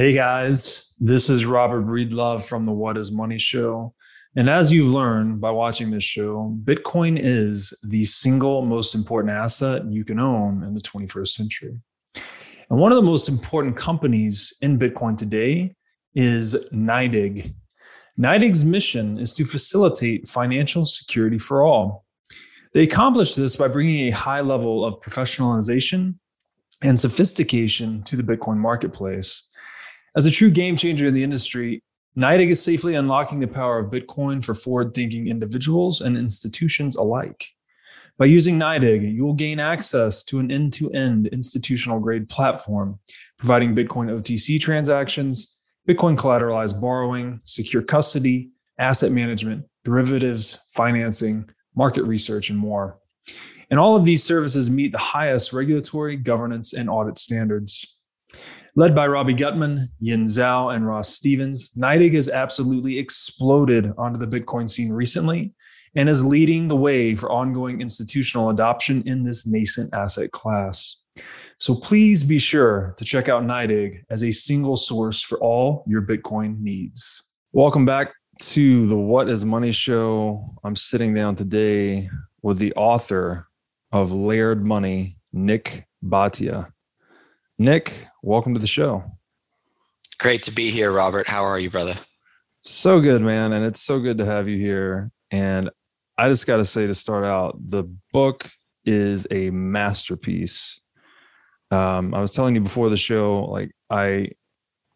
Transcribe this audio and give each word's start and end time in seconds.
Hey 0.00 0.14
guys, 0.14 0.94
this 0.98 1.28
is 1.28 1.44
Robert 1.44 1.84
Breedlove 1.84 2.48
from 2.48 2.64
the 2.64 2.72
What 2.72 2.96
is 2.96 3.12
Money 3.12 3.38
Show. 3.38 3.92
And 4.34 4.48
as 4.48 4.72
you've 4.72 4.90
learned 4.90 5.42
by 5.42 5.50
watching 5.50 5.90
this 5.90 6.04
show, 6.04 6.56
Bitcoin 6.64 7.18
is 7.20 7.78
the 7.82 8.06
single 8.06 8.62
most 8.62 8.94
important 8.94 9.34
asset 9.34 9.84
you 9.90 10.06
can 10.06 10.18
own 10.18 10.64
in 10.64 10.72
the 10.72 10.80
21st 10.80 11.28
century. 11.28 11.78
And 12.70 12.78
one 12.78 12.92
of 12.92 12.96
the 12.96 13.02
most 13.02 13.28
important 13.28 13.76
companies 13.76 14.56
in 14.62 14.78
Bitcoin 14.78 15.18
today 15.18 15.76
is 16.14 16.56
NYDIG. 16.72 17.54
NYDIG's 18.18 18.64
mission 18.64 19.18
is 19.18 19.34
to 19.34 19.44
facilitate 19.44 20.30
financial 20.30 20.86
security 20.86 21.36
for 21.36 21.62
all. 21.62 22.06
They 22.72 22.84
accomplish 22.84 23.34
this 23.34 23.54
by 23.54 23.68
bringing 23.68 24.06
a 24.06 24.16
high 24.16 24.40
level 24.40 24.82
of 24.82 24.98
professionalization 25.00 26.14
and 26.82 26.98
sophistication 26.98 28.02
to 28.04 28.16
the 28.16 28.22
Bitcoin 28.22 28.56
marketplace. 28.56 29.49
As 30.16 30.26
a 30.26 30.30
true 30.30 30.50
game 30.50 30.76
changer 30.76 31.06
in 31.06 31.14
the 31.14 31.22
industry, 31.22 31.84
NYDIG 32.16 32.48
is 32.48 32.62
safely 32.62 32.96
unlocking 32.96 33.38
the 33.38 33.46
power 33.46 33.78
of 33.78 33.92
Bitcoin 33.92 34.44
for 34.44 34.54
forward 34.54 34.92
thinking 34.92 35.28
individuals 35.28 36.00
and 36.00 36.16
institutions 36.16 36.96
alike. 36.96 37.46
By 38.18 38.24
using 38.24 38.58
NYDIG, 38.58 39.14
you 39.14 39.24
will 39.24 39.34
gain 39.34 39.60
access 39.60 40.24
to 40.24 40.40
an 40.40 40.50
end 40.50 40.72
to 40.74 40.90
end 40.90 41.28
institutional 41.28 42.00
grade 42.00 42.28
platform, 42.28 42.98
providing 43.38 43.76
Bitcoin 43.76 44.10
OTC 44.10 44.60
transactions, 44.60 45.60
Bitcoin 45.88 46.16
collateralized 46.16 46.80
borrowing, 46.80 47.40
secure 47.44 47.80
custody, 47.80 48.50
asset 48.78 49.12
management, 49.12 49.64
derivatives, 49.84 50.58
financing, 50.74 51.48
market 51.76 52.02
research, 52.02 52.50
and 52.50 52.58
more. 52.58 52.98
And 53.70 53.78
all 53.78 53.94
of 53.94 54.04
these 54.04 54.24
services 54.24 54.68
meet 54.68 54.90
the 54.90 54.98
highest 54.98 55.52
regulatory, 55.52 56.16
governance, 56.16 56.72
and 56.72 56.90
audit 56.90 57.16
standards. 57.16 57.99
Led 58.76 58.94
by 58.94 59.06
Robbie 59.08 59.34
Gutmann, 59.34 59.80
Yan 59.98 60.26
Zhao, 60.26 60.72
and 60.72 60.86
Ross 60.86 61.08
Stevens, 61.14 61.70
NYDIG 61.76 62.14
has 62.14 62.28
absolutely 62.28 62.98
exploded 62.98 63.92
onto 63.98 64.18
the 64.18 64.26
Bitcoin 64.26 64.70
scene 64.70 64.92
recently 64.92 65.52
and 65.96 66.08
is 66.08 66.24
leading 66.24 66.68
the 66.68 66.76
way 66.76 67.16
for 67.16 67.32
ongoing 67.32 67.80
institutional 67.80 68.48
adoption 68.48 69.02
in 69.06 69.24
this 69.24 69.44
nascent 69.44 69.92
asset 69.92 70.30
class. 70.30 71.02
So 71.58 71.74
please 71.74 72.22
be 72.22 72.38
sure 72.38 72.94
to 72.96 73.04
check 73.04 73.28
out 73.28 73.42
NYDIG 73.42 74.04
as 74.08 74.22
a 74.22 74.30
single 74.30 74.76
source 74.76 75.20
for 75.20 75.38
all 75.40 75.84
your 75.88 76.02
Bitcoin 76.02 76.60
needs. 76.60 77.24
Welcome 77.52 77.84
back 77.84 78.12
to 78.38 78.86
the 78.86 78.96
What 78.96 79.28
is 79.28 79.44
Money 79.44 79.72
show. 79.72 80.46
I'm 80.62 80.76
sitting 80.76 81.12
down 81.12 81.34
today 81.34 82.08
with 82.40 82.58
the 82.58 82.72
author 82.74 83.48
of 83.90 84.12
Layered 84.12 84.64
Money, 84.64 85.18
Nik 85.32 85.86
Bhatia. 86.04 86.70
Nik, 87.60 88.06
welcome 88.22 88.54
to 88.54 88.58
the 88.58 88.66
show. 88.66 89.04
Great 90.18 90.40
to 90.44 90.50
be 90.50 90.70
here, 90.70 90.90
Robert. 90.90 91.28
How 91.28 91.44
are 91.44 91.58
you, 91.58 91.68
brother? 91.68 91.92
So 92.62 93.02
good, 93.02 93.20
man. 93.20 93.52
And 93.52 93.66
it's 93.66 93.82
so 93.82 94.00
good 94.00 94.16
to 94.16 94.24
have 94.24 94.48
you 94.48 94.56
here. 94.56 95.10
And 95.30 95.68
I 96.16 96.30
just 96.30 96.46
got 96.46 96.56
to 96.56 96.64
say 96.64 96.86
to 96.86 96.94
start 96.94 97.26
out, 97.26 97.58
the 97.62 97.84
book 98.14 98.48
is 98.86 99.26
a 99.30 99.50
masterpiece. 99.50 100.80
Um, 101.70 102.14
I 102.14 102.22
was 102.22 102.30
telling 102.30 102.54
you 102.54 102.62
before 102.62 102.88
the 102.88 102.96
show, 102.96 103.44
like 103.44 103.72
I 103.90 104.30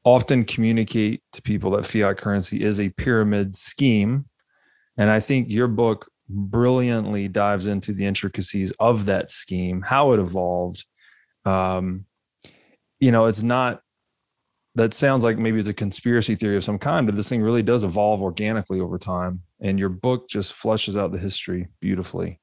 often 0.03 0.43
communicate 0.45 1.23
to 1.35 1.43
people 1.43 1.73
that 1.73 1.85
fiat 1.85 2.17
currency 2.17 2.63
is 2.63 2.81
a 2.81 2.89
pyramid 2.89 3.57
scheme. 3.57 4.25
And 4.97 5.11
I 5.11 5.21
think 5.21 5.51
your 5.51 5.69
book 5.69 6.11
brilliantly 6.31 7.29
dives 7.29 7.67
into 7.67 7.93
the 7.93 8.07
intricacies 8.07 8.71
of 8.81 9.05
that 9.05 9.31
scheme, 9.31 9.83
how 9.83 10.13
it 10.13 10.19
evolved. 10.19 10.87
Um, 11.45 12.07
you 13.01 13.13
know, 13.13 13.27
it's 13.27 13.43
not, 13.43 13.81
that 14.75 14.93
sounds 14.93 15.23
like 15.23 15.39
maybe 15.39 15.59
it's 15.59 15.69
a 15.69 15.75
conspiracy 15.75 16.35
theory 16.35 16.57
of 16.57 16.65
some 16.65 16.79
kind, 16.79 17.07
but 17.07 17.15
this 17.15 17.29
thing 17.29 17.43
really 17.43 17.63
does 17.63 17.85
evolve 17.85 18.23
organically 18.23 18.81
over 18.81 18.99
time. 18.99 19.43
And 19.61 19.79
your 19.79 19.89
book 19.89 20.29
just 20.29 20.53
flushes 20.53 20.97
out 20.97 21.13
the 21.13 21.19
history 21.19 21.69
beautifully. 21.81 22.41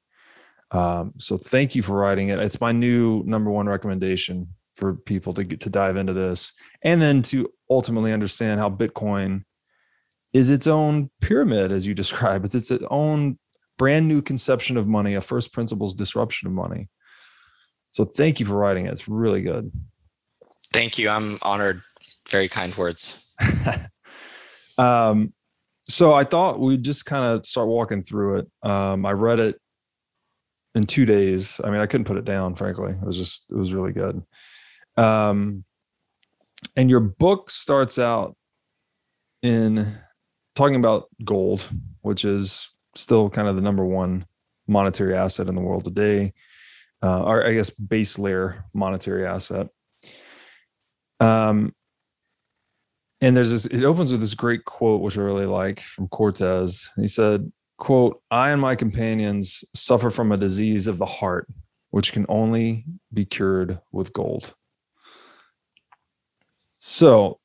Um, 0.70 1.12
so 1.16 1.36
thank 1.36 1.74
you 1.74 1.82
for 1.82 1.98
writing 1.98 2.28
it. 2.28 2.38
It's 2.38 2.60
my 2.60 2.72
new 2.72 3.22
number 3.24 3.50
one 3.50 3.68
recommendation 3.68 4.48
for 4.76 4.94
people 4.94 5.34
to 5.34 5.44
get 5.44 5.60
to 5.60 5.70
dive 5.70 5.96
into 5.96 6.14
this 6.14 6.54
and 6.82 7.00
then 7.00 7.22
to 7.22 7.52
ultimately 7.68 8.12
understand 8.12 8.58
how 8.58 8.70
Bitcoin 8.70 9.44
is 10.32 10.48
its 10.48 10.66
own 10.66 11.10
pyramid, 11.20 11.70
as 11.70 11.86
you 11.86 11.94
describe. 12.02 12.44
It's 12.44 12.54
its 12.54 12.72
own 12.90 13.38
brand 13.78 14.08
new 14.08 14.22
conception 14.22 14.76
of 14.76 14.86
money, 14.86 15.14
a 15.14 15.20
first 15.20 15.52
principles 15.52 15.94
disruption 15.94 16.48
of 16.48 16.54
money. 16.54 16.88
So 17.90 18.04
thank 18.04 18.40
you 18.40 18.46
for 18.46 18.54
writing 18.54 18.86
it. 18.86 18.92
It's 18.92 19.08
really 19.08 19.42
good. 19.42 19.70
Thank 20.72 20.98
you. 20.98 21.08
I'm 21.08 21.38
honored. 21.42 21.82
Very 22.28 22.48
kind 22.48 22.74
words. 22.76 23.34
um, 24.78 25.32
so 25.88 26.14
I 26.14 26.24
thought 26.24 26.60
we'd 26.60 26.82
just 26.82 27.04
kind 27.04 27.24
of 27.24 27.44
start 27.44 27.68
walking 27.68 28.02
through 28.02 28.38
it. 28.38 28.50
Um, 28.62 29.04
I 29.04 29.12
read 29.12 29.40
it 29.40 29.60
in 30.74 30.84
two 30.84 31.04
days. 31.04 31.60
I 31.62 31.70
mean, 31.70 31.80
I 31.80 31.86
couldn't 31.86 32.06
put 32.06 32.16
it 32.16 32.24
down, 32.24 32.54
frankly. 32.54 32.92
It 32.92 33.02
was 33.02 33.18
just, 33.18 33.44
it 33.50 33.56
was 33.56 33.74
really 33.74 33.92
good. 33.92 34.22
Um, 34.96 35.64
and 36.76 36.88
your 36.88 37.00
book 37.00 37.50
starts 37.50 37.98
out 37.98 38.36
in 39.42 39.86
talking 40.54 40.76
about 40.76 41.08
gold, 41.24 41.68
which 42.02 42.24
is 42.24 42.70
still 42.94 43.28
kind 43.28 43.48
of 43.48 43.56
the 43.56 43.62
number 43.62 43.84
one 43.84 44.26
monetary 44.66 45.14
asset 45.14 45.48
in 45.48 45.54
the 45.54 45.60
world 45.60 45.84
today, 45.84 46.32
uh, 47.02 47.24
or 47.24 47.46
I 47.46 47.52
guess 47.52 47.70
base 47.70 48.18
layer 48.18 48.64
monetary 48.72 49.26
asset. 49.26 49.68
Um, 51.20 51.74
and 53.20 53.36
there's 53.36 53.50
this, 53.50 53.66
it 53.66 53.84
opens 53.84 54.10
with 54.10 54.20
this 54.20 54.34
great 54.34 54.64
quote, 54.64 55.00
which 55.00 55.16
I 55.16 55.22
really 55.22 55.46
like 55.46 55.80
from 55.80 56.08
Cortez. 56.08 56.90
He 56.96 57.06
said, 57.06 57.52
quote, 57.78 58.20
I 58.30 58.50
and 58.50 58.60
my 58.60 58.74
companions 58.74 59.64
suffer 59.74 60.10
from 60.10 60.32
a 60.32 60.36
disease 60.36 60.88
of 60.88 60.98
the 60.98 61.06
heart, 61.06 61.46
which 61.90 62.12
can 62.12 62.26
only 62.28 62.84
be 63.12 63.24
cured 63.24 63.78
with 63.92 64.12
gold. 64.12 64.54
So, 66.78 67.38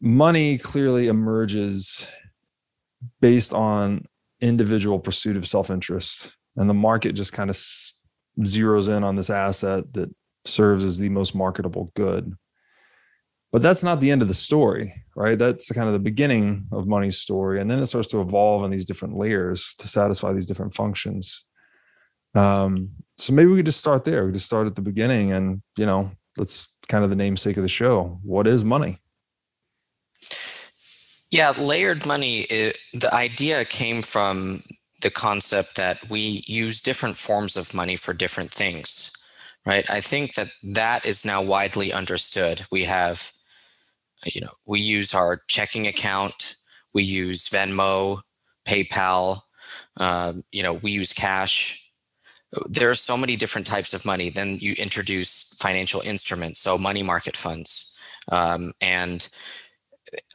money 0.00 0.56
clearly 0.56 1.08
emerges 1.08 2.06
based 3.20 3.52
on 3.52 4.04
individual 4.40 5.00
pursuit 5.00 5.36
of 5.36 5.48
self 5.48 5.70
interest. 5.70 6.36
And 6.56 6.70
the 6.70 6.74
market 6.74 7.14
just 7.14 7.32
kind 7.32 7.50
of 7.50 7.56
zeroes 8.40 8.94
in 8.94 9.02
on 9.02 9.16
this 9.16 9.30
asset 9.30 9.92
that 9.94 10.14
serves 10.44 10.84
as 10.84 10.98
the 10.98 11.08
most 11.08 11.34
marketable 11.34 11.90
good. 11.94 12.36
But 13.54 13.62
that's 13.62 13.84
not 13.84 14.00
the 14.00 14.10
end 14.10 14.20
of 14.20 14.26
the 14.26 14.34
story, 14.34 15.04
right? 15.14 15.38
That's 15.38 15.70
kind 15.70 15.86
of 15.86 15.92
the 15.92 16.00
beginning 16.00 16.66
of 16.72 16.88
money's 16.88 17.20
story. 17.20 17.60
And 17.60 17.70
then 17.70 17.78
it 17.78 17.86
starts 17.86 18.08
to 18.08 18.20
evolve 18.20 18.64
in 18.64 18.72
these 18.72 18.84
different 18.84 19.16
layers 19.16 19.76
to 19.78 19.86
satisfy 19.86 20.32
these 20.32 20.46
different 20.46 20.74
functions. 20.74 21.44
Um, 22.34 22.90
so 23.16 23.32
maybe 23.32 23.52
we 23.52 23.58
could 23.58 23.66
just 23.66 23.78
start 23.78 24.02
there. 24.02 24.24
We 24.24 24.30
could 24.30 24.34
just 24.34 24.46
start 24.46 24.66
at 24.66 24.74
the 24.74 24.82
beginning 24.82 25.30
and, 25.30 25.62
you 25.78 25.86
know, 25.86 26.10
let's 26.36 26.74
kind 26.88 27.04
of 27.04 27.10
the 27.10 27.14
namesake 27.14 27.56
of 27.56 27.62
the 27.62 27.68
show. 27.68 28.18
What 28.24 28.48
is 28.48 28.64
money? 28.64 28.98
Yeah, 31.30 31.52
layered 31.56 32.04
money, 32.04 32.40
it, 32.50 32.76
the 32.92 33.14
idea 33.14 33.64
came 33.64 34.02
from 34.02 34.64
the 35.00 35.10
concept 35.10 35.76
that 35.76 36.10
we 36.10 36.42
use 36.48 36.80
different 36.80 37.18
forms 37.18 37.56
of 37.56 37.72
money 37.72 37.94
for 37.94 38.12
different 38.12 38.50
things, 38.50 39.12
right? 39.64 39.88
I 39.88 40.00
think 40.00 40.34
that 40.34 40.48
that 40.64 41.06
is 41.06 41.24
now 41.24 41.40
widely 41.40 41.92
understood. 41.92 42.66
We 42.72 42.86
have, 42.86 43.30
you 44.26 44.40
know, 44.40 44.52
we 44.66 44.80
use 44.80 45.14
our 45.14 45.42
checking 45.48 45.86
account, 45.86 46.56
we 46.92 47.02
use 47.02 47.48
Venmo, 47.48 48.20
PayPal, 48.66 49.40
um, 49.98 50.42
you 50.52 50.62
know, 50.62 50.74
we 50.74 50.92
use 50.92 51.12
cash 51.12 51.84
there 52.68 52.90
are 52.90 52.94
so 52.94 53.16
many 53.16 53.36
different 53.36 53.66
types 53.66 53.94
of 53.94 54.04
money. 54.04 54.30
Then 54.30 54.58
you 54.60 54.74
introduce 54.74 55.54
financial 55.54 56.00
instruments, 56.00 56.60
so 56.60 56.78
money 56.78 57.02
market 57.02 57.36
funds. 57.36 57.98
Um, 58.30 58.72
and 58.80 59.26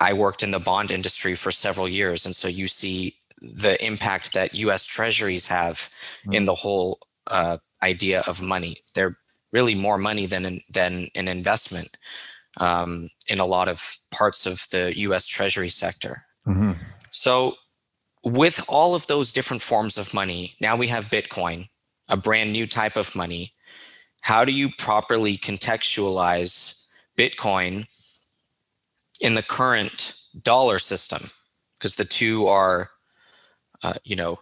I 0.02 0.14
worked 0.14 0.44
in 0.44 0.52
the 0.52 0.60
bond 0.60 0.92
industry 0.92 1.36
for 1.36 1.52
several 1.52 1.88
years. 1.88 2.26
And 2.26 2.36
so 2.36 2.48
you 2.48 2.68
see 2.68 3.16
the 3.42 3.78
impact 3.84 4.34
that 4.34 4.54
US 4.54 4.86
treasuries 4.86 5.48
have 5.48 5.76
mm-hmm. 6.22 6.34
in 6.34 6.46
the 6.46 6.56
whole 6.56 7.00
uh, 7.32 7.58
idea 7.82 8.24
of 8.28 8.42
money. 8.42 8.78
They're 8.96 9.18
really 9.52 9.76
more 9.76 9.98
money 9.98 10.26
than 10.26 10.46
an, 10.46 10.60
than 10.72 11.08
an 11.16 11.28
investment 11.28 11.90
um, 12.60 13.10
in 13.30 13.40
a 13.40 13.46
lot 13.46 13.68
of 13.68 13.98
parts 14.12 14.46
of 14.46 14.66
the 14.72 14.98
US 15.00 15.28
treasury 15.28 15.70
sector. 15.70 16.24
Mm-hmm. 16.46 16.74
So 17.12 17.56
with 18.24 18.64
all 18.68 18.96
of 18.96 19.08
those 19.08 19.32
different 19.32 19.62
forms 19.62 19.98
of 19.98 20.14
money, 20.14 20.56
now 20.60 20.76
we 20.76 20.88
have 20.88 21.06
Bitcoin, 21.06 21.70
a 22.08 22.18
brand 22.18 22.52
new 22.52 22.68
type 22.68 22.96
of 22.96 23.16
money, 23.16 23.54
how 24.22 24.46
do 24.46 24.52
you 24.52 24.70
properly 24.78 25.38
contextualize 25.38 26.90
Bitcoin 27.18 27.86
in 29.22 29.36
the 29.36 29.44
current 29.44 30.14
dollar 30.42 30.80
system? 30.80 31.30
Because 31.78 31.96
the 31.96 32.06
two 32.06 32.48
are, 32.48 32.90
uh, 33.84 33.94
you 34.04 34.16
know, 34.16 34.40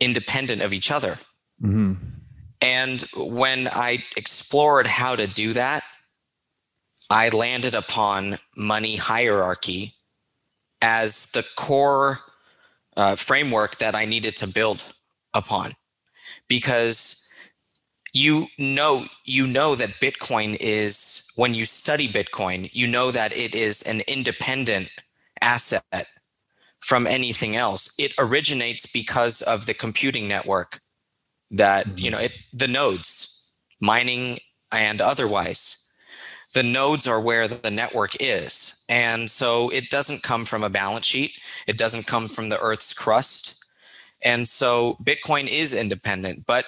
independent 0.00 0.62
of 0.62 0.72
each 0.72 0.90
other. 0.90 1.18
Mm-hmm. 1.62 1.94
And 2.60 3.00
when 3.16 3.68
I 3.68 4.04
explored 4.16 4.86
how 4.86 5.16
to 5.16 5.26
do 5.26 5.52
that, 5.52 5.82
I 7.10 7.30
landed 7.30 7.74
upon 7.74 8.38
money 8.56 8.96
hierarchy 8.96 9.94
as 10.82 11.32
the 11.32 11.46
core 11.56 12.20
uh, 12.96 13.16
framework 13.16 13.76
that 13.76 13.94
I 13.94 14.04
needed 14.04 14.36
to 14.36 14.46
build 14.46 14.84
upon. 15.34 15.72
Because 16.48 17.24
you 18.14 18.46
know 18.58 19.04
you 19.24 19.46
know 19.46 19.74
that 19.74 19.90
bitcoin 20.00 20.56
is 20.60 21.30
when 21.36 21.52
you 21.52 21.66
study 21.66 22.08
bitcoin 22.08 22.70
you 22.72 22.86
know 22.86 23.10
that 23.10 23.36
it 23.36 23.54
is 23.54 23.82
an 23.82 24.00
independent 24.08 24.90
asset 25.42 26.06
from 26.80 27.06
anything 27.06 27.54
else. 27.54 27.94
It 27.98 28.14
originates 28.18 28.90
because 28.90 29.42
of 29.42 29.66
the 29.66 29.74
computing 29.74 30.26
network 30.26 30.80
that 31.50 31.86
mm-hmm. 31.86 31.98
you 31.98 32.10
know 32.10 32.18
it 32.18 32.32
the 32.52 32.68
nodes 32.68 33.52
mining 33.80 34.38
and 34.72 35.00
otherwise 35.00 35.87
the 36.54 36.62
nodes 36.62 37.06
are 37.06 37.20
where 37.20 37.46
the 37.46 37.70
network 37.70 38.12
is 38.20 38.84
and 38.88 39.30
so 39.30 39.68
it 39.70 39.90
doesn't 39.90 40.22
come 40.22 40.44
from 40.44 40.62
a 40.62 40.70
balance 40.70 41.06
sheet 41.06 41.32
it 41.66 41.76
doesn't 41.76 42.06
come 42.06 42.28
from 42.28 42.48
the 42.48 42.60
earth's 42.60 42.94
crust 42.94 43.58
and 44.24 44.48
so 44.48 44.96
Bitcoin 45.02 45.48
is 45.48 45.74
independent, 45.74 46.44
but 46.46 46.66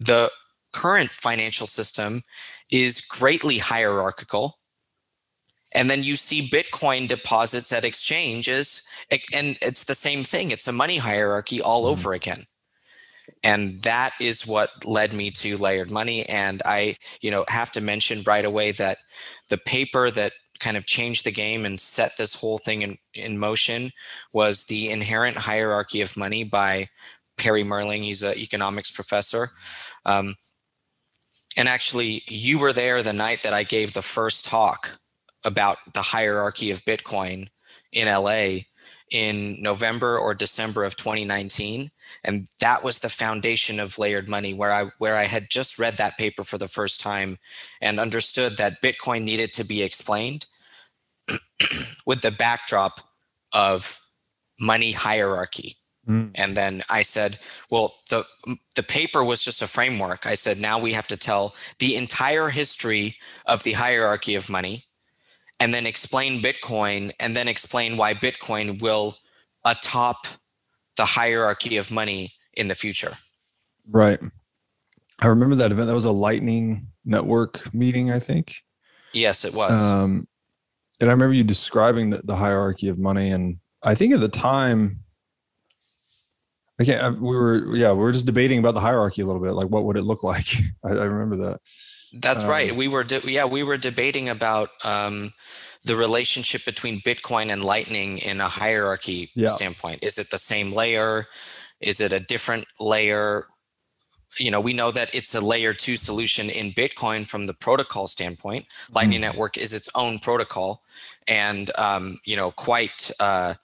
the 0.00 0.30
current 0.72 1.10
financial 1.10 1.66
system 1.66 2.22
is 2.70 3.00
greatly 3.00 3.58
hierarchical. 3.58 4.58
And 5.74 5.90
then 5.90 6.02
you 6.02 6.16
see 6.16 6.48
Bitcoin 6.48 7.08
deposits 7.08 7.72
at 7.72 7.84
exchanges, 7.84 8.88
and 9.10 9.58
it's 9.60 9.84
the 9.84 9.94
same 9.94 10.24
thing. 10.24 10.50
It's 10.50 10.68
a 10.68 10.72
money 10.72 10.98
hierarchy 10.98 11.60
all 11.60 11.82
mm-hmm. 11.82 11.92
over 11.92 12.12
again. 12.12 12.46
And 13.42 13.82
that 13.82 14.12
is 14.20 14.46
what 14.46 14.84
led 14.84 15.12
me 15.12 15.30
to 15.32 15.56
layered 15.56 15.90
money. 15.90 16.26
And 16.28 16.62
I, 16.64 16.96
you 17.20 17.30
know, 17.30 17.44
have 17.48 17.70
to 17.72 17.80
mention 17.80 18.22
right 18.26 18.44
away 18.44 18.72
that 18.72 18.98
the 19.50 19.58
paper 19.58 20.10
that 20.10 20.32
kind 20.58 20.76
of 20.76 20.86
changed 20.86 21.24
the 21.24 21.32
game 21.32 21.64
and 21.64 21.78
set 21.78 22.16
this 22.16 22.34
whole 22.34 22.58
thing 22.58 22.82
in, 22.82 22.98
in 23.14 23.38
motion 23.38 23.90
was 24.32 24.66
the 24.66 24.90
inherent 24.90 25.36
hierarchy 25.36 26.00
of 26.00 26.16
money 26.16 26.44
by 26.44 26.88
Perry 27.36 27.62
Mehrling 27.62 28.02
He's 28.02 28.22
an 28.22 28.36
economics 28.36 28.90
professor. 28.90 29.48
Um, 30.04 30.36
and 31.56 31.68
actually, 31.68 32.22
you 32.26 32.58
were 32.58 32.72
there 32.72 33.02
the 33.02 33.12
night 33.12 33.42
that 33.42 33.54
I 33.54 33.62
gave 33.62 33.94
the 33.94 34.02
first 34.02 34.46
talk 34.46 34.98
about 35.44 35.78
the 35.94 36.02
hierarchy 36.02 36.70
of 36.70 36.84
Bitcoin 36.84 37.48
in 37.92 38.08
LA 38.08 38.60
in 39.10 39.62
November 39.62 40.18
or 40.18 40.34
December 40.34 40.84
of 40.84 40.96
2019 40.96 41.90
and 42.24 42.48
that 42.60 42.82
was 42.82 42.98
the 42.98 43.08
foundation 43.08 43.78
of 43.78 43.98
layered 43.98 44.28
money 44.28 44.52
where 44.52 44.72
I 44.72 44.90
where 44.98 45.14
I 45.14 45.24
had 45.24 45.48
just 45.48 45.78
read 45.78 45.94
that 45.94 46.18
paper 46.18 46.42
for 46.42 46.58
the 46.58 46.66
first 46.66 47.00
time 47.00 47.38
and 47.80 48.00
understood 48.00 48.56
that 48.56 48.82
Bitcoin 48.82 49.22
needed 49.22 49.52
to 49.54 49.64
be 49.64 49.82
explained 49.82 50.46
with 52.06 52.22
the 52.22 52.32
backdrop 52.32 53.00
of 53.54 54.00
money 54.60 54.90
hierarchy 54.90 55.76
mm. 56.08 56.32
and 56.34 56.56
then 56.56 56.82
I 56.90 57.02
said 57.02 57.38
well 57.70 57.94
the 58.10 58.24
the 58.74 58.82
paper 58.82 59.22
was 59.22 59.44
just 59.44 59.62
a 59.62 59.68
framework 59.68 60.26
I 60.26 60.34
said 60.34 60.58
now 60.58 60.80
we 60.80 60.94
have 60.94 61.06
to 61.08 61.16
tell 61.16 61.54
the 61.78 61.94
entire 61.94 62.48
history 62.48 63.16
of 63.46 63.62
the 63.62 63.72
hierarchy 63.72 64.34
of 64.34 64.50
money 64.50 64.86
and 65.60 65.72
then 65.72 65.86
explain 65.86 66.42
Bitcoin 66.42 67.12
and 67.18 67.34
then 67.34 67.48
explain 67.48 67.96
why 67.96 68.14
Bitcoin 68.14 68.80
will 68.80 69.16
atop 69.64 70.26
the 70.96 71.04
hierarchy 71.04 71.76
of 71.76 71.90
money 71.90 72.34
in 72.54 72.68
the 72.68 72.74
future. 72.74 73.12
Right. 73.88 74.20
I 75.20 75.26
remember 75.28 75.54
that 75.56 75.72
event. 75.72 75.88
That 75.88 75.94
was 75.94 76.04
a 76.04 76.12
Lightning 76.12 76.88
Network 77.04 77.72
meeting, 77.72 78.10
I 78.10 78.18
think. 78.18 78.56
Yes, 79.12 79.44
it 79.44 79.54
was. 79.54 79.80
Um, 79.80 80.28
and 81.00 81.08
I 81.08 81.12
remember 81.12 81.34
you 81.34 81.44
describing 81.44 82.10
the, 82.10 82.20
the 82.22 82.36
hierarchy 82.36 82.88
of 82.88 82.98
money. 82.98 83.30
And 83.30 83.58
I 83.82 83.94
think 83.94 84.12
at 84.12 84.20
the 84.20 84.28
time, 84.28 85.00
I 86.78 86.84
can't, 86.84 87.20
we 87.20 87.34
were, 87.34 87.74
yeah, 87.74 87.92
we 87.92 88.00
were 88.00 88.12
just 88.12 88.26
debating 88.26 88.58
about 88.58 88.74
the 88.74 88.80
hierarchy 88.80 89.22
a 89.22 89.26
little 89.26 89.40
bit. 89.40 89.52
Like, 89.52 89.68
what 89.68 89.84
would 89.84 89.96
it 89.96 90.02
look 90.02 90.22
like? 90.22 90.46
I, 90.84 90.90
I 90.90 91.04
remember 91.04 91.36
that. 91.36 91.60
That's 92.20 92.44
um, 92.44 92.50
right. 92.50 92.74
We 92.74 92.88
were, 92.88 93.04
de- 93.04 93.30
yeah, 93.30 93.46
we 93.46 93.62
were 93.62 93.76
debating 93.76 94.28
about 94.28 94.70
um, 94.84 95.32
the 95.84 95.96
relationship 95.96 96.64
between 96.64 97.00
Bitcoin 97.00 97.52
and 97.52 97.64
Lightning 97.64 98.18
in 98.18 98.40
a 98.40 98.48
hierarchy 98.48 99.30
yeah. 99.34 99.48
standpoint. 99.48 100.02
Is 100.02 100.18
it 100.18 100.30
the 100.30 100.38
same 100.38 100.72
layer? 100.72 101.26
Is 101.80 102.00
it 102.00 102.12
a 102.12 102.20
different 102.20 102.66
layer? 102.80 103.46
You 104.38 104.50
know, 104.50 104.60
we 104.60 104.72
know 104.72 104.90
that 104.90 105.14
it's 105.14 105.34
a 105.34 105.40
layer 105.40 105.72
two 105.72 105.96
solution 105.96 106.50
in 106.50 106.72
Bitcoin 106.72 107.28
from 107.28 107.46
the 107.46 107.54
protocol 107.54 108.06
standpoint. 108.06 108.66
Lightning 108.92 109.20
mm 109.20 109.22
Network 109.22 109.56
is 109.56 109.72
its 109.72 109.88
own 109.94 110.18
protocol, 110.18 110.82
and 111.28 111.70
um, 111.78 112.18
you 112.26 112.36
know, 112.36 112.50
quite 112.50 113.10
uh, 113.20 113.54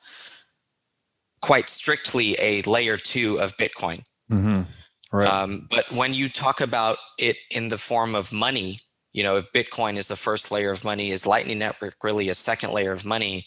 quite 1.41 1.69
strictly 1.69 2.37
a 2.39 2.63
layer 2.63 2.97
two 2.97 3.39
of 3.39 3.57
Bitcoin. 3.57 4.05
Mm-hmm. 4.31 4.63
Right. 5.13 5.29
Um, 5.29 5.69
but 5.71 5.91
when 5.93 6.15
you 6.15 6.29
talk 6.29 6.61
about 6.61 6.97
it 7.19 7.37
in 7.51 7.69
the 7.69 7.79
form 7.79 8.15
of 8.15 8.33
money, 8.33 8.81
you 9.13 9.23
know, 9.23 9.37
if 9.37 9.53
Bitcoin 9.53 9.97
is 9.97 10.09
the 10.09 10.17
first 10.17 10.51
layer 10.51 10.71
of 10.71 10.85
money, 10.85 11.11
is 11.11 11.27
Lightning 11.27 11.59
Network 11.59 11.97
really 12.03 12.31
a 12.31 12.35
second 12.35 12.73
layer 12.73 12.93
of 12.93 13.05
money? 13.05 13.45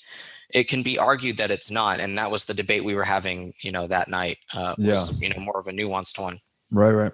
It 0.53 0.67
can 0.67 0.83
be 0.83 0.99
argued 0.99 1.37
that 1.37 1.49
it's 1.49 1.71
not, 1.71 1.99
and 1.99 2.17
that 2.19 2.29
was 2.29 2.45
the 2.45 2.53
debate 2.53 2.85
we 2.85 2.93
were 2.93 3.03
having, 3.03 3.53
you 3.63 3.71
know, 3.71 3.87
that 3.87 4.07
night. 4.07 4.37
Uh, 4.55 4.75
was, 4.77 5.21
yeah. 5.21 5.27
you 5.27 5.33
know, 5.33 5.41
more 5.41 5.59
of 5.59 5.67
a 5.67 5.71
nuanced 5.71 6.21
one. 6.21 6.37
Right, 6.69 6.91
right. 6.91 7.11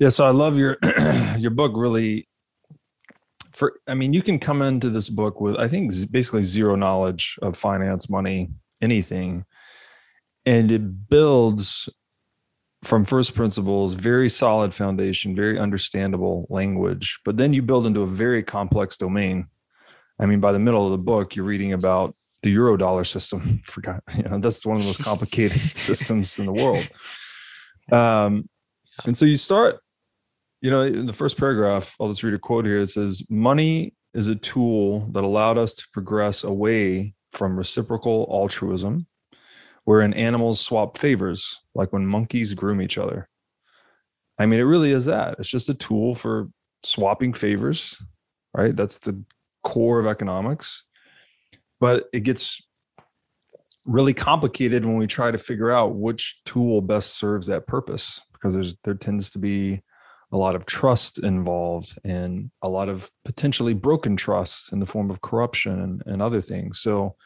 Yeah. 0.00 0.08
So 0.08 0.24
I 0.24 0.30
love 0.30 0.56
your 0.56 0.76
your 1.38 1.52
book. 1.52 1.72
Really, 1.76 2.28
for 3.52 3.74
I 3.86 3.94
mean, 3.94 4.12
you 4.12 4.22
can 4.22 4.40
come 4.40 4.60
into 4.60 4.90
this 4.90 5.08
book 5.08 5.40
with 5.40 5.56
I 5.56 5.68
think 5.68 5.92
basically 6.10 6.42
zero 6.42 6.74
knowledge 6.74 7.38
of 7.42 7.56
finance, 7.56 8.10
money, 8.10 8.50
anything, 8.80 9.44
and 10.44 10.70
it 10.72 11.08
builds 11.08 11.88
from 12.82 13.04
first 13.04 13.34
principles, 13.34 13.94
very 13.94 14.28
solid 14.28 14.72
foundation, 14.72 15.34
very 15.34 15.58
understandable 15.58 16.46
language. 16.48 17.18
But 17.24 17.36
then 17.36 17.52
you 17.52 17.62
build 17.62 17.86
into 17.86 18.02
a 18.02 18.06
very 18.06 18.42
complex 18.42 18.96
domain. 18.96 19.48
I 20.18 20.26
mean, 20.26 20.40
by 20.40 20.52
the 20.52 20.58
middle 20.58 20.84
of 20.84 20.92
the 20.92 20.98
book, 20.98 21.34
you're 21.34 21.44
reading 21.44 21.72
about 21.72 22.14
the 22.42 22.54
Eurodollar 22.54 23.06
system. 23.06 23.60
Forgot, 23.64 24.02
you 24.16 24.22
know, 24.22 24.38
that's 24.38 24.64
one 24.64 24.76
of 24.76 24.82
the 24.82 24.88
most 24.88 25.04
complicated 25.04 25.60
systems 25.76 26.38
in 26.38 26.46
the 26.46 26.52
world. 26.52 26.88
Um, 27.90 28.48
and 29.04 29.16
so 29.16 29.24
you 29.24 29.36
start, 29.36 29.80
you 30.60 30.70
know, 30.70 30.82
in 30.82 31.06
the 31.06 31.12
first 31.12 31.36
paragraph, 31.38 31.96
I'll 32.00 32.08
just 32.08 32.22
read 32.22 32.34
a 32.34 32.38
quote 32.38 32.64
here. 32.64 32.78
It 32.78 32.88
says, 32.88 33.22
Money 33.28 33.94
is 34.14 34.26
a 34.28 34.36
tool 34.36 35.00
that 35.12 35.24
allowed 35.24 35.58
us 35.58 35.74
to 35.74 35.84
progress 35.92 36.44
away 36.44 37.14
from 37.32 37.56
reciprocal 37.56 38.28
altruism 38.32 39.06
wherein 39.88 40.12
animals 40.12 40.60
swap 40.60 40.98
favors, 40.98 41.60
like 41.74 41.94
when 41.94 42.06
monkeys 42.06 42.52
groom 42.52 42.82
each 42.82 42.98
other. 42.98 43.26
I 44.38 44.44
mean, 44.44 44.60
it 44.60 44.64
really 44.64 44.90
is 44.90 45.06
that. 45.06 45.36
It's 45.38 45.48
just 45.48 45.70
a 45.70 45.74
tool 45.74 46.14
for 46.14 46.50
swapping 46.82 47.32
favors, 47.32 47.96
right? 48.52 48.76
That's 48.76 48.98
the 48.98 49.24
core 49.64 49.98
of 49.98 50.06
economics. 50.06 50.84
But 51.80 52.04
it 52.12 52.20
gets 52.20 52.60
really 53.86 54.12
complicated 54.12 54.84
when 54.84 54.98
we 54.98 55.06
try 55.06 55.30
to 55.30 55.38
figure 55.38 55.70
out 55.70 55.94
which 55.94 56.42
tool 56.44 56.82
best 56.82 57.18
serves 57.18 57.46
that 57.46 57.66
purpose 57.66 58.20
because 58.34 58.52
there's 58.52 58.76
there 58.84 58.92
tends 58.92 59.30
to 59.30 59.38
be 59.38 59.80
a 60.32 60.36
lot 60.36 60.54
of 60.54 60.66
trust 60.66 61.18
involved 61.18 61.98
and 62.04 62.50
a 62.60 62.68
lot 62.68 62.90
of 62.90 63.10
potentially 63.24 63.72
broken 63.72 64.18
trust 64.18 64.70
in 64.70 64.80
the 64.80 64.86
form 64.86 65.10
of 65.10 65.22
corruption 65.22 65.80
and, 65.80 66.02
and 66.04 66.20
other 66.20 66.42
things. 66.42 66.78
So 66.78 67.16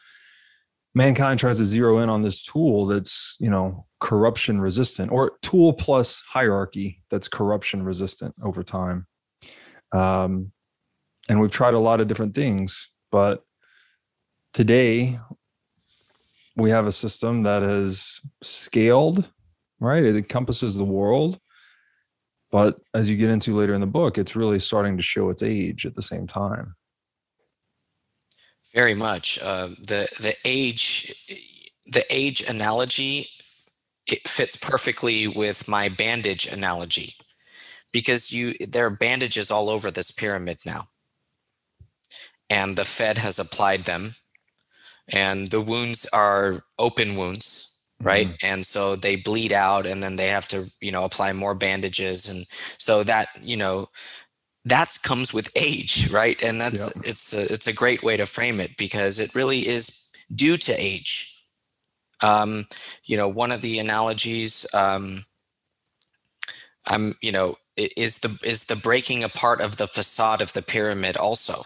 mankind 0.95 1.39
tries 1.39 1.57
to 1.57 1.65
zero 1.65 1.99
in 1.99 2.09
on 2.09 2.21
this 2.21 2.43
tool 2.43 2.85
that's 2.85 3.35
you 3.39 3.49
know 3.49 3.85
corruption 3.99 4.61
resistant 4.61 5.11
or 5.11 5.37
tool 5.41 5.73
plus 5.73 6.21
hierarchy 6.27 7.01
that's 7.09 7.27
corruption 7.27 7.83
resistant 7.83 8.35
over 8.43 8.63
time. 8.63 9.07
Um, 9.93 10.51
and 11.29 11.39
we've 11.39 11.51
tried 11.51 11.73
a 11.75 11.79
lot 11.79 12.01
of 12.01 12.07
different 12.07 12.35
things 12.35 12.89
but 13.11 13.43
today 14.53 15.19
we 16.55 16.69
have 16.69 16.85
a 16.85 16.91
system 16.91 17.43
that 17.43 17.63
is 17.63 18.21
scaled 18.41 19.29
right? 19.79 20.03
It 20.03 20.15
encompasses 20.15 20.75
the 20.75 20.83
world 20.83 21.39
but 22.51 22.79
as 22.93 23.09
you 23.09 23.17
get 23.17 23.29
into 23.29 23.53
later 23.53 23.73
in 23.73 23.81
the 23.81 23.87
book 23.87 24.17
it's 24.17 24.35
really 24.35 24.59
starting 24.59 24.97
to 24.97 25.03
show 25.03 25.29
its 25.29 25.43
age 25.43 25.85
at 25.85 25.95
the 25.95 26.01
same 26.01 26.27
time 26.27 26.75
very 28.73 28.95
much. 28.95 29.39
Uh, 29.41 29.67
the 29.67 30.07
the 30.19 30.35
age 30.45 31.13
the 31.85 32.05
age 32.09 32.41
analogy 32.47 33.29
it 34.07 34.27
fits 34.27 34.55
perfectly 34.55 35.27
with 35.27 35.67
my 35.67 35.89
bandage 35.89 36.45
analogy 36.45 37.15
because 37.91 38.31
you 38.31 38.53
there 38.59 38.85
are 38.85 38.89
bandages 38.89 39.51
all 39.51 39.69
over 39.69 39.89
this 39.91 40.11
pyramid 40.11 40.57
now 40.65 40.87
and 42.49 42.75
the 42.75 42.85
fed 42.85 43.17
has 43.17 43.39
applied 43.39 43.85
them 43.85 44.11
and 45.11 45.49
the 45.49 45.61
wounds 45.61 46.07
are 46.13 46.61
open 46.79 47.15
wounds 47.15 47.85
right 48.01 48.27
mm-hmm. 48.27 48.45
and 48.45 48.65
so 48.65 48.95
they 48.95 49.15
bleed 49.15 49.51
out 49.51 49.85
and 49.85 50.03
then 50.03 50.15
they 50.15 50.27
have 50.27 50.47
to 50.47 50.69
you 50.81 50.91
know 50.91 51.03
apply 51.05 51.31
more 51.31 51.55
bandages 51.55 52.27
and 52.27 52.45
so 52.77 53.03
that 53.03 53.27
you 53.41 53.55
know 53.55 53.87
that 54.65 54.97
comes 55.03 55.33
with 55.33 55.51
age, 55.55 56.09
right? 56.11 56.41
And 56.41 56.59
that's 56.59 56.95
yep. 56.95 57.05
it's 57.09 57.33
a, 57.33 57.53
it's 57.53 57.67
a 57.67 57.73
great 57.73 58.03
way 58.03 58.17
to 58.17 58.25
frame 58.25 58.59
it 58.59 58.77
because 58.77 59.19
it 59.19 59.35
really 59.35 59.67
is 59.67 60.11
due 60.33 60.57
to 60.57 60.73
age. 60.73 61.29
Um, 62.23 62.67
you 63.03 63.17
know, 63.17 63.27
one 63.27 63.51
of 63.51 63.61
the 63.61 63.79
analogies, 63.79 64.65
um, 64.73 65.23
I'm, 66.87 67.15
you 67.21 67.31
know, 67.31 67.57
is 67.75 68.19
the 68.19 68.39
is 68.43 68.65
the 68.65 68.75
breaking 68.75 69.23
apart 69.23 69.59
of 69.59 69.77
the 69.77 69.87
facade 69.87 70.41
of 70.41 70.53
the 70.53 70.61
pyramid 70.61 71.17
also. 71.17 71.63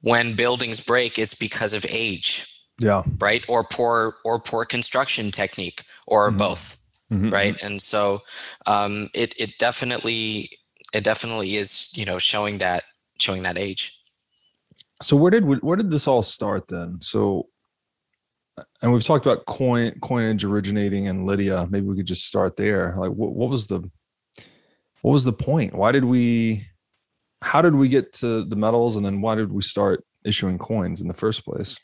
When 0.00 0.34
buildings 0.34 0.80
break, 0.80 1.18
it's 1.18 1.34
because 1.34 1.74
of 1.74 1.84
age. 1.90 2.46
Yeah. 2.78 3.02
Right. 3.18 3.42
Or 3.48 3.64
poor 3.64 4.16
or 4.24 4.38
poor 4.38 4.64
construction 4.64 5.30
technique, 5.30 5.82
or 6.06 6.28
mm-hmm. 6.28 6.38
both. 6.38 6.76
Mm-hmm. 7.12 7.30
Right. 7.30 7.54
Mm-hmm. 7.56 7.66
And 7.66 7.82
so, 7.82 8.20
um, 8.66 9.08
it 9.12 9.34
it 9.38 9.58
definitely 9.58 10.50
it 10.94 11.04
definitely 11.04 11.56
is 11.56 11.90
you 11.96 12.04
know 12.04 12.18
showing 12.18 12.58
that 12.58 12.84
showing 13.18 13.42
that 13.42 13.58
age. 13.58 13.94
So 15.02 15.16
where 15.16 15.30
did 15.30 15.44
where 15.44 15.76
did 15.76 15.90
this 15.90 16.08
all 16.08 16.22
start 16.22 16.68
then? 16.68 17.00
So 17.00 17.48
and 18.82 18.92
we've 18.92 19.04
talked 19.04 19.26
about 19.26 19.46
coin 19.46 19.92
coinage 20.00 20.44
originating 20.44 21.04
in 21.04 21.26
lydia. 21.26 21.66
Maybe 21.70 21.86
we 21.86 21.96
could 21.96 22.06
just 22.06 22.26
start 22.26 22.56
there. 22.56 22.94
Like 22.96 23.10
what, 23.10 23.32
what 23.32 23.50
was 23.50 23.68
the 23.68 23.88
what 25.02 25.12
was 25.12 25.24
the 25.24 25.32
point? 25.32 25.74
Why 25.74 25.92
did 25.92 26.04
we 26.04 26.64
how 27.42 27.62
did 27.62 27.74
we 27.74 27.88
get 27.88 28.12
to 28.14 28.42
the 28.42 28.56
metals 28.56 28.96
and 28.96 29.04
then 29.04 29.20
why 29.20 29.36
did 29.36 29.52
we 29.52 29.62
start 29.62 30.04
issuing 30.24 30.58
coins 30.58 31.00
in 31.00 31.08
the 31.08 31.14
first 31.14 31.44
place? 31.44 31.76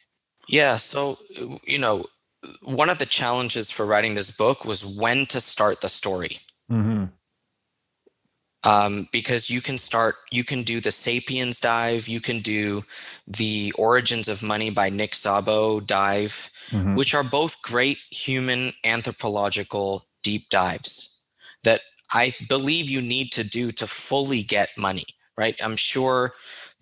Yeah 0.49 0.76
so 0.76 1.18
you 1.64 1.78
know 1.78 2.04
one 2.64 2.90
of 2.90 2.99
the 2.99 3.06
challenges 3.06 3.70
for 3.70 3.87
writing 3.87 4.14
this 4.14 4.37
book 4.37 4.64
was 4.64 4.84
when 4.84 5.26
to 5.26 5.40
start 5.40 5.80
the 5.80 5.88
story. 5.88 6.38
Mm-hmm 6.70 7.04
um, 8.64 9.09
because 9.12 9.50
you 9.50 9.61
can 9.61 9.78
start, 9.78 10.16
you 10.30 10.42
can 10.42 10.62
do 10.62 10.80
the 10.80 10.90
Sapiens 10.90 11.61
dive, 11.61 12.09
you 12.09 12.21
can 12.21 12.40
do 12.40 12.85
the 13.26 13.73
Origins 13.78 14.28
of 14.28 14.42
Money 14.42 14.71
by 14.71 14.88
Nick 14.88 15.12
Szabo 15.12 15.87
dive, 15.87 16.50
mm-hmm. 16.71 16.94
which 16.94 17.14
are 17.14 17.25
both 17.25 17.62
great 17.62 17.99
human 18.11 18.73
anthropological 18.85 20.06
deep 20.23 20.49
dives 20.49 21.26
that 21.62 21.80
I 22.12 22.35
believe 22.49 22.88
you 22.88 23.02
need 23.02 23.33
to 23.33 23.44
do 23.44 23.71
to 23.73 23.87
fully 23.87 24.42
get 24.42 24.71
money, 24.78 25.04
right? 25.37 25.56
I'm 25.62 25.76
sure 25.76 26.33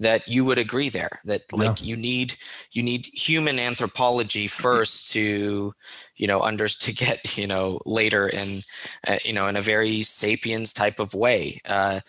that 0.03 0.27
you 0.29 0.45
would 0.45 0.59
agree 0.59 0.89
there 0.89 1.21
that 1.25 1.43
like 1.53 1.81
yeah. 1.81 1.87
you 1.87 1.97
need 1.97 2.35
you 2.73 2.83
need 2.83 3.07
human 3.07 3.59
anthropology 3.59 4.47
first 4.47 5.11
to 5.13 5.73
you 6.17 6.27
know 6.27 6.41
under 6.43 6.69
to 6.69 6.93
get 6.93 7.37
you 7.37 7.47
know 7.47 7.81
later 7.87 8.29
in 8.29 8.61
uh, 9.09 9.19
you 9.25 9.33
know 9.33 9.47
in 9.47 9.57
a 9.57 9.63
very 9.63 10.03
sapiens 10.03 10.73
type 10.73 10.99
of 10.99 11.15
way. 11.15 11.61
Uh, 11.69 12.01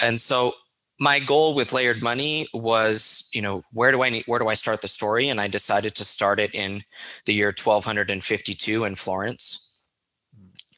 and 0.00 0.20
so 0.20 0.52
my 1.00 1.18
goal 1.18 1.54
with 1.54 1.72
layered 1.72 2.02
money 2.02 2.46
was 2.54 3.28
you 3.32 3.42
know 3.42 3.62
where 3.72 3.90
do 3.90 4.02
i 4.02 4.08
need 4.08 4.24
where 4.26 4.38
do 4.38 4.46
i 4.46 4.54
start 4.54 4.82
the 4.82 4.88
story? 4.88 5.28
And 5.28 5.40
i 5.40 5.48
decided 5.48 5.94
to 5.96 6.04
start 6.04 6.38
it 6.38 6.54
in 6.54 6.82
the 7.26 7.34
year 7.34 7.48
1252 7.48 8.84
in 8.84 8.94
florence. 8.94 9.82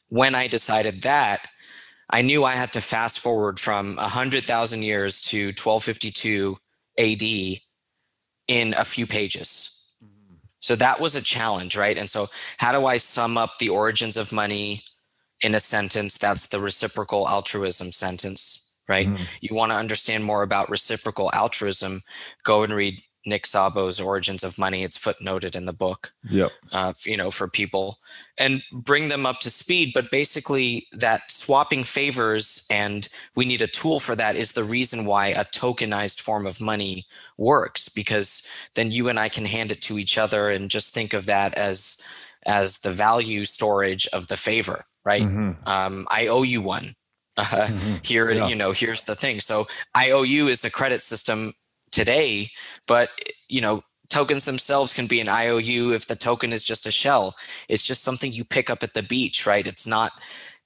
When 0.09 0.35
i 0.35 0.47
decided 0.47 1.01
that 1.03 1.47
I 2.09 2.21
knew 2.21 2.43
I 2.43 2.53
had 2.53 2.73
to 2.73 2.81
fast 2.81 3.19
forward 3.19 3.59
from 3.59 3.95
100,000 3.97 4.83
years 4.83 5.21
to 5.23 5.47
1252 5.47 6.57
AD 6.99 7.59
in 8.47 8.73
a 8.77 8.85
few 8.85 9.05
pages. 9.05 9.93
Mm-hmm. 10.03 10.35
So 10.59 10.75
that 10.75 10.99
was 10.99 11.15
a 11.15 11.21
challenge, 11.21 11.75
right? 11.75 11.97
And 11.97 12.09
so, 12.09 12.27
how 12.57 12.71
do 12.71 12.85
I 12.85 12.97
sum 12.97 13.37
up 13.37 13.57
the 13.59 13.69
origins 13.69 14.17
of 14.17 14.31
money 14.31 14.83
in 15.43 15.53
a 15.53 15.59
sentence? 15.59 16.17
That's 16.17 16.47
the 16.47 16.59
reciprocal 16.59 17.27
altruism 17.27 17.91
sentence, 17.91 18.77
right? 18.87 19.07
Mm-hmm. 19.07 19.23
You 19.41 19.55
want 19.55 19.71
to 19.71 19.77
understand 19.77 20.23
more 20.23 20.43
about 20.43 20.69
reciprocal 20.69 21.29
altruism, 21.33 22.01
go 22.43 22.63
and 22.63 22.73
read 22.73 23.01
Nick 23.27 23.43
Szabo's 23.43 23.99
Origins 23.99 24.43
of 24.43 24.57
Money. 24.57 24.83
It's 24.83 24.97
footnoted 24.97 25.55
in 25.55 25.65
the 25.65 25.73
book. 25.73 26.13
Yep. 26.29 26.51
Uh, 26.71 26.93
you 27.05 27.17
know, 27.17 27.29
for 27.29 27.47
people 27.47 27.99
and 28.39 28.63
bring 28.71 29.09
them 29.09 29.25
up 29.25 29.39
to 29.41 29.49
speed. 29.49 29.91
But 29.93 30.09
basically, 30.09 30.87
that 30.93 31.29
swapping 31.29 31.83
favors 31.83 32.65
and 32.71 33.07
we 33.35 33.45
need 33.45 33.61
a 33.61 33.67
tool 33.67 33.99
for 33.99 34.15
that 34.15 34.35
is 34.35 34.53
the 34.53 34.63
reason 34.63 35.05
why 35.05 35.27
a 35.27 35.43
tokenized 35.43 36.21
form 36.21 36.47
of 36.47 36.61
money 36.61 37.05
works 37.37 37.89
because 37.89 38.47
then 38.75 38.91
you 38.91 39.09
and 39.09 39.19
I 39.19 39.29
can 39.29 39.45
hand 39.45 39.71
it 39.71 39.81
to 39.81 39.99
each 39.99 40.17
other 40.17 40.49
and 40.49 40.71
just 40.71 40.93
think 40.93 41.13
of 41.13 41.25
that 41.25 41.53
as 41.55 42.01
as 42.45 42.79
the 42.79 42.91
value 42.91 43.43
storage 43.43 44.07
of 44.13 44.27
the 44.27 44.37
favor, 44.37 44.85
right? 45.03 45.23
Mm-hmm. 45.23 45.67
Um, 45.67 46.07
I 46.09 46.27
owe 46.27 46.43
you 46.43 46.61
one. 46.61 46.95
Uh, 47.35 47.43
mm-hmm. 47.67 47.95
Here, 48.03 48.31
yeah. 48.31 48.47
you 48.47 48.55
know, 48.55 48.71
here's 48.71 49.03
the 49.03 49.15
thing. 49.15 49.41
So 49.41 49.65
IOU 49.95 50.47
is 50.47 50.63
a 50.63 50.71
credit 50.71 51.01
system 51.01 51.53
today 51.97 52.51
but 52.87 53.09
you 53.49 53.59
know 53.59 53.81
tokens 54.09 54.45
themselves 54.45 54.93
can 54.93 55.07
be 55.07 55.19
an 55.19 55.27
iou 55.27 55.91
if 55.91 56.07
the 56.07 56.15
token 56.15 56.53
is 56.53 56.63
just 56.63 56.85
a 56.85 56.91
shell. 56.91 57.35
It's 57.67 57.85
just 57.85 58.03
something 58.03 58.31
you 58.31 58.45
pick 58.45 58.69
up 58.69 58.83
at 58.83 58.93
the 58.93 59.03
beach 59.03 59.45
right? 59.45 59.65
It's 59.65 59.87
not 59.87 60.11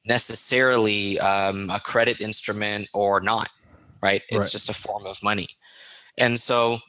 necessarily 0.05 1.19
um, 1.19 1.69
a 1.69 1.79
credit 1.79 2.21
instrument 2.21 2.89
or 2.93 3.21
not 3.21 3.49
right? 4.03 4.23
It's 4.29 4.47
right. 4.47 4.51
just 4.51 4.69
a 4.69 4.73
form 4.73 5.05
of 5.05 5.23
money. 5.23 5.49
And 6.17 6.39
so 6.39 6.79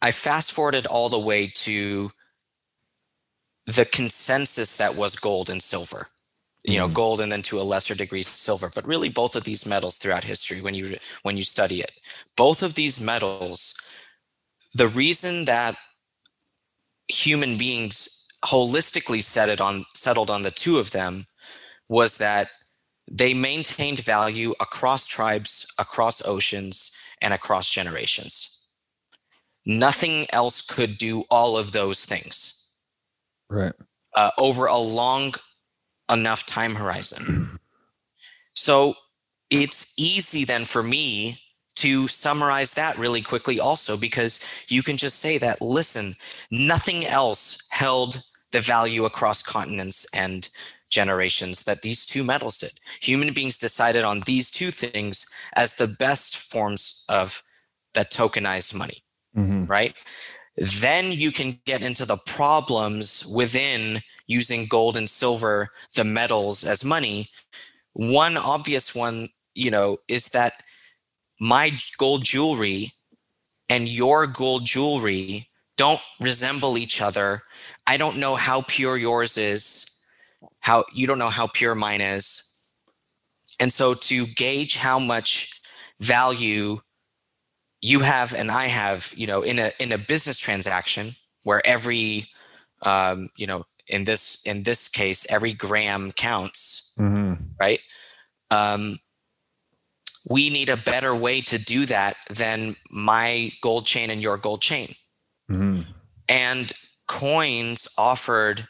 i 0.00 0.10
fast 0.12 0.52
forwarded 0.52 0.86
all 0.86 1.08
the 1.08 1.26
way 1.30 1.50
to 1.66 2.10
the 3.66 3.84
consensus 3.84 4.76
that 4.76 4.94
was 4.94 5.16
gold 5.16 5.50
and 5.50 5.62
silver 5.62 6.08
you 6.64 6.76
know 6.76 6.86
mm-hmm. 6.86 6.94
gold 6.94 7.20
and 7.20 7.30
then 7.32 7.42
to 7.42 7.60
a 7.60 7.62
lesser 7.62 7.94
degree 7.94 8.22
silver. 8.22 8.70
But 8.74 8.86
really 8.86 9.08
both 9.08 9.36
of 9.36 9.44
these 9.44 9.66
metals 9.66 9.98
throughout 9.98 10.24
history 10.24 10.60
when 10.60 10.74
you 10.74 10.96
when 11.22 11.36
you 11.36 11.44
study 11.44 11.80
it 11.80 11.92
both 12.36 12.62
of 12.62 12.74
these 12.74 13.00
metals 13.00 13.74
the 14.74 14.88
reason 14.88 15.46
that 15.46 15.76
human 17.08 17.56
beings 17.56 18.28
holistically 18.44 19.22
set 19.22 19.48
it 19.48 19.60
on 19.60 19.84
settled 19.94 20.30
on 20.30 20.42
the 20.42 20.50
two 20.50 20.78
of 20.78 20.92
them 20.92 21.26
was 21.88 22.18
that 22.18 22.48
they 23.10 23.32
maintained 23.32 24.00
value 24.00 24.52
across 24.60 25.06
tribes 25.06 25.72
across 25.78 26.24
oceans 26.26 26.96
and 27.20 27.32
across 27.34 27.72
generations. 27.72 28.66
Nothing 29.64 30.26
else 30.30 30.64
could 30.64 30.98
do 30.98 31.24
all 31.30 31.56
of 31.56 31.72
those 31.72 32.04
things. 32.04 32.74
Right. 33.50 33.72
Uh, 34.14 34.30
over 34.38 34.66
a 34.66 34.76
long 34.76 35.34
enough 36.10 36.46
time 36.46 36.74
horizon. 36.74 37.58
So 38.54 38.94
it's 39.50 39.94
easy 39.98 40.44
then 40.44 40.64
for 40.64 40.82
me 40.82 41.38
to 41.76 42.08
summarize 42.08 42.74
that 42.74 42.98
really 42.98 43.22
quickly 43.22 43.60
also 43.60 43.96
because 43.96 44.44
you 44.68 44.82
can 44.82 44.96
just 44.96 45.20
say 45.20 45.38
that 45.38 45.62
listen 45.62 46.14
nothing 46.50 47.06
else 47.06 47.68
held 47.70 48.22
the 48.50 48.60
value 48.60 49.04
across 49.04 49.42
continents 49.42 50.04
and 50.12 50.48
generations 50.90 51.64
that 51.64 51.82
these 51.82 52.04
two 52.04 52.24
metals 52.24 52.58
did 52.58 52.72
human 53.00 53.32
beings 53.32 53.56
decided 53.56 54.02
on 54.02 54.22
these 54.26 54.50
two 54.50 54.72
things 54.72 55.32
as 55.54 55.76
the 55.76 55.86
best 55.86 56.36
forms 56.36 57.04
of 57.08 57.44
that 57.94 58.10
tokenized 58.10 58.74
money 58.74 59.04
mm-hmm. 59.36 59.64
right 59.66 59.94
then 60.56 61.12
you 61.12 61.30
can 61.30 61.60
get 61.64 61.82
into 61.82 62.04
the 62.04 62.18
problems 62.26 63.30
within 63.36 64.02
using 64.28 64.66
gold 64.66 64.96
and 64.96 65.10
silver, 65.10 65.70
the 65.96 66.04
metals 66.04 66.64
as 66.64 66.84
money. 66.84 67.30
One 67.94 68.36
obvious 68.36 68.94
one, 68.94 69.30
you 69.54 69.70
know, 69.70 69.98
is 70.06 70.28
that 70.28 70.52
my 71.40 71.78
gold 71.96 72.22
jewelry 72.24 72.92
and 73.68 73.88
your 73.88 74.26
gold 74.26 74.64
jewelry 74.64 75.48
don't 75.76 76.00
resemble 76.20 76.78
each 76.78 77.02
other. 77.02 77.42
I 77.86 77.96
don't 77.96 78.18
know 78.18 78.36
how 78.36 78.62
pure 78.62 78.96
yours 78.96 79.36
is, 79.38 80.04
how 80.60 80.84
you 80.92 81.06
don't 81.06 81.18
know 81.18 81.30
how 81.30 81.46
pure 81.46 81.74
mine 81.74 82.00
is. 82.00 82.44
And 83.60 83.72
so 83.72 83.94
to 83.94 84.26
gauge 84.26 84.76
how 84.76 84.98
much 84.98 85.60
value 86.00 86.80
you 87.80 88.00
have 88.00 88.34
and 88.34 88.50
I 88.50 88.66
have, 88.66 89.12
you 89.16 89.26
know, 89.26 89.42
in 89.42 89.58
a 89.58 89.70
in 89.78 89.92
a 89.92 89.98
business 89.98 90.38
transaction 90.38 91.12
where 91.44 91.62
every 91.64 92.26
um, 92.82 93.28
you 93.36 93.46
know, 93.46 93.64
in 93.88 94.04
this 94.04 94.46
in 94.46 94.62
this 94.62 94.88
case 94.88 95.26
every 95.30 95.52
gram 95.52 96.12
counts 96.12 96.94
mm-hmm. 96.98 97.34
right 97.60 97.80
um, 98.50 98.98
we 100.30 100.50
need 100.50 100.68
a 100.68 100.76
better 100.76 101.14
way 101.14 101.40
to 101.40 101.58
do 101.58 101.86
that 101.86 102.16
than 102.30 102.76
my 102.90 103.52
gold 103.62 103.86
chain 103.86 104.10
and 104.10 104.22
your 104.22 104.36
gold 104.36 104.60
chain 104.60 104.94
mm-hmm. 105.50 105.82
and 106.28 106.72
coins 107.06 107.88
offered 107.98 108.68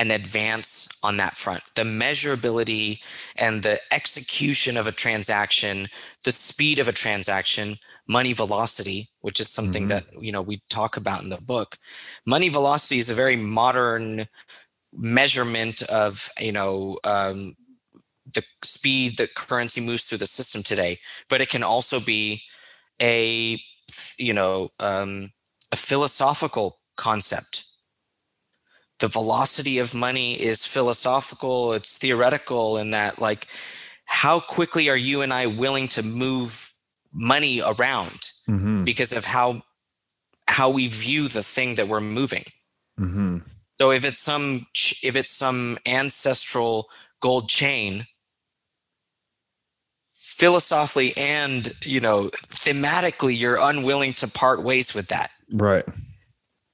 an 0.00 0.10
advance 0.10 0.88
on 1.04 1.16
that 1.18 1.36
front 1.36 1.62
the 1.76 1.82
measurability 1.82 3.00
and 3.36 3.62
the 3.62 3.78
execution 3.92 4.76
of 4.76 4.86
a 4.86 4.92
transaction 4.92 5.86
the 6.24 6.32
speed 6.32 6.78
of 6.78 6.88
a 6.88 6.92
transaction 6.92 7.76
money 8.08 8.32
velocity 8.32 9.08
which 9.20 9.38
is 9.38 9.48
something 9.48 9.86
mm-hmm. 9.86 10.16
that 10.16 10.22
you 10.22 10.32
know 10.32 10.42
we 10.42 10.62
talk 10.68 10.96
about 10.96 11.22
in 11.22 11.28
the 11.28 11.40
book 11.42 11.76
money 12.26 12.48
velocity 12.48 12.98
is 12.98 13.10
a 13.10 13.14
very 13.14 13.36
modern 13.36 14.26
measurement 14.92 15.82
of 15.82 16.30
you 16.40 16.52
know 16.52 16.98
um, 17.04 17.54
the 18.34 18.44
speed 18.62 19.18
that 19.18 19.34
currency 19.34 19.80
moves 19.80 20.04
through 20.04 20.18
the 20.18 20.26
system 20.26 20.62
today, 20.62 20.98
but 21.28 21.40
it 21.40 21.48
can 21.48 21.62
also 21.62 22.00
be 22.00 22.42
a 23.00 23.60
you 24.18 24.32
know 24.32 24.70
um, 24.80 25.30
a 25.72 25.76
philosophical 25.76 26.78
concept. 26.96 27.64
The 29.00 29.08
velocity 29.08 29.78
of 29.78 29.94
money 29.94 30.40
is 30.40 30.66
philosophical. 30.66 31.72
It's 31.72 31.98
theoretical 31.98 32.78
in 32.78 32.90
that 32.90 33.18
like 33.18 33.46
how 34.04 34.40
quickly 34.40 34.88
are 34.88 34.96
you 34.96 35.22
and 35.22 35.32
I 35.32 35.46
willing 35.46 35.88
to 35.88 36.02
move 36.02 36.70
money 37.12 37.60
around 37.60 38.30
mm-hmm. 38.48 38.84
because 38.84 39.12
of 39.12 39.24
how 39.24 39.62
how 40.48 40.70
we 40.70 40.88
view 40.88 41.28
the 41.28 41.42
thing 41.42 41.76
that 41.76 41.88
we're 41.88 42.00
moving. 42.00 42.44
Mm-hmm. 42.98 43.38
So 43.80 43.92
if 43.92 44.04
it's 44.04 44.18
some 44.18 44.66
if 45.02 45.16
it's 45.16 45.30
some 45.30 45.78
ancestral 45.86 46.88
gold 47.20 47.48
chain, 47.48 48.06
philosophically 50.12 51.16
and 51.16 51.72
you 51.82 52.00
know 52.00 52.30
thematically, 52.48 53.38
you're 53.38 53.58
unwilling 53.60 54.14
to 54.14 54.28
part 54.28 54.62
ways 54.62 54.94
with 54.94 55.08
that. 55.08 55.30
Right. 55.52 55.84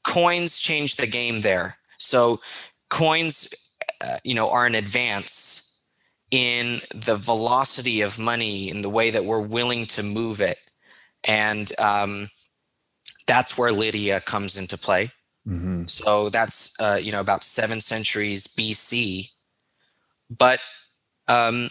Coins 0.06 0.58
change 0.58 0.96
the 0.96 1.06
game 1.06 1.42
there. 1.42 1.75
So 2.06 2.40
coins, 2.88 3.76
uh, 4.04 4.18
you 4.24 4.34
know, 4.34 4.50
are 4.50 4.66
an 4.66 4.74
advance 4.74 5.88
in 6.30 6.80
the 6.94 7.16
velocity 7.16 8.00
of 8.00 8.18
money 8.18 8.68
in 8.68 8.82
the 8.82 8.90
way 8.90 9.10
that 9.10 9.24
we're 9.24 9.40
willing 9.40 9.86
to 9.86 10.02
move 10.02 10.40
it. 10.40 10.58
And 11.26 11.70
um, 11.78 12.28
that's 13.26 13.56
where 13.58 13.72
lydia 13.72 14.20
comes 14.20 14.56
into 14.56 14.78
play. 14.78 15.10
Mm-hmm. 15.48 15.86
so 15.86 16.28
that's 16.28 16.74
uh, 16.80 16.98
you 17.00 17.12
know 17.12 17.20
about 17.20 17.44
seven 17.44 17.80
centuries 17.80 18.48
bc 18.48 19.30
but 20.28 20.58
um, 21.28 21.70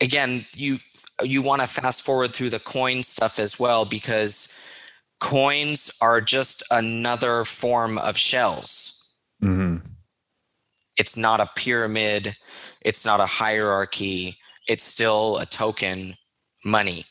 again 0.00 0.44
you 0.56 0.78
you 1.22 1.40
want 1.40 1.62
to 1.62 1.68
fast 1.68 2.02
forward 2.02 2.34
through 2.34 2.50
the 2.50 2.58
coin 2.58 3.04
stuff 3.04 3.38
as 3.38 3.60
well 3.60 3.84
because 3.84 4.60
coins 5.20 5.96
are 6.02 6.20
just 6.20 6.64
another 6.72 7.44
form 7.44 7.96
of 7.96 8.16
shells 8.16 8.97
mm-hmm. 9.42 9.76
it's 10.98 11.16
not 11.16 11.40
a 11.40 11.48
pyramid. 11.56 12.36
It's 12.80 13.04
not 13.04 13.20
a 13.20 13.26
hierarchy. 13.26 14.38
It's 14.68 14.84
still 14.84 15.38
a 15.38 15.46
token 15.46 16.14
money. 16.64 17.06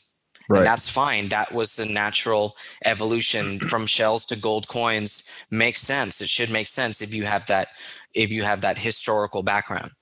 Right. 0.50 0.58
and 0.58 0.66
that's 0.66 0.88
fine. 0.88 1.28
That 1.28 1.52
was 1.52 1.76
the 1.76 1.84
natural 1.84 2.56
evolution. 2.84 3.60
From 3.68 3.86
shells 3.86 4.24
to 4.26 4.36
gold 4.36 4.68
coins 4.68 5.30
makes 5.50 5.80
sense. 5.82 6.22
It 6.22 6.30
should 6.30 6.50
make 6.50 6.68
sense 6.68 7.02
if 7.02 7.12
you 7.12 7.24
have 7.24 7.46
that 7.48 7.68
if 8.14 8.32
you 8.32 8.42
have 8.44 8.62
that 8.62 8.78
historical 8.78 9.42
background. 9.42 9.92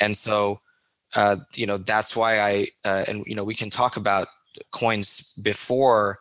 And 0.00 0.16
so 0.16 0.60
uh, 1.14 1.36
you 1.54 1.66
know 1.66 1.76
that's 1.76 2.16
why 2.16 2.40
i 2.40 2.66
uh, 2.86 3.04
and 3.06 3.24
you 3.26 3.34
know 3.34 3.44
we 3.44 3.54
can 3.54 3.68
talk 3.68 3.96
about 3.96 4.28
coins 4.70 5.38
before 5.42 6.18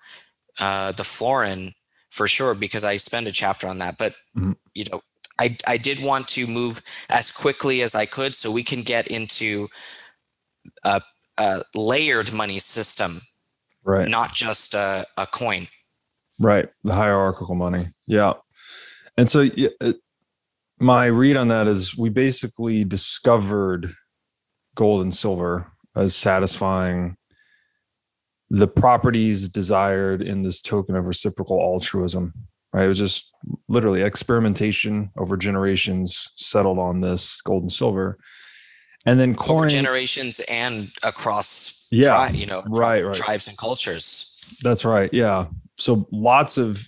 uh, 0.60 0.92
the 0.92 1.04
florin 1.04 1.74
for 2.10 2.28
sure 2.28 2.54
because 2.54 2.84
i 2.84 2.98
spend 2.98 3.28
a 3.28 3.32
chapter 3.32 3.68
on 3.68 3.78
that. 3.78 3.98
But 3.98 4.14
mm-hmm. 4.36 4.54
you 4.74 4.86
know 4.92 5.02
I, 5.40 5.58
I 5.68 5.78
did 5.78 6.02
want 6.02 6.28
to 6.30 6.48
move 6.48 6.82
as 7.10 7.32
quickly 7.32 7.82
as 7.82 7.96
I 7.96 8.06
could 8.06 8.36
so 8.36 8.52
we 8.52 8.64
can 8.64 8.84
get 8.84 9.08
into 9.08 9.68
a, 10.84 11.02
a 11.38 11.64
layered 11.76 12.32
money 12.34 12.60
system, 12.60 13.22
right? 13.84 14.08
Not 14.08 14.34
just 14.34 14.74
a, 14.74 15.06
a, 15.18 15.26
coin, 15.26 15.68
right? 16.40 16.70
The 16.84 16.94
hierarchical 16.94 17.56
money, 17.56 17.88
yeah. 18.08 18.34
And 19.18 19.28
so, 19.28 19.48
uh, 19.82 19.94
my 20.80 21.06
read 21.06 21.38
on 21.38 21.48
that 21.50 21.68
is 21.68 21.98
we 21.98 22.10
basically 22.10 22.84
discovered 22.84 23.92
gold 24.76 25.02
and 25.02 25.14
silver 25.14 25.72
as 25.96 26.16
satisfying 26.16 27.18
the 28.50 28.68
properties 28.68 29.48
desired 29.48 30.22
in 30.22 30.42
this 30.42 30.62
token 30.62 30.96
of 30.96 31.06
reciprocal 31.06 31.60
altruism 31.60 32.34
right? 32.74 32.86
It 32.86 32.88
was 32.88 32.98
just 32.98 33.32
literally 33.68 34.02
experimentation 34.02 35.12
over 35.18 35.38
generations 35.38 36.32
settled 36.36 36.80
on 36.80 37.02
this 37.02 37.42
gold 37.42 37.64
and 37.64 37.72
silver. 37.72 38.18
And 39.06 39.20
then 39.20 39.36
coin 39.36 39.70
generations 39.70 40.40
and 40.42 40.92
across 41.04 41.88
yeah, 41.92 42.10
tri- 42.10 42.30
you 42.30 42.46
know, 42.46 42.64
right, 42.70 43.04
right. 43.04 43.16
tribes 43.16 43.48
and 43.48 43.58
cultures. 43.58 44.40
That's 44.64 44.86
right. 44.86 45.12
Yeah. 45.12 45.48
So 45.78 46.08
lots 46.12 46.58
of 46.58 46.88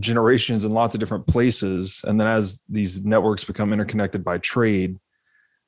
generations 0.00 0.64
in 0.64 0.72
lots 0.72 0.96
of 0.96 1.00
different 1.00 1.28
places. 1.28 2.00
And 2.04 2.20
then 2.20 2.26
as 2.26 2.62
these 2.68 3.04
networks 3.04 3.44
become 3.44 3.72
interconnected 3.72 4.24
by 4.24 4.38
trade, 4.38 4.98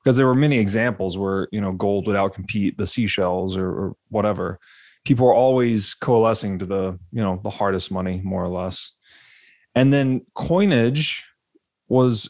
because 0.02 0.16
there 0.16 0.26
were 0.26 0.34
many 0.34 0.58
examples 0.58 1.16
where, 1.16 1.48
you 1.52 1.60
know, 1.60 1.72
gold 1.72 2.06
would 2.06 2.16
outcompete 2.16 2.76
the 2.76 2.86
seashells 2.86 3.56
or, 3.56 3.68
or 3.68 3.96
whatever. 4.08 4.58
People 5.04 5.28
are 5.28 5.34
always 5.34 5.94
coalescing 5.94 6.58
to 6.58 6.66
the, 6.66 6.98
you 7.12 7.22
know, 7.22 7.40
the 7.44 7.50
hardest 7.50 7.92
money, 7.92 8.20
more 8.24 8.42
or 8.42 8.48
less. 8.48 8.92
And 9.76 9.92
then 9.92 10.22
coinage 10.34 11.24
was 11.88 12.28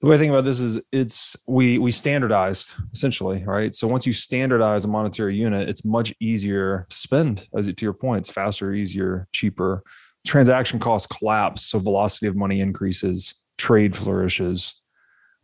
the 0.00 0.06
way 0.08 0.16
I 0.16 0.18
think 0.18 0.32
about 0.32 0.44
this 0.44 0.60
is 0.60 0.80
it's 0.90 1.36
we 1.46 1.78
we 1.78 1.92
standardized 1.92 2.72
essentially, 2.92 3.44
right? 3.44 3.74
So 3.74 3.86
once 3.86 4.06
you 4.06 4.14
standardize 4.14 4.86
a 4.86 4.88
monetary 4.88 5.36
unit, 5.36 5.68
it's 5.68 5.84
much 5.84 6.14
easier 6.18 6.86
to 6.88 6.96
spend. 6.96 7.46
As 7.54 7.70
to 7.72 7.84
your 7.84 7.92
point, 7.92 8.20
it's 8.20 8.30
faster, 8.30 8.72
easier, 8.72 9.28
cheaper. 9.32 9.84
Transaction 10.26 10.78
costs 10.78 11.06
collapse, 11.06 11.66
so 11.66 11.78
velocity 11.78 12.26
of 12.26 12.34
money 12.34 12.60
increases, 12.60 13.34
trade 13.58 13.94
flourishes, 13.94 14.80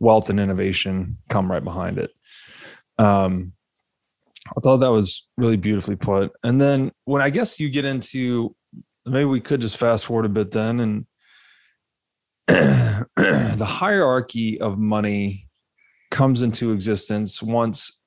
wealth 0.01 0.31
and 0.31 0.41
innovation 0.41 1.19
come 1.29 1.51
right 1.51 1.65
behind 1.65 1.99
it. 1.99 2.11
Um, 2.99 3.53
I 4.57 4.61
thought 4.61 4.79
that 4.79 4.93
was 4.93 5.27
really 5.37 5.57
beautifully 5.57 5.97
put. 5.97 6.33
And 6.43 6.59
then 6.61 6.93
when 7.05 7.21
I 7.21 7.31
guess 7.31 7.61
you 7.61 7.69
get 7.69 7.85
into 7.85 8.55
maybe 9.07 9.25
we 9.25 9.41
could 9.41 9.61
just 9.61 9.77
fast 9.77 10.07
forward 10.07 10.27
a 10.27 10.29
bit 10.29 10.51
then 10.51 10.81
and 10.81 11.07
the 12.47 13.67
hierarchy 13.67 14.61
of 14.61 14.79
money 14.79 15.49
comes 16.11 16.43
into 16.43 16.73
existence 16.73 17.43
once 17.43 18.01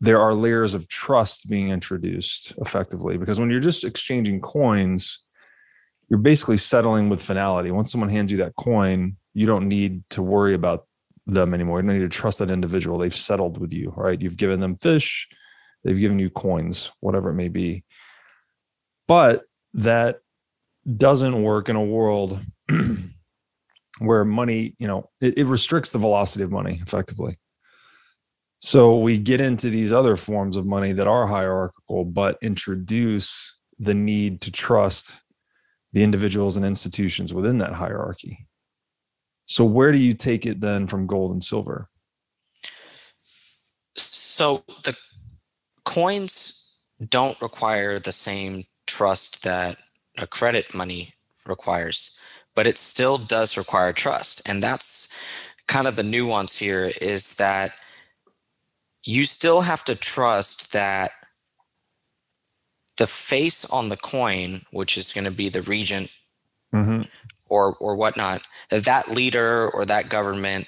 there 0.00 0.20
are 0.20 0.34
layers 0.34 0.74
of 0.74 0.86
trust 0.88 1.48
being 1.48 1.70
introduced 1.70 2.52
effectively 2.58 3.16
because 3.16 3.40
when 3.40 3.50
you're 3.50 3.60
just 3.60 3.84
exchanging 3.84 4.40
coins 4.40 5.20
you're 6.08 6.18
basically 6.18 6.56
settling 6.56 7.10
with 7.10 7.22
finality. 7.22 7.70
Once 7.70 7.92
someone 7.92 8.08
hands 8.08 8.30
you 8.30 8.38
that 8.38 8.56
coin 8.56 9.16
you 9.34 9.46
don't 9.46 9.68
need 9.68 10.02
to 10.10 10.22
worry 10.22 10.54
about 10.54 10.86
them 11.26 11.52
anymore. 11.52 11.80
You 11.80 11.86
don't 11.86 11.98
need 11.98 12.10
to 12.10 12.16
trust 12.16 12.38
that 12.38 12.50
individual. 12.50 12.98
They've 12.98 13.14
settled 13.14 13.58
with 13.58 13.72
you 13.72 13.92
right? 13.96 14.20
You've 14.20 14.36
given 14.36 14.60
them 14.60 14.76
fish 14.76 15.28
they've 15.84 15.98
given 15.98 16.18
you 16.18 16.30
coins 16.30 16.90
whatever 17.00 17.30
it 17.30 17.34
may 17.34 17.48
be. 17.48 17.84
But 19.06 19.44
that 19.78 20.20
doesn't 20.96 21.42
work 21.42 21.68
in 21.68 21.76
a 21.76 21.84
world 21.84 22.40
where 24.00 24.24
money, 24.24 24.74
you 24.78 24.88
know, 24.88 25.08
it, 25.20 25.38
it, 25.38 25.44
restricts 25.44 25.92
the 25.92 25.98
velocity 25.98 26.42
of 26.42 26.50
money 26.50 26.80
effectively. 26.82 27.38
So 28.58 28.98
we 28.98 29.18
get 29.18 29.40
into 29.40 29.70
these 29.70 29.92
other 29.92 30.16
forms 30.16 30.56
of 30.56 30.66
money 30.66 30.92
that 30.92 31.06
are 31.06 31.28
hierarchical, 31.28 32.04
but 32.04 32.38
introduce 32.42 33.56
the 33.78 33.94
need 33.94 34.40
to 34.40 34.50
trust 34.50 35.22
the 35.92 36.02
individuals 36.02 36.56
and 36.56 36.66
institutions 36.66 37.32
within 37.32 37.58
that 37.58 37.74
hierarchy. 37.74 38.48
So 39.46 39.64
where 39.64 39.92
do 39.92 39.98
you 39.98 40.12
take 40.12 40.44
it 40.44 40.60
then 40.60 40.88
from 40.88 41.06
gold 41.06 41.30
and 41.30 41.42
silver? 41.42 41.88
So 43.94 44.64
the 44.82 44.96
coins 45.84 46.80
don't 47.08 47.40
require 47.40 48.00
the 48.00 48.12
same 48.12 48.64
trust 48.88 49.44
that 49.44 49.76
a 50.16 50.26
credit 50.26 50.74
money 50.74 51.14
requires, 51.46 52.20
but 52.54 52.66
it 52.66 52.76
still 52.76 53.18
does 53.18 53.56
require 53.56 53.92
trust. 53.92 54.48
And 54.48 54.62
that's 54.62 55.16
kind 55.68 55.86
of 55.86 55.96
the 55.96 56.02
nuance 56.02 56.58
here 56.58 56.90
is 57.00 57.36
that 57.36 57.72
you 59.04 59.24
still 59.24 59.60
have 59.60 59.84
to 59.84 59.94
trust 59.94 60.72
that 60.72 61.12
the 62.96 63.06
face 63.06 63.64
on 63.70 63.90
the 63.90 63.96
coin, 63.96 64.62
which 64.72 64.98
is 64.98 65.12
going 65.12 65.24
to 65.24 65.30
be 65.30 65.48
the 65.48 65.62
regent 65.62 66.10
mm-hmm. 66.74 67.02
or 67.48 67.76
or 67.76 67.94
whatnot, 67.94 68.42
that 68.70 68.84
that 68.84 69.08
leader 69.08 69.70
or 69.70 69.84
that 69.84 70.08
government 70.08 70.66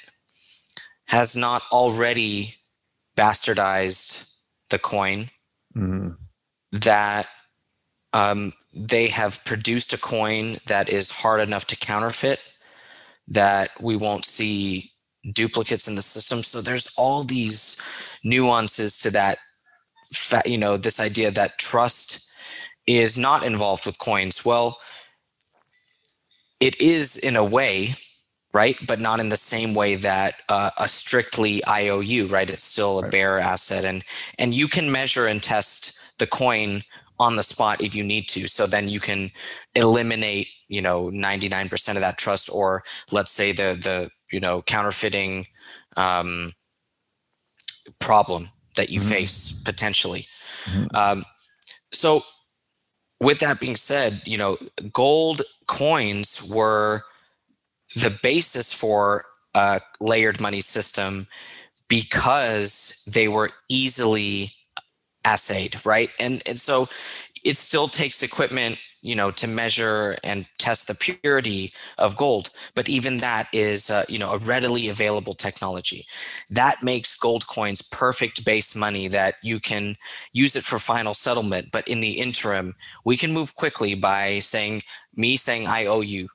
has 1.07 1.35
not 1.35 1.63
already 1.73 2.55
bastardized 3.17 4.45
the 4.69 4.79
coin. 4.79 5.31
Mm-hmm. 5.77 6.11
That 6.73 7.27
um, 8.12 8.53
they 8.75 9.09
have 9.09 9.44
produced 9.44 9.92
a 9.92 9.99
coin 9.99 10.57
that 10.66 10.88
is 10.88 11.11
hard 11.11 11.40
enough 11.40 11.66
to 11.66 11.77
counterfeit 11.77 12.40
that 13.29 13.70
we 13.81 13.96
won't 13.96 14.25
see 14.25 14.90
duplicates 15.35 15.87
in 15.87 15.94
the 15.96 16.03
system 16.03 16.42
so 16.42 16.61
there's 16.61 16.94
all 16.96 17.23
these 17.23 17.81
nuances 18.25 18.99
to 18.99 19.11
that 19.11 19.38
fa- 20.12 20.42
you 20.46 20.57
know 20.57 20.77
this 20.77 20.99
idea 20.99 21.31
that 21.31 21.59
trust 21.59 22.33
is 22.87 23.18
not 23.18 23.44
involved 23.44 23.85
with 23.85 23.99
coins 23.99 24.44
well 24.44 24.79
it 26.59 26.81
is 26.81 27.16
in 27.18 27.37
a 27.37 27.44
way 27.44 27.94
right? 28.53 28.79
But 28.87 29.01
not 29.01 29.20
in 29.20 29.29
the 29.29 29.37
same 29.37 29.75
way 29.75 29.94
that 29.96 30.35
uh, 30.49 30.70
a 30.79 30.88
strictly 30.88 31.62
IOU, 31.66 32.27
right? 32.27 32.51
It's 32.51 32.64
still 32.64 32.99
a 32.99 33.03
right. 33.03 33.12
bearer 33.12 33.38
asset, 33.38 33.85
and 33.85 34.03
and 34.38 34.55
you 34.55 34.68
can 34.68 34.90
measure 34.90 35.27
and 35.27 35.42
test 35.42 36.18
the 36.18 36.27
coin 36.27 36.83
on 37.21 37.37
the 37.37 37.43
spot 37.43 37.81
if 37.83 37.95
you 37.95 38.03
need 38.03 38.27
to. 38.29 38.49
So 38.49 38.67
then 38.67 38.89
you 38.89 38.99
can 38.99 39.31
eliminate, 39.77 40.49
you 40.69 40.83
know, 40.83 41.11
99% 41.11 41.91
of 41.91 42.01
that 42.01 42.19
trust, 42.19 42.51
or 42.53 42.83
let's 43.13 43.31
say 43.31 43.53
the 43.53 43.79
the 43.81 44.11
you 44.33 44.41
know 44.41 44.63
counterfeiting 44.63 45.47
um, 45.97 46.55
problem 48.01 48.49
that 48.77 48.91
you 48.91 49.01
mm-hmm. 49.01 49.11
face 49.11 49.63
potentially. 49.63 50.27
Mm-hmm. 50.65 50.97
Um, 50.97 51.25
so 51.93 52.23
with 53.21 53.41
that 53.41 53.61
being 53.61 53.77
said, 53.77 54.23
you 54.25 54.39
know, 54.39 54.57
gold 54.93 55.43
coins 55.67 56.51
were 56.51 57.03
the 57.95 58.17
basis 58.23 58.73
for 58.73 59.25
a 59.55 59.81
layered 60.01 60.41
money 60.41 60.61
system 60.61 61.27
because 61.89 63.07
they 63.13 63.29
were 63.29 63.51
easily 63.69 64.53
assayed, 65.25 65.85
right? 65.85 66.11
And 66.19 66.43
and 66.47 66.59
so 66.59 66.89
it 67.45 67.57
still 67.57 67.89
takes 67.89 68.23
equipment, 68.23 68.79
you 69.01 69.15
know, 69.15 69.31
to 69.31 69.49
measure 69.49 70.17
and 70.23 70.47
test 70.59 70.89
the 70.89 70.95
purity 70.95 71.73
of 71.97 72.17
gold. 72.17 72.51
But 72.75 72.89
even 72.89 73.19
that 73.19 73.49
is, 73.53 73.89
uh, 73.91 74.05
you 74.09 74.19
know, 74.19 74.33
a 74.33 74.39
readily 74.39 74.89
available 74.89 75.33
technology. 75.33 76.05
That 76.51 76.83
makes 76.83 77.19
gold 77.19 77.47
coins 77.47 77.81
perfect 77.83 78.45
base 78.45 78.77
money 78.77 79.09
that 79.09 79.37
you 79.43 79.59
can 79.59 79.97
use 80.33 80.55
it 80.55 80.65
for 80.65 80.79
final 80.79 81.15
settlement. 81.15 81.69
But 81.73 81.89
in 81.89 82.01
the 82.01 82.13
interim, 82.13 82.75
we 83.05 83.17
can 83.17 83.33
move 83.33 83.57
quickly 83.57 83.95
by 83.95 84.39
saying, 84.41 84.83
me 85.17 85.37
saying 85.37 85.67
I 85.67 85.87
owe 85.87 86.03
you, 86.03 86.29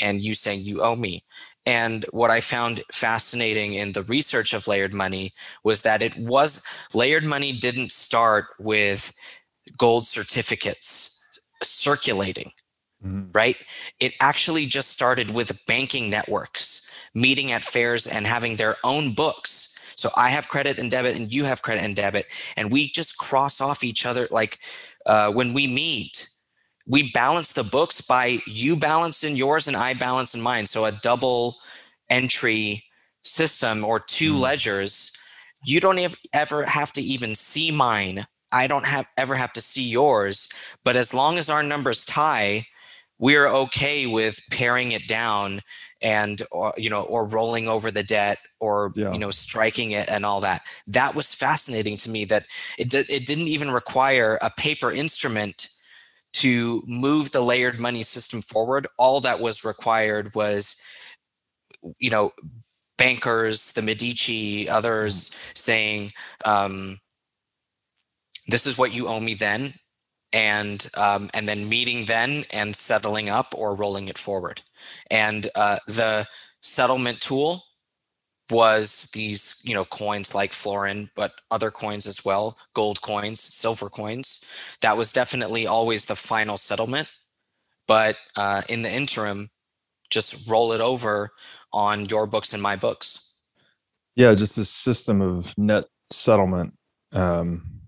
and 0.00 0.22
you 0.22 0.34
saying 0.34 0.60
you 0.62 0.80
owe 0.82 0.96
me. 0.96 1.24
And 1.66 2.04
what 2.10 2.30
I 2.30 2.40
found 2.40 2.82
fascinating 2.90 3.74
in 3.74 3.92
the 3.92 4.02
research 4.02 4.54
of 4.54 4.66
layered 4.66 4.94
money 4.94 5.32
was 5.62 5.82
that 5.82 6.02
it 6.02 6.16
was 6.16 6.66
layered 6.94 7.24
money 7.24 7.52
didn't 7.52 7.92
start 7.92 8.46
with 8.58 9.12
gold 9.76 10.06
certificates 10.06 11.40
circulating, 11.62 12.52
mm-hmm. 13.04 13.30
right? 13.32 13.56
It 14.00 14.14
actually 14.20 14.66
just 14.66 14.90
started 14.90 15.30
with 15.30 15.64
banking 15.66 16.10
networks 16.10 16.90
meeting 17.14 17.52
at 17.52 17.64
fairs 17.64 18.06
and 18.06 18.26
having 18.26 18.56
their 18.56 18.76
own 18.84 19.12
books. 19.12 19.66
So 19.96 20.10
I 20.16 20.30
have 20.30 20.48
credit 20.48 20.78
and 20.78 20.90
debit, 20.90 21.16
and 21.16 21.32
you 21.32 21.44
have 21.44 21.60
credit 21.60 21.84
and 21.84 21.94
debit, 21.94 22.26
and 22.56 22.72
we 22.72 22.88
just 22.88 23.18
cross 23.18 23.60
off 23.60 23.84
each 23.84 24.06
other. 24.06 24.28
Like 24.30 24.58
uh, 25.04 25.30
when 25.32 25.52
we 25.52 25.66
meet, 25.66 26.29
we 26.90 27.10
balance 27.12 27.52
the 27.52 27.62
books 27.62 28.00
by 28.00 28.40
you 28.46 28.76
balance 28.76 29.22
in 29.22 29.36
yours 29.36 29.68
and 29.68 29.76
I 29.76 29.94
balance 29.94 30.34
in 30.34 30.40
mine. 30.40 30.66
So 30.66 30.84
a 30.84 30.92
double 30.92 31.56
entry 32.08 32.84
system 33.22 33.84
or 33.84 34.00
two 34.00 34.34
mm. 34.34 34.40
ledgers. 34.40 35.16
You 35.62 35.78
don't 35.78 36.16
ever 36.32 36.64
have 36.64 36.92
to 36.94 37.02
even 37.02 37.34
see 37.34 37.70
mine 37.70 38.24
I 38.52 38.66
don't 38.66 38.86
have 38.86 39.06
ever 39.16 39.36
have 39.36 39.52
to 39.54 39.60
see 39.60 39.88
yours. 39.88 40.48
But 40.84 40.96
as 40.96 41.14
long 41.14 41.38
as 41.38 41.50
our 41.50 41.62
numbers 41.62 42.04
tie, 42.04 42.66
we're 43.18 43.48
okay 43.48 44.06
with 44.06 44.40
paring 44.50 44.92
it 44.92 45.06
down 45.06 45.60
and 46.02 46.42
or, 46.50 46.72
you 46.76 46.88
know 46.88 47.02
or 47.02 47.28
rolling 47.28 47.68
over 47.68 47.90
the 47.90 48.02
debt 48.02 48.38
or 48.58 48.92
yeah. 48.96 49.12
you 49.12 49.18
know 49.18 49.30
striking 49.30 49.90
it 49.90 50.10
and 50.10 50.24
all 50.24 50.40
that 50.40 50.62
that 50.86 51.14
was 51.14 51.34
fascinating 51.34 51.98
to 51.98 52.08
me 52.08 52.24
that 52.24 52.46
it, 52.78 52.88
did, 52.88 53.08
it 53.10 53.26
didn't 53.26 53.48
even 53.48 53.70
require 53.70 54.38
a 54.40 54.50
paper 54.50 54.90
instrument 54.90 55.68
to 56.40 56.82
move 56.86 57.32
the 57.32 57.42
layered 57.42 57.78
money 57.78 58.02
system 58.02 58.40
forward 58.40 58.86
all 58.98 59.20
that 59.20 59.40
was 59.40 59.64
required 59.64 60.34
was 60.34 60.82
you 61.98 62.10
know 62.10 62.30
bankers 62.96 63.72
the 63.74 63.82
medici 63.82 64.68
others 64.68 65.30
mm. 65.30 65.58
saying 65.58 66.12
um, 66.44 66.98
this 68.46 68.66
is 68.66 68.78
what 68.78 68.94
you 68.94 69.06
owe 69.06 69.20
me 69.20 69.34
then 69.34 69.74
and 70.32 70.88
um, 70.96 71.28
and 71.34 71.46
then 71.46 71.68
meeting 71.68 72.06
then 72.06 72.44
and 72.52 72.74
settling 72.74 73.28
up 73.28 73.52
or 73.54 73.74
rolling 73.74 74.08
it 74.08 74.18
forward 74.18 74.62
and 75.10 75.50
uh, 75.56 75.78
the 75.86 76.26
settlement 76.62 77.20
tool 77.20 77.62
was 78.50 79.10
these 79.12 79.62
you 79.64 79.74
know 79.74 79.84
coins 79.84 80.34
like 80.34 80.52
florin 80.52 81.10
but 81.14 81.32
other 81.50 81.70
coins 81.70 82.06
as 82.06 82.24
well 82.24 82.58
gold 82.74 83.00
coins 83.02 83.40
silver 83.40 83.88
coins. 83.88 84.50
That 84.82 84.96
was 84.96 85.12
definitely 85.12 85.66
always 85.66 86.06
the 86.06 86.16
final 86.16 86.56
settlement. 86.56 87.08
But 87.86 88.16
uh, 88.36 88.62
in 88.68 88.82
the 88.82 88.92
interim 88.92 89.50
just 90.10 90.48
roll 90.48 90.72
it 90.72 90.80
over 90.80 91.30
on 91.72 92.06
your 92.06 92.26
books 92.26 92.52
and 92.52 92.62
my 92.62 92.76
books. 92.76 93.42
Yeah 94.16 94.34
just 94.34 94.56
this 94.56 94.70
system 94.70 95.20
of 95.20 95.56
net 95.56 95.84
settlement 96.10 96.74
um, 97.12 97.80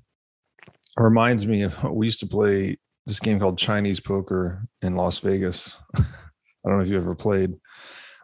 reminds 0.96 1.46
me 1.46 1.62
of 1.62 1.82
we 1.84 2.06
used 2.06 2.20
to 2.20 2.26
play 2.26 2.78
this 3.06 3.20
game 3.20 3.38
called 3.38 3.58
Chinese 3.58 4.00
poker 4.00 4.64
in 4.80 4.96
Las 4.96 5.18
Vegas. 5.18 5.76
I 5.96 6.68
don't 6.68 6.76
know 6.76 6.82
if 6.82 6.88
you 6.88 6.96
ever 6.96 7.14
played, 7.14 7.54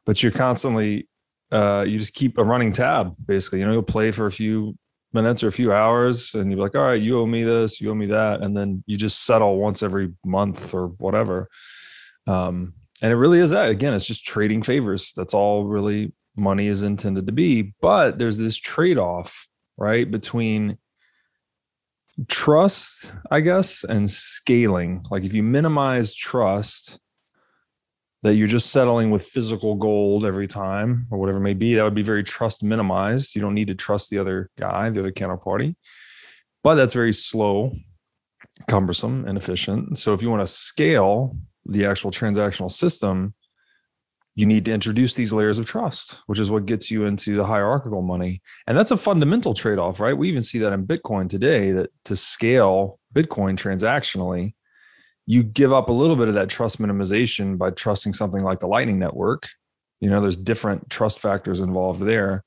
but 0.07 0.22
you're 0.22 0.33
constantly 0.33 1.09
uh, 1.50 1.84
you 1.87 1.98
just 1.98 2.14
keep 2.14 2.38
a 2.38 2.44
running 2.44 2.72
tab 2.72 3.14
basically. 3.24 3.61
You 3.61 3.66
know, 3.66 3.72
you'll 3.72 3.82
play 3.82 4.11
for 4.11 4.26
a 4.26 4.32
few 4.32 4.76
minutes 5.12 5.42
or 5.42 5.48
a 5.48 5.52
few 5.52 5.72
hours 5.72 6.34
and 6.34 6.50
you're 6.50 6.61
like, 6.61 6.74
all 6.74 6.82
right, 6.82 7.00
you 7.00 7.18
owe 7.18 7.26
me 7.26 7.42
this, 7.42 7.80
you 7.80 7.90
owe 7.90 7.94
me 7.94 8.06
that. 8.06 8.42
And 8.42 8.56
then 8.56 8.84
you 8.87 8.96
just 8.96 9.24
settle 9.24 9.56
once 9.56 9.82
every 9.82 10.12
month 10.24 10.74
or 10.74 10.88
whatever. 10.88 11.48
Um, 12.26 12.74
and 13.02 13.12
it 13.12 13.16
really 13.16 13.38
is 13.38 13.50
that 13.50 13.70
again, 13.70 13.94
it's 13.94 14.06
just 14.06 14.24
trading 14.24 14.62
favors. 14.62 15.12
That's 15.14 15.34
all 15.34 15.64
really 15.64 16.12
money 16.37 16.66
is 16.66 16.82
intended 16.82 17.26
to 17.26 17.32
be. 17.32 17.74
But 17.80 18.18
there's 18.18 18.38
this 18.38 18.56
trade-off, 18.56 19.48
right? 19.76 20.08
Between 20.11 20.78
trust, 22.28 23.12
I 23.30 23.40
guess, 23.40 23.84
and 23.84 24.11
scaling. 24.11 25.04
Like 25.11 25.24
if 25.24 25.32
you 25.32 25.42
minimize 25.42 26.14
trust, 26.14 26.98
that 28.22 28.35
you're 28.35 28.48
just 28.48 28.70
settling 28.70 29.11
with 29.11 29.24
physical 29.24 29.76
gold 29.76 30.24
every 30.24 30.48
time 30.48 31.07
or 31.11 31.18
whatever 31.18 31.38
it 31.38 31.42
may 31.42 31.54
be, 31.54 31.74
that 31.74 31.85
would 31.85 31.94
be 31.94 32.02
very 32.02 32.24
trust 32.24 32.62
minimized. 32.62 33.35
You 33.35 33.40
don't 33.40 33.54
need 33.54 33.68
to 33.68 33.74
trust 33.74 34.11
the 34.11 34.18
other 34.18 34.50
guy, 34.59 34.90
the 34.90 35.00
other 35.00 35.12
counterparty. 35.12 35.76
But 36.64 36.74
that's 36.74 36.94
very 36.94 37.12
slow, 37.12 37.76
cumbersome, 38.66 39.24
and 39.26 39.38
efficient. 39.38 39.98
So 39.98 40.14
if 40.14 40.22
you 40.22 40.31
want 40.31 40.42
to 40.42 40.52
scale 40.52 41.37
the 41.64 41.87
actual 41.87 42.11
transactional 42.11 42.70
system, 42.70 43.35
you 44.35 44.46
need 44.46 44.64
to 44.64 44.72
introduce 44.72 45.14
these 45.14 45.33
layers 45.33 45.59
of 45.59 45.66
trust, 45.66 46.22
which 46.26 46.38
is 46.38 46.50
what 46.50 46.66
gets 46.66 46.90
you 46.90 47.04
into 47.04 47.37
the 47.37 47.44
hierarchical 47.44 48.02
money. 48.02 48.40
And 48.66 48.78
that's 48.78 48.92
a 48.92 48.96
fundamental 48.96 49.52
trade 49.52 49.78
off, 49.78 49.98
right? 50.00 50.16
We 50.16 50.28
even 50.28 50.42
see 50.42 50.59
that 50.61 50.72
in 50.72 50.87
Bitcoin 50.87 51.28
today 51.28 51.72
that 51.72 51.90
to 52.04 52.16
scale 52.16 53.00
Bitcoin 53.14 53.57
transactionally, 53.57 54.54
you 55.30 55.42
give 55.42 55.74
up 55.74 55.90
a 55.90 55.92
little 55.92 56.16
bit 56.16 56.28
of 56.28 56.34
that 56.34 56.48
trust 56.48 56.80
minimization 56.80 57.58
by 57.58 57.70
trusting 57.70 58.14
something 58.14 58.42
like 58.42 58.60
the 58.60 58.66
Lightning 58.66 58.98
Network. 58.98 59.46
You 60.00 60.08
know, 60.08 60.22
there's 60.22 60.36
different 60.36 60.88
trust 60.88 61.20
factors 61.20 61.60
involved 61.60 62.00
there 62.00 62.44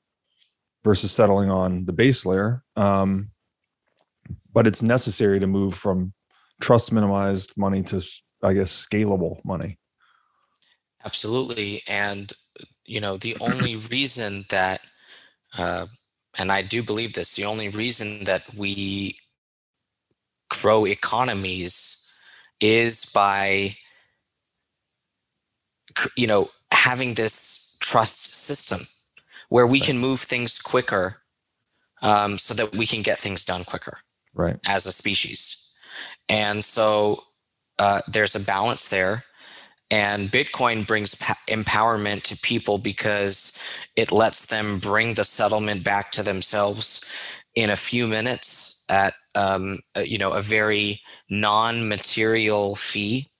versus 0.82 1.12
settling 1.12 1.48
on 1.48 1.84
the 1.84 1.92
base 1.92 2.26
layer. 2.26 2.64
Um, 2.74 3.28
but 4.52 4.66
it's 4.66 4.82
necessary 4.82 5.38
to 5.38 5.46
move 5.46 5.76
from 5.76 6.12
trust 6.60 6.90
minimized 6.90 7.56
money 7.56 7.84
to, 7.84 8.04
I 8.42 8.52
guess, 8.52 8.84
scalable 8.84 9.44
money. 9.44 9.78
Absolutely. 11.04 11.82
And, 11.88 12.32
you 12.84 13.00
know, 13.00 13.16
the 13.16 13.36
only 13.40 13.76
reason 13.92 14.44
that, 14.50 14.80
uh, 15.56 15.86
and 16.36 16.50
I 16.50 16.62
do 16.62 16.82
believe 16.82 17.12
this, 17.12 17.36
the 17.36 17.44
only 17.44 17.68
reason 17.68 18.24
that 18.24 18.42
we 18.56 19.18
grow 20.50 20.84
economies 20.84 22.01
is 22.62 23.04
by, 23.12 23.74
you 26.16 26.26
know, 26.26 26.48
having 26.70 27.14
this 27.14 27.76
trust 27.80 28.34
system 28.34 28.80
where 29.48 29.66
we 29.66 29.80
can 29.80 29.98
move 29.98 30.20
things 30.20 30.62
quicker 30.62 31.18
um, 32.02 32.38
so 32.38 32.54
that 32.54 32.74
we 32.74 32.86
can 32.86 33.02
get 33.02 33.18
things 33.18 33.44
done 33.44 33.64
quicker 33.64 33.98
right. 34.34 34.56
as 34.66 34.86
a 34.86 34.92
species. 34.92 35.76
And 36.28 36.64
so 36.64 37.24
uh, 37.78 38.00
there's 38.08 38.34
a 38.34 38.40
balance 38.40 38.88
there. 38.88 39.24
And 39.90 40.30
Bitcoin 40.30 40.86
brings 40.86 41.16
empowerment 41.50 42.22
to 42.22 42.36
people 42.38 42.78
because 42.78 43.62
it 43.94 44.10
lets 44.10 44.46
them 44.46 44.78
bring 44.78 45.14
the 45.14 45.24
settlement 45.24 45.84
back 45.84 46.12
to 46.12 46.22
themselves 46.22 47.04
in 47.54 47.68
a 47.68 47.76
few 47.76 48.06
minutes 48.06 48.86
at 48.88 49.12
um, 49.34 49.80
you 49.96 50.18
know 50.18 50.32
a 50.32 50.42
very 50.42 51.00
non-material 51.30 52.74
fee. 52.74 53.30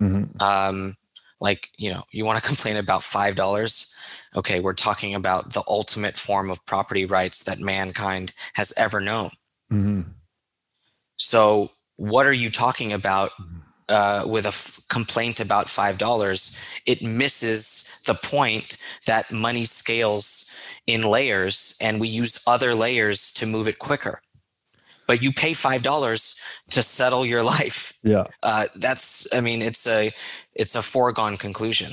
Mm-hmm. 0.00 0.42
Um, 0.42 0.96
like 1.40 1.70
you 1.76 1.90
know, 1.90 2.02
you 2.12 2.24
want 2.24 2.40
to 2.40 2.46
complain 2.48 2.76
about 2.76 3.02
five 3.02 3.34
dollars. 3.34 3.94
Okay, 4.34 4.60
we're 4.60 4.74
talking 4.74 5.14
about 5.14 5.52
the 5.52 5.62
ultimate 5.68 6.16
form 6.16 6.50
of 6.50 6.64
property 6.66 7.06
rights 7.06 7.44
that 7.44 7.60
mankind 7.60 8.32
has 8.54 8.72
ever 8.76 9.00
known. 9.00 9.30
Mm-hmm. 9.72 10.02
So, 11.16 11.70
what 11.96 12.26
are 12.26 12.32
you 12.32 12.50
talking 12.50 12.92
about? 12.92 13.30
Mm-hmm 13.32 13.60
uh, 13.88 14.24
with 14.26 14.44
a 14.44 14.48
f- 14.48 14.80
complaint 14.88 15.40
about 15.40 15.68
five 15.68 15.98
dollars, 15.98 16.58
it 16.86 17.02
misses 17.02 18.02
the 18.06 18.14
point 18.14 18.76
that 19.06 19.30
money 19.32 19.64
scales 19.64 20.58
in 20.86 21.02
layers 21.02 21.76
and 21.80 22.00
we 22.00 22.08
use 22.08 22.42
other 22.46 22.74
layers 22.74 23.32
to 23.32 23.46
move 23.46 23.68
it 23.68 23.78
quicker 23.78 24.20
but 25.06 25.22
you 25.22 25.32
pay 25.32 25.54
five 25.54 25.82
dollars 25.82 26.40
to 26.70 26.82
settle 26.82 27.24
your 27.24 27.42
life. 27.42 27.98
Yeah. 28.02 28.24
Uh, 28.42 28.64
that's 28.76 29.26
i 29.32 29.40
mean 29.40 29.62
it's 29.62 29.86
a 29.86 30.10
it's 30.54 30.74
a 30.74 30.82
foregone 30.82 31.36
conclusion. 31.36 31.92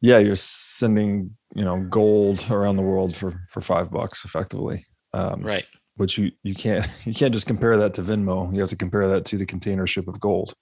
Yeah 0.00 0.18
you're 0.18 0.36
sending 0.36 1.36
you 1.54 1.64
know 1.64 1.80
gold 1.82 2.46
around 2.50 2.76
the 2.76 2.82
world 2.82 3.16
for 3.16 3.46
for 3.48 3.60
five 3.60 3.90
bucks 3.90 4.24
effectively. 4.24 4.86
Um, 5.12 5.42
right. 5.42 5.66
which 5.96 6.18
you 6.18 6.32
you 6.42 6.54
can't 6.54 6.86
you 7.04 7.14
can't 7.14 7.32
just 7.32 7.46
compare 7.46 7.76
that 7.76 7.94
to 7.94 8.02
venmo. 8.02 8.52
You 8.52 8.60
have 8.60 8.70
to 8.70 8.76
compare 8.76 9.08
that 9.08 9.24
to 9.26 9.36
the 9.36 9.46
container 9.46 9.86
ship 9.86 10.08
of 10.08 10.20
gold. 10.20 10.54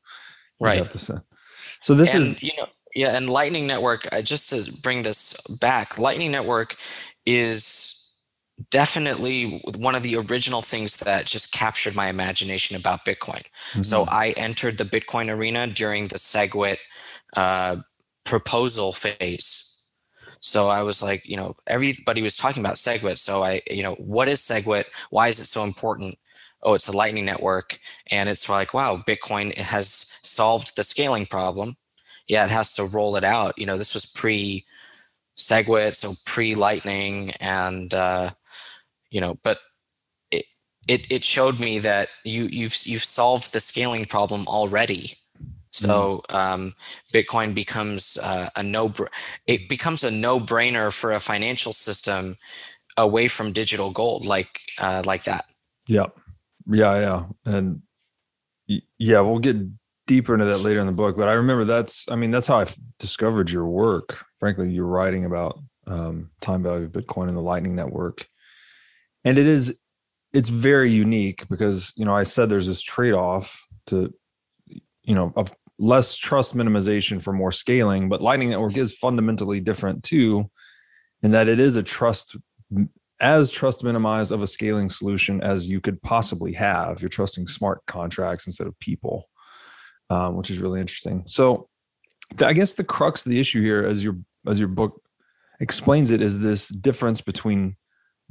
Right. 0.61 0.79
have 0.79 0.91
to 0.91 0.99
send. 0.99 1.23
so 1.81 1.95
this 1.95 2.15
and, 2.15 2.23
is 2.23 2.43
you 2.43 2.53
know 2.57 2.67
yeah 2.95 3.17
and 3.17 3.29
lightning 3.29 3.67
network 3.67 4.13
uh, 4.13 4.23
just 4.23 4.51
to 4.51 4.73
bring 4.81 5.03
this 5.03 5.41
back 5.61 5.99
lightning 5.99 6.31
network 6.31 6.77
is 7.27 8.02
definitely 8.71 9.63
one 9.79 9.95
of 9.95 10.03
the 10.03 10.17
original 10.17 10.63
things 10.63 10.99
that 10.99 11.27
just 11.27 11.53
captured 11.53 11.95
my 11.95 12.09
imagination 12.09 12.77
about 12.77 13.05
Bitcoin. 13.05 13.43
Mm-hmm. 13.73 13.83
So 13.83 14.05
I 14.11 14.35
entered 14.37 14.79
the 14.79 14.85
Bitcoin 14.85 15.35
arena 15.35 15.67
during 15.67 16.09
the 16.09 16.17
SegWit 16.17 16.79
uh, 17.37 17.77
proposal 18.25 18.93
phase. 18.93 19.69
So 20.41 20.69
I 20.69 20.83
was 20.83 21.03
like, 21.03 21.29
you 21.29 21.37
know, 21.37 21.55
everybody 21.67 22.21
was 22.21 22.37
talking 22.37 22.63
about 22.63 22.75
SegWit. 22.75 23.19
So 23.19 23.43
I, 23.43 23.63
you 23.71 23.83
know, 23.83 23.95
what 23.95 24.29
is 24.29 24.41
SegWit? 24.41 24.85
Why 25.11 25.29
is 25.29 25.41
it 25.41 25.47
so 25.47 25.63
important? 25.63 26.17
Oh, 26.65 26.75
it's 26.75 26.89
a 26.89 26.97
Lightning 26.97 27.25
network, 27.25 27.81
and 28.13 28.29
it's 28.29 28.49
like, 28.49 28.73
wow, 28.73 28.97
Bitcoin 28.97 29.53
has 29.57 29.89
solved 29.89 30.77
the 30.77 30.85
scaling 30.85 31.27
problem. 31.27 31.77
Yeah, 32.29 32.45
it 32.45 32.53
has 32.53 32.75
to 32.75 32.85
roll 32.85 33.17
it 33.17 33.25
out. 33.25 33.59
You 33.59 33.67
know, 33.67 33.77
this 33.77 33.95
was 33.95 34.07
pre 34.07 34.65
SegWit, 35.37 35.97
so 35.97 36.13
pre 36.25 36.55
Lightning, 36.55 37.33
and 37.41 37.93
uh, 37.93 38.31
you 39.13 39.21
know, 39.21 39.39
but 39.45 39.59
it, 40.33 40.45
it 40.89 41.13
it 41.13 41.25
showed 41.25 41.61
me 41.61 41.79
that 41.79 42.09
you 42.25 42.49
you've 42.51 42.77
you've 42.85 43.05
solved 43.05 43.53
the 43.53 43.61
scaling 43.61 44.07
problem 44.07 44.49
already. 44.49 45.19
So 45.71 46.23
mm. 46.29 46.35
um, 46.35 46.75
Bitcoin 47.15 47.55
becomes 47.55 48.19
uh, 48.23 48.49
a 48.57 48.63
no 48.63 48.93
it 49.47 49.69
becomes 49.69 50.03
a 50.03 50.11
no 50.11 50.41
brainer 50.41 50.93
for 50.93 51.13
a 51.13 51.21
financial 51.21 51.73
system 51.73 52.37
away 52.97 53.29
from 53.29 53.53
digital 53.53 53.91
gold 53.91 54.27
like 54.27 54.61
uh, 54.81 55.03
like 55.05 55.25
that. 55.25 55.45
Yeah, 55.87 56.07
yeah, 56.67 57.01
yeah, 57.01 57.25
and 57.45 57.83
yeah, 58.99 59.21
we'll 59.21 59.39
get 59.39 59.57
deeper 60.07 60.35
into 60.35 60.47
that 60.47 60.59
later 60.59 60.81
in 60.81 60.87
the 60.87 60.93
book. 60.93 61.17
But 61.17 61.29
I 61.29 61.33
remember 61.33 61.65
that's 61.65 62.07
I 62.11 62.17
mean 62.17 62.31
that's 62.31 62.47
how 62.47 62.61
I 62.61 62.67
discovered 62.99 63.51
your 63.51 63.67
work. 63.67 64.25
Frankly, 64.39 64.71
you're 64.71 64.87
writing 64.87 65.25
about 65.25 65.59
um, 65.87 66.31
time 66.41 66.63
value 66.63 66.85
of 66.85 66.93
Bitcoin 66.93 67.29
and 67.29 67.37
the 67.37 67.43
Lightning 67.43 67.75
Network, 67.75 68.29
and 69.25 69.39
it 69.39 69.47
is 69.47 69.79
it's 70.33 70.49
very 70.49 70.91
unique 70.91 71.47
because 71.49 71.93
you 71.97 72.05
know 72.05 72.15
i 72.15 72.23
said 72.23 72.49
there's 72.49 72.67
this 72.67 72.83
trade-off 72.83 73.67
to 73.87 74.13
you 75.03 75.15
know 75.15 75.33
of 75.37 75.53
less 75.79 76.17
trust 76.17 76.57
minimization 76.57 77.21
for 77.21 77.33
more 77.33 77.53
scaling 77.53 78.09
but 78.09 78.21
lightning 78.21 78.51
network 78.51 78.77
is 78.77 78.97
fundamentally 78.97 79.61
different 79.61 80.03
too 80.03 80.49
in 81.23 81.33
that 81.33 81.49
it 81.49 81.59
is 81.59 81.77
a 81.77 81.83
trust 81.83 82.37
as 83.21 83.51
trust 83.51 83.85
minimized 83.85 84.33
of 84.33 84.43
a 84.43 84.47
scaling 84.47 84.89
solution 84.89 85.41
as 85.43 85.69
you 85.69 85.81
could 85.81 86.03
possibly 86.03 86.53
have. 86.55 87.01
You're 87.01 87.09
trusting 87.09 87.47
smart 87.47 87.81
contracts 87.87 88.47
instead 88.47 88.67
of 88.67 88.77
people 88.81 89.29
um, 90.13 90.37
which 90.37 90.51
is 90.51 90.59
really 90.59 90.81
interesting. 90.81 91.23
So 91.27 91.69
i 92.41 92.55
guess 92.55 92.75
the 92.75 92.85
crux 92.85 93.27
of 93.27 93.31
the 93.31 93.41
issue 93.41 93.61
here 93.61 93.85
as 93.85 94.03
your 94.03 94.17
as 94.47 94.59
your 94.59 94.69
book 94.69 95.03
explains 95.61 96.11
it 96.11 96.23
is 96.23 96.41
this 96.41 96.69
difference 96.69 97.21
between 97.21 97.77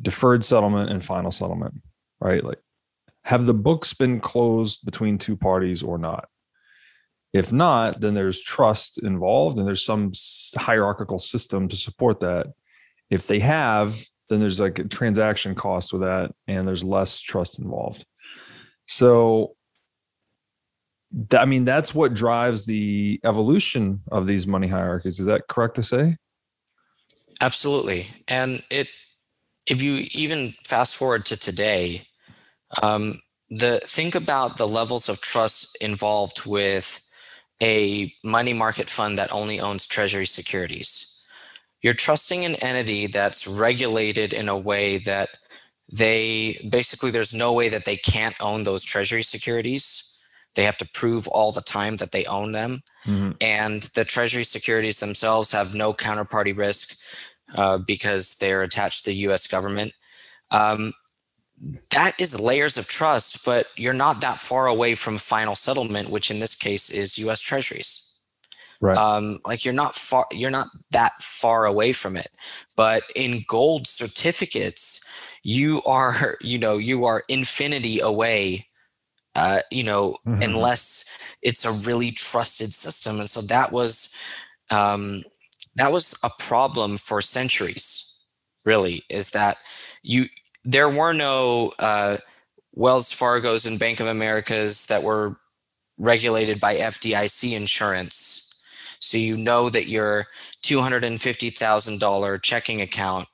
deferred 0.01 0.43
settlement 0.43 0.89
and 0.89 1.03
final 1.03 1.31
settlement, 1.31 1.75
right? 2.19 2.43
Like, 2.43 2.59
have 3.23 3.45
the 3.45 3.53
books 3.53 3.93
been 3.93 4.19
closed 4.19 4.83
between 4.85 5.17
two 5.17 5.37
parties 5.37 5.83
or 5.83 5.97
not? 5.97 6.27
If 7.33 7.53
not, 7.53 8.01
then 8.01 8.13
there's 8.13 8.43
trust 8.43 8.97
involved 9.01 9.57
and 9.57 9.65
there's 9.65 9.85
some 9.85 10.11
hierarchical 10.57 11.19
system 11.19 11.67
to 11.69 11.75
support 11.75 12.19
that. 12.21 12.47
If 13.09 13.27
they 13.27 13.39
have, 13.39 14.03
then 14.29 14.39
there's 14.39 14.59
like 14.59 14.79
a 14.79 14.85
transaction 14.85 15.55
cost 15.55 15.93
with 15.93 16.01
that 16.01 16.31
and 16.47 16.67
there's 16.67 16.83
less 16.83 17.21
trust 17.21 17.59
involved. 17.59 18.05
So, 18.85 19.55
I 21.31 21.45
mean, 21.45 21.63
that's 21.63 21.93
what 21.93 22.13
drives 22.13 22.65
the 22.65 23.19
evolution 23.23 24.01
of 24.11 24.27
these 24.27 24.47
money 24.47 24.67
hierarchies. 24.67 25.19
Is 25.19 25.25
that 25.27 25.47
correct 25.47 25.75
to 25.75 25.83
say? 25.83 26.17
Absolutely. 27.41 28.07
And 28.27 28.61
it 28.69 28.87
if 29.67 29.81
you 29.81 30.05
even 30.13 30.53
fast 30.65 30.95
forward 30.95 31.25
to 31.25 31.37
today, 31.37 32.07
um, 32.81 33.19
the 33.49 33.79
think 33.83 34.15
about 34.15 34.57
the 34.57 34.67
levels 34.67 35.09
of 35.09 35.21
trust 35.21 35.77
involved 35.81 36.45
with 36.45 37.05
a 37.61 38.13
money 38.23 38.53
market 38.53 38.89
fund 38.89 39.19
that 39.19 39.33
only 39.33 39.59
owns 39.59 39.85
treasury 39.85 40.25
securities. 40.25 41.27
You're 41.81 41.93
trusting 41.93 42.45
an 42.45 42.55
entity 42.55 43.07
that's 43.07 43.47
regulated 43.47 44.33
in 44.33 44.49
a 44.49 44.57
way 44.57 44.97
that 44.99 45.29
they 45.91 46.59
basically 46.69 47.11
there's 47.11 47.33
no 47.33 47.53
way 47.53 47.69
that 47.69 47.85
they 47.85 47.97
can't 47.97 48.35
own 48.41 48.63
those 48.63 48.83
treasury 48.83 49.23
securities. 49.23 50.07
They 50.55 50.63
have 50.63 50.77
to 50.77 50.89
prove 50.93 51.27
all 51.27 51.51
the 51.51 51.61
time 51.61 51.97
that 51.97 52.11
they 52.11 52.25
own 52.25 52.51
them. 52.51 52.81
Mm-hmm. 53.05 53.31
And 53.41 53.83
the 53.95 54.05
treasury 54.05 54.43
securities 54.43 54.99
themselves 54.99 55.51
have 55.51 55.75
no 55.75 55.93
counterparty 55.93 56.55
risk 56.55 57.03
uh, 57.55 57.77
because 57.77 58.37
they're 58.37 58.61
attached 58.61 59.03
to 59.03 59.11
the 59.11 59.17
US 59.27 59.47
government. 59.47 59.93
Um, 60.51 60.93
that 61.91 62.19
is 62.19 62.39
layers 62.39 62.77
of 62.77 62.87
trust, 62.87 63.45
but 63.45 63.67
you're 63.77 63.93
not 63.93 64.21
that 64.21 64.39
far 64.39 64.67
away 64.67 64.95
from 64.95 65.17
final 65.17 65.55
settlement, 65.55 66.09
which 66.09 66.31
in 66.31 66.39
this 66.39 66.55
case 66.55 66.89
is 66.89 67.17
US 67.17 67.41
treasuries. 67.41 68.07
Right. 68.79 68.97
Um, 68.97 69.39
like 69.45 69.63
you're 69.63 69.75
not 69.75 69.93
far, 69.93 70.25
you're 70.31 70.49
not 70.49 70.67
that 70.89 71.13
far 71.19 71.65
away 71.65 71.93
from 71.93 72.17
it. 72.17 72.29
But 72.75 73.03
in 73.15 73.45
gold 73.47 73.85
certificates, 73.85 75.07
you 75.43 75.83
are, 75.85 76.37
you 76.41 76.57
know, 76.57 76.77
you 76.77 77.05
are 77.05 77.23
infinity 77.29 77.99
away 77.99 78.67
uh, 79.35 79.61
you 79.71 79.83
know, 79.83 80.17
mm-hmm. 80.27 80.41
unless 80.41 81.37
it's 81.41 81.65
a 81.65 81.71
really 81.87 82.11
trusted 82.11 82.71
system. 82.73 83.19
And 83.19 83.29
so 83.29 83.41
that 83.41 83.71
was 83.71 84.19
um, 84.69 85.23
that 85.75 85.91
was 85.91 86.17
a 86.23 86.29
problem 86.39 86.97
for 86.97 87.21
centuries 87.21 88.25
really 88.65 89.03
is 89.09 89.31
that 89.31 89.57
you 90.03 90.25
there 90.63 90.89
were 90.89 91.13
no 91.13 91.73
uh, 91.79 92.17
wells 92.73 93.11
fargo's 93.11 93.65
and 93.65 93.79
bank 93.79 93.99
of 93.99 94.07
americas 94.07 94.87
that 94.87 95.03
were 95.03 95.37
regulated 95.97 96.59
by 96.59 96.75
fdic 96.75 97.55
insurance 97.55 98.47
so 98.99 99.17
you 99.17 99.35
know 99.35 99.67
that 99.69 99.87
your 99.87 100.27
$250000 100.63 102.43
checking 102.43 102.81
account 102.81 103.27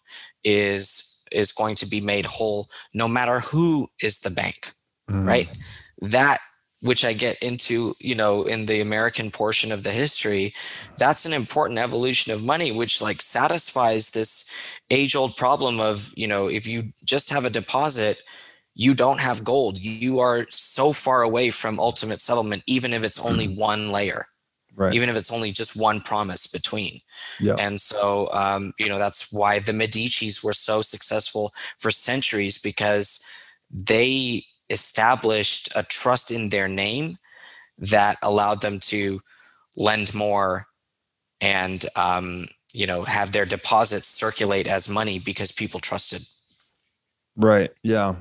is 0.43 1.25
is 1.31 1.51
going 1.51 1.75
to 1.75 1.85
be 1.85 1.99
made 1.99 2.25
whole 2.25 2.69
no 2.93 3.07
matter 3.07 3.41
who 3.41 3.87
is 4.01 4.19
the 4.19 4.29
bank 4.29 4.73
mm. 5.09 5.27
right 5.27 5.49
that 6.01 6.39
which 6.81 7.03
I 7.03 7.13
get 7.13 7.41
into, 7.41 7.93
you 7.99 8.13
know, 8.13 8.43
in 8.43 8.67
the 8.67 8.81
American 8.81 9.31
portion 9.31 9.71
of 9.71 9.83
the 9.83 9.91
history, 9.91 10.53
that's 10.97 11.25
an 11.25 11.33
important 11.33 11.79
evolution 11.79 12.31
of 12.33 12.43
money, 12.43 12.71
which 12.71 13.01
like 13.01 13.21
satisfies 13.21 14.11
this 14.11 14.53
age 14.91 15.15
old 15.15 15.35
problem 15.35 15.79
of, 15.79 16.13
you 16.15 16.27
know, 16.27 16.47
if 16.47 16.67
you 16.67 16.93
just 17.03 17.31
have 17.31 17.45
a 17.45 17.49
deposit, 17.49 18.21
you 18.75 18.93
don't 18.93 19.19
have 19.19 19.43
gold. 19.43 19.79
You 19.79 20.19
are 20.19 20.45
so 20.49 20.93
far 20.93 21.23
away 21.23 21.49
from 21.49 21.79
ultimate 21.79 22.19
settlement, 22.19 22.61
even 22.67 22.93
if 22.93 23.03
it's 23.03 23.19
only 23.19 23.47
mm-hmm. 23.47 23.59
one 23.59 23.91
layer. 23.91 24.27
Right. 24.75 24.93
Even 24.93 25.09
if 25.09 25.15
it's 25.15 25.31
only 25.31 25.51
just 25.51 25.75
one 25.75 26.01
promise 26.01 26.45
between. 26.45 27.01
Yeah. 27.39 27.55
And 27.57 27.81
so, 27.81 28.29
um, 28.31 28.73
you 28.77 28.87
know, 28.87 28.99
that's 28.99 29.33
why 29.33 29.57
the 29.57 29.71
Medicis 29.71 30.43
were 30.43 30.53
so 30.53 30.83
successful 30.83 31.51
for 31.79 31.89
centuries 31.89 32.59
because 32.59 33.25
they 33.71 34.45
established 34.69 35.69
a 35.75 35.83
trust 35.83 36.31
in 36.31 36.49
their 36.49 36.67
name 36.67 37.17
that 37.77 38.17
allowed 38.21 38.61
them 38.61 38.79
to 38.79 39.21
lend 39.75 40.13
more 40.13 40.65
and 41.41 41.85
um, 41.95 42.47
you 42.73 42.87
know 42.87 43.03
have 43.03 43.31
their 43.31 43.45
deposits 43.45 44.07
circulate 44.07 44.67
as 44.67 44.89
money 44.89 45.19
because 45.19 45.51
people 45.51 45.79
trusted. 45.79 46.21
Right. 47.35 47.71
Yeah. 47.83 48.15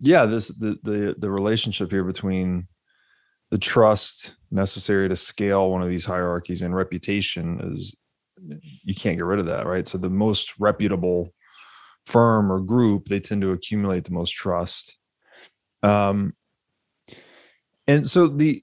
Yeah 0.00 0.26
this 0.26 0.48
the 0.48 0.78
the, 0.82 1.14
the 1.18 1.30
relationship 1.30 1.90
here 1.90 2.04
between 2.04 2.66
the 3.50 3.58
trust 3.58 4.34
necessary 4.50 5.08
to 5.08 5.16
scale 5.16 5.70
one 5.70 5.82
of 5.82 5.88
these 5.88 6.06
hierarchies 6.06 6.62
and 6.62 6.74
reputation 6.74 7.60
is 7.72 7.94
you 8.82 8.94
can't 8.94 9.18
get 9.18 9.26
rid 9.26 9.38
of 9.38 9.46
that 9.46 9.66
right? 9.66 9.86
So 9.86 9.98
the 9.98 10.10
most 10.10 10.54
reputable 10.58 11.34
firm 12.06 12.50
or 12.50 12.60
group 12.60 13.06
they 13.06 13.20
tend 13.20 13.42
to 13.42 13.52
accumulate 13.52 14.04
the 14.04 14.12
most 14.12 14.32
trust 14.32 14.98
um, 15.82 16.34
and 17.86 18.06
so 18.06 18.28
the, 18.28 18.62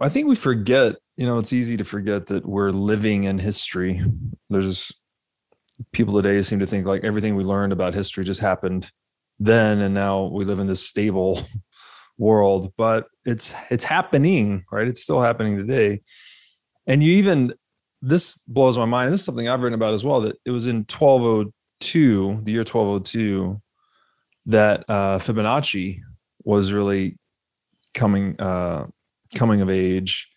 I 0.00 0.08
think 0.08 0.28
we 0.28 0.36
forget, 0.36 0.96
you 1.16 1.26
know, 1.26 1.38
it's 1.38 1.52
easy 1.52 1.76
to 1.76 1.84
forget 1.84 2.26
that 2.26 2.46
we're 2.46 2.70
living 2.70 3.24
in 3.24 3.38
history. 3.38 4.02
There's 4.50 4.92
people 5.92 6.14
today 6.14 6.40
seem 6.42 6.58
to 6.60 6.66
think 6.66 6.86
like 6.86 7.04
everything 7.04 7.36
we 7.36 7.44
learned 7.44 7.72
about 7.72 7.94
history 7.94 8.24
just 8.24 8.40
happened 8.40 8.90
then 9.40 9.80
and 9.80 9.94
now 9.94 10.24
we 10.24 10.44
live 10.44 10.60
in 10.60 10.66
this 10.66 10.86
stable 10.86 11.42
world 12.18 12.72
but 12.76 13.06
it's 13.24 13.52
it's 13.70 13.82
happening 13.82 14.64
right? 14.70 14.86
It's 14.86 15.02
still 15.02 15.20
happening 15.20 15.56
today. 15.56 16.02
And 16.86 17.02
you 17.02 17.14
even 17.14 17.54
this 18.00 18.40
blows 18.46 18.76
my 18.76 18.84
mind. 18.84 19.12
This 19.12 19.20
is 19.20 19.26
something 19.26 19.48
i've 19.48 19.60
written 19.60 19.74
about 19.74 19.94
as 19.94 20.04
well 20.04 20.20
that 20.20 20.36
it 20.44 20.50
was 20.50 20.66
in 20.66 20.78
1202 20.78 22.42
the 22.44 22.52
year 22.52 22.60
1202 22.60 23.60
that 24.46 24.84
uh, 24.88 25.18
fibonacci 25.18 26.00
was 26.44 26.72
really 26.72 27.16
coming 27.94 28.40
uh, 28.40 28.86
coming 29.36 29.60
of 29.60 29.70
age 29.70 30.28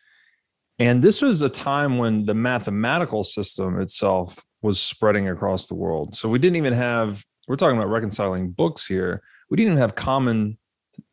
and 0.79 1.03
this 1.03 1.21
was 1.21 1.41
a 1.41 1.49
time 1.49 1.97
when 1.97 2.25
the 2.25 2.35
mathematical 2.35 3.23
system 3.23 3.79
itself 3.79 4.43
was 4.61 4.79
spreading 4.79 5.29
across 5.29 5.67
the 5.67 5.75
world 5.75 6.15
so 6.15 6.29
we 6.29 6.39
didn't 6.39 6.57
even 6.57 6.73
have 6.73 7.23
we're 7.47 7.55
talking 7.55 7.77
about 7.77 7.89
reconciling 7.89 8.51
books 8.51 8.85
here. 8.85 9.23
We 9.49 9.57
didn't 9.57 9.71
even 9.71 9.81
have 9.81 9.95
common 9.95 10.57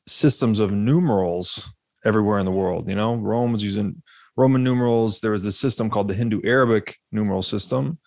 systems 0.06 0.58
of 0.58 0.72
numerals 0.72 1.72
everywhere 2.04 2.38
in 2.38 2.44
the 2.44 2.52
world. 2.52 2.88
You 2.88 2.96
know, 2.96 3.14
Rome 3.14 3.52
was 3.52 3.62
using 3.62 4.02
Roman 4.36 4.64
numerals. 4.64 5.20
There 5.20 5.30
was 5.30 5.44
this 5.44 5.58
system 5.58 5.88
called 5.88 6.08
the 6.08 6.14
Hindu 6.14 6.40
Arabic 6.44 6.98
numeral 7.12 7.42
system 7.42 7.98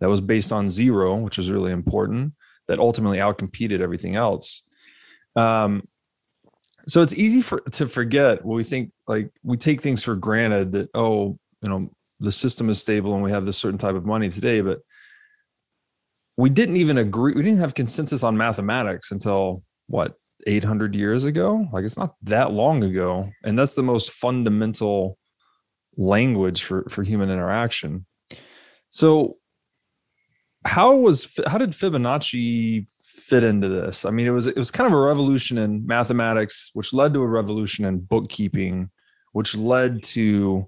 that 0.00 0.08
was 0.08 0.20
based 0.20 0.52
on 0.52 0.70
zero, 0.70 1.16
which 1.16 1.36
was 1.36 1.50
really 1.50 1.72
important, 1.72 2.34
that 2.68 2.78
ultimately 2.78 3.18
outcompeted 3.18 3.80
everything 3.80 4.14
else. 4.14 4.62
Um, 5.34 5.88
so 6.88 7.02
it's 7.02 7.14
easy 7.14 7.40
for 7.40 7.60
to 7.60 7.86
forget 7.86 8.44
what 8.44 8.56
we 8.56 8.64
think 8.64 8.92
like 9.06 9.30
we 9.42 9.56
take 9.56 9.80
things 9.80 10.02
for 10.02 10.14
granted 10.14 10.72
that 10.72 10.88
oh 10.94 11.38
you 11.60 11.68
know 11.68 11.90
the 12.20 12.32
system 12.32 12.68
is 12.70 12.80
stable 12.80 13.14
and 13.14 13.22
we 13.22 13.30
have 13.30 13.44
this 13.44 13.58
certain 13.58 13.78
type 13.78 13.94
of 13.94 14.06
money 14.06 14.28
today 14.28 14.60
but 14.60 14.80
we 16.36 16.48
didn't 16.48 16.76
even 16.76 16.98
agree 16.98 17.34
we 17.34 17.42
didn't 17.42 17.60
have 17.60 17.74
consensus 17.74 18.22
on 18.22 18.36
mathematics 18.36 19.10
until 19.10 19.62
what 19.86 20.16
800 20.46 20.94
years 20.94 21.24
ago? 21.24 21.66
Like 21.72 21.84
it's 21.84 21.96
not 21.96 22.14
that 22.22 22.52
long 22.52 22.82
ago 22.84 23.30
and 23.44 23.58
that's 23.58 23.74
the 23.74 23.82
most 23.82 24.10
fundamental 24.10 25.18
language 25.96 26.64
for 26.64 26.84
for 26.88 27.02
human 27.02 27.30
interaction. 27.30 28.06
So 28.90 29.36
how 30.64 30.94
was 30.96 31.38
how 31.46 31.58
did 31.58 31.70
fibonacci 31.70 32.86
fit 33.22 33.44
into 33.44 33.68
this 33.68 34.04
i 34.04 34.10
mean 34.10 34.26
it 34.26 34.30
was 34.30 34.46
it 34.46 34.56
was 34.56 34.70
kind 34.70 34.86
of 34.86 34.92
a 34.92 35.00
revolution 35.00 35.58
in 35.58 35.86
mathematics 35.86 36.70
which 36.74 36.92
led 36.92 37.14
to 37.14 37.22
a 37.22 37.28
revolution 37.28 37.84
in 37.84 37.98
bookkeeping 37.98 38.90
which 39.32 39.56
led 39.56 40.02
to 40.02 40.66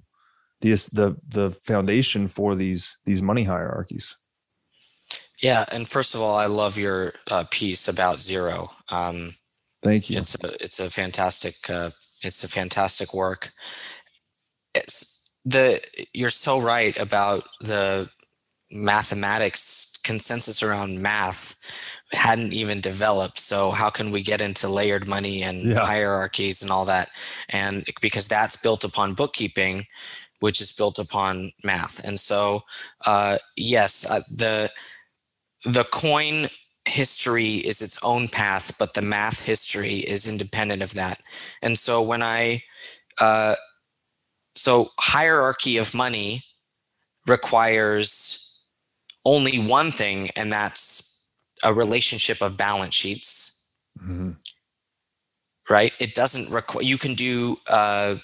the 0.61 0.71
the 0.93 1.17
the 1.29 1.51
foundation 1.65 2.29
for 2.29 2.55
these 2.55 2.99
these 3.05 3.23
money 3.23 3.45
hierarchies 3.45 4.17
yeah, 5.43 5.67
and 5.73 5.87
first 5.87 6.15
of 6.15 6.23
all, 6.23 6.37
I 6.37 6.47
love 6.47 6.79
your 6.79 7.13
uh, 7.31 7.45
piece 7.51 7.87
about 7.87 8.19
zero. 8.19 8.71
Um, 8.91 9.35
Thank 9.83 10.09
you. 10.09 10.17
It's 10.17 10.43
a 10.43 10.65
it's 10.65 10.81
a 10.81 10.89
fantastic 10.89 11.69
uh, 11.69 11.91
it's 12.23 12.43
a 12.43 12.49
fantastic 12.49 13.13
work. 13.13 13.53
It's 14.75 15.37
the 15.45 15.83
you're 16.15 16.31
so 16.31 16.59
right 16.59 16.99
about 16.99 17.45
the 17.61 18.09
mathematics 18.71 19.99
consensus 20.03 20.63
around 20.63 21.03
math 21.03 21.57
hadn't 22.15 22.53
even 22.53 22.81
developed. 22.81 23.39
So 23.39 23.71
how 23.71 23.91
can 23.91 24.11
we 24.11 24.23
get 24.23 24.41
into 24.41 24.69
layered 24.69 25.07
money 25.07 25.43
and 25.43 25.63
yeah. 25.63 25.85
hierarchies 25.85 26.63
and 26.63 26.71
all 26.71 26.85
that? 26.87 27.11
And 27.49 27.85
because 28.01 28.29
that's 28.29 28.57
built 28.57 28.85
upon 28.85 29.15
bookkeeping, 29.15 29.87
which 30.41 30.61
is 30.61 30.73
built 30.73 30.99
upon 30.99 31.53
math. 31.63 32.05
And 32.05 32.19
so 32.19 32.63
uh, 33.07 33.39
yes, 33.57 34.09
uh, 34.09 34.21
the 34.31 34.71
the 35.65 35.85
coin 35.85 36.49
history 36.87 37.55
is 37.55 37.81
its 37.81 38.03
own 38.03 38.29
path, 38.29 38.77
but 38.79 38.95
the 38.95 39.03
math 39.03 39.43
history 39.43 39.99
is 39.99 40.29
independent 40.29 40.83
of 40.83 40.95
that. 40.95 41.21
And 41.63 41.79
so 41.79 42.03
when 42.03 42.23
I, 42.23 42.63
uh, 43.21 43.55
so 44.55 44.89
hierarchy 44.99 45.79
of 45.79 45.95
money 45.95 46.43
requires 47.27 48.67
only 49.25 49.59
one 49.59 49.91
thing, 49.91 50.29
and 50.37 50.53
that's 50.53 51.14
a 51.65 51.73
relationship 51.73 52.41
of 52.43 52.57
balance 52.57 52.95
sheets. 52.95 53.73
Mm-hmm. 53.99 54.33
Right? 55.69 55.93
It 55.99 56.15
doesn't 56.15 56.53
require, 56.53 56.83
you 56.83 56.99
can 56.99 57.15
do, 57.15 57.57
uh, 57.71 58.17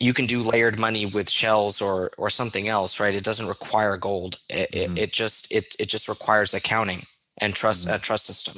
you 0.00 0.14
can 0.14 0.26
do 0.26 0.42
layered 0.42 0.78
money 0.78 1.06
with 1.06 1.28
shells 1.28 1.82
or 1.82 2.10
or 2.18 2.30
something 2.30 2.68
else 2.68 3.00
right 3.00 3.14
it 3.14 3.24
doesn't 3.24 3.48
require 3.48 3.96
gold 3.96 4.36
it, 4.48 4.70
mm-hmm. 4.72 4.96
it, 4.96 4.98
it, 4.98 5.12
just 5.12 5.52
it, 5.52 5.74
it 5.78 5.88
just 5.88 6.08
requires 6.08 6.54
accounting 6.54 7.02
and 7.40 7.54
trust 7.54 7.86
mm-hmm. 7.86 7.96
a 7.96 7.98
trust 7.98 8.26
system 8.26 8.54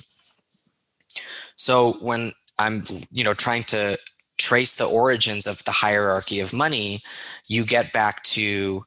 so 1.57 1.93
when 2.01 2.33
i'm 2.59 2.85
you 3.11 3.25
know 3.25 3.35
trying 3.35 3.63
to 3.63 3.99
trace 4.39 4.77
the 4.77 4.85
origins 4.85 5.47
of 5.47 5.63
the 5.65 5.71
hierarchy 5.71 6.41
of 6.41 6.53
money 6.53 7.03
you 7.47 7.65
get 7.65 7.93
back 7.93 8.23
to 8.23 8.85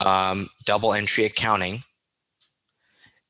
um, 0.00 0.48
double 0.66 0.92
entry 0.92 1.24
accounting 1.24 1.82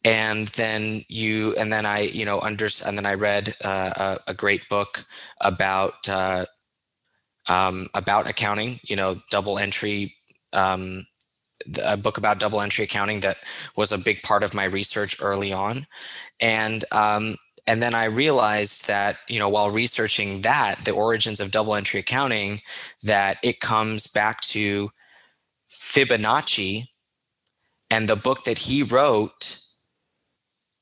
and 0.05 0.49
then 0.49 1.05
you 1.09 1.55
and 1.59 1.73
then 1.73 1.87
i 1.87 2.01
you 2.01 2.25
know 2.25 2.41
under 2.41 2.69
and 2.87 2.99
then 2.99 3.07
i 3.07 3.15
read 3.15 3.55
uh, 3.65 4.19
a, 4.27 4.31
a, 4.31 4.35
great 4.35 4.69
book 4.69 5.05
about 5.41 6.09
uh, 6.09 6.45
um, 7.49 7.89
about 7.95 8.31
accounting, 8.31 8.81
you 8.83 8.97
know, 8.97 9.17
double 9.31 9.59
entry, 9.59 10.15
um, 10.53 11.07
a 11.85 11.97
book 11.97 12.19
about 12.19 12.39
double 12.39 12.61
entry 12.61 12.85
accounting 12.85 13.21
that 13.21 13.37
was 13.77 13.93
a 13.93 13.99
big 13.99 14.23
part 14.23 14.43
of 14.43 14.55
my 14.55 14.65
research 14.65 15.17
early 15.23 15.53
on. 15.53 15.87
And, 16.41 16.85
um, 16.93 17.37
and 17.67 17.83
then 17.83 17.95
I 17.95 18.07
realized 18.07 18.89
that, 18.89 19.19
you 19.29 19.39
know, 19.39 19.49
while 19.49 19.71
researching 19.71 20.43
that, 20.43 20.85
the 20.85 20.91
origins 20.93 21.39
of 21.39 21.53
double 21.53 21.75
entry 21.75 22.01
accounting, 22.01 22.61
that 23.05 23.39
it 23.43 23.61
comes 23.61 24.09
back 24.09 24.41
to 24.43 24.91
Fibonacci 25.71 26.89
and 27.91 28.09
the 28.09 28.17
book 28.17 28.43
that 28.45 28.59
he 28.59 28.83
wrote, 28.83 29.62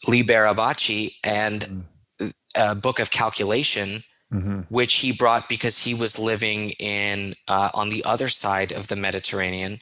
Liber 0.06 0.46
Abaci, 0.46 1.14
and 1.24 1.84
a 2.56 2.74
book 2.74 2.98
of 2.98 3.10
calculation 3.10 4.02
mm-hmm. 4.32 4.60
which 4.68 4.96
he 4.96 5.12
brought 5.12 5.48
because 5.48 5.78
he 5.82 5.94
was 5.94 6.18
living 6.18 6.70
in 6.78 7.34
uh, 7.48 7.70
on 7.74 7.88
the 7.88 8.04
other 8.04 8.28
side 8.28 8.72
of 8.72 8.88
the 8.88 8.96
Mediterranean 8.96 9.80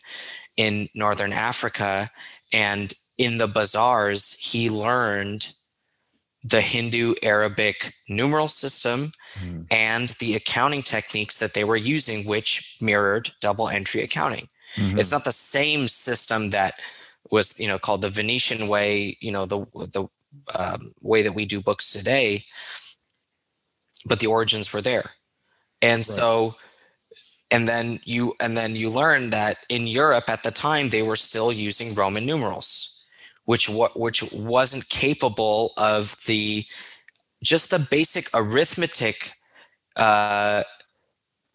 in 0.57 0.89
northern 0.95 1.33
Africa. 1.33 2.11
And 2.53 2.93
in 3.17 3.39
the 3.39 3.49
bazaars, 3.49 4.39
he 4.39 4.71
learned 4.71 5.53
the 6.45 6.61
Hindu 6.61 7.15
Arabic 7.23 7.95
numeral 8.09 8.49
system 8.49 9.13
mm-hmm. 9.35 9.63
and 9.71 10.11
the 10.21 10.35
accounting 10.35 10.83
techniques 10.83 11.39
that 11.39 11.53
they 11.53 11.65
were 11.65 11.77
using, 11.77 12.27
which 12.27 12.77
mirrored 12.81 13.31
double 13.41 13.69
entry 13.69 14.03
accounting. 14.03 14.49
Mm-hmm. 14.77 14.99
It's 14.99 15.13
not 15.13 15.25
the 15.25 15.33
same 15.33 15.89
system 15.89 16.51
that 16.51 16.75
was, 17.31 17.61
you 17.61 17.69
know, 17.69 17.79
called 17.79 18.03
the 18.03 18.11
Venetian 18.11 18.69
way, 18.69 19.17
you 19.21 19.33
know, 19.33 19.47
the 19.47 19.67
the 19.75 20.09
um, 20.59 20.93
way 21.03 21.23
that 21.23 21.35
we 21.35 21.45
do 21.45 21.61
books 21.61 21.93
today 21.93 22.45
but 24.07 24.21
the 24.21 24.27
origins 24.27 24.73
were 24.73 24.81
there. 24.81 25.11
And 25.83 26.01
right. 26.01 26.07
so 26.07 26.57
and 27.51 27.69
then 27.69 28.01
you 28.05 28.35
and 28.41 28.57
then 28.57 28.75
you 28.75 28.91
learn 28.91 29.31
that 29.31 29.59
in 29.69 29.87
Europe 29.87 30.29
at 30.29 30.43
the 30.43 30.51
time 30.51 30.91
they 30.91 31.03
were 31.03 31.17
still 31.17 31.53
using 31.53 31.95
Roman 31.95 32.27
numerals, 32.27 33.07
which 33.45 33.69
what 33.69 33.99
which 33.99 34.23
wasn't 34.33 34.89
capable 34.89 35.73
of 35.77 36.17
the 36.27 36.65
just 37.43 37.71
the 37.71 37.79
basic 37.79 38.27
arithmetic 38.35 39.33
uh, 39.97 40.63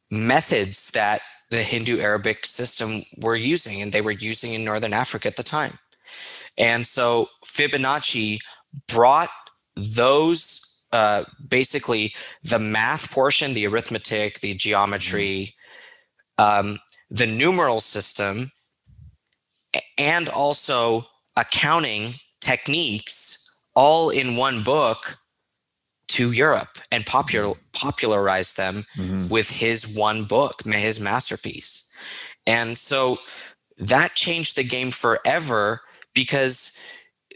methods 0.10 0.92
that 0.92 1.22
the 1.54 1.62
Hindu 1.62 2.00
Arabic 2.00 2.48
system 2.48 3.04
were 3.22 3.36
using, 3.36 3.80
and 3.80 3.92
they 3.92 4.02
were 4.02 4.12
using 4.12 4.56
in 4.56 4.66
Northern 4.66 4.92
Africa 4.92 5.28
at 5.28 5.36
the 5.36 5.44
time. 5.44 5.78
And 6.58 6.86
so 6.86 7.28
Fibonacci 7.46 8.40
brought 8.88 9.30
those 9.76 10.88
uh, 10.92 11.26
basically 11.48 12.16
the 12.44 12.58
math 12.58 13.12
portion, 13.12 13.54
the 13.54 13.68
arithmetic, 13.68 14.40
the 14.40 14.56
geometry, 14.56 15.54
um, 16.40 16.80
the 17.12 17.28
numeral 17.28 17.80
system, 17.80 18.52
and 19.98 20.30
also 20.30 21.06
accounting 21.36 22.16
techniques 22.42 23.68
all 23.76 24.10
in 24.10 24.38
one 24.38 24.64
book 24.64 25.18
to 26.14 26.32
Europe 26.32 26.78
and 26.92 27.06
popular, 27.06 27.56
popularize 27.74 28.54
them 28.54 28.86
mm-hmm. 28.96 29.28
with 29.30 29.50
his 29.50 29.96
one 29.96 30.26
book, 30.26 30.64
his 30.66 31.02
masterpiece. 31.02 31.96
And 32.46 32.78
so 32.78 33.20
that 33.78 34.16
changed 34.16 34.56
the 34.56 34.64
game 34.64 34.92
forever 34.92 35.82
because 36.14 36.80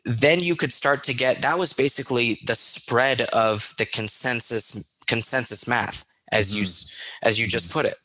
then 0.05 0.39
you 0.39 0.55
could 0.55 0.71
start 0.71 1.03
to 1.03 1.13
get 1.13 1.41
that 1.41 1.59
was 1.59 1.73
basically 1.73 2.39
the 2.45 2.55
spread 2.55 3.21
of 3.21 3.73
the 3.77 3.85
consensus 3.85 4.99
consensus 5.05 5.67
math 5.67 6.05
as 6.31 6.51
mm-hmm. 6.51 6.59
you 6.59 7.29
as 7.29 7.37
you 7.37 7.45
just 7.45 7.73
put 7.73 7.85
it 7.85 7.95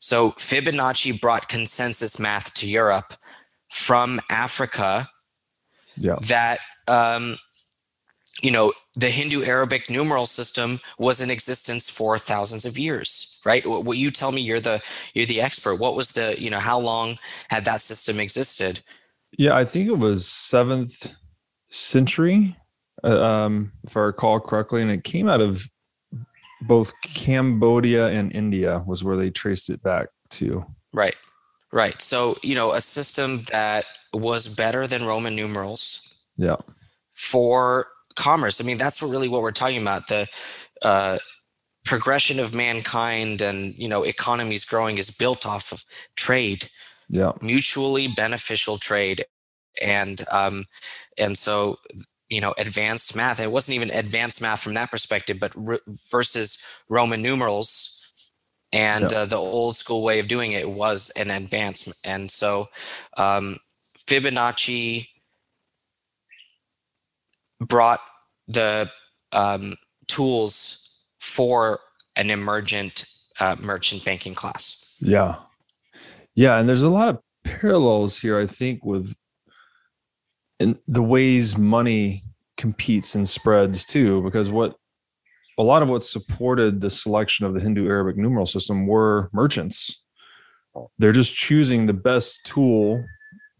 so 0.00 0.30
fibonacci 0.32 1.20
brought 1.20 1.48
consensus 1.48 2.18
math 2.18 2.52
to 2.54 2.68
europe 2.68 3.14
from 3.70 4.20
africa 4.28 5.08
Yeah. 5.96 6.16
That 6.28 6.58
um, 6.88 7.36
you 8.44 8.50
know 8.50 8.72
the 8.94 9.08
Hindu 9.08 9.42
Arabic 9.42 9.88
numeral 9.88 10.26
system 10.26 10.78
was 10.98 11.20
in 11.20 11.30
existence 11.30 11.88
for 11.88 12.18
thousands 12.18 12.66
of 12.66 12.78
years, 12.78 13.40
right? 13.44 13.66
What 13.66 13.96
you 13.96 14.10
tell 14.10 14.32
me, 14.32 14.42
you're 14.42 14.60
the 14.60 14.82
you're 15.14 15.26
the 15.26 15.40
expert. 15.40 15.76
What 15.76 15.96
was 15.96 16.12
the 16.12 16.36
you 16.38 16.50
know 16.50 16.58
how 16.58 16.78
long 16.78 17.18
had 17.48 17.64
that 17.64 17.80
system 17.80 18.20
existed? 18.20 18.80
Yeah, 19.38 19.56
I 19.56 19.64
think 19.64 19.90
it 19.90 19.98
was 19.98 20.28
seventh 20.28 21.16
century, 21.70 22.56
uh, 23.02 23.20
um, 23.20 23.72
if 23.82 23.96
I 23.96 24.00
recall 24.00 24.38
correctly, 24.38 24.82
and 24.82 24.90
it 24.90 25.04
came 25.04 25.28
out 25.28 25.40
of 25.40 25.66
both 26.60 26.92
Cambodia 27.02 28.08
and 28.08 28.34
India 28.34 28.84
was 28.86 29.02
where 29.02 29.16
they 29.16 29.30
traced 29.30 29.70
it 29.70 29.82
back 29.82 30.08
to. 30.30 30.64
Right, 30.92 31.16
right. 31.72 32.00
So 32.00 32.36
you 32.42 32.54
know, 32.54 32.72
a 32.72 32.82
system 32.82 33.42
that 33.50 33.86
was 34.12 34.54
better 34.54 34.86
than 34.86 35.06
Roman 35.06 35.34
numerals. 35.34 36.24
Yeah. 36.36 36.56
For 37.12 37.86
commerce, 38.16 38.60
I 38.60 38.64
mean, 38.64 38.78
that's 38.78 39.02
what 39.02 39.10
really 39.10 39.28
what 39.28 39.42
we're 39.42 39.52
talking 39.52 39.80
about. 39.80 40.08
The 40.08 40.28
uh, 40.84 41.18
progression 41.84 42.40
of 42.40 42.54
mankind 42.54 43.42
and 43.42 43.74
you 43.76 43.88
know 43.88 44.02
economies 44.02 44.64
growing 44.64 44.98
is 44.98 45.16
built 45.16 45.46
off 45.46 45.70
of 45.70 45.84
trade 46.16 46.68
yeah 47.08 47.32
mutually 47.42 48.08
beneficial 48.08 48.78
trade 48.78 49.24
and 49.82 50.22
um 50.32 50.64
and 51.18 51.36
so 51.36 51.76
you 52.30 52.40
know 52.40 52.54
advanced 52.58 53.14
math 53.14 53.38
it 53.38 53.52
wasn't 53.52 53.74
even 53.74 53.90
advanced 53.90 54.40
math 54.40 54.60
from 54.60 54.74
that 54.74 54.90
perspective 54.90 55.38
but 55.38 55.52
re- 55.54 55.78
versus 56.10 56.64
roman 56.88 57.20
numerals 57.20 58.12
and 58.72 59.10
yeah. 59.12 59.18
uh, 59.18 59.26
the 59.26 59.36
old 59.36 59.76
school 59.76 60.02
way 60.02 60.18
of 60.18 60.26
doing 60.26 60.52
it 60.52 60.70
was 60.70 61.12
an 61.16 61.30
advancement 61.30 61.98
and 62.04 62.30
so 62.30 62.66
um 63.18 63.58
fibonacci 63.98 65.08
brought 67.68 68.00
the 68.48 68.90
um, 69.32 69.74
tools 70.06 71.04
for 71.20 71.80
an 72.16 72.30
emergent 72.30 73.04
uh, 73.40 73.56
merchant 73.60 74.04
banking 74.04 74.34
class. 74.34 74.96
Yeah. 75.00 75.36
Yeah, 76.34 76.58
and 76.58 76.68
there's 76.68 76.82
a 76.82 76.90
lot 76.90 77.08
of 77.08 77.18
parallels 77.44 78.18
here, 78.20 78.38
I 78.38 78.46
think, 78.46 78.84
with 78.84 79.16
in 80.60 80.78
the 80.86 81.02
ways 81.02 81.56
money 81.58 82.22
competes 82.56 83.14
and 83.14 83.28
spreads 83.28 83.84
too, 83.84 84.22
because 84.22 84.50
what 84.50 84.76
a 85.58 85.62
lot 85.62 85.82
of 85.82 85.88
what 85.88 86.02
supported 86.02 86.80
the 86.80 86.90
selection 86.90 87.46
of 87.46 87.54
the 87.54 87.60
Hindu 87.60 87.86
Arabic 87.88 88.16
numeral 88.16 88.46
system 88.46 88.86
were 88.86 89.30
merchants. 89.32 90.02
They're 90.98 91.12
just 91.12 91.36
choosing 91.36 91.86
the 91.86 91.92
best 91.92 92.40
tool 92.44 93.04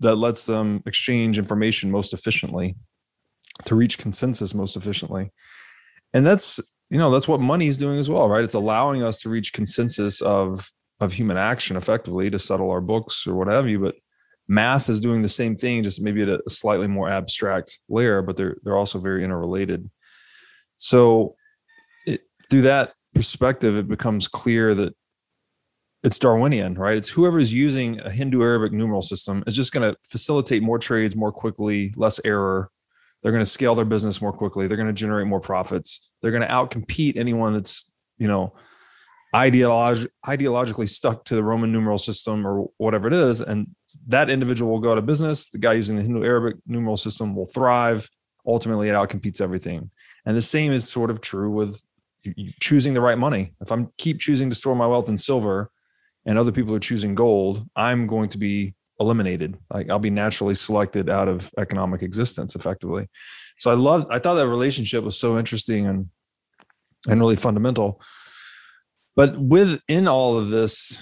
that 0.01 0.17
lets 0.17 0.47
them 0.47 0.83
exchange 0.87 1.39
information 1.39 1.91
most 1.91 2.13
efficiently 2.13 2.77
to 3.65 3.75
reach 3.75 3.99
consensus 3.99 4.55
most 4.55 4.77
efficiently. 4.77 5.33
And 6.13 6.27
that's, 6.27 6.61
you 6.91 6.99
know, 6.99 7.11
that's 7.11 7.29
what 7.29 7.41
money 7.41 7.67
is 7.67 7.79
doing 7.79 7.99
as 7.99 8.09
well, 8.09 8.29
right? 8.29 8.45
It's 8.45 8.55
allowing 8.55 9.03
us 9.03 9.21
to 9.21 9.29
reach 9.29 9.53
consensus 9.53 10.21
of 10.21 10.71
of 11.01 11.13
human 11.13 11.37
action 11.37 11.77
effectively 11.77 12.31
to 12.31 12.39
settle 12.39 12.71
our 12.71 12.81
books 12.81 13.27
or 13.27 13.35
what 13.35 13.49
have 13.49 13.69
you. 13.69 13.81
But 13.81 13.97
math 14.47 14.89
is 14.89 15.01
doing 15.01 15.23
the 15.23 15.29
same 15.29 15.57
thing, 15.57 15.83
just 15.83 16.01
maybe 16.01 16.23
at 16.23 16.29
a 16.29 16.51
slightly 16.51 16.87
more 16.87 17.09
abstract 17.09 17.81
layer, 17.89 18.23
but 18.23 18.37
they're 18.37 18.57
they're 18.63 18.77
also 18.77 18.99
very 18.99 19.25
interrelated. 19.25 19.91
So 20.79 21.37
it, 22.07 22.23
through 22.51 22.63
that 22.63 22.95
perspective, 23.15 23.77
it 23.77 23.89
becomes 23.89 24.29
clear 24.29 24.75
that 24.75 24.95
it's 26.03 26.19
Darwinian, 26.19 26.75
right? 26.75 26.99
It's 26.99 27.09
whoever's 27.09 27.53
using 27.53 27.99
a 28.01 28.11
Hindu 28.11 28.43
Arabic 28.43 28.73
numeral 28.73 29.01
system 29.01 29.43
is 29.47 29.57
just 29.57 29.73
going 29.73 29.91
to 29.91 29.97
facilitate 30.05 30.63
more 30.63 30.79
trades 30.79 31.17
more 31.17 31.33
quickly, 31.33 31.95
less 31.97 32.21
error. 32.25 32.71
They're 33.25 33.33
going 33.33 33.43
to 33.43 33.51
scale 33.51 33.75
their 33.75 33.87
business 33.87 34.21
more 34.21 34.35
quickly. 34.35 34.67
They're 34.67 34.77
going 34.77 34.87
to 34.87 34.93
generate 34.93 35.27
more 35.27 35.41
profits. 35.41 36.11
They're 36.21 36.31
going 36.31 36.43
to 36.43 36.47
outcompete 36.47 37.17
anyone 37.17 37.55
that's, 37.55 37.91
you 38.19 38.29
know, 38.29 38.55
ideolog- 39.35 40.07
ideologically 40.27 40.87
stuck 40.87 41.25
to 41.25 41.35
the 41.35 41.43
Roman 41.43 41.73
numeral 41.73 41.97
system 41.97 42.47
or 42.47 42.67
whatever 42.77 43.09
it 43.09 43.15
is, 43.15 43.41
and 43.41 43.69
that 44.09 44.29
individual 44.29 44.73
will 44.73 44.81
go 44.81 44.93
out 44.93 44.99
of 44.99 45.07
business. 45.07 45.49
The 45.49 45.57
guy 45.57 45.73
using 45.73 45.97
the 45.97 46.03
Hindu 46.03 46.23
Arabic 46.23 46.57
numeral 46.67 46.99
system 46.99 47.35
will 47.35 47.47
thrive. 47.47 48.11
Ultimately, 48.47 48.91
it 48.91 48.93
outcompetes 48.93 49.41
everything. 49.41 49.91
And 50.27 50.37
the 50.37 50.43
same 50.43 50.73
is 50.73 50.87
sort 50.87 51.11
of 51.11 51.23
true 51.23 51.51
with 51.51 51.83
choosing 52.61 52.93
the 52.93 53.01
right 53.01 53.17
money. 53.17 53.55
If 53.63 53.73
I'm 53.73 53.91
keep 53.97 54.21
choosing 54.21 54.51
to 54.51 54.55
store 54.55 54.77
my 54.77 54.87
wealth 54.87 55.09
in 55.09 55.17
silver, 55.17 55.71
and 56.27 56.39
other 56.39 56.53
people 56.53 56.75
are 56.75 56.81
choosing 56.81 57.15
gold, 57.15 57.67
I'm 57.75 58.07
going 58.07 58.29
to 58.29 58.39
be 58.39 58.75
eliminated. 59.01 59.59
Like 59.73 59.91
I'll 59.91 59.99
be 59.99 60.11
naturally 60.11 60.55
selected 60.55 61.09
out 61.09 61.29
of 61.29 61.51
economic 61.59 62.03
existence, 62.03 62.55
effectively. 62.55 63.09
So 63.59 63.71
I 63.71 63.75
love. 63.75 64.07
I 64.11 64.19
thought 64.19 64.35
that 64.35 64.49
relationship 64.49 65.05
was 65.05 65.19
so 65.19 65.39
interesting 65.39 65.87
and 65.87 66.09
and 67.09 67.21
really 67.21 67.37
fundamental. 67.37 68.01
But 69.17 69.39
within 69.39 70.09
all 70.09 70.37
of 70.37 70.51
this, 70.51 71.01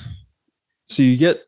so 0.91 1.03
you 1.03 1.17
get 1.17 1.43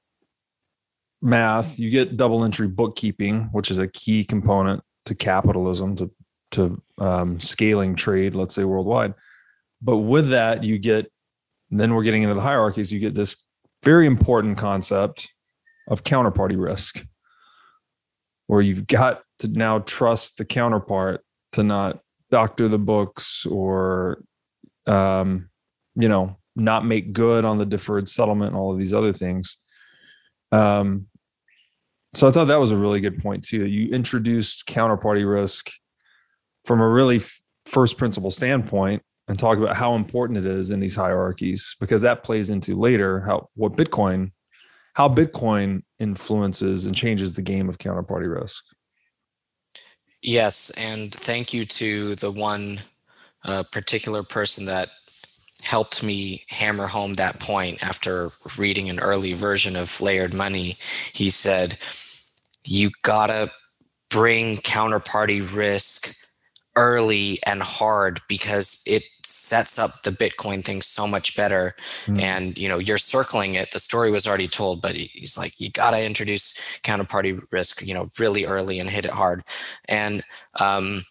math, 1.21 1.79
you 1.79 1.91
get 1.91 2.17
double 2.17 2.45
entry 2.45 2.69
bookkeeping, 2.69 3.49
which 3.53 3.71
is 3.71 3.79
a 3.79 3.89
key 3.89 4.25
component 4.25 4.83
to 5.07 5.15
capitalism, 5.15 5.97
to 5.97 6.11
to 6.53 6.81
um, 6.99 7.41
scaling 7.41 7.97
trade, 7.97 8.35
let's 8.35 8.55
say 8.55 8.65
worldwide. 8.65 9.15
But 9.83 9.99
with 9.99 10.31
that, 10.31 10.65
you 10.65 10.79
get 10.79 11.11
then 11.71 11.95
we're 11.95 12.05
getting 12.05 12.23
into 12.23 12.35
the 12.35 12.41
hierarchies. 12.41 12.93
You 12.93 13.01
get 13.01 13.15
this 13.15 13.45
very 13.83 14.07
important 14.07 14.57
concept 14.57 15.34
of 15.89 16.05
counterparty 16.05 16.61
risk, 16.61 17.07
where 18.47 18.61
you've 18.61 18.87
got 18.87 19.23
to 19.41 19.49
now 19.49 19.81
trust 19.81 20.39
the 20.39 20.45
counterpart 20.45 21.23
to 21.53 21.63
not 21.63 22.01
doctor 22.31 22.69
the 22.69 22.79
books 22.79 23.47
or 23.47 24.23
um, 24.87 25.49
you 25.95 26.09
know 26.09 26.37
not 26.57 26.85
make 26.85 27.13
good 27.13 27.45
on 27.45 27.59
the 27.59 27.67
deferred 27.67 28.09
settlement 28.09 28.53
and 28.53 28.57
all 28.57 28.73
of 28.73 28.79
these 28.79 28.95
other 28.95 29.13
things. 29.13 29.57
Um, 30.53 31.07
so 32.15 32.29
I 32.29 32.31
thought 32.31 32.45
that 32.45 32.61
was 32.61 32.71
a 32.71 32.77
really 32.77 33.01
good 33.01 33.21
point 33.21 33.43
too. 33.43 33.67
You 33.67 33.93
introduced 33.93 34.67
counterparty 34.69 35.29
risk 35.29 35.71
from 36.65 36.81
a 36.81 36.89
really 36.89 37.17
f- 37.17 37.43
first 37.67 37.99
principle 37.99 38.31
standpoint 38.31 39.03
and 39.27 39.39
talk 39.39 39.59
about 39.59 39.77
how 39.77 39.95
important 39.95 40.39
it 40.39 40.47
is 40.47 40.71
in 40.71 40.81
these 40.81 40.95
hierarchies 40.95 41.77
because 41.81 42.03
that 42.03 42.23
plays 42.23 42.51
into 42.51 42.79
later 42.79 43.21
how 43.21 43.49
what 43.55 43.73
Bitcoin, 43.73 44.31
how 44.95 45.09
Bitcoin 45.09 45.83
influences 45.99 46.87
and 46.87 46.95
changes 46.97 47.35
the 47.35 47.43
game 47.43 47.69
of 47.69 47.79
counterparty 47.79 48.33
risk. 48.33 48.65
Yes, 50.23 50.71
and 50.79 51.13
thank 51.13 51.53
you 51.53 51.67
to 51.67 52.15
the 52.15 52.31
one 52.31 52.81
uh, 53.45 53.65
particular 53.71 54.23
person 54.23 54.67
that 54.67 54.89
helped 55.63 56.03
me 56.03 56.45
hammer 56.49 56.87
home 56.87 57.15
that 57.15 57.41
point 57.41 57.85
after 57.85 58.31
reading 58.57 58.89
an 58.89 59.01
early 59.01 59.33
version 59.33 59.77
of 59.77 60.01
Layered 60.01 60.33
Money. 60.33 60.79
He 61.13 61.29
said, 61.31 61.79
You 62.65 62.91
gotta 63.03 63.51
bring 64.11 64.59
counterparty 64.59 65.57
risk 65.57 66.24
early 66.77 67.39
and 67.47 67.63
hard 67.63 68.21
because 68.29 68.83
it 68.87 69.05
sets 69.23 69.79
up 69.79 69.91
the 70.03 70.11
bitcoin 70.11 70.65
thing 70.65 70.83
so 70.83 71.07
much 71.07 71.37
better 71.37 71.75
mm. 72.07 72.21
and 72.21 72.59
you 72.59 72.69
know 72.69 72.79
you're 72.79 72.99
circling 72.99 73.55
it 73.55 73.71
the 73.73 73.79
story 73.79 74.11
was 74.11 74.27
already 74.27 74.49
told 74.49 74.83
but 74.83 74.95
he's 74.95 75.39
like 75.39 75.53
you 75.59 75.71
got 75.71 75.93
to 75.93 76.05
introduce 76.05 76.59
counterparty 76.83 77.41
risk 77.53 77.87
you 77.87 77.95
know 77.95 78.09
really 78.19 78.45
early 78.45 78.79
and 78.79 78.91
hit 78.91 79.05
it 79.05 79.11
hard 79.11 79.43
and 79.89 80.23
um 80.61 81.03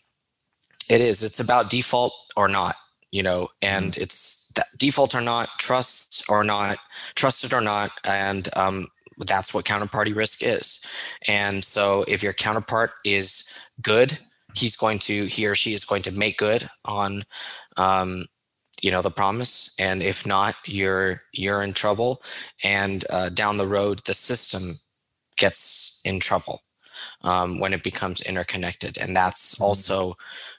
it 0.89 0.99
is 0.99 1.24
it's 1.24 1.39
about 1.39 1.70
default 1.70 2.14
or 2.36 2.47
not 2.47 2.76
you 3.11 3.24
know 3.24 3.47
and 3.61 3.93
mm. 3.93 4.01
it's 4.01 4.43
default 4.78 5.16
or 5.16 5.22
not, 5.22 5.49
trust 5.59 6.26
or 6.30 6.43
not, 6.43 6.78
trusted 7.16 7.53
or 7.53 7.61
not, 7.61 7.91
and 8.03 8.49
um, 8.55 8.88
that's 9.18 9.53
what 9.53 9.66
counterparty 9.66 10.16
risk 10.16 10.43
is. 10.43 10.86
And 11.28 11.64
so, 11.64 12.05
if 12.07 12.24
your 12.24 12.34
counterpart 12.34 12.91
is 13.05 13.57
good, 13.82 14.18
he's 14.56 14.76
going 14.76 14.99
to 14.99 15.26
he 15.26 15.45
or 15.47 15.56
she 15.56 15.74
is 15.74 15.86
going 15.86 16.01
to 16.04 16.12
make 16.12 16.38
good 16.38 16.70
on 16.86 17.24
um, 17.78 18.26
you 18.82 18.91
know 18.91 19.01
the 19.01 19.12
promise. 19.12 19.76
And 19.80 20.04
if 20.04 20.26
not 20.26 20.56
you're 20.66 21.22
you're 21.34 21.64
in 21.64 21.74
trouble. 21.74 22.22
And 22.64 23.04
uh, 23.10 23.30
down 23.30 23.58
the 23.58 23.68
road 23.68 24.01
the 24.06 24.14
system 24.14 24.74
gets 25.38 26.01
in 26.06 26.20
trouble 26.20 26.62
um, 27.24 27.60
when 27.60 27.74
it 27.74 27.84
becomes 27.84 28.22
interconnected. 28.22 28.97
And 28.97 29.16
that's 29.16 29.56
mm-hmm. 29.56 29.64
also 29.64 30.14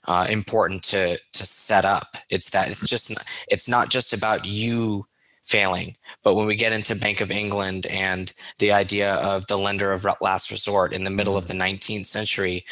uh, 0.06 0.26
important 0.28 0.82
to 0.84 1.18
to 1.32 1.44
set 1.44 1.84
up. 1.84 2.16
It's 2.30 2.50
that 2.50 2.68
it's 2.68 2.88
just 2.88 3.14
it's 3.48 3.68
not 3.68 3.90
just 3.90 4.12
about 4.12 4.46
you 4.46 5.04
failing. 5.44 5.96
But 6.22 6.34
when 6.34 6.46
we 6.46 6.56
get 6.56 6.72
into 6.72 6.96
bank 6.96 7.20
of 7.20 7.30
england 7.30 7.86
and 7.86 8.32
the 8.58 8.72
idea 8.72 9.14
of 9.16 9.46
the 9.46 9.58
lender 9.58 9.92
of 9.92 10.06
last 10.20 10.50
resort 10.50 10.92
in 10.92 11.04
the 11.04 11.10
middle 11.10 11.36
of 11.36 11.48
the 11.48 11.54
19th 11.54 11.78
mm-hmm. 11.78 12.02
century 12.02 12.64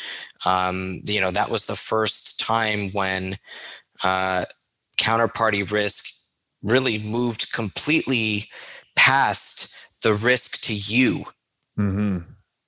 um, 0.47 1.01
you 1.05 1.20
know 1.20 1.31
that 1.31 1.51
was 1.51 1.66
the 1.66 1.77
first 1.77 2.41
time 2.41 2.91
when 2.93 3.39
uh, 4.05 4.45
counterparty 4.99 5.70
risk 5.70 6.07
really 6.62 6.99
moved 6.99 7.53
completely 7.53 8.49
past 8.97 9.75
the 10.03 10.14
risk 10.14 10.61
to 10.62 10.75
you. 10.75 11.25
Mm-hmm. 11.79 12.18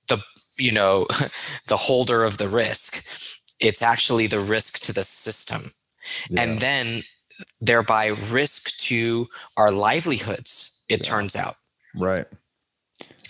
The 0.07 0.21
you 0.57 0.71
know 0.71 1.07
the 1.67 1.77
holder 1.77 2.23
of 2.23 2.37
the 2.37 2.49
risk. 2.49 3.07
It's 3.59 3.81
actually 3.81 4.27
the 4.27 4.39
risk 4.39 4.81
to 4.85 4.93
the 4.93 5.03
system. 5.03 5.61
Yeah. 6.29 6.43
and 6.43 6.59
then 6.59 7.03
thereby 7.61 8.07
risk 8.07 8.77
to 8.77 9.27
our 9.57 9.71
livelihoods 9.71 10.85
it 10.89 10.99
yeah. 10.99 11.09
turns 11.11 11.35
out. 11.35 11.55
Right. 11.95 12.27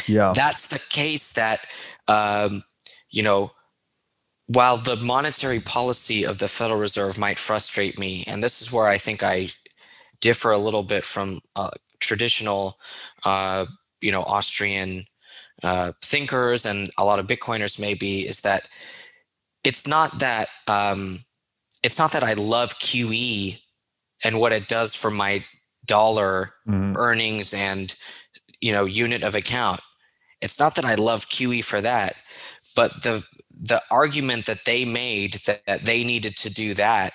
Yeah. 0.07 0.33
That's 0.35 0.67
the 0.67 0.83
case 0.89 1.33
that 1.33 1.65
um, 2.07 2.63
you 3.09 3.23
know 3.23 3.51
while 4.47 4.77
the 4.77 4.95
monetary 4.97 5.59
policy 5.59 6.23
of 6.23 6.37
the 6.37 6.47
federal 6.47 6.79
reserve 6.79 7.17
might 7.17 7.39
frustrate 7.39 7.97
me 7.97 8.23
and 8.27 8.43
this 8.43 8.61
is 8.61 8.71
where 8.71 8.85
i 8.85 8.95
think 8.95 9.23
i 9.23 9.49
differ 10.21 10.51
a 10.51 10.57
little 10.59 10.83
bit 10.83 11.03
from 11.03 11.39
uh, 11.55 11.71
traditional 11.99 12.77
uh, 13.25 13.65
you 14.01 14.11
know 14.11 14.21
austrian 14.21 15.05
uh, 15.63 15.93
thinkers 16.03 16.63
and 16.63 16.91
a 16.99 17.03
lot 17.03 17.17
of 17.17 17.25
bitcoiners 17.25 17.79
maybe 17.81 18.21
is 18.21 18.41
that 18.41 18.67
it's 19.63 19.87
not 19.87 20.19
that 20.19 20.47
um, 20.67 21.19
it's 21.85 21.99
not 21.99 22.13
that 22.13 22.23
I 22.23 22.33
love 22.33 22.79
QE 22.79 23.59
and 24.23 24.39
what 24.39 24.51
it 24.51 24.67
does 24.67 24.95
for 24.95 25.11
my 25.11 25.43
dollar 25.85 26.53
mm-hmm. 26.67 26.95
earnings 26.97 27.53
and 27.53 27.95
you 28.61 28.71
know 28.71 28.85
unit 28.85 29.23
of 29.23 29.35
account. 29.35 29.81
It's 30.41 30.59
not 30.59 30.75
that 30.75 30.85
I 30.85 30.95
love 30.95 31.29
QE 31.29 31.63
for 31.63 31.81
that, 31.81 32.15
but 32.75 33.03
the 33.03 33.25
the 33.57 33.81
argument 33.89 34.45
that 34.45 34.65
they 34.65 34.85
made 34.85 35.35
that, 35.45 35.61
that 35.65 35.85
they 35.85 36.03
needed 36.03 36.35
to 36.37 36.53
do 36.53 36.73
that 36.73 37.13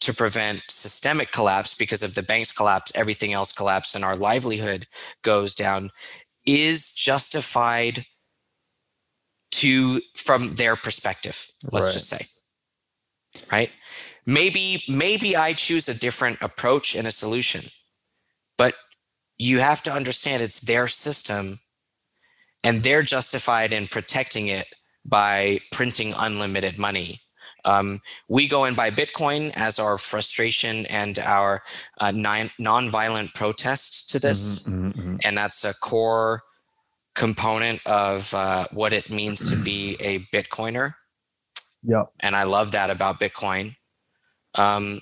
to 0.00 0.12
prevent 0.12 0.62
systemic 0.68 1.30
collapse 1.30 1.74
because 1.74 2.02
if 2.02 2.14
the 2.14 2.22
banks 2.22 2.50
collapse 2.50 2.92
everything 2.94 3.32
else 3.32 3.52
collapse 3.52 3.94
and 3.94 4.04
our 4.04 4.16
livelihood 4.16 4.86
goes 5.22 5.54
down 5.54 5.90
is 6.46 6.92
justified 6.94 8.04
to 9.50 10.00
from 10.16 10.54
their 10.54 10.74
perspective 10.76 11.46
let's 11.70 11.86
right. 11.86 11.92
just 11.92 12.08
say 12.08 12.26
right 13.52 13.70
maybe 14.26 14.82
maybe 14.88 15.36
i 15.36 15.52
choose 15.52 15.88
a 15.88 15.98
different 15.98 16.38
approach 16.40 16.94
and 16.94 17.06
a 17.06 17.12
solution 17.12 17.62
but 18.56 18.74
you 19.38 19.60
have 19.60 19.82
to 19.82 19.92
understand 19.92 20.42
it's 20.42 20.60
their 20.60 20.88
system 20.88 21.60
and 22.64 22.82
they're 22.82 23.02
justified 23.02 23.72
in 23.72 23.88
protecting 23.88 24.46
it 24.46 24.66
by 25.04 25.58
printing 25.72 26.14
unlimited 26.16 26.78
money 26.78 27.20
um, 27.64 28.00
we 28.28 28.48
go 28.48 28.64
and 28.64 28.76
buy 28.76 28.90
bitcoin 28.90 29.52
as 29.54 29.78
our 29.78 29.98
frustration 29.98 30.86
and 30.86 31.18
our 31.18 31.62
uh, 32.00 32.10
non- 32.10 32.50
nonviolent 32.60 33.34
protest 33.34 34.10
to 34.10 34.18
this 34.18 34.68
mm-hmm, 34.68 34.88
mm-hmm, 34.88 35.00
mm-hmm. 35.00 35.16
and 35.24 35.38
that's 35.38 35.64
a 35.64 35.74
core 35.74 36.42
component 37.14 37.80
of 37.86 38.32
uh, 38.34 38.66
what 38.72 38.92
it 38.92 39.10
means 39.10 39.50
to 39.50 39.62
be 39.62 39.96
a 40.00 40.20
Bitcoiner. 40.32 40.94
Yeah. 41.82 42.04
And 42.20 42.34
I 42.34 42.44
love 42.44 42.72
that 42.72 42.90
about 42.90 43.20
Bitcoin. 43.20 43.76
Um, 44.56 45.00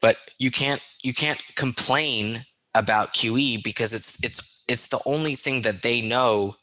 but 0.00 0.16
you 0.38 0.50
can't 0.50 0.82
you 1.02 1.12
can't 1.12 1.42
complain 1.54 2.44
about 2.74 3.14
QE 3.14 3.62
because 3.62 3.94
it's 3.94 4.22
it's 4.24 4.64
it's 4.68 4.88
the 4.88 5.00
only 5.06 5.34
thing 5.34 5.62
that 5.62 5.82
they 5.82 6.00
know 6.00 6.56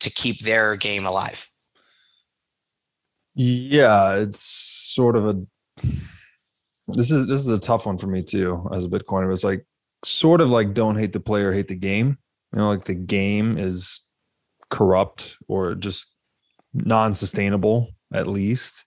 to 0.00 0.10
keep 0.10 0.40
their 0.40 0.76
game 0.76 1.06
alive. 1.06 1.48
Yeah, 3.34 4.16
it's 4.16 4.40
sort 4.40 5.16
of 5.16 5.26
a 5.26 5.42
this 6.88 7.10
is 7.10 7.26
this 7.26 7.40
is 7.40 7.48
a 7.48 7.58
tough 7.58 7.86
one 7.86 7.98
for 7.98 8.06
me 8.06 8.22
too 8.22 8.68
as 8.72 8.84
a 8.84 8.88
Bitcoiner. 8.88 9.32
It's 9.32 9.44
like 9.44 9.66
sort 10.04 10.40
of 10.40 10.50
like 10.50 10.74
don't 10.74 10.98
hate 10.98 11.12
the 11.12 11.20
player, 11.20 11.52
hate 11.52 11.68
the 11.68 11.76
game 11.76 12.18
you 12.52 12.58
know 12.58 12.68
like 12.68 12.84
the 12.84 12.94
game 12.94 13.58
is 13.58 14.00
corrupt 14.70 15.36
or 15.48 15.74
just 15.74 16.14
non-sustainable 16.74 17.88
at 18.12 18.26
least 18.26 18.84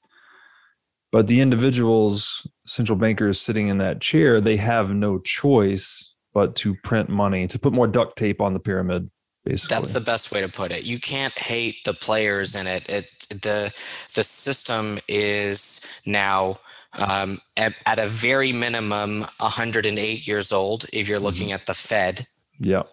but 1.11 1.27
the 1.27 1.41
individuals 1.41 2.47
central 2.65 2.97
bankers 2.97 3.39
sitting 3.39 3.67
in 3.67 3.77
that 3.77 4.01
chair 4.01 4.39
they 4.41 4.57
have 4.57 4.93
no 4.93 5.19
choice 5.19 6.13
but 6.33 6.55
to 6.55 6.75
print 6.83 7.09
money 7.09 7.47
to 7.47 7.59
put 7.59 7.73
more 7.73 7.87
duct 7.87 8.17
tape 8.17 8.41
on 8.41 8.53
the 8.53 8.59
pyramid 8.59 9.09
basically. 9.43 9.75
That's 9.75 9.93
the 9.93 10.01
best 10.01 10.31
way 10.31 10.41
to 10.41 10.49
put 10.49 10.71
it. 10.71 10.85
You 10.85 10.99
can't 10.99 11.37
hate 11.37 11.83
the 11.85 11.93
players 11.93 12.55
in 12.55 12.65
it. 12.65 12.89
It's 12.89 13.27
the 13.27 13.71
the 14.15 14.23
system 14.23 14.97
is 15.07 16.01
now 16.03 16.57
um, 16.93 17.39
at, 17.55 17.75
at, 17.85 17.99
a 17.99 18.07
very 18.07 18.53
minimum 18.53 19.27
108 19.37 20.27
years 20.27 20.51
old 20.51 20.87
if 20.91 21.07
you're 21.07 21.19
looking 21.19 21.49
mm-hmm. 21.49 21.55
at 21.55 21.67
the 21.67 21.75
fed. 21.75 22.25
Yeah 22.59 22.83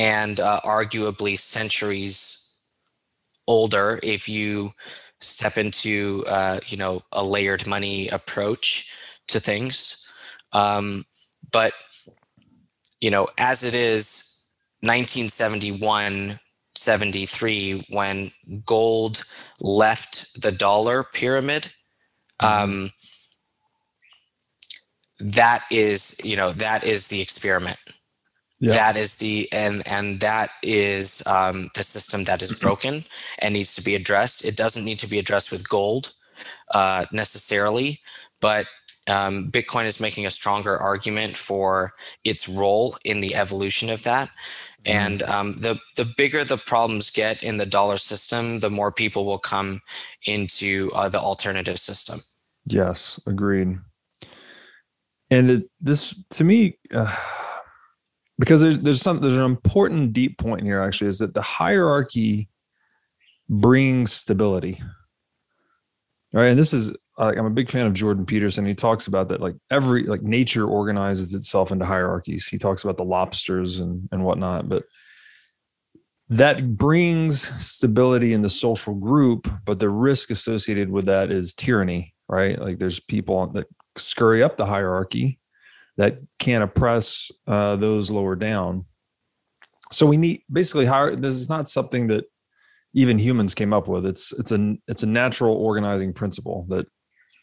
and 0.00 0.40
uh, 0.40 0.60
arguably 0.64 1.38
centuries 1.38 2.64
older 3.46 4.00
if 4.02 4.28
you 4.28 4.72
step 5.20 5.58
into 5.58 6.24
uh, 6.28 6.58
you 6.66 6.76
know 6.76 7.02
a 7.12 7.24
layered 7.24 7.66
money 7.66 8.08
approach 8.08 8.94
to 9.28 9.40
things 9.40 10.12
um, 10.52 11.04
but 11.52 11.72
you 13.00 13.10
know 13.10 13.26
as 13.38 13.64
it 13.64 13.74
is 13.74 14.54
1971 14.80 16.38
73 16.74 17.86
when 17.90 18.32
gold 18.64 19.22
left 19.60 20.40
the 20.40 20.52
dollar 20.52 21.04
pyramid 21.04 21.70
mm-hmm. 22.40 22.62
um, 22.62 22.90
that 25.20 25.64
is 25.70 26.18
you 26.24 26.36
know 26.36 26.50
that 26.52 26.84
is 26.84 27.08
the 27.08 27.20
experiment 27.20 27.78
yeah. 28.60 28.72
that 28.72 28.96
is 28.96 29.16
the 29.16 29.48
and 29.52 29.82
and 29.88 30.20
that 30.20 30.50
is 30.62 31.26
um, 31.26 31.70
the 31.74 31.82
system 31.82 32.24
that 32.24 32.42
is 32.42 32.58
broken 32.58 33.04
and 33.38 33.54
needs 33.54 33.74
to 33.74 33.82
be 33.82 33.94
addressed. 33.94 34.44
It 34.44 34.56
doesn't 34.56 34.84
need 34.84 34.98
to 35.00 35.08
be 35.08 35.18
addressed 35.18 35.50
with 35.50 35.68
gold 35.68 36.12
uh, 36.74 37.06
necessarily 37.12 38.00
but 38.40 38.66
um, 39.08 39.50
bitcoin 39.50 39.86
is 39.86 40.00
making 40.00 40.26
a 40.26 40.30
stronger 40.30 40.76
argument 40.76 41.36
for 41.36 41.92
its 42.24 42.48
role 42.48 42.96
in 43.04 43.20
the 43.20 43.34
evolution 43.34 43.90
of 43.90 44.02
that. 44.02 44.30
Mm-hmm. 44.84 44.96
and 44.96 45.22
um, 45.24 45.52
the 45.56 45.78
the 45.98 46.10
bigger 46.16 46.42
the 46.42 46.56
problems 46.56 47.10
get 47.10 47.42
in 47.42 47.58
the 47.58 47.66
dollar 47.66 47.98
system 47.98 48.60
the 48.60 48.70
more 48.70 48.90
people 48.90 49.26
will 49.26 49.38
come 49.38 49.82
into 50.26 50.90
uh, 50.94 51.06
the 51.06 51.18
alternative 51.18 51.78
system. 51.78 52.20
Yes 52.64 53.20
agreed. 53.26 53.78
And 55.30 55.50
it, 55.50 55.70
this 55.80 56.14
to 56.30 56.44
me 56.44 56.78
uh, 56.94 57.14
because 58.40 58.60
there's 58.62 58.80
there's 58.80 59.02
some 59.02 59.20
there's 59.20 59.34
an 59.34 59.40
important 59.40 60.12
deep 60.12 60.38
point 60.38 60.64
here 60.64 60.80
actually 60.80 61.08
is 61.08 61.18
that 61.18 61.34
the 61.34 61.42
hierarchy 61.42 62.48
brings 63.48 64.12
stability 64.12 64.82
right? 66.32 66.48
And 66.48 66.58
this 66.58 66.72
is 66.72 66.92
i'm 67.18 67.44
a 67.44 67.50
big 67.50 67.70
fan 67.70 67.86
of 67.86 67.92
jordan 67.92 68.24
peterson. 68.24 68.64
He 68.64 68.74
talks 68.74 69.06
about 69.06 69.28
that 69.28 69.40
like 69.40 69.54
every 69.70 70.04
like 70.04 70.22
nature 70.22 70.66
organizes 70.66 71.34
itself 71.34 71.70
into 71.70 71.84
hierarchies. 71.84 72.46
He 72.46 72.56
talks 72.56 72.82
about 72.82 72.96
the 72.96 73.04
lobsters 73.04 73.78
and 73.78 74.08
and 74.10 74.24
whatnot 74.24 74.68
but 74.68 74.84
that 76.30 76.76
brings 76.76 77.42
stability 77.62 78.32
in 78.32 78.42
the 78.42 78.50
social 78.50 78.94
group 78.94 79.48
but 79.66 79.78
the 79.78 79.90
risk 79.90 80.30
associated 80.30 80.90
with 80.90 81.04
that 81.06 81.30
is 81.30 81.52
tyranny 81.52 82.14
right? 82.30 82.60
Like 82.60 82.78
there's 82.78 83.00
people 83.00 83.48
that 83.48 83.66
scurry 83.96 84.42
up 84.42 84.56
the 84.56 84.64
hierarchy 84.64 85.39
that 86.00 86.18
can 86.38 86.62
oppress 86.62 87.30
uh, 87.46 87.76
those 87.76 88.10
lower 88.10 88.34
down. 88.34 88.86
So 89.92 90.06
we 90.06 90.16
need 90.16 90.40
basically 90.50 90.86
higher. 90.86 91.14
This 91.14 91.36
is 91.36 91.50
not 91.50 91.68
something 91.68 92.06
that 92.06 92.24
even 92.94 93.18
humans 93.18 93.54
came 93.54 93.74
up 93.74 93.86
with. 93.86 94.06
It's 94.06 94.32
it's 94.32 94.50
a 94.50 94.76
it's 94.88 95.02
a 95.02 95.06
natural 95.06 95.54
organizing 95.54 96.14
principle 96.14 96.64
that 96.70 96.86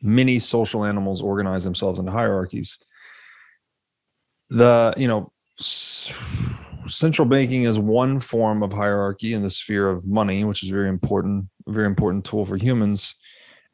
many 0.01 0.39
social 0.39 0.86
animals 0.86 1.22
organize 1.22 1.64
themselves 1.64 1.99
into 1.99 2.12
hierarchies. 2.12 2.80
The 4.49 4.95
you 4.97 5.08
know 5.08 5.32
central 6.88 7.28
banking 7.28 7.66
is 7.66 7.78
one 7.78 8.20
form 8.20 8.64
of 8.64 8.74
hierarchy 8.74 9.36
in 9.36 9.43
the 9.43 9.51
sphere 9.51 9.88
of 9.88 10.03
money, 10.08 10.43
which 10.45 10.64
is 10.64 10.70
very 10.70 10.89
important, 10.89 11.45
very 11.68 11.86
important 11.86 12.26
tool 12.26 12.43
for 12.43 12.58
humans. 12.58 13.14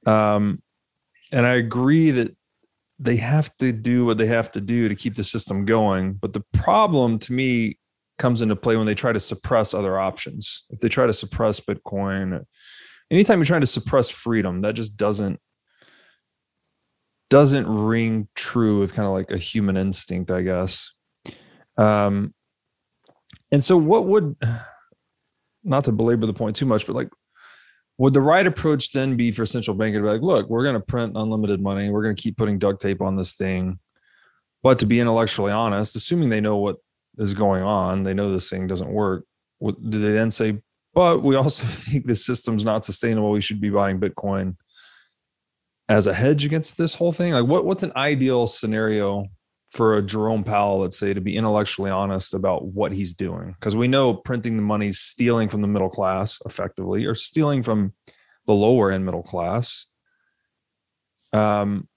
Um, 0.05 0.61
and 1.31 1.45
I 1.45 1.53
agree 1.53 2.11
that 2.11 2.35
they 3.03 3.17
have 3.17 3.55
to 3.57 3.73
do 3.73 4.05
what 4.05 4.17
they 4.17 4.27
have 4.27 4.49
to 4.51 4.61
do 4.61 4.87
to 4.87 4.95
keep 4.95 5.15
the 5.15 5.23
system 5.23 5.65
going. 5.65 6.13
But 6.13 6.33
the 6.33 6.43
problem 6.53 7.19
to 7.19 7.33
me 7.33 7.77
comes 8.17 8.41
into 8.41 8.55
play 8.55 8.77
when 8.77 8.85
they 8.85 8.95
try 8.95 9.11
to 9.11 9.19
suppress 9.19 9.73
other 9.73 9.99
options. 9.99 10.63
If 10.69 10.79
they 10.79 10.87
try 10.87 11.05
to 11.05 11.13
suppress 11.13 11.59
Bitcoin, 11.59 12.45
anytime 13.11 13.39
you're 13.39 13.45
trying 13.45 13.61
to 13.61 13.67
suppress 13.67 14.09
freedom, 14.09 14.61
that 14.61 14.75
just 14.75 14.95
doesn't 14.97 15.39
doesn't 17.29 17.67
ring 17.67 18.27
true 18.35 18.79
with 18.79 18.93
kind 18.93 19.07
of 19.07 19.13
like 19.13 19.31
a 19.31 19.37
human 19.37 19.75
instinct, 19.75 20.29
I 20.31 20.43
guess. 20.43 20.93
Um, 21.77 22.33
and 23.51 23.63
so 23.63 23.75
what 23.75 24.05
would 24.05 24.35
not 25.63 25.85
to 25.85 25.91
belabor 25.91 26.25
the 26.25 26.33
point 26.33 26.55
too 26.55 26.65
much, 26.65 26.87
but 26.87 26.95
like 26.95 27.09
would 27.97 28.13
the 28.13 28.21
right 28.21 28.45
approach 28.45 28.91
then 28.91 29.15
be 29.15 29.31
for 29.31 29.45
central 29.45 29.75
bank 29.75 29.95
to 29.95 30.01
be 30.01 30.07
like, 30.07 30.21
look, 30.21 30.49
we're 30.49 30.63
going 30.63 30.75
to 30.75 30.81
print 30.81 31.13
unlimited 31.15 31.61
money. 31.61 31.89
We're 31.89 32.03
going 32.03 32.15
to 32.15 32.21
keep 32.21 32.37
putting 32.37 32.57
duct 32.57 32.81
tape 32.81 33.01
on 33.01 33.15
this 33.15 33.35
thing. 33.35 33.79
But 34.63 34.79
to 34.79 34.85
be 34.85 34.99
intellectually 34.99 35.51
honest, 35.51 35.95
assuming 35.95 36.29
they 36.29 36.41
know 36.41 36.57
what 36.57 36.77
is 37.17 37.33
going 37.33 37.63
on, 37.63 38.03
they 38.03 38.13
know 38.13 38.31
this 38.31 38.49
thing 38.49 38.65
doesn't 38.65 38.89
work. 38.89 39.25
do 39.61 39.73
they 39.99 40.11
then 40.11 40.31
say 40.31 40.59
But 40.93 41.21
we 41.21 41.35
also 41.35 41.65
think 41.67 42.07
the 42.07 42.15
system's 42.15 42.65
not 42.65 42.85
sustainable. 42.85 43.31
We 43.31 43.41
should 43.41 43.61
be 43.61 43.69
buying 43.69 43.99
Bitcoin 43.99 44.55
as 45.89 46.07
a 46.07 46.13
hedge 46.13 46.45
against 46.45 46.77
this 46.77 46.95
whole 46.95 47.11
thing. 47.11 47.33
Like, 47.33 47.45
what 47.45 47.65
what's 47.65 47.83
an 47.83 47.91
ideal 47.95 48.47
scenario 48.47 49.27
for 49.73 49.97
a 49.97 50.03
Jerome 50.03 50.43
Powell, 50.43 50.79
let's 50.79 50.99
say, 50.99 51.15
to 51.15 51.21
be 51.21 51.35
intellectually 51.35 51.89
honest 51.89 52.35
about 52.35 52.65
what 52.65 52.91
he's 52.91 53.11
doing? 53.11 53.55
Because 53.59 53.75
we 53.75 53.87
know 53.87 54.13
printing 54.13 54.55
the 54.55 54.61
money 54.61 54.87
is 54.87 54.99
stealing 54.99 55.49
from 55.49 55.61
the 55.61 55.67
middle 55.67 55.89
class 55.89 56.39
effectively, 56.45 57.05
or 57.05 57.15
stealing 57.15 57.63
from 57.63 57.93
the 58.45 58.53
lower 58.53 58.91
end 58.91 59.03
middle 59.03 59.23
class. 59.23 59.87
Um, 61.33 61.87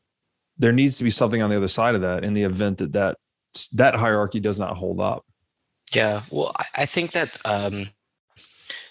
there 0.57 0.73
needs 0.73 0.97
to 0.99 1.05
be 1.05 1.11
something 1.11 1.43
on 1.43 1.51
the 1.51 1.57
other 1.57 1.69
side 1.69 1.95
of 1.95 2.01
that 2.01 2.25
in 2.25 2.33
the 2.33 2.45
event 2.45 2.79
that 2.79 2.93
that 2.93 3.19
that 3.75 3.95
hierarchy 3.95 4.41
does 4.41 4.59
not 4.59 4.77
hold 4.77 4.99
up. 4.99 5.27
Yeah, 5.95 6.23
well, 6.31 6.53
I 6.77 6.87
think 6.87 7.13
that 7.13 7.37
um, 7.45 7.89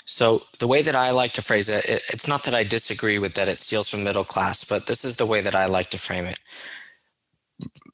so 0.05 0.43
the 0.59 0.67
way 0.67 0.83
that 0.83 0.95
I 0.95 1.09
like 1.09 1.33
to 1.33 1.41
phrase 1.41 1.69
it, 1.69 1.85
it, 1.85 2.03
it's 2.13 2.27
not 2.27 2.43
that 2.43 2.53
I 2.53 2.63
disagree 2.63 3.17
with 3.17 3.33
that 3.33 3.49
it 3.49 3.57
steals 3.57 3.89
from 3.89 4.03
middle 4.03 4.23
class, 4.23 4.63
but 4.63 4.85
this 4.85 5.03
is 5.03 5.17
the 5.17 5.25
way 5.25 5.41
that 5.41 5.55
I 5.55 5.65
like 5.65 5.89
to 5.89 5.97
frame 5.97 6.25
it. 6.25 6.39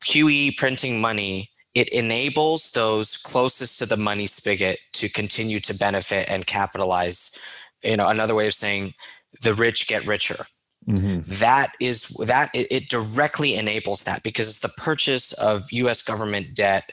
QE 0.06 0.58
printing 0.58 1.00
money, 1.00 1.50
it 1.74 1.90
enables 1.90 2.72
those 2.72 3.18
closest 3.18 3.80
to 3.80 3.86
the 3.86 3.98
money 3.98 4.28
spigot 4.28 4.80
to 4.94 5.10
continue 5.10 5.60
to 5.62 5.78
benefit 5.78 6.30
and 6.30 6.46
capitalize. 6.46 7.40
You 7.84 7.98
know, 7.98 8.08
another 8.08 8.36
way 8.36 8.48
of 8.48 8.54
saying 8.54 8.94
the 9.42 9.54
rich 9.54 9.88
get 9.88 10.06
richer. 10.06 10.46
Mm-hmm. 10.88 11.22
That 11.40 11.74
is 11.80 12.08
that 12.26 12.50
it, 12.54 12.68
it 12.72 12.90
directly 12.90 13.56
enables 13.56 14.04
that 14.04 14.24
because 14.24 14.48
it's 14.48 14.60
the 14.60 14.82
purchase 14.82 15.32
of 15.34 15.72
US 15.72 16.02
government 16.02 16.56
debt 16.56 16.92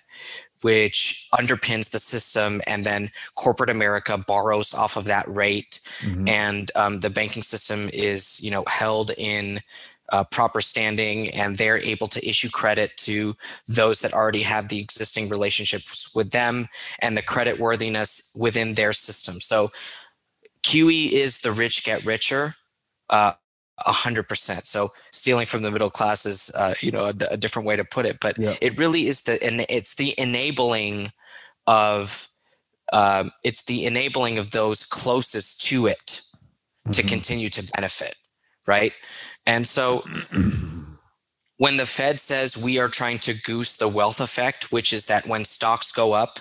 which 0.63 1.29
underpins 1.33 1.91
the 1.91 1.99
system 1.99 2.61
and 2.67 2.85
then 2.85 3.11
corporate 3.37 3.71
america 3.71 4.19
borrows 4.19 4.75
off 4.75 4.97
of 4.97 5.05
that 5.05 5.29
rate 5.29 5.81
mm-hmm. 6.01 6.27
and 6.29 6.71
um, 6.75 7.01
the 7.01 7.11
banking 7.11 7.43
system 7.43 7.89
is 7.93 8.43
you 8.43 8.51
know 8.51 8.65
held 8.67 9.13
in 9.17 9.61
uh, 10.11 10.25
proper 10.31 10.61
standing 10.61 11.29
and 11.31 11.57
they're 11.57 11.79
able 11.79 12.09
to 12.09 12.27
issue 12.27 12.49
credit 12.49 12.97
to 12.97 13.37
those 13.67 14.01
that 14.01 14.13
already 14.13 14.43
have 14.43 14.69
the 14.69 14.81
existing 14.81 15.29
relationships 15.29 16.15
with 16.15 16.31
them 16.31 16.69
and 17.01 17.17
the 17.17 17.23
credit 17.23 17.59
worthiness 17.59 18.37
within 18.41 18.75
their 18.75 18.93
system 18.93 19.35
so 19.41 19.69
qe 20.63 21.11
is 21.11 21.41
the 21.41 21.53
rich 21.53 21.85
get 21.85 22.05
richer 22.05 22.55
uh, 23.11 23.33
a 23.87 23.93
hundred 23.93 24.29
percent. 24.29 24.67
So 24.67 24.91
stealing 25.13 25.47
from 25.47 25.63
the 25.63 25.71
middle 25.71 25.91
class 25.91 26.27
is, 26.27 26.51
uh, 26.57 26.75
you 26.81 26.91
know, 26.91 27.07
a, 27.07 27.15
a, 27.31 27.37
different 27.37 27.67
way 27.67 27.77
to 27.77 27.85
put 27.85 28.07
it, 28.07 28.19
but 28.21 28.39
yeah. 28.39 28.57
it 28.61 28.79
really 28.79 29.07
is 29.07 29.23
the, 29.23 29.43
and 29.45 29.65
it's 29.69 29.97
the 29.97 30.15
enabling 30.19 31.13
of, 31.67 32.29
um, 32.93 33.31
it's 33.45 33.65
the 33.65 33.85
enabling 33.85 34.39
of 34.39 34.51
those 34.51 34.85
closest 34.85 35.63
to 35.63 35.87
it 35.87 35.99
mm-hmm. 35.99 36.93
to 36.93 37.03
continue 37.03 37.51
to 37.51 37.71
benefit, 37.75 38.17
right? 38.69 38.93
And 39.47 39.67
so 39.67 40.05
when 41.57 41.79
the 41.79 41.87
Fed 41.87 42.21
says 42.21 42.63
we 42.63 42.79
are 42.79 42.89
trying 42.89 43.19
to 43.21 43.35
goose 43.43 43.77
the 43.77 43.89
wealth 43.89 44.21
effect, 44.21 44.71
which 44.71 44.93
is 44.93 45.07
that 45.07 45.27
when 45.27 45.45
stocks 45.45 45.91
go 45.91 46.13
up, 46.13 46.39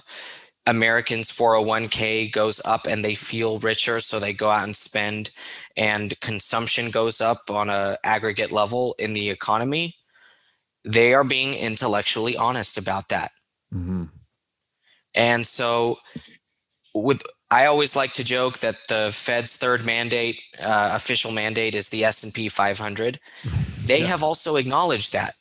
Americans 0.67 1.31
401k 1.31 2.29
goes 2.31 2.63
up 2.65 2.85
and 2.85 3.03
they 3.03 3.15
feel 3.15 3.57
richer 3.59 4.01
so 4.01 4.19
they 4.19 4.33
go 4.33 4.49
out 4.49 4.65
and 4.65 4.75
spend 4.75 5.31
and 5.77 6.19
consumption 6.19 6.91
goes 6.91 7.21
up 7.21 7.49
on 7.49 7.69
a 7.69 7.97
aggregate 8.03 8.51
level 8.51 8.93
in 8.99 9.13
the 9.13 9.29
economy 9.29 9.95
they 10.83 11.13
are 11.13 11.23
being 11.23 11.53
intellectually 11.53 12.35
honest 12.35 12.77
about 12.77 13.07
that 13.07 13.31
mm-hmm. 13.73 14.03
and 15.15 15.47
so 15.47 15.95
with 16.93 17.23
i 17.51 17.65
always 17.65 17.95
like 17.95 18.13
to 18.13 18.23
joke 18.23 18.57
that 18.59 18.75
the 18.89 19.09
fed's 19.13 19.57
third 19.57 19.85
mandate 19.85 20.39
uh, 20.63 20.91
official 20.93 21.31
mandate 21.31 21.75
is 21.75 21.89
the 21.89 22.03
s&p 22.03 22.49
500 22.49 23.19
they 23.85 24.01
yeah. 24.01 24.05
have 24.07 24.23
also 24.23 24.55
acknowledged 24.55 25.13
that 25.13 25.33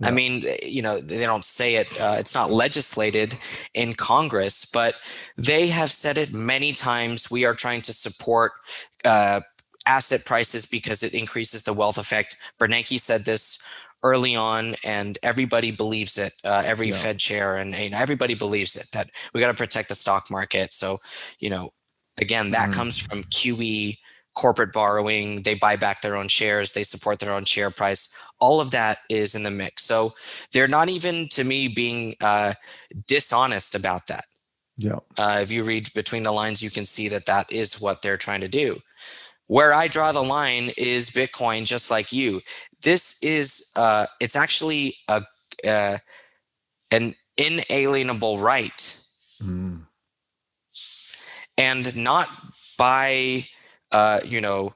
yeah. 0.00 0.08
I 0.08 0.10
mean, 0.12 0.44
you 0.62 0.80
know, 0.80 0.98
they 0.98 1.26
don't 1.26 1.44
say 1.44 1.76
it, 1.76 2.00
uh, 2.00 2.16
it's 2.18 2.34
not 2.34 2.50
legislated 2.50 3.36
in 3.74 3.92
Congress, 3.92 4.64
but 4.64 4.94
they 5.36 5.68
have 5.68 5.90
said 5.90 6.16
it 6.16 6.32
many 6.32 6.72
times. 6.72 7.30
We 7.30 7.44
are 7.44 7.54
trying 7.54 7.82
to 7.82 7.92
support 7.92 8.52
uh, 9.04 9.40
asset 9.86 10.24
prices 10.24 10.66
because 10.66 11.02
it 11.02 11.14
increases 11.14 11.64
the 11.64 11.74
wealth 11.74 11.98
effect. 11.98 12.36
Bernanke 12.58 12.98
said 12.98 13.22
this 13.22 13.66
early 14.02 14.34
on, 14.36 14.76
and 14.84 15.18
everybody 15.22 15.70
believes 15.70 16.18
it. 16.18 16.32
Uh, 16.44 16.62
every 16.64 16.88
yeah. 16.88 16.94
Fed 16.94 17.18
chair 17.18 17.56
and 17.56 17.74
you 17.76 17.90
know, 17.90 17.98
everybody 17.98 18.34
believes 18.34 18.76
it 18.76 18.88
that 18.92 19.10
we 19.34 19.40
got 19.40 19.48
to 19.48 19.54
protect 19.54 19.88
the 19.88 19.94
stock 19.94 20.30
market. 20.30 20.72
So, 20.72 20.98
you 21.38 21.50
know, 21.50 21.72
again, 22.20 22.50
that 22.50 22.70
mm. 22.70 22.74
comes 22.74 22.98
from 22.98 23.22
QE 23.24 23.96
corporate 24.34 24.72
borrowing, 24.72 25.42
they 25.42 25.54
buy 25.54 25.76
back 25.76 26.00
their 26.00 26.16
own 26.16 26.28
shares, 26.28 26.72
they 26.72 26.84
support 26.84 27.18
their 27.18 27.32
own 27.32 27.44
share 27.44 27.70
price. 27.70 28.16
All 28.38 28.60
of 28.60 28.70
that 28.70 28.98
is 29.08 29.34
in 29.34 29.42
the 29.42 29.50
mix. 29.50 29.84
So 29.84 30.12
they're 30.52 30.68
not 30.68 30.88
even, 30.88 31.28
to 31.32 31.44
me, 31.44 31.68
being 31.68 32.14
uh, 32.20 32.54
dishonest 33.06 33.74
about 33.74 34.06
that. 34.06 34.24
Yeah. 34.76 35.00
Uh, 35.18 35.40
if 35.42 35.52
you 35.52 35.62
read 35.62 35.92
between 35.94 36.22
the 36.22 36.32
lines, 36.32 36.62
you 36.62 36.70
can 36.70 36.86
see 36.86 37.08
that 37.08 37.26
that 37.26 37.52
is 37.52 37.80
what 37.80 38.00
they're 38.00 38.16
trying 38.16 38.40
to 38.40 38.48
do. 38.48 38.80
Where 39.50 39.74
I 39.74 39.88
draw 39.88 40.12
the 40.12 40.22
line 40.22 40.70
is 40.76 41.10
Bitcoin, 41.10 41.64
just 41.64 41.90
like 41.90 42.12
you. 42.12 42.40
This 42.82 43.20
is, 43.20 43.72
uh, 43.74 44.06
it's 44.20 44.36
actually 44.36 44.94
a, 45.08 45.24
uh, 45.66 45.98
an 46.92 47.16
inalienable 47.36 48.38
right. 48.38 48.96
Mm. 49.42 49.86
And 51.58 51.96
not 51.96 52.28
by 52.78 53.46
uh, 53.92 54.20
you 54.24 54.40
know, 54.40 54.74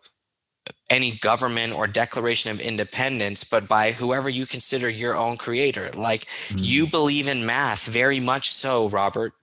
any 0.91 1.13
government 1.13 1.73
or 1.73 1.87
declaration 1.87 2.51
of 2.51 2.61
independence, 2.61 3.45
but 3.45 3.69
by 3.69 3.93
whoever 3.93 4.29
you 4.29 4.45
consider 4.45 4.89
your 4.89 5.17
own 5.17 5.37
creator. 5.37 5.91
Like 5.95 6.27
mm. 6.49 6.57
you 6.59 6.87
believe 6.89 7.29
in 7.29 7.47
math 7.47 7.87
very 7.87 8.19
much 8.21 8.51
so, 8.51 8.89
Robert. 8.89 9.35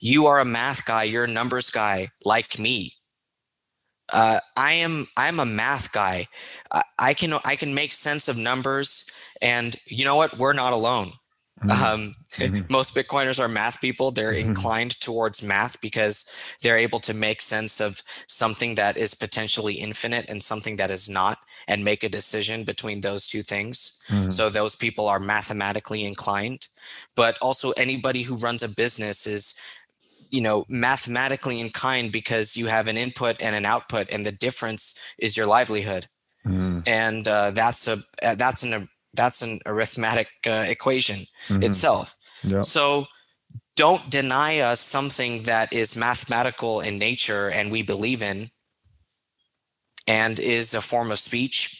You 0.00 0.26
are 0.26 0.40
a 0.40 0.44
math 0.44 0.86
guy, 0.86 1.04
you're 1.04 1.24
a 1.24 1.28
numbers 1.28 1.68
guy 1.70 2.08
like 2.24 2.58
me. 2.58 2.94
Uh, 4.12 4.40
I 4.56 4.72
am 4.72 5.08
I'm 5.16 5.40
a 5.40 5.46
math 5.46 5.92
guy. 5.92 6.28
I, 6.70 6.82
I 6.98 7.14
can 7.14 7.34
I 7.44 7.56
can 7.56 7.74
make 7.74 7.92
sense 7.92 8.28
of 8.28 8.36
numbers 8.36 9.10
and 9.42 9.76
you 9.86 10.04
know 10.04 10.16
what? 10.16 10.38
We're 10.38 10.52
not 10.52 10.72
alone. 10.72 11.12
Mm-hmm. 11.62 11.84
Um, 11.84 12.14
mm-hmm. 12.30 12.66
Most 12.72 12.96
Bitcoiners 12.96 13.38
are 13.38 13.48
math 13.48 13.80
people. 13.80 14.10
They're 14.10 14.32
mm-hmm. 14.32 14.48
inclined 14.48 14.98
towards 15.00 15.42
math 15.42 15.80
because 15.80 16.30
they're 16.62 16.78
able 16.78 17.00
to 17.00 17.14
make 17.14 17.42
sense 17.42 17.80
of 17.80 18.02
something 18.28 18.76
that 18.76 18.96
is 18.96 19.14
potentially 19.14 19.74
infinite 19.74 20.26
and 20.28 20.42
something 20.42 20.76
that 20.76 20.90
is 20.90 21.08
not, 21.08 21.38
and 21.68 21.84
make 21.84 22.02
a 22.02 22.08
decision 22.08 22.64
between 22.64 23.02
those 23.02 23.26
two 23.26 23.42
things. 23.42 24.02
Mm-hmm. 24.08 24.30
So 24.30 24.48
those 24.48 24.74
people 24.74 25.06
are 25.06 25.20
mathematically 25.20 26.04
inclined. 26.04 26.66
But 27.14 27.36
also, 27.42 27.72
anybody 27.72 28.22
who 28.22 28.36
runs 28.36 28.62
a 28.62 28.74
business 28.74 29.26
is 29.26 29.60
you 30.30 30.40
know 30.40 30.64
mathematically 30.68 31.60
in 31.60 31.70
kind 31.70 32.10
because 32.12 32.56
you 32.56 32.66
have 32.66 32.88
an 32.88 32.96
input 32.96 33.40
and 33.42 33.54
an 33.54 33.66
output 33.66 34.08
and 34.10 34.24
the 34.24 34.32
difference 34.32 34.98
is 35.18 35.36
your 35.36 35.46
livelihood 35.46 36.06
mm. 36.46 36.86
and 36.86 37.26
uh, 37.28 37.50
that's 37.50 37.88
a 37.88 37.96
that's 38.36 38.62
an 38.62 38.88
that's 39.14 39.42
an 39.42 39.58
arithmetic 39.66 40.28
uh, 40.46 40.64
equation 40.68 41.26
mm-hmm. 41.48 41.62
itself. 41.62 42.16
Yep. 42.44 42.64
So 42.64 43.06
don't 43.76 44.10
deny 44.10 44.58
us 44.58 44.80
something 44.80 45.42
that 45.44 45.72
is 45.72 45.96
mathematical 45.96 46.80
in 46.80 46.98
nature 46.98 47.48
and 47.48 47.70
we 47.70 47.82
believe 47.82 48.22
in 48.22 48.50
and 50.06 50.38
is 50.38 50.74
a 50.74 50.80
form 50.80 51.10
of 51.10 51.18
speech 51.18 51.76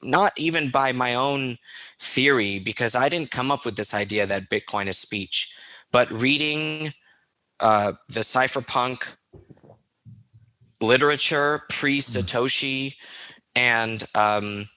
not 0.00 0.32
even 0.36 0.70
by 0.70 0.92
my 0.92 1.14
own 1.14 1.58
theory 1.98 2.60
because 2.60 2.94
i 2.94 3.08
didn't 3.08 3.32
come 3.32 3.50
up 3.50 3.64
with 3.64 3.74
this 3.76 3.92
idea 3.94 4.24
that 4.26 4.48
bitcoin 4.48 4.86
is 4.86 4.96
speech 4.96 5.52
but 5.90 6.08
reading 6.10 6.92
uh, 7.60 7.92
the 8.08 8.20
cypherpunk 8.20 9.16
literature 10.80 11.62
pre-satoshi 11.70 12.94
and 13.56 14.04
um, 14.14 14.68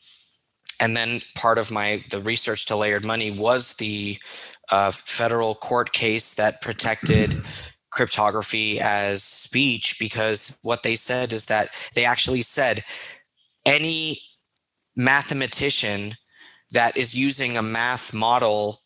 and 0.79 0.97
then 0.97 1.21
part 1.36 1.57
of 1.57 1.69
my 1.69 2.03
the 2.09 2.19
research 2.19 2.65
to 2.65 2.75
layered 2.75 3.05
money 3.05 3.29
was 3.32 3.75
the 3.75 4.17
uh, 4.71 4.91
federal 4.91 5.53
court 5.53 5.93
case 5.93 6.34
that 6.36 6.61
protected 6.61 7.43
cryptography 7.91 8.79
as 8.79 9.21
speech 9.21 9.97
because 9.99 10.57
what 10.63 10.82
they 10.84 10.95
said 10.95 11.34
is 11.34 11.47
that 11.47 11.69
they 11.93 12.05
actually 12.05 12.41
said 12.41 12.84
any 13.65 14.19
mathematician 14.95 16.15
that 16.71 16.95
is 16.95 17.13
using 17.13 17.57
a 17.57 17.61
math 17.61 18.13
model 18.13 18.80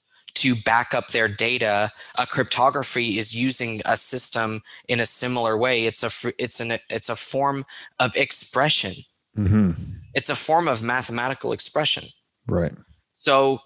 to 0.45 0.61
back 0.63 0.93
up 0.93 1.09
their 1.09 1.27
data 1.27 1.91
a 2.19 2.25
cryptography 2.25 3.17
is 3.17 3.35
using 3.35 3.81
a 3.85 3.97
system 3.97 4.61
in 4.87 4.99
a 4.99 5.05
similar 5.05 5.57
way 5.57 5.85
it's 5.85 6.03
a 6.03 6.31
it's 6.37 6.59
an 6.59 6.77
it's 6.89 7.09
a 7.09 7.15
form 7.15 7.65
of 7.99 8.15
expression 8.15 8.93
mm-hmm 9.37 9.71
it's 10.15 10.29
a 10.29 10.35
form 10.35 10.67
of 10.67 10.81
mathematical 10.81 11.51
expression. 11.51 12.05
Right. 12.47 12.71
So 13.13 13.59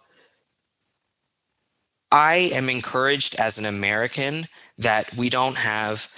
I 2.12 2.36
am 2.54 2.70
encouraged 2.70 3.36
as 3.36 3.60
an 3.60 3.66
American 3.66 4.48
that 4.80 5.14
we 5.14 5.30
don't 5.30 5.56
have 5.56 6.12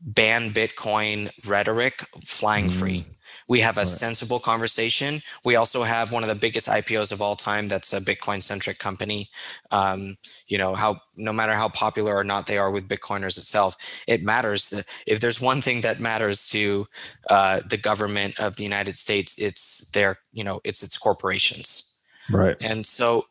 ban 0.00 0.50
Bitcoin 0.50 1.30
rhetoric 1.46 2.04
flying 2.24 2.66
mm. 2.66 2.72
free. 2.72 3.06
We 3.52 3.60
have 3.60 3.76
a 3.76 3.80
right. 3.80 3.86
sensible 3.86 4.40
conversation. 4.40 5.20
We 5.44 5.56
also 5.56 5.82
have 5.82 6.10
one 6.10 6.22
of 6.22 6.30
the 6.30 6.34
biggest 6.34 6.68
IPOs 6.68 7.12
of 7.12 7.20
all 7.20 7.36
time. 7.36 7.68
That's 7.68 7.92
a 7.92 8.00
Bitcoin 8.00 8.42
centric 8.42 8.78
company. 8.78 9.28
Um, 9.70 10.16
you 10.48 10.56
know 10.56 10.74
how 10.74 11.02
no 11.18 11.34
matter 11.34 11.52
how 11.52 11.68
popular 11.68 12.16
or 12.16 12.24
not 12.24 12.46
they 12.46 12.56
are 12.56 12.70
with 12.70 12.88
Bitcoiners 12.88 13.36
itself, 13.36 13.76
it 14.08 14.22
matters. 14.22 14.70
That 14.70 14.86
if 15.06 15.20
there's 15.20 15.38
one 15.38 15.60
thing 15.60 15.82
that 15.82 16.00
matters 16.00 16.46
to 16.48 16.86
uh, 17.28 17.60
the 17.68 17.76
government 17.76 18.40
of 18.40 18.56
the 18.56 18.64
United 18.64 18.96
States, 18.96 19.38
it's 19.38 19.90
their 19.90 20.16
you 20.32 20.44
know 20.44 20.62
it's 20.64 20.82
its 20.82 20.96
corporations. 20.96 22.02
Right. 22.30 22.56
And 22.58 22.86
so 22.86 23.26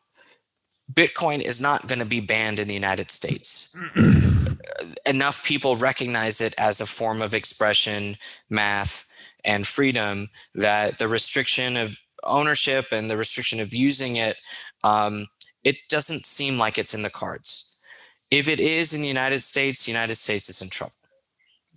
Bitcoin 0.92 1.40
is 1.40 1.60
not 1.60 1.88
going 1.88 1.98
to 1.98 2.04
be 2.04 2.20
banned 2.20 2.60
in 2.60 2.68
the 2.68 2.74
United 2.74 3.10
States. 3.10 3.76
Enough 5.04 5.44
people 5.44 5.76
recognize 5.76 6.40
it 6.40 6.54
as 6.58 6.80
a 6.80 6.86
form 6.86 7.22
of 7.22 7.34
expression, 7.34 8.18
math, 8.48 9.04
and 9.44 9.66
freedom 9.66 10.28
that 10.54 10.98
the 10.98 11.08
restriction 11.08 11.76
of 11.76 11.98
ownership 12.24 12.86
and 12.92 13.10
the 13.10 13.16
restriction 13.16 13.60
of 13.60 13.74
using 13.74 14.16
it, 14.16 14.36
um, 14.84 15.26
it 15.64 15.76
doesn't 15.88 16.24
seem 16.24 16.58
like 16.58 16.78
it's 16.78 16.94
in 16.94 17.02
the 17.02 17.10
cards. 17.10 17.80
If 18.30 18.48
it 18.48 18.60
is 18.60 18.94
in 18.94 19.02
the 19.02 19.08
United 19.08 19.42
States, 19.42 19.84
the 19.84 19.92
United 19.92 20.14
States 20.14 20.48
is 20.48 20.62
in 20.62 20.70
trouble 20.70 20.94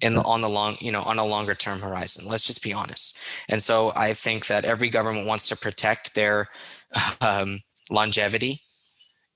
in 0.02 0.16
the, 0.16 0.22
on 0.24 0.42
the 0.42 0.50
long 0.50 0.78
you 0.82 0.92
know 0.92 1.02
on 1.04 1.20
a 1.20 1.26
longer 1.26 1.56
term 1.56 1.80
horizon 1.80 2.28
let's 2.30 2.48
just 2.48 2.64
be 2.64 2.74
honest. 2.74 3.20
And 3.50 3.62
so 3.62 3.92
i 3.96 4.14
think 4.14 4.48
that 4.48 4.66
every 4.66 4.90
government 4.90 5.28
wants 5.28 5.50
to 5.50 5.56
protect 5.56 6.16
their 6.16 6.48
um, 7.22 7.60
longevity. 7.90 8.62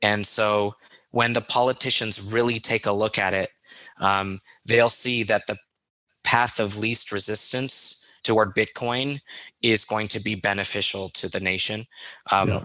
And 0.01 0.25
so 0.25 0.75
when 1.11 1.33
the 1.33 1.41
politicians 1.41 2.33
really 2.33 2.59
take 2.59 2.85
a 2.85 2.91
look 2.91 3.17
at 3.17 3.33
it 3.33 3.49
um, 3.99 4.39
they'll 4.65 4.89
see 4.89 5.23
that 5.23 5.47
the 5.47 5.57
path 6.23 6.59
of 6.59 6.77
least 6.77 7.11
resistance 7.11 7.98
toward 8.23 8.55
Bitcoin 8.55 9.19
is 9.61 9.85
going 9.85 10.07
to 10.09 10.19
be 10.19 10.35
beneficial 10.35 11.09
to 11.09 11.29
the 11.29 11.39
nation. 11.39 11.85
Um, 12.31 12.49
yeah. 12.49 12.63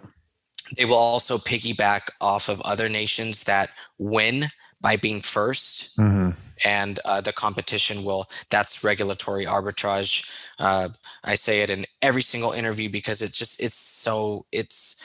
They 0.76 0.84
will 0.84 0.96
also 0.96 1.36
piggyback 1.36 2.08
off 2.20 2.48
of 2.48 2.60
other 2.62 2.88
nations 2.88 3.44
that 3.44 3.70
win 3.98 4.46
by 4.80 4.96
being 4.96 5.20
1st 5.20 5.98
mm-hmm. 5.98 6.30
and 6.64 7.00
uh, 7.04 7.20
the 7.20 7.32
competition 7.32 8.04
will. 8.04 8.28
That's 8.50 8.84
regulatory 8.84 9.46
arbitrage. 9.46 10.30
Uh, 10.58 10.90
I 11.24 11.34
say 11.36 11.60
it 11.60 11.70
in 11.70 11.86
every 12.02 12.22
single 12.22 12.52
interview 12.52 12.90
because 12.90 13.22
it 13.22 13.32
just 13.32 13.62
it's 13.62 13.74
so 13.74 14.46
it's 14.52 15.02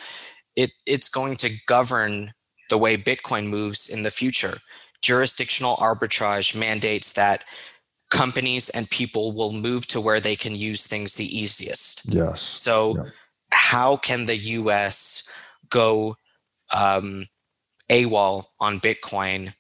it 0.56 0.72
it's 0.86 1.10
going 1.10 1.38
to 1.38 1.52
govern 1.66 2.34
the 2.70 2.78
way 2.78 2.98
Bitcoin 2.98 3.48
moves 3.48 3.90
in 3.90 4.04
the 4.04 4.12
future. 4.12 4.58
Jurisdictional 5.02 5.78
arbitrage 5.78 6.54
mandates 6.58 7.14
that 7.14 7.44
companies 8.10 8.70
and 8.70 8.90
people 8.90 9.32
will 9.32 9.52
move 9.52 9.88
to 9.88 10.02
where 10.02 10.20
they 10.20 10.36
can 10.36 10.56
use 10.56 10.88
things 10.88 11.16
the 11.16 11.38
easiest. 11.38 12.12
Yes. 12.12 12.42
So, 12.42 12.98
yeah. 12.98 13.12
how 13.52 13.98
can 13.98 14.26
the 14.26 14.38
US 14.38 15.32
go 15.70 16.16
um, 16.76 17.28
AWOL 17.90 18.46
on 18.60 18.80
Bitcoin 18.80 19.54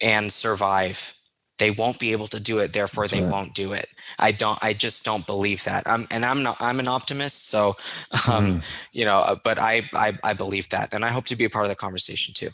and 0.00 0.30
survive? 0.30 1.14
They 1.58 1.70
won't 1.70 1.98
be 1.98 2.12
able 2.12 2.26
to 2.28 2.40
do 2.40 2.58
it, 2.58 2.74
therefore 2.74 3.04
That's 3.04 3.12
they 3.12 3.22
right. 3.22 3.32
won't 3.32 3.54
do 3.54 3.72
it. 3.72 3.88
I 4.18 4.32
don't. 4.32 4.62
I 4.62 4.74
just 4.74 5.06
don't 5.06 5.26
believe 5.26 5.64
that. 5.64 5.84
I'm, 5.86 6.06
and 6.10 6.22
I'm 6.22 6.42
not. 6.42 6.58
I'm 6.60 6.80
an 6.80 6.88
optimist, 6.88 7.48
so 7.48 7.68
um, 8.28 8.60
mm. 8.60 8.62
you 8.92 9.06
know. 9.06 9.20
Uh, 9.20 9.36
but 9.42 9.58
I, 9.58 9.88
I, 9.94 10.18
I 10.22 10.34
believe 10.34 10.68
that, 10.68 10.92
and 10.92 11.02
I 11.02 11.08
hope 11.08 11.24
to 11.26 11.36
be 11.36 11.46
a 11.46 11.50
part 11.50 11.64
of 11.64 11.70
the 11.70 11.74
conversation 11.74 12.34
too. 12.34 12.50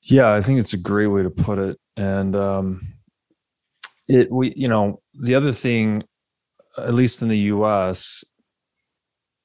Yeah, 0.00 0.32
I 0.32 0.40
think 0.40 0.60
it's 0.60 0.72
a 0.72 0.78
great 0.78 1.08
way 1.08 1.24
to 1.24 1.30
put 1.30 1.58
it, 1.58 1.76
and 1.96 2.36
um, 2.36 2.97
it 4.08 4.30
we 4.30 4.52
you 4.56 4.68
know 4.68 5.00
the 5.14 5.34
other 5.34 5.52
thing 5.52 6.02
at 6.76 6.94
least 6.94 7.22
in 7.22 7.28
the 7.28 7.38
us 7.38 8.24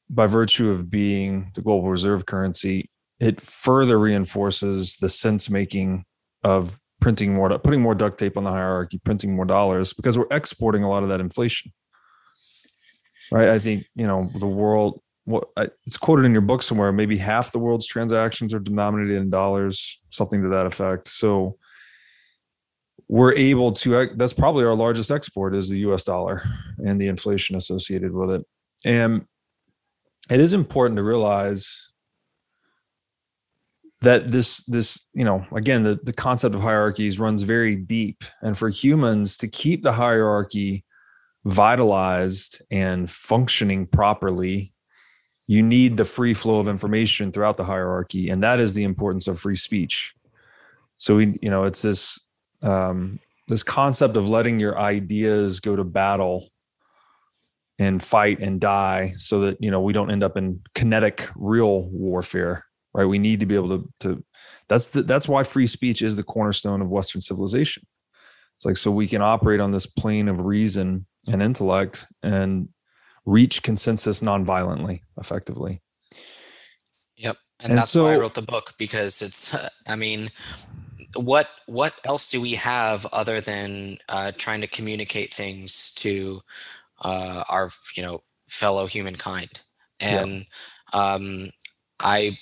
by 0.09 0.27
virtue 0.27 0.69
of 0.69 0.89
being 0.89 1.51
the 1.55 1.61
global 1.61 1.89
reserve 1.89 2.25
currency 2.25 2.89
it 3.19 3.39
further 3.39 3.97
reinforces 3.99 4.97
the 4.97 5.09
sense 5.09 5.49
making 5.49 6.03
of 6.43 6.79
printing 6.99 7.33
more 7.33 7.57
putting 7.59 7.81
more 7.81 7.93
duct 7.93 8.17
tape 8.17 8.37
on 8.37 8.43
the 8.43 8.51
hierarchy 8.51 8.97
printing 9.03 9.35
more 9.35 9.45
dollars 9.45 9.93
because 9.93 10.17
we're 10.17 10.27
exporting 10.31 10.83
a 10.83 10.89
lot 10.89 11.03
of 11.03 11.09
that 11.09 11.19
inflation. 11.19 11.71
Right? 13.31 13.49
I 13.49 13.59
think 13.59 13.85
you 13.93 14.07
know 14.07 14.29
the 14.39 14.47
world 14.47 15.01
what 15.25 15.49
it's 15.85 15.97
quoted 15.97 16.25
in 16.25 16.33
your 16.33 16.41
book 16.41 16.61
somewhere 16.61 16.91
maybe 16.91 17.17
half 17.17 17.51
the 17.51 17.59
world's 17.59 17.87
transactions 17.87 18.53
are 18.53 18.59
denominated 18.59 19.15
in 19.15 19.29
dollars 19.29 19.99
something 20.09 20.41
to 20.43 20.49
that 20.49 20.65
effect. 20.65 21.07
So 21.07 21.57
we're 23.07 23.33
able 23.33 23.71
to 23.71 23.95
uh, 23.95 24.05
that's 24.15 24.33
probably 24.33 24.65
our 24.65 24.75
largest 24.75 25.11
export 25.11 25.55
is 25.55 25.69
the 25.69 25.79
US 25.79 26.03
dollar 26.03 26.43
and 26.77 26.99
the 26.99 27.07
inflation 27.07 27.55
associated 27.55 28.13
with 28.13 28.31
it. 28.31 28.45
And 28.85 29.25
it 30.29 30.39
is 30.39 30.53
important 30.53 30.97
to 30.97 31.03
realize 31.03 31.89
that 34.01 34.31
this 34.31 34.63
this 34.65 34.99
you 35.13 35.23
know 35.23 35.45
again 35.53 35.83
the, 35.83 35.99
the 36.03 36.13
concept 36.13 36.55
of 36.55 36.61
hierarchies 36.61 37.19
runs 37.19 37.43
very 37.43 37.75
deep. 37.75 38.23
And 38.41 38.57
for 38.57 38.69
humans 38.69 39.37
to 39.37 39.47
keep 39.47 39.83
the 39.83 39.93
hierarchy 39.93 40.85
vitalized 41.45 42.61
and 42.71 43.09
functioning 43.09 43.85
properly 43.85 44.73
you 45.45 45.61
need 45.61 45.97
the 45.97 46.05
free 46.05 46.33
flow 46.33 46.59
of 46.59 46.69
information 46.69 47.29
throughout 47.29 47.57
the 47.57 47.65
hierarchy. 47.65 48.29
And 48.29 48.41
that 48.43 48.61
is 48.61 48.75
the 48.75 48.85
importance 48.85 49.27
of 49.27 49.37
free 49.37 49.57
speech. 49.57 50.13
So 50.97 51.17
we 51.17 51.37
you 51.41 51.49
know 51.49 51.65
it's 51.65 51.81
this 51.81 52.19
um, 52.63 53.19
this 53.47 53.63
concept 53.63 54.17
of 54.17 54.27
letting 54.27 54.59
your 54.59 54.79
ideas 54.79 55.59
go 55.59 55.75
to 55.75 55.83
battle 55.83 56.47
and 57.79 58.01
fight 58.01 58.39
and 58.39 58.61
die 58.61 59.13
so 59.17 59.41
that 59.41 59.57
you 59.61 59.71
know 59.71 59.81
we 59.81 59.93
don't 59.93 60.11
end 60.11 60.23
up 60.23 60.37
in 60.37 60.61
kinetic 60.73 61.29
real 61.35 61.89
warfare 61.89 62.65
right? 62.93 63.05
We 63.05 63.19
need 63.19 63.39
to 63.39 63.45
be 63.45 63.55
able 63.55 63.79
to 63.79 63.89
to 64.01 64.23
that's 64.67 64.91
the, 64.91 65.03
that's 65.03 65.27
why 65.27 65.43
free 65.43 65.67
speech 65.67 66.01
is 66.01 66.15
the 66.15 66.23
cornerstone 66.23 66.81
of 66.81 66.89
western 66.89 67.21
civilization. 67.21 67.85
It's 68.55 68.65
like 68.65 68.77
so 68.77 68.91
we 68.91 69.07
can 69.07 69.21
operate 69.21 69.59
on 69.59 69.71
this 69.71 69.85
plane 69.85 70.27
of 70.27 70.45
reason 70.45 71.05
and 71.27 71.41
intellect 71.41 72.05
and 72.21 72.69
reach 73.25 73.63
consensus 73.63 74.19
nonviolently 74.19 75.01
effectively. 75.17 75.81
Yep 77.17 77.37
and, 77.59 77.69
and 77.69 77.77
that's 77.77 77.91
so, 77.91 78.03
why 78.03 78.13
i 78.13 78.17
wrote 78.17 78.33
the 78.33 78.41
book 78.41 78.73
because 78.77 79.21
it's 79.21 79.55
i 79.87 79.95
mean 79.95 80.29
what 81.15 81.49
what 81.65 81.93
else 82.05 82.29
do 82.29 82.41
we 82.41 82.53
have 82.53 83.05
other 83.07 83.41
than 83.41 83.97
uh, 84.09 84.31
trying 84.37 84.61
to 84.61 84.67
communicate 84.67 85.33
things 85.33 85.93
to 85.95 86.41
uh, 87.01 87.43
our 87.49 87.69
you 87.95 88.03
know 88.03 88.21
fellow 88.47 88.85
humankind 88.85 89.61
and 89.99 90.45
yeah. 90.93 91.13
um, 91.13 91.49
i 91.99 92.37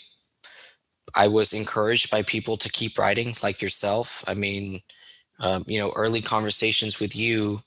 i 1.16 1.28
was 1.28 1.54
encouraged 1.54 2.12
by 2.12 2.22
people 2.24 2.58
to 2.58 2.70
keep 2.70 2.98
writing 2.98 3.34
like 3.44 3.62
yourself 3.62 4.24
i 4.28 4.34
mean 4.34 4.82
um, 5.40 5.64
you 5.68 5.80
know 5.80 5.92
early 5.96 6.22
conversations 6.22 7.00
with 7.00 7.16
you 7.16 7.62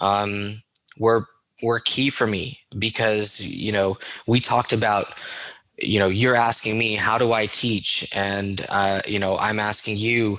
um, 0.00 0.62
were 0.98 1.26
were 1.62 1.78
key 1.78 2.10
for 2.10 2.26
me 2.26 2.58
because 2.78 3.40
you 3.40 3.72
know 3.72 3.96
we 4.26 4.40
talked 4.40 4.72
about 4.72 5.06
you 5.82 5.98
know 5.98 6.08
you're 6.08 6.36
asking 6.36 6.78
me 6.78 6.96
how 6.96 7.18
do 7.18 7.32
i 7.32 7.46
teach 7.46 8.08
and 8.14 8.64
uh, 8.68 9.00
you 9.06 9.18
know 9.18 9.36
i'm 9.38 9.58
asking 9.58 9.96
you 9.96 10.38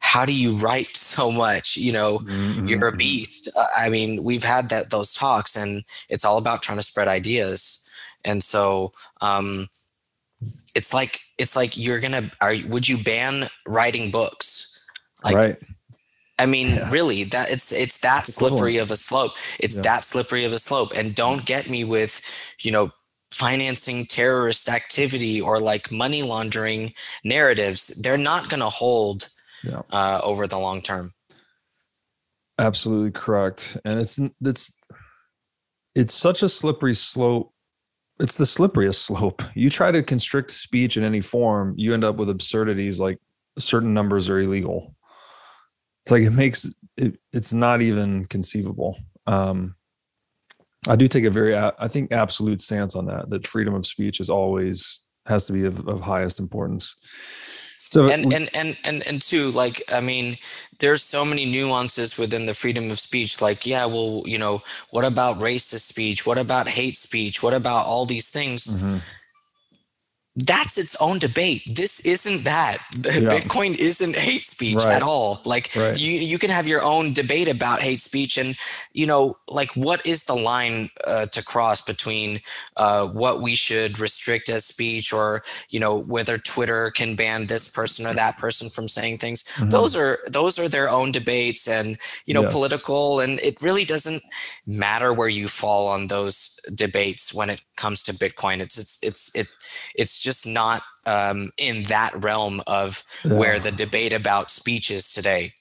how 0.00 0.24
do 0.24 0.32
you 0.32 0.56
write 0.56 0.88
so 0.96 1.30
much 1.30 1.76
you 1.76 1.92
know 1.92 2.18
mm-hmm. 2.20 2.66
you're 2.66 2.88
a 2.88 2.90
mm-hmm. 2.90 2.98
beast 2.98 3.48
uh, 3.56 3.66
i 3.76 3.88
mean 3.88 4.22
we've 4.24 4.44
had 4.44 4.68
that 4.70 4.90
those 4.90 5.12
talks 5.12 5.56
and 5.56 5.84
it's 6.08 6.24
all 6.24 6.38
about 6.38 6.62
trying 6.62 6.78
to 6.78 6.82
spread 6.82 7.08
ideas 7.08 7.88
and 8.24 8.42
so 8.42 8.92
um 9.20 9.68
it's 10.74 10.94
like 10.94 11.20
it's 11.38 11.56
like 11.56 11.76
you're 11.76 12.00
gonna 12.00 12.22
are 12.40 12.54
would 12.68 12.88
you 12.88 12.96
ban 13.02 13.48
writing 13.66 14.10
books 14.10 14.86
like, 15.24 15.34
right 15.34 15.62
I 16.38 16.46
mean, 16.46 16.68
yeah. 16.68 16.90
really, 16.90 17.24
that 17.24 17.50
it's 17.50 17.72
it's 17.72 17.98
that 17.98 18.26
slippery 18.26 18.76
of 18.76 18.90
a 18.90 18.96
slope. 18.96 19.32
It's 19.58 19.76
yeah. 19.76 19.82
that 19.82 20.04
slippery 20.04 20.44
of 20.44 20.52
a 20.52 20.58
slope. 20.58 20.92
And 20.94 21.14
don't 21.14 21.44
get 21.44 21.68
me 21.68 21.82
with, 21.82 22.22
you 22.60 22.70
know, 22.70 22.92
financing 23.38 24.04
terrorist 24.04 24.68
activity 24.68 25.40
or 25.40 25.60
like 25.60 25.92
money 25.92 26.22
laundering 26.22 26.92
narratives, 27.24 28.02
they're 28.02 28.18
not 28.18 28.48
going 28.48 28.60
to 28.60 28.68
hold 28.68 29.28
yeah. 29.62 29.82
uh, 29.90 30.20
over 30.24 30.46
the 30.46 30.58
long 30.58 30.82
term. 30.82 31.12
Absolutely 32.58 33.12
correct, 33.12 33.76
and 33.84 34.00
it's 34.00 34.18
it's 34.42 34.72
it's 35.94 36.12
such 36.12 36.42
a 36.42 36.48
slippery 36.48 36.94
slope. 36.94 37.52
It's 38.18 38.36
the 38.36 38.44
slipperiest 38.44 38.96
slope. 38.96 39.42
You 39.54 39.70
try 39.70 39.92
to 39.92 40.02
constrict 40.02 40.50
speech 40.50 40.96
in 40.96 41.04
any 41.04 41.20
form, 41.20 41.74
you 41.76 41.94
end 41.94 42.02
up 42.02 42.16
with 42.16 42.28
absurdities 42.28 42.98
like 42.98 43.18
certain 43.58 43.94
numbers 43.94 44.28
are 44.28 44.40
illegal. 44.40 44.96
It's 46.02 46.10
like 46.10 46.22
it 46.22 46.30
makes 46.30 46.68
it. 46.96 47.20
It's 47.32 47.52
not 47.52 47.80
even 47.80 48.24
conceivable. 48.24 48.98
Um, 49.28 49.76
I 50.86 50.96
do 50.96 51.08
take 51.08 51.24
a 51.24 51.30
very, 51.30 51.56
I 51.56 51.88
think, 51.88 52.12
absolute 52.12 52.60
stance 52.60 52.94
on 52.94 53.06
that. 53.06 53.30
That 53.30 53.46
freedom 53.46 53.74
of 53.74 53.86
speech 53.86 54.20
is 54.20 54.30
always 54.30 55.00
has 55.26 55.46
to 55.46 55.52
be 55.52 55.64
of, 55.64 55.86
of 55.88 56.00
highest 56.00 56.38
importance. 56.38 56.94
So 57.80 58.08
and, 58.10 58.32
and 58.34 58.50
and 58.54 58.76
and 58.84 59.06
and 59.06 59.22
two, 59.22 59.50
like 59.52 59.82
I 59.90 60.00
mean, 60.00 60.36
there's 60.78 61.02
so 61.02 61.24
many 61.24 61.46
nuances 61.46 62.18
within 62.18 62.44
the 62.44 62.52
freedom 62.52 62.90
of 62.90 62.98
speech. 62.98 63.40
Like, 63.40 63.66
yeah, 63.66 63.86
well, 63.86 64.22
you 64.26 64.36
know, 64.36 64.62
what 64.90 65.06
about 65.06 65.38
racist 65.38 65.88
speech? 65.88 66.26
What 66.26 66.36
about 66.36 66.68
hate 66.68 66.98
speech? 66.98 67.42
What 67.42 67.54
about 67.54 67.86
all 67.86 68.04
these 68.04 68.30
things? 68.30 68.66
Mm-hmm 68.66 68.98
that's 70.38 70.78
its 70.78 70.94
own 71.00 71.18
debate. 71.18 71.62
This 71.66 72.06
isn't 72.06 72.44
that. 72.44 72.78
Yeah. 73.08 73.30
Bitcoin 73.30 73.76
isn't 73.76 74.14
hate 74.14 74.44
speech 74.44 74.76
right. 74.76 74.94
at 74.94 75.02
all. 75.02 75.40
Like 75.44 75.74
right. 75.74 75.98
you, 75.98 76.12
you 76.12 76.38
can 76.38 76.50
have 76.50 76.68
your 76.68 76.82
own 76.82 77.12
debate 77.12 77.48
about 77.48 77.80
hate 77.80 78.00
speech, 78.00 78.36
and 78.36 78.54
you 78.92 79.06
know, 79.06 79.38
like 79.48 79.72
what 79.72 80.06
is 80.06 80.26
the 80.26 80.34
line 80.34 80.90
uh, 81.06 81.26
to 81.26 81.42
cross 81.42 81.80
between 81.80 82.40
uh, 82.76 83.06
what 83.08 83.40
we 83.40 83.56
should 83.56 83.98
restrict 83.98 84.50
as 84.50 84.66
speech, 84.66 85.12
or 85.12 85.42
you 85.70 85.80
know, 85.80 85.98
whether 85.98 86.38
Twitter 86.38 86.90
can 86.90 87.16
ban 87.16 87.46
this 87.46 87.72
person 87.72 88.06
or 88.06 88.14
that 88.14 88.36
person 88.36 88.68
from 88.68 88.88
saying 88.88 89.18
things. 89.18 89.42
Mm-hmm. 89.42 89.70
Those 89.70 89.96
are 89.96 90.18
those 90.30 90.58
are 90.58 90.68
their 90.68 90.90
own 90.90 91.10
debates, 91.10 91.66
and 91.66 91.98
you 92.26 92.34
know, 92.34 92.46
political, 92.46 93.20
and 93.20 93.40
it 93.40 93.60
really 93.62 93.84
doesn't 93.84 94.22
matter 94.66 95.12
where 95.12 95.28
you 95.28 95.48
fall 95.48 95.88
on 95.88 96.06
those 96.06 96.57
debates 96.74 97.34
when 97.34 97.50
it 97.50 97.62
comes 97.76 98.02
to 98.04 98.12
Bitcoin. 98.12 98.60
It's 98.60 98.78
it's 98.78 98.98
it's 99.02 99.36
it 99.36 99.48
it's 99.94 100.20
just 100.20 100.46
not 100.46 100.82
um, 101.06 101.50
in 101.58 101.84
that 101.84 102.12
realm 102.14 102.62
of 102.66 103.04
yeah. 103.24 103.34
where 103.34 103.58
the 103.58 103.72
debate 103.72 104.12
about 104.12 104.50
speech 104.50 104.90
is 104.90 105.12
today. 105.12 105.52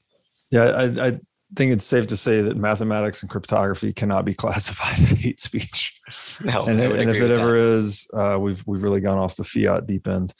Yeah, 0.51 0.65
I, 0.65 1.07
I 1.07 1.19
think 1.55 1.73
it's 1.73 1.85
safe 1.85 2.07
to 2.07 2.17
say 2.17 2.41
that 2.41 2.57
mathematics 2.57 3.21
and 3.21 3.29
cryptography 3.29 3.93
cannot 3.93 4.25
be 4.25 4.33
classified 4.35 4.99
as 4.99 5.11
hate 5.11 5.39
speech. 5.39 5.99
No, 6.43 6.65
and, 6.65 6.79
and 6.79 7.09
if 7.09 7.15
it 7.15 7.31
ever 7.31 7.51
that. 7.51 7.77
is, 7.77 8.07
uh, 8.13 8.37
we've 8.39 8.63
we've 8.65 8.83
really 8.83 9.01
gone 9.01 9.17
off 9.17 9.35
the 9.35 9.43
fiat 9.43 9.87
deep 9.87 10.07
end. 10.07 10.33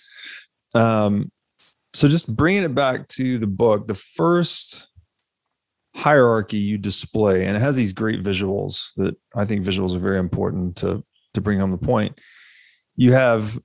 Um, 0.75 1.31
so 1.93 2.07
just 2.07 2.33
bringing 2.33 2.63
it 2.63 2.75
back 2.75 3.07
to 3.09 3.37
the 3.37 3.47
book, 3.47 3.87
the 3.87 3.95
first 3.95 4.86
hierarchy 5.97 6.57
you 6.57 6.77
display, 6.77 7.45
and 7.45 7.57
it 7.57 7.59
has 7.59 7.75
these 7.75 7.91
great 7.91 8.21
visuals 8.21 8.93
that 8.97 9.15
I 9.35 9.45
think 9.45 9.65
visuals 9.65 9.95
are 9.95 9.99
very 9.99 10.19
important 10.19 10.75
to 10.77 11.03
to 11.33 11.41
bring 11.41 11.59
home 11.59 11.71
the 11.71 11.77
point. 11.77 12.19
You 12.95 13.13
have 13.13 13.59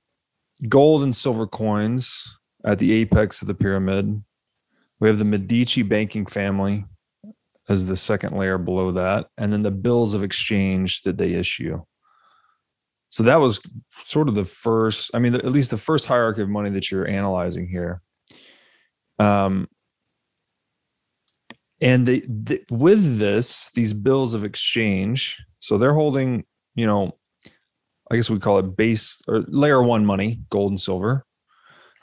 gold 0.67 1.03
and 1.03 1.15
silver 1.15 1.47
coins 1.47 2.37
at 2.65 2.79
the 2.79 2.91
apex 2.93 3.41
of 3.41 3.47
the 3.47 3.53
pyramid. 3.53 4.23
We 4.99 5.09
have 5.09 5.19
the 5.19 5.25
Medici 5.25 5.83
banking 5.83 6.25
family 6.25 6.85
as 7.69 7.87
the 7.87 7.97
second 7.97 8.37
layer 8.37 8.57
below 8.57 8.91
that, 8.91 9.27
and 9.37 9.53
then 9.53 9.63
the 9.63 9.71
bills 9.71 10.13
of 10.13 10.23
exchange 10.23 11.03
that 11.03 11.17
they 11.17 11.33
issue. 11.33 11.81
So 13.09 13.23
that 13.23 13.39
was 13.39 13.59
sort 14.05 14.27
of 14.27 14.33
the 14.33 14.45
first, 14.45 15.11
I 15.13 15.19
mean, 15.19 15.35
at 15.35 15.45
least 15.45 15.69
the 15.69 15.77
first 15.77 16.07
hierarchy 16.07 16.41
of 16.41 16.49
money 16.49 16.71
that 16.71 16.89
you're 16.89 17.07
analyzing 17.07 17.67
here. 17.67 18.01
Um, 19.19 19.67
and 21.81 22.05
they, 22.05 22.21
they, 22.27 22.59
with 22.69 23.19
this 23.19 23.71
these 23.71 23.93
bills 23.93 24.33
of 24.33 24.43
exchange 24.43 25.43
so 25.59 25.77
they're 25.77 25.93
holding 25.93 26.43
you 26.75 26.85
know 26.85 27.15
i 28.11 28.15
guess 28.15 28.29
we 28.29 28.39
call 28.39 28.59
it 28.59 28.75
base 28.75 29.21
or 29.27 29.43
layer 29.47 29.81
one 29.81 30.05
money 30.05 30.41
gold 30.49 30.71
and 30.71 30.79
silver. 30.79 31.25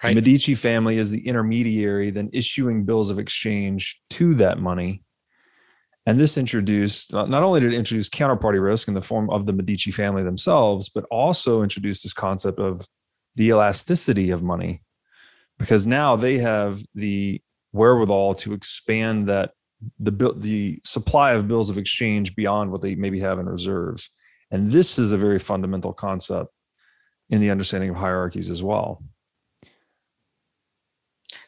Right. 0.03 0.11
the 0.11 0.15
medici 0.15 0.55
family 0.55 0.97
is 0.97 1.11
the 1.11 1.27
intermediary 1.27 2.11
then 2.11 2.31
issuing 2.33 2.85
bills 2.85 3.11
of 3.11 3.19
exchange 3.19 4.01
to 4.11 4.35
that 4.35 4.59
money. 4.59 5.03
And 6.07 6.19
this 6.19 6.39
introduced 6.39 7.13
not 7.13 7.31
only 7.31 7.61
did 7.61 7.75
it 7.75 7.77
introduce 7.77 8.09
counterparty 8.09 8.63
risk 8.63 8.89
in 8.89 8.95
the 8.95 9.03
form 9.03 9.29
of 9.29 9.45
the 9.45 9.53
medici 9.53 9.91
family 9.91 10.23
themselves 10.23 10.89
but 10.89 11.05
also 11.11 11.63
introduced 11.63 12.03
this 12.03 12.15
concept 12.15 12.59
of 12.59 12.87
the 13.37 13.49
elasticity 13.49 14.31
of 14.31 14.43
money. 14.43 14.83
Because 15.59 15.87
now 15.87 16.17
they 16.17 16.39
have 16.39 16.83
the 16.95 17.43
wherewithal 17.73 18.35
to 18.35 18.55
expand 18.55 19.29
that 19.29 19.53
the 19.99 20.35
the 20.37 20.81
supply 20.85 21.33
of 21.33 21.49
bills 21.49 21.71
of 21.71 21.79
exchange 21.79 22.35
beyond 22.35 22.71
what 22.71 22.83
they 22.83 22.95
maybe 22.95 23.21
have 23.21 23.39
in 23.39 23.47
reserves. 23.49 24.11
And 24.51 24.73
this 24.73 24.99
is 24.99 25.13
a 25.13 25.17
very 25.17 25.39
fundamental 25.39 25.93
concept 25.93 26.51
in 27.29 27.41
the 27.41 27.51
understanding 27.51 27.91
of 27.91 27.97
hierarchies 27.97 28.51
as 28.51 28.63
well. 28.63 29.03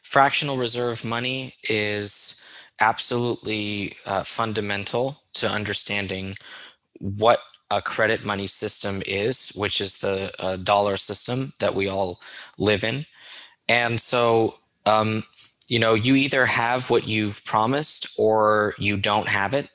Fractional 0.01 0.57
reserve 0.57 1.03
money 1.03 1.55
is 1.69 2.39
absolutely 2.79 3.95
uh, 4.05 4.23
fundamental 4.23 5.21
to 5.33 5.49
understanding 5.49 6.35
what 6.99 7.39
a 7.71 7.81
credit 7.81 8.23
money 8.23 8.47
system 8.47 9.01
is, 9.07 9.51
which 9.55 9.81
is 9.81 9.99
the 9.99 10.31
uh, 10.39 10.57
dollar 10.57 10.95
system 10.95 11.53
that 11.59 11.73
we 11.73 11.87
all 11.87 12.19
live 12.57 12.83
in. 12.83 13.05
And 13.67 13.99
so 13.99 14.59
um, 14.85 15.23
you 15.69 15.79
know, 15.79 15.93
you 15.93 16.15
either 16.15 16.45
have 16.45 16.89
what 16.89 17.07
you've 17.07 17.43
promised 17.45 18.07
or 18.17 18.75
you 18.77 18.97
don't 18.97 19.27
have 19.27 19.53
it. 19.53 19.69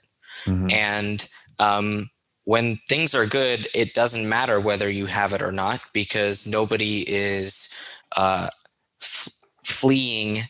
Mm-hmm. 0.45 0.66
And 0.72 1.28
um, 1.59 2.11
when 2.45 2.76
things 2.89 3.14
are 3.14 3.26
good, 3.26 3.68
it 3.74 3.95
doesn't 3.95 4.28
matter 4.28 4.61
whether 4.61 4.89
you 4.89 5.07
have 5.07 5.32
it 5.32 5.43
or 5.43 5.53
not 5.53 5.80
because 5.93 6.47
nobody 6.47 7.05
is 7.09 7.74
uh, 8.16 8.49
f- 9.01 9.32
fleeing 9.64 10.43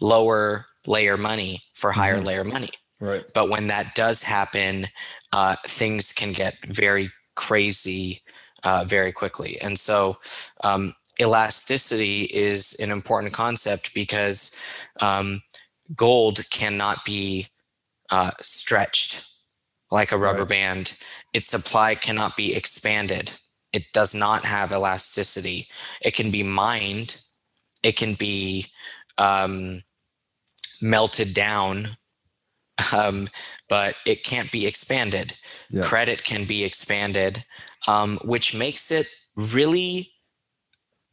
lower 0.00 0.66
layer 0.86 1.16
money 1.16 1.62
for 1.74 1.92
higher 1.92 2.16
mm-hmm. 2.16 2.26
layer 2.26 2.44
money. 2.44 2.70
Right. 3.00 3.24
But 3.34 3.48
when 3.48 3.66
that 3.68 3.94
does 3.94 4.22
happen, 4.22 4.88
uh, 5.32 5.56
things 5.64 6.12
can 6.12 6.32
get 6.32 6.56
very 6.66 7.08
crazy 7.34 8.22
uh, 8.64 8.84
very 8.86 9.10
quickly. 9.10 9.56
And 9.60 9.78
so 9.78 10.16
um, 10.62 10.94
elasticity 11.22 12.22
is 12.24 12.78
an 12.80 12.90
important 12.90 13.32
concept 13.32 13.94
because 13.94 14.60
um, 15.00 15.40
gold 15.94 16.40
cannot 16.50 17.04
be 17.04 17.48
uh, 18.10 18.32
stretched 18.40 19.26
like 19.90 20.12
a 20.12 20.18
rubber 20.18 20.40
right. 20.40 20.48
band. 20.48 20.98
Its 21.32 21.46
supply 21.46 21.94
cannot 21.94 22.36
be 22.36 22.54
expanded. 22.54 23.32
It 23.72 23.84
does 23.92 24.14
not 24.14 24.44
have 24.44 24.72
elasticity. 24.72 25.66
It 26.02 26.14
can 26.14 26.30
be 26.30 26.42
mined. 26.42 27.22
It 27.82 27.96
can 27.96 28.14
be 28.14 28.66
um, 29.18 29.82
melted 30.80 31.34
down, 31.34 31.96
um, 32.92 33.28
but 33.68 33.94
it 34.06 34.24
can't 34.24 34.50
be 34.50 34.66
expanded. 34.66 35.34
Yeah. 35.70 35.82
Credit 35.82 36.24
can 36.24 36.44
be 36.44 36.64
expanded, 36.64 37.44
um, 37.86 38.18
which 38.24 38.56
makes 38.56 38.90
it 38.90 39.06
really 39.36 40.11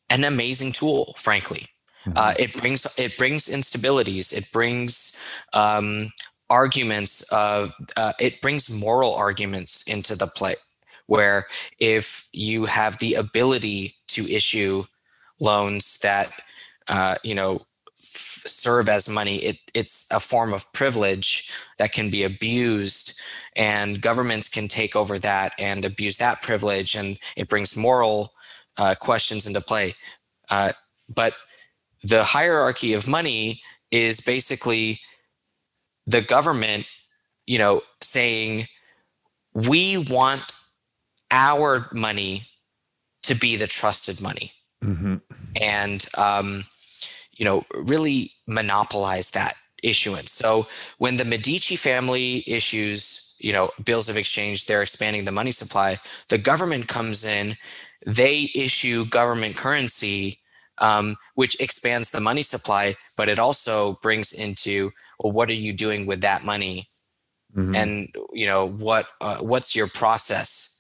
an 0.10 0.24
amazing 0.24 0.72
tool, 0.72 1.14
frankly. 1.18 1.68
Mm-hmm. 2.06 2.14
Uh, 2.16 2.34
it 2.40 2.54
brings 2.54 2.88
it 2.98 3.18
brings 3.18 3.48
instabilities. 3.48 4.36
It 4.36 4.50
brings 4.52 5.22
um, 5.54 6.10
arguments. 6.50 7.22
Of, 7.32 7.74
uh, 7.98 8.14
it 8.20 8.42
brings 8.42 8.70
moral 8.70 9.14
arguments 9.14 9.88
into 9.88 10.16
the 10.16 10.28
play, 10.28 10.56
where 11.08 11.48
if 11.80 12.30
you 12.32 12.66
have 12.66 13.00
the 13.00 13.16
ability 13.16 13.96
to 14.10 14.30
issue 14.32 14.86
loans 15.42 16.00
that 16.00 16.32
uh, 16.88 17.16
you 17.24 17.36
know 17.36 17.66
f- 17.98 18.44
serve 18.46 18.88
as 18.88 19.10
money, 19.10 19.38
it, 19.40 19.58
it's 19.74 20.10
a 20.12 20.22
form 20.22 20.54
of 20.54 20.72
privilege 20.72 21.52
that 21.80 21.92
can 21.92 22.10
be 22.10 22.24
abused, 22.24 23.20
and 23.58 24.02
governments 24.02 24.48
can 24.48 24.70
take 24.70 24.96
over 24.96 25.20
that 25.20 25.52
and 25.60 25.84
abuse 25.84 26.18
that 26.18 26.42
privilege, 26.42 26.96
and 26.96 27.20
it 27.36 27.50
brings 27.50 27.76
moral 27.76 28.34
uh, 28.78 28.96
questions 29.00 29.48
into 29.48 29.62
play. 29.62 29.96
Uh, 30.52 30.72
but 31.16 31.34
the 32.04 32.24
hierarchy 32.24 32.94
of 32.94 33.08
money 33.08 33.62
is 33.92 34.22
basically 34.22 35.00
the 36.06 36.22
government, 36.22 36.88
you 37.46 37.58
know, 37.58 37.82
saying 38.02 38.68
we 39.54 39.98
want 39.98 40.42
our 41.32 41.88
money 41.94 42.48
to 43.24 43.36
be 43.36 43.56
the 43.56 43.68
trusted 43.68 44.22
money, 44.22 44.52
mm-hmm. 44.84 45.18
and 45.62 46.06
um, 46.18 46.64
you 47.34 47.46
know, 47.46 47.64
really 47.74 48.32
monopolize 48.48 49.32
that 49.32 49.54
issuance. 49.84 50.32
So 50.32 50.68
when 50.98 51.18
the 51.18 51.26
Medici 51.26 51.76
family 51.76 52.44
issues, 52.48 53.36
you 53.40 53.54
know, 53.54 53.70
bills 53.84 54.10
of 54.10 54.18
exchange, 54.18 54.66
they're 54.66 54.82
expanding 54.82 55.26
the 55.26 55.32
money 55.32 55.52
supply. 55.52 56.00
The 56.30 56.38
government 56.38 56.88
comes 56.88 57.26
in 57.26 57.56
they 58.06 58.50
issue 58.56 59.06
government 59.06 59.56
currency, 59.56 60.40
um, 60.78 61.18
which 61.36 61.60
expands 61.60 62.12
the 62.12 62.20
money 62.20 62.42
supply, 62.42 62.96
but 63.18 63.30
it 63.30 63.40
also 63.40 64.00
brings 64.02 64.32
into 64.34 64.92
well, 65.20 65.34
what 65.34 65.50
are 65.50 65.54
you 65.54 65.74
doing 65.74 66.06
with 66.06 66.22
that 66.22 66.46
money, 66.46 66.88
mm-hmm. 67.56 67.76
and 67.76 68.10
you 68.32 68.48
know 68.48 68.68
what 68.68 69.08
uh, 69.20 69.38
what's 69.38 69.76
your 69.76 69.88
process 69.88 70.80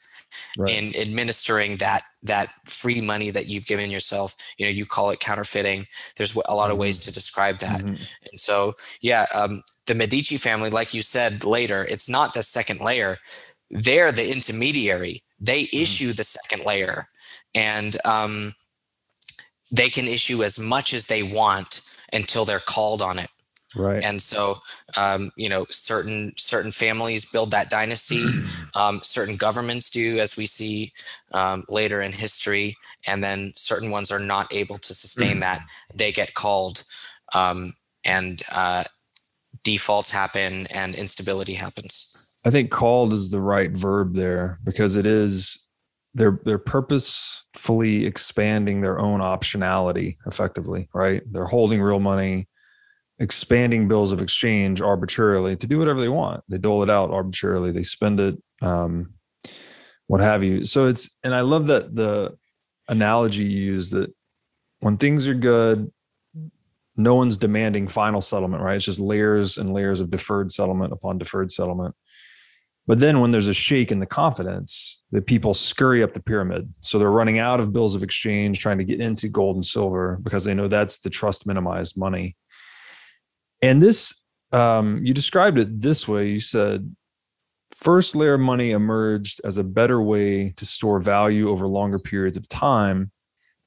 right. 0.57 0.69
in 0.69 0.95
administering 0.95 1.77
that 1.77 2.01
that 2.23 2.47
free 2.65 3.01
money 3.01 3.31
that 3.31 3.47
you've 3.47 3.65
given 3.65 3.91
yourself. 3.91 4.35
You 4.57 4.65
know, 4.65 4.71
you 4.71 4.85
call 4.85 5.09
it 5.09 5.19
counterfeiting. 5.19 5.87
There's 6.15 6.35
a 6.35 6.55
lot 6.55 6.69
of 6.69 6.73
mm-hmm. 6.73 6.81
ways 6.81 6.99
to 6.99 7.13
describe 7.13 7.57
that, 7.57 7.81
mm-hmm. 7.81 7.95
and 8.29 8.39
so 8.39 8.75
yeah, 9.01 9.25
um, 9.35 9.63
the 9.87 9.95
Medici 9.95 10.37
family, 10.37 10.69
like 10.69 10.93
you 10.93 11.01
said 11.01 11.43
later, 11.43 11.85
it's 11.89 12.09
not 12.09 12.33
the 12.33 12.43
second 12.43 12.79
layer. 12.79 13.17
They're 13.69 14.11
the 14.11 14.31
intermediary 14.31 15.23
they 15.39 15.63
mm-hmm. 15.63 15.77
issue 15.77 16.13
the 16.13 16.23
second 16.23 16.65
layer 16.65 17.07
and 17.53 17.95
um, 18.05 18.55
they 19.71 19.89
can 19.89 20.07
issue 20.07 20.43
as 20.43 20.59
much 20.59 20.93
as 20.93 21.07
they 21.07 21.23
want 21.23 21.81
until 22.11 22.45
they're 22.45 22.59
called 22.59 23.01
on 23.01 23.19
it. 23.19 23.29
Right. 23.75 24.03
And 24.03 24.19
so, 24.19 24.57
um, 24.97 25.31
you 25.35 25.47
know, 25.47 25.67
certain 25.69 26.33
certain 26.37 26.71
families 26.71 27.29
build 27.31 27.51
that 27.51 27.69
dynasty. 27.69 28.25
Um, 28.75 29.01
certain 29.03 29.35
governments 29.35 29.89
do, 29.89 30.19
as 30.19 30.37
we 30.37 30.45
see 30.45 30.93
um, 31.33 31.65
later 31.69 32.01
in 32.01 32.13
history, 32.13 32.77
and 33.07 33.23
then 33.23 33.51
certain 33.55 33.89
ones 33.89 34.11
are 34.11 34.19
not 34.19 34.53
able 34.53 34.77
to 34.77 34.93
sustain 34.93 35.39
that. 35.41 35.61
They 35.93 36.11
get 36.11 36.35
called, 36.35 36.83
um, 37.33 37.73
and 38.05 38.41
uh, 38.53 38.83
defaults 39.63 40.11
happen, 40.11 40.67
and 40.67 40.95
instability 40.95 41.55
happens. 41.55 42.18
I 42.45 42.49
think 42.51 42.71
called 42.71 43.13
is 43.13 43.31
the 43.31 43.41
right 43.41 43.71
verb 43.71 44.15
there 44.15 44.59
because 44.63 44.95
it 44.95 45.05
is 45.05 45.67
they're 46.13 46.39
they're 46.45 46.57
purposefully 46.57 48.05
expanding 48.05 48.81
their 48.81 48.99
own 48.99 49.19
optionality 49.19 50.17
effectively, 50.25 50.89
right? 50.93 51.21
They're 51.31 51.45
holding 51.45 51.81
real 51.81 51.99
money, 51.99 52.47
expanding 53.19 53.87
bills 53.87 54.11
of 54.11 54.21
exchange 54.21 54.81
arbitrarily 54.81 55.55
to 55.57 55.67
do 55.67 55.77
whatever 55.77 55.99
they 55.99 56.09
want. 56.09 56.43
They 56.47 56.57
dole 56.57 56.81
it 56.83 56.89
out 56.89 57.11
arbitrarily, 57.11 57.71
they 57.71 57.83
spend 57.83 58.19
it, 58.19 58.41
um, 58.61 59.13
what 60.07 60.21
have 60.21 60.43
you. 60.43 60.65
So 60.65 60.87
it's 60.87 61.15
and 61.23 61.35
I 61.35 61.41
love 61.41 61.67
that 61.67 61.93
the 61.93 62.35
analogy 62.87 63.43
you 63.43 63.73
use 63.73 63.91
that 63.91 64.11
when 64.79 64.97
things 64.97 65.27
are 65.27 65.35
good, 65.35 65.91
no 66.95 67.15
one's 67.15 67.37
demanding 67.37 67.87
final 67.87 68.21
settlement, 68.21 68.63
right? 68.63 68.75
It's 68.75 68.85
just 68.85 68.99
layers 68.99 69.57
and 69.57 69.73
layers 69.73 70.01
of 70.01 70.09
deferred 70.09 70.51
settlement 70.51 70.91
upon 70.91 71.17
deferred 71.17 71.51
settlement. 71.51 71.95
But 72.89 72.99
then 72.99 73.19
when 73.19 73.29
there's 73.29 73.47
a 73.47 73.53
shake 73.53 73.91
in 73.91 73.99
the 73.99 74.07
confidence, 74.07 75.03
the 75.11 75.21
people 75.21 75.53
scurry 75.53 76.01
up 76.01 76.13
the 76.13 76.23
pyramid. 76.23 76.73
So 76.81 76.97
they're 76.97 77.11
running 77.11 77.37
out 77.37 77.59
of 77.59 77.71
bills 77.71 77.93
of 77.93 78.01
exchange, 78.01 78.57
trying 78.57 78.79
to 78.79 78.83
get 78.83 78.99
into 78.99 79.27
gold 79.27 79.57
and 79.57 79.63
silver 79.63 80.17
because 80.23 80.43
they 80.43 80.55
know 80.55 80.67
that's 80.67 80.97
the 80.97 81.11
trust 81.11 81.45
minimized 81.45 81.95
money. 81.95 82.35
And 83.61 83.79
this, 83.79 84.19
um, 84.51 85.05
you 85.05 85.13
described 85.13 85.59
it 85.59 85.79
this 85.79 86.07
way. 86.07 86.29
You 86.29 86.39
said, 86.39 86.95
first 87.75 88.15
layer 88.15 88.39
money 88.39 88.71
emerged 88.71 89.39
as 89.43 89.57
a 89.57 89.63
better 89.63 90.01
way 90.01 90.51
to 90.57 90.65
store 90.65 90.99
value 90.99 91.47
over 91.47 91.67
longer 91.67 91.99
periods 91.99 92.37
of 92.37 92.49
time. 92.49 93.11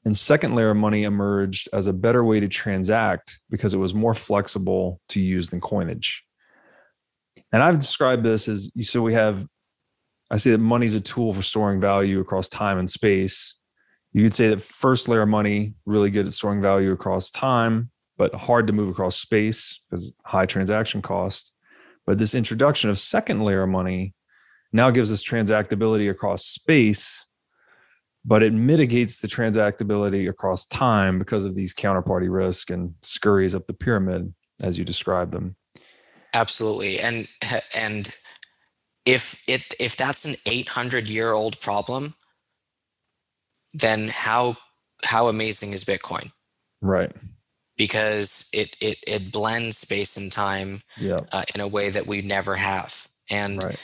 And 0.04 0.16
second 0.16 0.56
layer 0.56 0.74
money 0.74 1.04
emerged 1.04 1.68
as 1.72 1.86
a 1.86 1.92
better 1.92 2.24
way 2.24 2.40
to 2.40 2.48
transact 2.48 3.38
because 3.50 3.72
it 3.72 3.78
was 3.78 3.94
more 3.94 4.14
flexible 4.14 5.00
to 5.10 5.20
use 5.20 5.50
than 5.50 5.60
coinage. 5.60 6.24
And 7.52 7.62
I've 7.62 7.78
described 7.78 8.24
this 8.24 8.48
as 8.48 8.70
you. 8.74 8.84
so 8.84 9.02
we 9.02 9.14
have, 9.14 9.46
I 10.30 10.36
say 10.36 10.50
that 10.50 10.58
money 10.58 10.86
is 10.86 10.94
a 10.94 11.00
tool 11.00 11.34
for 11.34 11.42
storing 11.42 11.80
value 11.80 12.20
across 12.20 12.48
time 12.48 12.78
and 12.78 12.88
space. 12.88 13.58
You 14.12 14.22
could 14.22 14.34
say 14.34 14.48
that 14.48 14.60
first 14.60 15.08
layer 15.08 15.22
of 15.22 15.28
money, 15.28 15.74
really 15.86 16.10
good 16.10 16.26
at 16.26 16.32
storing 16.32 16.60
value 16.60 16.92
across 16.92 17.30
time, 17.30 17.90
but 18.16 18.34
hard 18.34 18.66
to 18.66 18.72
move 18.72 18.88
across 18.88 19.16
space 19.16 19.80
because 19.90 20.14
high 20.24 20.46
transaction 20.46 21.02
cost. 21.02 21.52
But 22.06 22.18
this 22.18 22.34
introduction 22.34 22.90
of 22.90 22.98
second 22.98 23.42
layer 23.42 23.62
of 23.62 23.70
money 23.70 24.14
now 24.72 24.90
gives 24.90 25.12
us 25.12 25.24
transactability 25.24 26.10
across 26.10 26.44
space, 26.44 27.26
but 28.24 28.42
it 28.42 28.52
mitigates 28.52 29.20
the 29.20 29.28
transactability 29.28 30.28
across 30.28 30.66
time 30.66 31.18
because 31.18 31.44
of 31.44 31.54
these 31.54 31.74
counterparty 31.74 32.32
risk 32.32 32.70
and 32.70 32.94
scurries 33.02 33.54
up 33.54 33.66
the 33.66 33.74
pyramid 33.74 34.34
as 34.62 34.78
you 34.78 34.84
describe 34.84 35.32
them. 35.32 35.56
Absolutely. 36.34 37.00
And 37.00 37.28
and 37.76 38.14
if 39.04 39.42
it 39.48 39.74
if 39.80 39.96
that's 39.96 40.24
an 40.24 40.34
800 40.46 41.08
year 41.08 41.32
old 41.32 41.60
problem, 41.60 42.14
then 43.72 44.08
how 44.08 44.56
how 45.04 45.28
amazing 45.28 45.72
is 45.72 45.84
Bitcoin? 45.84 46.32
Right. 46.80 47.12
Because 47.76 48.48
it 48.52 48.76
it 48.80 48.98
it 49.06 49.32
blends 49.32 49.78
space 49.78 50.16
and 50.16 50.30
time 50.30 50.82
yeah. 50.96 51.16
uh, 51.32 51.42
in 51.54 51.60
a 51.60 51.68
way 51.68 51.90
that 51.90 52.06
we 52.06 52.22
never 52.22 52.56
have. 52.56 53.08
And 53.30 53.62
right. 53.62 53.80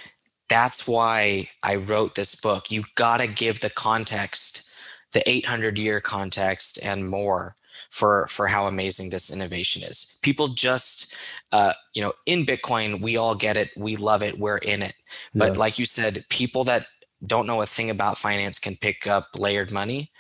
that's 0.49 0.87
why 0.87 1.49
I 1.63 1.77
wrote 1.77 2.15
this 2.15 2.41
book. 2.41 2.71
You 2.71 2.85
got 2.95 3.19
to 3.19 3.27
give 3.27 3.61
the 3.61 3.71
context, 3.71 4.68
the 5.13 5.29
800 5.29 5.79
year 5.79 6.01
context 6.01 6.79
and 6.85 7.09
more 7.09 7.55
for 7.91 8.27
for 8.29 8.47
how 8.47 8.67
amazing 8.67 9.11
this 9.11 9.33
innovation 9.33 9.83
is. 9.83 10.19
People 10.23 10.49
just 10.49 11.17
uh, 11.53 11.73
you 11.95 12.03
know, 12.03 12.13
in 12.27 12.45
Bitcoin, 12.45 13.01
we 13.01 13.17
all 13.17 13.35
get 13.35 13.57
it, 13.57 13.71
we 13.77 13.97
love 13.97 14.23
it, 14.23 14.39
we're 14.39 14.59
in 14.59 14.83
it. 14.83 14.95
But 15.35 15.53
yeah. 15.53 15.59
like 15.59 15.79
you 15.79 15.85
said, 15.85 16.25
people 16.29 16.65
that 16.65 16.87
don't 17.27 17.47
know 17.47 17.63
a 17.63 17.67
thing 17.67 17.91
about 17.91 18.19
finance 18.19 18.59
can 18.59 18.77
pick 18.77 19.07
up 19.07 19.29
layered 19.37 19.73
money 19.73 20.11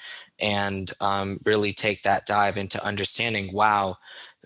and 0.40 0.90
um, 1.00 1.38
really 1.44 1.72
take 1.72 2.02
that 2.02 2.26
dive 2.26 2.56
into 2.56 2.84
understanding. 2.84 3.52
Wow, 3.52 3.96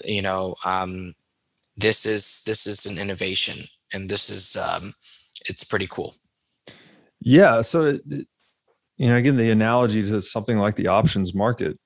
you 0.04 0.22
know, 0.22 0.54
um, 0.66 1.14
this 1.76 2.04
is 2.04 2.42
this 2.44 2.66
is 2.66 2.84
an 2.84 2.98
innovation, 2.98 3.66
and 3.92 4.08
this 4.08 4.28
is 4.28 4.56
um, 4.56 4.94
it's 5.48 5.64
pretty 5.64 5.86
cool. 5.86 6.14
Yeah. 7.20 7.62
So, 7.62 7.98
you 8.96 9.08
know, 9.08 9.16
again, 9.16 9.36
the 9.36 9.50
analogy 9.50 10.02
to 10.02 10.20
something 10.20 10.58
like 10.58 10.76
the 10.76 10.86
options 10.86 11.34
market 11.34 11.78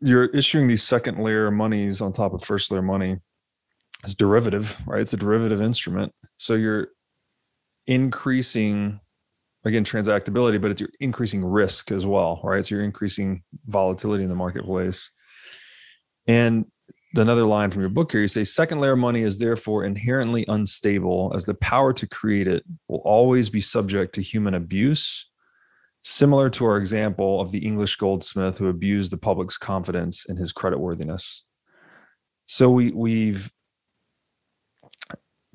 you're 0.00 0.26
issuing 0.26 0.66
these 0.66 0.82
second 0.82 1.18
layer 1.18 1.50
monies 1.50 2.00
on 2.00 2.12
top 2.12 2.34
of 2.34 2.44
first 2.44 2.70
layer 2.70 2.82
money 2.82 3.16
as 4.04 4.14
derivative, 4.14 4.80
right? 4.86 5.00
It's 5.00 5.14
a 5.14 5.18
derivative 5.18 5.60
instrument. 5.60 6.12
So 6.36 6.54
you're 6.54 6.88
increasing 7.86 9.00
again 9.64 9.84
transactability, 9.84 10.60
but 10.60 10.70
it's 10.70 10.80
you're 10.80 10.90
increasing 11.00 11.44
risk 11.44 11.90
as 11.90 12.06
well, 12.06 12.40
right? 12.44 12.64
So 12.64 12.74
you're 12.74 12.84
increasing 12.84 13.42
volatility 13.66 14.22
in 14.22 14.28
the 14.28 14.36
marketplace. 14.36 15.10
And 16.28 16.66
another 17.16 17.44
line 17.44 17.70
from 17.70 17.80
your 17.80 17.88
book 17.88 18.12
here, 18.12 18.20
you 18.20 18.28
say 18.28 18.44
second 18.44 18.80
layer 18.80 18.96
money 18.96 19.22
is 19.22 19.38
therefore 19.38 19.84
inherently 19.84 20.44
unstable 20.46 21.32
as 21.34 21.46
the 21.46 21.54
power 21.54 21.92
to 21.94 22.06
create 22.06 22.46
it 22.46 22.64
will 22.88 23.00
always 23.04 23.48
be 23.48 23.60
subject 23.60 24.14
to 24.14 24.22
human 24.22 24.52
abuse 24.52 25.26
similar 26.06 26.48
to 26.48 26.64
our 26.64 26.76
example 26.76 27.40
of 27.40 27.50
the 27.50 27.66
English 27.66 27.96
goldsmith 27.96 28.58
who 28.58 28.68
abused 28.68 29.12
the 29.12 29.16
public's 29.16 29.58
confidence 29.58 30.24
in 30.24 30.36
his 30.36 30.52
creditworthiness. 30.52 31.40
So 32.46 32.70
we 32.70 32.92
we've 32.92 33.50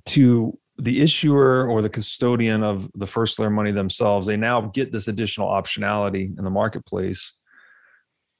to 0.08 0.58
the 0.78 1.02
issuer 1.02 1.66
or 1.66 1.82
the 1.82 1.90
custodian 1.90 2.64
of 2.64 2.90
the 2.94 3.08
first 3.08 3.40
layer 3.40 3.50
money 3.50 3.72
themselves, 3.72 4.28
they 4.28 4.36
now 4.36 4.62
get 4.62 4.92
this 4.92 5.08
additional 5.08 5.48
optionality 5.48 6.38
in 6.38 6.44
the 6.44 6.50
marketplace. 6.50 7.34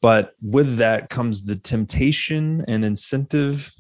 But 0.02 0.34
with 0.42 0.78
that 0.78 1.10
comes 1.10 1.44
the 1.44 1.56
temptation 1.56 2.66
and 2.68 2.84
incentive 2.84 3.72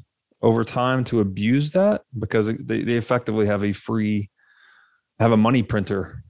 over 0.41 0.63
time 0.63 1.03
to 1.05 1.19
abuse 1.19 1.71
that 1.71 2.03
because 2.17 2.47
they, 2.47 2.83
they 2.83 2.93
effectively 2.93 3.47
have 3.47 3.63
a 3.63 3.73
free, 3.73 4.29
have 5.19 5.31
a 5.31 5.37
money 5.37 5.63
printer 5.63 6.20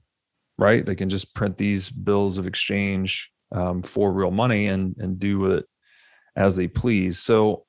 right? 0.58 0.84
They 0.84 0.94
can 0.94 1.08
just 1.08 1.34
print 1.34 1.56
these 1.56 1.90
bills 1.90 2.38
of 2.38 2.46
exchange 2.46 3.30
um, 3.52 3.82
for 3.82 4.12
real 4.12 4.30
money 4.30 4.66
and 4.66 4.96
and 4.98 5.18
do 5.18 5.46
it 5.52 5.66
as 6.36 6.56
they 6.56 6.68
please. 6.68 7.18
So, 7.18 7.64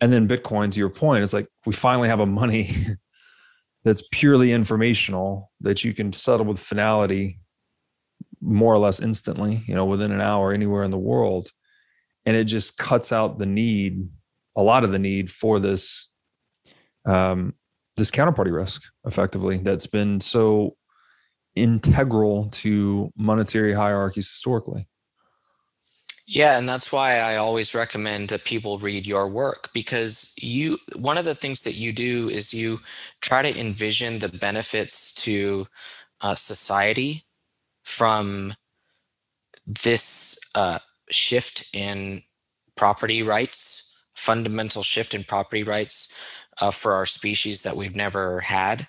and 0.00 0.12
then 0.12 0.28
Bitcoin, 0.28 0.72
to 0.72 0.78
your 0.78 0.90
point, 0.90 1.22
it's 1.22 1.34
like 1.34 1.48
we 1.66 1.72
finally 1.72 2.08
have 2.08 2.20
a 2.20 2.26
money 2.26 2.70
that's 3.84 4.02
purely 4.12 4.52
informational 4.52 5.50
that 5.60 5.84
you 5.84 5.92
can 5.92 6.12
settle 6.12 6.46
with 6.46 6.58
finality 6.58 7.40
more 8.40 8.74
or 8.74 8.78
less 8.78 9.00
instantly, 9.00 9.62
you 9.66 9.74
know, 9.74 9.86
within 9.86 10.12
an 10.12 10.20
hour 10.20 10.52
anywhere 10.52 10.82
in 10.82 10.90
the 10.90 10.98
world. 10.98 11.48
And 12.24 12.36
it 12.36 12.44
just 12.44 12.76
cuts 12.76 13.12
out 13.12 13.38
the 13.38 13.46
need, 13.46 14.08
a 14.56 14.62
lot 14.62 14.84
of 14.84 14.92
the 14.92 14.98
need 14.98 15.30
for 15.30 15.58
this 15.58 16.10
um, 17.04 17.54
this 17.96 18.10
counterparty 18.10 18.52
risk 18.52 18.82
effectively 19.04 19.58
that's 19.58 19.86
been 19.86 20.20
so 20.20 20.76
integral 21.54 22.48
to 22.50 23.12
monetary 23.16 23.72
hierarchies 23.72 24.28
historically. 24.28 24.88
Yeah, 26.26 26.56
and 26.56 26.68
that's 26.68 26.92
why 26.92 27.18
I 27.18 27.36
always 27.36 27.74
recommend 27.74 28.28
that 28.28 28.44
people 28.44 28.78
read 28.78 29.06
your 29.06 29.28
work 29.28 29.70
because 29.74 30.34
you 30.40 30.78
one 30.96 31.18
of 31.18 31.24
the 31.24 31.34
things 31.34 31.62
that 31.62 31.74
you 31.74 31.92
do 31.92 32.28
is 32.28 32.54
you 32.54 32.78
try 33.20 33.42
to 33.42 33.60
envision 33.60 34.20
the 34.20 34.28
benefits 34.28 35.14
to 35.24 35.66
uh, 36.20 36.34
society 36.34 37.24
from 37.84 38.54
this 39.66 40.38
uh, 40.54 40.78
shift 41.10 41.68
in 41.74 42.22
property 42.76 43.22
rights, 43.22 44.10
fundamental 44.14 44.82
shift 44.82 45.14
in 45.14 45.24
property 45.24 45.62
rights 45.62 46.18
uh, 46.60 46.70
for 46.70 46.92
our 46.94 47.06
species 47.06 47.62
that 47.62 47.76
we've 47.76 47.96
never 47.96 48.40
had. 48.40 48.86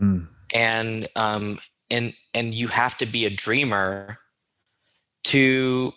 Mm. 0.00 0.28
And 0.54 1.08
um, 1.16 1.58
and 1.90 2.14
and 2.34 2.54
you 2.54 2.68
have 2.68 2.96
to 2.98 3.06
be 3.06 3.24
a 3.24 3.30
dreamer 3.30 4.18
to 5.24 5.92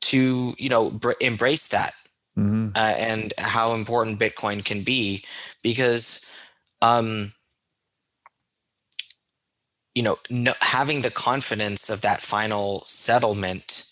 to 0.00 0.54
you 0.58 0.68
know 0.68 0.90
br- 0.90 1.12
embrace 1.20 1.68
that 1.68 1.94
mm-hmm. 2.38 2.68
uh, 2.74 2.94
and 2.98 3.32
how 3.38 3.74
important 3.74 4.18
bitcoin 4.18 4.64
can 4.64 4.82
be 4.82 5.24
because 5.62 6.34
um 6.82 7.32
you 9.94 10.02
know 10.02 10.16
no, 10.30 10.52
having 10.60 11.00
the 11.00 11.10
confidence 11.10 11.88
of 11.88 12.02
that 12.02 12.20
final 12.20 12.82
settlement 12.86 13.84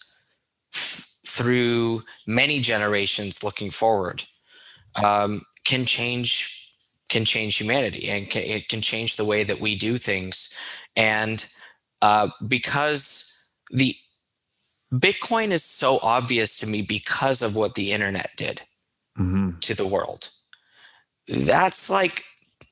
f- 0.74 1.16
through 1.26 2.02
many 2.26 2.60
generations 2.60 3.42
looking 3.42 3.70
forward 3.70 4.24
um, 5.02 5.42
can 5.64 5.84
change 5.86 6.53
can 7.14 7.24
change 7.24 7.58
humanity 7.58 8.10
and 8.10 8.28
can, 8.28 8.42
it 8.42 8.68
can 8.68 8.80
change 8.80 9.14
the 9.14 9.24
way 9.24 9.44
that 9.44 9.60
we 9.60 9.76
do 9.76 9.96
things. 9.96 10.58
And 10.96 11.46
uh, 12.02 12.28
because 12.48 13.52
the 13.70 13.94
bitcoin 14.92 15.52
is 15.52 15.62
so 15.62 16.00
obvious 16.02 16.56
to 16.56 16.66
me 16.66 16.82
because 16.82 17.40
of 17.40 17.54
what 17.54 17.76
the 17.76 17.92
internet 17.92 18.30
did 18.36 18.62
mm-hmm. 19.16 19.60
to 19.60 19.76
the 19.76 19.86
world. 19.86 20.28
That's 21.28 21.88
like 21.88 22.24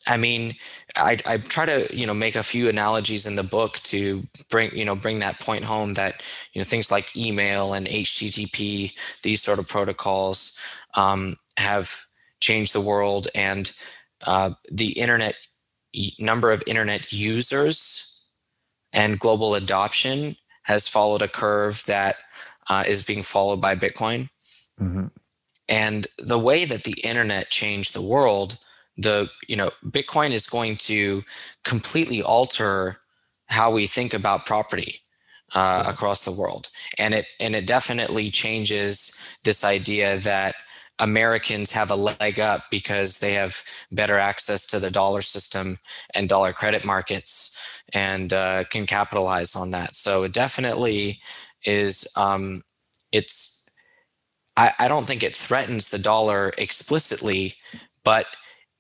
I 0.09 0.17
mean, 0.17 0.55
I, 0.97 1.17
I 1.25 1.37
try 1.37 1.65
to 1.65 1.97
you 1.97 2.09
know 2.09 2.15
make 2.15 2.35
a 2.35 2.43
few 2.43 2.69
analogies 2.69 3.25
in 3.27 3.37
the 3.37 3.45
book 3.45 3.79
to 3.85 4.25
bring 4.51 4.77
you 4.77 4.85
know 4.85 4.97
bring 4.97 5.21
that 5.21 5.39
point 5.39 5.65
home 5.65 5.93
that 5.93 6.21
you 6.53 6.61
know 6.61 6.65
things 6.65 6.91
like 6.91 7.17
email 7.17 7.75
and 7.75 7.87
HTTP 7.87 8.93
these 9.23 9.41
sort 9.41 9.61
of 9.61 9.69
protocols 9.69 10.59
um, 10.97 11.37
have 11.57 12.07
changed 12.41 12.73
the 12.73 12.81
world. 12.81 13.29
And 13.37 13.71
uh, 14.27 14.51
the 14.71 14.93
internet 14.93 15.37
number 16.19 16.51
of 16.51 16.63
internet 16.67 17.13
users 17.13 18.31
and 18.93 19.19
global 19.19 19.55
adoption 19.55 20.37
has 20.63 20.89
followed 20.89 21.23
a 21.23 21.29
curve 21.29 21.83
that 21.87 22.17
uh, 22.71 22.85
is 22.87 23.05
being 23.05 23.23
followed 23.23 23.61
by 23.61 23.75
Bitcoin. 23.75 24.29
Mm-hmm. 24.81 25.07
And 25.69 26.07
the 26.19 26.39
way 26.39 26.65
that 26.65 26.85
the 26.85 27.01
internet 27.03 27.51
changed 27.51 27.95
the 27.95 28.03
world 28.03 28.59
the 28.97 29.31
you 29.49 29.57
know 29.57 29.71
bitcoin 29.85 30.31
is 30.33 30.47
going 30.49 30.77
to 30.77 31.23
completely 31.65 32.23
alter 32.23 32.99
how 33.47 33.71
we 33.71 33.87
think 33.87 34.13
about 34.13 34.47
property 34.47 35.01
uh, 35.55 35.85
across 35.87 36.25
the 36.25 36.33
world 36.33 36.69
and 36.99 37.15
it 37.15 37.27
and 37.41 37.55
it 37.57 37.67
definitely 37.67 38.31
changes 38.31 39.39
this 39.45 39.65
idea 39.65 40.19
that 40.19 40.55
americans 40.99 41.73
have 41.73 41.91
a 41.91 41.97
leg 41.97 42.39
up 42.39 42.63
because 42.71 43.19
they 43.19 43.33
have 43.33 43.63
better 43.91 44.19
access 44.19 44.67
to 44.67 44.79
the 44.79 44.91
dollar 44.91 45.23
system 45.23 45.79
and 46.15 46.29
dollar 46.29 46.53
credit 46.53 46.85
markets 46.85 47.49
and 47.95 48.33
uh, 48.33 48.65
can 48.71 48.87
capitalize 48.87 49.57
on 49.57 49.71
that 49.71 49.97
so 49.97 50.23
it 50.23 50.33
definitely 50.33 51.21
is 51.65 52.07
um, 52.17 52.63
it's 53.11 53.71
I, 54.57 54.73
I 54.79 54.89
don't 54.89 55.07
think 55.07 55.23
it 55.23 55.35
threatens 55.35 55.91
the 55.91 55.99
dollar 55.99 56.53
explicitly 56.59 57.55
but 58.05 58.27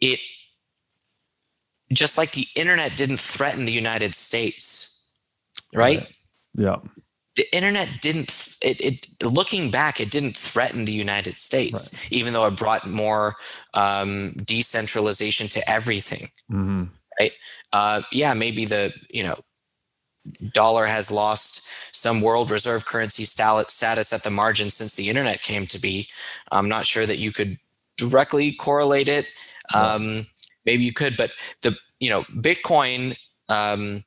it 0.00 0.20
just 1.92 2.18
like 2.18 2.32
the 2.32 2.46
internet 2.56 2.96
didn't 2.96 3.20
threaten 3.20 3.64
the 3.64 3.72
United 3.72 4.14
States, 4.14 5.18
right? 5.72 5.98
right. 5.98 6.08
Yeah. 6.54 6.76
The 7.37 7.45
internet 7.55 7.89
didn't 8.01 8.57
it, 8.62 8.80
it 8.80 9.07
looking 9.24 9.70
back, 9.70 10.01
it 10.01 10.11
didn't 10.11 10.37
threaten 10.37 10.85
the 10.85 10.93
United 10.93 11.39
States, 11.39 11.95
right. 11.95 12.12
even 12.12 12.33
though 12.33 12.47
it 12.47 12.57
brought 12.57 12.87
more 12.87 13.35
um, 13.74 14.33
decentralization 14.45 15.49
to 15.49 15.70
everything. 15.70 16.28
Mm-hmm. 16.51 16.85
Right. 17.20 17.33
Uh, 17.72 18.03
yeah, 18.11 18.35
maybe 18.35 18.64
the, 18.64 18.93
you 19.11 19.22
know, 19.22 19.37
dollar 20.53 20.87
has 20.87 21.11
lost 21.11 21.68
some 21.95 22.20
world 22.20 22.51
reserve 22.51 22.87
currency 22.87 23.24
status 23.24 24.12
at 24.12 24.22
the 24.22 24.30
margin 24.30 24.70
since 24.70 24.95
the 24.95 25.09
internet 25.09 25.43
came 25.43 25.66
to 25.68 25.80
be. 25.80 26.09
I'm 26.51 26.68
not 26.68 26.87
sure 26.87 27.07
that 27.07 27.18
you 27.18 27.33
could 27.33 27.59
directly 27.97 28.53
correlate 28.53 29.09
it 29.09 29.26
um, 29.74 30.26
maybe 30.64 30.85
you 30.85 30.93
could, 30.93 31.16
but 31.16 31.33
the 31.62 31.76
you 32.01 32.11
know 32.11 32.24
Bitcoin 32.35 33.16
um, 33.49 34.03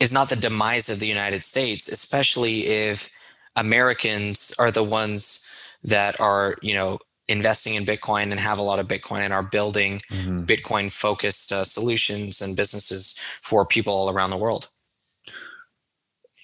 is 0.00 0.12
not 0.12 0.28
the 0.28 0.36
demise 0.36 0.88
of 0.88 1.00
the 1.00 1.06
United 1.06 1.44
States, 1.44 1.88
especially 1.88 2.66
if 2.66 3.10
Americans 3.56 4.54
are 4.58 4.70
the 4.70 4.84
ones 4.84 5.42
that 5.82 6.20
are 6.20 6.56
you 6.62 6.74
know 6.74 6.98
investing 7.28 7.74
in 7.74 7.84
Bitcoin 7.84 8.30
and 8.30 8.38
have 8.38 8.58
a 8.58 8.62
lot 8.62 8.78
of 8.78 8.86
Bitcoin 8.86 9.20
and 9.20 9.32
are 9.32 9.42
building 9.42 10.00
mm-hmm. 10.10 10.44
Bitcoin 10.44 10.92
focused 10.92 11.52
uh, 11.52 11.64
solutions 11.64 12.40
and 12.40 12.56
businesses 12.56 13.18
for 13.42 13.66
people 13.66 13.92
all 13.92 14.10
around 14.10 14.30
the 14.30 14.36
world. 14.36 14.68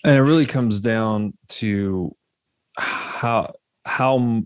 And 0.05 0.17
it 0.17 0.23
really 0.23 0.47
comes 0.47 0.81
down 0.81 1.35
to 1.49 2.15
how 2.77 3.53
how 3.85 4.43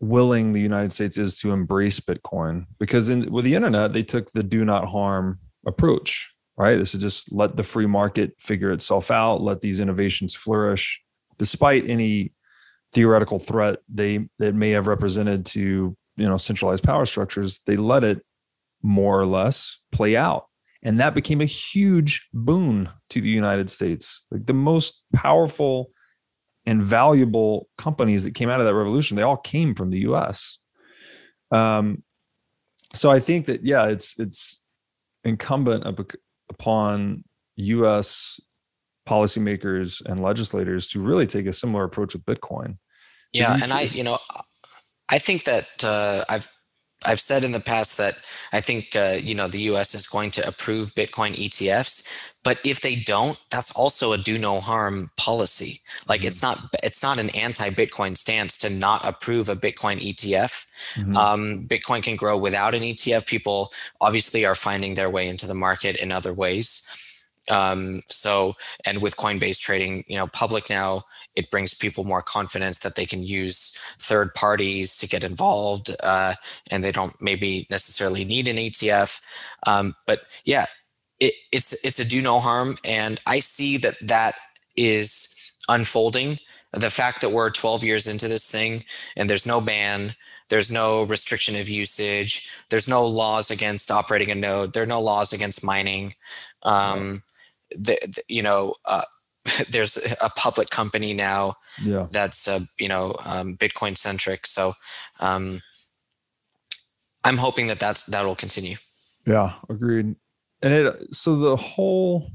willing 0.00 0.52
the 0.52 0.60
United 0.60 0.92
States 0.92 1.16
is 1.16 1.38
to 1.40 1.52
embrace 1.52 2.00
Bitcoin 2.00 2.66
because 2.78 3.08
in, 3.08 3.30
with 3.32 3.44
the 3.44 3.54
internet 3.54 3.92
they 3.92 4.02
took 4.02 4.30
the 4.30 4.42
do 4.42 4.64
not 4.64 4.88
harm 4.88 5.38
approach, 5.66 6.30
right? 6.58 6.76
This 6.76 6.94
is 6.94 7.00
just 7.00 7.32
let 7.32 7.56
the 7.56 7.62
free 7.62 7.86
market 7.86 8.34
figure 8.38 8.72
itself 8.72 9.10
out, 9.10 9.40
let 9.40 9.60
these 9.60 9.80
innovations 9.80 10.34
flourish, 10.34 11.00
despite 11.38 11.88
any 11.88 12.32
theoretical 12.92 13.38
threat 13.38 13.78
they 13.88 14.28
that 14.38 14.54
may 14.54 14.70
have 14.70 14.86
represented 14.86 15.44
to 15.44 15.96
you 16.16 16.26
know 16.26 16.36
centralized 16.36 16.84
power 16.84 17.06
structures. 17.06 17.60
They 17.66 17.76
let 17.76 18.04
it 18.04 18.24
more 18.82 19.18
or 19.18 19.26
less 19.26 19.80
play 19.92 20.16
out. 20.16 20.46
And 20.82 21.00
that 21.00 21.14
became 21.14 21.40
a 21.40 21.46
huge 21.46 22.28
boon 22.32 22.88
to 23.10 23.20
the 23.20 23.28
United 23.28 23.68
States. 23.68 24.24
Like 24.30 24.46
the 24.46 24.54
most 24.54 25.02
powerful 25.12 25.90
and 26.66 26.82
valuable 26.82 27.68
companies 27.76 28.22
that 28.24 28.34
came 28.34 28.48
out 28.48 28.60
of 28.60 28.66
that 28.66 28.74
revolution, 28.74 29.16
they 29.16 29.22
all 29.22 29.36
came 29.36 29.74
from 29.74 29.90
the 29.90 30.00
U.S. 30.00 30.58
Um, 31.50 32.04
so 32.94 33.10
I 33.10 33.20
think 33.20 33.46
that 33.46 33.64
yeah, 33.64 33.86
it's 33.86 34.18
it's 34.18 34.60
incumbent 35.24 35.84
upon 36.50 37.24
U.S. 37.56 38.40
policymakers 39.08 40.04
and 40.04 40.20
legislators 40.20 40.88
to 40.90 41.00
really 41.00 41.26
take 41.26 41.46
a 41.46 41.52
similar 41.52 41.84
approach 41.84 42.14
with 42.14 42.24
Bitcoin. 42.24 42.78
Yeah, 43.32 43.58
and 43.62 43.72
I, 43.72 43.82
you 43.82 44.04
know, 44.04 44.18
I 45.10 45.18
think 45.18 45.44
that 45.44 45.84
uh, 45.84 46.24
I've 46.28 46.50
I've 47.06 47.20
said 47.20 47.44
in 47.44 47.52
the 47.52 47.60
past 47.60 47.98
that 47.98 48.14
I 48.52 48.60
think 48.60 48.96
uh, 48.96 49.18
you 49.20 49.34
know 49.34 49.48
the 49.48 49.62
U.S. 49.62 49.94
is 49.94 50.06
going 50.06 50.30
to 50.32 50.46
approve 50.46 50.94
Bitcoin 50.94 51.34
ETFs, 51.34 52.08
but 52.48 52.58
if 52.64 52.80
they 52.80 52.94
don't, 52.94 53.38
that's 53.50 53.76
also 53.76 54.14
a 54.14 54.16
do 54.16 54.38
no 54.38 54.58
harm 54.58 55.10
policy. 55.18 55.80
Like 56.08 56.20
mm-hmm. 56.20 56.28
it's 56.28 56.40
not 56.40 56.58
it's 56.82 57.02
not 57.02 57.18
an 57.18 57.28
anti-Bitcoin 57.36 58.16
stance 58.16 58.56
to 58.60 58.70
not 58.70 59.06
approve 59.06 59.50
a 59.50 59.54
Bitcoin 59.54 60.00
ETF. 60.00 60.64
Mm-hmm. 60.94 61.14
Um, 61.14 61.66
Bitcoin 61.68 62.02
can 62.02 62.16
grow 62.16 62.38
without 62.38 62.74
an 62.74 62.80
ETF. 62.80 63.26
People 63.26 63.70
obviously 64.00 64.46
are 64.46 64.54
finding 64.54 64.94
their 64.94 65.10
way 65.10 65.28
into 65.28 65.46
the 65.46 65.52
market 65.52 65.96
in 65.96 66.10
other 66.10 66.32
ways. 66.32 66.88
Um, 67.50 68.00
so, 68.08 68.54
and 68.86 69.02
with 69.02 69.18
Coinbase 69.18 69.60
trading, 69.60 70.04
you 70.08 70.16
know, 70.16 70.26
public 70.26 70.70
now, 70.70 71.04
it 71.36 71.50
brings 71.50 71.74
people 71.74 72.04
more 72.04 72.22
confidence 72.22 72.78
that 72.78 72.94
they 72.94 73.04
can 73.04 73.22
use 73.22 73.76
third 73.98 74.34
parties 74.34 74.96
to 74.98 75.06
get 75.06 75.22
involved, 75.22 75.94
uh, 76.02 76.34
and 76.70 76.82
they 76.82 76.92
don't 76.92 77.14
maybe 77.20 77.66
necessarily 77.70 78.24
need 78.24 78.48
an 78.48 78.56
ETF. 78.56 79.20
Um, 79.66 79.94
but 80.06 80.20
yeah, 80.44 80.66
it, 81.20 81.34
it's 81.52 81.84
it's 81.84 81.98
a 81.98 82.04
do 82.04 82.22
no 82.22 82.40
harm, 82.40 82.78
and 82.84 83.20
I 83.26 83.40
see 83.40 83.76
that 83.78 83.94
that 84.02 84.34
is 84.76 85.52
unfolding. 85.68 86.38
The 86.72 86.90
fact 86.90 87.20
that 87.22 87.30
we're 87.30 87.50
12 87.50 87.82
years 87.82 88.06
into 88.06 88.28
this 88.28 88.50
thing 88.50 88.84
and 89.16 89.28
there's 89.28 89.46
no 89.46 89.60
ban, 89.60 90.14
there's 90.50 90.70
no 90.70 91.02
restriction 91.02 91.56
of 91.56 91.68
usage, 91.68 92.50
there's 92.70 92.88
no 92.88 93.06
laws 93.06 93.50
against 93.50 93.90
operating 93.90 94.30
a 94.30 94.34
node, 94.34 94.74
there 94.74 94.82
are 94.82 94.86
no 94.86 95.00
laws 95.00 95.32
against 95.32 95.64
mining. 95.64 96.14
Um, 96.62 97.22
the, 97.70 97.98
the, 98.02 98.22
you 98.28 98.42
know, 98.42 98.74
uh, 98.84 99.02
there's 99.70 99.96
a 100.22 100.28
public 100.30 100.70
company 100.70 101.14
now 101.14 101.54
yeah. 101.82 102.06
that's 102.10 102.48
uh, 102.48 102.60
you 102.78 102.88
know 102.88 103.16
um, 103.24 103.56
Bitcoin 103.56 103.96
centric. 103.96 104.46
So 104.46 104.72
um, 105.20 105.60
I'm 107.24 107.36
hoping 107.36 107.68
that 107.68 107.80
that's 107.80 108.04
that 108.06 108.24
will 108.24 108.34
continue. 108.34 108.76
Yeah, 109.26 109.54
agreed. 109.68 110.16
And 110.62 110.74
it 110.74 111.14
so 111.14 111.36
the 111.36 111.56
whole 111.56 112.30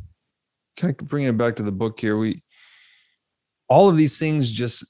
kind 0.78 0.96
of 1.00 1.08
bringing 1.08 1.30
it 1.30 1.38
back 1.38 1.56
to 1.58 1.64
the 1.64 1.72
book 1.72 2.00
here, 2.00 2.18
we 2.18 2.42
all 3.70 3.90
of 3.90 3.98
these 3.98 4.18
things 4.18 4.52
just 4.52 4.86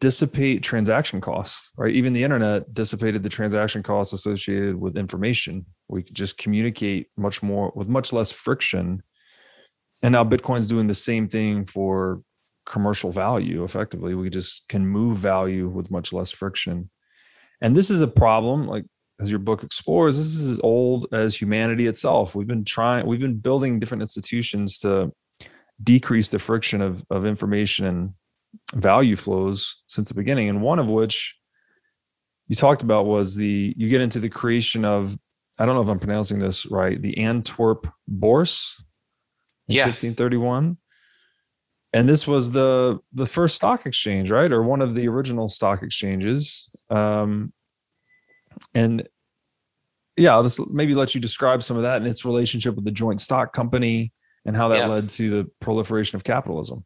dissipate 0.00 0.62
transaction 0.62 1.20
costs, 1.20 1.70
right? 1.76 1.94
Even 1.94 2.12
the 2.12 2.22
internet 2.24 2.72
dissipated 2.72 3.22
the 3.22 3.28
transaction 3.28 3.82
costs 3.82 4.12
associated 4.12 4.76
with 4.76 4.96
information. 4.96 5.66
We 5.88 6.02
could 6.02 6.14
just 6.14 6.38
communicate 6.38 7.08
much 7.16 7.42
more 7.42 7.72
with 7.74 7.88
much 7.88 8.12
less 8.12 8.30
friction 8.30 9.02
and 10.02 10.12
now 10.12 10.24
bitcoin's 10.24 10.66
doing 10.66 10.86
the 10.86 10.94
same 10.94 11.28
thing 11.28 11.64
for 11.64 12.22
commercial 12.66 13.10
value 13.10 13.64
effectively 13.64 14.14
we 14.14 14.30
just 14.30 14.68
can 14.68 14.86
move 14.86 15.16
value 15.16 15.68
with 15.68 15.90
much 15.90 16.12
less 16.12 16.30
friction 16.30 16.90
and 17.60 17.74
this 17.74 17.90
is 17.90 18.00
a 18.00 18.08
problem 18.08 18.66
like 18.66 18.84
as 19.22 19.30
your 19.30 19.38
book 19.38 19.62
explores 19.62 20.16
this 20.16 20.26
is 20.26 20.52
as 20.52 20.60
old 20.62 21.06
as 21.12 21.36
humanity 21.36 21.86
itself. 21.86 22.34
We've 22.34 22.46
been 22.46 22.64
trying 22.64 23.06
we've 23.06 23.20
been 23.20 23.38
building 23.38 23.78
different 23.78 24.02
institutions 24.02 24.78
to 24.78 25.12
decrease 25.82 26.30
the 26.30 26.38
friction 26.38 26.80
of, 26.80 27.04
of 27.10 27.24
information 27.24 27.86
and 27.86 28.14
value 28.74 29.16
flows 29.16 29.82
since 29.86 30.08
the 30.08 30.14
beginning. 30.14 30.48
And 30.48 30.62
one 30.62 30.78
of 30.78 30.90
which 30.90 31.36
you 32.48 32.56
talked 32.56 32.82
about 32.82 33.06
was 33.06 33.36
the 33.36 33.74
you 33.76 33.88
get 33.88 34.00
into 34.00 34.20
the 34.20 34.28
creation 34.28 34.84
of 34.84 35.16
i 35.58 35.64
don't 35.64 35.74
know 35.74 35.82
if 35.82 35.88
i'm 35.88 35.98
pronouncing 35.98 36.38
this 36.38 36.66
right 36.70 37.00
the 37.00 37.16
antwerp 37.18 37.88
bourse 38.08 38.82
yeah. 39.68 39.84
1531 39.84 40.76
and 41.92 42.08
this 42.08 42.26
was 42.26 42.52
the 42.52 42.98
the 43.12 43.26
first 43.26 43.56
stock 43.56 43.86
exchange, 43.86 44.30
right, 44.30 44.50
or 44.50 44.62
one 44.62 44.80
of 44.80 44.94
the 44.94 45.08
original 45.08 45.48
stock 45.48 45.82
exchanges. 45.82 46.68
Um, 46.88 47.52
and 48.74 49.06
yeah, 50.16 50.32
I'll 50.32 50.42
just 50.42 50.70
maybe 50.70 50.94
let 50.94 51.14
you 51.14 51.20
describe 51.20 51.62
some 51.62 51.76
of 51.76 51.82
that 51.84 51.96
and 51.98 52.06
its 52.06 52.24
relationship 52.24 52.74
with 52.74 52.84
the 52.84 52.90
joint 52.90 53.20
stock 53.20 53.52
company 53.52 54.12
and 54.44 54.56
how 54.56 54.68
that 54.68 54.78
yeah. 54.78 54.86
led 54.86 55.08
to 55.10 55.30
the 55.30 55.50
proliferation 55.60 56.16
of 56.16 56.24
capitalism. 56.24 56.84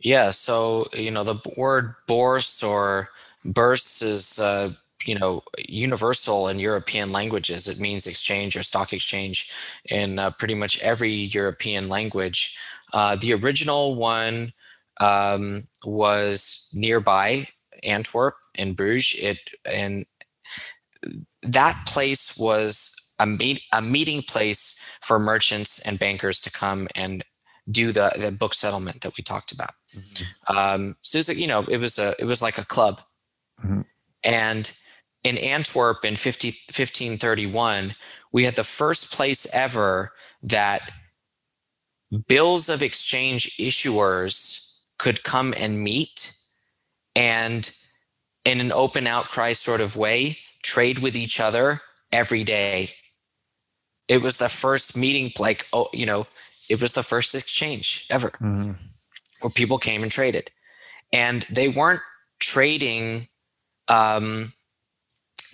Yeah, 0.00 0.30
so 0.30 0.86
you 0.94 1.10
know 1.10 1.24
the 1.24 1.40
word 1.56 1.94
bourse 2.06 2.62
or 2.62 3.08
bourse 3.44 4.02
is 4.02 4.38
uh, 4.38 4.70
you 5.04 5.18
know 5.18 5.42
universal 5.68 6.48
in 6.48 6.58
European 6.58 7.10
languages. 7.10 7.66
It 7.68 7.80
means 7.80 8.06
exchange 8.06 8.56
or 8.56 8.62
stock 8.62 8.92
exchange 8.92 9.50
in 9.90 10.18
uh, 10.18 10.30
pretty 10.30 10.54
much 10.54 10.80
every 10.80 11.12
European 11.12 11.88
language. 11.88 12.56
Uh, 12.92 13.16
the 13.16 13.34
original 13.34 13.96
one 13.96 14.52
um, 15.00 15.64
was 15.84 16.70
nearby 16.74 17.48
Antwerp 17.82 18.34
in 18.54 18.74
Bruges. 18.74 19.18
It 19.18 19.38
and 19.70 20.06
that 21.42 21.86
place 21.86 22.36
was 22.38 23.14
a, 23.18 23.26
meet, 23.26 23.62
a 23.72 23.82
meeting 23.82 24.22
place 24.22 24.80
for 25.00 25.18
merchants 25.18 25.78
and 25.80 25.98
bankers 25.98 26.40
to 26.40 26.50
come 26.50 26.88
and 26.94 27.24
do 27.70 27.92
the, 27.92 28.12
the 28.18 28.32
book 28.32 28.54
settlement 28.54 29.02
that 29.02 29.16
we 29.16 29.22
talked 29.22 29.52
about. 29.52 29.72
Mm-hmm. 29.94 30.56
Um, 30.56 30.96
so 31.02 31.18
it's 31.18 31.28
like, 31.28 31.38
you 31.38 31.46
know, 31.46 31.64
it 31.64 31.78
was 31.78 31.98
a, 31.98 32.14
it 32.18 32.24
was 32.24 32.40
like 32.40 32.58
a 32.58 32.64
club. 32.64 33.00
Mm-hmm. 33.62 33.82
And 34.24 34.72
in 35.24 35.36
Antwerp 35.38 36.04
in 36.04 36.16
50, 36.16 36.48
1531, 36.48 37.94
we 38.32 38.44
had 38.44 38.54
the 38.54 38.64
first 38.64 39.12
place 39.12 39.52
ever 39.54 40.12
that 40.42 40.88
bills 42.26 42.68
of 42.68 42.82
exchange 42.82 43.56
issuers 43.58 44.84
could 44.98 45.22
come 45.22 45.54
and 45.56 45.80
meet 45.80 46.34
and 47.14 47.70
in 48.44 48.60
an 48.60 48.72
open 48.72 49.06
outcry 49.06 49.52
sort 49.52 49.80
of 49.80 49.96
way 49.96 50.38
trade 50.62 50.98
with 50.98 51.16
each 51.16 51.40
other 51.40 51.80
every 52.12 52.44
day. 52.44 52.90
It 54.08 54.22
was 54.22 54.38
the 54.38 54.48
first 54.48 54.96
meeting, 54.96 55.32
like, 55.38 55.66
oh, 55.72 55.88
you 55.92 56.06
know, 56.06 56.26
it 56.70 56.80
was 56.80 56.92
the 56.92 57.02
first 57.02 57.34
exchange 57.34 58.06
ever 58.10 58.30
mm-hmm. 58.30 58.72
where 59.40 59.50
people 59.54 59.78
came 59.78 60.02
and 60.02 60.12
traded. 60.12 60.50
And 61.12 61.42
they 61.50 61.68
weren't 61.68 62.00
trading 62.40 63.28
um, 63.88 64.52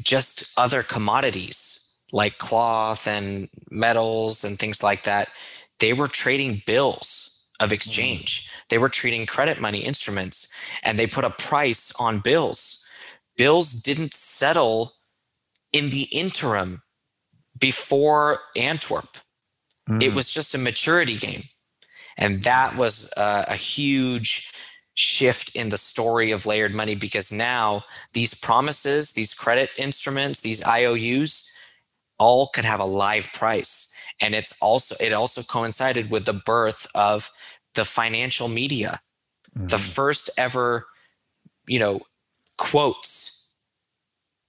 just 0.03 0.59
other 0.59 0.83
commodities 0.83 2.05
like 2.13 2.39
cloth 2.39 3.09
and 3.09 3.49
metals 3.71 4.45
and 4.45 4.59
things 4.59 4.83
like 4.83 5.03
that. 5.03 5.29
They 5.81 5.93
were 5.93 6.09
trading 6.09 6.63
bills 6.65 7.51
of 7.61 7.73
exchange. 7.73 8.47
Mm-hmm. 8.47 8.61
They 8.71 8.79
were 8.79 8.89
trading 8.89 9.27
credit 9.27 9.61
money 9.61 9.81
instruments 9.81 10.57
and 10.85 10.99
they 10.99 11.07
put 11.07 11.25
a 11.25 11.31
price 11.31 11.93
on 11.99 12.21
bills 12.21 12.85
bills 13.37 13.73
didn't 13.83 14.15
settle 14.15 14.94
in 15.75 15.91
the 15.91 16.05
interim 16.05 16.81
before 17.59 18.39
Antwerp. 18.57 19.19
Mm. 19.89 20.03
It 20.03 20.15
was 20.15 20.33
just 20.33 20.55
a 20.55 20.59
maturity 20.59 21.19
game. 21.19 21.45
And 22.17 22.45
that 22.45 22.77
was 22.77 23.13
uh, 23.17 23.45
a 23.49 23.57
huge 23.57 24.53
shift 24.95 25.55
in 25.57 25.71
the 25.71 25.77
story 25.77 26.31
of 26.31 26.47
layered 26.47 26.73
money 26.73 26.95
because 26.95 27.33
now 27.33 27.83
these 28.13 28.41
promises, 28.41 29.13
these 29.13 29.35
credit 29.35 29.71
instruments, 29.77 30.41
these 30.41 30.65
IOUs, 30.65 31.51
all 32.19 32.49
could 32.55 32.65
have 32.65 32.79
a 32.79 32.85
live 32.85 33.33
price. 33.33 33.91
And 34.21 34.37
it's 34.37 34.57
also 34.63 34.95
it 35.05 35.13
also 35.13 35.43
coincided 35.43 36.09
with 36.09 36.25
the 36.25 36.41
birth 36.47 36.87
of 36.95 37.31
the 37.75 37.85
financial 37.85 38.47
media. 38.47 39.01
Mm-hmm. 39.57 39.67
The 39.67 39.79
first 39.79 40.31
ever, 40.39 40.87
you 41.67 41.81
know, 41.81 42.01
quotes 42.57 43.44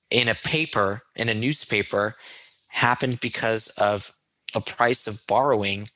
in 0.10 0.30
a 0.30 0.36
paper, 0.36 1.04
in 1.16 1.30
a 1.30 1.34
newspaper, 1.34 2.16
happened 2.70 3.20
because 3.20 3.70
of 3.78 4.12
the 4.54 4.62
price 4.62 5.08
of 5.08 5.22
borrowing 5.28 5.90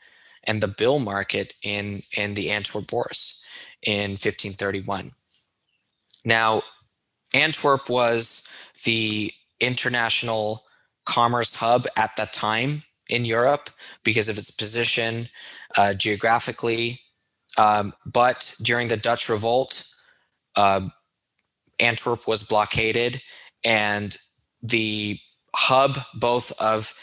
and 0.45 0.61
the 0.61 0.68
bill 0.68 0.99
market 0.99 1.53
in, 1.64 2.02
in 2.18 2.34
the 2.34 2.49
Antwerp 2.52 2.88
Bourse 2.88 3.45
in 3.81 4.11
1531. 4.11 5.11
Now, 6.26 6.64
Antwerp 7.34 7.90
was 7.90 8.48
the 8.86 9.31
international 9.60 10.64
commerce 11.06 11.56
hub 11.56 11.86
at 11.98 12.15
that 12.18 12.34
time 12.34 12.84
in 13.10 13.26
Europe 13.26 13.69
because 14.03 14.30
of 14.30 14.38
its 14.38 14.52
position 14.52 15.27
uh, 15.77 15.94
geographically. 15.94 17.02
Um, 17.57 17.94
but 18.06 18.56
during 18.61 18.88
the 18.88 18.98
Dutch 18.98 19.27
Revolt, 19.27 19.86
uh, 20.56 20.90
Antwerp 21.80 22.27
was 22.27 22.48
blockaded, 22.48 23.22
and 23.64 24.18
the 24.61 25.19
hub 25.56 25.98
both 26.14 26.52
of 26.61 26.94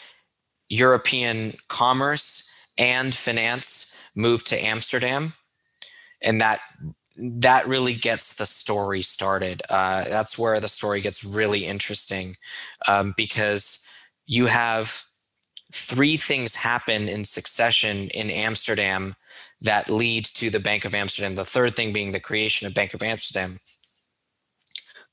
European 0.69 1.55
commerce 1.69 2.71
and 2.79 3.15
finance 3.15 4.11
moved 4.15 4.47
to 4.49 4.65
Amsterdam, 4.65 5.35
and 6.23 6.41
that 6.41 6.61
that 7.19 7.67
really 7.67 7.95
gets 7.95 8.37
the 8.37 8.47
story 8.47 9.03
started. 9.03 9.63
Uh, 9.71 10.05
that's 10.05 10.39
where 10.39 10.61
the 10.61 10.69
story 10.69 11.01
gets 11.01 11.25
really 11.25 11.65
interesting 11.65 12.37
um, 12.87 13.15
because 13.17 13.91
you 14.27 14.47
have 14.47 15.05
three 15.73 16.17
things 16.17 16.55
happen 16.55 17.09
in 17.09 17.25
succession 17.25 18.09
in 18.09 18.31
Amsterdam 18.31 19.15
that 19.61 19.89
lead 19.89 20.25
to 20.25 20.51
the 20.51 20.61
Bank 20.61 20.85
of 20.85 20.95
Amsterdam. 20.95 21.35
The 21.35 21.45
third 21.45 21.75
thing 21.75 21.93
being 21.93 22.13
the 22.13 22.21
creation 22.21 22.67
of 22.67 22.75
Bank 22.75 22.95
of 22.95 23.03
Amsterdam. 23.03 23.59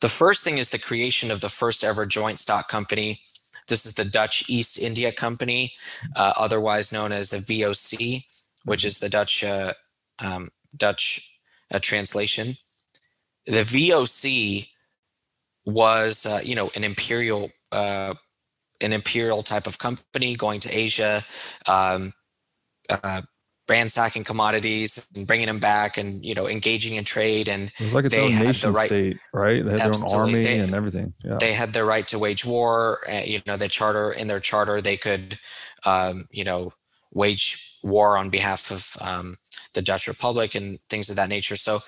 The 0.03 0.09
first 0.09 0.43
thing 0.43 0.57
is 0.57 0.69
the 0.69 0.79
creation 0.79 1.31
of 1.31 1.39
the 1.39 1.47
first 1.47 1.81
ever 1.81 2.05
joint 2.05 2.37
stock 2.37 2.67
company. 2.67 3.21
This 3.69 3.85
is 3.85 3.95
the 3.95 4.03
Dutch 4.03 4.49
East 4.49 4.77
India 4.77 5.13
Company, 5.13 5.71
uh, 6.17 6.33
otherwise 6.37 6.91
known 6.91 7.13
as 7.13 7.29
the 7.29 7.37
VOC, 7.37 8.25
which 8.65 8.83
is 8.83 8.99
the 8.99 9.07
Dutch 9.07 9.45
uh, 9.45 9.71
um, 10.21 10.49
Dutch 10.75 11.39
uh, 11.73 11.79
translation. 11.79 12.55
The 13.45 13.63
VOC 13.63 14.67
was, 15.65 16.25
uh, 16.25 16.41
you 16.43 16.55
know, 16.55 16.69
an 16.75 16.83
imperial 16.83 17.51
uh, 17.71 18.13
an 18.81 18.91
imperial 18.91 19.41
type 19.41 19.67
of 19.67 19.79
company 19.79 20.35
going 20.35 20.59
to 20.59 20.77
Asia, 20.77 21.23
um, 21.69 22.11
uh, 22.89 23.21
ransacking 23.69 24.23
commodities 24.23 25.07
and 25.15 25.25
bringing 25.25 25.47
them 25.47 25.59
back 25.59 25.97
and 25.97 26.25
you 26.25 26.33
know 26.33 26.47
engaging 26.47 26.95
in 26.95 27.03
trade 27.05 27.47
and 27.47 27.71
it 27.79 27.83
was 27.83 27.93
like 27.93 28.05
its 28.05 28.15
own 28.15 28.35
nation 28.35 28.73
right, 28.73 28.87
state 28.87 29.19
right? 29.33 29.63
They 29.63 29.71
had 29.71 29.79
their 29.79 29.93
own 29.93 30.13
army 30.13 30.43
they, 30.43 30.59
and 30.59 30.73
everything. 30.73 31.13
Yeah. 31.23 31.37
they 31.39 31.53
had 31.53 31.71
their 31.71 31.85
right 31.85 32.07
to 32.09 32.19
wage 32.19 32.45
war 32.45 32.99
uh, 33.09 33.21
you 33.25 33.41
know 33.47 33.57
the 33.57 33.69
charter 33.69 34.11
in 34.11 34.27
their 34.27 34.41
charter 34.41 34.81
they 34.81 34.97
could 34.97 35.39
um, 35.85 36.25
you 36.31 36.43
know 36.43 36.73
wage 37.13 37.77
war 37.83 38.17
on 38.17 38.29
behalf 38.29 38.71
of 38.71 38.97
um, 39.01 39.37
the 39.73 39.81
Dutch 39.81 40.07
Republic 40.07 40.55
and 40.55 40.79
things 40.89 41.09
of 41.09 41.15
that 41.15 41.29
nature. 41.29 41.55
So 41.55 41.79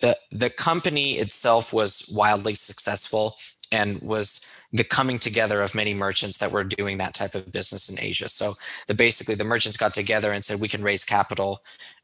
the 0.00 0.16
the 0.30 0.50
company 0.50 1.14
itself 1.18 1.72
was 1.72 2.12
wildly 2.14 2.54
successful 2.54 3.34
and 3.72 4.00
was 4.00 4.55
the 4.72 4.84
coming 4.84 5.18
together 5.18 5.62
of 5.62 5.74
many 5.74 5.94
merchants 5.94 6.38
that 6.38 6.52
were 6.52 6.64
doing 6.64 6.98
that 6.98 7.14
type 7.14 7.34
of 7.34 7.52
business 7.52 7.88
in 7.88 7.98
Asia. 8.00 8.28
So 8.28 8.54
the 8.88 8.94
basically 8.94 9.34
the 9.34 9.44
merchants 9.44 9.76
got 9.76 9.94
together 9.94 10.32
and 10.32 10.44
said 10.44 10.60
we 10.60 10.68
can 10.68 10.82
raise 10.82 11.04
capital 11.04 11.62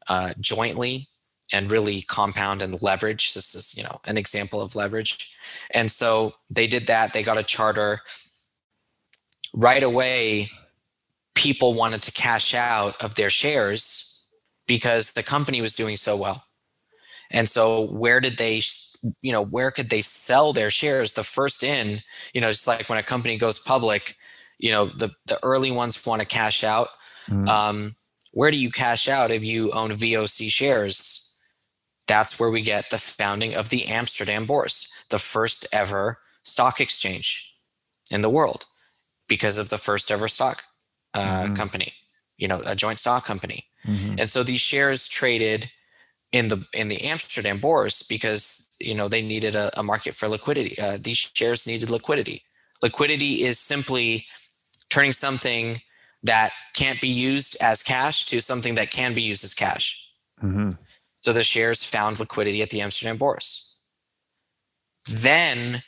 uh, 0.09 0.33
jointly 0.39 1.09
and 1.51 1.71
really 1.71 2.01
compound 2.01 2.61
and 2.61 2.81
leverage. 2.81 3.33
This 3.33 3.53
is 3.53 3.77
you 3.77 3.83
know 3.83 3.99
an 4.05 4.17
example 4.17 4.61
of 4.61 4.75
leverage, 4.75 5.35
and 5.71 5.91
so 5.91 6.33
they 6.49 6.67
did 6.67 6.87
that. 6.87 7.13
They 7.13 7.23
got 7.23 7.37
a 7.37 7.43
charter. 7.43 8.01
Right 9.55 9.83
away, 9.83 10.49
people 11.35 11.75
wanted 11.75 12.01
to 12.03 12.11
cash 12.11 12.55
out 12.55 13.01
of 13.03 13.15
their 13.15 13.29
shares 13.29 14.31
because 14.67 15.13
the 15.13 15.23
company 15.23 15.61
was 15.61 15.75
doing 15.75 15.95
so 15.97 16.17
well. 16.17 16.45
And 17.31 17.49
so, 17.49 17.87
where 17.87 18.19
did 18.19 18.37
they 18.37 18.61
you 19.21 19.31
know 19.31 19.43
where 19.43 19.71
could 19.71 19.89
they 19.89 20.01
sell 20.01 20.53
their 20.53 20.69
shares 20.69 21.13
the 21.13 21.23
first 21.23 21.63
in 21.63 21.99
you 22.33 22.41
know 22.41 22.49
just 22.49 22.67
like 22.67 22.87
when 22.89 22.97
a 22.97 23.03
company 23.03 23.37
goes 23.37 23.59
public 23.59 24.15
you 24.59 24.71
know 24.71 24.85
the 24.85 25.11
the 25.25 25.37
early 25.43 25.71
ones 25.71 26.05
want 26.05 26.21
to 26.21 26.27
cash 26.27 26.63
out 26.63 26.87
mm-hmm. 27.27 27.47
um, 27.47 27.95
where 28.31 28.51
do 28.51 28.57
you 28.57 28.71
cash 28.71 29.07
out 29.07 29.31
if 29.31 29.43
you 29.43 29.71
own 29.71 29.91
voc 29.91 30.49
shares 30.49 31.39
that's 32.07 32.39
where 32.39 32.49
we 32.49 32.61
get 32.61 32.89
the 32.89 32.97
founding 32.97 33.55
of 33.55 33.69
the 33.69 33.87
amsterdam 33.87 34.45
bourse 34.45 35.05
the 35.09 35.19
first 35.19 35.65
ever 35.73 36.19
stock 36.43 36.79
exchange 36.79 37.55
in 38.11 38.21
the 38.21 38.29
world 38.29 38.65
because 39.27 39.57
of 39.57 39.69
the 39.69 39.77
first 39.77 40.11
ever 40.11 40.27
stock 40.27 40.63
uh, 41.13 41.43
mm-hmm. 41.43 41.53
company 41.55 41.93
you 42.37 42.47
know 42.47 42.61
a 42.65 42.75
joint 42.75 42.99
stock 42.99 43.25
company 43.25 43.65
mm-hmm. 43.85 44.15
and 44.17 44.29
so 44.29 44.43
these 44.43 44.61
shares 44.61 45.07
traded 45.07 45.69
in 46.33 46.47
the 46.47 46.65
in 46.73 46.89
the 46.89 47.03
Amsterdam 47.03 47.59
Bourse 47.59 48.03
because 48.03 48.75
you 48.81 48.93
know 48.93 49.07
they 49.07 49.21
needed 49.21 49.55
a, 49.55 49.71
a 49.79 49.83
market 49.83 50.15
for 50.15 50.27
liquidity. 50.27 50.75
Uh, 50.81 50.97
these 50.99 51.17
shares 51.33 51.65
needed 51.65 51.89
liquidity. 51.89 52.43
Liquidity 52.81 53.43
is 53.43 53.59
simply 53.59 54.25
turning 54.89 55.13
something 55.13 55.81
that 56.23 56.51
can't 56.73 56.99
be 56.99 57.07
used 57.07 57.55
as 57.61 57.83
cash 57.83 58.25
to 58.25 58.41
something 58.41 58.75
that 58.75 58.91
can 58.91 59.13
be 59.13 59.21
used 59.21 59.43
as 59.43 59.53
cash. 59.53 60.09
Mm-hmm. 60.41 60.71
So 61.21 61.31
the 61.31 61.43
shares 61.43 61.83
found 61.83 62.19
liquidity 62.19 62.61
at 62.61 62.71
the 62.71 62.81
Amsterdam 62.81 63.17
Bourse. 63.17 63.79
Then 65.09 65.83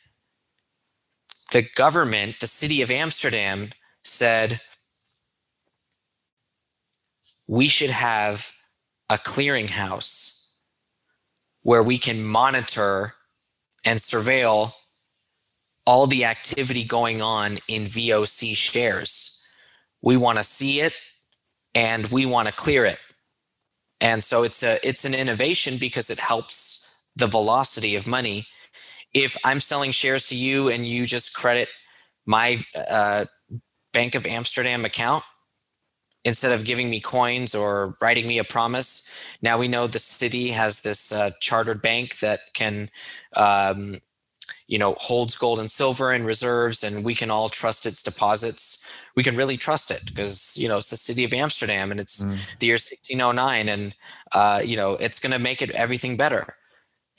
the 1.51 1.65
government, 1.76 2.39
the 2.39 2.47
city 2.47 2.81
of 2.81 2.91
Amsterdam, 2.91 3.69
said 4.03 4.61
we 7.47 7.67
should 7.67 7.89
have 7.89 8.51
a 9.09 9.15
clearinghouse 9.15 10.34
where 11.65 11.81
we 11.81 11.97
can 11.97 12.23
monitor 12.23 13.15
and 13.83 13.97
surveil 13.97 14.71
all 15.87 16.05
the 16.05 16.23
activity 16.23 16.83
going 16.83 17.23
on 17.23 17.57
in 17.67 17.85
VOC 17.85 18.55
shares. 18.55 19.51
We 20.03 20.15
want 20.15 20.37
to 20.37 20.43
see 20.43 20.79
it 20.81 20.93
and 21.73 22.05
we 22.11 22.27
want 22.27 22.47
to 22.47 22.53
clear 22.53 22.85
it. 22.85 22.99
And 23.99 24.23
so 24.23 24.43
it's 24.43 24.61
a 24.61 24.77
it's 24.87 25.05
an 25.05 25.15
innovation 25.15 25.77
because 25.79 26.11
it 26.11 26.19
helps 26.19 27.07
the 27.15 27.25
velocity 27.25 27.95
of 27.95 28.05
money. 28.05 28.45
If 29.15 29.35
I'm 29.43 29.59
selling 29.59 29.89
shares 29.89 30.25
to 30.25 30.35
you 30.35 30.69
and 30.69 30.85
you 30.85 31.07
just 31.07 31.33
credit 31.33 31.69
my 32.27 32.63
uh, 32.91 33.25
Bank 33.91 34.13
of 34.13 34.27
Amsterdam 34.27 34.85
account 34.85 35.23
instead 36.26 36.52
of 36.52 36.65
giving 36.65 36.89
me 36.89 36.99
coins 36.99 37.56
or 37.56 37.95
writing 38.02 38.27
me 38.27 38.38
a 38.38 38.43
promise, 38.43 39.18
now 39.41 39.57
we 39.57 39.69
know 39.69 39.88
the 39.88 39.99
city 39.99 40.49
has 40.49 40.81
this 40.81 41.14
uh, 41.14 41.31
chartered 41.39 41.81
bank 41.81 42.18
that 42.19 42.39
can 42.53 42.89
um, 43.38 43.95
you 44.68 44.77
know 44.77 44.95
holds 44.97 45.35
gold 45.35 45.60
and 45.60 45.72
silver 45.72 46.11
and 46.11 46.26
reserves 46.26 46.84
and 46.84 47.06
we 47.06 47.15
can 47.15 47.31
all 47.31 47.49
trust 47.49 47.85
its 47.85 48.02
deposits 48.02 48.91
we 49.15 49.22
can 49.22 49.35
really 49.35 49.57
trust 49.57 49.91
it 49.91 50.03
because 50.07 50.57
you 50.57 50.68
know 50.68 50.77
it's 50.77 50.89
the 50.89 50.97
city 50.97 51.23
of 51.23 51.34
amsterdam 51.34 51.91
and 51.91 51.99
it's 51.99 52.23
mm. 52.23 52.57
the 52.60 52.65
year 52.65 52.73
1609 52.73 53.69
and 53.69 53.95
uh, 54.34 54.61
you 54.65 54.76
know 54.76 54.93
it's 54.93 55.19
going 55.19 55.31
to 55.31 55.38
make 55.38 55.61
it 55.61 55.69
everything 55.72 56.18
better 56.18 56.56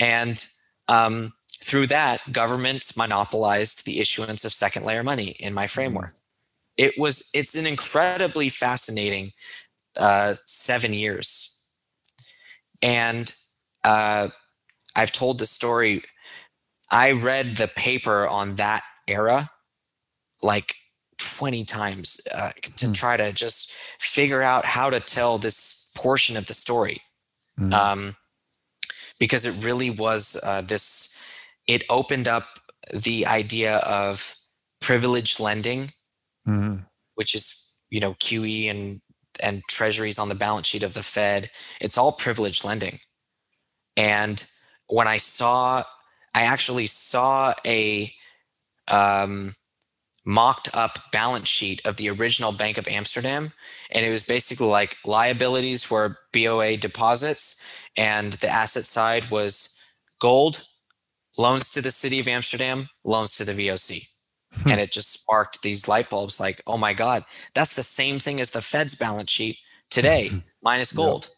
and 0.01 0.45
um, 0.89 1.33
through 1.67 1.87
that 1.87 2.21
governments 2.33 2.97
monopolized 2.97 3.87
the 3.87 4.01
issuance 4.01 4.45
of 4.45 4.53
second 4.53 4.85
layer 4.85 5.03
money 5.03 5.29
in 5.41 5.53
my 5.55 5.67
framework. 5.67 6.15
It 6.77 6.95
was 6.99 7.31
it's 7.35 7.55
an 7.55 7.67
incredibly 7.67 8.49
fascinating 8.49 9.33
uh, 9.97 10.35
seven 10.47 10.93
years 10.93 11.75
and 12.83 13.35
uh, 13.85 14.29
i've 14.95 15.13
told 15.13 15.39
the 15.39 15.47
story 15.47 16.03
I 16.91 17.13
read 17.13 17.57
the 17.57 17.69
paper 17.69 18.27
on 18.27 18.57
that 18.57 18.83
era 19.09 19.51
like 20.43 20.75
20 21.19 21.65
times 21.65 22.21
uh, 22.35 22.51
to 22.77 22.87
mm. 22.87 22.95
try 22.95 23.17
to 23.17 23.33
just 23.33 23.73
figure 23.99 24.43
out 24.43 24.65
how 24.65 24.91
to 24.91 25.01
tell 25.01 25.39
this 25.39 25.93
portion 25.97 26.37
of 26.37 26.47
the 26.47 26.55
story. 26.55 27.01
Mm. 27.59 27.73
Um, 27.73 28.17
because 29.19 29.47
it 29.47 29.65
really 29.65 29.91
was 29.91 30.39
uh, 30.45 30.61
this, 30.61 31.25
it 31.67 31.83
opened 31.89 32.29
up 32.29 32.47
the 32.93 33.27
idea 33.27 33.79
of 33.79 34.37
privileged 34.81 35.41
lending, 35.41 35.93
mm. 36.47 36.85
which 37.15 37.35
is, 37.35 37.81
you 37.91 38.01
know, 38.01 38.15
QE 38.15 38.71
and, 38.71 39.01
and 39.43 39.63
treasuries 39.69 40.19
on 40.19 40.29
the 40.29 40.35
balance 40.35 40.67
sheet 40.67 40.83
of 40.83 40.95
the 40.95 41.03
Fed. 41.03 41.51
It's 41.81 41.99
all 41.99 42.13
privileged 42.13 42.65
lending. 42.65 43.01
And 43.97 44.45
when 44.89 45.09
I 45.09 45.17
saw 45.17 45.83
I 46.37 46.43
actually 46.43 46.87
saw 46.87 47.55
a 47.65 48.13
um, 48.89 49.55
mocked 50.27 50.69
up 50.75 51.11
balance 51.11 51.49
sheet 51.49 51.81
of 51.87 51.97
the 51.97 52.11
original 52.11 52.53
Bank 52.53 52.77
of 52.77 52.87
Amsterdam. 52.87 53.53
And 53.91 54.05
it 54.05 54.11
was 54.11 54.23
basically 54.23 54.67
like 54.67 54.99
liabilities 55.07 55.91
were 55.91 56.19
BOA 56.35 56.77
deposits, 56.77 57.67
and 57.97 58.35
the 58.35 58.51
asset 58.51 58.85
side 58.85 59.31
was 59.31 59.83
gold, 60.21 60.65
loans 61.39 61.71
to 61.71 61.81
the 61.81 61.91
city 61.91 62.21
of 62.21 62.29
Amsterdam, 62.29 62.89
loans 63.03 63.39
to 63.39 63.45
the 63.47 63.53
VOC. 63.53 64.07
Hmm. 64.53 64.71
And 64.71 64.81
it 64.81 64.93
just 64.93 65.13
sparked 65.13 65.63
these 65.63 65.89
light 65.89 66.09
bulbs 66.09 66.41
like, 66.41 66.63
oh 66.67 66.77
my 66.79 66.95
God, 66.95 67.25
that's 67.55 67.75
the 67.75 67.83
same 67.83 68.19
thing 68.19 68.41
as 68.41 68.51
the 68.51 68.63
Fed's 68.63 68.95
balance 68.95 69.31
sheet 69.31 69.59
today, 69.91 70.29
hmm. 70.29 70.39
minus 70.63 70.93
gold. 70.93 71.25
Yep. 71.25 71.33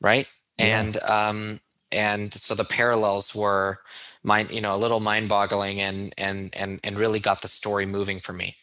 Right. 0.00 0.26
Yeah. 0.58 0.80
And 0.80 1.02
um, 1.02 1.60
and 1.92 2.32
so 2.34 2.54
the 2.54 2.64
parallels 2.64 3.34
were 3.34 3.78
mind 4.22 4.50
you 4.50 4.60
know 4.60 4.74
a 4.74 4.76
little 4.78 5.00
mind 5.00 5.28
boggling 5.28 5.80
and 5.80 6.12
and 6.18 6.54
and 6.54 6.80
and 6.84 6.98
really 6.98 7.20
got 7.20 7.42
the 7.42 7.48
story 7.48 7.86
moving 7.86 8.18
for 8.18 8.32
me 8.32 8.54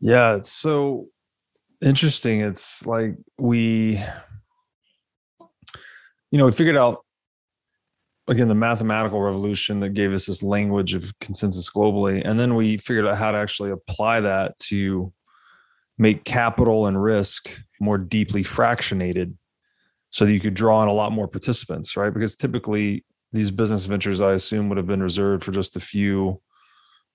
yeah 0.00 0.34
it's 0.34 0.50
so 0.50 1.06
interesting 1.84 2.40
it's 2.40 2.86
like 2.86 3.14
we 3.38 4.02
you 6.30 6.38
know 6.38 6.46
we 6.46 6.52
figured 6.52 6.76
out 6.76 7.04
again 8.30 8.48
the 8.48 8.54
mathematical 8.54 9.20
revolution 9.20 9.80
that 9.80 9.90
gave 9.90 10.12
us 10.12 10.26
this 10.26 10.42
language 10.42 10.94
of 10.94 11.12
consensus 11.18 11.68
globally 11.68 12.22
and 12.24 12.40
then 12.40 12.54
we 12.54 12.76
figured 12.78 13.06
out 13.06 13.18
how 13.18 13.30
to 13.32 13.38
actually 13.38 13.70
apply 13.70 14.20
that 14.20 14.58
to 14.58 15.12
make 15.98 16.24
capital 16.24 16.86
and 16.86 17.02
risk 17.02 17.60
more 17.78 17.98
deeply 17.98 18.42
fractionated 18.42 19.34
so 20.10 20.24
that 20.24 20.32
you 20.32 20.40
could 20.40 20.54
draw 20.54 20.78
on 20.78 20.88
a 20.88 20.92
lot 20.92 21.12
more 21.12 21.28
participants, 21.28 21.96
right? 21.96 22.12
Because 22.12 22.34
typically 22.34 23.04
these 23.32 23.50
business 23.50 23.86
ventures, 23.86 24.20
I 24.20 24.32
assume, 24.32 24.68
would 24.68 24.78
have 24.78 24.86
been 24.86 25.02
reserved 25.02 25.44
for 25.44 25.52
just 25.52 25.76
a 25.76 25.80
few 25.80 26.40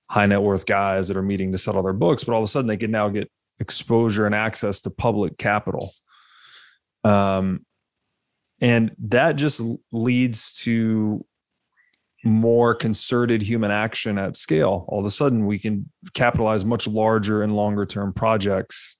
high 0.09 0.27
net 0.27 0.41
worth 0.41 0.65
guys 0.65 1.07
that 1.07 1.17
are 1.17 1.23
meeting 1.23 1.51
to 1.51 1.57
settle 1.57 1.83
their 1.83 1.93
books, 1.93 2.23
but 2.23 2.33
all 2.33 2.39
of 2.39 2.45
a 2.45 2.47
sudden 2.47 2.67
they 2.67 2.77
can 2.77 2.91
now 2.91 3.09
get 3.09 3.29
exposure 3.59 4.25
and 4.25 4.35
access 4.35 4.81
to 4.81 4.89
public 4.89 5.37
capital. 5.37 5.89
Um, 7.03 7.65
and 8.61 8.95
that 8.99 9.33
just 9.33 9.61
leads 9.91 10.53
to 10.59 11.25
more 12.23 12.73
concerted 12.73 13.41
human 13.41 13.69
action 13.69 14.17
at 14.17 14.35
scale. 14.35 14.85
All 14.87 14.99
of 14.99 15.05
a 15.05 15.11
sudden, 15.11 15.45
we 15.45 15.59
can 15.59 15.89
capitalize 16.13 16.65
much 16.65 16.87
larger 16.87 17.43
and 17.43 17.55
longer 17.55 17.85
term 17.85 18.13
projects 18.13 18.95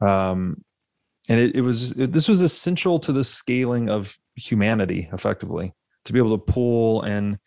um, 0.00 0.64
and 1.28 1.38
it, 1.38 1.56
it 1.56 1.60
was 1.60 1.92
it, 1.98 2.12
this 2.12 2.28
was 2.28 2.40
essential 2.40 2.98
to 3.00 3.12
the 3.12 3.24
scaling 3.24 3.88
of 3.88 4.16
humanity 4.34 5.08
effectively 5.12 5.74
to 6.04 6.12
be 6.12 6.18
able 6.18 6.36
to 6.36 6.52
pull 6.52 7.02
and 7.02 7.38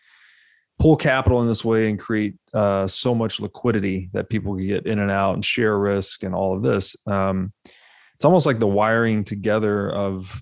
pull 0.80 0.96
capital 0.96 1.42
in 1.42 1.48
this 1.48 1.66
way 1.66 1.90
and 1.90 2.00
create 2.00 2.36
uh, 2.54 2.86
so 2.88 3.16
much 3.16 3.40
liquidity 3.40 4.10
that 4.14 4.30
people 4.30 4.56
can 4.56 4.68
get 4.68 4.86
in 4.86 5.00
and 5.00 5.12
out 5.12 5.34
and 5.34 5.46
share 5.46 5.78
risk 5.78 6.24
and 6.24 6.36
all 6.36 6.56
of 6.56 6.62
this 6.62 6.96
um, 7.08 7.52
it's 8.16 8.26
almost 8.26 8.46
like 8.46 8.60
the 8.60 8.68
wiring 8.68 9.24
together 9.24 9.90
of 9.92 10.42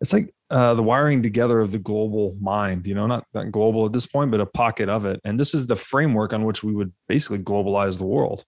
it's 0.00 0.12
like 0.12 0.34
uh, 0.50 0.74
the 0.74 0.82
wiring 0.82 1.22
together 1.22 1.60
of 1.60 1.72
the 1.72 1.78
global 1.78 2.36
mind 2.40 2.86
you 2.86 2.94
know 2.94 3.06
not, 3.06 3.24
not 3.34 3.52
global 3.52 3.86
at 3.86 3.92
this 3.92 4.06
point 4.06 4.30
but 4.30 4.40
a 4.40 4.46
pocket 4.46 4.88
of 4.88 5.06
it. 5.06 5.20
And 5.24 5.38
this 5.38 5.54
is 5.54 5.66
the 5.66 5.76
framework 5.76 6.32
on 6.32 6.44
which 6.44 6.64
we 6.64 6.74
would 6.74 6.92
basically 7.08 7.38
globalize 7.38 7.98
the 7.98 8.06
world. 8.06 8.44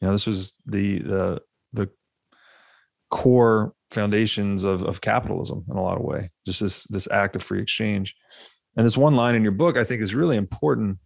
You 0.00 0.06
know 0.06 0.12
this 0.12 0.26
was 0.26 0.54
the 0.66 0.98
the 0.98 1.42
the 1.72 1.90
core 3.10 3.74
foundations 3.90 4.64
of, 4.64 4.82
of 4.82 5.00
capitalism 5.00 5.64
in 5.70 5.76
a 5.76 5.82
lot 5.82 5.98
of 5.98 6.04
way. 6.04 6.30
Just 6.46 6.60
this 6.60 6.84
this 6.84 7.08
act 7.10 7.36
of 7.36 7.42
free 7.42 7.62
exchange. 7.62 8.14
And 8.76 8.86
this 8.86 8.96
one 8.96 9.16
line 9.16 9.34
in 9.34 9.42
your 9.42 9.52
book 9.52 9.76
i 9.76 9.84
think 9.84 10.02
is 10.02 10.14
really 10.14 10.36
important. 10.36 10.98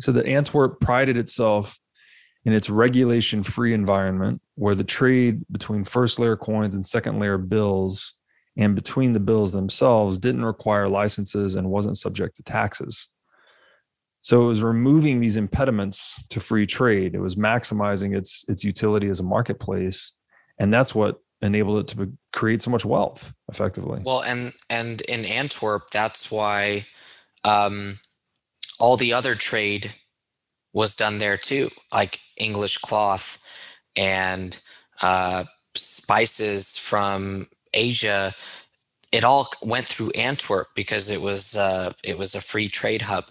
So 0.00 0.12
that 0.12 0.26
antwerp 0.26 0.80
prided 0.80 1.16
itself 1.16 1.78
in 2.44 2.52
its 2.52 2.68
regulation 2.68 3.42
free 3.42 3.72
environment 3.72 4.40
where 4.54 4.74
the 4.74 4.84
trade 4.84 5.44
between 5.50 5.84
first 5.84 6.18
layer 6.18 6.36
coins 6.36 6.74
and 6.74 6.84
second 6.84 7.18
layer 7.18 7.38
bills 7.38 8.14
and 8.56 8.74
between 8.74 9.12
the 9.12 9.20
bills 9.20 9.52
themselves 9.52 10.18
didn't 10.18 10.44
require 10.44 10.88
licenses 10.88 11.54
and 11.54 11.70
wasn't 11.70 11.96
subject 11.96 12.36
to 12.36 12.42
taxes. 12.42 13.08
So 14.20 14.44
it 14.44 14.46
was 14.46 14.62
removing 14.62 15.20
these 15.20 15.36
impediments 15.36 16.24
to 16.28 16.40
free 16.40 16.66
trade. 16.66 17.14
It 17.14 17.20
was 17.20 17.36
maximizing 17.36 18.16
its 18.16 18.44
its 18.48 18.64
utility 18.64 19.08
as 19.08 19.20
a 19.20 19.24
marketplace 19.24 20.12
and 20.58 20.72
that's 20.72 20.94
what 20.94 21.20
enabled 21.42 21.80
it 21.80 21.88
to 21.88 22.12
create 22.32 22.62
so 22.62 22.70
much 22.70 22.84
wealth 22.84 23.34
effectively. 23.48 24.02
Well 24.04 24.22
and 24.22 24.52
and 24.70 25.00
in 25.02 25.24
antwerp 25.24 25.90
that's 25.92 26.30
why 26.30 26.86
um, 27.44 27.98
all 28.80 28.96
the 28.96 29.12
other 29.12 29.34
trade 29.34 29.94
was 30.72 30.96
done 30.96 31.18
there 31.18 31.36
too 31.36 31.70
like 31.92 32.18
english 32.36 32.78
cloth 32.78 33.40
and 33.96 34.60
uh, 35.02 35.44
spices 35.76 36.76
from 36.76 37.46
asia 37.74 38.32
it 39.12 39.24
all 39.24 39.48
went 39.62 39.86
through 39.86 40.10
antwerp 40.10 40.68
because 40.74 41.10
it 41.10 41.20
was 41.20 41.56
uh, 41.56 41.92
it 42.02 42.18
was 42.18 42.34
a 42.34 42.40
free 42.40 42.68
trade 42.68 43.02
hub 43.02 43.26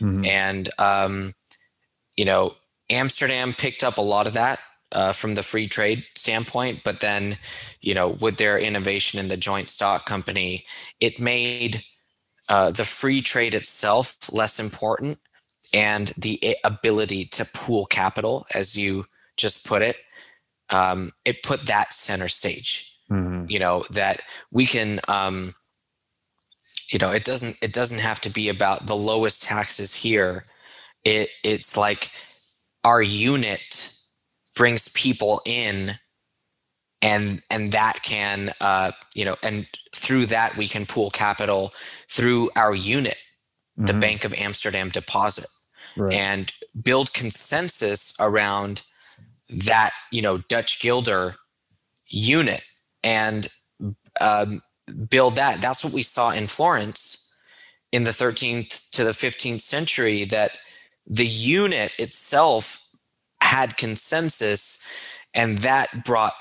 mm-hmm. 0.00 0.24
and 0.26 0.68
um, 0.78 1.32
you 2.16 2.24
know 2.24 2.54
amsterdam 2.90 3.52
picked 3.52 3.84
up 3.84 3.98
a 3.98 4.02
lot 4.02 4.26
of 4.26 4.32
that 4.34 4.58
uh, 4.92 5.12
from 5.12 5.34
the 5.34 5.42
free 5.42 5.66
trade 5.66 6.04
standpoint, 6.14 6.80
but 6.84 7.00
then, 7.00 7.38
you 7.80 7.94
know, 7.94 8.08
with 8.08 8.36
their 8.36 8.58
innovation 8.58 9.18
in 9.18 9.28
the 9.28 9.36
joint 9.36 9.68
stock 9.68 10.04
company, 10.04 10.64
it 11.00 11.20
made 11.20 11.82
uh, 12.48 12.70
the 12.70 12.84
free 12.84 13.22
trade 13.22 13.54
itself 13.54 14.32
less 14.32 14.60
important, 14.60 15.18
and 15.72 16.08
the 16.18 16.56
ability 16.64 17.24
to 17.24 17.46
pool 17.54 17.86
capital, 17.86 18.46
as 18.54 18.76
you 18.76 19.06
just 19.36 19.66
put 19.66 19.80
it, 19.80 19.96
um, 20.70 21.12
it 21.24 21.42
put 21.42 21.66
that 21.66 21.92
center 21.92 22.28
stage. 22.28 22.91
Mm-hmm. 23.12 23.44
you 23.48 23.58
know 23.58 23.82
that 23.90 24.20
we 24.50 24.66
can 24.66 25.00
um, 25.08 25.54
you 26.90 26.98
know 26.98 27.10
it 27.10 27.24
doesn't 27.24 27.56
it 27.62 27.72
doesn't 27.72 27.98
have 27.98 28.20
to 28.20 28.30
be 28.30 28.48
about 28.48 28.86
the 28.86 28.96
lowest 28.96 29.42
taxes 29.42 29.94
here 29.94 30.44
it 31.04 31.28
it's 31.44 31.76
like 31.76 32.10
our 32.84 33.02
unit 33.02 33.88
brings 34.54 34.92
people 34.92 35.40
in 35.44 35.94
and 37.00 37.42
and 37.50 37.72
that 37.72 38.00
can 38.02 38.50
uh, 38.60 38.92
you 39.14 39.24
know 39.24 39.36
and 39.42 39.66
through 39.94 40.26
that 40.26 40.56
we 40.56 40.68
can 40.68 40.86
pool 40.86 41.10
capital 41.10 41.72
through 42.08 42.50
our 42.56 42.74
unit 42.74 43.16
mm-hmm. 43.78 43.86
the 43.86 43.94
bank 43.94 44.24
of 44.24 44.34
amsterdam 44.34 44.88
deposit 44.88 45.46
right. 45.96 46.12
and 46.12 46.52
build 46.82 47.12
consensus 47.12 48.16
around 48.20 48.82
that 49.48 49.90
you 50.10 50.22
know 50.22 50.38
dutch 50.38 50.80
guilder 50.80 51.36
unit 52.06 52.62
and 53.02 53.48
um, 54.20 54.62
build 55.08 55.36
that. 55.36 55.60
That's 55.60 55.84
what 55.84 55.92
we 55.92 56.02
saw 56.02 56.30
in 56.30 56.46
florence 56.46 57.40
in 57.90 58.04
the 58.04 58.10
13th 58.10 58.90
to 58.92 59.04
the 59.04 59.10
15th 59.10 59.60
century 59.60 60.24
that 60.24 60.52
the 61.06 61.26
unit 61.26 61.92
itself 61.98 62.88
had 63.40 63.76
consensus 63.76 64.88
and 65.34 65.58
that 65.58 66.04
brought 66.04 66.32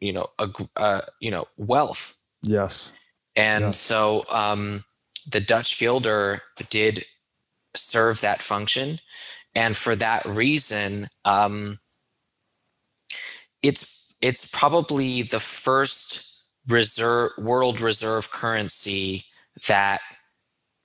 you 0.00 0.12
know 0.12 0.26
a 0.38 0.48
uh, 0.76 1.00
you 1.20 1.30
know 1.30 1.44
wealth. 1.56 2.16
Yes. 2.42 2.92
And 3.34 3.66
yes. 3.66 3.78
so 3.78 4.24
um, 4.32 4.84
the 5.30 5.40
dutch 5.40 5.78
guilder 5.78 6.42
did 6.70 7.04
serve 7.74 8.22
that 8.22 8.40
function 8.40 8.98
and 9.54 9.76
for 9.76 9.94
that 9.96 10.24
reason 10.24 11.08
um, 11.24 11.78
it's 13.62 13.95
it's 14.20 14.50
probably 14.50 15.22
the 15.22 15.40
first 15.40 16.48
reserve 16.68 17.30
world 17.38 17.80
reserve 17.80 18.30
currency 18.30 19.24
that 19.68 20.00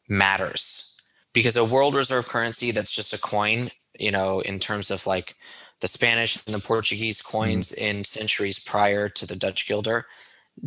matters 0.07 0.99
because 1.33 1.57
a 1.57 1.65
world 1.65 1.95
reserve 1.95 2.27
currency 2.27 2.71
that's 2.71 2.95
just 2.95 3.13
a 3.13 3.17
coin 3.17 3.71
you 3.97 4.11
know 4.11 4.41
in 4.41 4.59
terms 4.59 4.91
of 4.91 5.07
like 5.07 5.35
the 5.81 5.87
Spanish 5.87 6.37
and 6.45 6.55
the 6.55 6.59
Portuguese 6.59 7.21
coins 7.21 7.71
mm. 7.71 7.81
in 7.81 8.03
centuries 8.03 8.59
prior 8.59 9.09
to 9.09 9.25
the 9.25 9.35
Dutch 9.35 9.67
guilder 9.67 10.05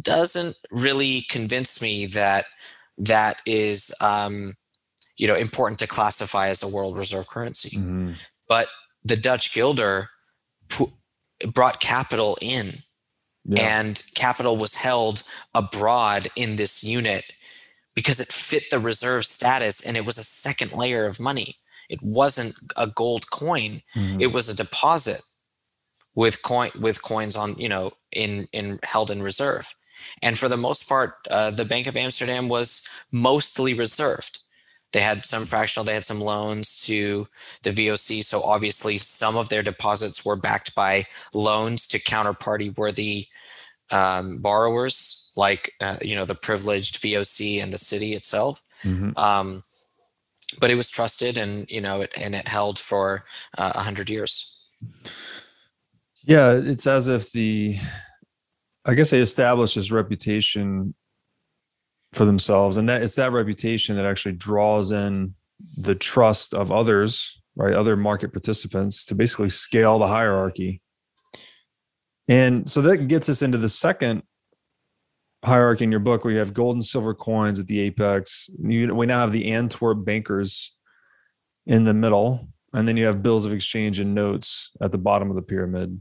doesn't 0.00 0.56
really 0.70 1.24
convince 1.30 1.80
me 1.80 2.06
that 2.06 2.46
that 2.98 3.40
is 3.46 3.94
um, 4.00 4.54
you 5.16 5.26
know 5.26 5.36
important 5.36 5.78
to 5.78 5.86
classify 5.86 6.48
as 6.48 6.62
a 6.62 6.68
world 6.68 6.96
reserve 6.96 7.28
currency. 7.28 7.76
Mm-hmm. 7.76 8.12
But 8.48 8.68
the 9.04 9.16
Dutch 9.16 9.54
guilder 9.54 10.10
brought 11.52 11.80
capital 11.80 12.38
in, 12.40 12.78
yeah. 13.44 13.80
and 13.80 14.02
capital 14.14 14.56
was 14.56 14.76
held 14.76 15.22
abroad 15.54 16.28
in 16.36 16.56
this 16.56 16.82
unit 16.84 17.24
because 17.94 18.20
it 18.20 18.28
fit 18.28 18.64
the 18.70 18.78
reserve 18.78 19.24
status 19.24 19.84
and 19.84 19.96
it 19.96 20.04
was 20.04 20.18
a 20.18 20.24
second 20.24 20.72
layer 20.72 21.06
of 21.06 21.20
money. 21.20 21.56
It 21.88 22.00
wasn't 22.02 22.54
a 22.76 22.86
gold 22.86 23.30
coin. 23.30 23.82
Mm-hmm. 23.94 24.20
It 24.20 24.32
was 24.32 24.48
a 24.48 24.56
deposit 24.56 25.22
with 26.14 26.42
coin 26.42 26.70
with 26.78 27.02
coins 27.02 27.36
on 27.36 27.54
you 27.56 27.68
know 27.68 27.92
in 28.12 28.48
in 28.52 28.78
held 28.82 29.10
in 29.10 29.22
reserve. 29.22 29.74
And 30.22 30.38
for 30.38 30.48
the 30.48 30.56
most 30.56 30.88
part, 30.88 31.14
uh, 31.30 31.50
the 31.50 31.64
Bank 31.64 31.86
of 31.86 31.96
Amsterdam 31.96 32.48
was 32.48 32.86
mostly 33.10 33.74
reserved. 33.74 34.40
They 34.94 35.00
had 35.00 35.26
some 35.26 35.44
fractional, 35.44 35.84
they 35.84 35.92
had 35.92 36.04
some 36.04 36.20
loans 36.20 36.82
to 36.86 37.28
the 37.62 37.70
VOC. 37.70 38.24
So 38.24 38.42
obviously, 38.42 38.96
some 38.96 39.36
of 39.36 39.50
their 39.50 39.62
deposits 39.62 40.24
were 40.24 40.36
backed 40.36 40.74
by 40.74 41.06
loans 41.34 41.86
to 41.88 41.98
counterparty 41.98 42.76
worthy 42.78 43.26
um, 43.90 44.38
borrowers, 44.38 45.32
like 45.36 45.72
uh, 45.82 45.96
you 46.00 46.16
know 46.16 46.24
the 46.24 46.34
privileged 46.34 47.02
VOC 47.02 47.62
and 47.62 47.72
the 47.72 47.78
city 47.78 48.14
itself. 48.14 48.62
Mm-hmm. 48.82 49.18
Um, 49.18 49.64
but 50.60 50.70
it 50.70 50.76
was 50.76 50.90
trusted 50.90 51.36
and 51.36 51.70
you 51.70 51.80
know 51.80 52.02
it 52.02 52.12
and 52.16 52.34
it 52.34 52.48
held 52.48 52.78
for 52.78 53.24
uh, 53.58 53.72
a 53.74 53.78
uh, 53.78 53.82
hundred 53.82 54.10
years 54.10 54.66
yeah 56.22 56.52
it's 56.52 56.86
as 56.86 57.08
if 57.08 57.32
the 57.32 57.76
i 58.84 58.94
guess 58.94 59.10
they 59.10 59.20
established 59.20 59.74
this 59.74 59.90
reputation 59.90 60.94
for 62.14 62.24
themselves 62.24 62.76
and 62.76 62.88
that 62.88 63.02
it's 63.02 63.16
that 63.16 63.32
reputation 63.32 63.96
that 63.96 64.06
actually 64.06 64.32
draws 64.32 64.92
in 64.92 65.34
the 65.76 65.94
trust 65.94 66.54
of 66.54 66.72
others 66.72 67.40
right 67.56 67.74
other 67.74 67.96
market 67.96 68.32
participants 68.32 69.04
to 69.04 69.14
basically 69.14 69.50
scale 69.50 69.98
the 69.98 70.08
hierarchy 70.08 70.80
and 72.28 72.68
so 72.68 72.80
that 72.82 73.08
gets 73.08 73.28
us 73.28 73.42
into 73.42 73.58
the 73.58 73.68
second 73.68 74.22
hierarchy 75.44 75.84
in 75.84 75.90
your 75.90 76.00
book 76.00 76.24
where 76.24 76.32
you 76.32 76.38
have 76.38 76.54
gold 76.54 76.76
and 76.76 76.84
silver 76.84 77.14
coins 77.14 77.60
at 77.60 77.66
the 77.66 77.80
apex. 77.80 78.48
You, 78.58 78.94
we 78.94 79.06
now 79.06 79.20
have 79.20 79.32
the 79.32 79.52
Antwerp 79.52 80.04
bankers 80.04 80.74
in 81.66 81.84
the 81.84 81.94
middle, 81.94 82.48
and 82.72 82.88
then 82.88 82.96
you 82.96 83.06
have 83.06 83.22
bills 83.22 83.44
of 83.44 83.52
exchange 83.52 83.98
and 83.98 84.14
notes 84.14 84.70
at 84.80 84.92
the 84.92 84.98
bottom 84.98 85.30
of 85.30 85.36
the 85.36 85.42
pyramid. 85.42 86.00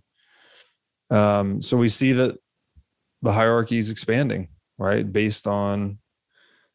Um, 1.10 1.62
so 1.62 1.78
we 1.78 1.90
see 1.90 2.14
that 2.14 2.38
the 3.22 3.34
hierarchy 3.34 3.78
is 3.78 3.90
expanding, 3.90 4.50
right, 4.78 5.10
based 5.10 5.48
on 5.48 6.00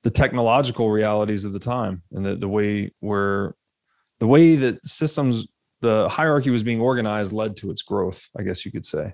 the 0.08 0.14
technological 0.14 0.90
realities 0.90 1.44
of 1.44 1.52
the 1.52 1.58
time 1.58 2.02
and 2.12 2.24
the, 2.24 2.34
the 2.34 2.48
way 2.48 2.90
where 3.00 3.54
the 4.20 4.26
way 4.26 4.56
that 4.56 4.84
systems 4.86 5.44
the 5.80 6.08
hierarchy 6.08 6.50
was 6.50 6.62
being 6.62 6.80
organized 6.80 7.32
led 7.32 7.56
to 7.56 7.70
its 7.70 7.82
growth 7.82 8.30
i 8.38 8.42
guess 8.42 8.64
you 8.64 8.72
could 8.72 8.86
say 8.86 9.12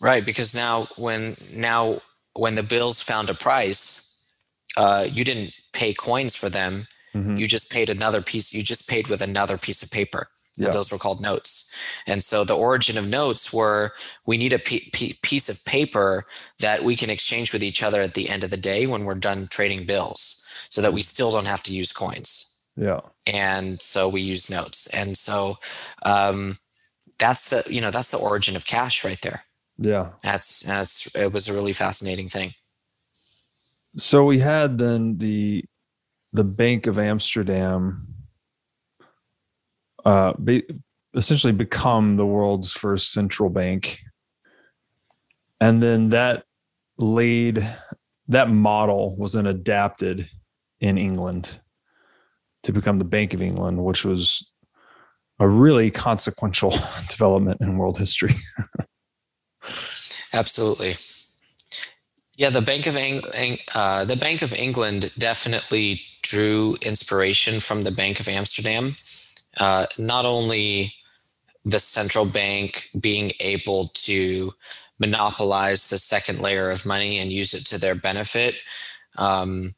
right 0.00 0.24
because 0.24 0.54
now 0.54 0.86
when 0.96 1.34
now 1.54 1.98
when 2.34 2.54
the 2.54 2.62
bills 2.62 3.02
found 3.02 3.30
a 3.30 3.34
price, 3.34 4.30
uh, 4.76 5.06
you 5.10 5.24
didn't 5.24 5.52
pay 5.72 5.92
coins 5.92 6.34
for 6.34 6.48
them. 6.48 6.86
Mm-hmm. 7.14 7.36
You 7.36 7.46
just 7.46 7.70
paid 7.70 7.90
another 7.90 8.22
piece. 8.22 8.54
You 8.54 8.62
just 8.62 8.88
paid 8.88 9.08
with 9.08 9.20
another 9.20 9.58
piece 9.58 9.82
of 9.82 9.90
paper. 9.90 10.28
Yeah. 10.56 10.70
Those 10.70 10.92
were 10.92 10.98
called 10.98 11.20
notes. 11.20 11.74
And 12.06 12.22
so 12.22 12.44
the 12.44 12.56
origin 12.56 12.98
of 12.98 13.08
notes 13.08 13.52
were 13.52 13.92
we 14.26 14.36
need 14.36 14.52
a 14.52 14.58
p- 14.58 14.90
p- 14.92 15.18
piece 15.22 15.48
of 15.48 15.64
paper 15.64 16.26
that 16.58 16.82
we 16.82 16.94
can 16.94 17.08
exchange 17.08 17.52
with 17.52 17.62
each 17.62 17.82
other 17.82 18.02
at 18.02 18.14
the 18.14 18.28
end 18.28 18.44
of 18.44 18.50
the 18.50 18.56
day 18.58 18.86
when 18.86 19.04
we're 19.04 19.14
done 19.14 19.48
trading 19.50 19.86
bills 19.86 20.46
so 20.68 20.82
that 20.82 20.92
we 20.92 21.02
still 21.02 21.32
don't 21.32 21.46
have 21.46 21.62
to 21.64 21.74
use 21.74 21.92
coins. 21.92 22.66
Yeah. 22.76 23.00
And 23.32 23.80
so 23.80 24.08
we 24.08 24.20
use 24.20 24.50
notes. 24.50 24.88
And 24.88 25.16
so 25.16 25.56
um, 26.04 26.56
that's 27.18 27.50
the, 27.50 27.64
you 27.72 27.80
know, 27.80 27.90
that's 27.90 28.10
the 28.10 28.18
origin 28.18 28.56
of 28.56 28.66
cash 28.66 29.04
right 29.04 29.20
there. 29.22 29.44
Yeah. 29.78 30.10
That's 30.22 30.60
that's 30.60 31.14
it 31.16 31.32
was 31.32 31.48
a 31.48 31.54
really 31.54 31.72
fascinating 31.72 32.28
thing. 32.28 32.52
So 33.96 34.24
we 34.24 34.38
had 34.38 34.78
then 34.78 35.18
the 35.18 35.64
the 36.32 36.44
Bank 36.44 36.86
of 36.86 36.98
Amsterdam 36.98 38.11
uh 40.04 40.34
be, 40.34 40.62
essentially 41.14 41.52
become 41.52 42.16
the 42.16 42.26
world's 42.26 42.72
first 42.72 43.12
central 43.12 43.50
bank. 43.50 44.00
And 45.60 45.82
then 45.82 46.08
that 46.08 46.44
laid 46.98 47.66
that 48.28 48.50
model 48.50 49.16
was 49.16 49.34
then 49.34 49.46
adapted 49.46 50.28
in 50.80 50.98
England 50.98 51.60
to 52.62 52.72
become 52.72 52.98
the 52.98 53.04
Bank 53.04 53.34
of 53.34 53.42
England, 53.42 53.84
which 53.84 54.04
was 54.04 54.50
a 55.38 55.48
really 55.48 55.90
consequential 55.90 56.70
development 57.08 57.60
in 57.60 57.76
world 57.76 57.98
history. 57.98 58.34
Absolutely. 60.32 60.94
Yeah, 62.36 62.50
the 62.50 62.62
Bank 62.62 62.86
of 62.86 62.96
Eng- 62.96 63.58
uh, 63.74 64.04
the 64.04 64.16
Bank 64.16 64.42
of 64.42 64.54
England 64.54 65.12
definitely 65.18 66.00
drew 66.22 66.76
inspiration 66.82 67.60
from 67.60 67.82
the 67.82 67.92
Bank 67.92 68.20
of 68.20 68.28
Amsterdam. 68.28 68.96
Uh, 69.60 69.86
not 69.98 70.24
only 70.24 70.94
the 71.64 71.78
central 71.78 72.24
bank 72.26 72.88
being 73.00 73.32
able 73.40 73.88
to 73.94 74.52
monopolize 74.98 75.88
the 75.88 75.98
second 75.98 76.40
layer 76.40 76.70
of 76.70 76.86
money 76.86 77.18
and 77.18 77.32
use 77.32 77.54
it 77.54 77.64
to 77.66 77.78
their 77.78 77.94
benefit, 77.94 78.54
um, 79.18 79.74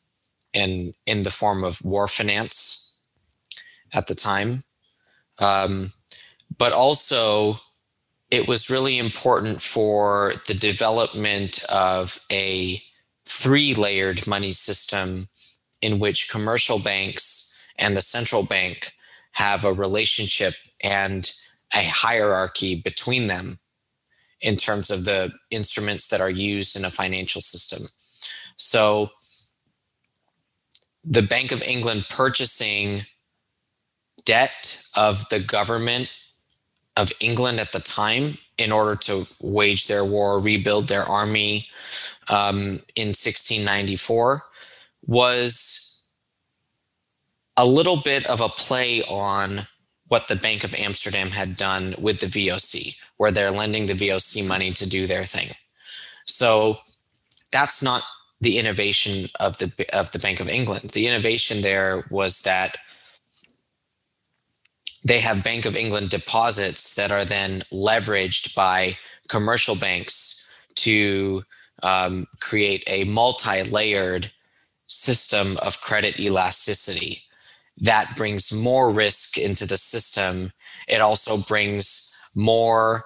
and 0.55 0.95
in 1.07 1.25
the 1.25 1.31
form 1.31 1.65
of 1.65 1.85
war 1.85 2.07
finance 2.07 3.03
at 3.95 4.07
the 4.07 4.15
time, 4.15 4.63
um, 5.41 5.93
but 6.59 6.73
also 6.73 7.57
it 8.31 8.49
was 8.49 8.71
really 8.71 8.99
important 8.99 9.61
for 9.61 10.33
the 10.47 10.55
development 10.55 11.65
of 11.73 12.19
a 12.33 12.81
three 13.27 13.75
layered 13.75 14.27
money 14.27 14.53
system 14.53 15.29
in 15.83 15.99
which 15.99 16.31
commercial 16.31 16.79
banks 16.79 17.69
and 17.79 17.97
the 17.97 18.03
central 18.03 18.45
bank 18.45 18.93
have 19.35 19.65
a 19.65 19.73
relationship 19.73 20.55
and 20.83 21.31
a 21.75 21.85
hierarchy 21.85 22.77
between 22.77 23.27
them 23.27 23.59
in 24.41 24.57
terms 24.57 24.91
of 24.91 25.05
the 25.05 25.33
instruments 25.51 26.09
that 26.09 26.21
are 26.21 26.31
used 26.31 26.77
in 26.77 26.85
a 26.85 26.91
financial 26.91 27.41
system. 27.41 27.83
So, 28.57 29.11
the 31.03 31.23
Bank 31.23 31.53
of 31.53 31.63
England 31.63 32.07
purchasing 32.09 33.03
debt 34.25 34.83
of 34.97 35.29
the 35.29 35.41
government 35.41 36.11
of 36.97 37.13
England 37.21 37.61
at 37.61 37.73
the 37.73 37.81
time 37.81 38.39
in 38.57 38.71
order 38.71 38.95
to 38.95 39.25
wage 39.41 39.87
their 39.87 40.05
war, 40.05 40.39
rebuild 40.39 40.89
their 40.89 41.03
army 41.03 41.67
um, 42.29 42.81
in 42.95 43.09
1694 43.09 44.43
was 45.07 45.84
a 47.57 47.67
little 47.67 47.97
bit 47.97 48.27
of 48.27 48.41
a 48.41 48.49
play 48.49 49.03
on 49.05 49.67
what 50.09 50.29
the 50.29 50.37
Bank 50.37 50.65
of 50.65 50.75
Amsterdam 50.75 51.29
had 51.29 51.57
done 51.57 51.95
with 51.99 52.21
the 52.21 52.27
VOC, 52.27 53.03
where 53.17 53.31
they're 53.31 53.51
lending 53.51 53.87
the 53.87 53.95
VOC 53.95 54.47
money 54.47 54.71
to 54.73 54.89
do 54.89 55.07
their 55.07 55.25
thing. 55.25 55.49
So 56.27 56.79
that's 57.53 57.83
not 57.83 58.03
the 58.41 58.59
innovation 58.59 59.29
of 59.41 59.59
the 59.59 59.87
of 59.93 60.13
the 60.13 60.19
Bank 60.19 60.41
of 60.41 60.49
England. 60.49 60.91
The 60.91 61.07
innovation 61.07 61.63
there 61.63 62.05
was 62.11 62.43
that 62.43 62.77
they 65.05 65.21
have 65.21 65.45
Bank 65.45 65.65
of 65.65 65.77
England 65.77 66.11
deposits 66.11 66.95
that 66.97 67.13
are 67.13 67.25
then 67.25 67.61
leveraged 67.73 68.55
by 68.55 68.99
commercial 69.29 69.77
banks 69.77 70.67
to 70.77 71.45
um, 71.83 72.27
create 72.41 72.83
a 72.87 73.05
multi-layered 73.05 74.31
system 74.87 75.57
of 75.63 75.81
credit 75.81 76.19
elasticity 76.19 77.23
that 77.79 78.13
brings 78.17 78.53
more 78.53 78.91
risk 78.91 79.37
into 79.37 79.67
the 79.67 79.77
system. 79.77 80.53
It 80.89 81.01
also 81.01 81.39
brings 81.49 82.11
more. 82.35 83.05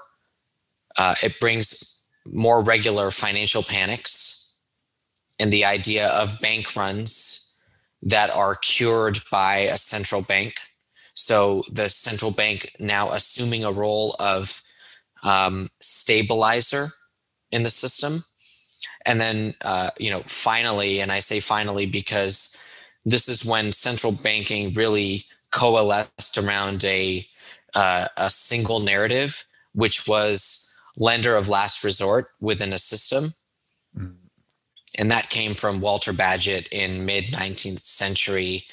Uh, 0.99 1.15
it 1.23 1.39
brings 1.41 2.07
more 2.27 2.63
regular 2.63 3.11
financial 3.11 3.63
panics 3.63 4.61
and 5.41 5.53
the 5.53 5.65
idea 5.65 6.09
of 6.09 6.41
bank 6.41 6.75
runs 6.77 7.59
that 8.03 8.31
are 8.31 8.57
cured 8.57 9.19
by 9.31 9.59
a 9.59 9.77
central 9.79 10.23
bank 10.23 10.55
so 11.19 11.65
the 11.73 11.89
central 11.89 12.31
bank 12.31 12.73
now 12.79 13.11
assuming 13.11 13.65
a 13.65 13.73
role 13.73 14.15
of 14.21 14.63
um, 15.25 15.69
stabilizer 15.81 16.87
in 17.51 17.65
the 17.65 17.71
system. 17.71 18.23
And 19.05 19.21
then, 19.21 19.55
uh, 19.65 19.91
you 19.99 20.11
know, 20.11 20.23
finally, 20.27 21.01
and 21.01 21.11
I 21.11 21.19
say 21.19 21.41
finally 21.41 21.87
because 21.87 22.65
this 23.11 23.29
is 23.29 23.45
when 23.45 23.73
central 23.73 24.13
banking 24.23 24.75
really 24.75 25.25
coalesced 25.51 26.39
around 26.39 26.85
a 26.85 27.27
uh, 27.75 28.07
a 28.17 28.31
single 28.31 28.81
narrative, 28.81 29.45
which 29.75 30.09
was 30.09 30.77
lender 30.97 31.37
of 31.37 31.49
last 31.49 31.85
resort 31.85 32.27
within 32.41 32.73
a 32.73 32.79
system. 32.79 33.31
Mm. 33.97 34.17
And 34.99 35.11
that 35.11 35.31
came 35.31 35.55
from 35.55 35.81
Walter 35.81 36.13
Bagehot 36.13 36.69
in 36.73 37.05
mid 37.05 37.25
19th 37.27 37.81
century. 37.81 38.65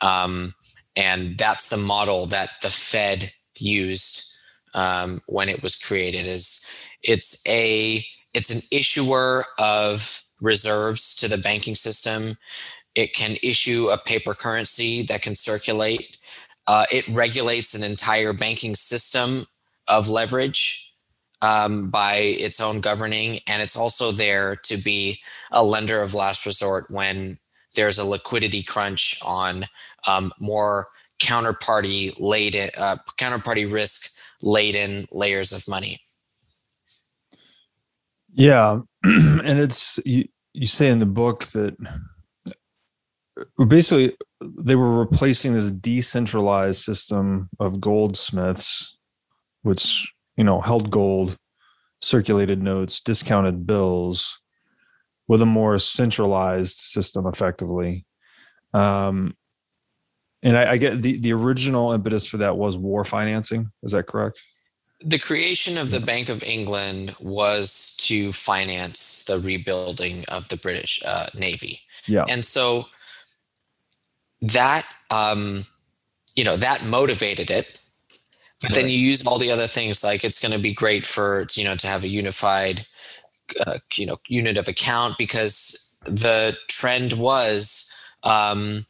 Um, 0.00 0.54
and 0.96 1.38
that's 1.38 1.70
the 1.70 1.76
model 1.76 2.26
that 2.26 2.50
the 2.60 2.68
Fed 2.68 3.32
used 3.58 4.36
um, 4.74 5.20
when 5.26 5.48
it 5.48 5.62
was 5.62 5.78
created. 5.78 6.26
Is 6.26 6.84
it's 7.02 7.46
a 7.48 8.04
it's 8.34 8.50
an 8.50 8.60
issuer 8.70 9.44
of 9.58 10.22
reserves 10.40 11.14
to 11.16 11.28
the 11.28 11.38
banking 11.38 11.74
system. 11.74 12.36
It 12.94 13.14
can 13.14 13.36
issue 13.42 13.88
a 13.90 13.98
paper 13.98 14.34
currency 14.34 15.02
that 15.02 15.22
can 15.22 15.34
circulate. 15.34 16.18
Uh, 16.66 16.84
it 16.92 17.06
regulates 17.08 17.74
an 17.74 17.88
entire 17.88 18.32
banking 18.32 18.74
system 18.74 19.46
of 19.88 20.08
leverage 20.08 20.94
um, 21.42 21.90
by 21.90 22.14
its 22.16 22.60
own 22.60 22.80
governing, 22.80 23.40
and 23.48 23.60
it's 23.60 23.76
also 23.76 24.12
there 24.12 24.56
to 24.64 24.76
be 24.76 25.20
a 25.50 25.64
lender 25.64 26.00
of 26.00 26.14
last 26.14 26.46
resort 26.46 26.84
when 26.88 27.38
there's 27.74 27.98
a 27.98 28.04
liquidity 28.04 28.62
crunch 28.62 29.18
on 29.26 29.64
um, 30.06 30.32
more 30.38 30.86
counterparty 31.20 32.14
laden, 32.18 32.70
uh, 32.78 32.96
counterparty 33.18 33.70
risk 33.70 34.20
laden 34.42 35.06
layers 35.12 35.52
of 35.52 35.66
money. 35.68 35.98
Yeah, 38.34 38.80
and 39.04 39.58
it's 39.58 39.98
you, 40.04 40.28
you 40.52 40.66
say 40.66 40.88
in 40.88 40.98
the 41.00 41.06
book 41.06 41.44
that 41.46 41.76
basically 43.68 44.16
they 44.58 44.76
were 44.76 44.98
replacing 44.98 45.52
this 45.52 45.70
decentralized 45.70 46.82
system 46.82 47.48
of 47.60 47.80
goldsmiths, 47.80 48.96
which 49.62 50.12
you 50.36 50.44
know 50.44 50.60
held 50.60 50.90
gold, 50.90 51.36
circulated 52.00 52.62
notes, 52.62 53.00
discounted 53.00 53.66
bills, 53.66 54.40
with 55.28 55.42
a 55.42 55.46
more 55.46 55.78
centralized 55.78 56.78
system, 56.78 57.26
effectively. 57.26 58.04
Um, 58.74 59.36
and 60.42 60.56
I, 60.56 60.72
I, 60.72 60.76
get 60.76 61.02
the 61.02 61.18
the 61.18 61.32
original 61.32 61.92
impetus 61.92 62.26
for 62.26 62.38
that 62.38 62.56
was 62.56 62.76
war 62.76 63.04
financing. 63.04 63.70
Is 63.82 63.92
that 63.92 64.06
correct? 64.06 64.42
The 65.04 65.18
creation 65.18 65.78
of 65.78 65.90
the 65.90 66.00
Bank 66.00 66.28
of 66.28 66.42
England 66.42 67.14
was 67.20 67.96
to 68.02 68.32
finance 68.32 69.24
the 69.24 69.38
rebuilding 69.38 70.24
of 70.28 70.48
the 70.48 70.56
British 70.56 71.00
uh, 71.06 71.26
Navy. 71.36 71.80
Yeah, 72.06 72.24
and 72.28 72.44
so 72.44 72.86
that 74.42 74.84
um, 75.10 75.64
you 76.36 76.44
know 76.44 76.56
that 76.56 76.84
motivated 76.84 77.50
it. 77.50 77.78
But 78.60 78.74
then 78.74 78.88
you 78.88 78.96
use 78.96 79.26
all 79.26 79.38
the 79.38 79.50
other 79.50 79.66
things 79.66 80.04
like 80.04 80.22
it's 80.22 80.40
going 80.40 80.54
to 80.54 80.62
be 80.62 80.72
great 80.72 81.04
for 81.04 81.46
you 81.56 81.64
know 81.64 81.74
to 81.76 81.86
have 81.86 82.04
a 82.04 82.08
unified 82.08 82.86
uh, 83.66 83.78
you 83.94 84.06
know 84.06 84.18
unit 84.28 84.58
of 84.58 84.68
account 84.68 85.18
because 85.18 86.00
the 86.04 86.56
trend 86.68 87.14
was 87.14 87.92
um, 88.22 88.84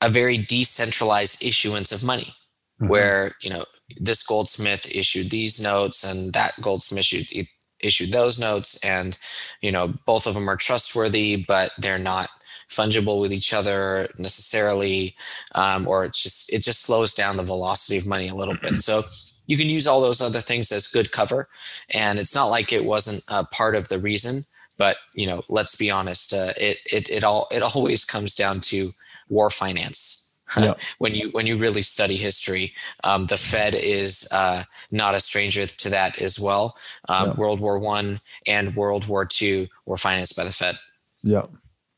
a 0.00 0.08
very 0.08 0.38
decentralized 0.38 1.44
issuance 1.44 1.92
of 1.92 2.04
money 2.04 2.34
mm-hmm. 2.80 2.88
where 2.88 3.32
you 3.42 3.50
know 3.50 3.64
this 3.96 4.26
goldsmith 4.26 4.90
issued 4.94 5.30
these 5.30 5.60
notes 5.60 6.04
and 6.04 6.32
that 6.34 6.52
goldsmith 6.60 7.12
issued, 7.12 7.46
issued 7.80 8.12
those 8.12 8.40
notes 8.40 8.82
and 8.84 9.18
you 9.60 9.72
know 9.72 9.92
both 10.06 10.26
of 10.26 10.34
them 10.34 10.48
are 10.48 10.56
trustworthy 10.56 11.36
but 11.46 11.70
they're 11.78 11.98
not 11.98 12.28
fungible 12.68 13.20
with 13.20 13.32
each 13.32 13.52
other 13.52 14.08
necessarily 14.18 15.14
um, 15.54 15.86
or 15.88 16.04
it 16.04 16.12
just 16.12 16.52
it 16.52 16.62
just 16.62 16.82
slows 16.82 17.14
down 17.14 17.36
the 17.36 17.42
velocity 17.42 17.98
of 17.98 18.06
money 18.06 18.28
a 18.28 18.34
little 18.34 18.56
bit 18.62 18.76
so 18.76 19.02
you 19.46 19.56
can 19.56 19.68
use 19.68 19.86
all 19.86 20.00
those 20.00 20.20
other 20.20 20.40
things 20.40 20.70
as 20.70 20.86
good 20.88 21.10
cover 21.10 21.48
and 21.94 22.18
it's 22.18 22.34
not 22.34 22.46
like 22.46 22.72
it 22.72 22.84
wasn't 22.84 23.22
a 23.30 23.44
part 23.44 23.74
of 23.74 23.88
the 23.88 23.98
reason 23.98 24.42
but 24.76 24.96
you 25.14 25.26
know 25.26 25.42
let's 25.48 25.76
be 25.76 25.90
honest 25.90 26.32
uh, 26.32 26.52
it, 26.60 26.78
it 26.90 27.08
it 27.10 27.24
all 27.24 27.48
it 27.50 27.62
always 27.62 28.04
comes 28.04 28.34
down 28.34 28.60
to 28.60 28.90
war 29.28 29.50
finance. 29.50 30.24
when 30.98 31.14
you 31.14 31.28
when 31.32 31.46
you 31.46 31.58
really 31.58 31.82
study 31.82 32.16
history, 32.16 32.72
um, 33.04 33.26
the 33.26 33.36
Fed 33.36 33.74
is 33.74 34.26
uh, 34.32 34.62
not 34.90 35.14
a 35.14 35.20
stranger 35.20 35.66
to 35.66 35.90
that 35.90 36.22
as 36.22 36.40
well. 36.40 36.74
Um, 37.06 37.36
World 37.36 37.60
War 37.60 37.78
One 37.78 38.20
and 38.46 38.74
World 38.74 39.06
War 39.06 39.26
Two 39.26 39.68
were 39.84 39.98
financed 39.98 40.38
by 40.38 40.44
the 40.44 40.52
Fed. 40.52 40.78
Yeah, 41.22 41.42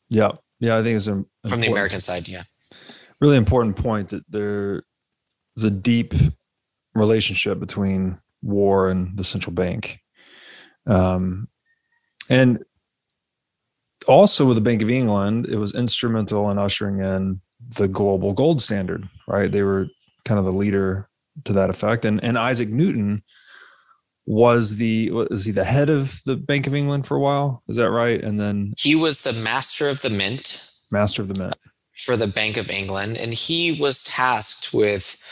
yeah, 0.09 0.33
yeah. 0.61 0.79
I 0.79 0.83
think 0.83 0.97
it's 0.97 1.09
a, 1.09 1.25
from 1.49 1.61
the 1.61 1.71
American 1.71 2.01
side. 2.01 2.29
Yeah, 2.29 2.43
really 3.21 3.37
important 3.37 3.77
point 3.77 4.11
that 4.11 4.25
there's 4.29 4.83
a 5.63 5.71
deep 5.71 6.15
relationship 6.95 7.59
between 7.59 8.19
war 8.43 8.89
and 8.89 9.17
the 9.17 9.25
central 9.25 9.53
bank. 9.53 10.01
Um, 10.87 11.49
and 12.29 12.65
also 14.09 14.47
with 14.47 14.57
the 14.57 14.63
Bank 14.63 14.83
of 14.83 14.91
England, 14.91 15.49
it 15.49 15.57
was 15.57 15.75
instrumental 15.75 16.51
in 16.51 16.59
ushering 16.59 17.01
in 17.01 17.41
the 17.77 17.89
global 17.89 18.33
gold 18.33 18.61
standard, 18.61 19.09
right? 19.27 19.51
They 19.51 19.63
were 19.63 19.89
kind 20.25 20.39
of 20.39 20.45
the 20.45 20.53
leader 20.53 21.09
to 21.45 21.53
that 21.53 21.71
effect. 21.71 22.05
And 22.05 22.23
and 22.23 22.39
Isaac 22.39 22.69
Newton 22.71 23.23
was 24.27 24.77
the 24.77 25.11
was 25.11 25.45
he 25.45 25.53
the 25.53 25.65
head 25.65 25.91
of 25.91 26.23
the 26.25 26.37
Bank 26.37 26.67
of 26.67 26.75
England 26.75 27.07
for 27.07 27.17
a 27.17 27.21
while? 27.21 27.63
Is 27.69 27.77
that 27.77 27.91
right? 27.91 28.23
And 28.23 28.39
then 28.39 28.75
he 28.79 28.95
was 28.95 29.23
the 29.23 29.33
master 29.33 29.89
of 29.89 30.03
the 30.03 30.11
mint. 30.11 30.69
Master 30.91 31.23
of 31.23 31.29
the 31.29 31.41
mint. 31.43 31.57
For 31.93 32.17
the 32.17 32.27
Bank 32.27 32.57
of 32.57 32.71
England. 32.71 33.17
And 33.17 33.35
he 33.35 33.73
was 33.73 34.05
tasked 34.05 34.73
with 34.73 35.23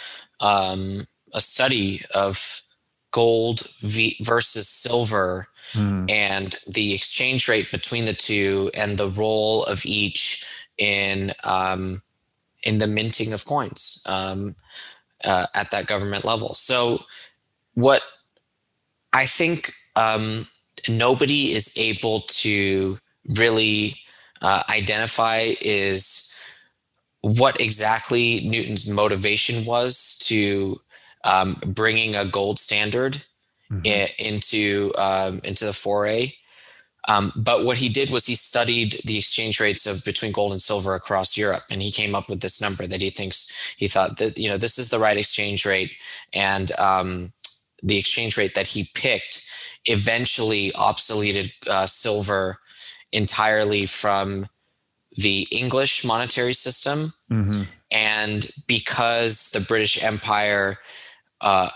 um, 0.40 1.06
a 1.32 1.40
study 1.40 2.04
of 2.14 2.62
gold 3.10 3.62
v- 3.80 4.16
versus 4.22 4.68
silver 4.68 5.48
mm. 5.72 6.10
and 6.10 6.56
the 6.66 6.94
exchange 6.94 7.48
rate 7.48 7.70
between 7.70 8.04
the 8.04 8.12
two 8.12 8.70
and 8.76 8.98
the 8.98 9.08
role 9.08 9.64
of 9.64 9.84
each 9.86 10.44
in 10.76 11.32
um, 11.44 12.02
in 12.64 12.78
the 12.78 12.86
minting 12.86 13.32
of 13.32 13.44
coins 13.44 14.04
um, 14.08 14.54
uh, 15.24 15.46
at 15.54 15.70
that 15.70 15.86
government 15.86 16.24
level. 16.24 16.54
So, 16.54 17.04
what 17.74 18.02
I 19.18 19.26
think 19.26 19.72
um, 19.96 20.46
nobody 20.88 21.50
is 21.50 21.76
able 21.76 22.20
to 22.20 23.00
really 23.36 23.96
uh, 24.40 24.62
identify 24.70 25.54
is 25.60 26.40
what 27.22 27.60
exactly 27.60 28.42
Newton's 28.44 28.88
motivation 28.88 29.64
was 29.64 30.20
to 30.28 30.80
um, 31.24 31.60
bringing 31.66 32.14
a 32.14 32.26
gold 32.26 32.60
standard 32.60 33.24
mm-hmm. 33.72 34.24
into 34.24 34.92
um, 34.96 35.40
into 35.42 35.64
the 35.64 35.72
foray. 35.72 36.34
Um, 37.08 37.32
but 37.34 37.64
what 37.64 37.78
he 37.78 37.88
did 37.88 38.10
was 38.10 38.26
he 38.26 38.36
studied 38.36 39.00
the 39.04 39.18
exchange 39.18 39.58
rates 39.58 39.86
of 39.86 40.04
between 40.04 40.30
gold 40.30 40.52
and 40.52 40.60
silver 40.60 40.94
across 40.94 41.36
Europe, 41.36 41.62
and 41.70 41.82
he 41.82 41.90
came 41.90 42.14
up 42.14 42.28
with 42.28 42.40
this 42.40 42.60
number 42.60 42.86
that 42.86 43.00
he 43.00 43.10
thinks 43.10 43.74
he 43.76 43.88
thought 43.88 44.18
that 44.18 44.38
you 44.38 44.48
know 44.48 44.58
this 44.58 44.78
is 44.78 44.90
the 44.90 44.98
right 45.00 45.16
exchange 45.16 45.66
rate, 45.66 45.90
and 46.32 46.70
um, 46.78 47.32
the 47.82 47.98
exchange 47.98 48.36
rate 48.36 48.54
that 48.54 48.68
he 48.68 48.90
picked 48.94 49.46
eventually 49.84 50.70
obsoleted 50.72 51.52
uh, 51.68 51.86
silver 51.86 52.58
entirely 53.12 53.86
from 53.86 54.46
the 55.16 55.46
English 55.50 56.04
monetary 56.04 56.52
system, 56.52 57.12
mm-hmm. 57.30 57.62
and 57.90 58.50
because 58.66 59.50
the 59.50 59.60
British 59.60 60.02
Empire 60.02 60.78
uh, 61.40 61.68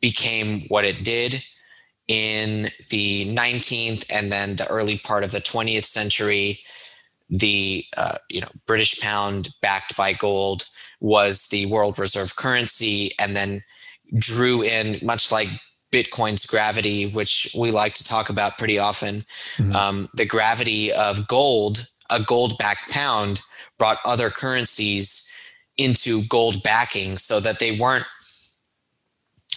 became 0.00 0.62
what 0.68 0.84
it 0.84 1.04
did 1.04 1.42
in 2.08 2.68
the 2.88 3.32
19th 3.36 4.04
and 4.12 4.32
then 4.32 4.56
the 4.56 4.66
early 4.66 4.98
part 4.98 5.22
of 5.22 5.30
the 5.30 5.38
20th 5.38 5.84
century 5.84 6.58
the 7.28 7.84
uh, 7.96 8.16
you 8.28 8.40
know 8.40 8.48
british 8.66 9.00
pound 9.00 9.50
backed 9.62 9.96
by 9.96 10.12
gold 10.12 10.64
was 10.98 11.46
the 11.48 11.66
world 11.66 12.00
reserve 12.00 12.34
currency 12.34 13.12
and 13.20 13.36
then 13.36 13.60
drew 14.16 14.62
in 14.62 14.98
much 15.04 15.30
like 15.30 15.48
bitcoin's 15.92 16.46
gravity 16.46 17.08
which 17.10 17.54
we 17.58 17.70
like 17.70 17.94
to 17.94 18.04
talk 18.04 18.28
about 18.28 18.58
pretty 18.58 18.78
often 18.78 19.16
mm-hmm. 19.56 19.74
um, 19.74 20.08
the 20.14 20.26
gravity 20.26 20.92
of 20.92 21.26
gold 21.26 21.86
a 22.10 22.20
gold 22.20 22.56
backed 22.58 22.90
pound 22.90 23.40
brought 23.78 23.98
other 24.04 24.30
currencies 24.30 25.26
into 25.76 26.22
gold 26.28 26.62
backing 26.62 27.16
so 27.16 27.40
that 27.40 27.58
they 27.58 27.78
weren't 27.78 28.04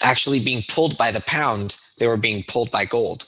actually 0.01 0.39
being 0.39 0.61
pulled 0.67 0.97
by 0.97 1.11
the 1.11 1.21
pound 1.21 1.75
they 1.99 2.07
were 2.07 2.17
being 2.17 2.43
pulled 2.47 2.71
by 2.71 2.85
gold. 2.85 3.27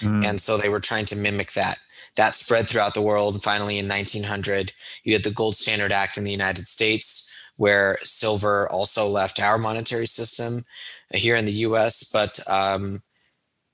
Mm. 0.00 0.24
And 0.24 0.40
so 0.40 0.56
they 0.56 0.68
were 0.68 0.80
trying 0.80 1.04
to 1.06 1.16
mimic 1.16 1.52
that. 1.52 1.78
That 2.16 2.34
spread 2.34 2.68
throughout 2.68 2.94
the 2.94 3.02
world. 3.02 3.42
Finally, 3.42 3.78
in 3.78 3.88
1900, 3.88 4.72
you 5.02 5.14
had 5.14 5.24
the 5.24 5.32
Gold 5.32 5.56
Standard 5.56 5.92
Act 5.92 6.16
in 6.16 6.24
the 6.24 6.30
United 6.30 6.66
States, 6.66 7.33
where 7.56 7.98
silver 8.02 8.68
also 8.70 9.06
left 9.06 9.40
our 9.40 9.58
monetary 9.58 10.06
system 10.06 10.64
uh, 11.12 11.18
here 11.18 11.36
in 11.36 11.44
the 11.44 11.52
US. 11.52 12.10
But, 12.12 12.38
um, 12.50 13.02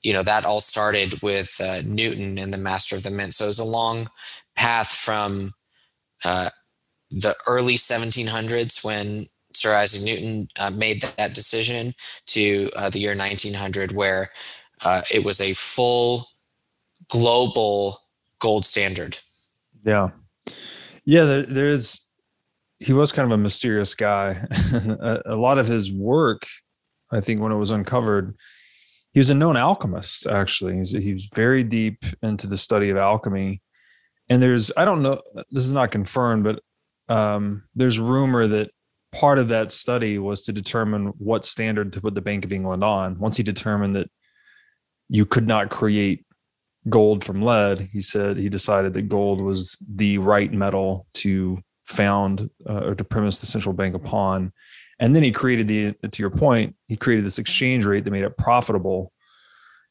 you 0.02 0.12
know, 0.12 0.22
that 0.22 0.44
all 0.44 0.60
started 0.60 1.20
with 1.22 1.60
uh, 1.62 1.82
Newton 1.84 2.38
and 2.38 2.52
the 2.52 2.58
Master 2.58 2.96
of 2.96 3.02
the 3.02 3.10
Mint. 3.10 3.34
So 3.34 3.44
it 3.44 3.48
was 3.48 3.58
a 3.58 3.64
long 3.64 4.08
path 4.56 4.92
from 4.92 5.52
uh, 6.24 6.50
the 7.10 7.34
early 7.46 7.74
1700s 7.74 8.84
when 8.84 9.26
Sir 9.54 9.74
Isaac 9.74 10.02
Newton 10.02 10.48
uh, 10.58 10.70
made 10.70 11.02
that 11.02 11.34
decision 11.34 11.92
to 12.26 12.70
uh, 12.76 12.88
the 12.88 13.00
year 13.00 13.16
1900, 13.16 13.92
where 13.92 14.30
uh, 14.84 15.02
it 15.12 15.24
was 15.24 15.40
a 15.40 15.52
full 15.54 16.26
global 17.10 17.98
gold 18.38 18.64
standard. 18.64 19.18
Yeah. 19.84 20.10
Yeah, 21.04 21.24
there, 21.24 21.42
there 21.42 21.66
is. 21.66 22.00
He 22.80 22.92
was 22.92 23.12
kind 23.12 23.30
of 23.30 23.38
a 23.38 23.42
mysterious 23.42 23.94
guy. 23.94 24.30
a, 24.72 25.22
a 25.26 25.36
lot 25.36 25.58
of 25.58 25.66
his 25.66 25.92
work, 25.92 26.46
I 27.12 27.20
think, 27.20 27.40
when 27.40 27.52
it 27.52 27.56
was 27.56 27.70
uncovered, 27.70 28.34
he 29.12 29.20
was 29.20 29.30
a 29.30 29.34
known 29.34 29.56
alchemist, 29.56 30.26
actually. 30.26 30.76
He's, 30.76 30.92
he's 30.92 31.28
very 31.34 31.62
deep 31.62 32.04
into 32.22 32.46
the 32.46 32.56
study 32.56 32.90
of 32.90 32.96
alchemy. 32.96 33.60
And 34.28 34.42
there's, 34.42 34.70
I 34.76 34.84
don't 34.84 35.02
know, 35.02 35.20
this 35.50 35.64
is 35.64 35.72
not 35.72 35.90
confirmed, 35.90 36.44
but 36.44 36.60
um, 37.08 37.64
there's 37.74 37.98
rumor 37.98 38.46
that 38.46 38.70
part 39.12 39.38
of 39.38 39.48
that 39.48 39.72
study 39.72 40.18
was 40.18 40.42
to 40.42 40.52
determine 40.52 41.06
what 41.18 41.44
standard 41.44 41.92
to 41.92 42.00
put 42.00 42.14
the 42.14 42.20
Bank 42.20 42.44
of 42.44 42.52
England 42.52 42.84
on. 42.84 43.18
Once 43.18 43.36
he 43.36 43.42
determined 43.42 43.96
that 43.96 44.10
you 45.08 45.26
could 45.26 45.46
not 45.46 45.70
create 45.70 46.24
gold 46.88 47.24
from 47.24 47.42
lead, 47.42 47.88
he 47.92 48.00
said 48.00 48.36
he 48.36 48.48
decided 48.48 48.94
that 48.94 49.08
gold 49.08 49.40
was 49.40 49.76
the 49.86 50.18
right 50.18 50.52
metal 50.52 51.06
to 51.14 51.58
found 51.90 52.48
uh, 52.68 52.86
or 52.86 52.94
to 52.94 53.04
premise 53.04 53.40
the 53.40 53.46
central 53.46 53.74
bank 53.74 53.94
upon. 53.94 54.52
And 54.98 55.14
then 55.14 55.22
he 55.22 55.32
created 55.32 55.68
the, 55.68 55.92
to 56.08 56.22
your 56.22 56.30
point, 56.30 56.76
he 56.86 56.96
created 56.96 57.24
this 57.24 57.38
exchange 57.38 57.84
rate 57.84 58.04
that 58.04 58.10
made 58.10 58.24
it 58.24 58.36
profitable 58.36 59.12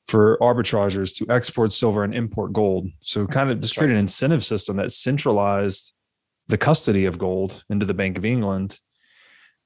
for 0.07 0.37
arbitragers 0.39 1.15
to 1.17 1.31
export 1.31 1.71
silver 1.71 2.03
and 2.03 2.15
import 2.15 2.53
gold. 2.53 2.87
So 3.01 3.27
kind 3.27 3.51
of 3.51 3.59
just 3.59 3.77
created 3.77 3.95
an 3.95 4.01
incentive 4.01 4.43
system 4.43 4.77
that 4.77 4.91
centralized 4.91 5.93
the 6.47 6.57
custody 6.57 7.05
of 7.05 7.19
gold 7.19 7.63
into 7.69 7.85
the 7.85 7.93
Bank 7.93 8.17
of 8.17 8.25
England 8.25 8.79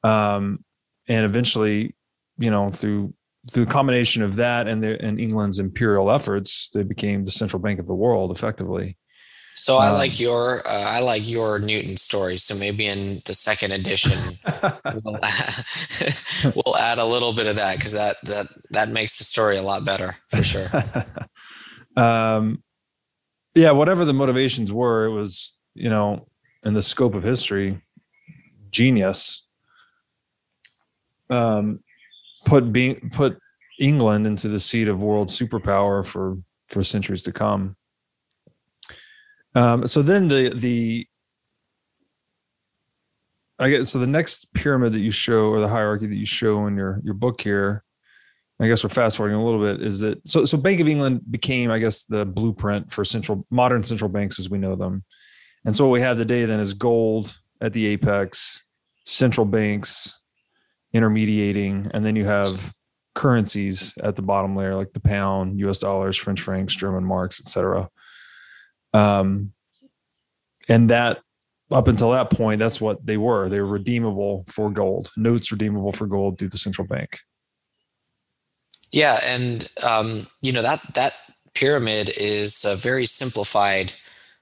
um, 0.03 0.63
and 1.07 1.25
eventually, 1.25 1.95
you 2.37 2.51
know, 2.51 2.69
through 2.69 3.13
through 3.51 3.63
a 3.63 3.67
combination 3.67 4.23
of 4.23 4.37
that 4.37 4.67
and 4.67 4.81
the 4.81 5.01
and 5.03 5.19
England's 5.19 5.59
imperial 5.59 6.11
efforts, 6.11 6.69
they 6.73 6.83
became 6.83 7.23
the 7.23 7.31
central 7.31 7.61
bank 7.61 7.79
of 7.79 7.87
the 7.87 7.95
world 7.95 8.31
effectively. 8.31 8.97
So 9.55 9.77
I 9.77 9.89
um, 9.89 9.95
like 9.95 10.19
your 10.19 10.59
uh, 10.67 10.85
I 10.87 10.99
like 10.99 11.27
your 11.27 11.59
Newton 11.59 11.95
story. 11.97 12.37
So 12.37 12.55
maybe 12.55 12.87
in 12.87 13.19
the 13.25 13.33
second 13.33 13.71
edition, 13.71 14.17
we'll, 15.03 15.23
add, 15.23 15.65
we'll 16.55 16.77
add 16.77 16.99
a 16.99 17.05
little 17.05 17.33
bit 17.33 17.47
of 17.47 17.55
that 17.57 17.77
because 17.77 17.93
that 17.93 18.15
that 18.23 18.47
that 18.71 18.89
makes 18.89 19.17
the 19.17 19.23
story 19.23 19.57
a 19.57 19.61
lot 19.61 19.85
better 19.85 20.17
for 20.29 20.43
sure. 20.43 20.67
um, 21.95 22.63
yeah, 23.55 23.71
whatever 23.71 24.05
the 24.05 24.13
motivations 24.13 24.71
were, 24.71 25.05
it 25.05 25.11
was 25.11 25.59
you 25.75 25.89
know 25.89 26.27
in 26.63 26.73
the 26.73 26.81
scope 26.81 27.13
of 27.13 27.23
history, 27.23 27.81
genius 28.71 29.43
um, 31.29 31.79
put 32.45 32.71
being 32.71 33.09
put 33.11 33.39
England 33.79 34.27
into 34.27 34.47
the 34.47 34.59
seat 34.59 34.87
of 34.87 35.01
world 35.01 35.29
superpower 35.29 36.05
for 36.05 36.37
for 36.67 36.83
centuries 36.83 37.23
to 37.23 37.31
come. 37.31 37.75
Um, 39.55 39.87
so 39.87 40.01
then 40.01 40.27
the 40.27 40.49
the 40.49 41.07
I 43.59 43.69
guess 43.69 43.89
so 43.89 43.99
the 43.99 44.07
next 44.07 44.53
pyramid 44.53 44.93
that 44.93 45.01
you 45.01 45.11
show 45.11 45.49
or 45.49 45.59
the 45.59 45.67
hierarchy 45.67 46.07
that 46.07 46.15
you 46.15 46.25
show 46.25 46.65
in 46.67 46.75
your 46.75 46.99
your 47.03 47.13
book 47.13 47.41
here, 47.41 47.83
I 48.59 48.67
guess 48.67 48.83
we're 48.83 48.89
fast 48.89 49.17
forwarding 49.17 49.39
a 49.39 49.45
little 49.45 49.61
bit, 49.61 49.81
is 49.81 49.99
that 49.99 50.27
so 50.27 50.45
so 50.45 50.57
Bank 50.57 50.79
of 50.79 50.87
England 50.87 51.21
became, 51.29 51.69
I 51.71 51.79
guess, 51.79 52.05
the 52.05 52.25
blueprint 52.25 52.91
for 52.91 53.05
central 53.05 53.45
modern 53.51 53.83
central 53.83 54.09
banks 54.09 54.39
as 54.39 54.49
we 54.49 54.57
know 54.57 54.75
them. 54.75 55.03
And 55.65 55.75
so 55.75 55.85
what 55.87 55.93
we 55.93 56.01
have 56.01 56.17
today 56.17 56.45
then 56.45 56.59
is 56.59 56.73
gold 56.73 57.37
at 57.61 57.73
the 57.73 57.85
apex, 57.87 58.63
central 59.05 59.45
banks, 59.45 60.19
intermediating, 60.93 61.89
and 61.93 62.03
then 62.05 62.15
you 62.15 62.25
have 62.25 62.73
currencies 63.15 63.93
at 64.03 64.15
the 64.15 64.21
bottom 64.21 64.55
layer, 64.55 64.75
like 64.75 64.93
the 64.93 64.99
pound, 64.99 65.59
U.S. 65.59 65.79
dollars, 65.79 66.17
French 66.17 66.41
francs, 66.41 66.75
German 66.75 67.03
marks, 67.03 67.39
etc. 67.39 67.89
Um, 68.93 69.53
and 70.69 70.89
that 70.89 71.21
up 71.71 71.87
until 71.87 72.11
that 72.11 72.29
point, 72.29 72.59
that's 72.59 72.79
what 72.79 73.05
they 73.05 73.17
were. 73.17 73.49
They 73.49 73.59
were 73.59 73.67
redeemable 73.67 74.45
for 74.47 74.69
gold. 74.69 75.11
Notes 75.17 75.51
redeemable 75.51 75.91
for 75.91 76.07
gold 76.07 76.37
through 76.37 76.49
the 76.49 76.57
central 76.57 76.87
bank. 76.87 77.19
Yeah, 78.91 79.19
and 79.25 79.67
um, 79.85 80.27
you 80.41 80.53
know 80.53 80.61
that 80.61 80.81
that 80.93 81.13
pyramid 81.55 82.11
is 82.17 82.63
a 82.65 82.75
very 82.75 83.05
simplified 83.05 83.93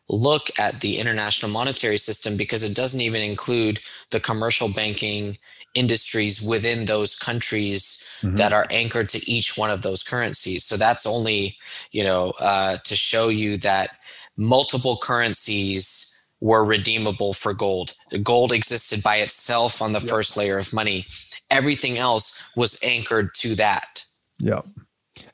look 0.10 0.50
at 0.60 0.82
the 0.82 0.98
international 0.98 1.52
monetary 1.52 1.98
system 1.98 2.36
because 2.36 2.64
it 2.64 2.76
doesn't 2.76 3.02
even 3.02 3.22
include 3.22 3.80
the 4.12 4.20
commercial 4.20 4.68
banking 4.74 5.38
industries 5.74 6.42
within 6.42 6.86
those 6.86 7.16
countries 7.16 8.20
mm-hmm. 8.22 8.36
that 8.36 8.52
are 8.52 8.68
anchored 8.72 9.08
to 9.08 9.32
each 9.32 9.58
one 9.58 9.72
of 9.72 9.84
those 9.84 10.04
currencies. 10.04 10.66
So 10.66 10.76
that's 10.76 11.06
only, 11.06 11.56
you 11.92 12.04
know, 12.04 12.34
uh, 12.42 12.78
to 12.84 12.96
show 12.96 13.30
you 13.30 13.56
that 13.58 13.90
multiple 14.38 14.98
currencies 15.02 16.34
were 16.40 16.66
redeemable 16.66 17.34
for 17.34 17.54
gold. 17.54 17.94
The 18.10 18.18
gold 18.18 18.52
existed 18.52 19.04
by 19.04 19.18
itself 19.18 19.82
on 19.82 19.94
the 19.94 20.00
yep. 20.00 20.10
first 20.10 20.36
layer 20.36 20.58
of 20.58 20.74
money. 20.74 21.06
Everything 21.50 21.98
else 21.98 22.52
was 22.56 22.84
anchored 22.84 23.34
to 23.36 23.56
that. 23.56 24.04
Yeah. 24.40 24.62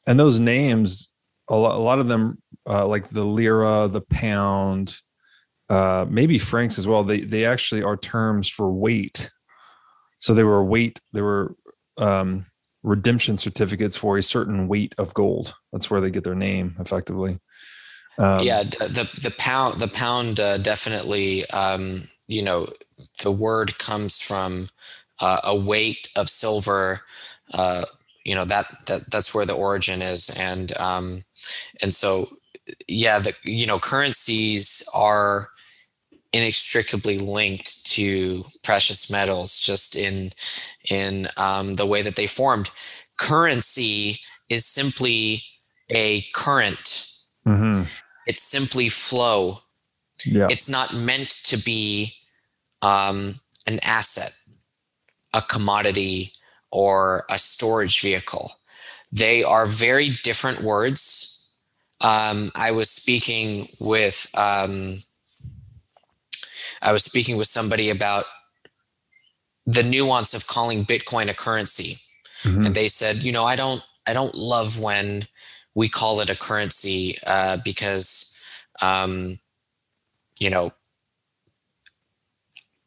And 0.06 0.20
those 0.20 0.40
names, 0.40 1.14
a 1.48 1.56
lot, 1.56 1.76
a 1.76 1.80
lot 1.80 2.00
of 2.00 2.08
them, 2.08 2.42
uh, 2.70 2.86
like 2.86 3.08
the 3.08 3.24
lira, 3.24 3.88
the 3.88 4.02
pound, 4.02 4.98
uh, 5.70 6.06
maybe 6.10 6.38
francs 6.38 6.78
as 6.78 6.88
well, 6.88 7.04
they, 7.04 7.22
they 7.22 7.46
actually 7.46 7.84
are 7.84 7.96
terms 7.96 8.50
for 8.50 8.72
weight 8.72 9.30
so 10.20 10.34
they 10.34 10.44
were 10.44 10.64
weight, 10.64 11.00
they 11.14 11.22
were 11.22 11.56
um, 11.98 12.46
redemption 12.84 13.38
certificates 13.38 13.96
for 13.96 14.18
a 14.18 14.24
certain 14.24 14.68
weight 14.68 14.96
of 14.98 15.14
gold. 15.14 15.56
That's 15.72 15.90
where 15.90 16.02
they 16.02 16.12
get 16.12 16.24
their 16.24 16.36
name 16.36 16.76
effectively. 16.80 17.40
Um, 18.18 18.40
yeah, 18.42 18.64
the 18.64 19.10
the 19.22 19.34
pound 19.38 19.80
the 19.80 19.88
pound 19.88 20.40
uh, 20.40 20.58
definitely. 20.58 21.48
Um, 21.52 22.04
you 22.28 22.42
know, 22.42 22.68
the 23.24 23.32
word 23.32 23.78
comes 23.78 24.22
from 24.22 24.68
uh, 25.22 25.40
a 25.44 25.56
weight 25.56 26.10
of 26.16 26.30
silver. 26.30 27.02
Uh, 27.54 27.86
you 28.26 28.36
know 28.36 28.46
that 28.46 28.66
that 28.88 29.10
that's 29.12 29.34
where 29.34 29.46
the 29.46 29.54
origin 29.54 30.02
is, 30.02 30.36
and 30.40 30.76
um, 30.78 31.24
and 31.82 31.94
so 31.94 32.28
yeah, 32.88 33.20
the 33.20 33.34
you 33.44 33.66
know 33.66 33.80
currencies 33.80 34.88
are 34.96 35.50
inextricably 36.34 37.18
linked 37.18 37.86
to 37.86 38.44
precious 38.64 39.10
metals 39.10 39.60
just 39.60 39.96
in 39.96 40.32
in 40.90 41.28
um, 41.38 41.76
the 41.76 41.86
way 41.86 42.02
that 42.02 42.16
they 42.16 42.28
formed 42.28 42.70
currency 43.18 44.20
is 44.50 44.66
simply 44.66 45.44
a 45.90 46.22
current 46.34 47.12
mm-hmm. 47.46 47.84
It's 48.28 48.42
simply 48.42 48.90
flow. 48.90 49.62
Yeah. 50.26 50.48
It's 50.50 50.70
not 50.70 50.94
meant 50.94 51.30
to 51.46 51.58
be 51.58 52.14
um, 52.82 53.36
an 53.66 53.80
asset, 53.84 54.32
a 55.34 55.42
commodity, 55.42 56.32
or 56.72 57.26
a 57.30 57.40
storage 57.40 58.02
vehicle. 58.02 58.52
They 59.12 59.44
are 59.44 59.66
very 59.66 60.20
different 60.24 60.62
words. 60.62 61.58
Um, 62.02 62.52
I 62.56 62.72
was 62.72 62.90
speaking 62.90 63.70
with 63.80 64.28
um, 64.36 65.00
I 66.82 66.92
was 66.92 67.04
speaking 67.04 67.38
with 67.38 67.48
somebody 67.48 67.90
about 67.90 68.26
the 69.66 69.84
nuance 69.84 70.34
of 70.34 70.48
calling 70.48 70.86
Bitcoin 70.86 71.30
a 71.30 71.34
currency, 71.34 71.98
Mhm. 72.44 72.68
and 72.68 72.76
they 72.76 72.88
said, 72.88 73.18
you 73.18 73.32
know, 73.32 73.46
I 73.46 73.56
don't 73.56 73.82
I 74.06 74.14
don't 74.14 74.36
love 74.36 74.80
when 74.80 75.28
we 75.78 75.88
call 75.88 76.22
it 76.22 76.30
a 76.32 76.36
currency 76.36 77.18
uh, 77.28 77.58
because 77.64 78.36
um, 78.82 79.40
you 80.42 80.50
know 80.50 80.74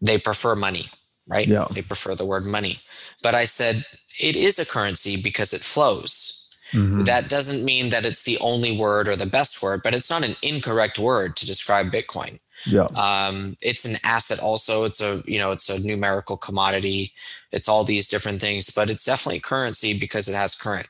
they 0.03 0.19
prefer 0.19 0.57
money, 0.57 0.87
right? 1.31 1.47
Yeah. 1.47 1.67
They 1.73 1.83
prefer 1.83 2.15
the 2.17 2.27
word 2.27 2.45
money. 2.45 2.79
But 3.23 3.35
I 3.37 3.45
said 3.45 3.85
it 4.21 4.37
is 4.37 4.59
a 4.59 4.67
currency 4.67 5.17
because 5.23 5.53
it 5.55 5.61
flows. 5.63 6.37
Mhm. 6.73 7.05
That 7.07 7.29
doesn't 7.29 7.65
mean 7.65 7.91
that 7.91 8.07
it's 8.07 8.25
the 8.25 8.39
only 8.41 8.73
word 8.77 9.09
or 9.09 9.17
the 9.17 9.27
best 9.39 9.63
word, 9.63 9.81
but 9.85 9.95
it's 9.95 10.11
not 10.11 10.25
an 10.25 10.37
incorrect 10.43 10.99
word 10.99 11.37
to 11.37 11.47
describe 11.47 11.93
Bitcoin. 11.93 12.41
yeah. 12.67 12.89
Um, 13.07 13.57
it's 13.63 13.85
an 13.87 13.97
asset 14.05 14.41
also. 14.41 14.85
It's 14.85 15.01
a 15.01 15.13
you 15.27 15.39
know 15.39 15.53
it's 15.53 15.71
a 15.71 15.79
numerical 15.87 16.37
commodity. 16.37 17.13
It's 17.53 17.69
all 17.69 17.85
these 17.85 18.09
different 18.09 18.41
things, 18.41 18.71
but 18.77 18.91
it's 18.91 19.05
definitely 19.07 19.41
currency 19.41 19.99
because 19.99 20.29
it 20.29 20.35
has 20.37 20.55
current. 20.67 20.89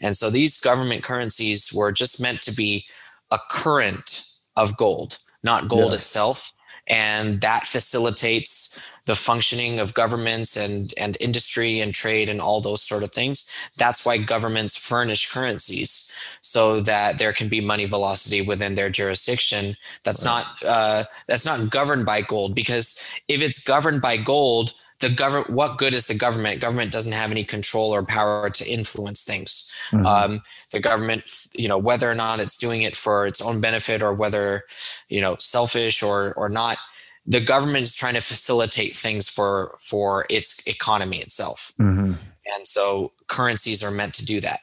And 0.00 0.16
so 0.16 0.30
these 0.30 0.60
government 0.60 1.02
currencies 1.02 1.72
were 1.74 1.92
just 1.92 2.22
meant 2.22 2.42
to 2.42 2.54
be 2.54 2.84
a 3.30 3.38
current 3.50 4.24
of 4.56 4.76
gold, 4.76 5.18
not 5.42 5.68
gold 5.68 5.92
itself. 5.94 6.52
And 6.88 7.40
that 7.40 7.66
facilitates 7.66 8.86
the 9.06 9.14
functioning 9.14 9.78
of 9.78 9.94
governments 9.94 10.56
and, 10.56 10.92
and 10.98 11.16
industry 11.20 11.80
and 11.80 11.94
trade 11.94 12.28
and 12.28 12.40
all 12.40 12.60
those 12.60 12.82
sort 12.82 13.02
of 13.04 13.12
things. 13.12 13.70
That's 13.78 14.04
why 14.04 14.18
governments 14.18 14.76
furnish 14.76 15.30
currencies 15.32 16.16
so 16.40 16.80
that 16.80 17.18
there 17.18 17.32
can 17.32 17.48
be 17.48 17.60
money 17.60 17.86
velocity 17.86 18.42
within 18.42 18.74
their 18.74 18.90
jurisdiction. 18.90 19.76
That's 20.04 20.24
Right. 20.26 20.44
not 20.62 20.68
uh, 20.68 21.04
that's 21.28 21.46
not 21.46 21.70
governed 21.70 22.04
by 22.04 22.22
gold 22.22 22.54
because 22.54 23.00
if 23.28 23.40
it's 23.40 23.64
governed 23.64 24.02
by 24.02 24.16
gold, 24.16 24.72
the 25.00 25.10
government 25.10 25.50
what 25.50 25.78
good 25.78 25.94
is 25.94 26.06
the 26.06 26.14
government? 26.14 26.60
Government 26.60 26.90
doesn't 26.92 27.12
have 27.12 27.30
any 27.30 27.44
control 27.44 27.94
or 27.94 28.02
power 28.02 28.48
to 28.50 28.64
influence 28.70 29.24
things 29.24 29.72
Mhm. 29.92 30.06
um, 30.06 30.42
the 30.72 30.80
government 30.80 31.24
you 31.54 31.68
know 31.68 31.78
whether 31.78 32.10
or 32.10 32.14
not 32.14 32.40
it's 32.40 32.56
doing 32.58 32.82
it 32.82 32.96
for 32.96 33.26
its 33.26 33.40
own 33.40 33.60
benefit 33.60 34.02
or 34.02 34.12
whether 34.12 34.64
you 35.08 35.20
know 35.20 35.36
selfish 35.38 36.02
or 36.02 36.32
or 36.34 36.48
not 36.48 36.78
the 37.26 37.40
government 37.40 37.82
is 37.82 37.94
trying 37.94 38.14
to 38.14 38.20
facilitate 38.20 38.94
things 38.94 39.28
for 39.28 39.76
for 39.80 40.26
its 40.30 40.66
economy 40.66 41.18
itself 41.18 41.72
Mhm. 41.78 42.16
and 42.54 42.66
so 42.66 43.12
currencies 43.28 43.82
are 43.84 43.90
meant 43.90 44.14
to 44.14 44.24
do 44.24 44.40
that 44.40 44.60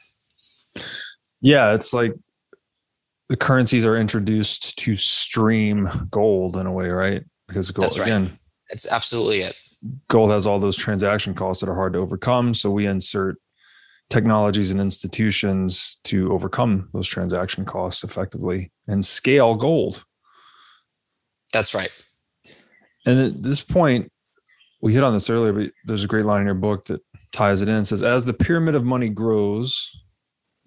Yeah, 1.40 1.74
it's 1.74 1.92
like 1.92 2.14
the 3.28 3.36
currencies 3.36 3.84
are 3.84 3.96
introduced 3.96 4.76
to 4.78 4.96
stream 4.96 5.88
gold 6.10 6.56
in 6.56 6.66
a 6.66 6.72
way, 6.72 6.88
right? 6.88 7.22
Because 7.48 7.70
gold 7.70 7.86
That's 7.90 7.98
right. 7.98 8.06
again, 8.08 8.38
it's 8.70 8.90
absolutely 8.90 9.40
it 9.40 9.56
gold 10.08 10.30
has 10.30 10.46
all 10.46 10.58
those 10.58 10.76
transaction 10.76 11.34
costs 11.34 11.60
that 11.60 11.70
are 11.70 11.74
hard 11.74 11.92
to 11.94 11.98
overcome. 11.98 12.54
So 12.54 12.70
we 12.70 12.86
insert 12.86 13.36
technologies 14.10 14.70
and 14.70 14.80
institutions 14.80 15.98
to 16.04 16.32
overcome 16.32 16.88
those 16.92 17.08
transaction 17.08 17.64
costs 17.64 18.04
effectively 18.04 18.70
and 18.86 19.04
scale 19.04 19.54
gold. 19.54 20.04
that's 21.52 21.74
right 21.74 21.90
And 23.06 23.18
at 23.18 23.42
this 23.42 23.62
point, 23.62 24.10
we 24.80 24.92
hit 24.92 25.02
on 25.02 25.14
this 25.14 25.30
earlier, 25.30 25.52
but 25.52 25.70
there's 25.86 26.04
a 26.04 26.08
great 26.08 26.26
line 26.26 26.40
in 26.40 26.46
your 26.46 26.54
book 26.54 26.84
that 26.84 27.00
ties 27.32 27.62
it 27.62 27.68
in. 27.68 27.76
It 27.76 27.84
says, 27.86 28.02
as 28.02 28.26
the 28.26 28.34
pyramid 28.34 28.74
of 28.74 28.84
money 28.84 29.08
grows, 29.08 29.90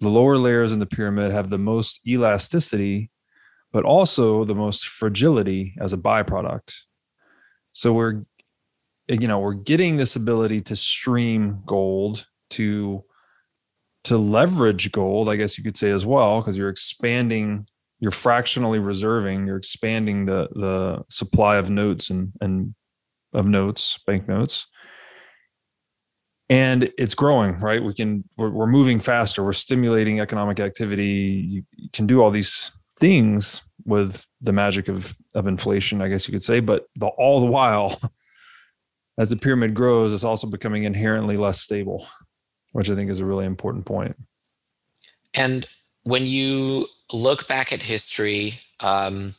the 0.00 0.08
lower 0.08 0.36
layers 0.36 0.72
in 0.72 0.80
the 0.80 0.86
pyramid 0.86 1.32
have 1.32 1.50
the 1.50 1.58
most 1.58 2.06
elasticity, 2.06 3.10
but 3.72 3.84
also 3.84 4.44
the 4.44 4.54
most 4.54 4.88
fragility 4.88 5.74
as 5.80 5.92
a 5.92 5.96
byproduct. 5.96 6.74
So 7.70 7.92
we're, 7.92 8.22
you 9.08 9.28
know, 9.28 9.38
we're 9.38 9.54
getting 9.54 9.96
this 9.96 10.16
ability 10.16 10.60
to 10.62 10.76
stream 10.76 11.60
gold 11.66 12.26
to 12.50 13.04
to 14.04 14.16
leverage 14.16 14.90
gold, 14.92 15.28
I 15.28 15.36
guess 15.36 15.58
you 15.58 15.64
could 15.64 15.76
say 15.76 15.90
as 15.90 16.06
well, 16.06 16.40
because 16.40 16.56
you're 16.56 16.68
expanding 16.68 17.66
you're 18.00 18.10
fractionally 18.10 18.78
reserving 18.78 19.46
you're 19.46 19.56
expanding 19.56 20.26
the 20.26 20.48
the 20.52 21.04
supply 21.08 21.56
of 21.56 21.70
notes 21.70 22.10
and 22.10 22.32
and 22.40 22.74
of 23.32 23.46
notes 23.46 23.98
banknotes 24.06 24.66
and 26.48 26.90
it's 26.96 27.14
growing 27.14 27.58
right? 27.58 27.82
We 27.82 27.92
can 27.94 28.24
we're, 28.36 28.50
we're 28.50 28.66
moving 28.66 29.00
faster 29.00 29.44
we're 29.44 29.52
stimulating 29.52 30.20
economic 30.20 30.60
activity. 30.60 31.64
You, 31.76 31.90
can 31.92 32.06
do 32.06 32.22
all 32.22 32.30
these 32.30 32.72
things 32.98 33.62
with 33.84 34.26
the 34.40 34.52
magic 34.52 34.88
of 34.88 35.16
of 35.34 35.46
inflation 35.46 36.02
i 36.02 36.08
guess 36.08 36.26
you 36.26 36.32
could 36.32 36.42
say 36.42 36.58
but 36.58 36.86
the, 36.96 37.06
all 37.06 37.40
the 37.40 37.46
while 37.46 37.98
as 39.18 39.30
the 39.30 39.36
pyramid 39.36 39.74
grows 39.74 40.12
it's 40.12 40.24
also 40.24 40.46
becoming 40.46 40.84
inherently 40.84 41.36
less 41.36 41.60
stable 41.60 42.06
which 42.72 42.90
i 42.90 42.94
think 42.94 43.10
is 43.10 43.20
a 43.20 43.26
really 43.26 43.46
important 43.46 43.84
point. 43.84 44.16
And 45.36 45.66
when 46.04 46.26
you 46.26 46.86
look 47.12 47.48
back 47.48 47.72
at 47.72 47.82
history, 47.82 48.60
um, 48.82 49.34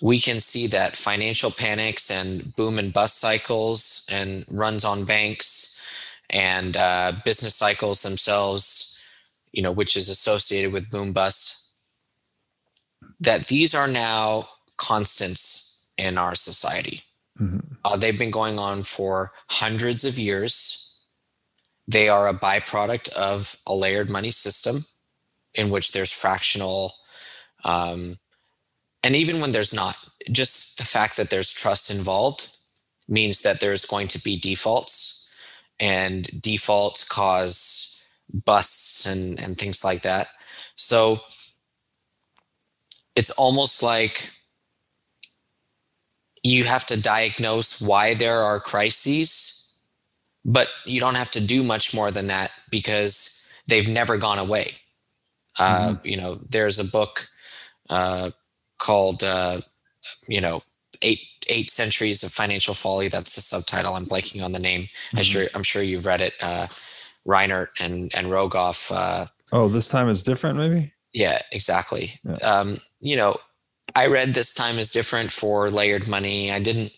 we 0.00 0.18
can 0.18 0.40
see 0.40 0.66
that 0.68 0.96
financial 0.96 1.50
panics 1.50 2.10
and 2.10 2.54
boom 2.56 2.78
and 2.78 2.92
bust 2.92 3.20
cycles 3.20 4.08
and 4.10 4.44
runs 4.50 4.84
on 4.84 5.04
banks 5.04 5.86
and 6.30 6.76
uh, 6.76 7.12
business 7.24 7.54
cycles 7.54 8.02
themselves, 8.02 9.04
you 9.52 9.62
know, 9.62 9.72
which 9.72 9.96
is 9.96 10.08
associated 10.08 10.72
with 10.72 10.90
boom 10.90 11.12
bust, 11.12 11.78
that 13.20 13.46
these 13.46 13.74
are 13.74 13.88
now 13.88 14.48
constants 14.76 15.92
in 15.98 16.18
our 16.18 16.34
society. 16.34 17.02
Mhm. 17.40 17.76
Uh, 17.84 17.96
they've 17.96 18.18
been 18.18 18.30
going 18.30 18.58
on 18.58 18.82
for 18.82 19.30
hundreds 19.48 20.04
of 20.04 20.18
years. 20.18 21.02
They 21.88 22.08
are 22.08 22.28
a 22.28 22.34
byproduct 22.34 23.10
of 23.14 23.56
a 23.66 23.74
layered 23.74 24.10
money 24.10 24.30
system 24.30 24.84
in 25.54 25.70
which 25.70 25.92
there's 25.92 26.12
fractional, 26.12 26.94
um, 27.64 28.16
and 29.04 29.16
even 29.16 29.40
when 29.40 29.52
there's 29.52 29.74
not, 29.74 29.96
just 30.30 30.78
the 30.78 30.84
fact 30.84 31.16
that 31.16 31.30
there's 31.30 31.52
trust 31.52 31.90
involved 31.90 32.48
means 33.08 33.42
that 33.42 33.60
there's 33.60 33.84
going 33.86 34.08
to 34.08 34.22
be 34.22 34.38
defaults, 34.38 35.32
and 35.80 36.40
defaults 36.42 37.08
cause 37.08 38.04
busts 38.44 39.06
and, 39.06 39.40
and 39.40 39.58
things 39.58 39.84
like 39.84 40.02
that. 40.02 40.28
So 40.76 41.20
it's 43.16 43.30
almost 43.30 43.82
like 43.82 44.32
you 46.42 46.64
have 46.64 46.84
to 46.86 47.00
diagnose 47.00 47.80
why 47.80 48.14
there 48.14 48.40
are 48.40 48.58
crises, 48.60 49.82
but 50.44 50.68
you 50.84 51.00
don't 51.00 51.14
have 51.14 51.30
to 51.32 51.46
do 51.46 51.62
much 51.62 51.94
more 51.94 52.10
than 52.10 52.26
that 52.28 52.50
because 52.70 53.52
they've 53.68 53.88
never 53.88 54.16
gone 54.18 54.38
away. 54.38 54.72
Uh, 55.58 55.96
you 56.02 56.16
know, 56.16 56.40
there's 56.50 56.78
a 56.78 56.90
book 56.90 57.28
uh, 57.90 58.30
called, 58.78 59.22
uh, 59.22 59.60
you 60.28 60.40
know, 60.40 60.62
eight 61.02 61.20
eight 61.48 61.70
centuries 61.70 62.22
of 62.22 62.30
financial 62.32 62.74
folly. 62.74 63.08
That's 63.08 63.34
the 63.34 63.40
subtitle. 63.40 63.94
I'm 63.94 64.06
blanking 64.06 64.42
on 64.44 64.52
the 64.52 64.58
name. 64.60 64.88
I'm 65.14 65.20
Mhm. 65.20 65.24
sure 65.32 65.46
I'm 65.54 65.62
sure 65.62 65.82
you've 65.82 66.06
read 66.06 66.20
it. 66.20 66.34
Uh, 66.40 66.66
Reinhart 67.24 67.70
and 67.80 68.12
and 68.14 68.28
Rogoff. 68.28 68.90
Uh, 68.94 69.26
oh 69.52 69.68
this 69.68 69.88
time 69.88 70.08
is 70.08 70.22
different 70.22 70.58
maybe 70.58 70.92
yeah, 71.12 71.38
exactly. 71.52 72.18
Yeah. 72.24 72.32
Um, 72.36 72.78
you 73.00 73.16
know, 73.16 73.36
I 73.94 74.06
read 74.06 74.34
this 74.34 74.54
time 74.54 74.78
is 74.78 74.90
different 74.90 75.32
for 75.32 75.70
layered 75.70 76.08
money. 76.08 76.50
I 76.50 76.60
didn't. 76.60 76.92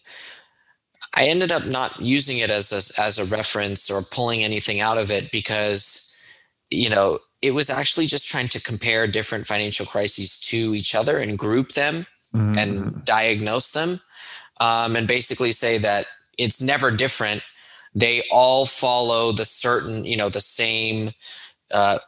I 1.17 1.27
ended 1.27 1.53
up 1.53 1.65
not 1.67 2.01
using 2.01 2.39
it 2.39 2.51
as 2.51 2.73
a, 2.73 3.01
as 3.01 3.19
a 3.19 3.25
reference 3.25 3.91
or 3.91 4.03
pulling 4.11 4.43
anything 4.43 4.81
out 4.81 4.99
of 4.99 5.11
it 5.13 5.31
because, 5.31 6.25
you 6.71 6.89
know, 6.89 7.19
it 7.41 7.55
was 7.55 7.71
actually 7.71 8.07
just 8.07 8.29
trying 8.29 8.49
to 8.49 8.61
compare 8.63 9.07
different 9.07 9.47
financial 9.47 9.87
crises 9.87 10.41
to 10.43 10.75
each 10.75 10.95
other 10.95 11.19
and 11.19 11.39
group 11.39 11.71
them 11.73 12.07
Mhm. 12.35 12.59
and 12.59 13.05
diagnose 13.05 13.71
them, 13.71 14.01
um, 14.59 14.97
and 14.97 15.07
basically 15.07 15.53
say 15.53 15.79
that 15.79 16.07
it's 16.37 16.61
never 16.61 16.91
different. 16.91 17.43
They 17.95 18.25
all 18.29 18.67
follow 18.67 19.31
the 19.31 19.45
certain, 19.45 20.05
you 20.05 20.17
know, 20.17 20.29
the 20.29 20.41
same 20.41 21.13
uh, 21.73 21.99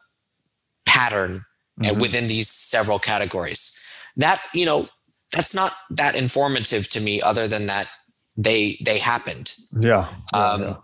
pattern 0.84 1.44
and 1.84 1.96
Mhm. 1.96 2.00
within 2.00 2.26
these 2.28 2.50
several 2.50 2.98
categories. 2.98 3.80
That 4.16 4.40
you 4.54 4.66
know, 4.66 4.88
that's 5.32 5.54
not 5.54 5.72
that 5.90 6.14
informative 6.14 6.88
to 6.90 7.00
me, 7.00 7.20
other 7.20 7.46
than 7.48 7.66
that 7.66 7.88
they 8.36 8.78
they 8.84 8.98
happened. 8.98 9.54
yeah, 9.78 10.08
yeah, 10.34 10.52
Um, 10.52 10.62
yeah. 10.62 10.76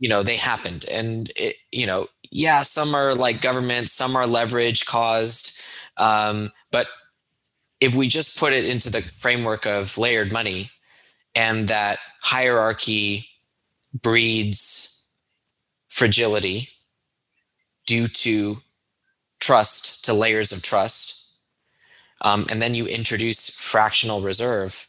You 0.00 0.08
know, 0.08 0.22
they 0.22 0.36
happened, 0.36 0.84
and 0.92 1.30
it, 1.34 1.56
you 1.72 1.86
know, 1.86 2.06
yeah, 2.30 2.62
some 2.62 2.94
are 2.94 3.14
like 3.14 3.40
government, 3.40 3.88
some 3.88 4.14
are 4.14 4.26
leverage 4.26 4.86
caused, 4.86 5.60
um, 5.98 6.50
but 6.70 6.86
if 7.80 7.94
we 7.94 8.08
just 8.08 8.38
put 8.38 8.52
it 8.52 8.64
into 8.64 8.90
the 8.90 9.02
framework 9.02 9.66
of 9.66 9.98
layered 9.98 10.32
money 10.32 10.70
and 11.34 11.68
that 11.68 11.98
hierarchy 12.22 13.28
breeds 13.92 15.16
fragility 15.88 16.68
due 17.86 18.06
to 18.08 18.56
trust 19.40 20.04
to 20.04 20.12
layers 20.12 20.52
of 20.52 20.62
trust 20.62 21.17
um, 22.22 22.46
and 22.50 22.60
then 22.60 22.74
you 22.74 22.86
introduce 22.86 23.50
fractional 23.50 24.20
reserve. 24.20 24.88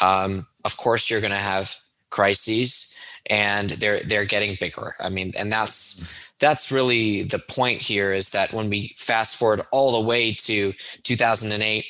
Um, 0.00 0.46
of 0.64 0.76
course 0.76 1.10
you're 1.10 1.20
going 1.20 1.32
to 1.32 1.36
have 1.36 1.76
crises 2.10 2.98
and 3.30 3.70
they're 3.70 4.00
they're 4.00 4.24
getting 4.24 4.56
bigger. 4.60 4.94
I 5.00 5.08
mean 5.08 5.32
and 5.38 5.50
that's 5.50 6.22
that's 6.42 6.72
really 6.72 7.22
the 7.22 7.38
point 7.38 7.80
here 7.80 8.12
is 8.12 8.30
that 8.30 8.52
when 8.52 8.68
we 8.68 8.88
fast 8.96 9.38
forward 9.38 9.62
all 9.70 9.92
the 9.92 10.06
way 10.06 10.32
to 10.32 10.72
2008 11.04 11.84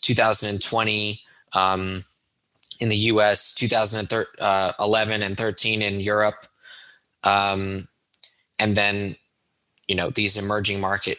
2020 0.00 1.20
um, 1.56 2.04
in 2.80 2.88
the 2.88 2.96
us 2.96 3.56
2011 3.56 5.22
and 5.22 5.36
13 5.36 5.82
in 5.82 5.98
europe 5.98 6.46
um, 7.24 7.88
and 8.60 8.76
then 8.76 9.16
you 9.88 9.96
know 9.96 10.10
these 10.10 10.36
emerging 10.36 10.80
market 10.80 11.18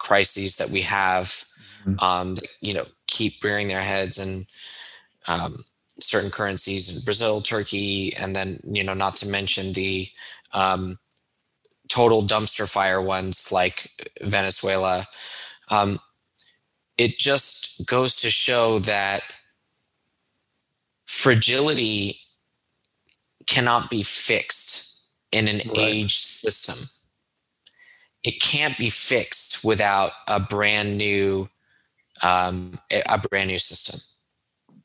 crises 0.00 0.56
that 0.56 0.70
we 0.70 0.80
have 0.82 1.45
mm-hmm. 1.86 2.04
um, 2.04 2.36
you 2.60 2.74
know 2.74 2.84
keep 3.06 3.42
rearing 3.42 3.68
their 3.68 3.82
heads 3.82 4.18
and 4.18 4.46
um, 5.28 5.56
certain 6.00 6.30
currencies 6.30 6.94
in 6.94 7.04
Brazil, 7.04 7.40
Turkey, 7.40 8.14
and 8.16 8.34
then 8.34 8.60
you 8.64 8.84
know 8.84 8.94
not 8.94 9.16
to 9.16 9.30
mention 9.30 9.72
the 9.72 10.08
um, 10.52 10.98
total 11.88 12.22
dumpster 12.22 12.68
fire 12.68 13.00
ones 13.00 13.50
like 13.52 13.90
Venezuela. 14.22 15.04
Um, 15.70 15.98
it 16.98 17.18
just 17.18 17.86
goes 17.86 18.16
to 18.16 18.30
show 18.30 18.78
that 18.80 19.20
fragility 21.06 22.20
cannot 23.46 23.90
be 23.90 24.02
fixed 24.02 25.10
in 25.32 25.48
an 25.48 25.56
right. 25.56 25.78
aged 25.78 26.24
system. 26.24 26.88
It 28.24 28.40
can't 28.40 28.76
be 28.76 28.90
fixed 28.90 29.64
without 29.64 30.12
a 30.26 30.40
brand 30.40 30.96
new 30.96 31.48
um, 32.24 32.78
a 33.08 33.18
brand 33.18 33.48
new 33.48 33.58
system. 33.58 34.00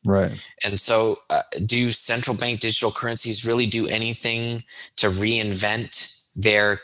Right. 0.03 0.31
And 0.65 0.79
so, 0.79 1.17
uh, 1.29 1.41
do 1.65 1.91
central 1.91 2.35
bank 2.35 2.59
digital 2.59 2.91
currencies 2.91 3.45
really 3.45 3.67
do 3.67 3.87
anything 3.87 4.63
to 4.97 5.07
reinvent 5.07 6.31
their 6.35 6.81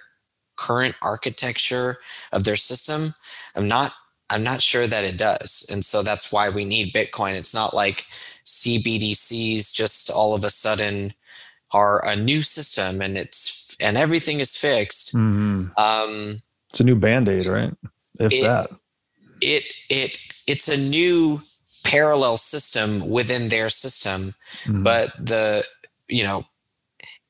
current 0.56 0.96
architecture 1.02 1.98
of 2.32 2.44
their 2.44 2.56
system? 2.56 3.14
I'm 3.56 3.68
not. 3.68 3.94
I'm 4.30 4.44
not 4.44 4.62
sure 4.62 4.88
that 4.88 5.06
it 5.06 5.18
does. 5.18 5.70
And 5.72 5.86
so 5.86 6.04
that's 6.04 6.34
why 6.34 6.50
we 6.50 6.66
need 6.66 6.94
Bitcoin. 6.94 7.36
It's 7.36 7.56
not 7.56 7.74
like 7.74 8.06
CBDCs 8.46 9.74
just 9.74 10.12
all 10.12 10.36
of 10.36 10.44
a 10.44 10.50
sudden 10.50 11.14
are 11.72 12.06
a 12.06 12.16
new 12.16 12.42
system 12.42 13.02
and 13.02 13.18
it's 13.18 13.78
and 13.82 13.98
everything 13.98 14.40
is 14.40 14.56
fixed. 14.58 15.16
Mm-hmm. 15.16 15.78
Um, 15.78 16.42
it's 16.70 16.80
a 16.80 16.84
new 16.84 16.96
band 16.96 17.30
aid, 17.30 17.46
right? 17.46 17.74
If 18.20 18.34
it, 18.34 18.44
that. 18.44 18.70
It 19.42 19.64
it 19.90 20.18
it's 20.48 20.68
a 20.68 20.78
new 20.78 21.40
parallel 21.88 22.38
system 22.38 23.08
within 23.10 23.48
their 23.48 23.70
system 23.70 24.34
mm-hmm. 24.64 24.84
but 24.84 25.10
the 25.18 25.64
you 26.10 26.24
know 26.24 26.44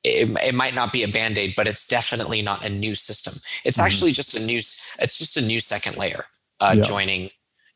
it, 0.04 0.30
it 0.48 0.56
might 0.56 0.74
not 0.74 0.92
be 0.92 1.04
a 1.04 1.08
band-aid 1.08 1.54
but 1.56 1.68
it's 1.68 1.88
definitely 1.88 2.42
not 2.42 2.66
a 2.66 2.70
new 2.70 2.96
system 2.96 3.34
it's 3.64 3.78
mm-hmm. 3.78 3.86
actually 3.86 4.12
just 4.12 4.34
a 4.34 4.44
new 4.44 4.58
it's 4.58 5.20
just 5.20 5.38
a 5.38 5.42
new 5.42 5.60
second 5.60 5.96
layer 5.96 6.26
uh, 6.60 6.74
yeah. 6.76 6.82
joining 6.82 7.30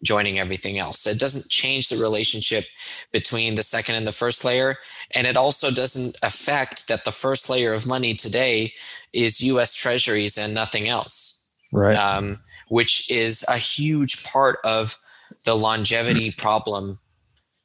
joining 0.04 0.40
everything 0.40 0.80
else 0.80 1.06
it 1.06 1.20
doesn't 1.20 1.52
change 1.52 1.90
the 1.90 1.98
relationship 1.98 2.64
between 3.12 3.54
the 3.54 3.64
second 3.64 3.94
and 3.94 4.08
the 4.08 4.12
first 4.12 4.44
layer 4.44 4.78
and 5.14 5.28
it 5.28 5.38
also 5.38 5.70
doesn't 5.70 6.18
affect 6.24 6.88
that 6.88 7.06
the 7.06 7.12
first 7.12 7.48
layer 7.48 7.74
of 7.74 7.86
money 7.86 8.16
today 8.16 8.74
is 9.14 9.40
us 9.42 9.76
treasuries 9.76 10.36
and 10.36 10.56
nothing 10.56 10.88
else 10.88 11.52
right 11.72 11.96
um, 11.96 12.40
which 12.72 13.12
is 13.12 13.44
a 13.50 13.58
huge 13.58 14.24
part 14.24 14.58
of 14.64 14.98
the 15.44 15.56
longevity 15.56 16.32
problem 16.32 17.00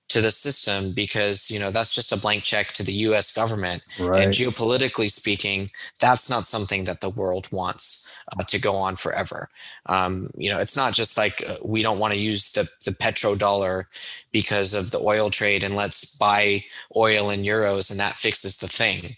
to 0.09 0.21
the 0.21 0.33
system 0.33 0.91
because 0.93 1.49
you 1.49 1.61
know 1.61 1.71
that's 1.71 1.95
just 1.95 2.11
a 2.11 2.17
blank 2.19 2.43
check 2.43 2.73
to 2.73 2.83
the 2.83 2.93
US 3.09 3.33
government. 3.33 3.83
Right. 4.01 4.25
and 4.25 4.35
geopolitically 4.35 5.09
speaking 5.09 5.69
that's 6.01 6.29
not 6.29 6.45
something 6.45 6.85
that 6.85 7.03
the 7.03 7.11
world 7.11 7.47
wants 7.53 8.19
uh, 8.37 8.43
to 8.43 8.61
go 8.61 8.75
on 8.75 8.97
forever. 8.97 9.49
Um, 9.87 10.29
you 10.37 10.51
know 10.51 10.59
it's 10.59 10.77
not 10.77 10.93
just 10.93 11.17
like 11.17 11.41
uh, 11.49 11.55
we 11.65 11.83
don't 11.83 12.01
want 12.01 12.13
to 12.13 12.19
use 12.19 12.51
the 12.53 12.69
the 12.85 12.91
petrodollar 12.91 13.85
because 14.33 14.75
of 14.75 14.91
the 14.91 14.99
oil 14.99 15.31
trade 15.31 15.63
and 15.63 15.77
let's 15.77 16.17
buy 16.17 16.65
oil 16.97 17.31
in 17.31 17.43
euros 17.43 17.93
and 17.93 18.01
that 18.01 18.15
fixes 18.15 18.59
the 18.59 18.69
thing. 18.69 19.17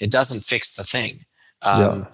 It 0.00 0.10
doesn't 0.10 0.44
fix 0.44 0.76
the 0.76 0.84
thing. 0.84 1.26
Um, 1.60 1.80
yeah. 1.80 2.04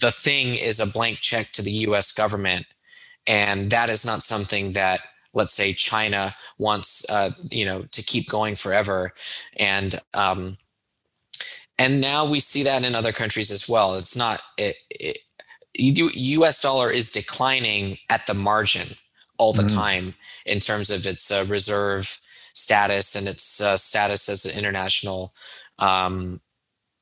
The 0.00 0.10
thing 0.10 0.54
is 0.54 0.80
a 0.80 0.92
blank 0.92 1.18
check 1.20 1.52
to 1.52 1.62
the 1.62 1.72
US 1.88 2.12
government 2.12 2.66
and 3.26 3.70
that 3.70 3.90
is 3.90 4.04
not 4.04 4.22
something 4.22 4.72
that 4.72 5.00
let's 5.34 5.52
say 5.52 5.72
China 5.72 6.34
wants 6.58 7.08
uh, 7.10 7.30
you 7.50 7.64
know 7.64 7.82
to 7.92 8.02
keep 8.02 8.28
going 8.28 8.54
forever, 8.54 9.12
and 9.58 9.96
um, 10.14 10.56
and 11.78 12.00
now 12.00 12.24
we 12.24 12.40
see 12.40 12.62
that 12.62 12.84
in 12.84 12.94
other 12.94 13.12
countries 13.12 13.50
as 13.50 13.68
well. 13.68 13.94
It's 13.96 14.16
not 14.16 14.40
it, 14.56 14.76
it, 14.90 15.18
U.S. 15.76 16.62
dollar 16.62 16.90
is 16.90 17.10
declining 17.10 17.98
at 18.10 18.26
the 18.26 18.34
margin 18.34 18.96
all 19.38 19.52
the 19.52 19.64
mm-hmm. 19.64 19.76
time 19.76 20.14
in 20.46 20.60
terms 20.60 20.90
of 20.90 21.04
its 21.06 21.30
uh, 21.30 21.44
reserve 21.48 22.20
status 22.52 23.16
and 23.16 23.26
its 23.26 23.60
uh, 23.60 23.76
status 23.76 24.28
as 24.28 24.44
an 24.44 24.56
international 24.56 25.34
um, 25.80 26.40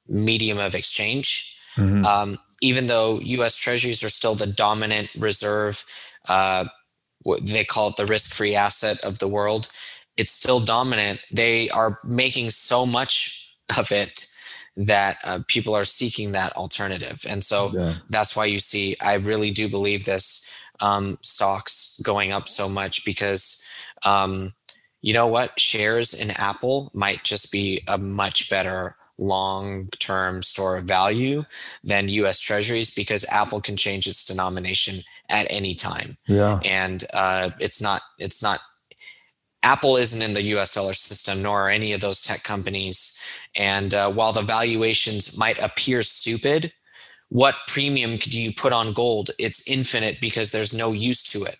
medium 0.08 0.58
of 0.58 0.74
exchange. 0.74 1.58
Mm-hmm. 1.76 2.06
Um, 2.06 2.38
even 2.62 2.86
though 2.86 3.20
U.S. 3.20 3.58
Treasuries 3.58 4.02
are 4.02 4.08
still 4.08 4.34
the 4.34 4.46
dominant 4.46 5.10
reserve 5.14 5.84
uh, 6.28 6.64
what 7.22 7.40
they 7.46 7.64
call 7.64 7.88
it 7.88 7.96
the 7.96 8.06
risk-free 8.06 8.54
asset 8.54 9.04
of 9.04 9.18
the 9.18 9.28
world 9.28 9.70
it's 10.16 10.30
still 10.30 10.60
dominant 10.60 11.20
they 11.32 11.68
are 11.70 11.98
making 12.04 12.50
so 12.50 12.84
much 12.86 13.56
of 13.78 13.90
it 13.92 14.26
that 14.76 15.18
uh, 15.24 15.40
people 15.48 15.74
are 15.74 15.84
seeking 15.84 16.32
that 16.32 16.54
alternative 16.56 17.24
and 17.28 17.44
so 17.44 17.70
yeah. 17.74 17.94
that's 18.08 18.36
why 18.36 18.44
you 18.44 18.58
see 18.58 18.96
i 19.02 19.14
really 19.14 19.50
do 19.50 19.68
believe 19.68 20.04
this 20.04 20.58
um, 20.80 21.16
stocks 21.22 22.00
going 22.04 22.32
up 22.32 22.48
so 22.48 22.68
much 22.68 23.04
because 23.04 23.68
um, 24.04 24.52
you 25.00 25.12
know 25.12 25.26
what 25.26 25.58
shares 25.60 26.18
in 26.18 26.30
apple 26.32 26.90
might 26.94 27.22
just 27.22 27.52
be 27.52 27.82
a 27.86 27.98
much 27.98 28.50
better 28.50 28.96
long 29.22 29.88
term 29.98 30.42
store 30.42 30.76
of 30.76 30.84
value 30.84 31.44
than 31.84 32.08
US 32.08 32.40
treasuries 32.40 32.94
because 32.94 33.26
Apple 33.30 33.60
can 33.60 33.76
change 33.76 34.06
its 34.06 34.26
denomination 34.26 35.00
at 35.30 35.46
any 35.50 35.74
time. 35.74 36.16
Yeah. 36.26 36.60
And 36.64 37.04
uh, 37.14 37.50
it's 37.60 37.80
not, 37.80 38.02
it's 38.18 38.42
not, 38.42 38.58
Apple 39.62 39.96
isn't 39.96 40.22
in 40.22 40.34
the 40.34 40.42
US 40.56 40.74
dollar 40.74 40.92
system, 40.92 41.42
nor 41.42 41.62
are 41.62 41.70
any 41.70 41.92
of 41.92 42.00
those 42.00 42.20
tech 42.20 42.42
companies. 42.42 43.24
And 43.56 43.94
uh, 43.94 44.10
while 44.10 44.32
the 44.32 44.42
valuations 44.42 45.38
might 45.38 45.62
appear 45.62 46.02
stupid, 46.02 46.72
what 47.28 47.54
premium 47.68 48.16
do 48.16 48.42
you 48.42 48.52
put 48.52 48.72
on 48.72 48.92
gold? 48.92 49.30
It's 49.38 49.70
infinite 49.70 50.20
because 50.20 50.50
there's 50.50 50.76
no 50.76 50.92
use 50.92 51.22
to 51.32 51.38
it. 51.44 51.56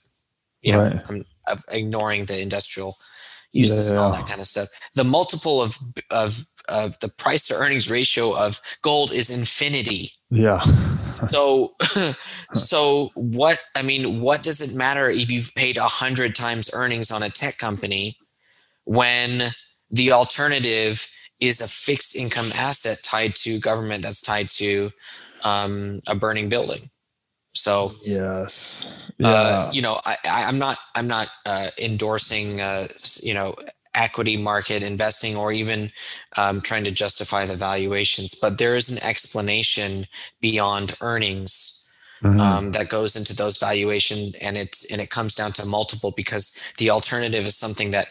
You 0.61 0.73
know, 0.73 0.83
right. 0.83 1.11
I'm, 1.11 1.25
I'm 1.47 1.59
ignoring 1.71 2.27
the 2.27 2.41
industrial 2.41 2.95
uses 3.53 3.91
yeah, 3.91 3.97
all 3.97 4.13
that 4.13 4.27
kind 4.27 4.41
of 4.41 4.47
stuff. 4.47 4.69
The 4.95 5.05
multiple 5.05 5.63
of 5.63 5.79
of 6.11 6.41
of 6.69 6.99
the 7.01 7.09
price 7.19 7.47
to 7.49 7.55
earnings 7.55 7.91
ratio 7.91 8.37
of 8.37 8.61
gold 8.83 9.13
is 9.13 9.31
infinity. 9.31 10.11
Yeah. 10.31 10.61
so 11.31 11.73
so 12.55 13.11
what 13.15 13.61
I 13.75 13.83
mean, 13.83 14.21
what 14.21 14.43
does 14.43 14.61
it 14.61 14.77
matter 14.77 15.09
if 15.09 15.31
you've 15.31 15.55
paid 15.55 15.77
a 15.77 15.85
hundred 15.85 16.35
times 16.35 16.71
earnings 16.75 17.11
on 17.11 17.23
a 17.23 17.31
tech 17.31 17.59
company 17.59 18.17
when 18.85 19.53
the 19.91 20.13
alternative 20.13 21.07
is 21.41 21.61
a 21.61 21.69
fixed 21.69 22.17
income 22.17 22.51
asset 22.55 22.99
tied 23.05 23.35
to 23.35 23.59
government 23.59 24.03
that's 24.05 24.23
tied 24.23 24.49
to 24.49 24.91
um, 25.45 26.01
a 26.09 26.15
burning 26.15 26.49
building? 26.49 26.89
So 27.53 27.93
yes, 28.03 28.93
uh, 28.93 29.13
yeah. 29.19 29.29
Uh, 29.29 29.71
you 29.73 29.83
know, 29.83 30.01
I, 30.05 30.17
I'm 30.25 30.59
not 30.59 30.79
I'm 30.95 31.07
not 31.07 31.29
uh, 31.45 31.69
endorsing 31.79 32.61
uh, 32.61 32.87
you 33.23 33.35
know 33.35 33.55
equity 33.95 34.37
market 34.37 34.83
investing 34.83 35.37
or 35.37 35.53
even 35.53 35.93
um, 36.39 36.61
trying 36.63 36.85
to 36.85 36.91
justify 36.91 37.45
the 37.45 37.57
valuations, 37.57 38.35
but 38.41 38.59
there 38.59 38.75
is 38.75 38.91
an 38.91 39.07
explanation 39.07 40.07
beyond 40.41 40.97
earnings 41.03 41.93
mm-hmm. 42.23 42.41
um, 42.41 42.73
that 42.73 42.89
goes 42.89 43.17
into 43.17 43.37
those 43.37 43.59
valuation, 43.59 44.33
and 44.41 44.57
it's 44.57 44.91
and 44.91 45.01
it 45.01 45.11
comes 45.11 45.35
down 45.35 45.53
to 45.53 45.67
multiple 45.67 46.13
because 46.17 46.73
the 46.79 46.91
alternative 46.91 47.45
is 47.45 47.57
something 47.57 47.91
that 47.91 48.07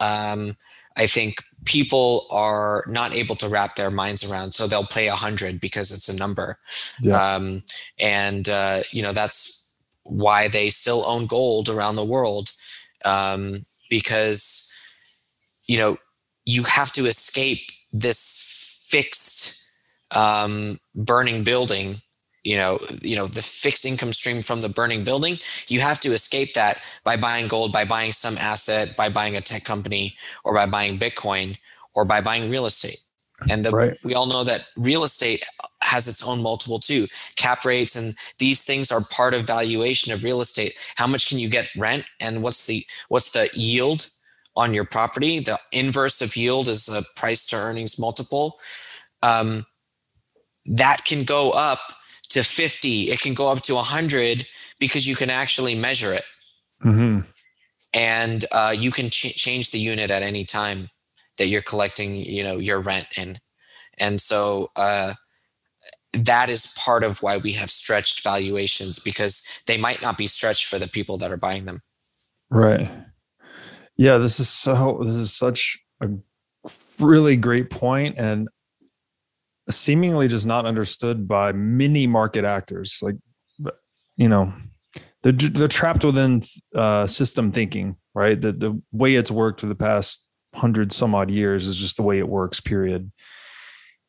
um, 0.00 0.56
I 0.96 1.06
think 1.06 1.44
people 1.64 2.26
are 2.30 2.84
not 2.88 3.14
able 3.14 3.36
to 3.36 3.48
wrap 3.48 3.76
their 3.76 3.90
minds 3.90 4.28
around 4.28 4.52
so 4.52 4.66
they'll 4.66 4.84
play 4.84 5.06
a 5.06 5.14
hundred 5.14 5.60
because 5.60 5.90
it's 5.92 6.08
a 6.08 6.16
number 6.16 6.58
yeah. 7.00 7.34
um, 7.34 7.62
and 8.00 8.48
uh, 8.48 8.80
you 8.90 9.02
know 9.02 9.12
that's 9.12 9.72
why 10.04 10.48
they 10.48 10.68
still 10.70 11.04
own 11.06 11.26
gold 11.26 11.68
around 11.68 11.96
the 11.96 12.04
world 12.04 12.50
um, 13.04 13.64
because 13.90 14.68
you 15.66 15.78
know 15.78 15.96
you 16.44 16.64
have 16.64 16.92
to 16.92 17.06
escape 17.06 17.70
this 17.92 18.86
fixed 18.88 19.70
um, 20.14 20.78
burning 20.94 21.44
building 21.44 22.00
you 22.42 22.56
know 22.56 22.78
you 23.00 23.14
know 23.14 23.26
the 23.26 23.42
fixed 23.42 23.84
income 23.84 24.12
stream 24.12 24.42
from 24.42 24.60
the 24.60 24.68
burning 24.68 25.04
building 25.04 25.38
you 25.68 25.80
have 25.80 26.00
to 26.00 26.12
escape 26.12 26.54
that 26.54 26.82
by 27.04 27.16
buying 27.16 27.46
gold 27.46 27.72
by 27.72 27.84
buying 27.84 28.12
some 28.12 28.36
asset 28.38 28.96
by 28.96 29.08
buying 29.08 29.36
a 29.36 29.40
tech 29.40 29.64
company 29.64 30.16
or 30.44 30.54
by 30.54 30.66
buying 30.66 30.98
bitcoin 30.98 31.56
or 31.94 32.04
by 32.04 32.20
buying 32.20 32.50
real 32.50 32.66
estate. 32.66 32.98
And 33.50 33.64
the, 33.64 33.70
right. 33.72 33.98
we 34.04 34.14
all 34.14 34.26
know 34.26 34.44
that 34.44 34.68
real 34.76 35.02
estate 35.02 35.44
has 35.82 36.06
its 36.06 36.26
own 36.26 36.42
multiple 36.42 36.78
too. 36.78 37.08
Cap 37.34 37.64
rates 37.64 37.96
and 37.96 38.14
these 38.38 38.64
things 38.64 38.92
are 38.92 39.00
part 39.10 39.34
of 39.34 39.46
valuation 39.46 40.12
of 40.12 40.22
real 40.22 40.40
estate. 40.40 40.74
How 40.94 41.08
much 41.08 41.28
can 41.28 41.40
you 41.40 41.48
get 41.48 41.68
rent 41.76 42.04
and 42.20 42.42
what's 42.42 42.66
the 42.66 42.84
what's 43.08 43.32
the 43.32 43.50
yield 43.54 44.08
on 44.54 44.72
your 44.72 44.84
property? 44.84 45.40
The 45.40 45.58
inverse 45.72 46.22
of 46.22 46.36
yield 46.36 46.68
is 46.68 46.88
a 46.88 47.02
price 47.18 47.44
to 47.46 47.56
earnings 47.56 47.98
multiple. 47.98 48.60
Um, 49.24 49.66
that 50.66 51.04
can 51.04 51.24
go 51.24 51.50
up 51.50 51.80
to 52.32 52.42
50 52.42 53.10
it 53.10 53.20
can 53.20 53.34
go 53.34 53.50
up 53.50 53.62
to 53.62 53.74
100 53.74 54.46
because 54.78 55.06
you 55.06 55.16
can 55.16 55.30
actually 55.30 55.74
measure 55.74 56.12
it. 56.12 56.24
Mm-hmm. 56.84 57.20
and 57.94 58.44
uh, 58.50 58.74
you 58.76 58.90
can 58.90 59.08
ch- 59.08 59.36
change 59.36 59.70
the 59.70 59.78
unit 59.78 60.10
at 60.10 60.24
any 60.24 60.44
time 60.44 60.88
that 61.38 61.46
you're 61.46 61.62
collecting 61.62 62.16
you 62.16 62.42
know 62.42 62.58
your 62.58 62.80
rent 62.80 63.06
in. 63.16 63.38
And 63.98 64.20
so 64.20 64.70
uh, 64.74 65.12
that 66.12 66.48
is 66.48 66.76
part 66.84 67.04
of 67.04 67.22
why 67.22 67.36
we 67.36 67.52
have 67.52 67.70
stretched 67.70 68.24
valuations 68.24 68.98
because 68.98 69.62
they 69.66 69.76
might 69.76 70.02
not 70.02 70.18
be 70.18 70.26
stretched 70.26 70.66
for 70.66 70.78
the 70.78 70.88
people 70.88 71.18
that 71.18 71.30
are 71.30 71.36
buying 71.36 71.64
them. 71.64 71.80
Right. 72.50 72.90
Yeah 73.96 74.18
this 74.18 74.40
is 74.40 74.48
so 74.48 75.00
this 75.04 75.14
is 75.14 75.32
such 75.32 75.78
a 76.00 76.08
really 76.98 77.36
great 77.36 77.70
point 77.70 78.16
and 78.18 78.48
seemingly 79.68 80.28
just 80.28 80.46
not 80.46 80.66
understood 80.66 81.28
by 81.28 81.52
many 81.52 82.06
market 82.06 82.44
actors. 82.44 83.00
Like, 83.02 83.16
you 84.16 84.28
know, 84.28 84.52
they're 85.22 85.32
they're 85.32 85.68
trapped 85.68 86.04
within 86.04 86.42
uh, 86.74 87.06
system 87.06 87.52
thinking, 87.52 87.96
right? 88.14 88.40
The 88.40 88.52
the 88.52 88.82
way 88.92 89.14
it's 89.14 89.30
worked 89.30 89.60
for 89.60 89.66
the 89.66 89.74
past 89.74 90.28
hundred 90.54 90.92
some 90.92 91.14
odd 91.14 91.30
years 91.30 91.66
is 91.66 91.76
just 91.76 91.96
the 91.96 92.02
way 92.02 92.18
it 92.18 92.28
works. 92.28 92.60
Period. 92.60 93.10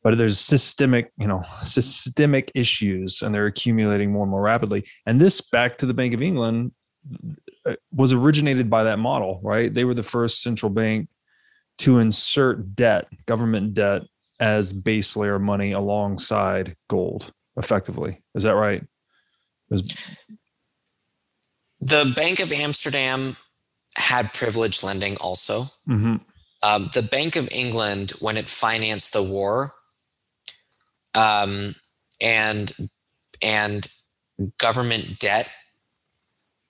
But 0.03 0.17
there's 0.17 0.38
systemic, 0.38 1.13
you 1.17 1.27
know, 1.27 1.43
systemic 1.61 2.51
issues, 2.53 3.21
and 3.21 3.34
they're 3.34 3.45
accumulating 3.45 4.11
more 4.11 4.23
and 4.23 4.31
more 4.31 4.41
rapidly. 4.41 4.84
And 5.05 5.21
this, 5.21 5.39
back 5.39 5.77
to 5.77 5.85
the 5.85 5.93
Bank 5.93 6.13
of 6.13 6.21
England, 6.21 6.73
uh, 7.65 7.75
was 7.93 8.11
originated 8.11 8.69
by 8.69 8.84
that 8.84 8.99
model, 8.99 9.39
right? 9.43 9.73
They 9.73 9.85
were 9.85 9.93
the 9.93 10.03
first 10.03 10.41
central 10.41 10.69
bank 10.69 11.07
to 11.80 11.99
insert 11.99 12.75
debt, 12.75 13.07
government 13.25 13.73
debt, 13.73 14.01
as 14.39 14.73
base 14.73 15.15
layer 15.15 15.39
money 15.39 15.72
alongside 15.72 16.76
gold 16.89 17.31
effectively. 17.57 18.22
Is 18.35 18.43
that 18.43 18.55
right? 18.55 18.84
Was- 19.69 19.95
the 21.80 22.11
bank 22.15 22.39
of 22.39 22.51
amsterdam 22.51 23.35
had 23.97 24.34
privileged 24.34 24.84
lending 24.84 25.18
also. 25.18 25.64
Mm-hmm. 25.88 26.15
um, 26.64 26.89
the 26.93 27.03
bank 27.03 27.35
of 27.35 27.49
england 27.51 28.11
when 28.19 28.38
it 28.38 28.49
financed 28.49 29.14
the 29.14 29.23
war 29.23 29.73
um, 31.15 31.76
and 32.22 32.73
and 33.41 33.88
government 34.57 35.19
debt 35.19 35.51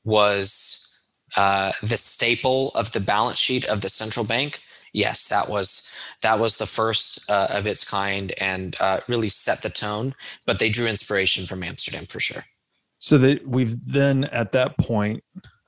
was 0.03 1.07
uh, 1.37 1.71
the 1.81 1.97
staple 1.97 2.71
of 2.75 2.91
the 2.91 2.99
balance 2.99 3.39
sheet 3.39 3.65
of 3.65 3.81
the 3.81 3.89
central 3.89 4.25
bank 4.25 4.61
yes, 4.93 5.27
that 5.29 5.49
was 5.49 5.95
that 6.21 6.39
was 6.39 6.57
the 6.57 6.65
first 6.65 7.29
uh, 7.29 7.47
of 7.49 7.67
its 7.67 7.89
kind 7.89 8.31
and 8.39 8.75
uh, 8.79 8.99
really 9.07 9.29
set 9.29 9.61
the 9.61 9.69
tone. 9.69 10.15
But 10.45 10.59
they 10.59 10.69
drew 10.69 10.87
inspiration 10.87 11.45
from 11.45 11.63
Amsterdam 11.63 12.05
for 12.05 12.19
sure. 12.19 12.43
So 12.99 13.17
that 13.17 13.45
we've 13.47 13.75
then 13.85 14.25
at 14.25 14.53
that 14.53 14.77
point 14.77 15.23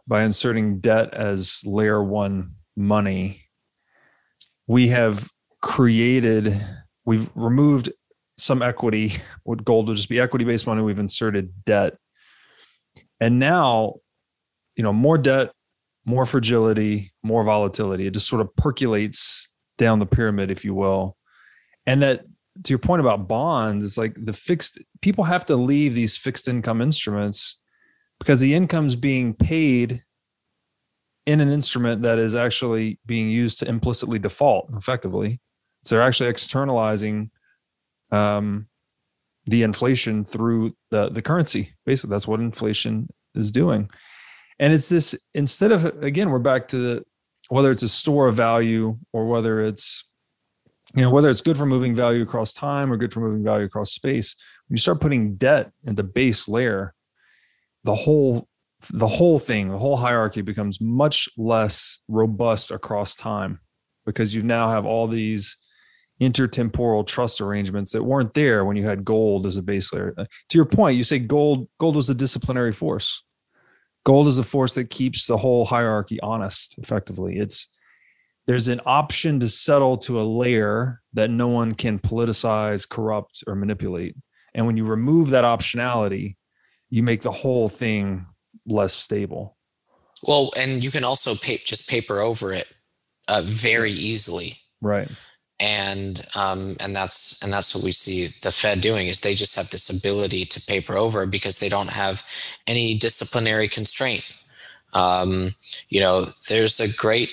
by 0.08 0.24
inserting 0.24 0.80
debt 0.80 1.14
as 1.14 1.62
layer 1.66 2.02
one 2.02 2.52
money, 2.78 3.42
we 4.68 4.88
have 4.90 5.30
created 5.62 6.62
we've 7.06 7.30
removed 7.36 7.92
some 8.38 8.62
equity. 8.62 9.14
What 9.44 9.64
gold 9.64 9.88
would 9.88 9.98
just 9.98 10.10
be 10.10 10.20
equity 10.20 10.46
based 10.46 10.68
money. 10.68 10.82
We've 10.82 11.00
inserted 11.00 11.66
debt, 11.66 11.98
and 13.20 13.40
now 13.40 13.96
you 14.76 14.84
know 14.84 14.94
more 14.94 15.18
debt 15.18 15.52
more 16.06 16.26
fragility, 16.26 17.14
more 17.24 17.44
volatility. 17.44 18.08
It 18.08 18.14
just 18.14 18.28
sort 18.28 18.42
of 18.42 18.56
percolates 18.56 19.50
down 19.78 20.00
the 20.00 20.06
pyramid, 20.06 20.52
if 20.52 20.64
you 20.64 20.74
will. 20.74 21.18
And 21.86 22.02
that 22.02 22.26
to 22.64 22.72
your 22.72 22.80
point 22.80 23.02
about 23.02 23.28
bonds, 23.28 23.84
it's 23.84 23.98
like 23.98 24.16
the 24.18 24.34
fixed 24.34 24.82
people 25.02 25.26
have 25.26 25.46
to 25.46 25.56
leave 25.56 25.96
these 25.96 26.16
fixed 26.16 26.48
income 26.48 26.82
instruments 26.82 27.60
because 28.20 28.40
the 28.40 28.54
income's 28.56 28.96
being 28.96 29.34
paid 29.34 30.04
in 31.26 31.42
an 31.42 31.52
instrument 31.52 32.04
that 32.04 32.20
is 32.20 32.36
actually 32.36 33.00
being 33.06 33.30
used 33.30 33.60
to 33.60 33.68
implicitly 33.68 34.20
default 34.20 34.70
effectively. 34.74 35.42
So 35.84 35.96
they're 35.96 36.08
actually 36.08 36.30
externalizing 36.30 37.32
um, 38.12 38.68
the 39.46 39.64
inflation 39.64 40.24
through 40.24 40.76
the, 40.92 41.10
the 41.10 41.22
currency. 41.22 41.74
Basically, 41.86 42.12
that's 42.12 42.28
what 42.28 42.40
inflation 42.40 43.10
is 43.34 43.52
doing 43.52 43.90
and 44.60 44.74
it's 44.74 44.90
this 44.90 45.16
instead 45.34 45.72
of 45.72 45.86
again 46.04 46.30
we're 46.30 46.40
back 46.40 46.68
to 46.68 46.78
the 46.78 47.04
whether 47.50 47.72
it's 47.72 47.84
a 47.84 47.90
store 47.90 48.28
of 48.28 48.36
value 48.36 48.98
or 49.14 49.28
whether 49.28 49.62
it's 49.62 50.08
you 50.96 51.02
know 51.02 51.10
whether 51.10 51.30
it's 51.30 51.42
good 51.42 51.58
for 51.58 51.66
moving 51.66 51.96
value 51.96 52.22
across 52.22 52.54
time 52.54 52.92
or 52.92 52.98
good 52.98 53.14
for 53.14 53.20
moving 53.20 53.44
value 53.44 53.66
across 53.66 53.92
space 53.92 54.36
when 54.68 54.76
you 54.76 54.82
start 54.82 55.02
putting 55.02 55.36
debt 55.36 55.72
in 55.84 55.96
the 55.96 56.04
base 56.04 56.48
layer 56.48 56.94
the 57.84 57.96
whole 57.96 58.48
the 58.92 59.08
whole 59.08 59.40
thing 59.40 59.70
the 59.70 59.78
whole 59.78 59.98
hierarchy 59.98 60.42
becomes 60.42 60.80
much 60.82 61.28
less 61.38 62.00
robust 62.08 62.72
across 62.72 63.16
time 63.16 63.60
because 64.06 64.36
you 64.36 64.44
now 64.44 64.70
have 64.70 64.86
all 64.86 65.08
these 65.08 65.58
intertemporal 66.22 67.06
trust 67.06 67.42
arrangements 67.42 67.92
that 67.92 68.04
weren't 68.04 68.34
there 68.34 68.64
when 68.64 68.78
you 68.78 68.86
had 68.86 69.04
gold 69.04 69.46
as 69.46 69.58
a 69.58 69.62
base 69.62 69.92
layer. 69.92 70.14
Uh, 70.18 70.26
to 70.48 70.58
your 70.58 70.66
point 70.66 70.96
you 70.96 71.04
say 71.04 71.20
gold 71.20 71.68
gold 71.80 71.96
was 71.96 72.10
a 72.10 72.14
disciplinary 72.14 72.72
force 72.72 73.25
gold 74.06 74.28
is 74.28 74.40
a 74.40 74.44
force 74.44 74.76
that 74.76 74.90
keeps 74.90 75.28
the 75.28 75.38
whole 75.38 75.66
hierarchy 75.66 76.20
honest 76.22 76.78
effectively. 76.78 77.38
It's 77.38 77.68
there's 78.48 78.68
an 78.68 78.80
option 78.86 79.40
to 79.40 79.50
settle 79.50 79.98
to 79.98 80.22
a 80.22 80.24
layer 80.24 81.02
that 81.14 81.32
no 81.32 81.48
one 81.48 81.74
can 81.74 82.00
politicize 82.00 82.88
corrupt 82.88 83.44
or 83.48 83.56
manipulate. 83.56 84.16
And 84.54 84.66
when 84.66 84.78
you 84.78 84.86
remove 84.86 85.32
that 85.32 85.44
optionality 85.44 86.38
you 86.90 87.04
make 87.04 87.22
the 87.22 87.32
whole 87.32 87.68
thing 87.68 88.26
less 88.66 88.94
stable. 88.94 89.58
Well 90.24 90.52
and 90.58 90.84
you 90.84 90.92
can 90.92 91.04
also 91.04 91.36
pay, 91.36 91.58
just 91.66 91.90
paper 91.90 92.20
over 92.20 92.54
it 92.54 92.72
uh, 93.28 93.42
very 93.44 93.92
easily. 93.92 94.54
Right 94.82 95.10
and 95.60 96.26
um, 96.36 96.76
and 96.82 96.96
that's 96.96 97.42
and 97.44 97.52
that's 97.52 97.74
what 97.74 97.84
we 97.84 97.92
see 97.92 98.28
the 98.44 98.52
Fed 98.52 98.82
doing 98.82 99.08
is 99.08 99.22
they 99.22 99.34
just 99.36 99.56
have 99.56 99.70
this 99.70 99.90
ability 99.90 100.46
to 100.46 100.62
paper 100.66 100.96
over 100.98 101.26
because 101.26 101.60
they 101.60 101.70
don't 101.70 101.90
have 101.92 102.26
any 102.68 102.96
disciplinary 102.96 103.68
constraint. 103.68 104.26
Um, 104.94 105.50
you 105.90 106.00
know, 106.02 106.24
there's 106.50 106.80
a 106.80 106.96
great 106.98 107.30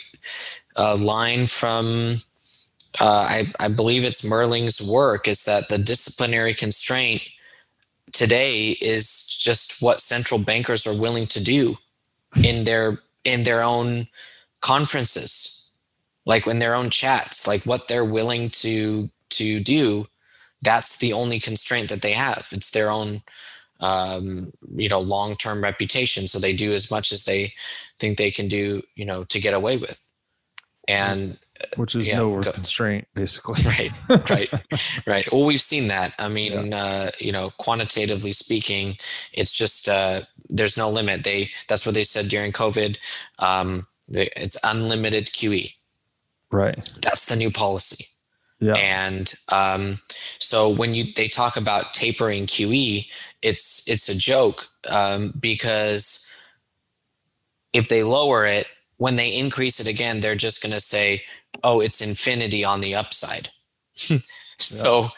uh, 0.78 0.96
line 0.96 1.46
from 1.46 2.16
uh, 3.00 3.26
I, 3.28 3.46
I 3.58 3.68
believe 3.68 4.04
it's 4.04 4.24
Mehrling's 4.28 4.80
work 4.80 5.26
is 5.26 5.44
that 5.44 5.68
the 5.68 5.78
disciplinary 5.78 6.54
constraint 6.54 7.22
today 8.12 8.76
is 8.80 9.36
just 9.40 9.82
what 9.82 10.00
central 10.00 10.38
bankers 10.38 10.86
are 10.86 11.00
willing 11.00 11.26
to 11.28 11.42
do 11.42 11.78
in 12.44 12.64
their 12.64 12.98
in 13.24 13.44
their 13.44 13.62
own 13.62 14.06
conferences 14.60 15.61
like 16.24 16.46
in 16.46 16.58
their 16.58 16.74
own 16.74 16.90
chats 16.90 17.46
like 17.46 17.62
what 17.64 17.88
they're 17.88 18.04
willing 18.04 18.48
to 18.50 19.10
to 19.30 19.60
do 19.60 20.06
that's 20.62 20.98
the 20.98 21.12
only 21.12 21.40
constraint 21.40 21.88
that 21.88 22.02
they 22.02 22.12
have. 22.12 22.48
It's 22.52 22.70
their 22.70 22.90
own 22.90 23.22
um, 23.80 24.52
you 24.74 24.88
know 24.88 25.00
long-term 25.00 25.62
reputation. 25.62 26.26
So 26.26 26.38
they 26.38 26.54
do 26.54 26.72
as 26.72 26.90
much 26.90 27.12
as 27.12 27.24
they 27.24 27.52
think 27.98 28.16
they 28.16 28.30
can 28.30 28.48
do 28.48 28.82
you 28.94 29.04
know 29.04 29.24
to 29.24 29.40
get 29.40 29.54
away 29.54 29.76
with. 29.76 30.00
And 30.88 31.38
which 31.76 31.94
is 31.94 32.08
yeah, 32.08 32.18
no 32.18 32.40
constraint 32.40 33.06
basically. 33.14 33.62
Right 34.08 34.30
right 34.30 34.52
right. 35.06 35.32
Well 35.32 35.46
we've 35.46 35.60
seen 35.60 35.88
that. 35.88 36.14
I 36.18 36.28
mean 36.38 36.68
yeah. 36.68 36.76
uh, 36.76 37.10
you 37.18 37.32
know 37.32 37.50
quantitatively 37.58 38.32
speaking 38.32 38.96
it's 39.32 39.56
just 39.56 39.88
uh, 39.88 40.20
there's 40.48 40.78
no 40.78 40.88
limit. 40.88 41.24
They 41.24 41.50
that's 41.68 41.84
what 41.84 41.94
they 41.94 42.04
said 42.04 42.26
during 42.26 42.52
covid. 42.52 42.98
Um, 43.38 43.86
they, 44.08 44.28
it's 44.36 44.58
unlimited 44.64 45.26
qe 45.26 45.74
Right. 46.52 46.76
That's 47.02 47.26
the 47.26 47.36
new 47.36 47.50
policy. 47.50 48.04
Yeah. 48.60 48.74
And 48.74 49.34
um, 49.50 49.98
so 50.38 50.72
when 50.72 50.94
you 50.94 51.12
they 51.16 51.26
talk 51.26 51.56
about 51.56 51.94
tapering 51.94 52.46
QE, 52.46 53.08
it's 53.40 53.90
it's 53.90 54.08
a 54.08 54.16
joke 54.16 54.68
um, 54.92 55.32
because 55.40 56.28
if 57.72 57.88
they 57.88 58.04
lower 58.04 58.44
it, 58.44 58.66
when 58.98 59.16
they 59.16 59.34
increase 59.34 59.80
it 59.80 59.88
again, 59.88 60.20
they're 60.20 60.36
just 60.36 60.62
going 60.62 60.74
to 60.74 60.80
say, 60.80 61.22
"Oh, 61.64 61.80
it's 61.80 62.00
infinity 62.00 62.64
on 62.64 62.80
the 62.80 62.94
upside." 62.94 63.48
so, 63.94 65.08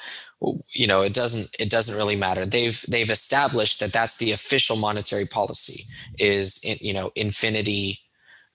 you 0.73 0.87
know, 0.87 1.03
it 1.03 1.13
doesn't 1.13 1.55
it 1.59 1.69
doesn't 1.69 1.99
really 1.99 2.17
matter. 2.17 2.47
They've 2.47 2.81
they've 2.89 3.11
established 3.11 3.81
that 3.81 3.93
that's 3.93 4.17
the 4.17 4.33
official 4.33 4.77
monetary 4.77 5.27
policy 5.27 5.83
is 6.19 6.81
you 6.81 6.95
know 6.95 7.11
infinity 7.15 7.99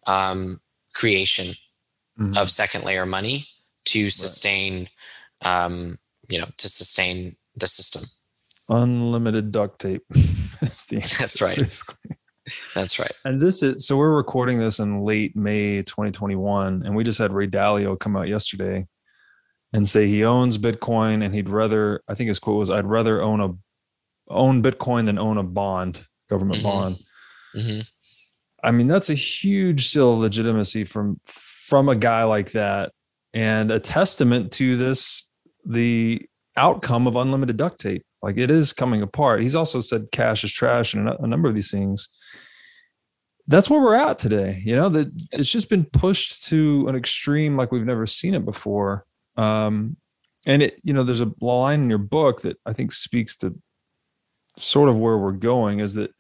um, 0.07 0.61
creation 0.95 1.53
mm-hmm. 2.19 2.37
of 2.37 2.49
second 2.49 2.83
layer 2.83 3.05
money 3.05 3.47
to 3.85 4.09
sustain 4.09 4.87
right. 5.43 5.65
um, 5.65 5.97
you 6.29 6.39
know 6.39 6.47
to 6.57 6.69
sustain 6.69 7.35
the 7.55 7.67
system. 7.67 8.03
Unlimited 8.69 9.51
duct 9.51 9.79
tape. 9.79 10.03
that's 10.61 11.41
right. 11.41 11.57
Basically. 11.57 12.17
That's 12.75 12.99
right. 12.99 13.11
And 13.25 13.41
this 13.41 13.63
is 13.63 13.85
so 13.85 13.97
we're 13.97 14.15
recording 14.15 14.59
this 14.59 14.79
in 14.79 15.01
late 15.01 15.35
May 15.35 15.81
2021, 15.81 16.83
and 16.85 16.95
we 16.95 17.03
just 17.03 17.19
had 17.19 17.31
Ray 17.31 17.47
Dalio 17.47 17.99
come 17.99 18.15
out 18.15 18.27
yesterday 18.27 18.87
and 19.73 19.87
say 19.87 20.07
he 20.07 20.23
owns 20.23 20.57
Bitcoin 20.57 21.23
and 21.23 21.33
he'd 21.33 21.49
rather 21.49 22.01
I 22.07 22.15
think 22.15 22.27
his 22.27 22.39
quote 22.39 22.57
was 22.57 22.71
I'd 22.71 22.85
rather 22.85 23.21
own 23.21 23.41
a 23.41 23.49
own 24.27 24.61
Bitcoin 24.61 25.05
than 25.05 25.17
own 25.17 25.37
a 25.37 25.43
bond, 25.43 26.05
government 26.29 26.59
mm-hmm. 26.59 26.69
bond. 26.69 26.95
Mm-hmm. 27.55 27.81
I 28.63 28.71
mean, 28.71 28.87
that's 28.87 29.09
a 29.09 29.15
huge 29.15 29.87
seal 29.87 30.13
of 30.13 30.19
legitimacy 30.19 30.83
from 30.83 31.19
from 31.69 31.89
a 31.89 31.95
guy 31.95 32.23
like 32.23 32.51
that, 32.51 32.91
and 33.33 33.71
a 33.71 33.79
testament 33.79 34.51
to 34.53 34.75
this 34.75 35.29
the 35.65 36.21
outcome 36.57 37.07
of 37.07 37.15
unlimited 37.15 37.57
duct 37.57 37.79
tape. 37.79 38.03
Like 38.21 38.37
it 38.37 38.51
is 38.51 38.73
coming 38.73 39.01
apart. 39.01 39.41
He's 39.41 39.55
also 39.55 39.79
said 39.79 40.11
cash 40.11 40.43
is 40.43 40.51
trash 40.51 40.93
and 40.93 41.07
a 41.07 41.27
number 41.27 41.47
of 41.47 41.55
these 41.55 41.71
things 41.71 42.09
that's 43.49 43.67
where 43.67 43.81
we're 43.81 43.95
at 43.95 44.19
today. 44.19 44.61
You 44.63 44.75
know, 44.75 44.89
that 44.89 45.11
it's 45.31 45.51
just 45.51 45.69
been 45.69 45.83
pushed 45.83 46.47
to 46.49 46.87
an 46.87 46.95
extreme 46.95 47.57
like 47.57 47.71
we've 47.71 47.85
never 47.85 48.05
seen 48.05 48.35
it 48.35 48.45
before. 48.45 49.05
Um, 49.37 49.97
and 50.45 50.61
it, 50.61 50.79
you 50.83 50.93
know, 50.93 51.03
there's 51.03 51.21
a 51.21 51.31
line 51.41 51.81
in 51.81 51.89
your 51.89 51.97
book 51.97 52.41
that 52.41 52.57
I 52.67 52.73
think 52.73 52.91
speaks 52.91 53.35
to 53.37 53.59
sort 54.55 54.87
of 54.87 54.99
where 54.99 55.17
we're 55.17 55.31
going 55.31 55.79
is 55.79 55.95
that 55.95 56.11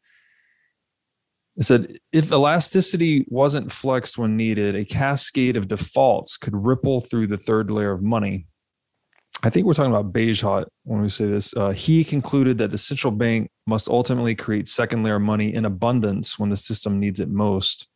it 1.59 1.63
said 1.63 1.97
if 2.11 2.31
elasticity 2.31 3.25
wasn't 3.29 3.71
flexed 3.71 4.17
when 4.17 4.35
needed, 4.35 4.75
a 4.75 4.85
cascade 4.85 5.55
of 5.55 5.67
defaults 5.67 6.37
could 6.37 6.55
ripple 6.55 7.01
through 7.01 7.27
the 7.27 7.37
third 7.37 7.69
layer 7.69 7.91
of 7.91 8.01
money 8.01 8.47
I 9.41 9.49
think 9.49 9.65
we're 9.65 9.73
talking 9.73 9.93
about 9.93 10.11
Bagehot 10.11 10.65
when 10.83 11.01
we 11.01 11.07
say 11.07 11.25
this. 11.25 11.55
Uh, 11.55 11.69
he 11.69 12.03
concluded 12.03 12.57
that 12.57 12.71
the 12.71 12.77
central 12.77 13.11
bank 13.11 13.49
must 13.65 13.87
ultimately 13.87 14.35
create 14.35 14.67
second 14.67 15.03
layer 15.03 15.19
money 15.19 15.53
in 15.53 15.63
abundance 15.63 16.37
when 16.37 16.49
the 16.49 16.57
system 16.57 16.99
needs 16.99 17.21
it 17.21 17.29
most, 17.29 17.87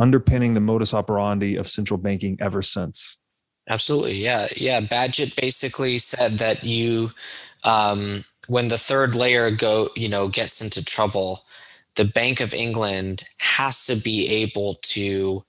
underpinning 0.00 0.54
the 0.54 0.60
modus 0.60 0.92
operandi 0.92 1.54
of 1.54 1.68
central 1.68 1.98
banking 1.98 2.36
ever 2.40 2.62
since. 2.62 3.18
Absolutely, 3.68 4.14
yeah, 4.14 4.48
yeah. 4.56 4.80
Bagehot 4.80 5.40
basically 5.40 5.98
said 5.98 6.32
that 6.32 6.64
you, 6.64 7.12
um, 7.62 8.24
when 8.48 8.66
the 8.66 8.78
third 8.78 9.14
layer 9.14 9.52
go, 9.52 9.88
you 9.94 10.08
know, 10.08 10.26
gets 10.26 10.60
into 10.60 10.84
trouble, 10.84 11.44
the 11.96 12.04
Bank 12.04 12.40
of 12.40 12.54
England 12.54 13.24
has 13.38 13.86
to 13.86 13.96
be 13.96 14.28
able 14.28 14.74
to 14.82 15.44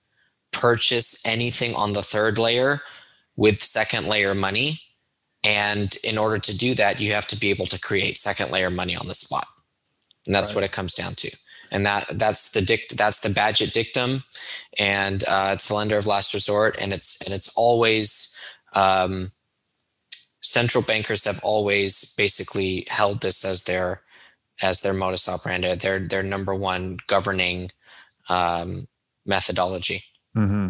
purchase 0.52 1.26
anything 1.26 1.74
on 1.76 1.94
the 1.94 2.04
third 2.04 2.38
layer 2.38 2.82
with 3.36 3.58
second 3.58 4.08
layer 4.08 4.36
money 4.36 4.82
and 5.44 5.96
in 6.04 6.18
order 6.18 6.40
to 6.40 6.58
do 6.58 6.74
that, 6.76 7.00
you 7.00 7.12
have 7.12 7.28
to 7.28 7.40
be 7.40 7.50
able 7.50 7.66
to 7.68 7.80
create 7.80 8.18
second 8.18 8.52
layer 8.52 8.70
money 8.70 8.96
on 8.96 9.08
the 9.08 9.14
spot. 9.14 9.46
And 10.26 10.34
that's 10.34 10.52
right. 10.52 10.62
what 10.62 10.66
it 10.66 10.72
comes 10.72 10.94
down 10.94 11.16
to. 11.16 11.36
And 11.72 11.86
that 11.86 12.06
that's 12.12 12.52
the 12.52 12.62
dict 12.62 12.98
that's 12.98 13.22
the 13.22 13.30
Bagehot 13.30 13.74
dictum, 13.74 14.24
and 14.80 15.24
uh, 15.28 15.52
it's 15.54 15.70
the 15.70 15.74
lender 15.74 15.98
of 15.98 16.06
last 16.06 16.32
resort, 16.36 16.78
and 16.80 16.94
it's 16.94 17.20
and 17.24 17.34
it's 17.34 17.58
always 17.58 18.40
um, 18.76 19.32
central 20.42 20.84
bankers 20.84 21.26
have 21.26 21.40
always 21.44 22.14
basically 22.16 22.86
held 22.90 23.22
this 23.22 23.44
as 23.44 23.64
their 23.64 24.03
as 24.64 24.82
their 24.82 24.94
modus 24.94 25.30
operandi, 25.30 25.76
their 25.76 26.00
their 26.00 26.24
number 26.24 26.56
one 26.56 26.98
governing 27.08 27.70
um, 28.30 28.88
methodology. 29.26 30.02
Mm-hmm. 30.36 30.70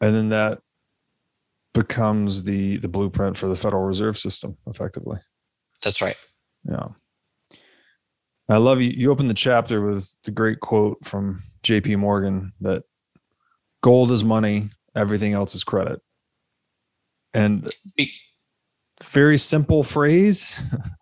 And 0.00 0.14
then 0.14 0.28
that 0.30 0.60
becomes 1.74 2.44
the 2.44 2.76
the 2.78 2.88
blueprint 2.88 3.36
for 3.36 3.46
the 3.48 3.56
Federal 3.56 3.84
Reserve 3.84 4.16
System, 4.16 4.56
effectively. 4.66 5.18
That's 5.82 6.00
right. 6.00 6.16
Yeah. 6.64 6.88
I 8.48 8.56
love 8.56 8.80
you. 8.80 8.90
You 8.90 9.10
opened 9.10 9.30
the 9.30 9.34
chapter 9.34 9.80
with 9.80 10.16
the 10.24 10.30
great 10.30 10.60
quote 10.60 11.04
from 11.04 11.42
J.P. 11.62 11.96
Morgan 11.96 12.52
that 12.60 12.84
gold 13.82 14.10
is 14.10 14.24
money, 14.24 14.70
everything 14.94 15.32
else 15.32 15.54
is 15.54 15.64
credit. 15.64 16.00
And 17.32 17.70
very 19.02 19.38
simple 19.38 19.82
phrase, 19.82 20.62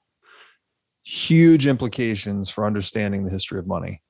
huge 1.11 1.67
implications 1.67 2.49
for 2.49 2.65
understanding 2.65 3.25
the 3.25 3.31
history 3.31 3.59
of 3.59 3.67
money. 3.67 4.01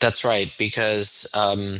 That's 0.00 0.24
right, 0.24 0.52
because 0.58 1.30
um, 1.34 1.78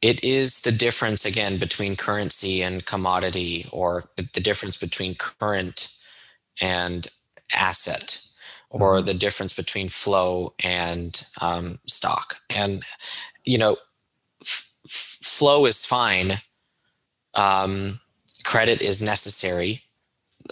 it 0.00 0.22
is 0.22 0.62
the 0.62 0.70
difference 0.70 1.24
again 1.24 1.58
between 1.58 1.96
currency 1.96 2.62
and 2.62 2.86
commodity 2.86 3.66
or 3.72 4.04
the 4.16 4.40
difference 4.40 4.76
between 4.76 5.16
current 5.16 5.92
and 6.60 7.08
asset 7.56 8.20
or 8.70 8.96
mm-hmm. 8.96 9.06
the 9.06 9.14
difference 9.14 9.54
between 9.54 9.88
flow 9.88 10.54
and 10.64 11.26
um, 11.40 11.78
stock 11.86 12.36
and 12.54 12.82
you 13.44 13.58
know 13.58 13.76
f- 14.40 14.78
flow 14.84 15.66
is 15.66 15.84
fine 15.84 16.32
um, 17.34 18.00
credit 18.44 18.82
is 18.82 19.02
necessary 19.02 19.82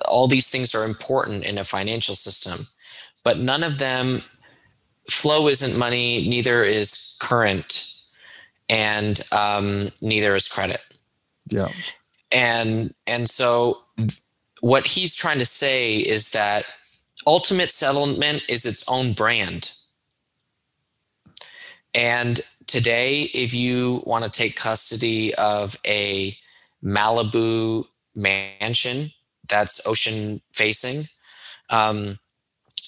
all 0.08 0.26
these 0.26 0.50
things 0.50 0.74
are 0.74 0.84
important 0.84 1.44
in 1.44 1.58
a 1.58 1.64
financial 1.64 2.14
system 2.14 2.66
but 3.24 3.38
none 3.38 3.62
of 3.62 3.78
them 3.78 4.22
flow 5.08 5.48
isn't 5.48 5.78
money 5.78 6.26
neither 6.28 6.62
is 6.62 7.18
current 7.20 7.90
and 8.70 9.20
um, 9.32 9.88
neither 10.00 10.34
is 10.34 10.48
credit. 10.48 10.80
Yeah. 11.48 11.68
And 12.32 12.94
and 13.06 13.28
so 13.28 13.82
what 14.60 14.86
he's 14.86 15.16
trying 15.16 15.40
to 15.40 15.44
say 15.44 15.96
is 15.96 16.30
that 16.32 16.64
ultimate 17.26 17.72
settlement 17.72 18.44
is 18.48 18.64
its 18.64 18.88
own 18.88 19.12
brand. 19.12 19.72
And 21.92 22.40
today, 22.68 23.22
if 23.34 23.52
you 23.52 24.02
want 24.06 24.24
to 24.24 24.30
take 24.30 24.54
custody 24.54 25.34
of 25.34 25.76
a 25.84 26.36
Malibu 26.84 27.84
mansion 28.14 29.10
that's 29.50 29.86
ocean 29.86 30.40
facing, 30.52 31.04
um, 31.70 32.18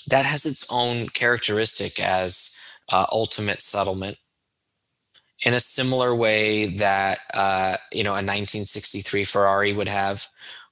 that 0.09 0.24
has 0.24 0.47
its 0.47 0.66
own 0.72 1.09
characteristic 1.09 2.01
as 2.01 2.59
uh, 2.93 3.06
ultimate 3.12 3.62
settlement 3.62 4.16
in 5.44 5.55
a 5.55 5.60
similar 5.60 6.14
way 6.14 6.66
that 6.66 7.18
uh, 7.34 7.76
you 7.93 8.05
know 8.05 8.10
a 8.10 8.22
1963 8.22 9.24
Ferrari 9.24 9.72
would 9.72 9.89
have, 9.89 10.26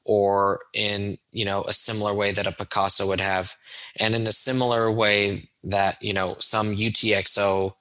or 0.04 0.60
in 0.74 1.18
you 1.32 1.44
know 1.44 1.62
a 1.64 1.72
similar 1.72 2.14
way 2.14 2.32
that 2.32 2.46
a 2.46 2.52
Picasso 2.52 3.06
would 3.08 3.20
have, 3.20 3.54
and 3.98 4.14
in 4.14 4.26
a 4.26 4.32
similar 4.32 4.90
way 4.90 5.48
that 5.64 6.00
you 6.02 6.12
know 6.12 6.36
some 6.38 6.74
UTXO 6.74 7.72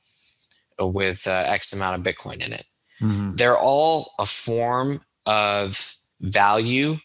with 0.80 1.28
uh, 1.28 1.44
X 1.48 1.74
amount 1.74 2.00
of 2.00 2.14
Bitcoin 2.14 2.46
in 2.46 2.54
it. 2.54 2.66
Mm-hmm. 3.02 3.36
They're 3.36 3.58
all 3.58 4.12
a 4.20 4.26
form 4.26 5.02
of 5.26 5.94
value 6.22 6.98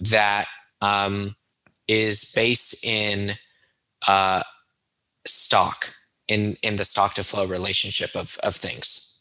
that 0.00 0.46
um, 0.80 1.34
is 1.88 2.32
based 2.34 2.84
in 2.84 3.32
uh, 4.08 4.42
stock 5.26 5.92
in 6.28 6.56
in 6.62 6.76
the 6.76 6.84
stock 6.84 7.14
to 7.14 7.24
flow 7.24 7.46
relationship 7.46 8.14
of 8.14 8.38
of 8.42 8.54
things 8.54 9.12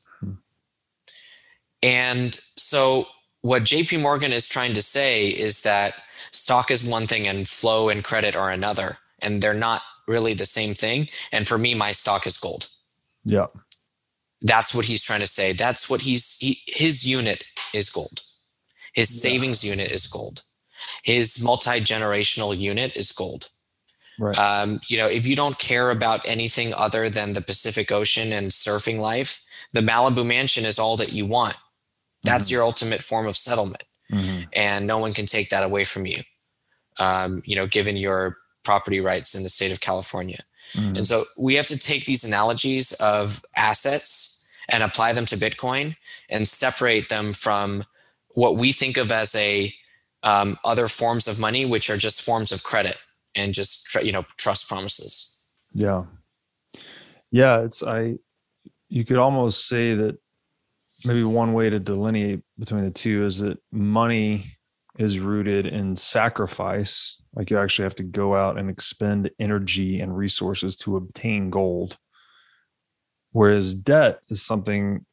and 1.83 2.35
so 2.35 3.05
what 3.41 3.63
JP 3.63 4.01
Morgan 4.01 4.31
is 4.31 4.47
trying 4.47 4.73
to 4.73 4.81
say 4.81 5.27
is 5.27 5.63
that 5.63 5.93
stock 6.31 6.69
is 6.69 6.87
one 6.87 7.07
thing 7.07 7.27
and 7.27 7.47
flow 7.47 7.89
and 7.89 8.03
credit 8.03 8.35
are 8.35 8.51
another 8.51 8.97
and 9.21 9.41
they're 9.41 9.53
not 9.53 9.81
really 10.07 10.33
the 10.33 10.45
same 10.45 10.73
thing 10.73 11.07
and 11.31 11.47
for 11.47 11.57
me 11.57 11.73
my 11.73 11.91
stock 11.91 12.27
is 12.27 12.37
gold. 12.37 12.67
Yeah. 13.23 13.47
That's 14.41 14.73
what 14.73 14.85
he's 14.85 15.03
trying 15.03 15.19
to 15.21 15.27
say. 15.27 15.53
That's 15.53 15.89
what 15.89 16.01
he's 16.01 16.37
he, 16.39 16.57
his 16.67 17.07
unit 17.07 17.43
is 17.73 17.89
gold. 17.89 18.21
His 18.93 19.23
yeah. 19.23 19.31
savings 19.31 19.63
unit 19.63 19.91
is 19.91 20.07
gold. 20.07 20.43
His 21.03 21.43
multi-generational 21.43 22.57
unit 22.57 22.95
is 22.95 23.11
gold. 23.11 23.49
Right. 24.19 24.37
Um, 24.37 24.79
you 24.87 24.97
know, 24.97 25.07
if 25.07 25.25
you 25.25 25.35
don't 25.35 25.57
care 25.57 25.89
about 25.89 26.27
anything 26.27 26.73
other 26.73 27.09
than 27.09 27.33
the 27.33 27.41
Pacific 27.41 27.91
Ocean 27.91 28.31
and 28.31 28.47
surfing 28.51 28.99
life, 28.99 29.43
the 29.73 29.81
Malibu 29.81 30.25
mansion 30.25 30.65
is 30.65 30.77
all 30.77 30.97
that 30.97 31.13
you 31.13 31.25
want. 31.25 31.55
That's 32.23 32.45
mm-hmm. 32.45 32.53
your 32.53 32.63
ultimate 32.63 33.01
form 33.01 33.27
of 33.27 33.35
settlement. 33.35 33.83
Mm-hmm. 34.11 34.43
And 34.53 34.85
no 34.85 34.97
one 34.99 35.13
can 35.13 35.25
take 35.25 35.49
that 35.49 35.63
away 35.63 35.85
from 35.85 36.05
you, 36.05 36.21
um, 36.99 37.41
you 37.45 37.55
know, 37.55 37.65
given 37.65 37.95
your 37.97 38.37
property 38.63 38.99
rights 38.99 39.33
in 39.33 39.43
the 39.43 39.49
state 39.49 39.71
of 39.71 39.81
California. 39.81 40.39
Mm-hmm. 40.73 40.97
And 40.97 41.07
so 41.07 41.23
we 41.39 41.55
have 41.55 41.67
to 41.67 41.79
take 41.79 42.05
these 42.05 42.23
analogies 42.23 42.91
of 43.01 43.43
assets 43.55 44.51
and 44.69 44.83
apply 44.83 45.13
them 45.13 45.25
to 45.27 45.35
Bitcoin 45.35 45.95
and 46.29 46.47
separate 46.47 47.09
them 47.09 47.33
from 47.33 47.83
what 48.35 48.57
we 48.57 48.71
think 48.71 48.97
of 48.97 49.11
as 49.11 49.35
a 49.35 49.73
um, 50.23 50.57
other 50.63 50.87
forms 50.87 51.27
of 51.27 51.39
money, 51.39 51.65
which 51.65 51.89
are 51.89 51.97
just 51.97 52.21
forms 52.21 52.51
of 52.51 52.63
credit 52.63 52.97
and 53.35 53.53
just 53.53 53.93
you 54.03 54.11
know 54.11 54.23
trust 54.37 54.69
promises. 54.69 55.49
Yeah, 55.73 56.05
yeah. 57.31 57.61
It's 57.61 57.83
I. 57.83 58.17
You 58.89 59.05
could 59.05 59.17
almost 59.17 59.67
say 59.67 59.93
that 59.93 60.17
maybe 61.05 61.23
one 61.23 61.53
way 61.53 61.69
to 61.69 61.79
delineate 61.79 62.41
between 62.59 62.83
the 62.83 62.91
two 62.91 63.25
is 63.25 63.39
that 63.39 63.57
money 63.71 64.57
is 64.97 65.19
rooted 65.19 65.65
in 65.65 65.95
sacrifice. 65.95 67.21
Like 67.33 67.49
you 67.49 67.57
actually 67.57 67.83
have 67.83 67.95
to 67.95 68.03
go 68.03 68.35
out 68.35 68.57
and 68.57 68.69
expend 68.69 69.31
energy 69.39 70.01
and 70.01 70.15
resources 70.15 70.75
to 70.77 70.97
obtain 70.97 71.49
gold. 71.49 71.97
Whereas 73.31 73.73
debt 73.73 74.19
is 74.27 74.43
something 74.43 75.05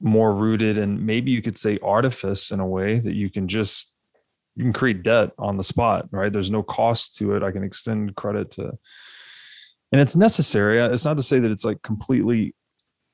more 0.00 0.34
rooted 0.34 0.76
in 0.76 1.06
maybe 1.06 1.30
you 1.30 1.40
could 1.40 1.56
say 1.56 1.78
artifice 1.80 2.50
in 2.50 2.58
a 2.58 2.66
way 2.66 2.98
that 2.98 3.14
you 3.14 3.30
can 3.30 3.46
just 3.46 3.94
you 4.54 4.64
can 4.64 4.72
create 4.72 5.02
debt 5.02 5.30
on 5.38 5.56
the 5.56 5.64
spot, 5.64 6.08
right? 6.10 6.32
There's 6.32 6.50
no 6.50 6.62
cost 6.62 7.16
to 7.16 7.34
it. 7.34 7.42
I 7.42 7.50
can 7.50 7.64
extend 7.64 8.14
credit 8.16 8.50
to 8.52 8.78
and 9.92 10.00
it's 10.00 10.16
necessary. 10.16 10.78
It's 10.78 11.04
not 11.04 11.18
to 11.18 11.22
say 11.22 11.38
that 11.38 11.50
it's 11.50 11.64
like 11.64 11.82
completely 11.82 12.54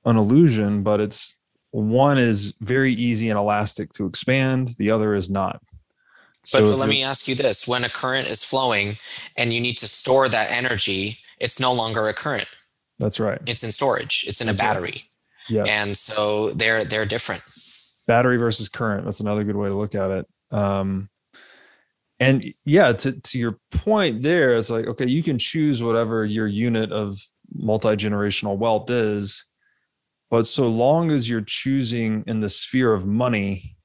an 0.04 0.16
illusion, 0.16 0.84
but 0.84 1.00
it's 1.00 1.36
one 1.72 2.18
is 2.18 2.54
very 2.60 2.92
easy 2.92 3.28
and 3.28 3.38
elastic 3.38 3.92
to 3.94 4.06
expand, 4.06 4.70
the 4.78 4.90
other 4.90 5.14
is 5.14 5.28
not. 5.28 5.60
So 6.44 6.70
but 6.70 6.78
let 6.78 6.88
me 6.88 7.02
ask 7.02 7.26
you 7.26 7.34
this 7.34 7.66
when 7.66 7.84
a 7.84 7.88
current 7.88 8.28
is 8.28 8.44
flowing 8.44 8.96
and 9.36 9.52
you 9.52 9.60
need 9.60 9.76
to 9.78 9.86
store 9.86 10.28
that 10.28 10.50
energy, 10.52 11.18
it's 11.40 11.60
no 11.60 11.72
longer 11.72 12.08
a 12.08 12.14
current. 12.14 12.48
That's 13.00 13.20
right. 13.20 13.40
It's 13.46 13.64
in 13.64 13.72
storage, 13.72 14.24
it's 14.26 14.40
in 14.40 14.46
That's 14.46 14.58
a 14.58 14.62
battery. 14.62 14.86
Right. 14.86 15.04
Yes. 15.50 15.68
And 15.68 15.96
so 15.96 16.52
they're 16.52 16.84
they're 16.84 17.06
different. 17.06 17.42
Battery 18.06 18.36
versus 18.36 18.68
current. 18.68 19.04
That's 19.04 19.20
another 19.20 19.44
good 19.44 19.56
way 19.56 19.68
to 19.68 19.74
look 19.74 19.94
at 19.94 20.10
it. 20.10 20.26
Um, 20.50 21.10
and 22.20 22.44
yeah, 22.64 22.92
to, 22.92 23.20
to 23.20 23.38
your 23.38 23.58
point 23.70 24.22
there, 24.22 24.54
it's 24.54 24.70
like, 24.70 24.86
okay, 24.86 25.06
you 25.06 25.22
can 25.22 25.38
choose 25.38 25.82
whatever 25.82 26.24
your 26.24 26.46
unit 26.46 26.92
of 26.92 27.18
multi-generational 27.54 28.58
wealth 28.58 28.90
is 28.90 29.48
but 30.30 30.46
so 30.46 30.68
long 30.68 31.10
as 31.10 31.28
you're 31.28 31.40
choosing 31.40 32.24
in 32.26 32.40
the 32.40 32.48
sphere 32.48 32.92
of 32.92 33.06
money, 33.06 33.76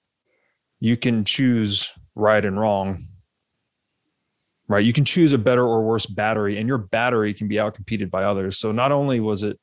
you 0.79 0.97
can 0.97 1.23
choose 1.23 1.91
right 2.15 2.43
and 2.43 2.59
wrong. 2.59 3.05
Right. 4.67 4.83
You 4.83 4.93
can 4.93 5.05
choose 5.05 5.33
a 5.33 5.37
better 5.37 5.63
or 5.63 5.83
worse 5.83 6.05
battery, 6.05 6.57
and 6.57 6.67
your 6.67 6.77
battery 6.77 7.33
can 7.33 7.47
be 7.47 7.55
outcompeted 7.55 8.09
by 8.09 8.23
others. 8.23 8.57
So 8.57 8.71
not 8.71 8.91
only 8.91 9.19
was 9.19 9.43
it 9.43 9.59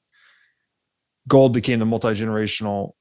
gold 1.27 1.53
became 1.53 1.79
the 1.79 1.87
multi-generational 1.87 2.93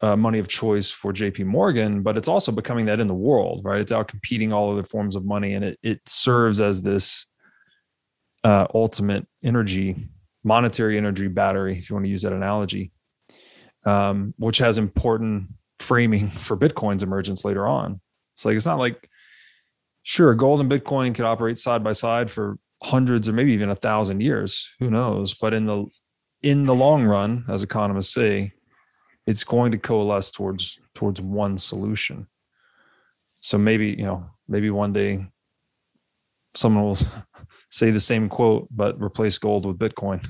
uh, 0.00 0.16
money 0.16 0.38
of 0.38 0.48
choice 0.48 0.90
for 0.90 1.12
JP 1.12 1.46
Morgan, 1.46 2.02
but 2.02 2.16
it's 2.16 2.28
also 2.28 2.52
becoming 2.52 2.86
that 2.86 3.00
in 3.00 3.08
the 3.08 3.14
world, 3.14 3.62
right? 3.64 3.80
It's 3.80 3.92
out 3.92 4.08
competing 4.08 4.52
all 4.52 4.72
other 4.72 4.82
forms 4.82 5.16
of 5.16 5.24
money 5.24 5.54
and 5.54 5.64
it, 5.64 5.78
it 5.82 6.08
serves 6.08 6.60
as 6.60 6.82
this 6.82 7.26
uh, 8.44 8.66
ultimate 8.74 9.26
energy 9.42 9.96
monetary 10.46 10.96
energy 10.96 11.26
battery, 11.26 11.76
if 11.76 11.90
you 11.90 11.96
want 11.96 12.06
to 12.06 12.10
use 12.10 12.22
that 12.22 12.32
analogy, 12.32 12.92
um, 13.84 14.32
which 14.38 14.58
has 14.58 14.78
important 14.78 15.48
framing 15.80 16.30
for 16.30 16.56
Bitcoin's 16.56 17.02
emergence 17.02 17.44
later 17.44 17.66
on. 17.66 18.00
It's 18.34 18.44
like 18.44 18.56
it's 18.56 18.66
not 18.66 18.78
like 18.78 19.10
sure 20.04 20.34
gold 20.34 20.60
and 20.60 20.70
Bitcoin 20.70 21.14
could 21.14 21.24
operate 21.24 21.58
side 21.58 21.82
by 21.82 21.92
side 21.92 22.30
for 22.30 22.58
hundreds 22.82 23.28
or 23.28 23.32
maybe 23.32 23.52
even 23.52 23.70
a 23.70 23.74
thousand 23.74 24.20
years. 24.20 24.72
Who 24.78 24.88
knows? 24.88 25.36
But 25.36 25.52
in 25.52 25.66
the 25.66 25.90
in 26.42 26.66
the 26.66 26.74
long 26.74 27.04
run, 27.04 27.44
as 27.48 27.64
economists 27.64 28.14
say, 28.14 28.52
it's 29.26 29.44
going 29.44 29.72
to 29.72 29.78
coalesce 29.78 30.30
towards 30.30 30.78
towards 30.94 31.20
one 31.20 31.58
solution. 31.58 32.26
So 33.40 33.58
maybe 33.58 33.88
you 33.90 34.04
know 34.04 34.30
maybe 34.48 34.70
one 34.70 34.92
day 34.92 35.26
someone 36.54 36.84
will 36.84 36.98
say 37.70 37.90
the 37.90 38.00
same 38.00 38.28
quote, 38.28 38.68
but 38.70 39.00
replace 39.00 39.38
gold 39.38 39.66
with 39.66 39.78
Bitcoin. 39.78 40.26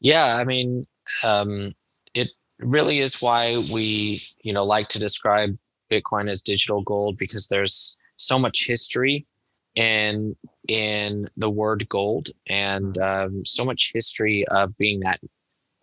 Yeah, 0.00 0.36
I 0.36 0.44
mean, 0.44 0.86
um, 1.24 1.74
it 2.14 2.30
really 2.60 3.00
is 3.00 3.20
why 3.20 3.64
we, 3.72 4.20
you 4.42 4.52
know, 4.52 4.62
like 4.62 4.88
to 4.88 4.98
describe 4.98 5.56
Bitcoin 5.90 6.28
as 6.28 6.42
digital 6.42 6.82
gold 6.82 7.18
because 7.18 7.48
there's 7.48 7.98
so 8.16 8.38
much 8.38 8.66
history 8.66 9.26
in 9.74 10.36
in 10.68 11.28
the 11.36 11.50
word 11.50 11.88
gold 11.88 12.30
and 12.48 12.98
um, 12.98 13.44
so 13.44 13.64
much 13.64 13.92
history 13.94 14.46
of 14.48 14.76
being 14.76 15.00
that 15.00 15.20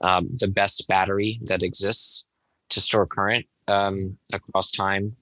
um, 0.01 0.30
the 0.38 0.47
best 0.47 0.88
battery 0.88 1.39
that 1.45 1.63
exists 1.63 2.27
to 2.69 2.81
store 2.81 3.05
current 3.07 3.45
um, 3.67 4.17
across 4.34 4.72
time 4.72 5.15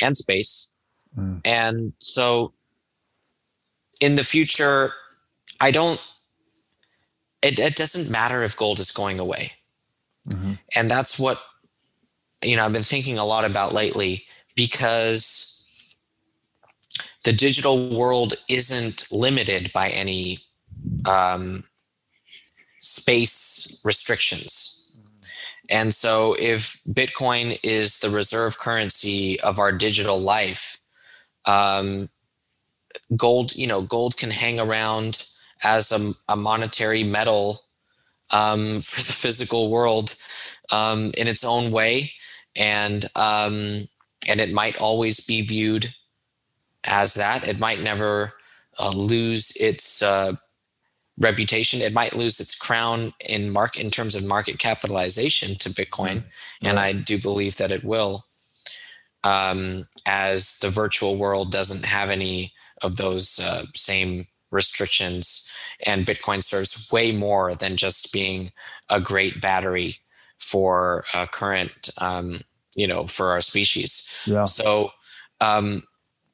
and 0.00 0.16
space. 0.16 0.72
Mm. 1.16 1.40
And 1.44 1.92
so 1.98 2.52
in 4.00 4.16
the 4.16 4.24
future, 4.24 4.92
I 5.60 5.70
don't, 5.70 6.02
it, 7.42 7.58
it 7.58 7.76
doesn't 7.76 8.12
matter 8.12 8.42
if 8.42 8.56
gold 8.56 8.78
is 8.80 8.90
going 8.90 9.18
away. 9.18 9.52
Mm-hmm. 10.28 10.54
And 10.76 10.90
that's 10.90 11.18
what, 11.18 11.40
you 12.42 12.56
know, 12.56 12.64
I've 12.64 12.72
been 12.72 12.82
thinking 12.82 13.18
a 13.18 13.24
lot 13.24 13.48
about 13.48 13.72
lately 13.72 14.24
because 14.54 15.52
the 17.24 17.32
digital 17.32 17.96
world 17.96 18.34
isn't 18.48 19.10
limited 19.10 19.72
by 19.72 19.88
any 19.88 20.38
um, 21.10 21.64
space 22.80 23.82
restrictions. 23.84 24.96
And 25.70 25.92
so 25.92 26.36
if 26.38 26.80
Bitcoin 26.88 27.58
is 27.62 28.00
the 28.00 28.10
reserve 28.10 28.58
currency 28.58 29.40
of 29.40 29.58
our 29.58 29.72
digital 29.72 30.18
life, 30.18 30.78
um, 31.46 32.08
gold, 33.16 33.54
you 33.56 33.66
know, 33.66 33.82
gold 33.82 34.16
can 34.16 34.30
hang 34.30 34.60
around 34.60 35.26
as 35.64 35.92
a, 35.92 36.32
a 36.32 36.36
monetary 36.36 37.02
metal 37.02 37.60
um, 38.32 38.60
for 38.80 39.02
the 39.02 39.12
physical 39.12 39.70
world 39.70 40.14
um, 40.72 41.12
in 41.16 41.28
its 41.28 41.44
own 41.44 41.70
way, 41.70 42.12
and 42.56 43.04
um, 43.16 43.88
and 44.28 44.40
it 44.40 44.52
might 44.52 44.80
always 44.80 45.24
be 45.26 45.42
viewed 45.42 45.94
as 46.84 47.14
that. 47.14 47.46
It 47.46 47.58
might 47.58 47.80
never 47.80 48.32
uh, 48.80 48.90
lose 48.90 49.56
its 49.56 50.02
uh, 50.02 50.32
reputation. 51.18 51.80
It 51.80 51.94
might 51.94 52.16
lose 52.16 52.40
its 52.40 52.58
crown 52.58 53.12
in 53.28 53.50
mark 53.50 53.78
in 53.78 53.90
terms 53.90 54.14
of 54.14 54.26
market 54.26 54.58
capitalization 54.58 55.56
to 55.56 55.70
Bitcoin, 55.70 56.18
mm-hmm. 56.18 56.66
and 56.66 56.78
I 56.78 56.92
do 56.92 57.18
believe 57.18 57.56
that 57.56 57.72
it 57.72 57.84
will. 57.84 58.24
Um, 59.24 59.88
as 60.06 60.60
the 60.60 60.70
virtual 60.70 61.16
world 61.16 61.50
doesn't 61.50 61.84
have 61.84 62.10
any 62.10 62.52
of 62.82 62.96
those 62.96 63.40
uh, 63.40 63.64
same 63.74 64.26
restrictions. 64.50 65.52
And 65.86 66.06
Bitcoin 66.06 66.42
serves 66.42 66.90
way 66.92 67.12
more 67.12 67.54
than 67.54 67.76
just 67.76 68.12
being 68.12 68.52
a 68.90 69.00
great 69.00 69.40
battery 69.40 69.96
for 70.38 71.04
uh, 71.14 71.26
current, 71.26 71.90
um, 72.00 72.40
you 72.74 72.86
know, 72.86 73.06
for 73.06 73.30
our 73.30 73.40
species. 73.40 74.22
Yeah. 74.26 74.44
So, 74.44 74.90
um, 75.40 75.82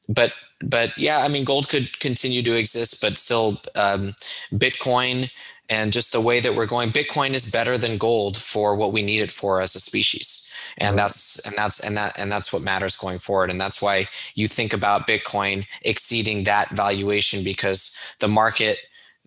but 0.09 0.33
but 0.65 0.97
yeah, 0.97 1.19
I 1.19 1.29
mean, 1.29 1.45
gold 1.45 1.69
could 1.69 1.99
continue 1.99 2.43
to 2.43 2.57
exist, 2.57 3.03
but 3.03 3.15
still, 3.19 3.61
um, 3.74 4.15
Bitcoin 4.53 5.29
and 5.73 5.93
just 5.93 6.12
the 6.12 6.20
way 6.20 6.39
that 6.41 6.55
we're 6.55 6.66
going, 6.66 6.91
Bitcoin 6.91 7.31
is 7.31 7.51
better 7.51 7.79
than 7.79 7.97
gold 7.97 8.37
for 8.37 8.77
what 8.77 8.93
we 8.93 9.03
need 9.03 9.20
it 9.23 9.31
for 9.33 9.61
as 9.61 9.74
a 9.74 9.81
species. 9.81 10.53
And 10.77 10.99
that's 10.99 11.45
and 11.47 11.57
that's 11.57 11.85
and 11.85 11.97
that 11.97 12.19
and 12.19 12.31
that's 12.31 12.53
what 12.53 12.62
matters 12.62 12.97
going 12.97 13.19
forward. 13.19 13.51
And 13.51 13.61
that's 13.61 13.81
why 13.81 14.07
you 14.35 14.49
think 14.49 14.73
about 14.73 15.07
bitcoin 15.07 15.66
exceeding 15.83 16.45
that 16.45 16.69
valuation 16.70 17.43
because 17.45 17.97
the 18.20 18.29
market 18.29 18.79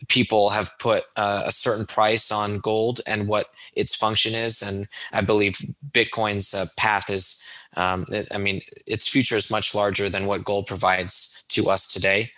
people 0.10 0.50
have 0.50 0.78
put 0.80 1.04
uh, 1.16 1.44
a 1.46 1.52
certain 1.52 1.86
price 1.86 2.32
on 2.32 2.60
gold 2.60 3.02
and 3.08 3.28
what 3.28 3.46
its 3.76 3.96
function 3.96 4.34
is. 4.36 4.62
And 4.62 4.88
i 5.14 5.22
believe 5.22 5.58
bitcoin's 5.92 6.54
uh, 6.54 6.66
path 6.78 7.10
is 7.10 7.45
um, 7.76 8.06
it, 8.10 8.28
i 8.34 8.38
mean 8.38 8.62
its 8.88 9.08
future 9.08 9.36
is 9.36 9.52
much 9.52 9.76
larger 9.76 10.10
than 10.10 10.26
what 10.26 10.44
gold 10.44 10.68
provides 10.68 11.46
to 11.50 11.70
us 11.70 11.92
today 11.92 12.32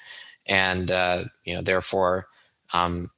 and 0.48 0.92
uh, 0.92 1.24
you 1.44 1.54
know 1.54 1.62
therefore 1.62 2.28
um, 2.74 3.10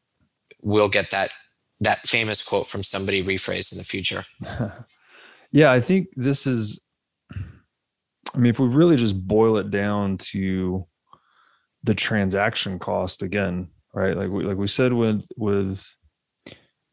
we'll 0.61 0.89
get 0.89 1.11
that 1.11 1.31
that 1.79 1.99
famous 1.99 2.47
quote 2.47 2.67
from 2.67 2.83
somebody 2.83 3.23
rephrased 3.23 3.71
in 3.71 3.77
the 3.77 3.83
future 3.83 4.23
Yeah, 5.51 5.71
I 5.71 5.79
think 5.79 6.09
this 6.15 6.45
is. 6.45 6.79
I 7.33 8.37
mean, 8.37 8.51
if 8.51 8.59
we 8.59 8.67
really 8.67 8.95
just 8.95 9.27
boil 9.27 9.57
it 9.57 9.71
down 9.71 10.17
to 10.17 10.85
the 11.83 11.95
transaction 11.95 12.77
cost 12.77 13.23
again, 13.23 13.69
right? 13.93 14.15
Like 14.15 14.29
we 14.29 14.43
like 14.43 14.57
we 14.57 14.67
said 14.67 14.93
with 14.93 15.27
with 15.37 15.89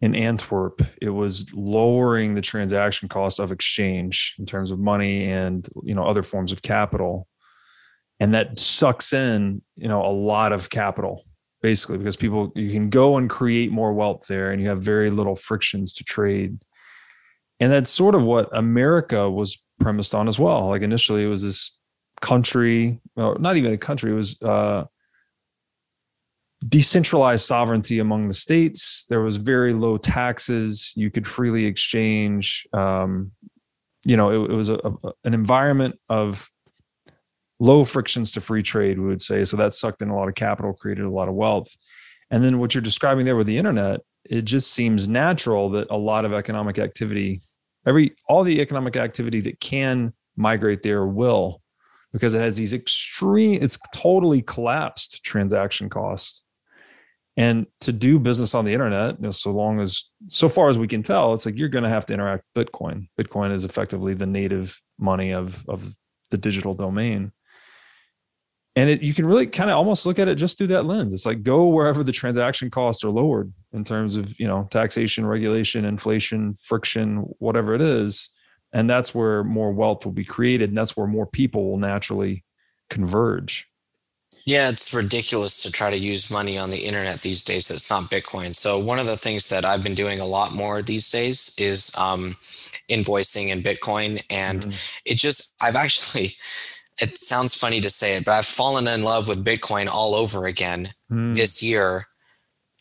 in 0.00 0.14
Antwerp, 0.14 0.82
it 1.00 1.10
was 1.10 1.46
lowering 1.54 2.34
the 2.34 2.42
transaction 2.42 3.08
cost 3.08 3.40
of 3.40 3.50
exchange 3.50 4.34
in 4.38 4.44
terms 4.44 4.70
of 4.70 4.78
money 4.78 5.24
and 5.24 5.66
you 5.82 5.94
know 5.94 6.04
other 6.04 6.22
forms 6.22 6.52
of 6.52 6.62
capital, 6.62 7.26
and 8.20 8.34
that 8.34 8.58
sucks 8.58 9.12
in 9.12 9.62
you 9.76 9.88
know 9.88 10.02
a 10.02 10.12
lot 10.12 10.52
of 10.52 10.68
capital, 10.68 11.24
basically, 11.62 11.98
because 11.98 12.16
people 12.16 12.52
you 12.54 12.70
can 12.70 12.90
go 12.90 13.16
and 13.16 13.30
create 13.30 13.72
more 13.72 13.94
wealth 13.94 14.26
there, 14.28 14.50
and 14.50 14.60
you 14.60 14.68
have 14.68 14.82
very 14.82 15.10
little 15.10 15.36
frictions 15.36 15.94
to 15.94 16.04
trade. 16.04 16.58
And 17.58 17.72
that's 17.72 17.88
sort 17.88 18.14
of 18.14 18.22
what 18.22 18.50
America 18.52 19.30
was 19.30 19.62
premised 19.80 20.14
on 20.14 20.28
as 20.28 20.38
well. 20.38 20.68
Like 20.68 20.82
initially, 20.82 21.24
it 21.24 21.28
was 21.28 21.42
this 21.42 21.78
country, 22.20 23.00
well, 23.14 23.36
not 23.38 23.56
even 23.56 23.72
a 23.72 23.78
country. 23.78 24.12
It 24.12 24.14
was 24.14 24.40
uh, 24.42 24.84
decentralized 26.66 27.44
sovereignty 27.44 27.98
among 27.98 28.28
the 28.28 28.34
states. 28.34 29.06
There 29.08 29.20
was 29.20 29.36
very 29.36 29.72
low 29.72 29.98
taxes. 29.98 30.92
You 30.96 31.10
could 31.10 31.26
freely 31.26 31.66
exchange. 31.66 32.66
Um, 32.72 33.32
you 34.04 34.16
know, 34.16 34.30
it, 34.30 34.50
it 34.50 34.54
was 34.54 34.68
a, 34.68 34.76
a, 34.76 35.12
an 35.24 35.34
environment 35.34 35.98
of 36.08 36.48
low 37.58 37.84
frictions 37.84 38.32
to 38.32 38.40
free 38.40 38.62
trade. 38.62 38.98
We 38.98 39.06
would 39.06 39.22
say 39.22 39.44
so 39.44 39.56
that 39.56 39.74
sucked 39.74 40.02
in 40.02 40.08
a 40.08 40.16
lot 40.16 40.28
of 40.28 40.34
capital, 40.34 40.72
created 40.72 41.04
a 41.04 41.10
lot 41.10 41.28
of 41.28 41.34
wealth. 41.34 41.76
And 42.30 42.42
then 42.42 42.58
what 42.58 42.74
you're 42.74 42.82
describing 42.82 43.24
there 43.24 43.36
with 43.36 43.46
the 43.46 43.58
internet, 43.58 44.00
it 44.24 44.42
just 44.42 44.72
seems 44.72 45.08
natural 45.08 45.70
that 45.70 45.86
a 45.90 45.96
lot 45.96 46.24
of 46.24 46.32
economic 46.32 46.78
activity, 46.78 47.40
every 47.86 48.14
all 48.28 48.42
the 48.42 48.60
economic 48.60 48.96
activity 48.96 49.40
that 49.40 49.60
can 49.60 50.12
migrate 50.36 50.82
there 50.82 51.06
will 51.06 51.62
because 52.12 52.34
it 52.34 52.40
has 52.40 52.56
these 52.56 52.74
extreme 52.74 53.58
it's 53.62 53.78
totally 53.94 54.42
collapsed 54.42 55.22
transaction 55.24 55.88
costs 55.88 56.44
and 57.36 57.66
to 57.80 57.92
do 57.92 58.18
business 58.18 58.54
on 58.54 58.64
the 58.64 58.72
internet, 58.72 59.16
you 59.18 59.24
know, 59.24 59.30
so 59.30 59.50
long 59.50 59.80
as, 59.80 60.04
so 60.28 60.48
far 60.48 60.70
as 60.70 60.78
we 60.78 60.88
can 60.88 61.02
tell, 61.02 61.34
it's 61.34 61.44
like 61.44 61.58
you're 61.58 61.68
going 61.68 61.84
to 61.84 61.90
have 61.90 62.06
to 62.06 62.14
interact 62.14 62.44
Bitcoin. 62.54 63.08
Bitcoin 63.20 63.52
is 63.52 63.64
effectively 63.64 64.14
the 64.14 64.26
native 64.26 64.80
money 64.98 65.32
of 65.32 65.64
of 65.68 65.94
the 66.30 66.38
digital 66.38 66.74
domain. 66.74 67.32
And 68.74 68.90
it, 68.90 69.00
you 69.00 69.14
can 69.14 69.26
really 69.26 69.46
kind 69.46 69.70
of 69.70 69.76
almost 69.76 70.04
look 70.04 70.18
at 70.18 70.28
it 70.28 70.34
just 70.34 70.58
through 70.58 70.66
that 70.68 70.84
lens. 70.84 71.12
It's 71.12 71.24
like 71.24 71.42
go 71.42 71.68
wherever 71.68 72.02
the 72.02 72.12
transaction 72.12 72.68
costs 72.68 73.04
are 73.04 73.10
lowered 73.10 73.52
in 73.72 73.84
terms 73.84 74.16
of 74.16 74.38
you 74.40 74.46
know 74.46 74.66
taxation, 74.70 75.26
regulation, 75.26 75.84
inflation, 75.84 76.54
friction, 76.54 77.18
whatever 77.38 77.74
it 77.74 77.82
is, 77.82 78.30
and 78.72 78.88
that's 78.88 79.14
where 79.14 79.44
more 79.44 79.72
wealth 79.72 80.04
will 80.04 80.12
be 80.12 80.24
created, 80.24 80.70
and 80.70 80.78
that's 80.78 80.96
where 80.96 81.06
more 81.06 81.26
people 81.26 81.70
will 81.70 81.78
naturally 81.78 82.44
converge. 82.90 83.66
Yeah, 84.46 84.68
it's 84.70 84.94
ridiculous 84.94 85.60
to 85.64 85.72
try 85.72 85.90
to 85.90 85.98
use 85.98 86.30
money 86.30 86.56
on 86.56 86.70
the 86.70 86.84
internet 86.84 87.20
these 87.20 87.42
days 87.42 87.66
that's 87.66 87.90
not 87.90 88.04
Bitcoin. 88.04 88.54
So, 88.54 88.78
one 88.78 89.00
of 89.00 89.06
the 89.06 89.16
things 89.16 89.48
that 89.48 89.64
I've 89.64 89.82
been 89.82 89.96
doing 89.96 90.20
a 90.20 90.26
lot 90.26 90.54
more 90.54 90.82
these 90.82 91.10
days 91.10 91.54
is 91.58 91.92
um, 91.98 92.36
invoicing 92.88 93.48
in 93.48 93.60
Bitcoin. 93.60 94.22
And 94.30 94.60
mm-hmm. 94.60 95.00
it 95.04 95.18
just, 95.18 95.52
I've 95.60 95.74
actually, 95.74 96.36
it 97.02 97.16
sounds 97.16 97.56
funny 97.56 97.80
to 97.80 97.90
say 97.90 98.16
it, 98.16 98.24
but 98.24 98.34
I've 98.34 98.46
fallen 98.46 98.86
in 98.86 99.02
love 99.02 99.26
with 99.26 99.44
Bitcoin 99.44 99.88
all 99.88 100.14
over 100.14 100.46
again 100.46 100.90
mm. 101.10 101.34
this 101.34 101.60
year 101.60 102.06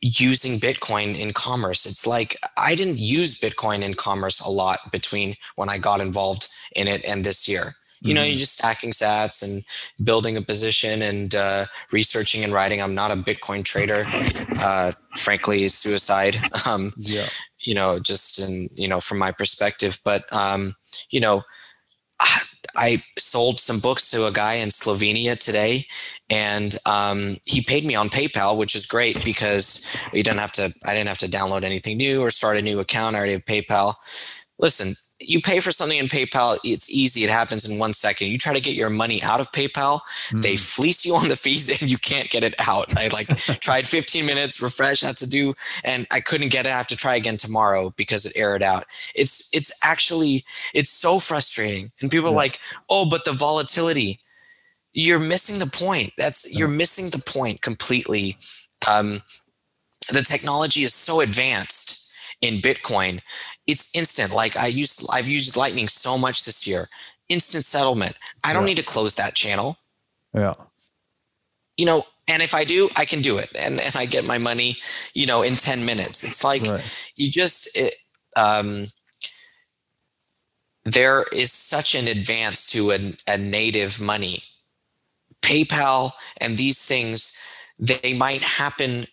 using 0.02 0.60
Bitcoin 0.60 1.18
in 1.20 1.34
commerce. 1.34 1.88
It's 1.88 2.06
like 2.06 2.38
I 2.58 2.76
didn't 2.76 3.00
use 3.00 3.42
Bitcoin 3.42 3.82
in 3.82 3.96
commerce 3.96 4.40
a 4.40 4.52
lot 4.52 4.92
between 4.92 5.34
when 5.56 5.70
I 5.70 5.80
got 5.80 6.00
involved 6.00 6.48
in 6.76 6.88
it 6.88 7.04
and 7.06 7.24
this 7.24 7.50
year 7.50 7.74
you 8.02 8.14
know, 8.14 8.22
you're 8.22 8.34
mm-hmm. 8.34 8.40
just 8.40 8.58
stacking 8.58 8.92
sats 8.92 9.44
and 9.44 9.64
building 10.06 10.38
a 10.38 10.42
position 10.42 11.02
and 11.02 11.36
uh, 11.36 11.66
researching 11.92 12.44
and 12.44 12.54
writing. 12.54 12.82
I'm 12.82 12.96
not 12.96 13.12
a 13.12 13.16
Bitcoin 13.16 13.64
trader. 13.64 14.06
Uh, 14.60 14.92
frankly, 15.18 15.68
suicide. 15.68 16.38
Um, 16.66 16.94
yeah. 16.98 17.26
You 17.60 17.76
know, 17.76 18.00
just 18.00 18.40
in, 18.40 18.70
you 18.74 18.88
know, 18.88 19.00
from 19.00 19.20
my 19.20 19.32
perspective, 19.32 20.00
but, 20.04 20.32
um, 20.34 20.74
you 21.12 21.20
know, 21.20 21.44
I 22.78 23.02
sold 23.18 23.60
some 23.60 23.80
books 23.80 24.10
to 24.12 24.26
a 24.26 24.32
guy 24.32 24.56
in 24.56 24.70
Slovenia 24.70 25.38
today, 25.38 25.86
and 26.30 26.76
um, 26.86 27.38
he 27.46 27.62
paid 27.62 27.86
me 27.86 27.96
on 27.96 28.10
PayPal, 28.10 28.58
which 28.58 28.76
is 28.76 28.86
great 28.86 29.24
because 29.24 29.96
you 30.12 30.24
didn't 30.24 30.40
have 30.40 30.52
to. 30.54 30.74
I 30.86 30.94
didn't 30.94 31.08
have 31.08 31.20
to 31.20 31.28
download 31.28 31.64
anything 31.64 31.98
new 31.98 32.22
or 32.22 32.30
start 32.30 32.58
a 32.58 32.62
new 32.62 32.80
account. 32.80 33.16
I 33.16 33.20
already 33.20 33.34
have 33.34 33.46
PayPal. 33.46 33.96
Listen, 34.60 34.94
you 35.20 35.42
pay 35.42 35.62
for 35.62 35.72
something 35.72 35.98
in 35.98 36.08
PayPal, 36.08 36.58
it's 36.64 36.94
easy. 36.94 37.24
It 37.24 37.30
happens 37.30 37.70
in 37.70 37.80
one 37.80 37.94
second. 37.94 38.28
You 38.28 38.38
try 38.38 38.54
to 38.54 38.60
get 38.60 38.76
your 38.76 38.90
money 38.90 39.24
out 39.24 39.40
of 39.40 39.52
PayPal, 39.52 40.02
mm. 40.30 40.42
they 40.42 40.58
fleece 40.58 41.06
you 41.06 41.16
on 41.16 41.30
the 41.30 41.38
fees 41.38 41.70
and 41.70 41.90
you 41.90 41.98
can't 41.98 42.30
get 42.30 42.44
it 42.44 42.54
out. 42.60 42.86
I 42.98 43.08
like 43.08 43.28
tried 43.62 43.88
15 43.88 44.26
minutes, 44.26 44.62
refresh, 44.62 45.02
had 45.02 45.18
to 45.18 45.30
do, 45.30 45.56
and 45.84 46.06
I 46.12 46.20
couldn't 46.20 46.50
get 46.50 46.66
it. 46.66 46.70
I 46.70 46.78
have 46.78 46.88
to 46.88 46.98
try 46.98 47.16
again 47.16 47.38
tomorrow 47.38 47.94
because 47.96 48.26
it 48.26 48.38
aired 48.38 48.64
out. 48.64 48.86
It's 49.16 49.50
it's 49.54 49.78
actually 49.84 50.44
it's 50.74 50.90
so 50.90 51.20
frustrating. 51.20 51.92
And 52.02 52.12
people 52.12 52.30
yeah. 52.30 52.34
are 52.34 52.38
like, 52.38 52.60
oh, 52.90 53.08
but 53.10 53.26
the 53.26 53.34
volatility. 53.34 54.20
You're 54.98 55.20
missing 55.20 55.60
the 55.60 55.70
point. 55.70 56.14
That's 56.18 56.54
yeah. 56.54 56.60
you're 56.60 56.68
missing 56.70 57.10
the 57.10 57.22
point 57.30 57.62
completely. 57.62 58.38
Um, 58.88 59.22
the 60.10 60.22
technology 60.22 60.84
is 60.84 60.94
so 60.94 61.20
advanced 61.20 62.14
in 62.42 62.62
Bitcoin 62.62 63.20
it's 63.68 63.96
instant. 63.96 64.34
Like 64.34 64.58
I 64.58 64.68
use, 64.68 65.08
I've 65.12 65.28
used 65.28 65.58
Lightning 65.58 65.88
so 65.88 66.18
much 66.18 66.46
this 66.46 66.68
year. 66.68 66.86
Instant 67.30 67.66
settlement. 67.66 68.16
I 68.44 68.54
don't 68.54 68.64
yeah. 68.64 68.68
need 68.68 68.78
to 68.78 68.84
close 68.84 69.16
that 69.16 69.34
channel. 69.34 69.78
Yeah. 70.34 70.54
You 71.78 71.86
know, 71.86 72.06
and 72.28 72.42
if 72.42 72.54
I 72.56 72.64
do, 72.64 72.90
I 72.96 73.06
can 73.06 73.22
do 73.22 73.38
it, 73.38 73.50
and 73.60 73.80
and 73.80 73.96
I 73.96 74.06
get 74.06 74.26
my 74.26 74.38
money, 74.38 74.78
you 75.14 75.26
know, 75.26 75.44
in 75.44 75.56
ten 75.56 75.86
minutes. 75.86 76.24
It's 76.24 76.44
like 76.44 76.64
right. 76.64 77.12
you 77.16 77.30
just. 77.30 77.78
It, 77.78 77.94
um, 78.38 78.88
there 80.86 81.26
is 81.34 81.52
such 81.52 81.96
an 81.96 82.08
advance 82.08 82.70
to 82.72 82.92
a, 82.92 83.14
a 83.28 83.38
native 83.38 84.00
money. 84.00 84.44
PayPal 85.42 86.12
and 86.40 86.58
these 86.58 86.86
things, 86.86 87.44
they 87.80 88.14
might 88.14 88.42
happen 88.42 89.06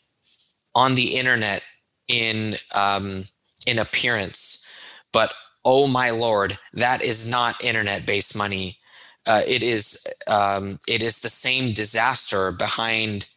on 0.74 0.94
the 0.94 1.16
internet 1.16 1.62
in 2.08 2.54
um, 2.74 3.24
in 3.66 3.78
appearance, 3.78 4.72
but 5.12 5.32
oh 5.64 5.86
my 5.86 6.10
lord, 6.10 6.58
that 6.72 7.02
is 7.02 7.30
not 7.30 7.62
internet-based 7.64 8.36
money. 8.36 8.78
Uh, 9.26 9.42
it 9.46 9.62
is 9.62 10.06
um, 10.26 10.78
it 10.88 11.02
is 11.02 11.20
the 11.20 11.28
same 11.28 11.72
disaster 11.72 12.50
behind 12.50 13.28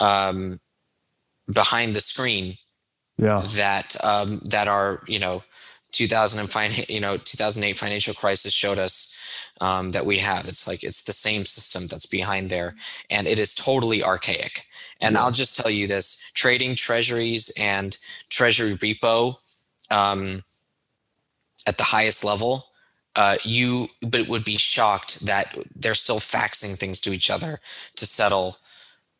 um, 0.00 0.60
behind 1.52 1.94
the 1.94 2.00
screen. 2.00 2.54
Yeah. 3.18 3.40
That 3.54 3.96
um, 4.04 4.42
that 4.50 4.68
our 4.68 5.02
you 5.08 5.18
know 5.18 5.42
2005 5.92 6.90
you 6.90 7.00
know 7.00 7.16
2008 7.16 7.78
financial 7.78 8.12
crisis 8.12 8.52
showed 8.52 8.78
us 8.78 9.18
um, 9.62 9.92
that 9.92 10.04
we 10.04 10.18
have. 10.18 10.46
It's 10.46 10.68
like 10.68 10.84
it's 10.84 11.04
the 11.04 11.14
same 11.14 11.46
system 11.46 11.86
that's 11.86 12.06
behind 12.06 12.50
there, 12.50 12.74
and 13.10 13.26
it 13.26 13.38
is 13.38 13.54
totally 13.54 14.02
archaic. 14.02 14.64
And 15.00 15.14
yeah. 15.14 15.22
I'll 15.22 15.30
just 15.30 15.56
tell 15.56 15.70
you 15.70 15.86
this: 15.86 16.30
trading 16.34 16.74
treasuries 16.74 17.50
and 17.58 17.96
treasury 18.28 18.72
repo 18.72 19.36
um, 19.90 20.42
at 21.66 21.78
the 21.78 21.84
highest 21.84 22.24
level, 22.24 22.66
uh, 23.16 23.36
you 23.42 23.88
but 24.02 24.28
would 24.28 24.44
be 24.44 24.56
shocked 24.56 25.26
that 25.26 25.56
they're 25.74 25.94
still 25.94 26.18
faxing 26.18 26.78
things 26.78 27.00
to 27.00 27.12
each 27.12 27.30
other 27.30 27.60
to 27.96 28.06
settle 28.06 28.58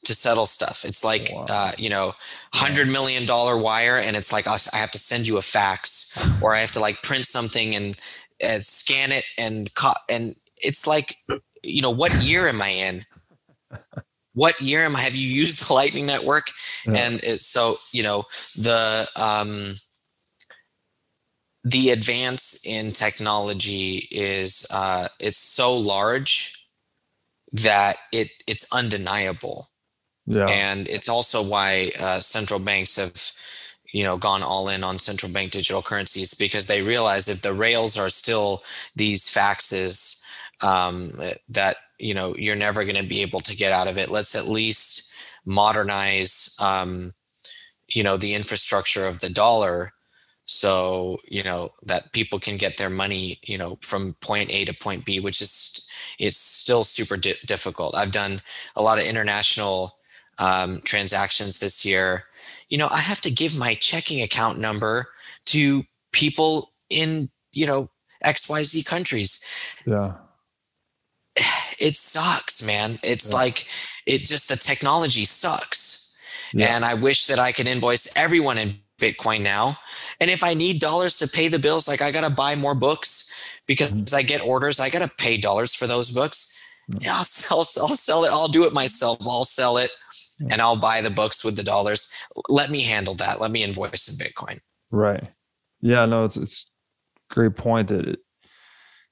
to 0.04 0.14
settle 0.14 0.46
stuff. 0.46 0.84
It's 0.84 1.04
like 1.04 1.30
wow. 1.32 1.44
uh, 1.48 1.72
you 1.78 1.90
know, 1.90 2.14
hundred 2.54 2.88
million 2.88 3.26
dollar 3.26 3.56
wire, 3.56 3.98
and 3.98 4.16
it's 4.16 4.32
like 4.32 4.46
I 4.46 4.58
have 4.76 4.92
to 4.92 4.98
send 4.98 5.26
you 5.26 5.36
a 5.38 5.42
fax, 5.42 6.18
or 6.40 6.54
I 6.54 6.60
have 6.60 6.72
to 6.72 6.80
like 6.80 7.02
print 7.02 7.26
something 7.26 7.74
and 7.74 7.96
uh, 8.42 8.58
scan 8.58 9.12
it 9.12 9.24
and 9.38 9.74
co- 9.74 9.94
and 10.08 10.34
it's 10.58 10.86
like 10.86 11.16
you 11.62 11.82
know, 11.82 11.90
what 11.90 12.14
year 12.22 12.48
am 12.48 12.62
I 12.62 12.68
in? 12.68 13.04
What 14.34 14.60
year 14.60 14.84
am 14.84 14.94
I? 14.94 15.00
Have 15.00 15.14
you 15.14 15.28
used 15.28 15.66
the 15.66 15.72
Lightning 15.72 16.06
Network? 16.06 16.48
Yeah. 16.86 16.94
And 16.98 17.20
it's 17.22 17.46
so 17.46 17.76
you 17.92 18.02
know 18.02 18.26
the 18.56 19.08
um, 19.16 19.74
the 21.66 21.90
advance 21.90 22.64
in 22.64 22.92
technology 22.92 24.06
is 24.12 24.68
uh, 24.72 25.08
it's 25.18 25.36
so 25.36 25.76
large 25.76 26.68
that 27.50 27.96
it 28.12 28.28
it's 28.46 28.72
undeniable. 28.72 29.66
Yeah. 30.26 30.46
And 30.46 30.86
it's 30.86 31.08
also 31.08 31.42
why 31.42 31.90
uh, 31.98 32.20
central 32.20 32.60
banks 32.60 32.96
have 32.96 33.14
you 33.92 34.04
know 34.04 34.16
gone 34.16 34.44
all 34.44 34.68
in 34.68 34.84
on 34.84 35.00
central 35.00 35.32
bank 35.32 35.50
digital 35.50 35.82
currencies 35.82 36.34
because 36.34 36.68
they 36.68 36.82
realize 36.82 37.26
that 37.26 37.42
the 37.42 37.54
rails 37.54 37.98
are 37.98 38.10
still 38.10 38.62
these 38.94 39.24
faxes 39.24 40.24
um, 40.60 41.20
that 41.48 41.78
you 41.98 42.14
know 42.14 42.36
you're 42.36 42.54
never 42.54 42.84
going 42.84 43.02
to 43.02 43.08
be 43.08 43.22
able 43.22 43.40
to 43.40 43.56
get 43.56 43.72
out 43.72 43.88
of 43.88 43.98
it 43.98 44.08
let's 44.08 44.36
at 44.36 44.46
least 44.46 45.16
modernize 45.44 46.56
um, 46.60 47.12
you 47.88 48.04
know 48.04 48.16
the 48.16 48.34
infrastructure 48.34 49.06
of 49.06 49.18
the 49.20 49.30
dollar 49.30 49.92
so 50.46 51.18
you 51.26 51.42
know 51.42 51.68
that 51.82 52.12
people 52.12 52.38
can 52.38 52.56
get 52.56 52.78
their 52.78 52.90
money 52.90 53.38
you 53.42 53.58
know 53.58 53.78
from 53.82 54.14
point 54.20 54.50
a 54.50 54.64
to 54.64 54.72
point 54.72 55.04
b 55.04 55.20
which 55.20 55.40
is 55.40 55.88
it's 56.18 56.38
still 56.38 56.84
super 56.84 57.16
di- 57.16 57.34
difficult 57.44 57.94
i've 57.94 58.12
done 58.12 58.40
a 58.76 58.82
lot 58.82 58.98
of 58.98 59.04
international 59.04 59.96
um, 60.38 60.80
transactions 60.84 61.58
this 61.58 61.84
year 61.84 62.24
you 62.68 62.78
know 62.78 62.88
i 62.90 62.98
have 62.98 63.20
to 63.20 63.30
give 63.30 63.58
my 63.58 63.74
checking 63.74 64.22
account 64.22 64.58
number 64.58 65.08
to 65.44 65.84
people 66.12 66.70
in 66.90 67.28
you 67.52 67.66
know 67.66 67.88
xyz 68.24 68.86
countries 68.86 69.44
yeah 69.84 70.14
it 71.78 71.96
sucks 71.96 72.66
man 72.66 72.98
it's 73.02 73.30
yeah. 73.30 73.36
like 73.36 73.66
it 74.06 74.24
just 74.24 74.48
the 74.48 74.56
technology 74.56 75.24
sucks 75.24 76.06
Yeah. 76.52 76.74
And 76.74 76.84
I 76.84 76.94
wish 76.94 77.26
that 77.26 77.38
I 77.38 77.52
could 77.52 77.66
invoice 77.66 78.16
everyone 78.16 78.58
in 78.58 78.76
Bitcoin 79.00 79.42
now. 79.42 79.78
And 80.20 80.30
if 80.30 80.42
I 80.42 80.54
need 80.54 80.80
dollars 80.80 81.16
to 81.18 81.28
pay 81.28 81.48
the 81.48 81.58
bills, 81.58 81.88
like 81.88 82.02
I 82.02 82.10
got 82.10 82.28
to 82.28 82.34
buy 82.34 82.54
more 82.54 82.74
books 82.74 83.60
because 83.66 83.90
mm-hmm. 83.90 84.16
I 84.16 84.22
get 84.22 84.40
orders, 84.40 84.80
I 84.80 84.90
got 84.90 85.02
to 85.02 85.14
pay 85.18 85.36
dollars 85.36 85.74
for 85.74 85.86
those 85.86 86.10
books. 86.10 86.62
Yeah, 87.00 87.14
I'll 87.14 87.24
sell, 87.24 87.58
I'll 87.88 87.94
sell 87.94 88.24
it. 88.24 88.30
I'll 88.32 88.48
do 88.48 88.64
it 88.64 88.72
myself. 88.72 89.18
I'll 89.22 89.44
sell 89.44 89.76
it 89.76 89.90
and 90.40 90.60
I'll 90.60 90.76
buy 90.76 91.00
the 91.00 91.10
books 91.10 91.44
with 91.44 91.56
the 91.56 91.62
dollars. 91.62 92.12
Let 92.48 92.70
me 92.70 92.82
handle 92.82 93.14
that. 93.14 93.40
Let 93.40 93.50
me 93.50 93.62
invoice 93.62 94.08
in 94.08 94.24
Bitcoin. 94.24 94.60
Right. 94.90 95.24
Yeah, 95.80 96.06
no, 96.06 96.24
it's, 96.24 96.36
it's 96.36 96.70
great 97.30 97.56
point 97.56 97.88
that 97.88 98.06
it, 98.06 98.20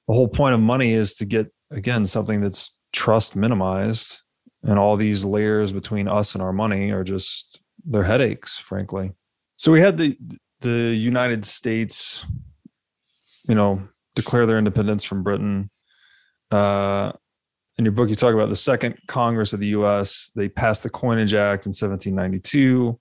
the 0.07 0.13
whole 0.13 0.27
point 0.27 0.53
of 0.53 0.59
money 0.59 0.91
is 0.91 1.15
to 1.15 1.25
get, 1.25 1.51
again, 1.71 2.05
something 2.05 2.41
that's 2.41 2.75
trust 2.93 3.35
minimized 3.35 4.21
and 4.63 4.79
all 4.79 4.95
these 4.95 5.25
layers 5.25 5.71
between 5.71 6.07
us 6.07 6.35
and 6.35 6.41
our 6.41 6.53
money 6.53 6.91
are 6.91 7.03
just, 7.03 7.59
they're 7.83 8.03
headaches, 8.03 8.57
frankly. 8.57 9.13
So 9.55 9.71
we 9.71 9.81
had 9.81 9.97
the, 9.97 10.17
the 10.65 10.95
United 10.95 11.45
States, 11.45 12.25
you 13.47 13.55
know, 13.55 13.87
declare 14.15 14.45
their 14.45 14.57
independence 14.57 15.03
from 15.03 15.21
Britain. 15.21 15.69
Uh, 16.49 17.11
in 17.77 17.85
your 17.85 17.91
book, 17.91 18.09
you 18.09 18.15
talk 18.15 18.33
about 18.33 18.49
the 18.49 18.55
second 18.55 18.97
Congress 19.07 19.53
of 19.53 19.59
the 19.59 19.67
US. 19.67 20.31
They 20.35 20.49
passed 20.49 20.83
the 20.83 20.89
Coinage 20.89 21.33
Act 21.33 21.65
in 21.65 21.69
1792, 21.69 22.99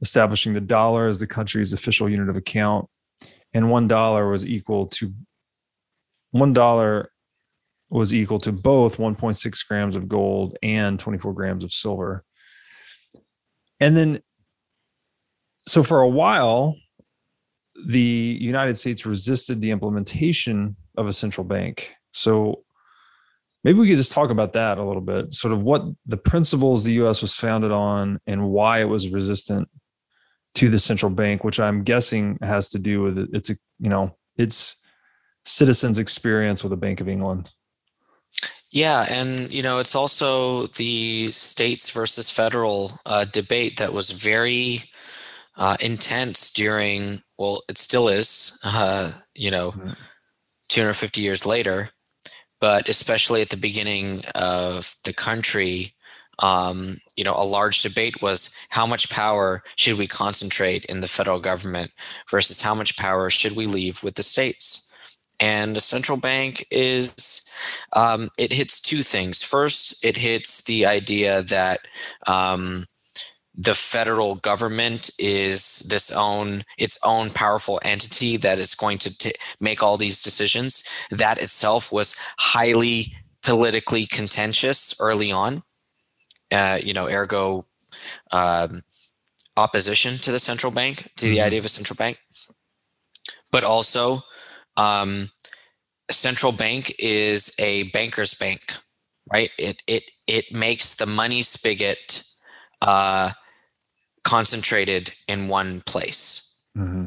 establishing 0.00 0.52
the 0.54 0.60
dollar 0.60 1.08
as 1.08 1.18
the 1.18 1.26
country's 1.26 1.72
official 1.72 2.08
unit 2.08 2.28
of 2.28 2.36
account. 2.36 2.88
And 3.52 3.70
one 3.70 3.88
dollar 3.88 4.30
was 4.30 4.46
equal 4.46 4.86
to 4.88 5.12
one 6.30 6.52
dollar 6.52 7.10
was 7.90 8.14
equal 8.14 8.38
to 8.38 8.52
both 8.52 8.96
1.6 8.96 9.68
grams 9.68 9.96
of 9.96 10.08
gold 10.08 10.56
and 10.62 10.98
24 10.98 11.34
grams 11.34 11.62
of 11.62 11.72
silver. 11.72 12.24
And 13.80 13.96
then, 13.96 14.20
so 15.66 15.82
for 15.82 16.00
a 16.00 16.08
while, 16.08 16.76
the 17.86 18.38
United 18.40 18.76
States 18.76 19.06
resisted 19.06 19.60
the 19.60 19.70
implementation 19.70 20.76
of 20.96 21.06
a 21.06 21.12
central 21.12 21.44
bank. 21.44 21.94
So 22.12 22.64
maybe 23.64 23.78
we 23.78 23.88
could 23.88 23.96
just 23.96 24.12
talk 24.12 24.30
about 24.30 24.52
that 24.52 24.78
a 24.78 24.84
little 24.84 25.02
bit, 25.02 25.32
sort 25.34 25.52
of 25.52 25.62
what 25.62 25.82
the 26.06 26.16
principles 26.16 26.84
the 26.84 26.92
US 27.04 27.22
was 27.22 27.36
founded 27.36 27.72
on 27.72 28.20
and 28.26 28.50
why 28.50 28.80
it 28.80 28.88
was 28.88 29.08
resistant 29.08 29.68
to 30.54 30.68
the 30.68 30.78
central 30.78 31.10
bank, 31.10 31.44
which 31.44 31.58
I'm 31.58 31.82
guessing 31.82 32.38
has 32.42 32.68
to 32.70 32.78
do 32.78 33.00
with 33.00 33.18
its, 33.32 33.50
you 33.50 33.88
know, 33.88 34.16
its 34.36 34.76
citizens' 35.44 35.98
experience 35.98 36.62
with 36.62 36.70
the 36.70 36.76
Bank 36.76 37.00
of 37.00 37.08
England. 37.08 37.50
Yeah, 38.70 39.06
and 39.10 39.52
you 39.52 39.62
know, 39.62 39.80
it's 39.80 39.94
also 39.94 40.66
the 40.68 41.30
states 41.30 41.90
versus 41.90 42.30
federal 42.30 42.92
uh, 43.04 43.26
debate 43.26 43.76
that 43.78 43.92
was 43.92 44.10
very 44.10 44.84
uh, 45.56 45.76
intense 45.80 46.52
during. 46.52 47.22
Well, 47.38 47.62
it 47.68 47.78
still 47.78 48.08
is. 48.08 48.60
Uh, 48.64 49.12
you 49.34 49.50
know, 49.50 49.72
mm-hmm. 49.72 49.92
250 50.68 51.20
years 51.20 51.44
later, 51.44 51.90
but 52.60 52.88
especially 52.88 53.42
at 53.42 53.50
the 53.50 53.56
beginning 53.56 54.22
of 54.34 54.94
the 55.04 55.12
country, 55.12 55.94
um, 56.38 56.96
you 57.16 57.24
know, 57.24 57.34
a 57.36 57.44
large 57.44 57.82
debate 57.82 58.22
was 58.22 58.66
how 58.70 58.86
much 58.86 59.10
power 59.10 59.62
should 59.76 59.98
we 59.98 60.06
concentrate 60.06 60.84
in 60.86 61.00
the 61.00 61.08
federal 61.08 61.40
government 61.40 61.92
versus 62.30 62.62
how 62.62 62.74
much 62.74 62.96
power 62.96 63.30
should 63.30 63.54
we 63.54 63.66
leave 63.66 64.02
with 64.02 64.14
the 64.14 64.22
states. 64.22 64.94
And 65.40 65.74
the 65.74 65.80
central 65.80 66.18
bank 66.18 66.66
is 66.70 67.44
um, 67.94 68.28
it 68.38 68.52
hits 68.52 68.80
two 68.80 69.02
things. 69.02 69.42
First, 69.42 70.04
it 70.04 70.16
hits 70.16 70.64
the 70.64 70.86
idea 70.86 71.42
that 71.42 71.80
um, 72.26 72.86
the 73.54 73.74
federal 73.74 74.36
government 74.36 75.10
is 75.18 75.80
this 75.90 76.10
own 76.10 76.64
its 76.78 76.98
own 77.04 77.30
powerful 77.30 77.80
entity 77.84 78.36
that 78.38 78.58
is 78.58 78.74
going 78.74 78.98
to 78.98 79.16
t- 79.16 79.32
make 79.60 79.82
all 79.82 79.96
these 79.96 80.22
decisions. 80.22 80.88
That 81.10 81.40
itself 81.40 81.92
was 81.92 82.16
highly 82.38 83.14
politically 83.42 84.06
contentious 84.06 84.98
early 85.00 85.30
on. 85.32 85.62
Uh, 86.50 86.78
you 86.82 86.92
know 86.92 87.08
ergo 87.08 87.66
um, 88.32 88.82
opposition 89.56 90.18
to 90.18 90.30
the 90.30 90.38
central 90.38 90.72
bank 90.72 91.10
to 91.16 91.26
the 91.26 91.36
mm-hmm. 91.36 91.46
idea 91.46 91.58
of 91.58 91.64
a 91.64 91.68
central 91.68 91.96
bank. 91.96 92.18
But 93.50 93.64
also 93.64 94.22
um, 94.76 95.28
central 96.10 96.52
bank 96.52 96.94
is 96.98 97.54
a 97.58 97.84
banker's 97.90 98.34
bank 98.34 98.76
right? 99.30 99.50
It 99.58 99.82
it 99.86 100.10
it 100.26 100.54
makes 100.54 100.96
the 100.96 101.06
money 101.06 101.42
spigot 101.42 102.24
uh, 102.80 103.30
concentrated 104.24 105.12
in 105.28 105.48
one 105.48 105.80
place. 105.82 106.64
Mm-hmm. 106.76 107.04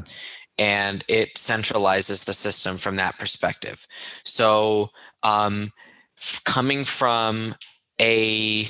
And 0.58 1.04
it 1.08 1.34
centralizes 1.34 2.24
the 2.24 2.32
system 2.32 2.76
from 2.76 2.96
that 2.96 3.18
perspective. 3.18 3.86
So, 4.24 4.88
um, 5.22 5.72
f- 6.18 6.40
coming 6.44 6.84
from 6.84 7.54
a 8.00 8.68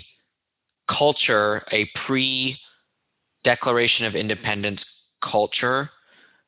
culture, 0.89 1.62
a 1.73 1.86
pre 1.94 2.59
Declaration 3.44 4.06
of 4.06 4.16
Independence 4.16 5.14
culture, 5.20 5.90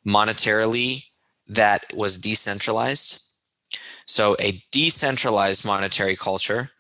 monetarily, 0.04 1.04
that 1.46 1.84
was 1.94 2.20
decentralized. 2.20 3.24
So, 4.06 4.34
a 4.40 4.60
decentralized 4.72 5.64
monetary 5.64 6.16
culture, 6.16 6.70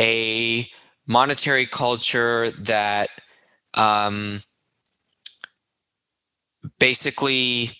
a 0.00 0.66
monetary 1.06 1.66
culture 1.66 2.50
that 2.50 3.08
um, 3.74 4.40
basically 6.78 7.70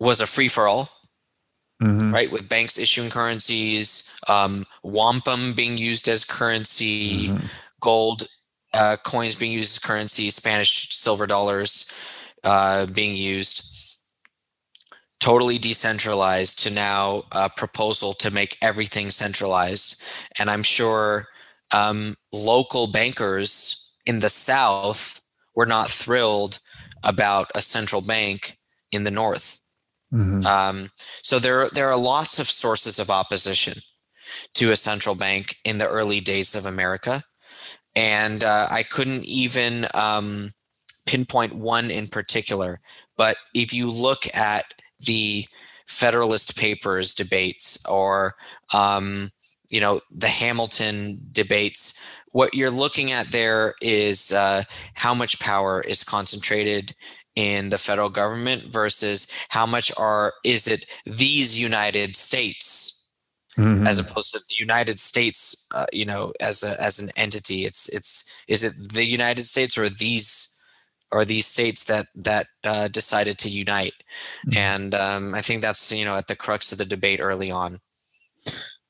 was 0.00 0.20
a 0.20 0.26
free 0.26 0.48
for 0.48 0.68
all, 0.68 0.90
mm-hmm. 1.82 2.12
right? 2.12 2.30
With 2.30 2.48
banks 2.48 2.78
issuing 2.78 3.10
currencies, 3.10 4.18
um, 4.28 4.64
wampum 4.82 5.52
being 5.54 5.76
used 5.76 6.08
as 6.08 6.24
currency, 6.24 7.28
mm-hmm. 7.28 7.46
gold 7.80 8.26
uh, 8.74 8.96
coins 9.02 9.36
being 9.36 9.52
used 9.52 9.76
as 9.76 9.78
currency, 9.78 10.30
Spanish 10.30 10.94
silver 10.94 11.26
dollars 11.26 11.92
uh, 12.44 12.86
being 12.86 13.16
used. 13.16 13.64
Totally 15.20 15.58
decentralized 15.58 16.60
to 16.60 16.70
now 16.70 17.24
a 17.32 17.50
proposal 17.50 18.12
to 18.14 18.30
make 18.30 18.56
everything 18.62 19.10
centralized. 19.10 20.02
And 20.38 20.48
I'm 20.48 20.62
sure 20.62 21.26
um, 21.74 22.14
local 22.32 22.86
bankers 22.86 23.77
in 24.08 24.20
the 24.20 24.30
South 24.30 25.20
were 25.54 25.66
not 25.66 25.90
thrilled 25.90 26.58
about 27.04 27.50
a 27.54 27.60
central 27.60 28.00
bank 28.00 28.58
in 28.90 29.04
the 29.04 29.10
North. 29.10 29.60
Mm-hmm. 30.12 30.46
Um, 30.46 30.88
so 31.22 31.38
there, 31.38 31.68
there 31.68 31.90
are 31.90 31.98
lots 31.98 32.40
of 32.40 32.50
sources 32.50 32.98
of 32.98 33.10
opposition 33.10 33.74
to 34.54 34.72
a 34.72 34.76
central 34.76 35.14
bank 35.14 35.56
in 35.64 35.78
the 35.78 35.86
early 35.86 36.20
days 36.20 36.56
of 36.56 36.64
America. 36.64 37.22
And 37.94 38.42
uh, 38.42 38.66
I 38.70 38.82
couldn't 38.82 39.24
even 39.26 39.86
um, 39.92 40.52
pinpoint 41.06 41.54
one 41.54 41.90
in 41.90 42.08
particular. 42.08 42.80
But 43.16 43.36
if 43.54 43.74
you 43.74 43.90
look 43.90 44.34
at 44.34 44.64
the 45.00 45.46
Federalist 45.86 46.56
Papers 46.56 47.14
debates 47.14 47.84
or 47.86 48.34
um, 48.72 49.30
you 49.70 49.80
know 49.80 50.00
the 50.10 50.28
Hamilton 50.28 51.18
debates 51.32 52.04
what 52.38 52.54
you're 52.54 52.70
looking 52.70 53.10
at 53.10 53.32
there 53.32 53.74
is 53.82 54.32
uh, 54.32 54.62
how 54.94 55.12
much 55.12 55.40
power 55.40 55.80
is 55.80 56.04
concentrated 56.04 56.94
in 57.34 57.70
the 57.70 57.78
federal 57.78 58.08
government 58.08 58.62
versus 58.72 59.26
how 59.48 59.66
much 59.66 59.90
are 59.98 60.34
is 60.44 60.68
it 60.68 60.84
these 61.04 61.58
United 61.58 62.14
States 62.14 63.12
mm-hmm. 63.58 63.84
as 63.88 63.98
opposed 63.98 64.30
to 64.32 64.38
the 64.38 64.54
United 64.56 65.00
States, 65.00 65.68
uh, 65.74 65.86
you 65.92 66.04
know, 66.04 66.32
as 66.38 66.62
a 66.62 66.80
as 66.80 67.00
an 67.00 67.08
entity. 67.16 67.64
It's 67.64 67.88
it's 67.88 68.44
is 68.46 68.62
it 68.62 68.72
the 68.92 69.04
United 69.04 69.42
States 69.42 69.76
or 69.76 69.88
these 69.88 70.54
are 71.10 71.24
these 71.24 71.46
states 71.46 71.86
that 71.86 72.06
that 72.14 72.46
uh, 72.62 72.86
decided 72.86 73.38
to 73.38 73.50
unite, 73.50 73.98
mm-hmm. 74.46 74.56
and 74.56 74.94
um, 74.94 75.34
I 75.34 75.40
think 75.40 75.62
that's 75.62 75.90
you 75.90 76.04
know 76.04 76.14
at 76.14 76.28
the 76.28 76.36
crux 76.36 76.70
of 76.70 76.78
the 76.78 76.84
debate 76.84 77.18
early 77.20 77.50
on 77.50 77.80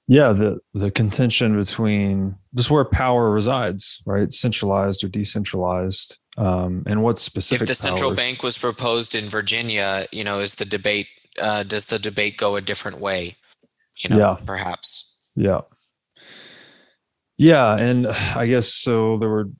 yeah 0.09 0.33
the 0.33 0.59
the 0.75 0.91
contention 0.91 1.57
between 1.57 2.35
just 2.57 2.71
where 2.71 2.85
power 2.85 3.31
resides 3.31 4.03
right 4.07 4.33
centralized 4.33 5.05
or 5.05 5.09
decentralized 5.09 6.19
um, 6.39 6.83
and 6.87 7.03
what 7.03 7.19
specific 7.19 7.69
if 7.69 7.77
the 7.77 7.83
powers. 7.83 7.99
central 7.99 8.15
bank 8.15 8.43
was 8.43 8.59
proposed 8.59 9.15
in 9.15 9.25
virginia 9.25 10.05
you 10.11 10.25
know 10.25 10.41
is 10.41 10.57
the 10.57 10.65
debate 10.65 11.07
uh, 11.41 11.63
does 11.63 11.87
the 11.87 11.99
debate 11.99 12.37
go 12.37 12.57
a 12.57 12.61
different 12.61 12.99
way 12.99 13.37
you 13.99 14.11
know 14.11 14.19
yeah. 14.19 14.37
perhaps 14.45 15.23
yeah 15.37 15.61
yeah 17.37 17.77
and 17.77 18.07
i 18.35 18.47
guess 18.47 18.73
so 18.73 19.19
there 19.19 19.29
were 19.29 19.51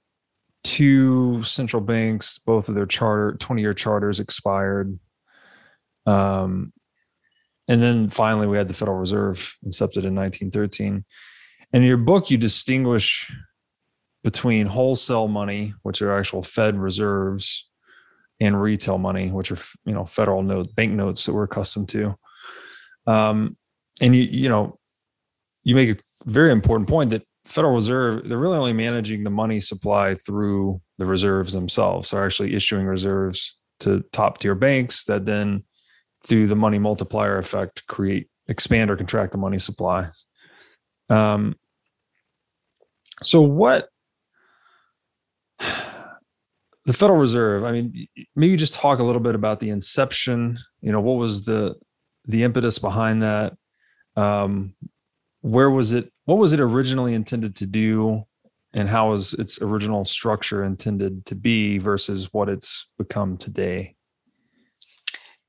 two 0.65 1.43
central 1.45 1.83
banks 1.83 2.39
both 2.39 2.69
of 2.69 2.75
their 2.75 2.87
charter 2.87 3.37
20 3.39 3.63
year 3.63 3.75
charters 3.75 4.19
expired 4.19 4.99
um 6.07 6.73
and 7.69 7.83
then 7.83 8.09
finally, 8.09 8.47
we 8.47 8.57
had 8.57 8.69
the 8.69 8.75
Federal 8.75 8.99
Reserve 8.99 9.55
incepted 9.65 10.05
in 10.05 10.15
1913. 10.15 11.05
And 11.73 11.83
in 11.83 11.89
your 11.89 11.99
book, 11.99 12.31
you 12.31 12.39
distinguish 12.39 13.31
between 14.25 14.67
wholesale 14.67 15.29
money, 15.29 15.75
which 15.83 16.01
are 16.01 16.17
actual 16.17 16.43
Fed 16.43 16.77
reserves, 16.79 17.69
and 18.41 18.61
retail 18.61 18.99
money, 18.99 19.31
which 19.31 19.53
are 19.53 19.59
you 19.85 19.93
know 19.93 20.05
federal 20.05 20.43
note 20.43 20.75
bank 20.75 20.93
notes 20.93 21.27
that 21.27 21.35
we're 21.35 21.45
accustomed 21.45 21.89
to. 21.91 22.17
Um, 23.07 23.57
and 24.01 24.15
you 24.15 24.23
you 24.23 24.49
know 24.49 24.79
you 25.65 25.75
make 25.75 25.99
a 25.99 26.03
very 26.25 26.53
important 26.53 26.89
point 26.89 27.11
that 27.11 27.25
Federal 27.45 27.75
Reserve 27.75 28.29
they're 28.29 28.39
really 28.39 28.59
only 28.59 28.73
managing 28.73 29.25
the 29.25 29.31
money 29.31 29.61
supply 29.61 30.15
through 30.15 30.81
the 30.99 31.07
reserves 31.07 31.53
themselves. 31.53 32.11
They're 32.11 32.25
actually 32.25 32.55
issuing 32.55 32.87
reserves 32.87 33.59
to 33.81 34.05
top 34.13 34.39
tier 34.39 34.55
banks 34.55 35.05
that 35.05 35.27
then 35.27 35.65
through 36.29 36.47
the 36.47 36.57
money 36.57 36.79
multiplier 36.79 37.39
effect 37.39 37.87
create 37.87 38.29
expand 38.47 38.91
or 38.91 38.97
contract 38.97 39.33
the 39.33 39.39
money 39.39 39.59
supply. 39.59 40.09
Um, 41.09 41.57
so 43.23 43.41
what 43.41 43.89
the 45.59 46.93
Federal 46.93 47.19
Reserve, 47.19 47.65
I 47.65 47.73
mean, 47.73 48.07
maybe 48.37 48.57
just 48.57 48.75
talk 48.75 48.99
a 48.99 49.03
little 49.03 49.21
bit 49.21 49.35
about 49.35 49.61
the 49.61 49.71
inception, 49.71 50.59
you 50.81 50.93
know, 50.93 51.01
what 51.01 51.15
was 51.15 51.45
the 51.45 51.75
the 52.25 52.45
impetus 52.45 52.79
behind 52.79 53.23
that? 53.23 53.55
Um, 54.17 54.75
where 55.41 55.71
was 55.71 55.93
it 55.93 56.13
what 56.25 56.39
was 56.39 56.53
it 56.53 56.61
originally 56.61 57.15
intended 57.15 57.57
to 57.57 57.67
do 57.67 58.25
and 58.75 58.89
how 58.89 59.11
was 59.11 59.33
its 59.35 59.63
original 59.63 60.05
structure 60.05 60.63
intended 60.63 61.25
to 61.27 61.35
be 61.35 61.79
versus 61.79 62.29
what 62.33 62.49
it's 62.49 62.87
become 62.99 63.39
today? 63.39 63.97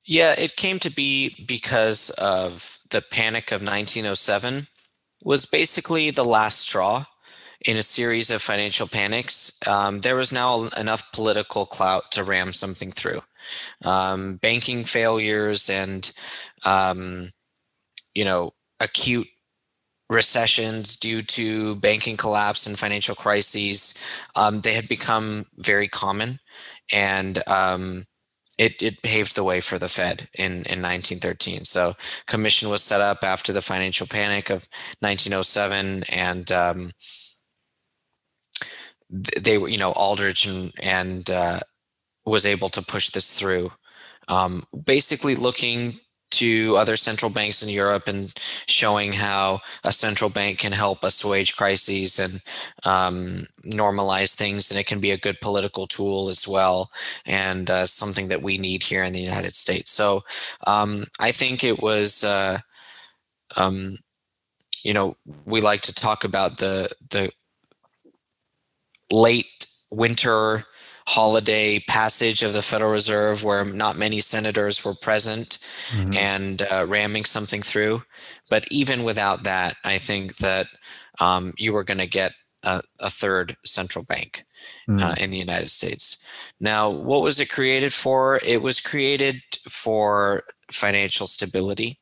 Yeah, 0.09 0.33
it 0.35 0.55
came 0.55 0.79
to 0.79 0.89
be 0.89 1.45
because 1.45 2.09
of 2.17 2.79
the 2.89 2.99
panic 2.99 3.51
of 3.51 3.61
1907 3.61 4.65
was 5.23 5.45
basically 5.45 6.09
the 6.09 6.25
last 6.25 6.61
straw 6.61 7.05
in 7.67 7.77
a 7.77 7.83
series 7.83 8.31
of 8.31 8.41
financial 8.41 8.87
panics. 8.87 9.59
Um, 9.67 9.99
there 9.99 10.15
was 10.15 10.33
now 10.33 10.63
enough 10.75 11.11
political 11.11 11.67
clout 11.67 12.11
to 12.13 12.23
ram 12.23 12.53
something 12.53 12.91
through. 12.91 13.21
Um, 13.85 14.37
banking 14.37 14.83
failures 14.83 15.69
and, 15.69 16.11
um, 16.65 17.29
you 18.15 18.25
know, 18.25 18.53
acute 18.79 19.27
recessions 20.09 20.97
due 20.97 21.21
to 21.21 21.75
banking 21.75 22.17
collapse 22.17 22.65
and 22.65 22.79
financial 22.79 23.13
crises, 23.13 23.93
um, 24.35 24.61
they 24.61 24.73
had 24.73 24.87
become 24.87 25.45
very 25.57 25.87
common. 25.87 26.39
And 26.91 27.43
um, 27.47 28.05
it, 28.59 28.83
it 28.83 29.01
paved 29.01 29.35
the 29.35 29.43
way 29.43 29.61
for 29.61 29.79
the 29.79 29.87
Fed 29.87 30.27
in, 30.37 30.51
in 30.67 30.81
1913. 30.81 31.63
So 31.63 31.93
commission 32.27 32.69
was 32.69 32.83
set 32.83 32.99
up 32.99 33.23
after 33.23 33.53
the 33.53 33.61
financial 33.61 34.05
panic 34.05 34.49
of 34.49 34.67
1907 34.99 36.03
and 36.11 36.51
um, 36.51 36.91
they 39.09 39.57
were, 39.57 39.69
you 39.69 39.77
know, 39.77 39.93
Aldrich 39.93 40.45
and, 40.45 40.73
and 40.83 41.29
uh, 41.29 41.59
was 42.25 42.45
able 42.45 42.67
to 42.69 42.81
push 42.81 43.11
this 43.11 43.39
through. 43.39 43.71
Um, 44.27 44.63
basically 44.85 45.35
looking 45.35 45.93
to 46.31 46.75
other 46.77 46.95
central 46.95 47.31
banks 47.31 47.63
in 47.63 47.69
Europe 47.69 48.07
and 48.07 48.33
showing 48.67 49.13
how 49.13 49.59
a 49.83 49.91
central 49.91 50.29
bank 50.29 50.59
can 50.59 50.71
help 50.71 51.03
assuage 51.03 51.55
crises 51.55 52.19
and 52.19 52.41
um, 52.85 53.45
normalize 53.65 54.35
things. 54.35 54.69
And 54.69 54.79
it 54.79 54.87
can 54.87 54.99
be 54.99 55.11
a 55.11 55.17
good 55.17 55.41
political 55.41 55.87
tool 55.87 56.29
as 56.29 56.47
well, 56.47 56.91
and 57.25 57.69
uh, 57.69 57.85
something 57.85 58.27
that 58.29 58.41
we 58.41 58.57
need 58.57 58.83
here 58.83 59.03
in 59.03 59.13
the 59.13 59.21
United 59.21 59.55
States. 59.55 59.91
So 59.91 60.21
um, 60.67 61.05
I 61.19 61.31
think 61.31 61.63
it 61.63 61.81
was. 61.81 62.23
Uh, 62.23 62.59
um, 63.57 63.97
you 64.83 64.93
know, 64.93 65.17
we 65.45 65.61
like 65.61 65.81
to 65.81 65.93
talk 65.93 66.23
about 66.23 66.57
the 66.57 66.89
the 67.09 67.31
late 69.11 69.65
winter 69.91 70.65
holiday 71.09 71.79
passage 71.79 72.43
of 72.43 72.53
the 72.53 72.61
Federal 72.61 72.91
Reserve 72.91 73.43
where 73.43 73.65
not 73.65 73.97
many 73.97 74.19
senators 74.19 74.85
were 74.85 74.93
present 74.93 75.57
mm-hmm. 75.89 76.15
and 76.15 76.61
uh, 76.71 76.85
ramming 76.87 77.25
something 77.25 77.63
through. 77.63 78.03
But 78.47 78.67
even 78.69 79.03
without 79.03 79.43
that, 79.43 79.75
I 79.83 79.97
think 79.97 80.37
that 80.37 80.67
um, 81.19 81.53
you 81.57 81.73
were 81.73 81.83
going 81.83 81.97
to 81.97 82.05
get 82.05 82.33
a, 82.63 82.81
a, 82.99 83.09
third 83.09 83.57
central 83.65 84.05
bank 84.05 84.45
mm-hmm. 84.87 85.03
uh, 85.03 85.15
in 85.19 85.31
the 85.31 85.39
United 85.39 85.71
States. 85.71 86.27
Now, 86.59 86.91
what 86.91 87.23
was 87.23 87.39
it 87.39 87.49
created 87.49 87.91
for? 87.91 88.39
It 88.45 88.61
was 88.61 88.79
created 88.79 89.41
for 89.67 90.43
financial 90.71 91.25
stability 91.25 91.99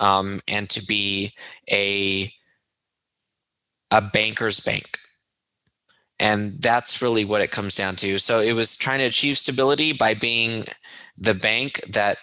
um, 0.00 0.40
and 0.46 0.68
to 0.68 0.84
be 0.84 1.32
a 1.70 2.30
a 3.90 4.02
banker's 4.02 4.60
bank 4.60 4.98
and 6.22 6.62
that's 6.62 7.02
really 7.02 7.24
what 7.24 7.40
it 7.40 7.50
comes 7.50 7.74
down 7.74 7.96
to. 7.96 8.18
So 8.18 8.38
it 8.38 8.52
was 8.52 8.76
trying 8.76 9.00
to 9.00 9.06
achieve 9.06 9.36
stability 9.36 9.92
by 9.92 10.14
being 10.14 10.64
the 11.18 11.34
bank 11.34 11.80
that 11.90 12.16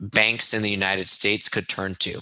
banks 0.00 0.52
in 0.52 0.62
the 0.62 0.70
United 0.70 1.08
States 1.08 1.48
could 1.48 1.68
turn 1.68 1.94
to. 2.00 2.20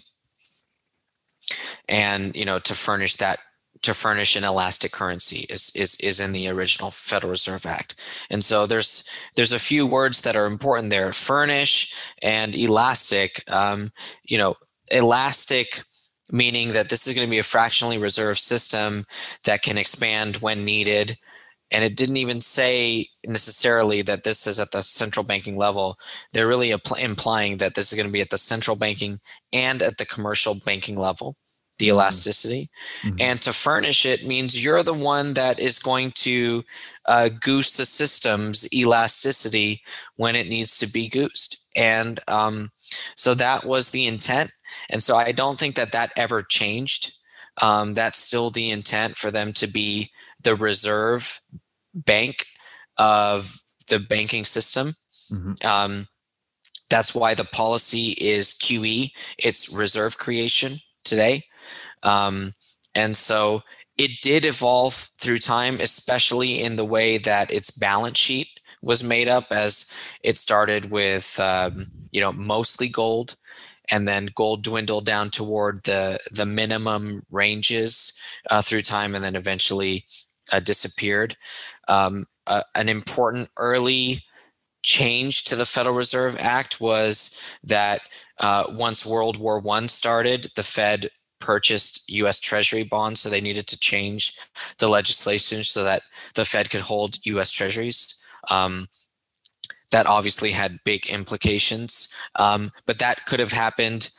And, 1.89 2.37
you 2.37 2.45
know, 2.45 2.59
to 2.59 2.75
furnish 2.75 3.17
that 3.17 3.39
to 3.81 3.95
furnish 3.95 4.35
an 4.35 4.43
elastic 4.45 4.91
currency 4.93 5.47
is, 5.49 5.73
is 5.75 5.95
is 6.01 6.21
in 6.21 6.33
the 6.33 6.49
original 6.49 6.91
Federal 6.91 7.31
Reserve 7.31 7.65
Act. 7.65 7.95
And 8.29 8.45
so 8.45 8.67
there's 8.67 9.09
there's 9.37 9.53
a 9.53 9.59
few 9.59 9.87
words 9.87 10.23
that 10.23 10.37
are 10.37 10.47
important 10.47 10.91
there: 10.91 11.13
furnish 11.13 11.95
and 12.21 12.55
elastic. 12.55 13.51
Um, 13.51 13.93
you 14.25 14.37
know, 14.37 14.57
elastic 14.91 15.85
meaning 16.31 16.73
that 16.73 16.89
this 16.89 17.07
is 17.07 17.15
going 17.15 17.27
to 17.27 17.31
be 17.31 17.39
a 17.39 17.43
fractionally 17.43 17.99
reserved 17.99 18.39
system 18.39 19.05
that 19.45 19.63
can 19.63 19.79
expand 19.79 20.37
when 20.37 20.65
needed. 20.65 21.17
And 21.71 21.85
it 21.85 21.97
didn't 21.97 22.17
even 22.17 22.41
say 22.41 23.09
necessarily 23.27 24.03
that 24.03 24.25
this 24.25 24.47
is 24.47 24.59
at 24.59 24.71
the 24.73 24.83
central 24.83 25.25
banking 25.25 25.57
level. 25.57 25.99
They're 26.33 26.49
really 26.49 26.75
implying 26.99 27.59
that 27.59 27.75
this 27.75 27.93
is 27.93 27.97
going 27.97 28.09
to 28.09 28.13
be 28.13 28.23
at 28.23 28.31
the 28.31 28.39
central 28.39 28.77
banking 28.77 29.21
and 29.53 29.83
at 29.83 29.99
the 29.99 30.07
commercial 30.07 30.57
banking 30.65 30.99
level, 30.99 31.37
the 31.79 31.89
mm-hmm. 31.89 31.97
elasticity. 31.97 32.71
Mm-hmm. 33.03 33.17
And 33.21 33.43
to 33.43 33.53
furnish 33.53 34.07
it 34.07 34.27
means 34.27 34.63
you're 34.63 34.83
the 34.83 34.95
one 34.95 35.35
that 35.35 35.61
is 35.61 35.79
going 35.79 36.13
to 36.13 36.65
uh, 37.07 37.29
goose 37.41 37.77
the 37.77 37.87
system's 37.87 38.73
elasticity 38.73 39.83
when 40.17 40.37
it 40.37 40.49
needs 40.49 40.79
to 40.79 40.91
be 40.91 41.09
goosed. 41.09 41.69
And 41.77 42.19
um, 42.29 42.71
so 43.15 43.35
that 43.35 43.65
was 43.65 43.91
the 43.91 44.07
intent. 44.07 44.51
And 44.91 45.03
so 45.03 45.17
I 45.17 45.33
don't 45.33 45.59
think 45.59 45.77
that 45.77 45.93
that 45.93 46.13
ever 46.17 46.43
changed. 46.43 47.13
Um, 47.61 47.95
that's 47.95 48.19
still 48.19 48.51
the 48.51 48.71
intent 48.71 49.17
for 49.17 49.31
them 49.31 49.53
to 49.55 49.67
be 49.67 50.11
the 50.43 50.55
reserve 50.55 51.41
bank 51.95 52.47
of 52.97 53.57
the 53.89 53.99
banking 53.99 54.45
system. 54.45 54.93
Mm-hmm. 55.31 55.67
Um, 55.67 56.07
that's 56.89 57.15
why 57.15 57.35
the 57.35 57.45
policy 57.45 58.13
is 58.13 58.55
QE, 58.55 59.11
it's 59.39 59.73
reserve 59.73 60.19
creation 60.19 60.79
today. 61.05 61.45
Um, 62.03 62.53
and 62.95 63.17
so 63.17 63.63
it 63.99 64.21
did 64.23 64.45
evolve 64.45 65.11
through 65.21 65.39
time, 65.39 65.81
especially 65.81 66.63
in 66.63 66.77
the 66.77 66.85
way 66.85 67.19
that 67.19 67.53
its 67.53 67.71
balance 67.71 68.19
sheet 68.19 68.49
was 68.81 69.03
made 69.03 69.29
up 69.29 69.47
as 69.51 69.93
it 70.23 70.37
started 70.37 70.91
with, 70.91 71.39
um, 71.41 71.87
you 72.13 72.21
know, 72.21 72.33
mostly 72.33 72.89
gold 72.89 73.37
and 73.91 74.07
then 74.07 74.29
gold 74.35 74.63
dwindled 74.63 75.07
down 75.07 75.31
toward 75.31 75.83
the 75.85 76.19
the 76.33 76.47
minimum 76.47 77.23
ranges 77.31 78.21
uh, 78.51 78.63
through 78.63 78.83
time, 78.83 79.15
and 79.15 79.25
then 79.25 79.37
eventually 79.37 80.05
uh, 80.53 80.61
disappeared. 80.61 81.37
Um, 81.89 82.27
uh, 82.47 82.63
an 82.75 82.89
important 82.89 83.49
early 83.57 84.21
change 84.83 85.45
to 85.45 85.57
the 85.57 85.67
Federal 85.67 85.95
Reserve 85.95 86.37
Act 86.41 86.81
was 86.81 87.41
that 87.65 88.01
uh, 88.41 88.65
once 88.71 89.05
World 89.05 89.39
War 89.39 89.59
One 89.59 89.89
started, 89.89 90.49
the 90.57 90.63
Fed 90.63 91.09
purchased 91.41 92.09
U.S. 92.11 92.41
Treasury 92.41 92.83
bonds, 92.83 93.21
so 93.21 93.29
they 93.29 93.41
needed 93.41 93.67
to 93.69 93.79
change 93.79 94.37
the 94.79 94.89
legislation 94.89 95.65
so 95.65 95.85
that 95.85 96.03
the 96.35 96.45
Fed 96.45 96.71
could 96.71 96.81
hold 96.81 97.19
U.S. 97.25 97.51
Treasuries. 97.51 98.25
Um, 98.51 98.89
that 99.91 100.07
obviously 100.07 100.51
had 100.51 100.79
big 100.85 101.07
implications. 101.09 102.15
Um, 102.39 102.71
but 102.87 102.99
that 102.99 103.27
could 103.27 103.41
have 103.41 103.53
happened 103.53 104.11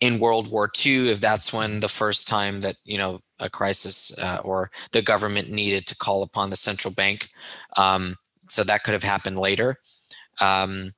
in 0.00 0.18
World 0.18 0.50
War 0.50 0.70
II 0.84 1.10
if 1.10 1.20
that's 1.20 1.52
when 1.52 1.80
the 1.80 1.88
first 1.88 2.26
time 2.26 2.62
that 2.62 2.76
you 2.84 2.98
know 2.98 3.20
a 3.38 3.50
crisis 3.50 4.18
uh, 4.18 4.40
or 4.42 4.70
the 4.92 5.02
government 5.02 5.50
needed 5.50 5.86
to 5.86 5.96
call 5.96 6.22
upon 6.22 6.50
the 6.50 6.56
central 6.56 6.92
bank. 6.92 7.28
Um, 7.76 8.16
so 8.48 8.64
that 8.64 8.82
could 8.82 8.94
have 8.94 9.02
happened 9.04 9.38
later. 9.38 9.76
Um, 10.40 10.92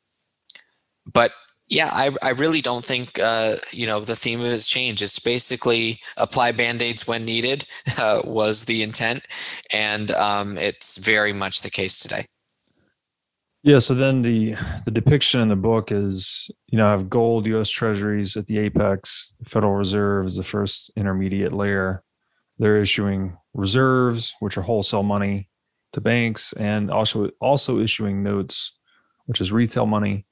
but 1.13 1.33
yeah, 1.69 1.91
I, 1.93 2.11
I 2.23 2.31
really 2.31 2.61
don't 2.61 2.85
think 2.85 3.19
uh, 3.19 3.57
you 3.71 3.87
know 3.87 4.01
the 4.01 4.17
theme 4.17 4.41
of 4.41 4.47
has 4.47 4.69
changed. 4.69 5.03
It's 5.03 5.19
basically 5.19 6.01
apply 6.17 6.53
band-aids 6.53 7.09
when 7.09 7.25
needed 7.25 7.67
uh, 7.99 8.23
was 8.25 8.67
the 8.67 8.83
intent, 8.83 9.27
and 9.73 10.11
um, 10.13 10.59
it's 10.59 10.99
very 10.99 11.33
much 11.33 11.63
the 11.63 11.71
case 11.71 11.99
today. 11.99 12.27
Yeah. 13.63 13.79
So 13.79 13.95
then 13.95 14.23
the 14.23 14.55
the 14.85 14.91
depiction 14.91 15.41
in 15.41 15.49
the 15.49 15.57
book 15.57 15.93
is, 15.93 16.51
you 16.67 16.77
know, 16.77 16.89
I 16.89 16.91
have 16.91 17.09
gold 17.09 17.47
U.S. 17.47 17.71
Treasuries 17.71 18.37
at 18.37 18.47
the 18.47 18.59
apex. 18.59 19.35
The 19.41 19.49
Federal 19.49 19.75
Reserve 19.75 20.27
is 20.27 20.37
the 20.37 20.43
first 20.43 20.91
intermediate 20.97 21.53
layer. 21.53 22.03
they're 22.59 22.81
issuing 22.81 23.37
reserves, 23.55 24.35
which 24.41 24.57
are 24.57 24.63
wholesale 24.63 25.03
money 25.03 25.49
to 25.93 26.01
banks, 26.01 26.53
and 26.55 26.91
also 26.91 27.31
also 27.41 27.79
issuing 27.79 28.23
notes, 28.23 28.77
which 29.27 29.41
is 29.41 29.53
retail 29.53 29.87
money. 29.87 30.27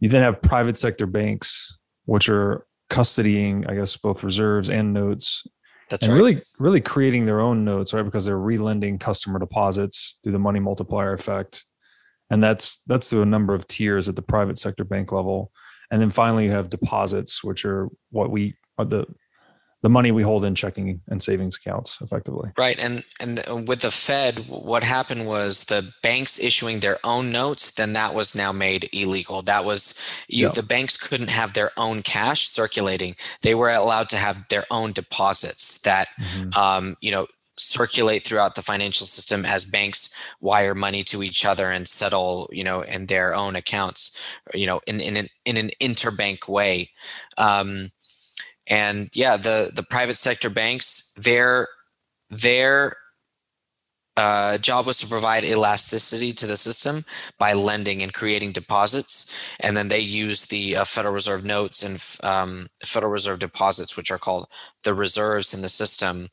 You 0.00 0.08
then 0.08 0.22
have 0.22 0.42
private 0.42 0.76
sector 0.76 1.06
banks, 1.06 1.78
which 2.06 2.28
are 2.28 2.66
custodying, 2.90 3.68
I 3.70 3.74
guess, 3.74 3.96
both 3.96 4.22
reserves 4.22 4.70
and 4.70 4.92
notes. 4.92 5.46
That's 5.90 6.04
and 6.04 6.12
right. 6.12 6.18
really, 6.18 6.42
really 6.58 6.80
creating 6.80 7.26
their 7.26 7.40
own 7.40 7.64
notes, 7.64 7.92
right? 7.94 8.04
Because 8.04 8.26
they're 8.26 8.38
relending 8.38 8.98
customer 8.98 9.38
deposits 9.38 10.18
through 10.22 10.32
the 10.32 10.38
money 10.38 10.60
multiplier 10.60 11.12
effect. 11.12 11.64
And 12.30 12.42
that's 12.42 12.78
that's 12.86 13.08
through 13.10 13.22
a 13.22 13.26
number 13.26 13.54
of 13.54 13.66
tiers 13.66 14.08
at 14.08 14.16
the 14.16 14.22
private 14.22 14.58
sector 14.58 14.84
bank 14.84 15.12
level. 15.12 15.50
And 15.90 16.00
then 16.02 16.10
finally 16.10 16.44
you 16.44 16.50
have 16.50 16.68
deposits, 16.70 17.42
which 17.42 17.64
are 17.64 17.88
what 18.10 18.30
we 18.30 18.54
are 18.76 18.84
the 18.84 19.06
the 19.80 19.88
money 19.88 20.10
we 20.10 20.24
hold 20.24 20.44
in 20.44 20.56
checking 20.56 21.00
and 21.06 21.22
savings 21.22 21.56
accounts 21.56 22.00
effectively. 22.02 22.50
Right, 22.58 22.78
and 22.80 23.04
and 23.20 23.68
with 23.68 23.80
the 23.82 23.92
Fed, 23.92 24.48
what 24.48 24.82
happened 24.82 25.26
was 25.26 25.66
the 25.66 25.92
banks 26.02 26.38
issuing 26.42 26.80
their 26.80 26.98
own 27.04 27.30
notes. 27.30 27.72
Then 27.72 27.92
that 27.92 28.12
was 28.12 28.34
now 28.34 28.50
made 28.50 28.88
illegal. 28.92 29.40
That 29.42 29.64
was 29.64 29.98
you. 30.28 30.46
Yeah. 30.46 30.52
The 30.52 30.64
banks 30.64 30.96
couldn't 30.96 31.30
have 31.30 31.52
their 31.52 31.70
own 31.76 32.02
cash 32.02 32.48
circulating. 32.48 33.14
They 33.42 33.54
were 33.54 33.70
allowed 33.70 34.08
to 34.10 34.16
have 34.16 34.48
their 34.50 34.64
own 34.70 34.92
deposits 34.92 35.80
that 35.82 36.08
Mhm. 36.20 36.56
um, 36.56 36.94
you 37.00 37.12
know 37.12 37.26
circulate 37.58 38.22
throughout 38.22 38.54
the 38.54 38.62
financial 38.62 39.06
system 39.06 39.44
as 39.44 39.64
banks 39.64 40.14
wire 40.40 40.74
money 40.74 41.02
to 41.02 41.22
each 41.22 41.44
other 41.44 41.70
and 41.70 41.88
settle 41.88 42.48
you 42.52 42.64
know 42.64 42.82
in 42.82 43.06
their 43.06 43.34
own 43.34 43.56
accounts 43.56 44.18
you 44.54 44.66
know 44.66 44.80
in 44.86 45.00
in 45.00 45.16
an, 45.16 45.28
in 45.44 45.56
an 45.56 45.70
interbank 45.80 46.48
way. 46.48 46.90
Um, 47.36 47.88
and 48.70 49.08
yeah 49.14 49.36
the 49.36 49.72
the 49.74 49.82
private 49.82 50.16
sector 50.16 50.50
banks 50.50 51.14
their 51.14 51.68
their 52.30 52.96
uh, 54.18 54.58
job 54.58 54.84
was 54.84 54.98
to 54.98 55.06
provide 55.06 55.44
elasticity 55.44 56.32
to 56.32 56.44
the 56.44 56.56
system 56.56 57.04
by 57.38 57.52
lending 57.52 58.02
and 58.02 58.12
creating 58.12 58.50
deposits. 58.50 59.32
And 59.60 59.76
then 59.76 59.86
they 59.86 60.00
use 60.00 60.46
the 60.46 60.76
uh, 60.76 60.84
federal 60.84 61.14
reserve 61.14 61.44
notes 61.44 61.84
and 61.84 62.04
um, 62.28 62.66
federal 62.84 63.12
reserve 63.12 63.38
deposits 63.38 63.96
which 63.96 64.10
are 64.10 64.18
called 64.18 64.48
the 64.82 64.92
reserves 64.92 65.54
in 65.54 65.62
the 65.62 65.68
system 65.68 66.30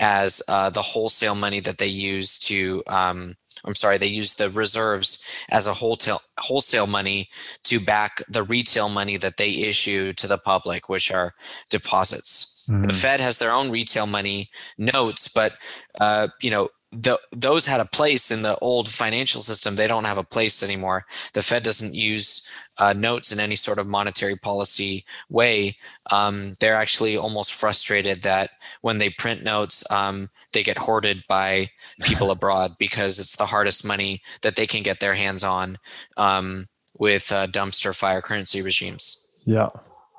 as 0.00 0.42
uh, 0.48 0.70
the 0.70 0.82
wholesale 0.82 1.34
money 1.34 1.60
that 1.60 1.78
they 1.78 1.86
use 1.86 2.38
to 2.38 2.82
um, 2.86 3.34
i'm 3.64 3.74
sorry 3.74 3.98
they 3.98 4.06
use 4.06 4.34
the 4.34 4.48
reserves 4.50 5.26
as 5.50 5.66
a 5.66 5.74
wholesale 5.74 6.20
wholesale 6.38 6.86
money 6.86 7.28
to 7.64 7.80
back 7.80 8.22
the 8.28 8.42
retail 8.42 8.88
money 8.88 9.16
that 9.16 9.36
they 9.36 9.50
issue 9.50 10.12
to 10.12 10.26
the 10.28 10.38
public 10.38 10.88
which 10.88 11.10
are 11.10 11.34
deposits 11.70 12.64
the 12.68 12.92
Mhm. 12.92 12.92
fed 12.92 13.20
has 13.20 13.38
their 13.38 13.50
own 13.50 13.70
retail 13.70 14.06
money 14.06 14.50
notes 14.76 15.28
but 15.28 15.52
uh, 16.00 16.28
you 16.42 16.50
know 16.50 16.68
the, 16.90 17.18
those 17.32 17.66
had 17.66 17.80
a 17.80 17.84
place 17.84 18.30
in 18.30 18.42
the 18.42 18.56
old 18.58 18.88
financial 18.88 19.42
system. 19.42 19.76
They 19.76 19.86
don't 19.86 20.04
have 20.04 20.18
a 20.18 20.24
place 20.24 20.62
anymore. 20.62 21.04
The 21.34 21.42
fed 21.42 21.62
doesn't 21.62 21.94
use 21.94 22.50
uh, 22.78 22.94
notes 22.94 23.30
in 23.30 23.40
any 23.40 23.56
sort 23.56 23.78
of 23.78 23.86
monetary 23.86 24.36
policy 24.36 25.04
way. 25.28 25.76
Um, 26.10 26.54
they're 26.60 26.74
actually 26.74 27.16
almost 27.16 27.54
frustrated 27.54 28.22
that 28.22 28.50
when 28.80 28.98
they 28.98 29.10
print 29.10 29.44
notes 29.44 29.88
um, 29.90 30.30
they 30.52 30.62
get 30.62 30.78
hoarded 30.78 31.24
by 31.28 31.70
people 32.02 32.30
abroad 32.32 32.76
because 32.78 33.18
it's 33.18 33.36
the 33.36 33.46
hardest 33.46 33.86
money 33.86 34.22
that 34.42 34.56
they 34.56 34.66
can 34.66 34.82
get 34.82 35.00
their 35.00 35.14
hands 35.14 35.44
on 35.44 35.76
um, 36.16 36.68
with 36.98 37.30
uh, 37.30 37.46
dumpster 37.48 37.94
fire 37.94 38.22
currency 38.22 38.62
regimes. 38.62 39.36
Yeah, 39.44 39.68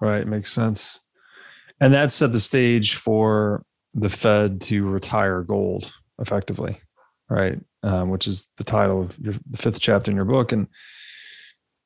right. 0.01 0.27
Makes 0.27 0.51
sense. 0.51 0.99
And 1.81 1.93
that 1.93 2.11
set 2.11 2.31
the 2.31 2.39
stage 2.39 2.95
for 2.95 3.63
the 3.93 4.09
Fed 4.09 4.61
to 4.61 4.87
retire 4.87 5.41
gold 5.41 5.93
effectively, 6.19 6.79
right? 7.29 7.59
Um, 7.83 8.09
which 8.09 8.27
is 8.27 8.49
the 8.57 8.63
title 8.63 9.01
of 9.01 9.17
your 9.19 9.33
fifth 9.55 9.79
chapter 9.79 10.11
in 10.11 10.15
your 10.15 10.25
book. 10.25 10.51
And 10.51 10.67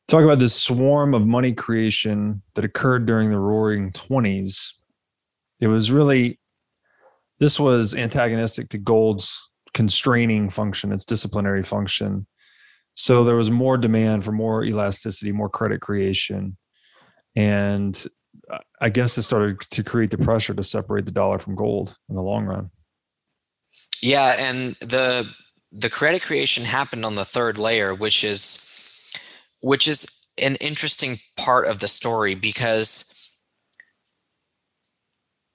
talk 0.07 0.23
about 0.23 0.39
this 0.39 0.55
swarm 0.55 1.13
of 1.13 1.25
money 1.25 1.53
creation 1.53 2.41
that 2.55 2.65
occurred 2.65 3.05
during 3.05 3.29
the 3.29 3.39
roaring 3.39 3.91
20s. 3.91 4.73
It 5.59 5.67
was 5.67 5.91
really, 5.91 6.39
this 7.39 7.59
was 7.59 7.95
antagonistic 7.95 8.69
to 8.69 8.77
gold's 8.77 9.49
constraining 9.73 10.49
function, 10.49 10.91
its 10.91 11.05
disciplinary 11.05 11.63
function. 11.63 12.27
So 12.95 13.23
there 13.23 13.35
was 13.35 13.49
more 13.49 13.77
demand 13.77 14.23
for 14.23 14.31
more 14.31 14.63
elasticity, 14.63 15.31
more 15.31 15.49
credit 15.49 15.81
creation. 15.81 16.57
And 17.35 18.05
I 18.79 18.89
guess 18.89 19.17
it 19.17 19.23
started 19.23 19.61
to 19.61 19.83
create 19.83 20.11
the 20.11 20.17
pressure 20.17 20.53
to 20.53 20.63
separate 20.63 21.05
the 21.05 21.11
dollar 21.11 21.39
from 21.39 21.55
gold 21.55 21.97
in 22.09 22.15
the 22.15 22.21
long 22.21 22.45
run. 22.45 22.69
Yeah, 24.03 24.35
and 24.37 24.73
the 24.81 25.33
the 25.71 25.89
credit 25.89 26.23
creation 26.23 26.65
happened 26.65 27.05
on 27.05 27.15
the 27.15 27.23
third 27.23 27.57
layer, 27.57 27.95
which 27.95 28.21
is 28.25 28.69
which 29.61 29.87
is 29.87 30.29
an 30.37 30.57
interesting 30.57 31.19
part 31.37 31.67
of 31.67 31.79
the 31.79 31.87
story 31.87 32.35
because 32.35 33.29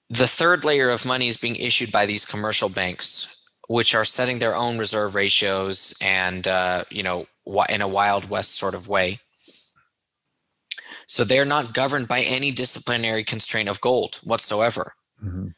the 0.09 0.27
third 0.27 0.65
layer 0.65 0.89
of 0.89 1.05
money 1.05 1.27
is 1.27 1.37
being 1.37 1.57
issued 1.57 1.91
by 1.91 2.07
these 2.07 2.25
commercial 2.25 2.69
banks, 2.69 3.47
which 3.67 3.93
are 3.93 4.03
setting 4.05 4.39
their 4.39 4.55
own 4.55 4.79
reserve 4.79 5.13
ratios 5.13 5.95
and 6.01 6.47
uh, 6.47 6.83
you 6.89 7.03
know 7.03 7.27
in 7.69 7.81
a 7.83 7.87
wild 7.87 8.31
west 8.31 8.55
sort 8.57 8.73
of 8.73 8.87
way. 8.87 9.19
So 11.07 11.23
they're 11.23 11.45
not 11.45 11.73
governed 11.75 12.07
by 12.07 12.21
any 12.21 12.51
disciplinary 12.51 13.23
constraint 13.23 13.69
of 13.69 13.81
gold 13.81 14.19
whatsoever 14.23 14.95
Mhm. 15.23 15.53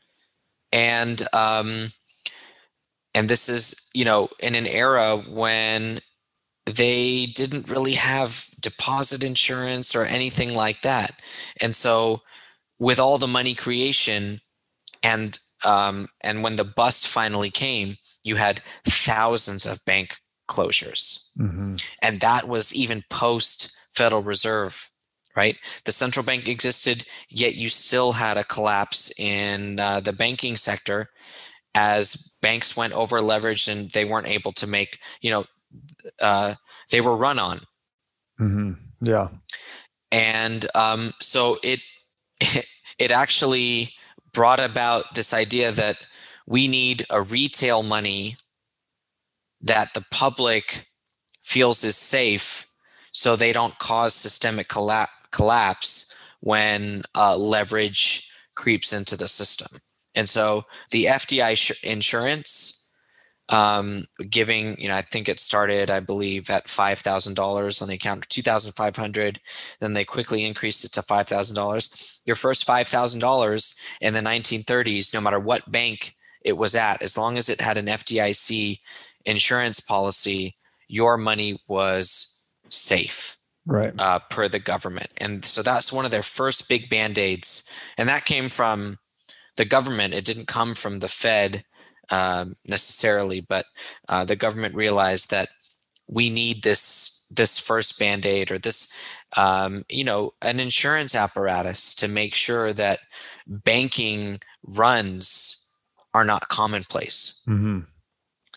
and 0.74 1.28
um 1.34 1.92
and 3.16 3.30
this 3.30 3.50
is 3.50 3.90
you 3.94 4.06
know 4.06 4.30
in 4.40 4.56
an 4.56 4.68
era 4.68 5.18
when 5.30 6.00
they 6.66 7.26
didn't 7.28 7.70
really 7.70 7.94
have 7.96 8.46
deposit 8.60 9.24
insurance 9.24 9.96
or 9.96 10.06
anything 10.06 10.54
like 10.54 10.82
that 10.82 11.22
and 11.62 11.76
so 11.76 12.22
with 12.80 13.00
all 13.00 13.18
the 13.18 13.28
money 13.28 13.54
creation 13.54 14.40
and 15.04 15.40
um 15.66 16.08
and 16.24 16.44
when 16.44 16.56
the 16.56 16.64
bust 16.64 17.08
finally 17.08 17.50
came 17.50 17.96
you 18.24 18.36
had 18.36 18.62
thousands 18.86 19.66
of 19.66 19.84
bank 19.86 20.18
closures 20.50 21.32
Mhm. 21.38 21.82
and 22.02 22.20
that 22.22 22.48
was 22.48 22.74
even 22.76 23.04
post 23.10 23.72
Federal 23.94 24.22
Reserve, 24.24 24.90
right? 25.36 25.58
The 25.86 25.92
central 25.92 26.26
bank 26.26 26.48
existed, 26.48 27.06
yet 27.30 27.56
you 27.56 27.68
still 27.70 28.14
had 28.14 28.38
a 28.38 28.44
collapse 28.44 29.12
in 29.20 29.80
uh, 29.80 30.00
the 30.00 30.14
banking 30.14 30.56
sector 30.58 31.10
as 31.76 32.38
banks 32.42 32.76
went 32.76 32.94
over 32.94 33.20
leveraged 33.22 33.72
and 33.72 33.92
they 33.92 34.06
weren't 34.06 34.28
able 34.28 34.52
to 34.54 34.68
make, 34.68 35.00
you 35.22 35.32
know, 35.32 35.46
uh, 36.22 36.56
they 36.90 37.02
were 37.02 37.16
run 37.16 37.40
on, 37.40 37.62
Mhm. 38.40 38.78
Yeah. 39.02 39.30
and 40.12 40.66
um, 40.76 41.14
so 41.22 41.58
it 41.64 41.80
it 43.00 43.12
actually 43.12 43.94
brought 44.34 44.60
about 44.60 45.16
this 45.16 45.34
idea 45.34 45.72
that 45.72 45.98
we 46.48 46.68
need 46.68 47.06
a 47.10 47.22
retail 47.22 47.84
money 47.84 48.36
that 49.62 49.94
the 49.94 50.06
public 50.12 50.88
feels 51.42 51.84
is 51.84 51.96
safe 51.98 52.68
so 53.12 53.36
they 53.36 53.54
don't 53.54 53.78
cause 53.80 54.14
systemic 54.16 54.68
colla- 54.68 55.08
collapse 55.32 56.18
when 56.40 57.04
uh, 57.16 57.36
leverage 57.38 58.30
creeps 58.56 58.92
into 58.94 59.16
the 59.16 59.28
system 59.28 59.80
and 60.16 60.28
so 60.30 60.66
the 60.92 61.06
fdi 61.06 61.56
sh- 61.58 61.84
insurance 61.84 62.78
um, 63.50 64.06
giving 64.30 64.80
you 64.80 64.88
know 64.88 64.96
i 64.96 65.02
think 65.02 65.28
it 65.28 65.40
started 65.40 65.92
i 65.92 66.00
believe 66.00 66.50
at 66.50 66.68
$5000 66.68 67.82
on 67.82 67.88
the 67.90 67.96
account 67.96 68.30
2500 68.30 69.40
then 69.82 69.94
they 69.94 70.06
quickly 70.06 70.46
increased 70.46 70.86
it 70.86 70.94
to 70.94 71.02
$5000 71.02 72.18
your 72.26 72.36
first 72.38 72.66
$5000 72.68 73.80
in 74.00 74.14
the 74.14 74.20
1930s 74.22 75.14
no 75.14 75.20
matter 75.20 75.40
what 75.40 75.70
bank 75.72 76.16
it 76.44 76.58
was 76.58 76.76
at 76.76 77.02
as 77.02 77.18
long 77.18 77.38
as 77.38 77.50
it 77.50 77.60
had 77.60 77.78
an 77.78 77.88
fdic 77.88 78.80
insurance 79.26 79.80
policy 79.82 80.56
your 80.88 81.18
money 81.18 81.60
was 81.68 82.46
safe 82.70 83.38
Right. 83.66 83.94
uh, 84.00 84.20
per 84.30 84.48
the 84.48 84.60
government. 84.60 85.10
And 85.18 85.46
so 85.46 85.62
that's 85.62 85.94
one 85.94 86.04
of 86.04 86.10
their 86.12 86.24
first 86.24 86.68
big 86.68 86.90
band 86.90 87.20
aids. 87.20 87.72
And 87.96 88.10
that 88.10 88.26
came 88.26 88.50
from 88.50 88.98
the 89.58 89.66
government. 89.66 90.14
It 90.14 90.26
didn't 90.26 90.48
come 90.48 90.76
from 90.76 91.00
the 91.00 91.08
Fed 91.08 91.64
um, 92.10 92.54
necessarily, 92.66 93.42
but 93.42 93.66
uh, 94.10 94.26
the 94.26 94.36
government 94.36 94.76
realized 94.76 95.32
that 95.32 95.50
we 96.08 96.30
need 96.30 96.64
this 96.64 97.28
this 97.34 97.58
first 97.58 97.98
band 97.98 98.26
aid 98.26 98.52
or 98.52 98.58
this 98.58 98.94
um, 99.38 99.84
you 99.88 100.04
know 100.04 100.34
an 100.42 100.60
insurance 100.60 101.16
apparatus 101.16 101.96
to 101.96 102.08
make 102.10 102.36
sure 102.36 102.74
that 102.74 103.00
banking 103.48 104.40
runs 104.64 105.78
are 106.14 106.26
not 106.26 106.50
commonplace 106.50 107.42
Mhm. 107.48 107.86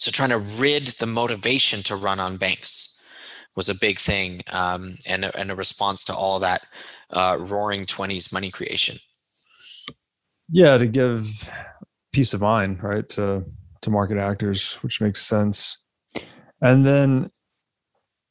so 0.00 0.10
trying 0.10 0.30
to 0.30 0.38
rid 0.38 0.88
the 0.98 1.06
motivation 1.06 1.82
to 1.84 1.94
run 1.94 2.18
on 2.18 2.36
banks 2.36 3.04
was 3.54 3.68
a 3.68 3.74
big 3.78 3.98
thing 4.00 4.42
um, 4.52 4.96
and, 5.06 5.24
a, 5.24 5.38
and 5.38 5.50
a 5.52 5.54
response 5.54 6.02
to 6.04 6.14
all 6.14 6.40
that 6.40 6.66
uh, 7.10 7.36
roaring 7.38 7.86
20s 7.86 8.32
money 8.32 8.50
creation 8.50 8.98
Yeah, 10.50 10.76
to 10.76 10.86
give 10.86 11.50
peace 12.12 12.34
of 12.34 12.40
mind, 12.40 12.82
right? 12.82 13.08
To 13.10 13.44
to 13.82 13.90
market 13.90 14.18
actors, 14.18 14.74
which 14.82 15.00
makes 15.00 15.20
sense. 15.20 15.78
And 16.60 16.86
then 16.86 17.28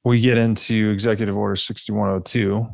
we 0.03 0.19
get 0.19 0.38
into 0.38 0.90
Executive 0.90 1.38
Order 1.38 1.56
6102, 1.56 2.67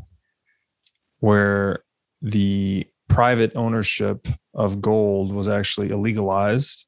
where 1.19 1.83
the 2.21 2.87
private 3.09 3.51
ownership 3.55 4.27
of 4.53 4.81
gold 4.81 5.33
was 5.33 5.47
actually 5.47 5.89
illegalized. 5.89 6.85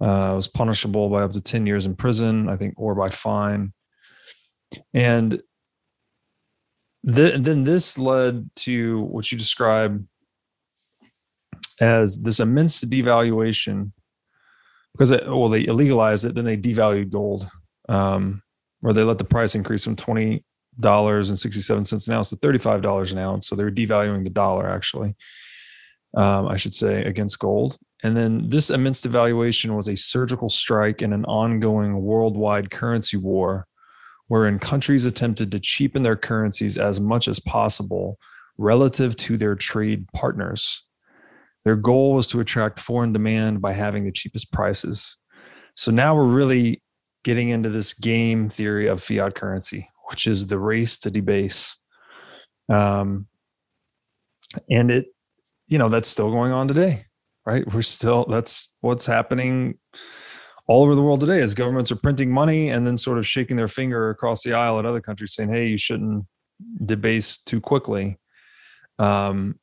Uh, 0.00 0.30
it 0.32 0.36
was 0.36 0.48
punishable 0.48 1.08
by 1.08 1.22
up 1.22 1.32
to 1.32 1.40
10 1.40 1.66
years 1.66 1.86
in 1.86 1.96
prison, 1.96 2.48
I 2.48 2.56
think, 2.56 2.74
or 2.76 2.94
by 2.94 3.08
fine. 3.08 3.72
And 4.94 5.40
th- 7.04 7.40
then 7.40 7.64
this 7.64 7.98
led 7.98 8.50
to 8.56 9.00
what 9.02 9.32
you 9.32 9.38
describe 9.38 10.06
as 11.80 12.22
this 12.22 12.40
immense 12.40 12.84
devaluation 12.84 13.92
because 14.92 15.10
it, 15.10 15.26
well 15.26 15.48
they 15.48 15.64
illegalized 15.64 16.26
it 16.26 16.34
then 16.34 16.44
they 16.44 16.56
devalued 16.56 17.10
gold 17.10 17.48
um, 17.88 18.42
or 18.82 18.92
they 18.92 19.02
let 19.02 19.18
the 19.18 19.24
price 19.24 19.54
increase 19.54 19.84
from 19.84 19.96
twenty 19.96 20.44
dollars 20.78 21.28
and 21.28 21.38
sixty 21.38 21.60
seven 21.60 21.84
cents 21.84 22.06
an 22.06 22.14
ounce 22.14 22.30
to 22.30 22.36
thirty 22.36 22.58
five 22.58 22.82
dollars 22.82 23.12
an 23.12 23.18
ounce. 23.18 23.48
So 23.48 23.56
they 23.56 23.64
were 23.64 23.70
devaluing 23.70 24.24
the 24.24 24.30
dollar 24.30 24.68
actually, 24.68 25.16
um, 26.16 26.48
I 26.48 26.56
should 26.56 26.74
say, 26.74 27.04
against 27.04 27.38
gold. 27.38 27.76
And 28.02 28.16
then 28.16 28.48
this 28.48 28.70
immense 28.70 29.00
devaluation 29.00 29.74
was 29.74 29.88
a 29.88 29.96
surgical 29.96 30.48
strike 30.48 31.00
in 31.00 31.12
an 31.12 31.24
ongoing 31.24 32.02
worldwide 32.02 32.70
currency 32.70 33.16
war, 33.16 33.66
wherein 34.28 34.58
countries 34.58 35.06
attempted 35.06 35.50
to 35.52 35.60
cheapen 35.60 36.02
their 36.02 36.16
currencies 36.16 36.76
as 36.76 37.00
much 37.00 37.26
as 37.26 37.40
possible 37.40 38.18
relative 38.58 39.16
to 39.16 39.36
their 39.36 39.54
trade 39.54 40.06
partners. 40.12 40.82
Their 41.66 41.74
goal 41.74 42.14
was 42.14 42.28
to 42.28 42.38
attract 42.38 42.78
foreign 42.78 43.12
demand 43.12 43.60
by 43.60 43.72
having 43.72 44.04
the 44.04 44.12
cheapest 44.12 44.52
prices. 44.52 45.16
So 45.74 45.90
now 45.90 46.14
we're 46.14 46.22
really 46.22 46.80
getting 47.24 47.48
into 47.48 47.70
this 47.70 47.92
game 47.92 48.48
theory 48.48 48.86
of 48.86 49.02
fiat 49.02 49.34
currency, 49.34 49.90
which 50.08 50.28
is 50.28 50.46
the 50.46 50.60
race 50.60 50.96
to 51.00 51.10
debase. 51.10 51.76
Um, 52.68 53.26
and 54.70 54.92
it, 54.92 55.06
you 55.66 55.76
know, 55.76 55.88
that's 55.88 56.06
still 56.06 56.30
going 56.30 56.52
on 56.52 56.68
today, 56.68 57.06
right? 57.44 57.66
We're 57.74 57.82
still, 57.82 58.26
that's 58.26 58.72
what's 58.80 59.06
happening 59.06 59.78
all 60.68 60.84
over 60.84 60.94
the 60.94 61.02
world 61.02 61.18
today 61.18 61.40
as 61.40 61.56
governments 61.56 61.90
are 61.90 61.96
printing 61.96 62.30
money 62.30 62.68
and 62.68 62.86
then 62.86 62.96
sort 62.96 63.18
of 63.18 63.26
shaking 63.26 63.56
their 63.56 63.66
finger 63.66 64.08
across 64.08 64.44
the 64.44 64.52
aisle 64.52 64.78
at 64.78 64.86
other 64.86 65.00
countries 65.00 65.34
saying, 65.34 65.48
hey, 65.48 65.66
you 65.66 65.78
shouldn't 65.78 66.26
debase 66.84 67.38
too 67.38 67.60
quickly. 67.60 68.18
Um, 69.00 69.58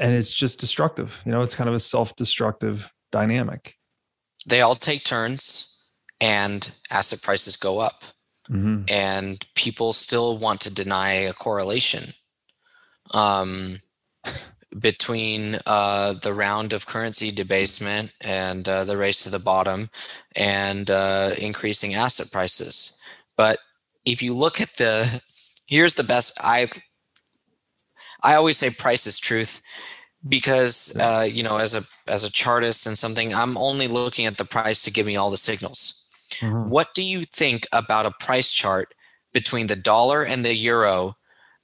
and 0.00 0.14
it's 0.14 0.34
just 0.34 0.58
destructive. 0.58 1.22
You 1.24 1.30
know, 1.30 1.42
it's 1.42 1.54
kind 1.54 1.68
of 1.68 1.74
a 1.74 1.80
self 1.80 2.16
destructive 2.16 2.92
dynamic. 3.12 3.76
They 4.46 4.62
all 4.62 4.74
take 4.74 5.04
turns 5.04 5.90
and 6.20 6.72
asset 6.90 7.22
prices 7.22 7.56
go 7.56 7.78
up. 7.78 8.02
Mm-hmm. 8.50 8.84
And 8.88 9.46
people 9.54 9.92
still 9.92 10.36
want 10.36 10.62
to 10.62 10.74
deny 10.74 11.12
a 11.12 11.32
correlation 11.32 12.14
um, 13.12 13.76
between 14.78 15.58
uh, 15.66 16.14
the 16.14 16.34
round 16.34 16.72
of 16.72 16.86
currency 16.86 17.30
debasement 17.30 18.12
and 18.20 18.68
uh, 18.68 18.84
the 18.84 18.96
race 18.96 19.22
to 19.22 19.30
the 19.30 19.38
bottom 19.38 19.88
and 20.34 20.90
uh, 20.90 21.30
increasing 21.38 21.94
asset 21.94 22.32
prices. 22.32 23.00
But 23.36 23.58
if 24.04 24.20
you 24.20 24.34
look 24.34 24.60
at 24.60 24.70
the, 24.78 25.22
here's 25.68 25.94
the 25.94 26.02
best. 26.02 26.36
I 26.42 26.68
I 28.22 28.34
always 28.34 28.56
say 28.58 28.70
price 28.70 29.06
is 29.06 29.18
truth 29.18 29.62
because 30.28 30.96
uh, 31.00 31.26
you 31.30 31.42
know 31.42 31.56
as 31.56 31.74
a 31.74 31.82
as 32.10 32.24
a 32.24 32.32
chartist 32.32 32.86
and 32.86 32.98
something, 32.98 33.34
I'm 33.34 33.56
only 33.56 33.88
looking 33.88 34.26
at 34.26 34.36
the 34.36 34.44
price 34.44 34.82
to 34.82 34.92
give 34.92 35.06
me 35.06 35.16
all 35.16 35.30
the 35.30 35.36
signals. 35.36 36.10
Mm-hmm. 36.40 36.68
What 36.68 36.94
do 36.94 37.02
you 37.02 37.24
think 37.24 37.66
about 37.72 38.06
a 38.06 38.12
price 38.20 38.52
chart 38.52 38.94
between 39.32 39.66
the 39.66 39.76
dollar 39.76 40.22
and 40.22 40.44
the 40.44 40.54
euro 40.54 41.16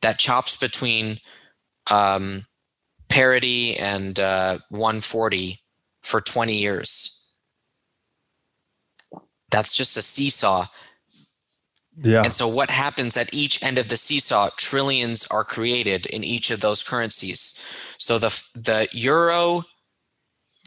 that 0.02 0.18
chops 0.18 0.56
between 0.56 1.18
um, 1.90 2.42
parity 3.08 3.76
and 3.76 4.18
uh, 4.18 4.58
140 4.70 5.60
for 6.02 6.20
20 6.20 6.56
years? 6.56 7.30
That's 9.50 9.76
just 9.76 9.96
a 9.96 10.02
seesaw. 10.02 10.66
Yeah. 12.02 12.22
And 12.22 12.32
so 12.32 12.46
what 12.46 12.70
happens 12.70 13.16
at 13.16 13.32
each 13.32 13.62
end 13.62 13.78
of 13.78 13.88
the 13.88 13.96
seesaw? 13.96 14.50
Trillions 14.56 15.26
are 15.30 15.44
created 15.44 16.06
in 16.06 16.24
each 16.24 16.50
of 16.50 16.60
those 16.60 16.82
currencies. 16.82 17.64
So 17.98 18.18
the 18.18 18.42
the 18.54 18.88
euro 18.92 19.64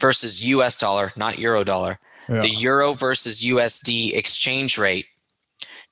versus 0.00 0.44
US 0.44 0.76
dollar, 0.76 1.12
not 1.16 1.38
euro 1.38 1.62
dollar, 1.62 1.98
yeah. 2.28 2.40
the 2.40 2.50
euro 2.50 2.94
versus 2.94 3.44
USD 3.44 4.14
exchange 4.16 4.78
rate 4.78 5.06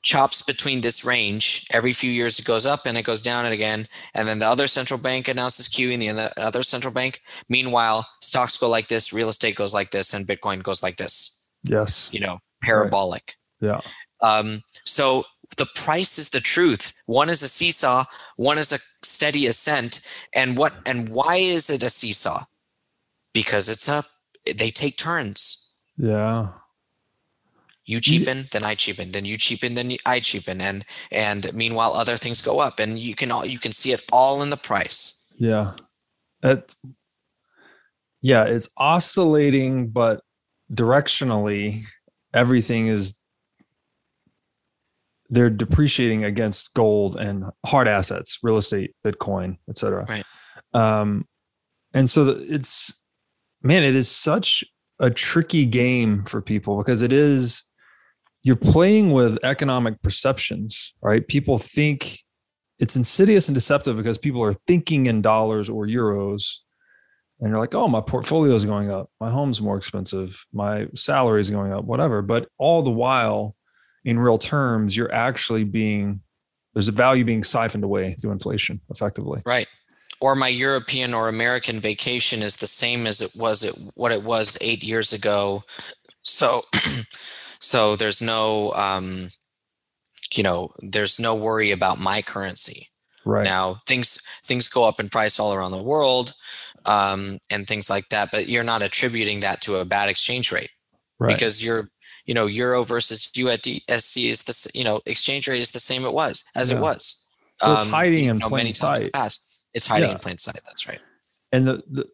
chops 0.03 0.43
between 0.43 0.81
this 0.81 1.05
range 1.05 1.67
every 1.73 1.93
few 1.93 2.11
years 2.11 2.39
it 2.39 2.45
goes 2.45 2.65
up 2.65 2.87
and 2.87 2.97
it 2.97 3.03
goes 3.03 3.21
down 3.21 3.45
and 3.45 3.53
again 3.53 3.87
and 4.15 4.29
then 4.29 4.39
the 4.39 4.47
other 4.47 4.69
central 4.69 4.99
bank 4.99 5.27
announces 5.27 5.69
QE 5.69 5.93
and 6.09 6.17
the 6.17 6.33
other 6.41 6.63
central 6.63 6.95
bank 6.95 7.21
meanwhile 7.49 8.07
stocks 8.23 8.57
go 8.57 8.69
like 8.69 8.87
this 8.87 9.13
real 9.13 9.29
estate 9.29 9.57
goes 9.57 9.75
like 9.75 9.91
this 9.91 10.15
and 10.15 10.27
bitcoin 10.27 10.63
goes 10.63 10.85
like 10.85 10.97
this 10.97 11.51
yes 11.65 12.09
you 12.13 12.21
know 12.21 12.39
parabolic 12.63 13.35
right. 13.61 13.69
yeah 13.69 13.81
um 14.23 14.63
so 14.85 15.25
the 15.57 15.67
price 15.75 16.19
is 16.19 16.31
the 16.31 16.41
truth. 16.41 16.93
One 17.07 17.31
is 17.31 17.43
a 17.43 17.49
seesaw 17.49 18.05
one 18.39 18.57
is 18.57 18.73
a 18.73 18.79
steady 19.05 19.47
ascent. 19.47 20.09
And 20.33 20.57
what 20.57 20.73
and 20.87 21.09
why 21.09 21.37
is 21.37 21.69
it 21.69 21.83
a 21.83 21.91
seesaw? 21.91 22.45
Because 23.35 23.69
it's 23.69 23.89
a 23.89 24.05
they 24.57 24.71
take 24.71 24.97
turns. 24.97 25.77
Yeah. 25.97 26.51
You 27.85 28.01
cheapen, 28.01 28.45
then 28.53 28.65
I 28.65 28.75
cheapen, 28.75 29.13
then 29.13 29.25
you 29.25 29.39
cheapen, 29.39 29.75
then 29.75 29.97
I 30.05 30.21
cheapen, 30.21 30.61
and 30.61 30.85
and 31.11 31.53
meanwhile 31.55 31.95
other 31.95 32.19
things 32.19 32.43
go 32.43 32.61
up, 32.61 32.81
and 32.81 32.99
you 32.99 33.15
can 33.15 33.33
all 33.33 33.47
you 33.47 33.59
can 33.59 33.73
see 33.73 33.93
it 33.93 34.05
all 34.13 34.43
in 34.43 34.51
the 34.51 34.59
price. 34.59 35.33
Yeah, 35.39 35.73
it, 36.43 36.75
yeah, 38.21 38.45
it's 38.45 38.69
oscillating, 38.77 39.89
but 39.89 40.21
directionally, 40.71 41.85
everything 42.35 42.89
is 42.89 43.18
they're 45.31 45.51
depreciating 45.51 46.25
against 46.25 46.75
gold 46.75 47.17
and 47.17 47.45
hard 47.67 47.89
assets, 47.89 48.39
real 48.43 48.57
estate, 48.57 48.95
Bitcoin, 49.05 49.59
etc. 49.69 50.07
Right. 50.09 50.25
Um, 50.75 51.27
and 51.95 52.09
so 52.09 52.35
it's 52.37 53.01
man, 53.63 53.83
it 53.83 53.95
is 53.95 54.11
such 54.11 54.65
a 55.01 55.11
tricky 55.11 55.65
game 55.65 56.25
for 56.25 56.41
people 56.41 56.79
because 56.79 57.03
it 57.03 57.13
is 57.13 57.65
you're 58.45 58.57
playing 58.57 59.13
with 59.13 59.39
economic 59.45 60.01
perceptions, 60.03 60.95
right? 61.03 61.27
People 61.27 61.59
think 61.59 62.21
it's 62.79 62.97
insidious 62.97 63.49
and 63.49 63.55
deceptive 63.55 63.97
because 63.97 64.19
people 64.19 64.43
are 64.43 64.55
thinking 64.67 65.07
in 65.07 65.21
dollars 65.21 65.69
or 65.69 65.87
euros 65.87 66.61
and 67.41 67.51
you're 67.51 67.59
like, 67.59 67.75
oh, 67.75 67.89
my 67.89 68.01
portfolio 68.01 68.55
is 68.55 68.65
going 68.65 68.91
up, 68.91 69.11
my 69.21 69.31
home's 69.31 69.61
more 69.61 69.77
expensive, 69.77 70.45
my 70.53 70.89
salary 70.95 71.41
is 71.41 71.51
going 71.51 71.73
up, 71.73 71.85
whatever. 71.85 72.23
But 72.23 72.49
all 72.59 72.83
the 72.83 72.91
while, 72.91 73.55
in 74.09 74.19
real 74.19 74.39
terms, 74.39 74.97
you're 74.97 75.13
actually 75.13 75.65
being 75.65 76.21
there's 76.75 76.89
a 76.89 76.93
value 76.93 77.25
being 77.25 77.43
siphoned 77.43 77.85
away 77.85 78.15
through 78.21 78.33
inflation 78.33 78.81
effectively. 78.91 79.43
Right 79.45 79.69
or 80.21 80.35
my 80.35 80.49
European 80.49 81.15
or 81.15 81.29
American 81.29 81.81
vacation 81.81 82.43
is 82.43 82.57
the 82.57 82.67
same 82.67 83.07
as 83.07 83.21
it 83.21 83.33
was 83.37 83.63
it 83.63 83.79
what 83.95 84.13
it 84.13 84.23
was 84.23 84.59
eight 84.61 84.83
years 84.83 85.13
ago. 85.13 85.63
So, 86.23 86.63
so 87.61 87.97
there's 87.97 88.21
no, 88.21 88.73
um, 88.73 89.29
you 90.33 90.43
know, 90.43 90.71
there's 90.81 91.21
no 91.21 91.35
worry 91.35 91.71
about 91.71 92.01
my 92.01 92.23
currency. 92.23 92.87
Right 93.25 93.45
now, 93.45 93.79
things 93.87 94.27
things 94.45 94.69
go 94.69 94.89
up 94.89 94.99
in 94.99 95.09
price 95.09 95.39
all 95.39 95.53
around 95.53 95.73
the 95.73 95.83
world, 95.83 96.33
um, 96.87 97.39
and 97.51 97.67
things 97.67 97.91
like 97.91 98.09
that. 98.09 98.31
But 98.31 98.49
you're 98.49 98.65
not 98.65 98.83
attributing 98.83 99.41
that 99.41 99.61
to 99.63 99.77
a 99.77 99.85
bad 99.85 100.09
exchange 100.09 100.51
rate, 100.51 100.71
right. 101.19 101.29
because 101.29 101.63
you're 101.63 101.89
you 102.29 102.35
know 102.35 102.47
euro 102.47 102.85
versus 102.85 103.31
USD 103.35 103.83
is 103.89 104.45
the 104.45 104.79
you 104.79 104.85
know 104.85 105.01
exchange 105.07 105.49
rate 105.49 105.61
is 105.61 105.73
the 105.73 105.81
same 105.81 106.05
it 106.05 106.13
was 106.13 106.45
as 106.55 106.71
yeah. 106.71 106.77
it 106.77 106.81
was. 106.81 107.27
So 107.57 107.73
it's 107.73 107.83
um, 107.83 107.89
hiding 107.89 108.27
in 108.27 108.39
know, 108.39 108.49
plain 108.49 108.71
sight. 108.73 109.13
Past. 109.13 109.67
It's 109.75 109.87
hiding 109.87 110.11
yeah. 110.11 110.15
in 110.15 110.21
plain 110.21 110.39
sight. 110.39 110.61
That's 110.65 110.87
right. 110.87 111.01
And 111.51 111.67
the, 111.67 111.83
the 111.89 112.09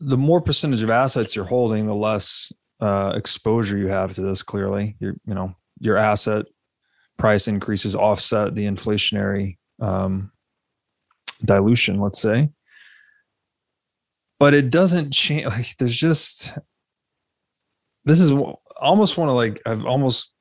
the 0.00 0.16
more 0.16 0.40
percentage 0.40 0.82
of 0.82 0.90
assets 0.90 1.36
you're 1.36 1.44
holding, 1.44 1.86
the 1.86 1.94
less 1.94 2.50
uh, 2.80 3.12
exposure 3.14 3.76
you 3.76 3.88
have 3.88 4.14
to 4.14 4.22
this. 4.22 4.42
Clearly, 4.42 4.96
your 5.00 5.14
you 5.26 5.34
know 5.34 5.54
your 5.80 5.98
asset 5.98 6.46
price 7.18 7.46
increases 7.46 7.94
offset 7.94 8.54
the 8.54 8.64
inflationary 8.64 9.58
um, 9.82 10.32
dilution. 11.44 12.00
Let's 12.00 12.22
say, 12.22 12.48
but 14.40 14.54
it 14.54 14.70
doesn't 14.70 15.12
change. 15.12 15.44
Like 15.44 15.76
there's 15.76 15.98
just 15.98 16.58
this 18.06 18.20
is 18.20 18.32
almost 18.80 19.16
want 19.16 19.28
to 19.28 19.32
like 19.32 19.60
I've 19.66 19.84
almost 19.84 20.34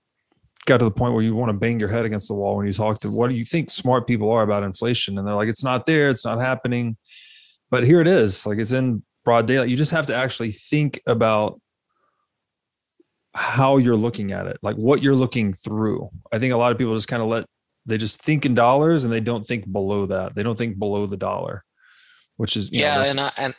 got 0.66 0.78
to 0.78 0.86
the 0.86 0.92
point 0.92 1.14
where 1.14 1.24
you 1.24 1.34
want 1.36 1.50
to 1.50 1.58
bang 1.58 1.80
your 1.80 1.90
head 1.90 2.06
against 2.06 2.28
the 2.28 2.34
wall 2.34 2.58
when 2.58 2.68
you 2.68 2.74
talk 2.74 3.00
to 3.00 3.10
what 3.10 3.30
do 3.30 3.36
you 3.36 3.46
think 3.46 3.70
smart 3.70 4.06
people 4.06 4.30
are 4.32 4.44
about 4.44 4.64
inflation 4.64 5.18
and 5.18 5.26
they're 5.26 5.34
like 5.34 5.48
it's 5.48 5.64
not 5.64 5.86
there 5.86 6.10
it's 6.10 6.26
not 6.26 6.42
happening 6.42 6.98
but 7.70 7.86
here 7.86 8.02
it 8.02 8.08
is 8.08 8.46
like 8.46 8.58
it's 8.60 8.74
in 8.74 9.02
broad 9.28 9.46
daylight. 9.46 9.68
You 9.68 9.76
just 9.76 9.92
have 9.92 10.06
to 10.06 10.16
actually 10.16 10.54
think 10.54 11.02
about 11.06 11.60
how 13.34 13.76
you're 13.76 13.98
looking 13.98 14.32
at 14.32 14.48
it, 14.48 14.58
like 14.62 14.78
what 14.78 15.04
you're 15.04 15.16
looking 15.16 15.52
through. 15.52 16.10
I 16.32 16.40
think 16.40 16.54
a 16.54 16.58
lot 16.58 16.72
of 16.72 16.78
people 16.78 16.96
just 16.96 17.10
kind 17.10 17.22
of 17.22 17.28
let 17.28 17.46
they 17.86 17.98
just 17.98 18.22
think 18.22 18.46
in 18.46 18.56
dollars 18.56 19.04
and 19.04 19.12
they 19.12 19.20
don't 19.20 19.46
think 19.46 19.70
below 19.70 20.06
that. 20.06 20.34
They 20.34 20.44
don't 20.44 20.58
think 20.58 20.80
below 20.80 21.08
the 21.08 21.18
dollar, 21.18 21.66
which 22.38 22.56
is 22.56 22.72
yeah, 22.72 22.96
know, 22.96 23.04
and 23.04 23.20
I, 23.20 23.32
and 23.38 23.56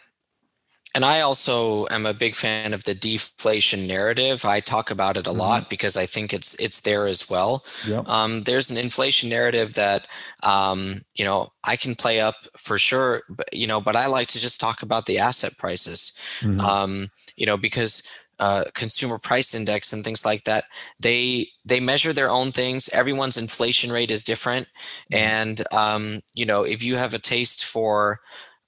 and 0.95 1.05
I 1.05 1.21
also 1.21 1.87
am 1.91 2.07
a 2.07 2.15
big 2.15 2.35
fan 2.35 2.73
of 2.73 2.85
the 2.85 2.95
deflation 2.95 3.87
narrative. 3.87 4.45
I 4.45 4.61
talk 4.61 4.91
about 4.91 5.17
it 5.17 5.27
a 5.27 5.31
mm-hmm. 5.31 5.39
lot 5.39 5.71
because 5.71 5.97
I 5.97 6.07
think 6.07 6.33
it's 6.33 6.59
it's 6.61 6.81
there 6.81 7.07
as 7.07 7.29
well. 7.29 7.65
Yep. 7.87 8.09
Um, 8.09 8.43
there's 8.43 8.71
an 8.71 8.79
inflation 8.79 9.29
narrative 9.29 9.75
that 9.75 10.07
um, 10.43 11.03
you 11.15 11.25
know 11.25 11.53
I 11.67 11.77
can 11.77 11.95
play 11.95 12.21
up 12.21 12.37
for 12.57 12.79
sure, 12.79 13.23
but 13.29 13.53
you 13.53 13.67
know, 13.67 13.81
but 13.81 13.97
I 13.97 14.07
like 14.07 14.29
to 14.29 14.41
just 14.41 14.61
talk 14.61 14.83
about 14.83 15.07
the 15.07 15.19
asset 15.19 15.57
prices. 15.59 16.19
Mm-hmm. 16.41 16.61
Um, 16.61 17.09
you 17.37 17.47
know, 17.47 17.59
because 17.59 18.09
uh, 18.41 18.65
consumer 18.75 19.19
price 19.19 19.55
index 19.55 19.93
and 19.93 20.05
things 20.05 20.25
like 20.25 20.45
that 20.45 20.65
they 21.01 21.49
they 21.65 21.81
measure 21.81 22.13
their 22.13 22.31
own 22.31 22.53
things 22.53 22.89
everyone's 22.91 23.37
inflation 23.37 23.91
rate 23.91 24.13
is 24.13 24.23
different 24.23 24.69
mm-hmm. 25.13 25.17
and 25.17 25.63
um, 25.73 26.21
you 26.35 26.47
know 26.47 26.63
if 26.63 26.83
you 26.83 26.97
have 26.97 27.15
a 27.15 27.19
taste 27.19 27.65
for 27.65 28.21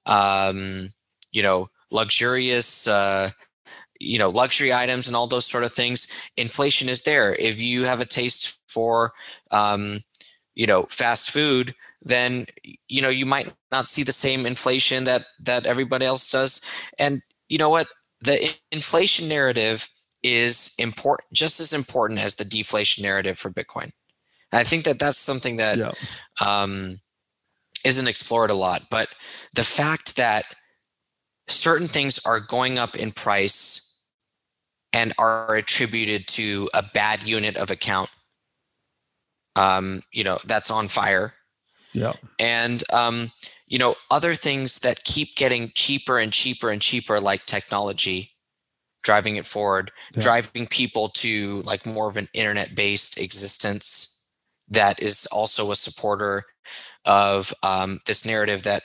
um, 0.06 0.88
you 1.30 1.40
know 1.40 1.68
luxurious 1.90 2.86
uh, 2.86 3.30
you 3.98 4.18
know 4.18 4.30
luxury 4.30 4.72
items 4.72 5.06
and 5.06 5.16
all 5.16 5.26
those 5.26 5.46
sort 5.46 5.64
of 5.64 5.72
things 5.72 6.12
inflation 6.36 6.88
is 6.88 7.02
there. 7.02 7.34
If 7.34 7.60
you 7.60 7.84
have 7.84 8.00
a 8.00 8.06
taste 8.06 8.58
for 8.68 9.12
um, 9.50 9.98
you 10.54 10.66
know 10.66 10.84
fast 10.84 11.30
food 11.30 11.74
then 12.02 12.46
you 12.88 13.02
know 13.02 13.08
you 13.08 13.26
might 13.26 13.52
not 13.70 13.88
see 13.88 14.02
the 14.02 14.12
same 14.12 14.46
inflation 14.46 15.04
that 15.04 15.24
that 15.40 15.66
everybody 15.66 16.06
else 16.06 16.30
does. 16.30 16.64
And 16.98 17.22
you 17.48 17.58
know 17.58 17.70
what? 17.70 17.86
The 18.22 18.54
inflation 18.70 19.28
narrative 19.28 19.88
is 20.22 20.74
important 20.78 21.32
just 21.32 21.60
as 21.60 21.72
important 21.72 22.20
as 22.20 22.36
the 22.36 22.44
deflation 22.44 23.02
narrative 23.02 23.38
for 23.38 23.50
bitcoin. 23.50 23.90
I 24.52 24.64
think 24.64 24.84
that 24.84 24.98
that's 24.98 25.18
something 25.18 25.56
that 25.56 25.78
yeah. 25.78 25.92
um, 26.40 26.96
not 27.84 28.08
explored 28.08 28.50
a 28.50 28.54
lot 28.54 28.82
but 28.90 29.08
the 29.54 29.62
fact 29.62 30.16
that 30.16 30.44
certain 31.50 31.88
things 31.88 32.20
are 32.24 32.40
going 32.40 32.78
up 32.78 32.96
in 32.96 33.12
price 33.12 34.04
and 34.92 35.12
are 35.18 35.54
attributed 35.54 36.26
to 36.28 36.68
a 36.74 36.82
bad 36.82 37.24
unit 37.24 37.56
of 37.56 37.70
account. 37.70 38.10
Um, 39.56 40.00
you 40.12 40.24
know 40.24 40.38
that's 40.46 40.70
on 40.70 40.88
fire. 40.88 41.34
Yeah. 41.92 42.12
And 42.38 42.82
um, 42.92 43.32
you 43.66 43.78
know 43.78 43.94
other 44.10 44.34
things 44.34 44.80
that 44.80 45.04
keep 45.04 45.36
getting 45.36 45.72
cheaper 45.74 46.18
and 46.18 46.32
cheaper 46.32 46.70
and 46.70 46.80
cheaper 46.80 47.20
like 47.20 47.46
technology 47.46 48.32
driving 49.02 49.36
it 49.36 49.46
forward 49.46 49.90
yeah. 50.14 50.20
driving 50.20 50.66
people 50.66 51.08
to 51.08 51.62
like 51.62 51.86
more 51.86 52.08
of 52.08 52.18
an 52.18 52.28
internet 52.34 52.74
based 52.74 53.18
existence 53.18 54.30
that 54.68 55.02
is 55.02 55.26
also 55.32 55.70
a 55.70 55.76
supporter 55.76 56.44
of 57.04 57.52
um, 57.62 57.98
this 58.06 58.26
narrative 58.26 58.62
that 58.62 58.82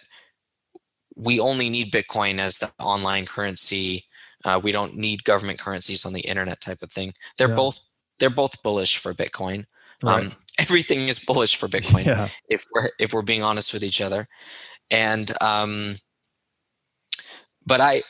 we 1.16 1.40
only 1.40 1.70
need 1.70 1.92
Bitcoin 1.92 2.40
as 2.40 2.58
the 2.58 2.72
online 2.80 3.26
currency. 3.26 4.06
Uh, 4.44 4.60
we 4.62 4.72
don't 4.72 4.96
need 4.96 5.24
government 5.24 5.60
currencies 5.60 6.06
on 6.06 6.14
the 6.14 6.22
internet 6.22 6.62
type 6.62 6.82
of 6.82 6.92
thing. 6.92 7.14
They're 7.38 7.50
yeah. 7.50 7.56
both 7.56 7.80
they're 8.20 8.30
both 8.30 8.62
bullish 8.64 8.98
for 8.98 9.14
Bitcoin. 9.14 9.66
Right. 10.04 10.26
Um, 10.26 10.32
everything 10.60 11.08
is 11.08 11.24
bullish 11.24 11.56
for 11.56 11.68
Bitcoin 11.68 12.06
yeah. 12.06 12.28
if 12.50 12.66
we're 12.74 12.90
if 13.00 13.14
we're 13.14 13.22
being 13.22 13.44
honest 13.44 13.74
with 13.74 13.84
each 13.84 14.02
other. 14.02 14.28
And 14.92 15.32
um, 15.42 15.96
but 17.66 17.82
I 17.82 18.04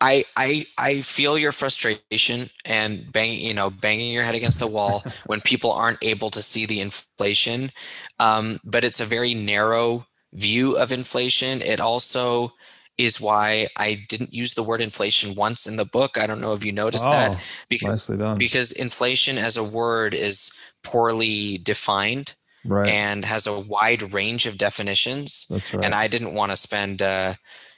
I 0.00 0.24
I 0.36 0.66
I 0.78 1.00
feel 1.00 1.38
your 1.38 1.52
frustration 1.52 2.50
and 2.64 3.10
bang 3.10 3.32
you 3.38 3.54
know 3.54 3.70
banging 3.70 4.12
your 4.12 4.22
head 4.22 4.34
against 4.34 4.60
the 4.60 4.66
wall 4.66 5.02
when 5.26 5.40
people 5.40 5.72
aren't 5.72 6.02
able 6.02 6.30
to 6.30 6.42
see 6.42 6.66
the 6.66 6.80
inflation. 6.80 7.70
Um, 8.18 8.60
but 8.64 8.84
it's 8.84 9.00
a 9.00 9.04
very 9.06 9.34
narrow 9.34 10.06
view 10.34 10.76
of 10.76 10.92
inflation. 10.92 11.62
It 11.62 11.80
also 11.80 12.52
is 12.96 13.20
why 13.20 13.66
I 13.76 14.04
didn't 14.08 14.32
use 14.32 14.54
the 14.54 14.62
word 14.62 14.80
inflation 14.80 15.34
once 15.34 15.66
in 15.66 15.76
the 15.76 15.84
book. 15.84 16.18
I 16.18 16.26
don't 16.26 16.40
know 16.40 16.52
if 16.52 16.64
you 16.64 16.72
noticed 16.72 17.06
oh, 17.06 17.10
that 17.10 17.42
because 17.68 18.10
because 18.38 18.72
inflation 18.72 19.38
as 19.38 19.56
a 19.56 19.64
word 19.64 20.14
is 20.14 20.52
poorly 20.84 21.58
defined 21.58 22.34
right. 22.64 22.88
and 22.88 23.24
has 23.24 23.46
a 23.46 23.60
wide 23.60 24.12
range 24.12 24.46
of 24.46 24.58
definitions. 24.58 25.46
That's 25.50 25.74
right. 25.74 25.84
And 25.84 25.94
I 25.94 26.06
didn't 26.06 26.34
want 26.34 26.52
to 26.52 26.56
spend 26.56 27.02
uh, 27.02 27.34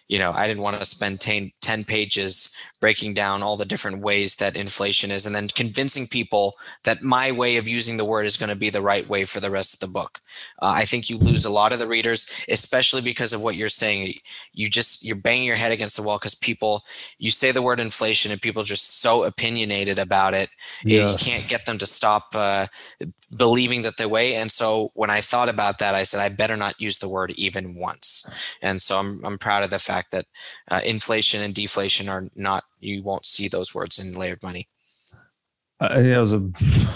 you 0.08 0.18
know, 0.18 0.32
I 0.32 0.46
didn't 0.46 0.62
want 0.62 0.78
to 0.78 0.84
spend 0.84 1.20
10, 1.20 1.50
10 1.60 1.84
pages 1.84 2.56
breaking 2.80 3.14
down 3.14 3.42
all 3.42 3.56
the 3.56 3.64
different 3.64 3.98
ways 3.98 4.36
that 4.36 4.56
inflation 4.56 5.10
is 5.10 5.26
and 5.26 5.34
then 5.34 5.48
convincing 5.48 6.06
people 6.06 6.54
that 6.84 7.02
my 7.02 7.32
way 7.32 7.56
of 7.56 7.66
using 7.66 7.96
the 7.96 8.04
word 8.04 8.26
is 8.26 8.36
going 8.36 8.50
to 8.50 8.56
be 8.56 8.70
the 8.70 8.82
right 8.82 9.08
way 9.08 9.24
for 9.24 9.40
the 9.40 9.50
rest 9.50 9.74
of 9.74 9.80
the 9.80 9.92
book. 9.92 10.20
Uh, 10.62 10.74
I 10.76 10.84
think 10.84 11.10
you 11.10 11.18
lose 11.18 11.44
a 11.44 11.50
lot 11.50 11.72
of 11.72 11.78
the 11.78 11.88
readers, 11.88 12.30
especially 12.48 13.02
because 13.02 13.32
of 13.32 13.42
what 13.42 13.56
you're 13.56 13.68
saying. 13.68 14.14
You 14.52 14.70
just, 14.70 15.04
you're 15.04 15.16
banging 15.16 15.46
your 15.46 15.56
head 15.56 15.72
against 15.72 15.96
the 15.96 16.02
wall 16.02 16.18
because 16.18 16.34
people, 16.36 16.84
you 17.18 17.30
say 17.30 17.50
the 17.50 17.62
word 17.62 17.80
inflation 17.80 18.30
and 18.30 18.40
people 18.40 18.62
are 18.62 18.66
just 18.66 19.00
so 19.00 19.24
opinionated 19.24 19.98
about 19.98 20.34
it. 20.34 20.50
Yes. 20.84 21.12
You 21.12 21.32
can't 21.32 21.48
get 21.48 21.66
them 21.66 21.78
to 21.78 21.86
stop 21.86 22.26
uh, 22.34 22.66
believing 23.34 23.82
that 23.82 23.96
the 23.96 24.08
way. 24.08 24.34
And 24.34 24.50
so 24.52 24.90
when 24.94 25.10
I 25.10 25.20
thought 25.20 25.48
about 25.48 25.78
that, 25.78 25.94
I 25.94 26.04
said, 26.04 26.20
I 26.20 26.28
better 26.28 26.56
not 26.56 26.80
use 26.80 26.98
the 26.98 27.08
word 27.08 27.32
even 27.32 27.74
once. 27.74 28.32
And 28.62 28.80
so 28.80 28.98
I'm, 28.98 29.24
I'm 29.24 29.38
proud 29.38 29.64
of 29.64 29.70
the 29.70 29.78
fact 29.78 30.12
that 30.12 30.26
uh, 30.70 30.80
inflation 30.84 31.42
and 31.42 31.54
deflation 31.54 32.08
are 32.08 32.28
not, 32.36 32.64
you 32.78 33.02
won't 33.02 33.26
see 33.26 33.48
those 33.48 33.74
words 33.74 33.98
in 33.98 34.18
layered 34.18 34.42
money. 34.42 34.68
I 35.78 35.96
think 35.96 36.08
that 36.08 36.18
was 36.18 36.32
a 36.32 36.50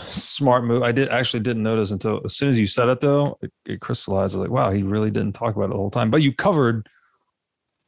smart 0.07 0.65
move. 0.65 0.83
I 0.83 0.92
did 0.92 1.10
actually 1.10 1.41
didn't 1.41 1.62
notice 1.62 1.91
until 1.91 2.23
as 2.25 2.34
soon 2.34 2.49
as 2.49 2.59
you 2.59 2.67
said 2.67 2.89
it 2.89 3.00
though, 3.00 3.36
it, 3.42 3.52
it 3.67 3.81
crystallized. 3.81 4.36
like, 4.36 4.50
wow, 4.50 4.70
he 4.70 4.83
really 4.83 5.10
didn't 5.10 5.34
talk 5.34 5.55
about 5.55 5.67
it 5.67 5.70
the 5.70 5.76
whole 5.76 5.91
time. 5.91 6.10
But 6.10 6.23
you 6.23 6.34
covered 6.34 6.89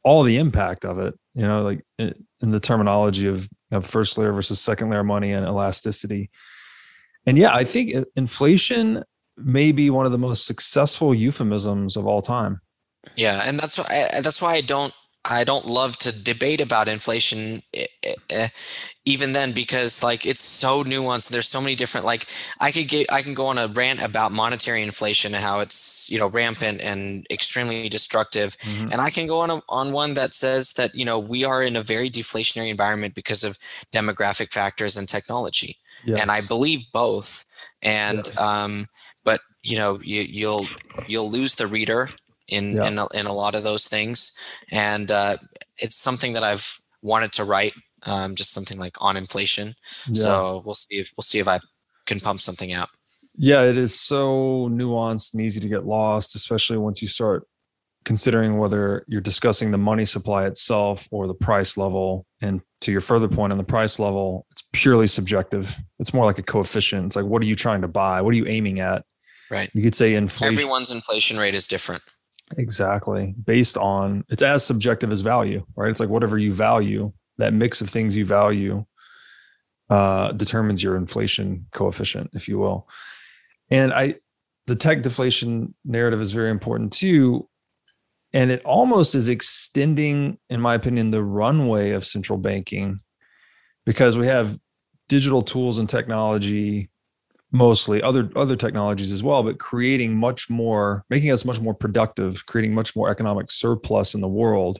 all 0.03 0.21
the 0.21 0.37
impact 0.37 0.85
of 0.85 0.99
it, 0.99 1.17
you 1.33 1.47
know, 1.47 1.63
like 1.63 1.83
in, 1.97 2.13
in 2.41 2.51
the 2.51 2.59
terminology 2.59 3.27
of, 3.27 3.49
of 3.71 3.87
first 3.87 4.17
layer 4.19 4.33
versus 4.33 4.59
second 4.59 4.91
layer 4.91 5.03
money 5.03 5.31
and 5.31 5.47
elasticity 5.47 6.29
and 7.25 7.37
yeah, 7.37 7.53
I 7.53 7.63
think 7.63 7.93
inflation 8.15 9.03
may 9.37 9.71
be 9.71 9.89
one 9.89 10.05
of 10.05 10.11
the 10.11 10.17
most 10.17 10.45
successful 10.45 11.13
euphemisms 11.13 11.95
of 11.95 12.05
all 12.05 12.21
time. 12.21 12.61
Yeah, 13.15 13.41
and 13.45 13.59
that's 13.59 13.77
why 13.77 14.09
that's 14.21 14.41
why 14.41 14.53
I 14.53 14.61
don't 14.61 14.93
I 15.25 15.45
don't 15.45 15.65
love 15.65 15.97
to 15.99 16.23
debate 16.23 16.59
about 16.59 16.89
inflation 16.89 17.61
eh, 17.73 17.85
eh, 18.03 18.13
eh, 18.29 18.47
even 19.05 19.31
then 19.31 19.53
because 19.53 20.03
like 20.03 20.25
it's 20.25 20.41
so 20.41 20.83
nuanced. 20.83 21.29
There's 21.29 21.47
so 21.47 21.61
many 21.61 21.75
different 21.75 22.05
like 22.05 22.27
I 22.59 22.71
could 22.71 22.89
get 22.89 23.11
I 23.11 23.21
can 23.21 23.33
go 23.33 23.45
on 23.45 23.57
a 23.57 23.67
rant 23.67 24.01
about 24.01 24.33
monetary 24.33 24.83
inflation 24.83 25.33
and 25.33 25.43
how 25.43 25.61
it's 25.61 26.09
you 26.11 26.19
know 26.19 26.27
rampant 26.27 26.81
and 26.81 27.25
extremely 27.31 27.87
destructive, 27.87 28.57
mm-hmm. 28.59 28.87
and 28.91 28.99
I 28.99 29.09
can 29.09 29.27
go 29.27 29.39
on 29.39 29.49
a, 29.49 29.61
on 29.69 29.93
one 29.93 30.13
that 30.15 30.33
says 30.33 30.73
that 30.73 30.93
you 30.93 31.05
know 31.05 31.19
we 31.19 31.45
are 31.45 31.63
in 31.63 31.77
a 31.77 31.83
very 31.83 32.09
deflationary 32.09 32.69
environment 32.69 33.15
because 33.15 33.45
of 33.45 33.57
demographic 33.93 34.51
factors 34.51 34.97
and 34.97 35.07
technology, 35.07 35.77
yes. 36.05 36.21
and 36.21 36.31
I 36.31 36.41
believe 36.41 36.85
both. 36.93 37.45
And 37.81 38.17
yes. 38.17 38.39
um, 38.39 38.87
but 39.23 39.39
you 39.63 39.77
know 39.77 39.99
you, 40.03 40.21
you'll 40.21 40.65
you'll 41.07 41.29
lose 41.29 41.55
the 41.55 41.67
reader 41.67 42.09
in 42.49 42.75
yeah. 42.75 42.87
in, 42.87 42.97
a, 42.97 43.07
in 43.13 43.25
a 43.25 43.33
lot 43.33 43.55
of 43.55 43.63
those 43.63 43.87
things, 43.87 44.37
and 44.71 45.11
uh, 45.11 45.37
it's 45.77 45.95
something 45.95 46.33
that 46.33 46.43
I've 46.43 46.79
wanted 47.01 47.31
to 47.33 47.43
write. 47.43 47.73
Um, 48.05 48.35
just 48.35 48.51
something 48.51 48.77
like 48.77 48.97
on 48.99 49.15
inflation. 49.15 49.75
Yeah. 50.07 50.23
So 50.23 50.61
we'll 50.65 50.73
see 50.73 50.95
if 50.95 51.13
we'll 51.15 51.23
see 51.23 51.39
if 51.39 51.47
I 51.47 51.59
can 52.05 52.19
pump 52.19 52.41
something 52.41 52.73
out. 52.73 52.89
Yeah, 53.35 53.63
it 53.63 53.77
is 53.77 53.99
so 53.99 54.69
nuanced 54.69 55.33
and 55.33 55.41
easy 55.41 55.59
to 55.61 55.69
get 55.69 55.85
lost, 55.85 56.35
especially 56.35 56.77
once 56.77 57.01
you 57.01 57.07
start 57.07 57.47
considering 58.05 58.57
whether 58.57 59.05
you're 59.07 59.21
discussing 59.21 59.71
the 59.71 59.77
money 59.77 60.05
supply 60.05 60.45
itself 60.45 61.07
or 61.11 61.27
the 61.27 61.33
price 61.33 61.77
level. 61.77 62.25
And 62.41 62.61
to 62.81 62.91
your 62.91 63.01
further 63.01 63.27
point 63.27 63.51
on 63.51 63.57
the 63.57 63.63
price 63.63 63.99
level, 63.99 64.45
purely 64.73 65.07
subjective. 65.07 65.79
It's 65.99 66.13
more 66.13 66.25
like 66.25 66.39
a 66.39 66.43
coefficient. 66.43 67.05
It's 67.05 67.15
like, 67.15 67.25
what 67.25 67.41
are 67.41 67.45
you 67.45 67.55
trying 67.55 67.81
to 67.81 67.87
buy? 67.87 68.21
What 68.21 68.33
are 68.33 68.37
you 68.37 68.47
aiming 68.47 68.79
at? 68.79 69.05
Right. 69.49 69.69
You 69.73 69.83
could 69.83 69.95
say 69.95 70.15
inflation. 70.15 70.53
Everyone's 70.53 70.91
inflation 70.91 71.37
rate 71.37 71.55
is 71.55 71.67
different. 71.67 72.01
Exactly. 72.57 73.35
Based 73.43 73.77
on 73.77 74.25
it's 74.29 74.43
as 74.43 74.65
subjective 74.65 75.11
as 75.11 75.21
value, 75.21 75.65
right? 75.75 75.89
It's 75.89 75.99
like 75.99 76.09
whatever 76.09 76.37
you 76.37 76.51
value, 76.53 77.13
that 77.37 77.53
mix 77.53 77.81
of 77.81 77.89
things 77.89 78.17
you 78.17 78.25
value 78.25 78.85
uh, 79.89 80.31
determines 80.31 80.83
your 80.83 80.95
inflation 80.95 81.67
coefficient, 81.71 82.31
if 82.33 82.47
you 82.47 82.57
will. 82.57 82.87
And 83.69 83.93
I, 83.93 84.15
the 84.67 84.75
tech 84.75 85.01
deflation 85.01 85.73
narrative 85.85 86.21
is 86.21 86.31
very 86.31 86.49
important 86.49 86.93
too. 86.93 87.47
And 88.33 88.49
it 88.49 88.63
almost 88.65 89.13
is 89.13 89.29
extending, 89.29 90.39
in 90.49 90.59
my 90.59 90.73
opinion, 90.73 91.11
the 91.11 91.23
runway 91.23 91.91
of 91.91 92.03
central 92.03 92.39
banking 92.39 92.99
because 93.85 94.17
we 94.17 94.27
have 94.27 94.59
digital 95.13 95.43
tools 95.43 95.77
and 95.79 95.89
technology 95.89 96.89
mostly 97.51 98.01
other 98.01 98.23
other 98.35 98.55
technologies 98.55 99.11
as 99.11 99.21
well 99.21 99.43
but 99.43 99.59
creating 99.59 100.11
much 100.27 100.49
more 100.49 101.03
making 101.09 101.31
us 101.31 101.45
much 101.45 101.59
more 101.61 101.75
productive 101.83 102.31
creating 102.47 102.73
much 102.73 102.95
more 102.95 103.09
economic 103.09 103.47
surplus 103.51 104.15
in 104.15 104.21
the 104.21 104.35
world 104.41 104.75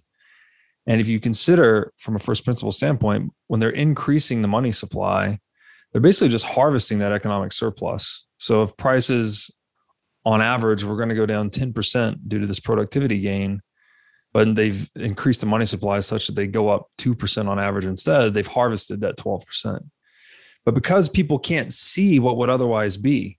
And 0.86 1.00
if 1.00 1.08
you 1.08 1.20
consider 1.20 1.94
from 1.98 2.16
a 2.16 2.20
first 2.20 2.44
principle 2.44 2.72
standpoint, 2.72 3.32
when 3.48 3.60
they're 3.60 3.70
increasing 3.70 4.42
the 4.42 4.48
money 4.48 4.72
supply, 4.72 5.40
they're 5.92 6.02
basically 6.02 6.30
just 6.30 6.46
harvesting 6.46 7.00
that 7.00 7.12
economic 7.12 7.54
surplus. 7.54 8.28
So 8.38 8.64
if 8.64 8.76
prices 8.78 9.50
on 10.26 10.42
average 10.42 10.84
we're 10.84 10.98
going 10.98 11.10
to 11.10 11.16
go 11.16 11.26
down 11.26 11.50
10% 11.50 12.16
due 12.28 12.40
to 12.40 12.46
this 12.46 12.60
productivity 12.60 13.20
gain, 13.20 13.62
but 14.34 14.56
they've 14.56 14.90
increased 14.96 15.42
the 15.42 15.48
money 15.48 15.66
supply 15.66 16.00
such 16.02 16.28
that 16.28 16.36
they 16.36 16.48
go 16.48 16.70
up 16.70 16.88
2% 16.98 17.48
on 17.48 17.60
average 17.60 17.86
instead, 17.86 18.34
they've 18.34 18.48
harvested 18.48 19.02
that 19.02 19.18
12%. 19.18 19.90
But 20.66 20.76
because 20.76 21.10
people 21.10 21.40
can't 21.40 21.74
see 21.74 22.20
what 22.20 22.38
would 22.38 22.50
otherwise 22.50 22.98
be, 22.98 23.38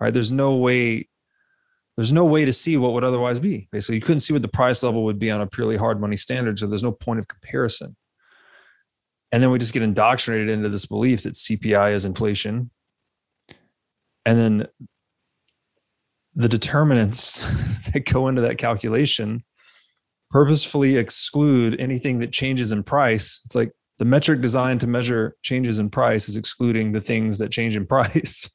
right? 0.00 0.12
There's 0.12 0.32
no 0.32 0.56
way 0.56 1.08
there's 1.96 2.12
no 2.12 2.24
way 2.24 2.44
to 2.44 2.52
see 2.52 2.76
what 2.76 2.92
would 2.92 3.02
otherwise 3.02 3.40
be. 3.40 3.66
Basically, 3.72 3.96
you 3.96 4.00
couldn't 4.00 4.20
see 4.20 4.32
what 4.32 4.42
the 4.42 4.46
price 4.46 4.84
level 4.84 5.02
would 5.02 5.18
be 5.18 5.32
on 5.32 5.40
a 5.40 5.48
purely 5.48 5.76
hard 5.76 6.00
money 6.00 6.14
standard, 6.14 6.56
so 6.56 6.68
there's 6.68 6.84
no 6.84 6.92
point 6.92 7.18
of 7.18 7.26
comparison. 7.26 7.96
And 9.32 9.42
then 9.42 9.50
we 9.50 9.58
just 9.58 9.72
get 9.72 9.82
indoctrinated 9.82 10.48
into 10.48 10.68
this 10.68 10.86
belief 10.86 11.24
that 11.24 11.34
CPI 11.34 11.94
is 11.94 12.04
inflation. 12.04 12.70
And 14.24 14.38
then 14.38 14.66
the 16.34 16.48
determinants 16.48 17.40
that 17.92 18.06
go 18.06 18.28
into 18.28 18.42
that 18.42 18.58
calculation 18.58 19.42
purposefully 20.30 20.96
exclude 20.96 21.80
anything 21.80 22.20
that 22.20 22.30
changes 22.30 22.70
in 22.70 22.84
price. 22.84 23.40
It's 23.44 23.56
like 23.56 23.72
the 23.98 24.04
metric 24.04 24.40
designed 24.40 24.80
to 24.80 24.86
measure 24.86 25.36
changes 25.42 25.78
in 25.78 25.90
price 25.90 26.28
is 26.28 26.36
excluding 26.36 26.92
the 26.92 27.00
things 27.00 27.38
that 27.38 27.50
change 27.50 27.76
in 27.76 27.86
price. 27.94 28.50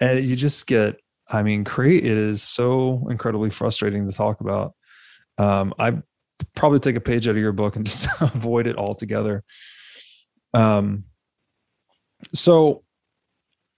and 0.00 0.24
you 0.24 0.36
just 0.36 0.66
get, 0.66 0.96
I 1.28 1.42
mean, 1.42 1.64
create 1.64 2.04
it 2.04 2.16
is 2.16 2.42
so 2.42 3.06
incredibly 3.10 3.50
frustrating 3.50 4.08
to 4.08 4.16
talk 4.16 4.40
about. 4.40 4.74
Um, 5.36 5.74
I 5.78 5.98
probably 6.54 6.80
take 6.80 6.96
a 6.96 7.00
page 7.00 7.28
out 7.28 7.32
of 7.32 7.36
your 7.36 7.52
book 7.52 7.76
and 7.76 7.84
just 7.86 8.08
avoid 8.20 8.66
it 8.66 8.76
altogether. 8.76 9.44
Um, 10.54 11.04
so 12.32 12.84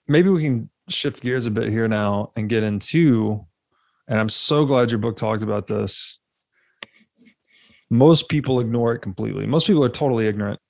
maybe 0.06 0.28
we 0.28 0.42
can 0.42 0.70
shift 0.88 1.22
gears 1.22 1.46
a 1.46 1.50
bit 1.50 1.68
here 1.70 1.88
now 1.88 2.32
and 2.36 2.48
get 2.48 2.62
into, 2.62 3.46
and 4.08 4.18
I'm 4.18 4.28
so 4.28 4.64
glad 4.64 4.90
your 4.90 4.98
book 4.98 5.16
talked 5.16 5.42
about 5.42 5.66
this. 5.66 6.19
Most 7.90 8.28
people 8.28 8.60
ignore 8.60 8.94
it 8.94 9.00
completely. 9.00 9.46
Most 9.46 9.66
people 9.66 9.84
are 9.84 9.88
totally 9.88 10.26
ignorant 10.26 10.60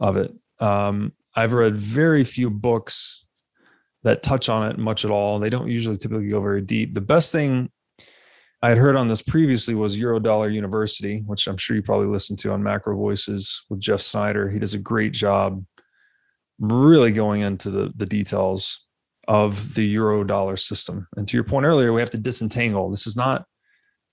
of 0.00 0.16
it. 0.16 0.32
Um, 0.58 1.12
I've 1.34 1.52
read 1.52 1.76
very 1.76 2.24
few 2.24 2.50
books 2.50 3.24
that 4.02 4.22
touch 4.22 4.48
on 4.48 4.70
it 4.70 4.78
much 4.78 5.04
at 5.04 5.10
all. 5.10 5.38
They 5.38 5.50
don't 5.50 5.68
usually 5.68 5.96
typically 5.96 6.28
go 6.28 6.40
very 6.40 6.62
deep. 6.62 6.94
The 6.94 7.00
best 7.00 7.30
thing 7.30 7.70
I 8.62 8.70
had 8.70 8.78
heard 8.78 8.96
on 8.96 9.08
this 9.08 9.22
previously 9.22 9.74
was 9.74 9.96
Eurodollar 9.96 10.52
University, 10.52 11.22
which 11.26 11.46
I'm 11.46 11.56
sure 11.56 11.76
you 11.76 11.82
probably 11.82 12.06
listened 12.06 12.38
to 12.40 12.52
on 12.52 12.62
Macro 12.62 12.96
Voices 12.96 13.64
with 13.68 13.80
Jeff 13.80 14.00
Snider. 14.00 14.50
He 14.50 14.58
does 14.58 14.74
a 14.74 14.78
great 14.78 15.12
job 15.12 15.64
really 16.58 17.10
going 17.10 17.40
into 17.40 17.70
the, 17.70 17.92
the 17.96 18.06
details 18.06 18.86
of 19.28 19.74
the 19.74 19.84
euro 19.84 20.24
dollar 20.24 20.56
system. 20.56 21.08
And 21.16 21.26
to 21.28 21.36
your 21.36 21.44
point 21.44 21.66
earlier, 21.66 21.92
we 21.92 22.00
have 22.00 22.10
to 22.10 22.18
disentangle. 22.18 22.90
This 22.90 23.06
is 23.06 23.16
not 23.16 23.46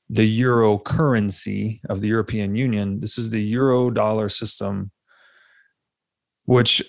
the 0.10 0.26
euro 0.26 0.78
currency 0.78 1.82
of 1.90 2.02
the 2.02 2.08
European 2.08 2.56
Union. 2.56 3.00
This 3.00 3.18
is 3.18 3.30
the 3.30 3.42
euro 3.42 3.92
dollar 3.92 4.30
system, 4.30 4.92
which 6.46 6.82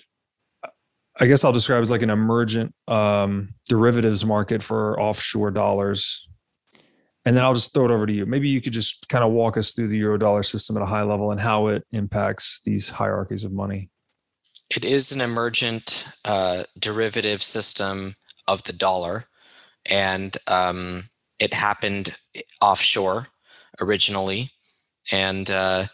I 1.19 1.27
guess 1.27 1.43
I'll 1.43 1.51
describe 1.51 1.81
as 1.81 1.91
like 1.91 2.01
an 2.01 2.09
emergent 2.09 2.73
um, 2.87 3.53
derivatives 3.69 4.25
market 4.25 4.63
for 4.63 4.99
offshore 4.99 5.51
dollars 5.51 6.27
and 7.25 7.37
then 7.37 7.43
I'll 7.43 7.53
just 7.53 7.73
throw 7.73 7.85
it 7.85 7.91
over 7.91 8.05
to 8.05 8.13
you. 8.13 8.25
Maybe 8.25 8.49
you 8.49 8.61
could 8.61 8.73
just 8.73 9.07
kind 9.07 9.23
of 9.23 9.31
walk 9.31 9.57
us 9.57 9.73
through 9.73 9.89
the 9.89 9.97
euro 9.97 10.17
dollar 10.17 10.43
system 10.43 10.75
at 10.77 10.83
a 10.83 10.87
high 10.87 11.03
level 11.03 11.31
and 11.31 11.39
how 11.39 11.67
it 11.67 11.85
impacts 11.91 12.61
these 12.65 12.89
hierarchies 12.89 13.43
of 13.43 13.51
money. 13.51 13.89
It 14.75 14.85
is 14.85 15.11
an 15.11 15.21
emergent 15.21 16.07
uh, 16.25 16.63
derivative 16.79 17.43
system 17.43 18.15
of 18.47 18.63
the 18.63 18.73
dollar, 18.73 19.25
and 19.89 20.35
um, 20.47 21.03
it 21.39 21.53
happened 21.53 22.15
offshore 22.61 23.27
originally. 23.79 24.51
And 25.11 25.49
uh, 25.49 25.87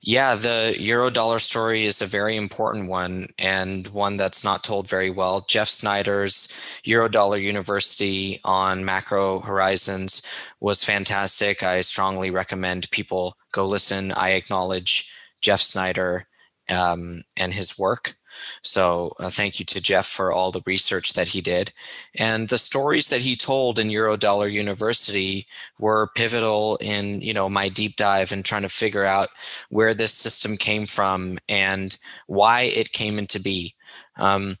yeah, 0.00 0.36
the 0.36 0.76
euro 0.78 1.10
dollar 1.10 1.38
story 1.38 1.84
is 1.84 2.00
a 2.00 2.06
very 2.06 2.36
important 2.36 2.88
one 2.88 3.26
and 3.38 3.86
one 3.88 4.16
that's 4.16 4.44
not 4.44 4.62
told 4.62 4.88
very 4.88 5.10
well. 5.10 5.44
Jeff 5.48 5.68
Snider's 5.68 6.56
Euro 6.84 7.08
Dollar 7.08 7.38
University 7.38 8.40
on 8.44 8.84
macro 8.84 9.40
horizons 9.40 10.22
was 10.60 10.84
fantastic. 10.84 11.62
I 11.62 11.80
strongly 11.80 12.30
recommend 12.30 12.90
people 12.90 13.34
go 13.52 13.66
listen. 13.66 14.12
I 14.12 14.30
acknowledge 14.30 15.12
Jeff 15.40 15.60
Snyder 15.60 16.26
um, 16.70 17.22
and 17.36 17.52
his 17.52 17.78
work. 17.78 18.14
So 18.62 19.12
uh, 19.20 19.30
thank 19.30 19.58
you 19.58 19.64
to 19.66 19.80
Jeff 19.80 20.06
for 20.06 20.32
all 20.32 20.50
the 20.50 20.62
research 20.66 21.12
that 21.14 21.28
he 21.28 21.40
did. 21.40 21.72
And 22.16 22.48
the 22.48 22.58
stories 22.58 23.08
that 23.08 23.20
he 23.20 23.36
told 23.36 23.78
in 23.78 23.88
Eurodollar 23.88 24.52
University 24.52 25.46
were 25.78 26.10
pivotal 26.14 26.76
in, 26.80 27.20
you 27.20 27.34
know, 27.34 27.48
my 27.48 27.68
deep 27.68 27.96
dive 27.96 28.32
and 28.32 28.44
trying 28.44 28.62
to 28.62 28.68
figure 28.68 29.04
out 29.04 29.28
where 29.70 29.94
this 29.94 30.14
system 30.14 30.56
came 30.56 30.86
from 30.86 31.38
and 31.48 31.96
why 32.26 32.62
it 32.62 32.92
came 32.92 33.18
into 33.18 33.40
be. 33.40 33.74
Um, 34.18 34.56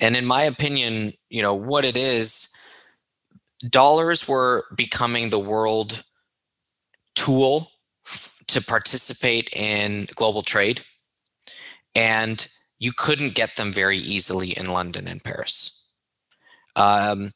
and 0.00 0.16
in 0.16 0.26
my 0.26 0.42
opinion, 0.42 1.12
you 1.30 1.42
know, 1.42 1.54
what 1.54 1.84
it 1.84 1.96
is, 1.96 2.54
dollars 3.68 4.28
were 4.28 4.64
becoming 4.76 5.30
the 5.30 5.38
world 5.38 6.02
tool 7.14 7.70
to 8.48 8.60
participate 8.60 9.48
in 9.54 10.06
global 10.14 10.42
trade. 10.42 10.82
And 11.94 12.46
you 12.82 12.90
couldn't 12.90 13.36
get 13.36 13.54
them 13.54 13.72
very 13.72 13.96
easily 13.96 14.50
in 14.50 14.66
London 14.66 15.06
and 15.06 15.22
Paris. 15.22 15.88
Um, 16.74 17.30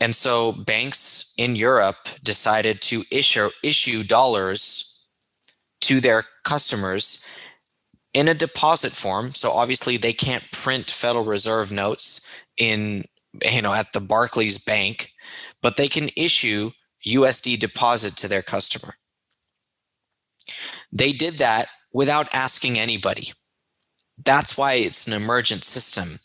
and 0.00 0.14
so 0.16 0.50
banks 0.50 1.34
in 1.38 1.54
Europe 1.54 2.08
decided 2.24 2.80
to 2.82 3.04
issue 3.12 3.50
issue 3.62 4.02
dollars 4.02 5.06
to 5.82 6.00
their 6.00 6.24
customers 6.42 7.32
in 8.12 8.26
a 8.26 8.34
deposit 8.34 8.90
form. 8.90 9.34
So 9.34 9.52
obviously 9.52 9.98
they 9.98 10.12
can't 10.12 10.50
print 10.50 10.90
Federal 10.90 11.24
Reserve 11.24 11.70
notes 11.70 12.44
in 12.56 13.04
you 13.44 13.62
know 13.62 13.74
at 13.74 13.92
the 13.92 14.00
Barclays 14.00 14.58
Bank, 14.58 15.12
but 15.62 15.76
they 15.76 15.86
can 15.86 16.08
issue 16.16 16.72
USD 17.06 17.60
deposit 17.60 18.16
to 18.16 18.26
their 18.26 18.42
customer. 18.42 18.94
They 20.90 21.12
did 21.12 21.34
that 21.34 21.68
without 21.92 22.34
asking 22.34 22.80
anybody 22.80 23.30
that's 24.24 24.56
why 24.56 24.74
it's 24.74 25.06
an 25.06 25.12
emergent 25.12 25.64
system. 25.64 26.18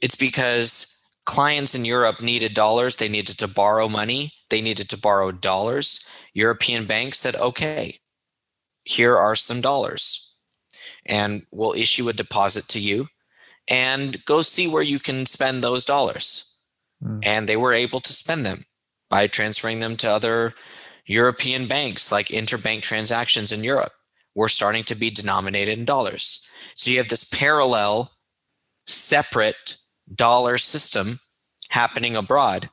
It's 0.00 0.16
because 0.16 1.08
clients 1.26 1.74
in 1.74 1.84
Europe 1.84 2.20
needed 2.20 2.54
dollars, 2.54 2.96
they 2.96 3.08
needed 3.08 3.38
to 3.38 3.48
borrow 3.48 3.88
money, 3.88 4.32
they 4.48 4.60
needed 4.60 4.88
to 4.90 5.00
borrow 5.00 5.32
dollars. 5.32 6.08
European 6.34 6.86
banks 6.86 7.18
said, 7.18 7.36
okay, 7.36 7.98
here 8.84 9.16
are 9.16 9.34
some 9.34 9.60
dollars, 9.60 10.38
and 11.06 11.42
we'll 11.50 11.74
issue 11.74 12.08
a 12.08 12.12
deposit 12.12 12.64
to 12.68 12.80
you 12.80 13.08
and 13.68 14.24
go 14.24 14.42
see 14.42 14.66
where 14.66 14.82
you 14.82 14.98
can 14.98 15.26
spend 15.26 15.62
those 15.62 15.84
dollars. 15.84 16.60
Mm. 17.02 17.20
And 17.24 17.48
they 17.48 17.56
were 17.56 17.72
able 17.72 18.00
to 18.00 18.12
spend 18.12 18.44
them 18.44 18.64
by 19.08 19.26
transferring 19.26 19.80
them 19.80 19.96
to 19.98 20.10
other 20.10 20.54
European 21.06 21.66
banks, 21.66 22.12
like 22.12 22.28
interbank 22.28 22.82
transactions 22.82 23.52
in 23.52 23.64
Europe 23.64 23.92
were 24.34 24.48
starting 24.48 24.84
to 24.84 24.94
be 24.94 25.10
denominated 25.10 25.78
in 25.78 25.84
dollars. 25.84 26.49
So 26.80 26.90
you 26.90 26.96
have 26.96 27.10
this 27.10 27.24
parallel, 27.24 28.10
separate 28.86 29.76
dollar 30.14 30.56
system 30.56 31.20
happening 31.68 32.16
abroad 32.16 32.70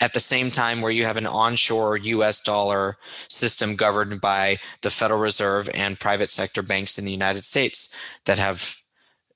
at 0.00 0.12
the 0.12 0.20
same 0.20 0.52
time 0.52 0.80
where 0.80 0.92
you 0.92 1.04
have 1.04 1.16
an 1.16 1.26
onshore 1.26 1.96
US 1.96 2.44
dollar 2.44 2.96
system 3.28 3.74
governed 3.74 4.20
by 4.20 4.58
the 4.82 4.90
Federal 4.90 5.18
Reserve 5.18 5.68
and 5.74 5.98
private 5.98 6.30
sector 6.30 6.62
banks 6.62 6.96
in 6.96 7.04
the 7.04 7.10
United 7.10 7.42
States 7.42 7.98
that 8.24 8.38
have 8.38 8.76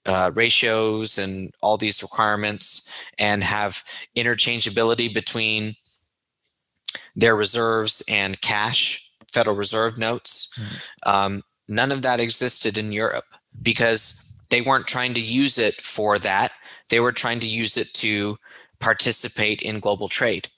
uh, 0.07 0.31
ratios 0.33 1.19
and 1.19 1.51
all 1.61 1.77
these 1.77 2.01
requirements 2.01 2.89
and 3.19 3.43
have 3.43 3.83
interchangeability 4.17 5.13
between 5.13 5.75
their 7.17 7.35
reserves 7.35 8.05
and 8.09 8.41
cash, 8.43 9.11
Federal 9.33 9.57
Reserve 9.57 9.99
notes. 9.99 10.57
Mm-hmm. 10.57 11.11
Um, 11.11 11.43
none 11.67 11.91
of 11.91 12.03
that 12.03 12.21
existed 12.21 12.79
in 12.79 12.93
Europe 12.93 13.25
because 13.63 14.39
they 14.51 14.61
weren't 14.61 14.87
trying 14.87 15.15
to 15.15 15.21
use 15.21 15.59
it 15.59 15.75
for 15.75 16.19
that. 16.19 16.53
They 16.89 17.01
were 17.01 17.13
trying 17.13 17.41
to 17.41 17.49
use 17.49 17.77
it 17.77 17.93
to 17.95 18.39
participate 18.81 19.63
in 19.63 19.81
global 19.81 20.09
trade. 20.09 20.49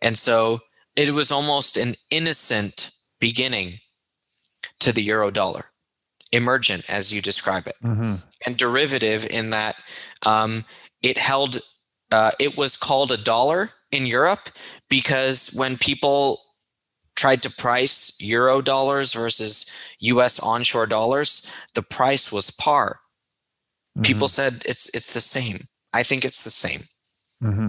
And 0.00 0.16
so 0.16 0.60
it 0.96 1.12
was 1.12 1.30
almost 1.30 1.76
an 1.76 1.94
innocent 2.10 2.90
beginning 3.20 3.80
to 4.80 4.92
the 4.92 5.02
euro 5.02 5.30
dollar, 5.30 5.66
emergent 6.32 6.88
as 6.88 7.12
you 7.12 7.20
describe 7.20 7.66
it, 7.66 7.76
mm-hmm. 7.82 8.16
and 8.46 8.56
derivative 8.56 9.26
in 9.26 9.50
that 9.50 9.76
um, 10.24 10.64
it 11.02 11.18
held, 11.18 11.58
uh, 12.12 12.30
it 12.38 12.56
was 12.56 12.76
called 12.76 13.12
a 13.12 13.16
dollar 13.16 13.70
in 13.90 14.06
Europe 14.06 14.50
because 14.88 15.52
when 15.54 15.76
people 15.76 16.40
tried 17.18 17.42
to 17.42 17.50
price 17.50 18.16
euro 18.20 18.62
dollars 18.62 19.12
versus 19.12 19.70
US 19.98 20.38
onshore 20.38 20.86
dollars, 20.86 21.50
the 21.74 21.82
price 21.82 22.32
was 22.32 22.52
par. 22.52 23.00
Mm-hmm. 23.96 24.02
People 24.02 24.28
said 24.28 24.62
it's 24.64 24.94
it's 24.94 25.12
the 25.12 25.20
same. 25.20 25.58
I 25.92 26.04
think 26.04 26.24
it's 26.24 26.44
the 26.44 26.50
same. 26.50 26.82
Mm-hmm. 27.42 27.68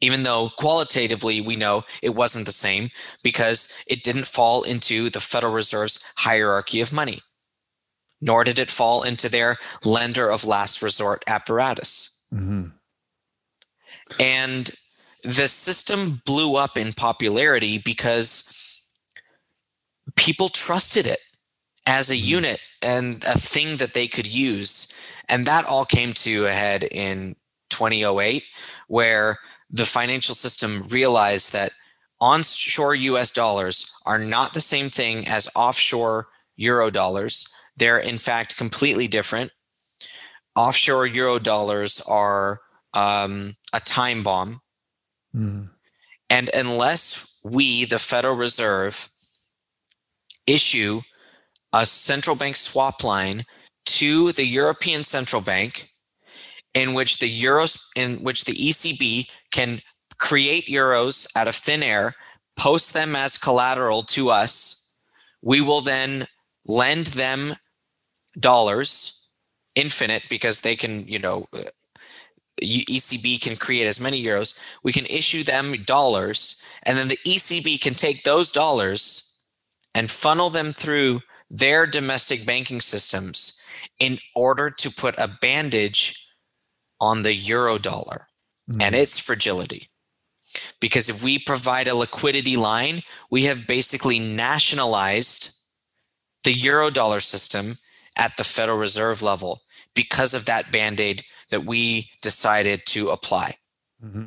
Even 0.00 0.22
though 0.22 0.48
qualitatively 0.56 1.40
we 1.42 1.54
know 1.54 1.82
it 2.02 2.14
wasn't 2.14 2.46
the 2.46 2.52
same 2.52 2.88
because 3.22 3.84
it 3.88 4.02
didn't 4.02 4.26
fall 4.26 4.62
into 4.62 5.10
the 5.10 5.20
Federal 5.20 5.52
Reserve's 5.52 6.12
hierarchy 6.16 6.80
of 6.80 6.92
money, 6.92 7.20
nor 8.22 8.42
did 8.42 8.58
it 8.58 8.70
fall 8.70 9.02
into 9.02 9.28
their 9.28 9.58
lender 9.84 10.30
of 10.30 10.46
last 10.46 10.80
resort 10.80 11.22
apparatus. 11.26 12.24
Mm-hmm. 12.32 12.68
And 14.18 14.70
the 15.24 15.48
system 15.48 16.22
blew 16.24 16.56
up 16.56 16.78
in 16.78 16.94
popularity 16.94 17.76
because 17.76 18.57
people 20.18 20.48
trusted 20.48 21.06
it 21.06 21.20
as 21.86 22.10
a 22.10 22.14
mm-hmm. 22.14 22.28
unit 22.28 22.60
and 22.82 23.24
a 23.24 23.38
thing 23.38 23.78
that 23.78 23.94
they 23.94 24.06
could 24.06 24.26
use. 24.26 24.94
And 25.28 25.46
that 25.46 25.64
all 25.64 25.84
came 25.84 26.12
to 26.14 26.46
a 26.46 26.52
head 26.52 26.84
in 26.84 27.36
2008, 27.70 28.44
where 28.88 29.38
the 29.70 29.84
financial 29.84 30.34
system 30.34 30.82
realized 30.88 31.52
that 31.52 31.72
onshore 32.20 32.94
US 32.94 33.32
dollars 33.32 33.92
are 34.06 34.18
not 34.18 34.54
the 34.54 34.60
same 34.60 34.88
thing 34.88 35.28
as 35.28 35.50
offshore 35.54 36.28
euro 36.56 36.90
dollars. 36.90 37.54
They're, 37.76 37.98
in 37.98 38.18
fact, 38.18 38.56
completely 38.56 39.06
different. 39.06 39.52
Offshore 40.56 41.06
euro 41.06 41.38
dollars 41.38 42.02
are 42.08 42.58
um, 42.94 43.54
a 43.72 43.80
time 43.80 44.22
bomb. 44.22 44.60
Mm. 45.34 45.68
And 46.30 46.50
unless 46.54 47.40
we, 47.44 47.84
the 47.84 47.98
Federal 47.98 48.34
Reserve, 48.34 49.08
issue 50.48 51.00
a 51.72 51.84
central 51.86 52.34
bank 52.34 52.56
swap 52.56 53.04
line 53.04 53.44
to 53.84 54.32
the 54.32 54.46
European 54.46 55.04
Central 55.04 55.42
Bank 55.42 55.90
in 56.74 56.94
which 56.94 57.18
the 57.18 57.42
euros 57.42 57.88
in 57.96 58.22
which 58.22 58.44
the 58.44 58.54
ECB 58.54 59.30
can 59.50 59.80
create 60.18 60.66
euros 60.66 61.28
out 61.36 61.48
of 61.48 61.54
thin 61.54 61.82
air, 61.82 62.14
post 62.58 62.94
them 62.94 63.14
as 63.14 63.38
collateral 63.38 64.02
to 64.02 64.30
us. 64.30 64.96
We 65.42 65.60
will 65.60 65.80
then 65.80 66.26
lend 66.66 67.06
them 67.08 67.54
dollars 68.38 69.30
infinite 69.74 70.24
because 70.28 70.60
they 70.60 70.76
can, 70.76 71.06
you 71.06 71.18
know, 71.18 71.46
uh, 71.54 71.70
ECB 72.60 73.40
can 73.40 73.56
create 73.56 73.86
as 73.86 74.00
many 74.00 74.22
euros. 74.22 74.60
We 74.82 74.92
can 74.92 75.06
issue 75.06 75.44
them 75.44 75.74
dollars, 75.84 76.62
and 76.82 76.98
then 76.98 77.08
the 77.08 77.18
ECB 77.18 77.80
can 77.80 77.94
take 77.94 78.24
those 78.24 78.50
dollars 78.50 79.27
and 79.98 80.12
funnel 80.12 80.48
them 80.48 80.72
through 80.72 81.20
their 81.50 81.84
domestic 81.84 82.46
banking 82.46 82.80
systems 82.80 83.66
in 83.98 84.16
order 84.36 84.70
to 84.70 84.90
put 84.92 85.16
a 85.18 85.36
bandage 85.40 86.32
on 87.00 87.22
the 87.22 87.34
euro 87.34 87.78
dollar 87.78 88.28
mm-hmm. 88.70 88.80
and 88.80 88.94
its 88.94 89.18
fragility. 89.18 89.88
Because 90.80 91.08
if 91.08 91.24
we 91.24 91.36
provide 91.40 91.88
a 91.88 91.96
liquidity 91.96 92.56
line, 92.56 93.02
we 93.28 93.42
have 93.44 93.66
basically 93.66 94.20
nationalized 94.20 95.52
the 96.44 96.52
euro 96.52 96.90
dollar 96.90 97.18
system 97.18 97.78
at 98.16 98.36
the 98.36 98.44
Federal 98.44 98.78
Reserve 98.78 99.20
level 99.20 99.62
because 99.94 100.32
of 100.32 100.44
that 100.44 100.70
band 100.70 101.00
aid 101.00 101.24
that 101.50 101.64
we 101.64 102.08
decided 102.22 102.82
to 102.86 103.10
apply. 103.10 103.56
Mm-hmm. 104.04 104.26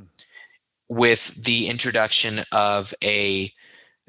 With 0.89 1.45
the 1.45 1.69
introduction 1.69 2.41
of 2.51 2.93
a, 3.01 3.53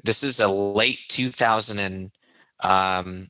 this 0.03 0.23
is 0.23 0.39
a 0.39 0.47
late 0.47 0.99
2007 1.09 2.09
um, 2.63 3.29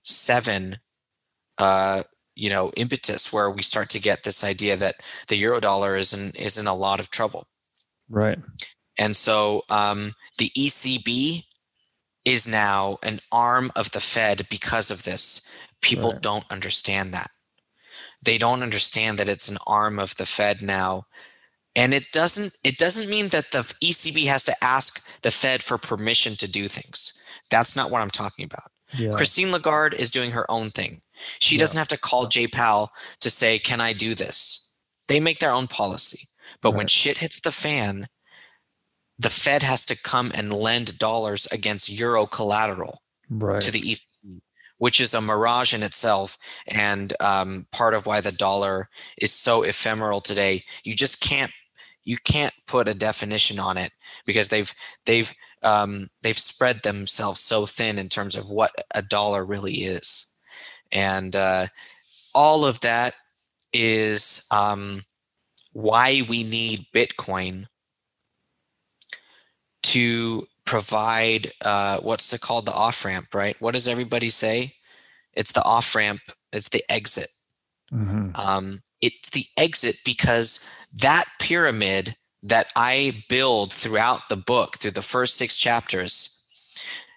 uh, 1.60 2.03
you 2.35 2.50
know 2.50 2.72
impetus 2.76 3.32
where 3.32 3.50
we 3.50 3.61
start 3.61 3.90
to 3.90 4.00
get 4.00 4.24
this 4.24 4.43
idea 4.43 4.76
that 4.76 4.95
the 5.27 5.38
euro 5.38 5.60
dollar 5.60 5.95
is 5.95 6.14
in 6.14 6.32
is 6.35 6.58
in 6.58 6.68
a 6.68 6.76
lot 6.76 7.00
of 7.00 7.11
trouble. 7.11 7.48
Right. 8.10 8.40
And 9.00 9.16
so 9.16 9.64
um, 9.69 10.14
the 10.38 10.52
ecb 10.58 11.43
is 12.26 12.48
now 12.48 12.98
an 13.03 13.19
arm 13.32 13.72
of 13.76 13.92
the 13.92 14.00
fed 14.00 14.48
because 14.50 14.90
of 14.90 15.03
this. 15.03 15.53
People 15.82 16.14
right. 16.14 16.22
don't 16.22 16.45
understand 16.50 17.14
that. 17.14 17.30
They 18.24 18.38
don't 18.38 18.64
understand 18.64 19.18
that 19.19 19.30
it's 19.30 19.50
an 19.50 19.58
arm 19.68 20.00
of 20.00 20.16
the 20.16 20.26
fed 20.26 20.61
now. 20.61 21.03
And 21.76 21.93
it 21.93 22.11
doesn't 22.11 22.56
it 22.64 22.77
doesn't 22.77 23.10
mean 23.10 23.30
that 23.30 23.52
the 23.52 23.60
ecb 23.84 24.26
has 24.27 24.43
to 24.45 24.56
ask 24.61 25.12
the 25.24 25.32
fed 25.32 25.64
for 25.64 25.77
permission 25.77 26.35
to 26.35 26.50
do 26.50 26.68
things 26.68 27.24
that's 27.50 27.76
not 27.76 27.92
what 27.92 28.02
i'm 28.02 28.10
talking 28.10 28.45
about 28.45 28.69
yeah. 28.93 29.11
christine 29.11 29.52
lagarde 29.52 29.95
is 29.95 30.11
doing 30.11 30.32
her 30.32 30.50
own 30.50 30.69
thing 30.69 31.02
she 31.40 31.56
yeah. 31.56 31.60
doesn't 31.60 31.77
have 31.77 31.88
to 31.90 31.98
call 31.98 32.27
Jay 32.27 32.48
Powell 32.48 32.92
to 33.22 33.30
say, 33.30 33.60
Can 33.60 33.82
I 33.82 33.93
do 33.93 34.16
this? 34.16 34.74
They 35.08 35.19
make 35.19 35.40
their 35.40 35.52
own 35.52 35.68
policy. 35.68 36.27
But 36.61 36.72
right. 36.72 36.77
when 36.80 36.88
shit 36.88 37.18
hits 37.18 37.42
the 37.42 37.52
fan, 37.52 38.08
the 39.19 39.30
Fed 39.30 39.64
has 39.64 39.85
to 39.85 40.02
come 40.02 40.32
and 40.34 40.53
lend 40.53 40.98
dollars 40.98 41.45
against 41.52 41.92
euro 41.92 42.26
collateral 42.26 43.02
right. 43.30 43.61
to 43.61 43.72
the 43.72 43.82
ECB, 43.82 44.42
which 44.77 45.00
is 45.00 45.14
a 45.14 45.22
mirage 45.22 45.74
in 45.74 45.84
itself. 45.84 46.38
And 46.68 47.14
um, 47.19 47.68
part 47.72 47.93
of 47.93 48.06
why 48.06 48.22
the 48.22 48.32
dollar 48.32 48.90
is 49.18 49.34
so 49.34 49.64
ephemeral 49.64 50.22
today. 50.22 50.64
You 50.84 50.95
just 50.95 51.22
can't 51.22 51.52
you 52.06 52.17
can't 52.23 52.53
put 52.67 52.88
a 52.88 52.93
definition 52.93 53.59
on 53.59 53.77
it 53.77 53.91
because 54.25 54.49
they've 54.49 54.73
they've 55.06 55.33
um, 55.64 56.07
they've 56.22 56.38
spread 56.38 56.83
themselves 56.83 57.40
so 57.40 57.65
thin 57.65 57.98
in 57.98 58.09
terms 58.09 58.35
of 58.35 58.49
what 58.49 58.72
a 58.93 59.01
dollar 59.01 59.45
really 59.45 59.73
is 59.73 60.35
and 60.91 61.35
uh, 61.35 61.67
all 62.35 62.65
of 62.65 62.80
that 62.82 63.14
is 63.73 64.45
um, 64.51 65.01
why 65.73 66.22
we 66.30 66.43
need 66.43 66.85
Bitcoin 66.93 67.65
to 69.82 70.45
provide 70.65 71.51
uh, 71.65 71.98
what's 71.98 72.32
it 72.33 72.41
called 72.41 72.65
the 72.65 72.73
off 72.73 73.03
ramp, 73.03 73.33
right? 73.33 73.59
What 73.59 73.73
does 73.73 73.88
everybody 73.88 74.30
say? 74.30 74.75
It's 75.33 75.51
the 75.51 75.64
off 75.64 75.95
ramp. 75.95 76.22
It's 76.51 76.69
the 76.69 76.83
exit. 76.90 77.30
Mm-hmm. 77.91 78.35
Um, 78.35 78.82
it's 79.03 79.30
the 79.30 79.45
exit 79.57 79.98
because 80.06 80.72
that 80.93 81.25
pyramid 81.40 82.15
that 82.41 82.72
I 82.75 83.23
build 83.30 83.72
throughout 83.72 84.30
the 84.30 84.35
book, 84.35 84.77
through 84.77 84.91
the 84.91 85.01
first 85.01 85.35
six 85.35 85.57
chapters, 85.57 86.49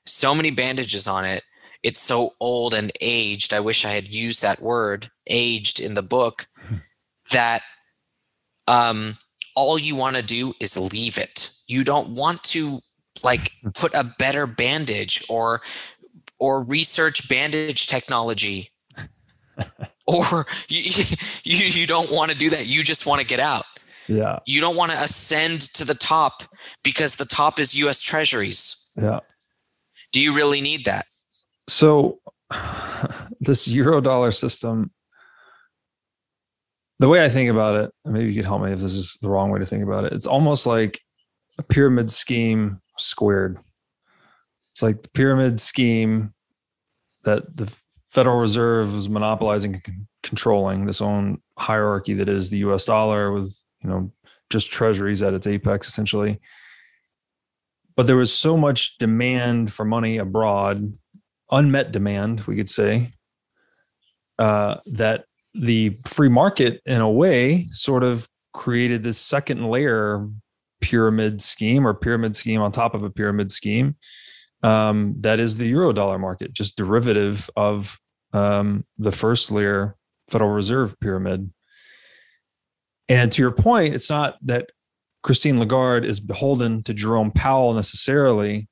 so 0.05 0.35
many 0.35 0.51
bandages 0.51 1.09
on 1.09 1.25
it 1.25 1.43
it's 1.87 2.01
so 2.01 2.31
old 2.41 2.75
and 2.75 2.91
aged. 3.01 3.55
I 3.55 3.61
wish 3.61 3.85
I 3.85 3.91
had 3.91 4.09
used 4.09 4.43
that 4.43 4.61
word 4.61 5.09
aged 5.29 5.79
in 5.79 5.95
the 5.95 6.03
book 6.03 6.49
that 7.31 7.63
um, 8.67 9.19
all 9.55 9.79
you 9.79 9.95
want 9.95 10.17
to 10.17 10.23
do 10.23 10.53
is 10.61 10.77
leave 10.77 11.17
it. 11.17 11.49
You 11.69 11.85
don't 11.85 12.09
want 12.09 12.43
to 12.45 12.81
like 13.23 13.53
put 13.75 13.95
a 13.95 14.13
better 14.19 14.49
bandage 14.49 15.25
or 15.31 15.63
or 16.41 16.65
research 16.65 17.29
bandage 17.29 17.87
technology 17.87 18.71
or 20.07 20.47
you, 20.69 21.05
you 21.45 21.67
you 21.67 21.87
don't 21.87 22.11
want 22.11 22.31
to 22.31 22.37
do 22.37 22.51
that 22.51 22.67
you 22.67 22.83
just 22.83 23.07
want 23.07 23.21
to 23.21 23.27
get 23.27 23.41
out. 23.41 23.65
Yeah. 24.09 24.39
You 24.47 24.61
don't 24.61 24.77
want 24.77 24.93
to 24.93 24.99
ascend 24.99 25.63
to 25.75 25.85
the 25.85 25.95
top 25.95 26.45
because 26.85 27.17
the 27.17 27.25
top 27.25 27.59
is 27.59 27.75
us 27.75 28.01
treasuries. 28.03 28.93
Yeah. 28.97 29.21
Do 30.13 30.23
you 30.23 30.33
really 30.33 30.61
need 30.61 30.85
that? 30.85 31.07
So 31.69 32.21
this 33.41 33.67
euro 33.67 34.01
dollar 34.01 34.31
system 34.31 34.93
the 36.99 37.09
way 37.09 37.23
i 37.23 37.29
think 37.29 37.51
about 37.51 37.75
it 37.75 37.91
maybe 38.07 38.33
you 38.33 38.41
could 38.41 38.47
help 38.47 38.63
me 38.63 38.73
if 38.73 38.79
this 38.79 38.95
is 38.95 39.19
the 39.21 39.29
wrong 39.29 39.51
way 39.51 39.59
to 39.59 39.67
think 39.67 39.83
about 39.83 40.05
it 40.05 40.13
it's 40.15 40.27
almost 40.27 40.65
like 40.65 41.01
a 41.59 41.63
pyramid 41.63 42.11
scheme 42.11 42.81
squared. 42.99 43.59
It's 44.71 44.83
like 44.83 45.03
the 45.03 45.09
pyramid 45.11 45.61
scheme 45.61 46.35
that 47.25 47.57
the 47.57 47.75
federal 48.17 48.39
reserve 48.39 48.95
is 48.95 49.11
monopolizing 49.11 49.75
and 49.75 50.07
controlling 50.23 50.87
this 50.87 51.03
own 51.03 51.39
hierarchy 51.59 52.15
that 52.15 52.31
is 52.31 52.49
the 52.49 52.57
us 52.61 52.87
dollar 52.87 53.31
with 53.31 53.63
you 53.83 53.91
know 53.91 54.11
just 54.49 54.71
treasuries 54.71 55.23
at 55.23 55.35
its 55.35 55.47
apex 55.47 55.87
essentially. 55.87 56.41
But 57.95 58.07
there 58.07 58.17
was 58.17 58.33
so 58.33 58.57
much 58.57 58.97
demand 58.97 59.71
for 59.71 59.85
money 59.85 60.17
abroad 60.17 60.95
unmet 61.51 61.93
demand, 61.93 62.41
we 62.47 62.57
could 62.57 62.71
say, 62.71 63.13
uh, 64.39 64.77
that 64.87 65.27
the 65.53 65.99
free 66.07 66.31
market, 66.31 66.81
in 66.87 67.03
a 67.03 67.11
way, 67.11 67.67
sort 67.71 68.03
of 68.03 68.31
created 68.55 69.03
this 69.03 69.19
second 69.19 69.69
layer 69.69 70.27
pyramid 70.81 71.43
scheme 71.43 71.87
or 71.87 71.93
pyramid 71.93 72.35
scheme 72.35 72.63
on 72.63 72.73
top 72.73 72.95
of 72.95 73.03
a 73.03 73.11
pyramid 73.11 73.53
scheme 73.53 73.95
um, 74.63 75.15
that 75.21 75.39
is 75.39 75.59
the 75.59 75.67
euro 75.67 75.93
dollar 75.93 76.19
market, 76.19 76.55
just 76.55 76.77
derivative 76.77 77.51
of 77.57 77.99
um, 78.33 78.85
the 78.99 79.13
first 79.13 79.51
layer 79.51 79.97
Federal 80.29 80.51
Reserve 80.51 80.99
pyramid. 81.01 81.53
And 83.09 83.31
to 83.33 83.43
your 83.43 83.53
point, 83.53 83.95
it's 83.95 84.11
not 84.11 84.37
that 84.43 84.71
Christine 85.23 85.59
Lagarde 85.59 86.07
is 86.07 86.21
beholden 86.21 86.83
to 86.85 86.95
Jerome 86.95 87.31
Powell 87.31 87.75
necessarily, 87.75 88.69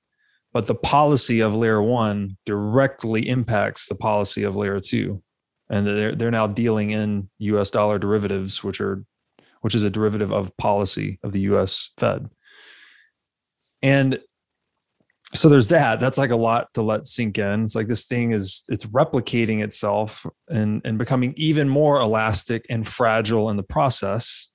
but 0.52 0.66
the 0.66 0.74
policy 0.74 1.40
of 1.40 1.54
layer 1.54 1.82
one 1.82 2.36
directly 2.44 3.28
impacts 3.28 3.88
the 3.88 3.94
policy 3.94 4.42
of 4.42 4.56
layer 4.56 4.80
two. 4.80 5.22
And 5.70 5.86
they're, 5.86 6.14
they're 6.14 6.30
now 6.30 6.46
dealing 6.46 6.90
in 6.90 7.28
US 7.38 7.70
dollar 7.70 7.98
derivatives, 7.98 8.62
which 8.62 8.80
are 8.80 9.04
which 9.62 9.74
is 9.74 9.82
a 9.82 9.88
derivative 9.88 10.30
of 10.30 10.54
policy 10.58 11.18
of 11.22 11.32
the 11.32 11.40
US 11.40 11.90
Fed. 11.96 12.28
And 13.82 14.20
so 15.34 15.48
there's 15.48 15.68
that. 15.68 16.00
That's 16.00 16.18
like 16.18 16.30
a 16.30 16.36
lot 16.36 16.72
to 16.74 16.82
let 16.82 17.06
sink 17.06 17.38
in. 17.38 17.64
It's 17.64 17.74
like 17.74 17.88
this 17.88 18.06
thing 18.06 18.32
is 18.32 18.64
it's 18.68 18.86
replicating 18.86 19.62
itself 19.62 20.24
and, 20.48 20.80
and 20.84 20.96
becoming 20.96 21.34
even 21.36 21.68
more 21.68 22.00
elastic 22.00 22.64
and 22.70 22.86
fragile 22.86 23.50
in 23.50 23.56
the 23.56 23.62
process 23.62 24.50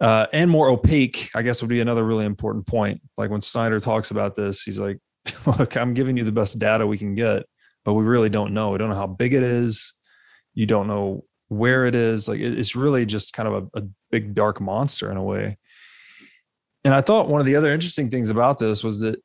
uh, 0.00 0.26
and 0.32 0.50
more 0.50 0.68
opaque, 0.68 1.30
I 1.34 1.42
guess 1.42 1.62
would 1.62 1.68
be 1.68 1.80
another 1.80 2.04
really 2.04 2.24
important 2.24 2.66
point. 2.66 3.00
Like 3.16 3.30
when 3.30 3.42
Snider 3.42 3.80
talks 3.80 4.10
about 4.10 4.34
this, 4.34 4.62
he's 4.62 4.80
like, 4.80 4.98
look, 5.58 5.76
I'm 5.76 5.94
giving 5.94 6.16
you 6.16 6.24
the 6.24 6.32
best 6.32 6.58
data 6.58 6.86
we 6.86 6.98
can 6.98 7.14
get, 7.14 7.44
but 7.84 7.94
we 7.94 8.04
really 8.04 8.30
don't 8.30 8.54
know. 8.54 8.70
We 8.70 8.78
don't 8.78 8.90
know 8.90 8.96
how 8.96 9.06
big 9.06 9.34
it 9.34 9.42
is. 9.42 9.92
You 10.54 10.66
don't 10.66 10.86
know 10.86 11.24
where 11.48 11.86
it 11.86 11.94
is. 11.94 12.28
Like 12.28 12.40
it's 12.40 12.74
really 12.74 13.04
just 13.04 13.32
kind 13.32 13.48
of 13.48 13.70
a, 13.74 13.80
a 13.80 13.82
big 14.10 14.34
dark 14.34 14.60
monster 14.60 15.10
in 15.10 15.16
a 15.16 15.22
way. 15.22 15.58
And 16.82 16.94
I 16.94 17.02
thought 17.02 17.28
one 17.28 17.40
of 17.40 17.46
the 17.46 17.56
other 17.56 17.72
interesting 17.72 18.08
things 18.08 18.30
about 18.30 18.58
this 18.58 18.82
was 18.82 19.00
that 19.00 19.20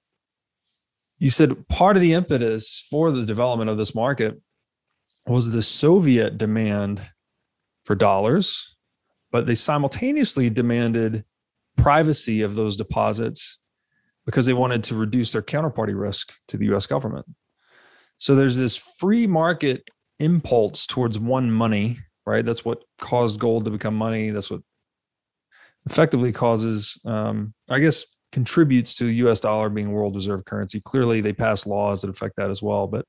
you 1.18 1.30
said 1.30 1.68
part 1.68 1.96
of 1.96 2.02
the 2.02 2.14
impetus 2.14 2.86
for 2.90 3.12
the 3.12 3.26
development 3.26 3.70
of 3.70 3.78
this 3.78 3.96
market 3.96 4.40
was 5.26 5.52
the 5.52 5.64
Soviet 5.64 6.38
demand 6.38 7.02
for 7.84 7.96
dollars 7.96 8.76
but 9.36 9.46
they 9.46 9.54
simultaneously 9.54 10.50
demanded 10.50 11.26
privacy 11.76 12.42
of 12.42 12.56
those 12.56 12.78
deposits 12.78 13.60
because 14.26 14.46
they 14.46 14.54
wanted 14.54 14.82
to 14.82 14.96
reduce 14.96 15.34
their 15.34 15.42
counterparty 15.42 15.94
risk 15.94 16.34
to 16.48 16.56
the 16.56 16.74
US 16.74 16.88
government. 16.88 17.26
So 18.16 18.34
there's 18.34 18.56
this 18.56 18.78
free 18.78 19.28
market 19.28 19.90
impulse 20.20 20.88
towards 20.88 21.20
one 21.20 21.52
money, 21.52 21.98
right? 22.26 22.46
That's 22.46 22.64
what 22.64 22.86
caused 22.98 23.38
gold 23.38 23.66
to 23.66 23.72
become 23.72 23.94
money. 23.94 24.30
That's 24.30 24.50
what 24.50 24.62
effectively 25.86 26.32
causes, 26.32 26.98
um, 27.04 27.54
I 27.70 27.80
guess, 27.80 28.06
contributes 28.32 28.96
to 28.96 29.06
the 29.06 29.16
US 29.16 29.42
dollar 29.42 29.70
being 29.70 29.92
world 29.92 30.16
reserve 30.16 30.46
currency. 30.46 30.82
Clearly, 30.82 31.22
they 31.22 31.34
pass 31.34 31.66
laws 31.66 32.02
that 32.02 32.10
affect 32.10 32.36
that 32.38 32.50
as 32.50 32.62
well. 32.62 32.88
But 32.88 33.06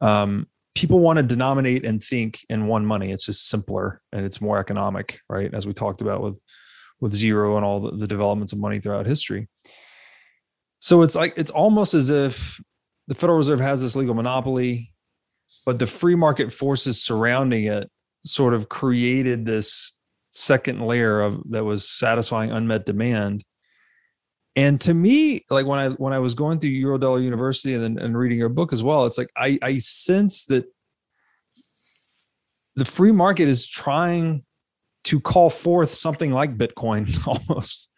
um, 0.00 0.46
people 0.74 1.00
want 1.00 1.18
to 1.18 1.22
denominate 1.22 1.84
and 1.84 2.02
think 2.02 2.40
in 2.48 2.66
one 2.66 2.84
money. 2.84 3.12
It's 3.12 3.26
just 3.26 3.48
simpler 3.48 4.00
and 4.12 4.24
it's 4.24 4.40
more 4.40 4.58
economic, 4.58 5.20
right? 5.28 5.52
As 5.52 5.66
we 5.66 5.72
talked 5.72 6.00
about 6.00 6.22
with 6.22 6.40
with 7.00 7.12
zero 7.12 7.56
and 7.56 7.64
all 7.64 7.80
the, 7.80 7.90
the 7.90 8.06
developments 8.06 8.52
of 8.52 8.58
money 8.58 8.80
throughout 8.80 9.06
history. 9.06 9.48
So 10.78 11.02
it's 11.02 11.16
like 11.16 11.34
it's 11.36 11.50
almost 11.50 11.94
as 11.94 12.10
if 12.10 12.60
the 13.08 13.14
Federal 13.14 13.38
Reserve 13.38 13.60
has 13.60 13.82
this 13.82 13.96
legal 13.96 14.14
monopoly, 14.14 14.92
but 15.66 15.78
the 15.78 15.86
free 15.86 16.14
market 16.14 16.52
forces 16.52 17.02
surrounding 17.02 17.64
it 17.64 17.90
sort 18.24 18.54
of 18.54 18.68
created 18.68 19.44
this 19.44 19.98
second 20.30 20.80
layer 20.80 21.20
of 21.20 21.42
that 21.50 21.64
was 21.64 21.88
satisfying 21.88 22.50
unmet 22.50 22.86
demand 22.86 23.44
and 24.56 24.80
to 24.82 24.94
me, 24.94 25.44
like 25.50 25.66
when 25.66 25.78
I 25.78 25.88
when 25.90 26.12
I 26.12 26.20
was 26.20 26.34
going 26.34 26.60
through 26.60 26.70
Eurodollar 26.70 27.22
University 27.22 27.74
and 27.74 27.98
and 27.98 28.16
reading 28.16 28.38
your 28.38 28.48
book 28.48 28.72
as 28.72 28.82
well, 28.82 29.04
it's 29.06 29.18
like 29.18 29.30
I 29.36 29.58
I 29.62 29.78
sense 29.78 30.44
that 30.46 30.66
the 32.76 32.84
free 32.84 33.12
market 33.12 33.48
is 33.48 33.68
trying 33.68 34.44
to 35.04 35.20
call 35.20 35.50
forth 35.50 35.92
something 35.92 36.30
like 36.30 36.56
Bitcoin 36.56 37.18
almost. 37.50 37.90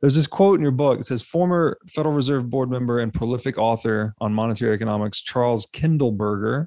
There's 0.00 0.16
this 0.16 0.26
quote 0.26 0.56
in 0.56 0.62
your 0.62 0.72
book. 0.72 0.98
It 0.98 1.04
says 1.04 1.22
former 1.22 1.78
Federal 1.88 2.14
Reserve 2.14 2.50
Board 2.50 2.70
member 2.70 2.98
and 2.98 3.14
prolific 3.14 3.56
author 3.56 4.14
on 4.20 4.34
monetary 4.34 4.74
economics, 4.74 5.22
Charles 5.22 5.68
Kindleberger, 5.68 6.66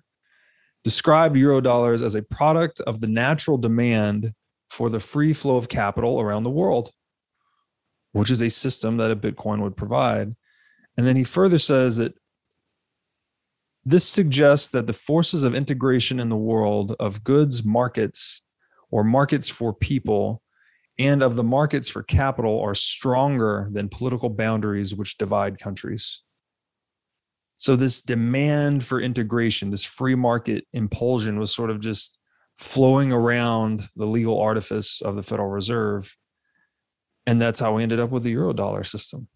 described 0.86 1.36
Eurodollars 1.36 2.02
as 2.02 2.16
a 2.16 2.24
product 2.24 2.80
of 2.82 3.02
the 3.02 3.08
natural 3.08 3.58
demand 3.58 4.32
for 4.70 4.90
the 4.90 5.02
free 5.02 5.34
flow 5.34 5.58
of 5.58 5.68
capital 5.68 6.22
around 6.22 6.44
the 6.44 6.50
world 6.50 6.92
which 8.16 8.32
is 8.32 8.42
a 8.42 8.50
system 8.50 8.96
that 8.96 9.12
a 9.12 9.16
Bitcoin 9.16 9.62
would 9.62 9.76
provide. 9.76 10.34
And 10.96 11.06
then 11.06 11.18
he 11.18 11.26
further 11.26 11.60
says 11.60 11.98
that 11.98 12.14
this 13.84 14.08
suggests 14.08 14.70
that 14.70 14.88
the 14.88 14.94
forces 14.94 15.44
of 15.44 15.54
integration 15.54 16.22
in 16.22 16.30
the 16.30 16.38
world 16.38 16.96
of 16.98 17.26
goods 17.26 17.66
markets 17.66 18.42
or 18.90 19.04
markets 19.04 19.50
for 19.50 19.74
people 19.74 20.42
and 20.98 21.22
of 21.22 21.36
the 21.36 21.44
markets 21.44 21.90
for 21.90 22.04
capital 22.04 22.62
are 22.62 22.74
stronger 22.74 23.68
than 23.70 23.90
political 23.90 24.30
boundaries 24.30 24.96
which 24.96 25.18
divide 25.18 25.60
countries. 25.60 26.22
So, 27.58 27.76
this 27.76 28.02
demand 28.02 28.86
for 28.86 29.02
integration, 29.02 29.72
this 29.72 29.84
free 29.84 30.16
market 30.16 30.66
impulsion 30.72 31.38
was 31.38 31.54
sort 31.54 31.70
of 31.70 31.82
just 31.82 32.18
flowing 32.58 33.12
around 33.12 33.90
the 33.98 34.08
legal 34.08 34.40
artifice 34.40 35.02
of 35.02 35.18
the 35.18 35.24
Federal 35.24 35.50
Reserve 35.50 36.16
and 37.28 37.42
that's 37.42 37.60
how 37.60 37.76
we 37.76 37.84
ended 37.84 38.00
up 38.00 38.10
with 38.10 38.24
the 38.24 38.32
euro 38.32 38.54
dollar 38.54 38.84
system. 38.84 39.28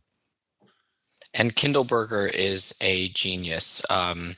And 1.38 1.56
kindleberger 1.56 2.34
is 2.34 2.76
a 2.82 3.10
genius. 3.10 3.84
Um, 3.90 4.36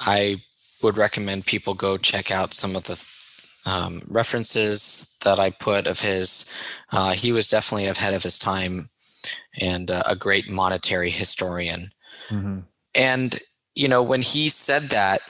i 0.00 0.36
would 0.82 0.96
recommend 0.96 1.44
people 1.44 1.74
go 1.74 1.98
check 1.98 2.30
out 2.30 2.54
some 2.54 2.74
of 2.74 2.84
the 2.84 3.06
um, 3.70 4.00
references 4.08 5.18
that 5.24 5.38
i 5.38 5.50
put 5.50 5.86
of 5.86 6.00
his. 6.00 6.50
Uh, 6.92 7.12
he 7.12 7.32
was 7.32 7.48
definitely 7.48 7.86
ahead 7.86 8.14
of 8.14 8.22
his 8.22 8.38
time 8.38 8.88
and 9.60 9.90
uh, 9.90 10.02
a 10.08 10.16
great 10.16 10.48
monetary 10.50 11.10
historian. 11.10 11.90
Mm-hmm. 12.28 12.60
and 12.94 13.38
you 13.74 13.88
know 13.88 14.02
when 14.02 14.22
he 14.22 14.48
said 14.48 14.82
that 14.82 15.20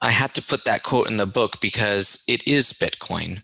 i 0.00 0.10
had 0.10 0.32
to 0.34 0.42
put 0.42 0.64
that 0.64 0.82
quote 0.82 1.10
in 1.10 1.18
the 1.18 1.26
book 1.26 1.60
because 1.60 2.24
it 2.26 2.46
is 2.46 2.72
bitcoin. 2.72 3.42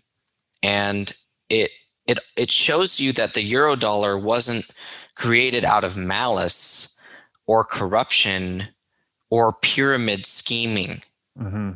And 0.63 1.13
it 1.49 1.69
it 2.07 2.19
it 2.35 2.51
shows 2.51 2.99
you 2.99 3.11
that 3.13 3.33
the 3.33 3.43
euro 3.43 3.75
dollar 3.75 4.17
wasn't 4.17 4.69
created 5.15 5.65
out 5.65 5.83
of 5.83 5.97
malice 5.97 7.01
or 7.45 7.63
corruption 7.63 8.67
or 9.29 9.53
pyramid 9.61 10.25
scheming. 10.25 11.01
Mm-hmm. 11.37 11.71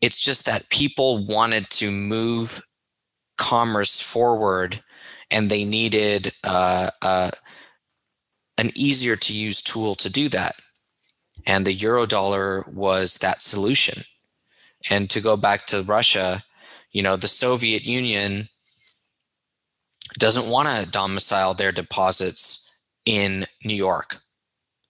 It's 0.00 0.20
just 0.20 0.46
that 0.46 0.68
people 0.70 1.26
wanted 1.26 1.70
to 1.70 1.90
move 1.90 2.62
commerce 3.38 4.00
forward 4.00 4.82
and 5.30 5.50
they 5.50 5.64
needed 5.64 6.32
uh, 6.44 6.90
uh, 7.02 7.30
an 8.58 8.70
easier 8.74 9.16
to 9.16 9.32
use 9.34 9.62
tool 9.62 9.94
to 9.96 10.10
do 10.10 10.28
that. 10.30 10.54
And 11.46 11.66
the 11.66 11.72
euro 11.72 12.06
dollar 12.06 12.64
was 12.72 13.18
that 13.18 13.42
solution. 13.42 14.02
And 14.90 15.10
to 15.10 15.20
go 15.20 15.36
back 15.36 15.66
to 15.66 15.82
Russia, 15.82 16.42
you 16.92 17.02
know, 17.02 17.16
the 17.16 17.28
Soviet 17.28 17.84
Union 17.84 18.48
doesn't 20.18 20.50
want 20.50 20.68
to 20.68 20.90
domicile 20.90 21.54
their 21.54 21.72
deposits 21.72 22.86
in 23.04 23.46
New 23.64 23.74
York. 23.74 24.20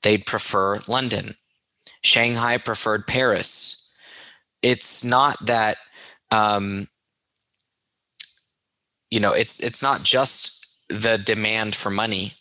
They'd 0.03 0.27
prefer 0.27 0.81
London. 0.89 1.35
Shanghai 2.03 2.59
preferred 2.59 3.07
Paris. 3.07 3.95
It's 4.63 5.05
not 5.05 5.45
that 5.47 5.77
um, 6.31 6.89
you 9.11 9.21
know 9.21 9.33
it's 9.33 9.63
it's 9.63 9.83
not 9.83 10.03
just 10.03 10.83
the 10.89 11.17
demand 11.17 11.75
for 11.75 11.91
money 11.91 12.35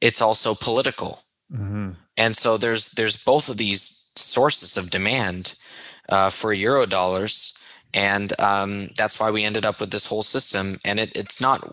it's 0.00 0.20
also 0.20 0.54
political 0.54 1.22
mm-hmm. 1.52 1.90
and 2.16 2.36
so 2.36 2.56
there's 2.56 2.92
there's 2.92 3.22
both 3.22 3.48
of 3.48 3.56
these 3.56 4.12
sources 4.16 4.76
of 4.76 4.90
demand 4.90 5.56
uh, 6.08 6.30
for 6.30 6.52
euro 6.52 6.86
dollars 6.86 7.56
and 7.94 8.38
um, 8.40 8.88
that's 8.96 9.18
why 9.18 9.30
we 9.30 9.44
ended 9.44 9.64
up 9.64 9.80
with 9.80 9.90
this 9.90 10.06
whole 10.06 10.22
system. 10.22 10.76
And 10.84 11.00
it, 11.00 11.16
it's 11.16 11.40
not 11.40 11.68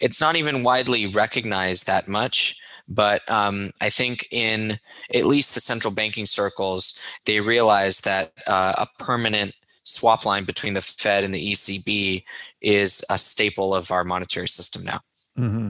it's 0.00 0.20
not 0.20 0.36
even 0.36 0.62
widely 0.62 1.06
recognized 1.06 1.86
that 1.86 2.08
much. 2.08 2.60
But 2.90 3.30
um, 3.30 3.72
i 3.82 3.90
think 3.90 4.26
in 4.30 4.78
at 5.14 5.26
least 5.26 5.52
the 5.52 5.60
central 5.60 5.92
banking 5.92 6.24
circles 6.24 6.98
they 7.26 7.38
realize 7.38 8.00
that 8.00 8.32
uh, 8.46 8.72
a 8.78 8.86
permanent 8.98 9.52
swap 9.84 10.24
line 10.24 10.44
between 10.44 10.72
the 10.72 10.80
fed 10.80 11.22
and 11.22 11.34
the 11.34 11.52
ecb 11.52 12.24
is 12.62 13.04
a 13.10 13.18
staple 13.18 13.74
of 13.74 13.90
our 13.90 14.04
monetary 14.04 14.48
system 14.48 14.84
now. 14.84 15.00
Mm-hmm. 15.38 15.68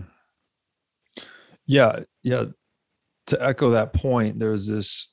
yeah 1.67 2.01
yeah. 2.23 2.45
To 3.27 3.45
echo 3.45 3.71
that 3.71 3.93
point 3.93 4.39
there's 4.39 4.69
this 4.69 5.13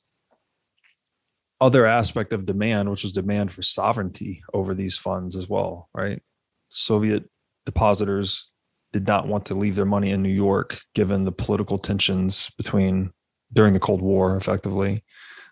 other 1.60 1.86
aspect 1.86 2.32
of 2.32 2.46
demand, 2.46 2.90
which 2.90 3.02
was 3.02 3.12
demand 3.12 3.52
for 3.52 3.62
sovereignty 3.62 4.42
over 4.52 4.74
these 4.74 4.96
funds 4.96 5.36
as 5.36 5.48
well, 5.48 5.88
right? 5.94 6.22
Soviet 6.68 7.24
depositors 7.64 8.50
did 8.92 9.06
not 9.06 9.26
want 9.26 9.46
to 9.46 9.54
leave 9.54 9.74
their 9.74 9.84
money 9.84 10.10
in 10.10 10.22
New 10.22 10.28
York 10.28 10.80
given 10.94 11.24
the 11.24 11.32
political 11.32 11.78
tensions 11.78 12.50
between 12.56 13.10
during 13.52 13.72
the 13.72 13.80
Cold 13.80 14.02
War, 14.02 14.36
effectively. 14.36 15.02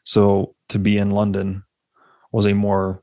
So 0.04 0.54
to 0.68 0.78
be 0.78 0.98
in 0.98 1.10
London 1.10 1.64
was 2.32 2.46
a 2.46 2.54
more 2.54 3.02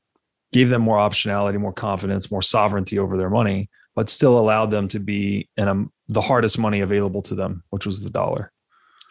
gave 0.51 0.69
them 0.69 0.81
more 0.81 0.97
optionality, 0.97 1.57
more 1.57 1.73
confidence, 1.73 2.29
more 2.29 2.41
sovereignty 2.41 2.99
over 2.99 3.17
their 3.17 3.29
money, 3.29 3.69
but 3.95 4.09
still 4.09 4.37
allowed 4.37 4.69
them 4.69 4.87
to 4.89 4.99
be 4.99 5.49
in 5.55 5.67
a, 5.67 5.85
the 6.09 6.21
hardest 6.21 6.59
money 6.59 6.81
available 6.81 7.21
to 7.21 7.35
them, 7.35 7.63
which 7.69 7.85
was 7.85 8.03
the 8.03 8.09
dollar. 8.09 8.51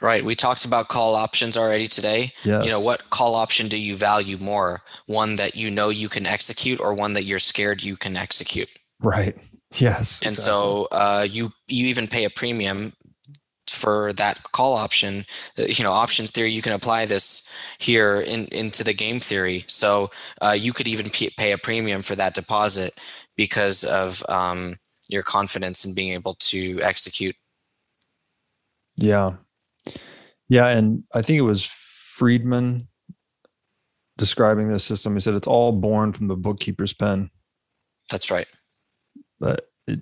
Right. 0.00 0.24
We 0.24 0.34
talked 0.34 0.64
about 0.64 0.88
call 0.88 1.14
options 1.14 1.56
already 1.56 1.86
today. 1.86 2.32
Yes. 2.42 2.64
You 2.64 2.70
know, 2.70 2.80
what 2.80 3.10
call 3.10 3.34
option 3.34 3.68
do 3.68 3.78
you 3.78 3.96
value 3.96 4.38
more? 4.38 4.82
One 5.06 5.36
that 5.36 5.54
you 5.54 5.70
know 5.70 5.90
you 5.90 6.08
can 6.08 6.26
execute 6.26 6.80
or 6.80 6.94
one 6.94 7.12
that 7.14 7.24
you're 7.24 7.38
scared 7.38 7.82
you 7.82 7.96
can 7.96 8.16
execute? 8.16 8.70
Right. 9.00 9.36
Yes. 9.78 10.20
And 10.24 10.34
so 10.34 10.88
uh, 10.90 11.26
you 11.28 11.52
you 11.68 11.86
even 11.86 12.06
pay 12.06 12.24
a 12.24 12.30
premium 12.30 12.92
for 13.68 14.12
that 14.14 14.42
call 14.52 14.74
option. 14.74 15.24
Uh, 15.58 15.62
you 15.62 15.84
know, 15.84 15.92
options 15.92 16.30
theory. 16.30 16.50
You 16.50 16.62
can 16.62 16.72
apply 16.72 17.06
this 17.06 17.52
here 17.78 18.20
in, 18.20 18.46
into 18.46 18.82
the 18.82 18.92
game 18.92 19.20
theory. 19.20 19.64
So 19.68 20.10
uh, 20.40 20.56
you 20.58 20.72
could 20.72 20.88
even 20.88 21.08
pay 21.10 21.52
a 21.52 21.58
premium 21.58 22.02
for 22.02 22.16
that 22.16 22.34
deposit 22.34 22.98
because 23.36 23.84
of 23.84 24.24
um, 24.28 24.76
your 25.08 25.22
confidence 25.22 25.84
in 25.84 25.94
being 25.94 26.12
able 26.12 26.34
to 26.34 26.80
execute. 26.82 27.36
Yeah. 28.96 29.34
Yeah. 30.50 30.66
And 30.66 31.04
I 31.14 31.22
think 31.22 31.38
it 31.38 31.42
was 31.42 31.64
Friedman 31.64 32.88
describing 34.18 34.68
this 34.68 34.84
system. 34.84 35.14
He 35.14 35.20
said 35.20 35.32
it's 35.32 35.48
all 35.48 35.72
born 35.72 36.12
from 36.12 36.28
the 36.28 36.36
bookkeeper's 36.36 36.92
pen. 36.92 37.30
That's 38.10 38.30
right. 38.30 38.46
But 39.38 39.70
it, 39.86 40.00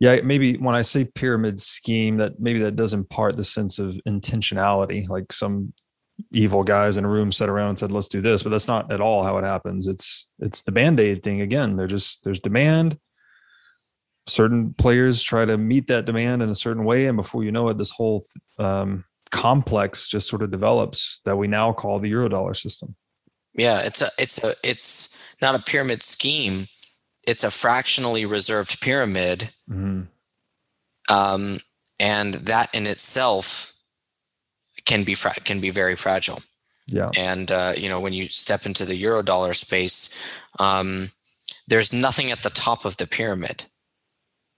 yeah, 0.00 0.20
maybe 0.22 0.56
when 0.56 0.74
I 0.74 0.80
say 0.80 1.04
pyramid 1.04 1.60
scheme, 1.60 2.16
that 2.16 2.40
maybe 2.40 2.60
that 2.60 2.76
does 2.76 2.94
impart 2.94 3.36
the 3.36 3.44
sense 3.44 3.78
of 3.78 4.00
intentionality, 4.08 5.06
like 5.08 5.30
some 5.32 5.74
evil 6.32 6.62
guys 6.62 6.96
in 6.96 7.04
a 7.04 7.08
room 7.08 7.32
sat 7.32 7.48
around 7.48 7.70
and 7.70 7.78
said, 7.78 7.92
let's 7.92 8.08
do 8.08 8.20
this. 8.20 8.42
But 8.42 8.50
that's 8.50 8.68
not 8.68 8.90
at 8.92 9.00
all 9.00 9.24
how 9.24 9.36
it 9.38 9.44
happens. 9.44 9.86
It's 9.86 10.30
it's 10.38 10.62
the 10.62 10.72
band-aid 10.72 11.22
thing 11.22 11.40
again. 11.40 11.76
They're 11.76 11.86
just 11.86 12.24
there's 12.24 12.40
demand. 12.40 12.96
Certain 14.26 14.72
players 14.72 15.20
try 15.20 15.44
to 15.44 15.58
meet 15.58 15.88
that 15.88 16.06
demand 16.06 16.42
in 16.42 16.48
a 16.48 16.54
certain 16.54 16.84
way. 16.84 17.06
And 17.06 17.16
before 17.16 17.42
you 17.42 17.50
know 17.50 17.68
it, 17.68 17.76
this 17.76 17.90
whole 17.90 18.22
um, 18.58 19.04
complex 19.32 20.06
just 20.06 20.28
sort 20.28 20.42
of 20.42 20.50
develops 20.52 21.20
that 21.24 21.36
we 21.36 21.48
now 21.48 21.72
call 21.72 21.98
the 21.98 22.12
Eurodollar 22.12 22.54
system. 22.54 22.94
Yeah, 23.54 23.80
it's 23.80 24.00
a 24.00 24.08
it's 24.18 24.42
a 24.44 24.54
it's 24.62 25.20
not 25.42 25.54
a 25.54 25.62
pyramid 25.62 26.02
scheme. 26.02 26.68
It's 27.26 27.42
a 27.42 27.50
fractionally 27.50 28.24
reserved 28.26 28.80
pyramid, 28.80 29.50
mm-hmm. 29.68 30.02
um, 31.12 31.58
and 31.98 32.34
that 32.34 32.74
in 32.74 32.86
itself 32.86 33.74
can 34.84 35.04
be 35.04 35.14
fra- 35.14 35.34
can 35.44 35.60
be 35.60 35.70
very 35.70 35.96
fragile. 35.96 36.42
Yeah, 36.86 37.10
and 37.16 37.50
uh, 37.50 37.74
you 37.76 37.88
know 37.88 38.00
when 38.00 38.12
you 38.12 38.28
step 38.28 38.64
into 38.64 38.84
the 38.84 39.00
Eurodollar 39.00 39.54
space, 39.54 40.18
um, 40.58 41.08
there's 41.66 41.92
nothing 41.92 42.30
at 42.30 42.42
the 42.42 42.50
top 42.50 42.84
of 42.84 42.96
the 42.96 43.06
pyramid 43.06 43.66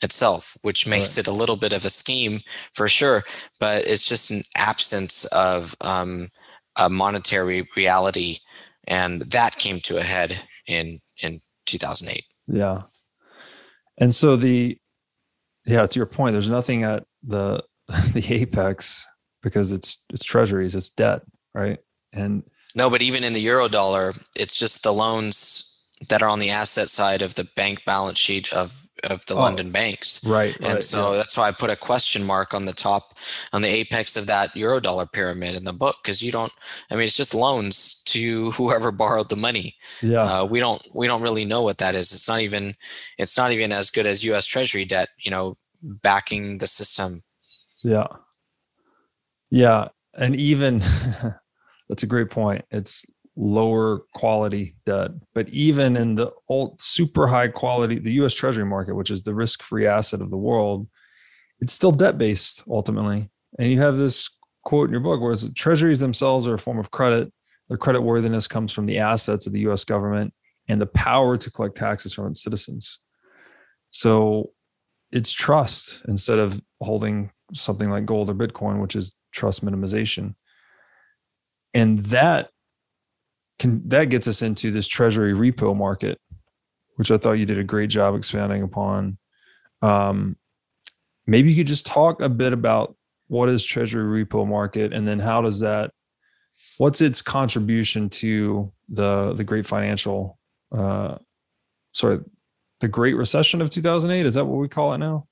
itself, 0.03 0.57
which 0.63 0.87
makes 0.87 1.17
right. 1.17 1.27
it 1.27 1.31
a 1.31 1.35
little 1.35 1.57
bit 1.57 1.73
of 1.73 1.85
a 1.85 1.91
scheme 1.91 2.41
for 2.75 2.89
sure. 2.89 3.25
But 3.61 3.87
it's 3.87 4.09
just 4.09 4.31
an 4.31 4.43
absence 4.57 5.25
of 5.27 5.75
um, 5.81 6.29
a 6.77 6.89
monetary 6.89 7.69
reality, 7.77 8.39
and 8.87 9.23
that 9.23 9.57
came 9.57 9.81
to 9.81 9.99
a 9.99 10.03
head 10.03 10.39
in 10.67 11.01
in 11.23 11.41
2008. 11.67 12.25
Yeah, 12.47 12.83
and 13.99 14.15
so 14.15 14.37
the 14.37 14.79
yeah 15.67 15.87
to 15.87 15.99
your 15.99 16.07
point, 16.07 16.35
there's 16.35 16.51
nothing 16.51 16.83
at 16.83 17.05
the 17.23 17.63
the 18.13 18.25
apex 18.31 19.07
because 19.43 19.73
it's 19.73 20.03
it's 20.13 20.25
treasuries, 20.25 20.75
it's 20.75 20.91
debt, 20.91 21.23
right? 21.55 21.79
And 22.13 22.45
no, 22.75 22.91
but 22.91 23.03
even 23.03 23.25
in 23.25 23.33
the 23.33 23.45
Eurodollar, 23.45 24.21
it's 24.37 24.59
just 24.59 24.83
the 24.83 24.93
loans 24.93 25.89
that 26.09 26.23
are 26.23 26.29
on 26.29 26.41
the 26.41 26.51
asset 26.51 26.91
side 26.91 27.23
of 27.23 27.35
the 27.35 27.49
bank 27.57 27.85
balance 27.85 28.19
sheet 28.19 28.53
of 28.53 28.84
of 29.05 29.25
the 29.27 29.35
oh, 29.35 29.39
London 29.39 29.71
banks. 29.71 30.27
Right. 30.27 30.57
And 30.57 30.75
right, 30.75 30.85
so 30.85 31.13
yeah. 31.13 31.19
that's 31.19 31.37
why 31.37 31.49
I 31.49 31.53
put 31.53 31.71
a 31.71 31.77
question 31.77 32.25
mark 32.25 32.55
on 32.55 32.65
the 32.65 32.73
top, 32.73 33.15
on 33.53 33.63
the 33.63 33.69
apex 33.69 34.17
of 34.17 34.27
that 34.27 34.51
Eurodollar 34.55 35.11
pyramid 35.13 35.55
in 35.55 35.65
the 35.65 35.73
book, 35.73 35.97
because 36.03 36.23
you 36.23 36.33
don't. 36.33 36.53
I 36.91 36.95
mean, 36.95 37.05
it's 37.05 37.17
just 37.17 37.35
loans 37.35 38.03
to 38.05 38.51
whoever 38.53 38.91
borrowed 38.91 39.29
the 39.29 39.37
money. 39.37 39.77
Yeah. 40.03 40.23
Uh, 40.23 40.45
we 40.45 40.61
don't. 40.61 40.83
We 40.95 41.07
don't 41.07 41.23
really 41.23 41.45
know 41.45 41.63
what 41.63 41.79
that 41.79 41.95
is. 41.95 42.13
It's 42.13 42.29
not 42.29 42.41
even. 42.41 42.75
It's 43.19 43.37
not 43.37 43.53
even 43.53 43.73
as 43.73 43.91
good 43.91 44.07
as 44.07 44.25
U.S. 44.25 44.47
Treasury 44.47 44.85
debt. 44.85 45.09
You 45.19 45.31
know, 45.31 45.57
backing 45.83 46.59
the 46.59 46.67
system. 46.67 47.21
Yeah. 47.83 48.07
Yeah, 49.55 49.89
and 50.15 50.35
even 50.35 50.79
that's 51.89 52.03
a 52.03 52.09
great 52.09 52.29
point. 52.29 52.65
It's 52.73 53.07
lower 53.37 54.01
quality 54.15 54.77
debt. 54.87 55.11
But 55.35 55.49
even 55.51 55.97
in 55.97 56.15
the 56.15 56.33
old 56.49 56.81
super 56.81 57.27
high 57.27 57.49
quality, 57.49 57.99
the 57.99 58.13
US 58.25 58.35
Treasury 58.35 58.65
market, 58.65 58.95
which 58.95 59.11
is 59.11 59.23
the 59.23 59.35
risk 59.35 59.63
free 59.63 59.87
asset 59.87 60.21
of 60.21 60.31
the 60.31 60.39
world, 60.39 60.89
it's 61.61 61.73
still 61.73 61.93
debt 61.93 62.19
based 62.19 62.63
ultimately. 62.69 63.31
And 63.59 63.71
you 63.71 63.79
have 63.81 63.97
this 63.97 64.31
quote 64.63 64.89
in 64.89 64.93
your 64.93 65.01
book, 65.01 65.21
whereas 65.21 65.53
treasuries 65.55 66.01
themselves 66.01 66.47
are 66.47 66.55
a 66.55 66.59
form 66.59 66.79
of 66.79 66.91
credit. 66.91 67.33
Their 67.69 67.79
credit 67.79 68.03
worthiness 68.03 68.47
comes 68.47 68.73
from 68.73 68.87
the 68.87 68.99
assets 68.99 69.47
of 69.47 69.53
the 69.53 69.61
US 69.69 69.85
government 69.85 70.33
and 70.69 70.81
the 70.81 70.87
power 70.87 71.37
to 71.37 71.51
collect 71.51 71.77
taxes 71.77 72.15
from 72.15 72.29
its 72.29 72.43
citizens. 72.43 73.01
So 73.91 74.51
it's 75.13 75.33
trust 75.33 76.03
instead 76.09 76.39
of 76.39 76.61
holding 76.81 77.31
something 77.53 77.91
like 77.91 78.07
gold 78.07 78.31
or 78.31 78.35
Bitcoin, 78.35 78.81
which 78.81 78.97
is 78.97 79.17
trust 79.33 79.65
minimization. 79.65 80.35
And 81.73 82.01
that 82.01 82.51
can 83.59 83.89
that 83.89 84.07
gets 84.07 84.29
us 84.29 84.43
into 84.43 84.71
this 84.71 84.87
treasury 84.87 85.33
repo 85.33 85.77
market, 85.77 86.19
which 86.97 87.11
I 87.11 87.17
thought 87.17 87.33
you 87.33 87.47
did 87.47 87.59
a 87.59 87.65
great 87.65 87.91
job 87.91 88.15
expanding 88.15 88.63
upon. 88.63 89.19
Um, 89.83 90.37
maybe 91.27 91.51
you 91.51 91.57
could 91.57 91.67
just 91.67 91.87
talk 91.87 92.21
a 92.21 92.29
bit 92.29 92.53
about 92.53 92.97
what 93.29 93.49
is 93.49 93.65
treasury 93.65 94.25
repo 94.25 94.47
market, 94.47 94.93
and 94.93 95.07
then 95.07 95.19
how 95.19 95.41
does 95.41 95.61
that, 95.61 95.93
what's 96.79 97.01
its 97.01 97.23
contribution 97.23 98.09
to 98.11 98.73
the 98.89 99.33
the 99.35 99.45
great 99.45 99.67
financial, 99.67 100.39
uh, 100.73 101.17
sorry, 101.93 102.21
the 102.81 102.89
Great 102.89 103.17
Recession 103.17 103.63
of 103.63 103.71
2008? 103.71 104.27
Is 104.27 104.35
that 104.35 104.45
what 104.45 104.59
we 104.59 104.69
call 104.69 104.93
it 104.93 104.99
now? 104.99 105.27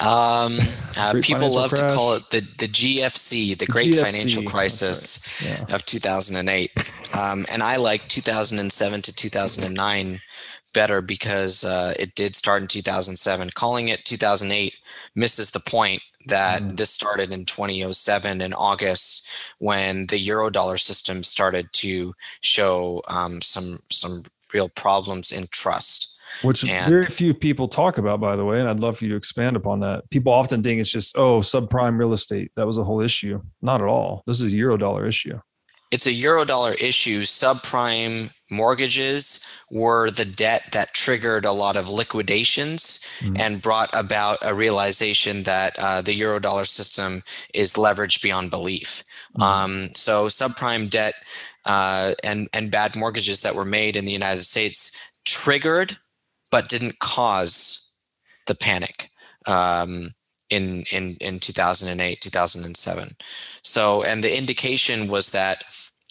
Um, 0.00 0.58
uh, 0.98 1.20
people 1.22 1.54
love 1.54 1.70
crash. 1.70 1.90
to 1.90 1.96
call 1.96 2.14
it 2.14 2.30
the, 2.30 2.40
the 2.40 2.68
GFC, 2.68 3.56
the 3.56 3.66
Great 3.66 3.92
GFC, 3.92 4.04
Financial 4.04 4.42
Crisis 4.42 5.42
right. 5.42 5.64
yeah. 5.68 5.74
of 5.74 5.84
2008. 5.84 6.70
Um, 7.18 7.44
and 7.50 7.62
I 7.62 7.76
like 7.76 8.08
2007 8.08 9.02
to 9.02 9.14
2009 9.14 10.20
better 10.72 11.02
because 11.02 11.64
uh, 11.64 11.94
it 11.98 12.14
did 12.14 12.36
start 12.36 12.62
in 12.62 12.68
2007. 12.68 13.50
Calling 13.54 13.88
it 13.88 14.04
2008 14.04 14.74
misses 15.14 15.50
the 15.50 15.60
point 15.60 16.02
that 16.26 16.62
mm. 16.62 16.76
this 16.76 16.90
started 16.90 17.32
in 17.32 17.44
2007 17.44 18.40
in 18.40 18.52
August 18.54 19.28
when 19.58 20.06
the 20.06 20.26
Eurodollar 20.28 20.78
system 20.78 21.22
started 21.22 21.72
to 21.72 22.14
show 22.42 23.02
um, 23.08 23.40
some 23.40 23.78
some 23.90 24.22
real 24.52 24.68
problems 24.68 25.32
in 25.32 25.46
trust 25.50 26.09
which 26.42 26.64
and, 26.64 26.88
very 26.88 27.06
few 27.06 27.34
people 27.34 27.68
talk 27.68 27.98
about, 27.98 28.20
by 28.20 28.36
the 28.36 28.44
way. 28.44 28.60
And 28.60 28.68
I'd 28.68 28.80
love 28.80 28.98
for 28.98 29.04
you 29.04 29.10
to 29.10 29.16
expand 29.16 29.56
upon 29.56 29.80
that. 29.80 30.08
People 30.10 30.32
often 30.32 30.62
think 30.62 30.80
it's 30.80 30.90
just, 30.90 31.16
oh, 31.16 31.40
subprime 31.40 31.98
real 31.98 32.12
estate. 32.12 32.52
That 32.56 32.66
was 32.66 32.78
a 32.78 32.84
whole 32.84 33.00
issue. 33.00 33.42
Not 33.62 33.80
at 33.80 33.86
all. 33.86 34.22
This 34.26 34.40
is 34.40 34.52
a 34.52 34.56
Eurodollar 34.56 35.06
issue. 35.06 35.38
It's 35.90 36.06
a 36.06 36.12
Eurodollar 36.12 36.80
issue. 36.80 37.22
Subprime 37.22 38.30
mortgages 38.48 39.46
were 39.72 40.10
the 40.10 40.24
debt 40.24 40.62
that 40.72 40.94
triggered 40.94 41.44
a 41.44 41.52
lot 41.52 41.76
of 41.76 41.88
liquidations 41.88 43.04
mm. 43.18 43.36
and 43.38 43.60
brought 43.60 43.90
about 43.92 44.38
a 44.42 44.54
realization 44.54 45.42
that 45.44 45.76
uh, 45.78 46.00
the 46.00 46.18
Eurodollar 46.18 46.66
system 46.66 47.22
is 47.54 47.74
leveraged 47.74 48.22
beyond 48.22 48.50
belief. 48.50 49.02
Mm. 49.38 49.42
Um, 49.42 49.88
so, 49.94 50.26
subprime 50.26 50.88
debt 50.88 51.14
uh, 51.64 52.14
and, 52.22 52.48
and 52.52 52.70
bad 52.70 52.94
mortgages 52.94 53.42
that 53.42 53.56
were 53.56 53.64
made 53.64 53.96
in 53.96 54.04
the 54.04 54.12
United 54.12 54.44
States 54.44 55.12
triggered 55.24 55.98
but 56.50 56.68
didn't 56.68 56.98
cause 56.98 57.94
the 58.46 58.54
panic 58.54 59.10
um, 59.46 60.10
in 60.48 60.84
in 60.92 61.16
in 61.20 61.38
2008 61.38 62.20
2007 62.20 63.08
so 63.62 64.02
and 64.02 64.24
the 64.24 64.36
indication 64.36 65.08
was 65.08 65.30
that 65.30 65.62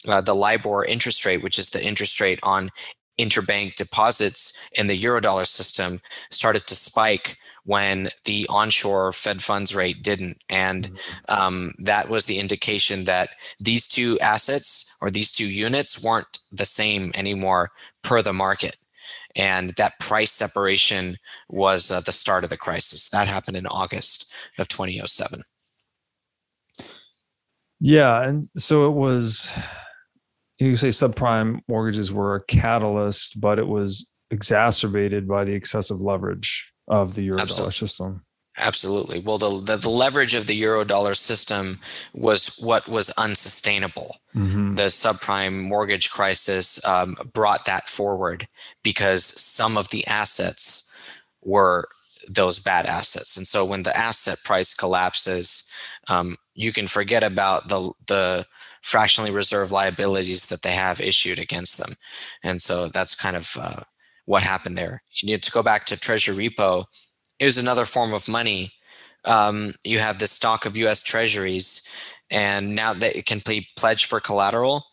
uh, 0.08 0.20
the 0.20 0.34
libor 0.34 0.84
interest 0.84 1.24
rate 1.26 1.42
which 1.42 1.58
is 1.58 1.70
the 1.70 1.84
interest 1.84 2.20
rate 2.20 2.40
on 2.42 2.70
interbank 3.20 3.74
deposits 3.74 4.68
in 4.76 4.86
the 4.86 5.00
eurodollar 5.00 5.46
system 5.46 6.00
started 6.30 6.66
to 6.66 6.74
spike 6.74 7.36
when 7.64 8.08
the 8.24 8.46
onshore 8.48 9.12
fed 9.12 9.42
funds 9.42 9.74
rate 9.74 10.02
didn't. 10.02 10.38
And 10.48 10.88
mm-hmm. 10.88 11.40
um, 11.40 11.72
that 11.78 12.08
was 12.08 12.24
the 12.24 12.38
indication 12.38 13.04
that 13.04 13.30
these 13.60 13.86
two 13.86 14.18
assets 14.20 14.96
or 15.02 15.10
these 15.10 15.30
two 15.30 15.46
units 15.46 16.02
weren't 16.02 16.38
the 16.50 16.64
same 16.64 17.12
anymore 17.14 17.70
per 18.02 18.22
the 18.22 18.32
market 18.32 18.76
and 19.36 19.70
that 19.70 19.98
price 20.00 20.32
separation 20.32 21.16
was 21.48 21.90
uh, 21.90 22.00
the 22.00 22.12
start 22.12 22.44
of 22.44 22.50
the 22.50 22.56
crisis. 22.56 23.10
That 23.10 23.28
happened 23.28 23.56
in 23.56 23.66
August 23.66 24.32
of 24.58 24.68
2007. 24.68 25.42
Yeah, 27.80 28.22
and 28.22 28.44
so 28.56 28.88
it 28.88 28.94
was. 28.94 29.52
You 30.58 30.76
say 30.76 30.88
subprime 30.88 31.60
mortgages 31.68 32.12
were 32.12 32.34
a 32.34 32.44
catalyst, 32.44 33.40
but 33.40 33.58
it 33.58 33.66
was 33.66 34.10
exacerbated 34.30 35.26
by 35.26 35.44
the 35.44 35.54
excessive 35.54 36.00
leverage 36.00 36.70
of 36.86 37.14
the 37.14 37.28
eurodollar 37.28 37.72
system. 37.72 38.22
Absolutely. 38.60 39.20
Well, 39.20 39.38
the, 39.38 39.60
the, 39.72 39.76
the 39.76 39.90
leverage 39.90 40.34
of 40.34 40.46
the 40.46 40.54
euro 40.54 40.84
dollar 40.84 41.14
system 41.14 41.78
was 42.12 42.58
what 42.60 42.86
was 42.86 43.10
unsustainable. 43.10 44.16
Mm-hmm. 44.34 44.74
The 44.74 44.84
subprime 44.84 45.62
mortgage 45.62 46.10
crisis 46.10 46.84
um, 46.86 47.16
brought 47.32 47.64
that 47.64 47.88
forward 47.88 48.46
because 48.82 49.24
some 49.24 49.78
of 49.78 49.88
the 49.88 50.06
assets 50.06 50.94
were 51.42 51.88
those 52.28 52.60
bad 52.60 52.84
assets. 52.84 53.36
And 53.36 53.46
so 53.46 53.64
when 53.64 53.82
the 53.82 53.96
asset 53.96 54.38
price 54.44 54.74
collapses, 54.74 55.72
um, 56.08 56.36
you 56.54 56.72
can 56.72 56.86
forget 56.86 57.24
about 57.24 57.68
the 57.68 57.92
the 58.06 58.46
fractionally 58.82 59.30
reserved 59.30 59.72
liabilities 59.72 60.46
that 60.46 60.62
they 60.62 60.72
have 60.72 61.00
issued 61.00 61.38
against 61.38 61.78
them. 61.78 61.94
And 62.42 62.60
so 62.60 62.88
that's 62.88 63.14
kind 63.14 63.36
of 63.36 63.56
uh, 63.58 63.82
what 64.26 64.42
happened 64.42 64.76
there. 64.76 65.02
You 65.20 65.26
need 65.26 65.42
to 65.42 65.50
go 65.50 65.62
back 65.62 65.84
to 65.86 65.98
treasury 65.98 66.48
repo. 66.48 66.84
Was 67.40 67.58
another 67.58 67.84
form 67.86 68.12
of 68.12 68.28
money. 68.28 68.72
Um, 69.24 69.72
you 69.84 69.98
have 69.98 70.18
the 70.18 70.26
stock 70.26 70.66
of 70.66 70.76
U.S. 70.76 71.02
Treasuries, 71.02 71.88
and 72.30 72.74
now 72.74 72.94
that 72.94 73.16
it 73.16 73.26
can 73.26 73.42
be 73.44 73.68
pledged 73.76 74.06
for 74.06 74.20
collateral, 74.20 74.86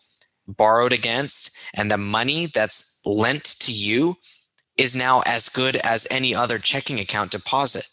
borrowed 0.48 0.94
against, 0.94 1.58
and 1.76 1.92
the 1.92 1.98
money 1.98 2.48
that's 2.48 3.02
lent 3.06 3.44
to 3.60 3.72
you 3.72 4.18
is 4.78 4.96
now 4.96 5.22
as 5.26 5.50
good 5.50 5.76
as 5.78 6.08
any 6.10 6.34
other 6.34 6.60
checking 6.60 7.00
account 7.00 7.32
deposit. 7.32 7.88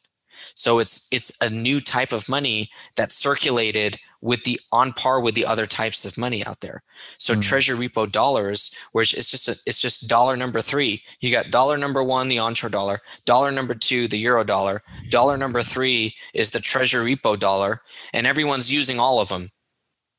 So 0.54 0.78
it's 0.78 1.08
it's 1.12 1.40
a 1.40 1.50
new 1.50 1.80
type 1.80 2.12
of 2.12 2.28
money 2.28 2.70
that 2.96 3.10
circulated 3.10 3.98
with 4.24 4.42
the 4.44 4.58
on 4.72 4.90
par 4.94 5.20
with 5.20 5.34
the 5.34 5.44
other 5.44 5.66
types 5.66 6.06
of 6.06 6.16
money 6.16 6.44
out 6.46 6.62
there. 6.62 6.82
So 7.18 7.34
mm. 7.34 7.42
treasury 7.42 7.86
repo 7.86 8.10
dollars, 8.10 8.74
which 8.92 9.12
it's 9.12 9.30
just 9.30 9.48
a, 9.48 9.56
it's 9.66 9.82
just 9.82 10.08
dollar 10.08 10.34
number 10.34 10.62
three. 10.62 11.02
You 11.20 11.30
got 11.30 11.50
dollar 11.50 11.76
number 11.76 12.02
one, 12.02 12.28
the 12.28 12.38
onshore 12.38 12.70
dollar, 12.70 13.00
dollar 13.26 13.52
number 13.52 13.74
two, 13.74 14.08
the 14.08 14.16
euro 14.16 14.42
dollar, 14.42 14.82
dollar 15.10 15.36
number 15.36 15.60
three 15.60 16.14
is 16.32 16.50
the 16.50 16.60
treasury 16.60 17.14
repo 17.14 17.38
dollar, 17.38 17.82
and 18.14 18.26
everyone's 18.26 18.72
using 18.72 18.98
all 18.98 19.20
of 19.20 19.28
them 19.28 19.50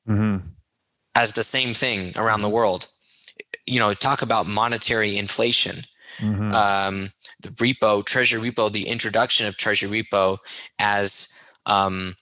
mm-hmm. 0.08 0.48
as 1.16 1.34
the 1.34 1.43
same 1.43 1.74
thing 1.74 2.14
around 2.16 2.43
the 2.43 2.50
world. 2.50 2.88
You 3.66 3.80
know, 3.80 3.95
talk 3.95 4.22
about 4.22 4.45
monetary 4.45 5.17
inflation. 5.17 5.77
Mm-hmm. 6.19 6.51
Um, 6.51 7.09
the 7.42 7.50
repo, 7.50 8.06
treasury 8.06 8.51
repo, 8.51 8.72
the 8.72 8.88
introduction 8.88 9.48
of 9.48 9.58
treasury 9.58 10.03
repo 10.03 10.38
as 10.77 11.42
um, 11.66 12.14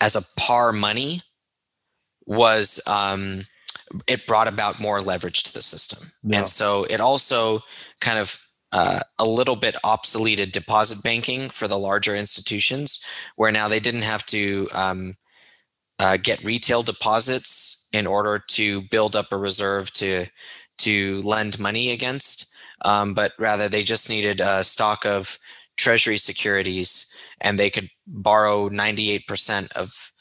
as 0.00 0.16
a 0.16 0.40
par 0.40 0.72
money 0.72 1.20
was 2.26 2.80
um, 2.86 3.42
it 4.06 4.26
brought 4.26 4.48
about 4.48 4.80
more 4.80 5.00
leverage 5.00 5.42
to 5.44 5.52
the 5.52 5.62
system, 5.62 6.10
yeah. 6.22 6.40
and 6.40 6.48
so 6.48 6.84
it 6.84 7.00
also 7.00 7.60
kind 8.00 8.18
of 8.18 8.38
uh, 8.72 9.00
a 9.18 9.26
little 9.26 9.56
bit 9.56 9.76
obsoleted 9.84 10.52
deposit 10.52 11.02
banking 11.02 11.48
for 11.48 11.66
the 11.66 11.78
larger 11.78 12.14
institutions, 12.14 13.04
where 13.36 13.50
now 13.50 13.68
they 13.68 13.80
didn't 13.80 14.02
have 14.02 14.24
to 14.26 14.68
um, 14.74 15.14
uh, 15.98 16.16
get 16.16 16.44
retail 16.44 16.82
deposits 16.82 17.88
in 17.92 18.06
order 18.06 18.42
to 18.48 18.82
build 18.82 19.16
up 19.16 19.32
a 19.32 19.36
reserve 19.36 19.90
to 19.92 20.26
to 20.78 21.20
lend 21.22 21.58
money 21.58 21.90
against, 21.90 22.54
um, 22.84 23.12
but 23.12 23.32
rather 23.38 23.68
they 23.68 23.82
just 23.82 24.08
needed 24.08 24.40
a 24.40 24.62
stock 24.62 25.04
of 25.04 25.38
treasury 25.76 26.18
securities 26.18 27.16
and 27.40 27.58
they 27.58 27.70
could 27.70 27.90
borrow 28.08 28.68
98% 28.68 29.72
of 29.72 30.12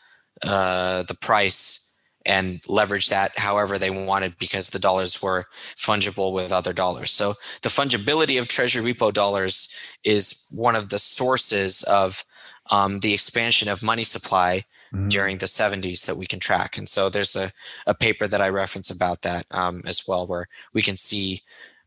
uh, 0.45 1.03
the 1.03 1.15
price 1.15 1.99
and 2.25 2.61
leverage 2.67 3.07
that 3.07 3.37
however 3.37 3.77
they 3.77 3.89
wanted 3.89 4.37
because 4.37 4.69
the 4.69 4.79
dollars 4.79 5.21
were 5.21 5.45
fungible 5.75 6.33
with 6.33 6.51
other 6.51 6.73
dollars. 6.73 7.09
So 7.09 7.35
the 7.61 7.69
fungibility 7.69 8.37
of 8.39 8.49
treasury 8.49 8.93
repo 8.93 9.13
dollars 9.13 9.73
is 10.03 10.47
one 10.53 10.75
of 10.75 10.89
the 10.89 10.99
sources 10.99 11.83
of 11.83 12.25
um, 12.69 12.99
the 12.99 13.13
expansion 13.13 13.69
of 13.69 13.81
money 13.81 14.03
supply 14.03 14.65
mm-hmm. 14.93 15.07
during 15.07 15.37
the 15.37 15.45
70s 15.45 16.05
that 16.05 16.17
we 16.17 16.25
can 16.25 16.39
track. 16.39 16.77
And 16.77 16.89
so 16.89 17.09
there's 17.09 17.35
a, 17.35 17.51
a 17.87 17.95
paper 17.95 18.27
that 18.27 18.41
I 18.41 18.49
reference 18.49 18.89
about 18.89 19.21
that 19.21 19.45
um, 19.51 19.81
as 19.85 20.03
well, 20.05 20.27
where 20.27 20.47
we 20.73 20.81
can 20.81 20.97
see 20.97 21.41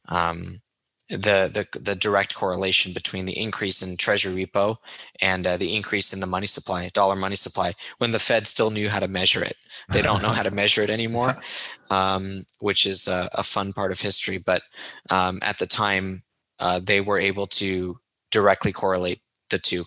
um, 0.08 0.62
the, 1.10 1.66
the 1.72 1.80
the 1.80 1.97
direct 1.97 2.34
correlation 2.36 2.92
between 2.92 3.26
the 3.26 3.36
increase 3.36 3.82
in 3.82 3.97
treasury 3.97 4.47
repo 4.47 4.76
and 5.20 5.44
uh, 5.44 5.56
the 5.56 5.74
increase 5.74 6.12
in 6.12 6.20
the 6.20 6.26
money 6.26 6.47
supply, 6.47 6.89
dollar 6.94 7.16
money 7.16 7.34
supply, 7.34 7.72
when 7.98 8.12
the 8.12 8.20
Fed 8.20 8.47
still 8.47 8.70
knew 8.70 8.89
how 8.89 9.00
to 9.00 9.08
measure 9.08 9.42
it. 9.42 9.56
They 9.92 10.02
don't 10.02 10.22
know 10.22 10.28
how 10.28 10.44
to 10.44 10.52
measure 10.52 10.82
it 10.82 10.90
anymore, 10.90 11.36
um, 11.90 12.44
which 12.60 12.86
is 12.86 13.08
a, 13.08 13.28
a, 13.34 13.42
fun 13.42 13.72
part 13.72 13.90
of 13.90 14.00
history. 14.00 14.39
But 14.39 14.62
um, 15.10 15.40
at 15.42 15.58
the 15.58 15.66
time, 15.66 16.22
uh, 16.60 16.78
they 16.78 17.00
were 17.00 17.18
able 17.18 17.48
to 17.48 17.98
directly 18.30 18.70
correlate 18.70 19.20
the 19.50 19.58
two. 19.58 19.84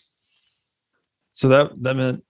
So 1.31 1.47
that 1.47 1.71
that 1.83 1.95
meant 1.95 2.23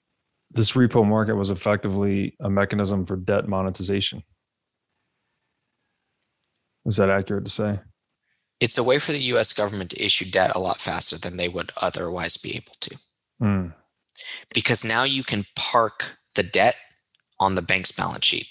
this 0.52 0.74
repo 0.74 1.06
market 1.06 1.36
was 1.36 1.50
effectively 1.50 2.36
a 2.40 2.50
mechanism 2.50 3.08
for 3.08 3.16
debt 3.16 3.48
monetization. 3.48 4.22
Is 6.86 6.98
that 6.98 7.10
accurate 7.10 7.46
to 7.46 7.52
say? 7.52 7.80
It's 8.64 8.78
a 8.78 8.84
way 8.84 8.98
for 8.98 9.12
the 9.12 9.20
US 9.34 9.52
government 9.52 9.90
to 9.92 10.04
issue 10.04 10.24
debt 10.24 10.56
a 10.56 10.60
lot 10.60 10.78
faster 10.78 11.18
than 11.18 11.36
they 11.36 11.50
would 11.50 11.74
otherwise 11.82 12.38
be 12.38 12.56
able 12.56 12.72
to. 12.80 12.98
Mm. 13.42 13.74
Because 14.54 14.86
now 14.86 15.04
you 15.04 15.22
can 15.22 15.44
park 15.58 16.18
the 16.36 16.44
debt 16.44 16.78
on 17.42 17.56
the 17.56 17.62
bank's 17.62 17.92
balance 17.92 18.26
sheet 18.26 18.48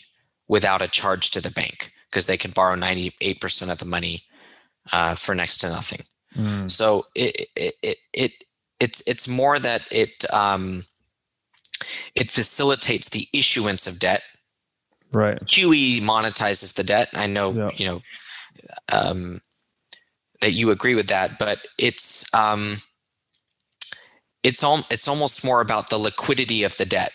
without 0.47 0.83
a 0.83 0.87
charge 0.87 1.31
to 1.31 1.41
the 1.41 1.51
bank 1.51 1.93
because 2.11 2.27
they 2.27 2.37
can 2.37 2.51
borrow 2.51 2.77
98% 2.77 3.73
of 3.73 3.79
the 3.79 3.87
money 3.87 4.25
uh, 4.93 5.15
for 5.15 5.35
next 5.35 5.57
to 5.59 5.71
nothing. 5.71 6.01
Mm. 6.37 6.71
So 6.71 7.05
it, 7.15 7.47
it, 7.57 7.75
it, 7.83 7.97
it, 8.13 8.33
it's, 8.81 9.09
it's 9.09 9.27
more 9.27 9.59
that 9.59 9.89
it, 9.91 10.31
um, 10.31 10.83
it 12.15 12.31
facilitates 12.31 13.09
the 13.09 13.27
issuance 13.33 13.87
of 13.87 13.99
debt. 13.99 14.23
Right. 15.11 15.41
QE 15.41 16.03
monetizes 16.03 16.75
the 16.75 16.85
debt. 16.85 17.09
I 17.15 17.27
know, 17.27 17.71
you 17.77 17.87
know, 17.87 18.03
um, 18.93 19.41
that 20.43 20.53
you 20.53 20.71
agree 20.71 20.95
with 20.95 21.07
that, 21.07 21.39
but 21.39 21.67
it's 21.79 22.33
um, 22.35 22.77
it's 24.43 24.63
all 24.63 24.81
it's 24.91 25.09
almost 25.09 25.45
more 25.45 25.61
about 25.61 25.89
the 25.89 25.99
liquidity 25.99 26.65
of 26.65 26.77
the 26.77 26.85
debt. 26.85 27.13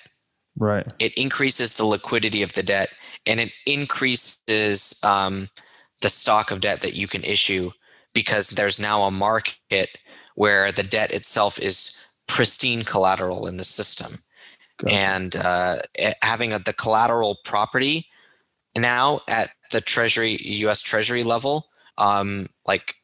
Right. 0.57 0.88
It 0.99 1.14
increases 1.15 1.75
the 1.75 1.85
liquidity 1.85 2.41
of 2.41 2.53
the 2.53 2.64
debt, 2.64 2.89
and 3.27 3.39
it 3.39 3.51
increases 3.67 4.99
um, 5.03 5.49
the 6.01 6.09
stock 6.09 6.49
of 6.49 6.61
debt 6.61 6.81
that 6.81 6.95
you 6.95 7.07
can 7.07 7.23
issue 7.23 7.72
because 8.14 8.49
there's 8.49 8.80
now 8.80 9.03
a 9.03 9.11
market 9.11 9.89
where 10.35 10.72
the 10.72 10.83
debt 10.83 11.11
itself 11.11 11.59
is 11.59 12.07
pristine 12.27 12.83
collateral 12.83 13.45
in 13.45 13.57
the 13.57 13.64
system, 13.64 14.19
gotcha. 14.80 14.95
and 14.95 15.35
uh, 15.35 15.75
having 16.23 16.53
a, 16.53 16.59
the 16.59 16.73
collateral 16.73 17.38
property 17.43 18.07
now 18.75 19.22
at 19.27 19.49
the 19.72 19.81
Treasury 19.81 20.38
U.S. 20.41 20.81
Treasury 20.81 21.23
level, 21.23 21.67
um, 21.97 22.47
like 22.65 22.95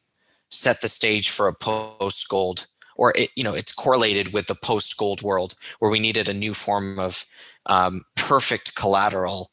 set 0.54 0.80
the 0.80 0.88
stage 0.88 1.30
for 1.30 1.48
a 1.48 1.54
post 1.54 2.28
gold 2.28 2.66
or 2.96 3.12
it, 3.16 3.30
you 3.36 3.44
know 3.44 3.54
it's 3.54 3.72
correlated 3.72 4.32
with 4.32 4.46
the 4.46 4.54
post 4.54 4.96
gold 4.96 5.22
world 5.22 5.54
where 5.78 5.90
we 5.90 5.98
needed 5.98 6.28
a 6.28 6.34
new 6.34 6.54
form 6.54 6.98
of 6.98 7.24
um, 7.66 8.02
perfect 8.16 8.74
collateral 8.74 9.50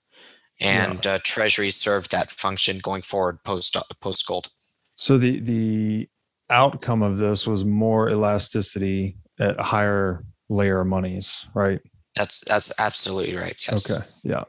and 0.60 1.04
yeah. 1.06 1.14
uh, 1.14 1.20
treasury 1.24 1.70
served 1.72 2.12
that 2.12 2.30
function 2.30 2.78
going 2.80 3.02
forward 3.02 3.44
post 3.44 3.76
uh, 3.76 3.82
post 4.00 4.26
gold 4.28 4.50
so 4.96 5.18
the 5.18 5.40
the 5.40 6.08
outcome 6.50 7.02
of 7.02 7.18
this 7.18 7.48
was 7.48 7.66
more 7.66 8.10
elasticity 8.10 9.18
at 9.40 9.60
higher 9.60 10.24
layer 10.50 10.84
monies 10.84 11.48
right? 11.54 11.80
That's 12.16 12.42
that's 12.42 12.78
absolutely 12.80 13.36
right 13.38 13.56
yes. 13.68 13.90
Okay 13.90 14.04
yeah. 14.24 14.44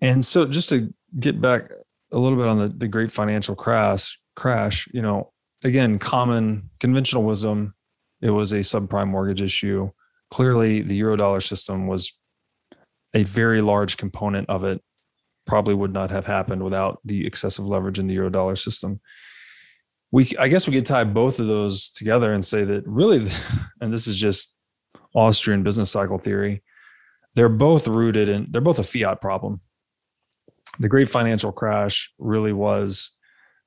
And 0.00 0.24
so 0.24 0.46
just 0.46 0.68
to 0.70 0.92
get 1.20 1.40
back 1.40 1.70
a 2.12 2.18
little 2.18 2.36
bit 2.36 2.48
on 2.48 2.58
the, 2.58 2.68
the 2.68 2.88
great 2.88 3.10
financial 3.10 3.54
crash 3.54 4.18
crash 4.36 4.88
you 4.92 5.02
know 5.02 5.31
again, 5.64 5.98
common 5.98 6.70
conventional 6.80 7.22
wisdom, 7.22 7.74
it 8.20 8.30
was 8.30 8.52
a 8.52 8.60
subprime 8.60 9.08
mortgage 9.08 9.42
issue. 9.42 9.90
Clearly, 10.30 10.80
the 10.80 11.00
eurodollar 11.00 11.42
system 11.42 11.86
was 11.86 12.12
a 13.14 13.22
very 13.24 13.60
large 13.60 13.96
component 13.96 14.48
of 14.48 14.64
it. 14.64 14.80
Probably 15.46 15.74
would 15.74 15.92
not 15.92 16.10
have 16.10 16.26
happened 16.26 16.62
without 16.62 17.00
the 17.04 17.26
excessive 17.26 17.66
leverage 17.66 17.98
in 17.98 18.06
the 18.06 18.16
eurodollar 18.16 18.56
system. 18.56 19.00
We, 20.10 20.30
I 20.38 20.48
guess, 20.48 20.66
we 20.66 20.74
could 20.74 20.86
tie 20.86 21.04
both 21.04 21.40
of 21.40 21.46
those 21.46 21.90
together 21.90 22.32
and 22.32 22.44
say 22.44 22.64
that 22.64 22.86
really, 22.86 23.26
and 23.80 23.92
this 23.92 24.06
is 24.06 24.16
just 24.16 24.56
Austrian 25.14 25.62
business 25.62 25.90
cycle 25.90 26.18
theory, 26.18 26.62
they're 27.34 27.48
both 27.48 27.88
rooted 27.88 28.28
in, 28.28 28.46
they're 28.50 28.60
both 28.60 28.78
a 28.78 28.84
fiat 28.84 29.20
problem. 29.20 29.60
The 30.78 30.88
great 30.88 31.10
financial 31.10 31.52
crash 31.52 32.12
really 32.18 32.52
was 32.52 33.12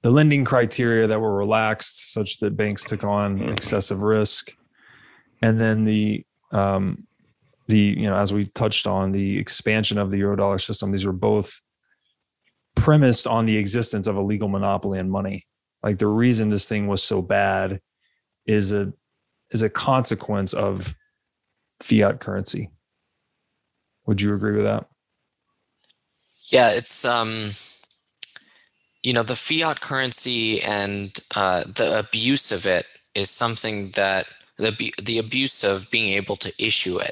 the 0.05 0.11
lending 0.11 0.45
criteria 0.45 1.07
that 1.07 1.19
were 1.19 1.35
relaxed 1.35 2.13
such 2.13 2.37
that 2.37 2.55
banks 2.55 2.85
took 2.85 3.03
on 3.03 3.39
mm-hmm. 3.39 3.49
excessive 3.49 4.03
risk 4.03 4.53
and 5.41 5.59
then 5.59 5.83
the 5.83 6.23
um, 6.51 7.07
the 7.65 7.95
you 7.97 8.07
know 8.07 8.15
as 8.15 8.31
we 8.31 8.45
touched 8.45 8.85
on 8.85 9.13
the 9.13 9.39
expansion 9.39 9.97
of 9.97 10.11
the 10.11 10.21
eurodollar 10.21 10.61
system 10.61 10.91
these 10.91 11.07
were 11.07 11.11
both 11.11 11.59
premised 12.75 13.25
on 13.25 13.47
the 13.47 13.57
existence 13.57 14.05
of 14.05 14.15
a 14.15 14.21
legal 14.21 14.47
monopoly 14.47 14.99
on 14.99 15.09
money 15.09 15.47
like 15.81 15.97
the 15.97 16.05
reason 16.05 16.49
this 16.51 16.69
thing 16.69 16.85
was 16.85 17.01
so 17.01 17.19
bad 17.23 17.81
is 18.45 18.71
a 18.71 18.93
is 19.49 19.63
a 19.63 19.71
consequence 19.71 20.53
of 20.53 20.95
fiat 21.81 22.19
currency. 22.19 22.69
Would 24.05 24.21
you 24.21 24.35
agree 24.35 24.53
with 24.53 24.65
that? 24.65 24.85
Yeah, 26.47 26.69
it's 26.71 27.05
um, 27.05 27.49
you 29.05 29.13
know, 29.13 29.21
the 29.21 29.35
fiat 29.35 29.81
currency 29.81 30.63
and 30.63 31.15
uh, 31.35 31.61
the 31.61 31.99
abuse 31.99 32.51
of 32.51 32.65
it 32.65 32.87
is 33.13 33.29
something 33.29 33.91
that 33.91 34.25
the 34.57 34.93
the 35.01 35.19
abuse 35.19 35.63
of 35.63 35.91
being 35.91 36.09
able 36.17 36.35
to 36.37 36.51
issue 36.57 36.97
it 36.97 37.11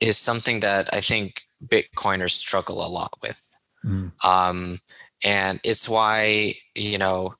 is 0.00 0.18
something 0.18 0.58
that 0.58 0.92
I 0.92 1.00
think 1.00 1.42
Bitcoiners 1.64 2.32
struggle 2.32 2.84
a 2.84 2.90
lot 2.90 3.12
with. 3.22 3.40
Mm. 3.84 4.10
Um, 4.24 4.78
and 5.24 5.60
it's 5.62 5.88
why 5.88 6.54
you 6.74 6.98
know 6.98 7.36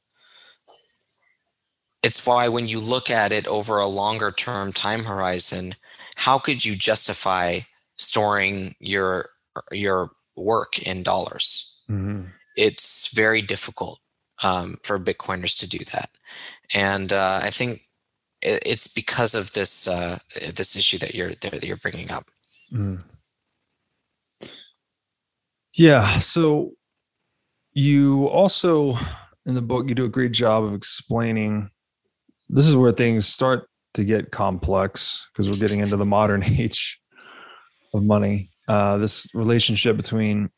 it's 2.04 2.24
why 2.24 2.46
when 2.46 2.68
you 2.68 2.78
look 2.78 3.10
at 3.10 3.32
it 3.32 3.48
over 3.48 3.78
a 3.78 3.88
longer 3.88 4.30
term 4.30 4.72
time 4.72 5.02
horizon 5.02 5.74
how 6.14 6.38
could 6.38 6.64
you 6.64 6.76
justify 6.76 7.58
storing 7.96 8.76
your 8.78 9.30
your 9.72 10.10
work 10.36 10.78
in 10.78 11.02
dollars 11.02 11.84
mm-hmm. 11.90 12.22
It's 12.58 13.14
very 13.14 13.40
difficult 13.40 14.00
um, 14.42 14.76
for 14.82 14.98
bitcoiners 14.98 15.58
to 15.60 15.68
do 15.68 15.78
that. 15.92 16.10
And 16.74 17.12
uh, 17.12 17.40
i 17.42 17.50
think 17.50 17.82
it's 18.42 18.86
because 18.86 19.34
of 19.34 19.52
this 19.52 19.88
uh, 19.88 20.18
this 20.54 20.76
issue 20.76 20.98
that 20.98 21.14
you're 21.14 21.30
that 21.30 21.64
you're 21.64 21.76
bringing 21.76 22.10
up. 22.10 22.24
Mm. 22.72 23.02
yeah 25.74 26.18
so 26.18 26.72
you 27.72 28.26
also 28.26 28.94
in 29.46 29.54
the 29.54 29.62
book 29.62 29.88
you 29.88 29.94
do 29.94 30.04
a 30.04 30.10
great 30.10 30.32
job 30.32 30.64
of 30.64 30.74
explaining 30.74 31.70
this 32.50 32.66
is 32.66 32.76
where 32.76 32.92
things 32.92 33.26
start 33.26 33.68
to 33.94 34.04
get 34.04 34.30
complex 34.30 35.28
because 35.32 35.48
we're 35.48 35.66
getting 35.66 35.80
into 35.80 35.96
the 35.96 36.04
modern 36.04 36.44
age 36.58 37.00
of 37.94 38.04
money. 38.04 38.48
Uh, 38.68 38.98
this 38.98 39.26
relationship 39.34 39.96
between 39.96 40.50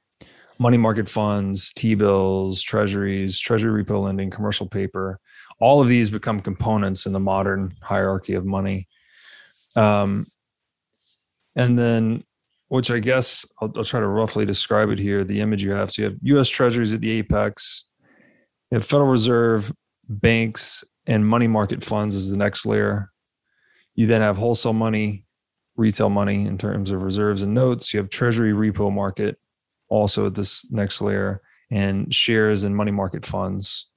money 0.60 0.76
market 0.76 1.08
funds 1.08 1.72
t-bills 1.72 2.62
treasuries 2.62 3.40
treasury 3.40 3.82
repo 3.82 4.04
lending 4.04 4.30
commercial 4.30 4.68
paper 4.68 5.18
all 5.58 5.80
of 5.80 5.88
these 5.88 6.10
become 6.10 6.38
components 6.38 7.06
in 7.06 7.12
the 7.12 7.20
modern 7.20 7.72
hierarchy 7.82 8.34
of 8.34 8.46
money 8.46 8.86
um, 9.74 10.26
and 11.56 11.78
then 11.78 12.22
which 12.70 12.88
I 12.88 13.00
guess 13.00 13.44
I'll, 13.60 13.72
I'll, 13.76 13.84
try 13.84 13.98
to 13.98 14.06
roughly 14.06 14.46
describe 14.46 14.90
it 14.90 14.98
here. 15.00 15.24
The 15.24 15.40
image 15.40 15.62
you 15.62 15.72
have. 15.72 15.90
So 15.90 16.02
you 16.02 16.08
have 16.08 16.18
U.S. 16.22 16.48
Treasuries 16.48 16.92
at 16.92 17.00
the 17.00 17.10
apex, 17.10 17.86
you 18.70 18.76
have 18.76 18.86
Federal 18.86 19.10
Reserve, 19.10 19.72
banks, 20.08 20.84
and 21.06 21.26
money 21.26 21.48
market 21.48 21.82
funds 21.82 22.14
is 22.14 22.30
the 22.30 22.36
next 22.36 22.64
layer. 22.64 23.10
You 23.96 24.06
then 24.06 24.20
have 24.20 24.36
wholesale 24.36 24.72
money, 24.72 25.24
retail 25.76 26.10
money 26.10 26.46
in 26.46 26.58
terms 26.58 26.92
of 26.92 27.02
reserves 27.02 27.42
and 27.42 27.52
notes. 27.52 27.92
You 27.92 27.98
have 27.98 28.08
Treasury 28.08 28.52
repo 28.52 28.92
market 28.92 29.36
also 29.90 30.26
at 30.26 30.34
this 30.34 30.64
next 30.70 31.02
layer, 31.02 31.42
and 31.70 32.12
shares 32.14 32.64
and 32.64 32.74
money 32.74 32.90
market 32.90 33.26
funds. 33.26 33.90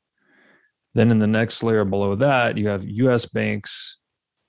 Then 0.93 1.09
in 1.09 1.19
the 1.19 1.27
next 1.27 1.63
layer 1.63 1.85
below 1.85 2.15
that, 2.15 2.57
you 2.57 2.67
have 2.67 2.85
U.S. 2.85 3.25
banks, 3.25 3.99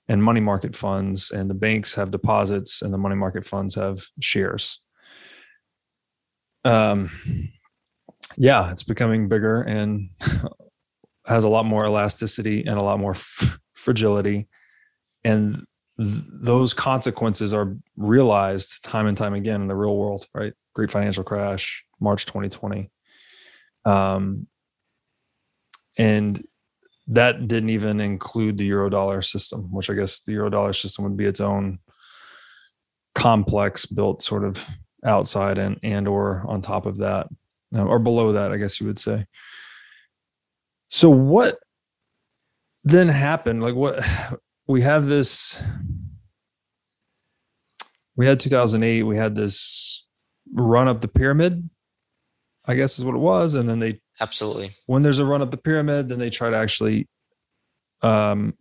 and 0.07 0.23
money 0.23 0.41
market 0.41 0.75
funds, 0.75 1.31
and 1.31 1.49
the 1.49 1.55
banks 1.55 1.95
have 1.95 2.11
deposits, 2.11 2.81
and 2.81 2.93
the 2.93 2.97
money 2.97 3.15
market 3.15 3.45
funds 3.45 3.75
have 3.75 4.05
shares. 4.19 4.81
Um, 6.63 7.09
yeah, 8.37 8.71
it's 8.71 8.83
becoming 8.83 9.27
bigger 9.27 9.61
and 9.61 10.09
has 11.27 11.43
a 11.43 11.49
lot 11.49 11.65
more 11.65 11.85
elasticity 11.85 12.65
and 12.65 12.77
a 12.77 12.83
lot 12.83 12.99
more 12.99 13.11
f- 13.11 13.59
fragility, 13.73 14.47
and 15.23 15.65
th- 15.97 16.23
those 16.27 16.73
consequences 16.73 17.53
are 17.53 17.75
realized 17.97 18.83
time 18.83 19.07
and 19.07 19.17
time 19.17 19.33
again 19.33 19.61
in 19.61 19.67
the 19.67 19.75
real 19.75 19.97
world. 19.97 20.25
Right, 20.33 20.53
great 20.75 20.91
financial 20.91 21.23
crash, 21.23 21.85
March 21.99 22.25
2020. 22.25 22.91
Um, 23.85 24.47
and 25.97 26.43
that 27.07 27.47
didn't 27.47 27.69
even 27.69 27.99
include 28.01 28.57
the 28.57 28.69
eurodollar 28.69 29.23
system, 29.23 29.71
which 29.71 29.89
I 29.89 29.93
guess 29.93 30.21
the 30.21 30.33
eurodollar 30.33 30.79
system 30.79 31.05
would 31.05 31.17
be 31.17 31.25
its 31.25 31.39
own 31.39 31.79
complex 33.13 33.85
built 33.85 34.21
sort 34.21 34.43
of 34.43 34.67
outside 35.05 35.57
and 35.57 35.79
and 35.83 36.07
or 36.07 36.43
on 36.47 36.61
top 36.61 36.85
of 36.85 36.97
that 36.97 37.27
or 37.77 37.99
below 37.99 38.33
that, 38.33 38.51
I 38.51 38.57
guess 38.57 38.79
you 38.79 38.87
would 38.87 38.99
say. 38.99 39.25
So 40.87 41.09
what 41.09 41.57
then 42.83 43.07
happened? 43.07 43.63
Like 43.63 43.75
what 43.75 44.03
we 44.67 44.81
have 44.81 45.05
this 45.05 45.61
we 48.15 48.25
had 48.25 48.39
2008 48.39 49.03
we 49.03 49.17
had 49.17 49.35
this 49.35 50.04
run 50.55 50.87
up 50.87 51.01
the 51.01 51.07
pyramid 51.07 51.69
i 52.65 52.73
guess 52.73 52.97
is 52.97 53.05
what 53.05 53.15
it 53.15 53.19
was 53.19 53.53
and 53.53 53.69
then 53.69 53.79
they 53.79 53.99
Absolutely. 54.21 54.69
When 54.87 55.01
there's 55.01 55.19
a 55.19 55.25
run 55.25 55.41
up 55.41 55.51
the 55.51 55.57
pyramid, 55.57 56.09
then 56.09 56.19
they 56.19 56.29
try 56.29 56.49
to 56.49 56.55
actually 56.55 57.07
um, 58.01 58.53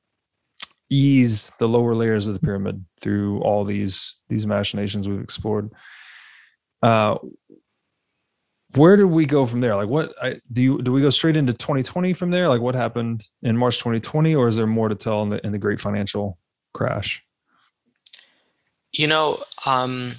ease 0.91 1.53
the 1.59 1.69
lower 1.69 1.95
layers 1.95 2.27
of 2.27 2.35
the 2.35 2.41
pyramid 2.41 2.85
through 3.01 3.41
all 3.41 3.65
these 3.65 4.17
these 4.29 4.47
machinations 4.47 5.09
we've 5.09 5.21
explored. 5.21 5.71
Uh, 6.83 7.19
where 8.75 8.97
do 8.97 9.07
we 9.07 9.25
go 9.25 9.47
from 9.47 9.61
there? 9.61 9.77
Like, 9.77 9.89
what 9.89 10.13
I, 10.21 10.41
do 10.53 10.63
you 10.63 10.83
do? 10.83 10.93
We 10.93 11.01
go 11.01 11.11
straight 11.11 11.37
into 11.37 11.53
2020 11.53 12.13
from 12.13 12.31
there? 12.31 12.49
Like, 12.49 12.61
what 12.61 12.75
happened 12.75 13.23
in 13.43 13.57
March 13.57 13.79
2020, 13.79 14.35
or 14.35 14.49
is 14.49 14.57
there 14.57 14.67
more 14.67 14.89
to 14.89 14.97
tell 14.97 15.23
in 15.23 15.29
the 15.29 15.45
in 15.47 15.53
the 15.53 15.59
Great 15.59 15.81
Financial 15.81 16.37
Crash? 16.73 17.25
You 18.93 19.07
know, 19.07 19.43
um, 19.67 20.13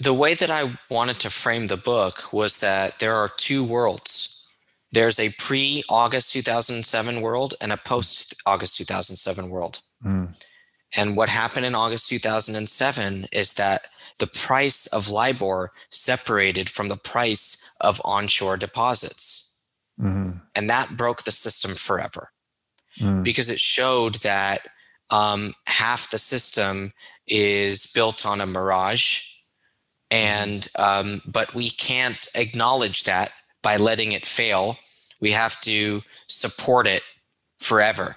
the 0.00 0.14
way 0.14 0.34
that 0.34 0.50
I 0.50 0.78
wanted 0.88 1.18
to 1.20 1.30
frame 1.30 1.66
the 1.66 1.76
book 1.76 2.32
was 2.32 2.60
that 2.60 2.98
there 2.98 3.14
are 3.14 3.30
two 3.36 3.64
worlds 3.64 4.38
there's 4.92 5.20
a 5.20 5.30
pre 5.38 5.82
August 5.88 6.32
2007 6.32 7.20
world 7.20 7.54
and 7.60 7.72
a 7.72 7.76
post 7.76 8.34
August 8.46 8.76
2007 8.76 9.50
world. 9.50 9.80
Mm. 10.04 10.34
And 10.96 11.16
what 11.16 11.28
happened 11.28 11.66
in 11.66 11.74
August 11.74 12.08
2007 12.08 13.26
is 13.30 13.54
that 13.54 13.88
the 14.18 14.26
price 14.26 14.86
of 14.86 15.10
LIBOR 15.10 15.72
separated 15.90 16.70
from 16.70 16.88
the 16.88 16.96
price 16.96 17.76
of 17.80 18.00
onshore 18.04 18.56
deposits. 18.56 19.62
Mm-hmm. 20.00 20.38
And 20.54 20.70
that 20.70 20.96
broke 20.96 21.24
the 21.24 21.30
system 21.30 21.72
forever 21.72 22.30
mm. 22.98 23.22
because 23.22 23.50
it 23.50 23.60
showed 23.60 24.16
that 24.16 24.66
um, 25.10 25.52
half 25.66 26.10
the 26.10 26.18
system 26.18 26.92
is 27.26 27.92
built 27.92 28.24
on 28.24 28.40
a 28.40 28.46
mirage. 28.46 29.27
And, 30.10 30.66
um, 30.78 31.20
but 31.26 31.54
we 31.54 31.70
can't 31.70 32.26
acknowledge 32.34 33.04
that 33.04 33.32
by 33.62 33.76
letting 33.76 34.12
it 34.12 34.26
fail. 34.26 34.78
We 35.20 35.32
have 35.32 35.60
to 35.62 36.02
support 36.26 36.86
it 36.86 37.02
forever. 37.58 38.16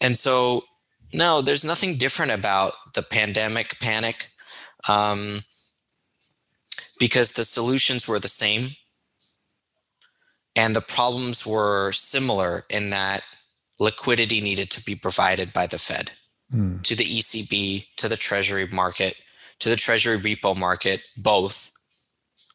And 0.00 0.16
so, 0.16 0.64
no, 1.12 1.42
there's 1.42 1.64
nothing 1.64 1.96
different 1.96 2.32
about 2.32 2.74
the 2.94 3.02
pandemic 3.02 3.78
panic 3.80 4.30
um, 4.88 5.40
because 6.98 7.32
the 7.32 7.44
solutions 7.44 8.06
were 8.06 8.18
the 8.18 8.28
same 8.28 8.70
and 10.54 10.76
the 10.76 10.80
problems 10.80 11.46
were 11.46 11.92
similar 11.92 12.64
in 12.68 12.90
that 12.90 13.22
liquidity 13.80 14.40
needed 14.40 14.70
to 14.70 14.84
be 14.84 14.94
provided 14.94 15.52
by 15.52 15.66
the 15.66 15.78
Fed 15.78 16.12
mm. 16.52 16.82
to 16.82 16.94
the 16.94 17.04
ECB, 17.04 17.86
to 17.96 18.08
the 18.08 18.16
Treasury 18.16 18.66
market, 18.66 19.14
to 19.62 19.68
the 19.68 19.76
Treasury 19.76 20.18
repo 20.18 20.56
market, 20.56 21.02
both 21.16 21.70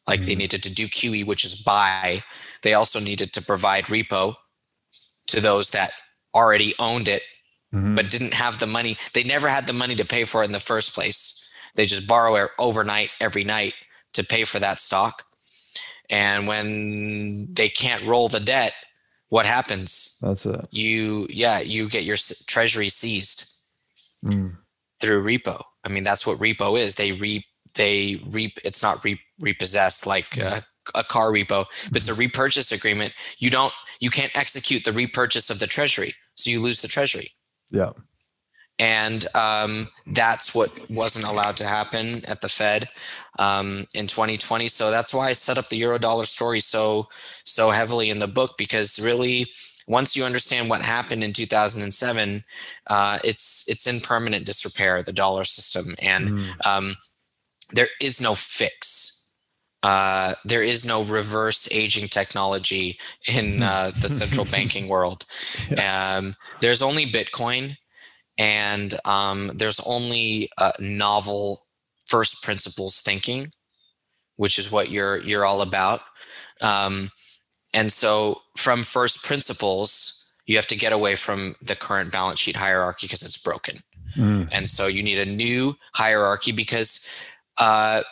like 0.06 0.20
mm-hmm. 0.20 0.28
they 0.28 0.34
needed 0.34 0.62
to 0.62 0.74
do 0.74 0.86
QE, 0.86 1.26
which 1.26 1.42
is 1.42 1.62
buy. 1.62 2.22
They 2.62 2.74
also 2.74 3.00
needed 3.00 3.32
to 3.32 3.42
provide 3.42 3.84
repo 3.84 4.34
to 5.28 5.40
those 5.40 5.70
that 5.70 5.90
already 6.34 6.74
owned 6.78 7.08
it, 7.08 7.22
mm-hmm. 7.74 7.94
but 7.94 8.10
didn't 8.10 8.34
have 8.34 8.58
the 8.58 8.66
money. 8.66 8.98
They 9.14 9.24
never 9.24 9.48
had 9.48 9.66
the 9.66 9.72
money 9.72 9.94
to 9.96 10.04
pay 10.04 10.24
for 10.24 10.42
it 10.42 10.46
in 10.46 10.52
the 10.52 10.60
first 10.60 10.94
place. 10.94 11.50
They 11.76 11.86
just 11.86 12.06
borrow 12.06 12.34
it 12.36 12.50
overnight 12.58 13.10
every 13.20 13.44
night 13.44 13.74
to 14.12 14.22
pay 14.22 14.44
for 14.44 14.58
that 14.58 14.78
stock. 14.78 15.22
And 16.10 16.46
when 16.46 17.54
they 17.54 17.70
can't 17.70 18.04
roll 18.04 18.28
the 18.28 18.40
debt, 18.40 18.74
what 19.30 19.46
happens? 19.46 20.18
That's 20.22 20.44
it. 20.44 20.68
You, 20.70 21.26
yeah, 21.30 21.60
you 21.60 21.88
get 21.88 22.04
your 22.04 22.16
treasury 22.46 22.90
seized 22.90 23.66
mm. 24.22 24.56
through 25.00 25.24
repo. 25.24 25.62
I 25.88 25.92
mean, 25.92 26.04
that's 26.04 26.26
what 26.26 26.38
repo 26.38 26.78
is. 26.78 26.96
They 26.96 27.12
re 27.12 27.44
they 27.78 28.20
re 28.26 28.52
it's 28.64 28.82
not 28.82 29.02
re, 29.04 29.18
repossessed 29.40 30.06
like 30.06 30.36
a, 30.36 30.60
a 30.94 31.04
car 31.04 31.30
repo 31.30 31.64
but 31.88 31.96
it's 31.96 32.08
a 32.08 32.12
mm-hmm. 32.12 32.20
repurchase 32.20 32.72
agreement 32.72 33.14
you 33.38 33.50
don't 33.50 33.72
you 34.00 34.10
can't 34.10 34.36
execute 34.36 34.84
the 34.84 34.92
repurchase 34.92 35.50
of 35.50 35.58
the 35.60 35.66
treasury 35.66 36.12
so 36.34 36.50
you 36.50 36.60
lose 36.60 36.82
the 36.82 36.88
treasury 36.88 37.28
yeah 37.70 37.90
and 38.80 39.26
um, 39.34 39.88
that's 40.06 40.54
what 40.54 40.70
wasn't 40.88 41.24
allowed 41.24 41.56
to 41.56 41.64
happen 41.64 42.24
at 42.28 42.40
the 42.40 42.48
Fed 42.48 42.88
um, 43.40 43.84
in 43.92 44.06
2020. 44.06 44.68
So 44.68 44.92
that's 44.92 45.12
why 45.12 45.30
I 45.30 45.32
set 45.32 45.58
up 45.58 45.68
the 45.68 45.82
Eurodollar 45.82 46.26
story 46.26 46.60
so 46.60 47.08
so 47.44 47.70
heavily 47.70 48.08
in 48.08 48.20
the 48.20 48.28
book 48.28 48.52
because 48.56 49.00
really 49.02 49.48
once 49.88 50.14
you 50.14 50.24
understand 50.24 50.68
what 50.68 50.82
happened 50.82 51.24
in 51.24 51.32
2007, 51.32 52.44
uh, 52.88 53.18
it's 53.24 53.68
it's 53.68 53.86
in 53.86 54.00
permanent 54.00 54.44
disrepair, 54.44 55.02
the 55.02 55.12
dollar 55.12 55.44
system, 55.44 55.94
and 56.00 56.28
mm. 56.28 56.66
um, 56.66 56.94
there 57.72 57.88
is 58.00 58.20
no 58.20 58.34
fix. 58.34 59.34
Uh, 59.82 60.34
there 60.44 60.62
is 60.62 60.84
no 60.84 61.04
reverse 61.04 61.70
aging 61.72 62.08
technology 62.08 62.98
in 63.32 63.62
uh, 63.62 63.90
the 64.00 64.08
central 64.08 64.44
banking 64.50 64.88
world. 64.88 65.24
Um, 65.82 66.34
there's 66.60 66.82
only 66.82 67.06
Bitcoin, 67.06 67.76
and 68.36 68.94
um, 69.06 69.50
there's 69.54 69.80
only 69.86 70.50
uh, 70.58 70.72
novel 70.80 71.62
first 72.06 72.42
principles 72.42 73.00
thinking, 73.00 73.52
which 74.36 74.58
is 74.58 74.70
what 74.70 74.90
you're 74.90 75.16
you're 75.22 75.46
all 75.46 75.62
about. 75.62 76.00
Um, 76.60 77.10
and 77.74 77.92
so, 77.92 78.42
from 78.56 78.82
first 78.82 79.24
principles, 79.24 80.32
you 80.46 80.56
have 80.56 80.66
to 80.68 80.76
get 80.76 80.92
away 80.92 81.14
from 81.14 81.54
the 81.60 81.76
current 81.76 82.10
balance 82.10 82.40
sheet 82.40 82.56
hierarchy 82.56 83.06
because 83.06 83.22
it's 83.22 83.40
broken. 83.42 83.82
Mm. 84.16 84.48
And 84.50 84.68
so, 84.68 84.86
you 84.86 85.02
need 85.02 85.18
a 85.18 85.30
new 85.30 85.76
hierarchy 85.92 86.52
because 86.52 87.08
uh, 87.58 88.02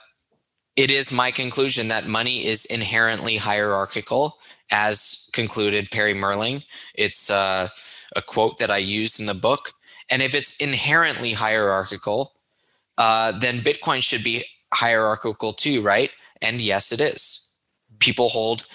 it 0.76 0.90
is 0.90 1.12
my 1.12 1.30
conclusion 1.30 1.88
that 1.88 2.06
money 2.06 2.46
is 2.46 2.66
inherently 2.66 3.36
hierarchical, 3.36 4.38
as 4.70 5.30
concluded 5.32 5.90
Perry 5.90 6.14
Mehrling. 6.14 6.64
It's 6.94 7.30
uh, 7.30 7.68
a 8.14 8.22
quote 8.22 8.58
that 8.58 8.70
I 8.70 8.78
use 8.78 9.18
in 9.18 9.26
the 9.26 9.34
book. 9.34 9.72
And 10.10 10.22
if 10.22 10.34
it's 10.34 10.60
inherently 10.60 11.32
hierarchical, 11.32 12.32
uh, 12.98 13.32
then 13.32 13.56
Bitcoin 13.56 14.02
should 14.02 14.22
be 14.22 14.44
hierarchical 14.72 15.52
too, 15.52 15.80
right? 15.80 16.10
And 16.42 16.60
yes, 16.60 16.92
it 16.92 17.00
is. 17.00 17.60
People 17.98 18.28
hold 18.28 18.66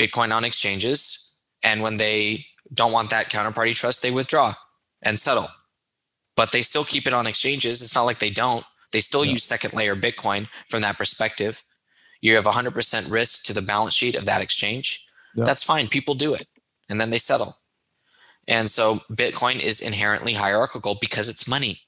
Bitcoin 0.00 0.34
on 0.34 0.44
exchanges, 0.44 1.38
and 1.62 1.82
when 1.82 1.98
they 1.98 2.46
don't 2.72 2.92
want 2.92 3.10
that 3.10 3.28
counterparty 3.28 3.74
trust, 3.74 4.02
they 4.02 4.10
withdraw 4.10 4.54
and 5.02 5.18
settle. 5.18 5.48
But 6.36 6.52
they 6.52 6.62
still 6.62 6.84
keep 6.84 7.06
it 7.06 7.12
on 7.12 7.26
exchanges. 7.26 7.82
It's 7.82 7.94
not 7.94 8.04
like 8.04 8.18
they 8.18 8.30
don't. 8.30 8.64
They 8.92 9.00
still 9.00 9.24
yeah. 9.24 9.32
use 9.32 9.44
second 9.44 9.74
layer 9.74 9.94
Bitcoin 9.94 10.48
from 10.68 10.80
that 10.82 10.96
perspective. 10.96 11.62
You 12.22 12.34
have 12.36 12.44
100% 12.44 13.10
risk 13.10 13.44
to 13.44 13.52
the 13.52 13.62
balance 13.62 13.94
sheet 13.94 14.14
of 14.14 14.24
that 14.24 14.40
exchange. 14.40 15.04
Yeah. 15.36 15.44
That's 15.44 15.64
fine. 15.64 15.88
People 15.88 16.14
do 16.14 16.34
it 16.34 16.46
and 16.88 17.00
then 17.00 17.10
they 17.10 17.18
settle. 17.18 17.54
And 18.48 18.68
so 18.70 18.96
Bitcoin 19.12 19.62
is 19.62 19.80
inherently 19.80 20.34
hierarchical 20.34 20.96
because 21.00 21.28
it's 21.28 21.48
money. 21.48 21.82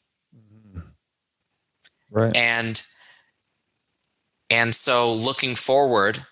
Right. 2.10 2.36
And 2.36 2.82
and 4.50 4.74
so 4.74 5.14
looking 5.14 5.54
forward, 5.54 6.26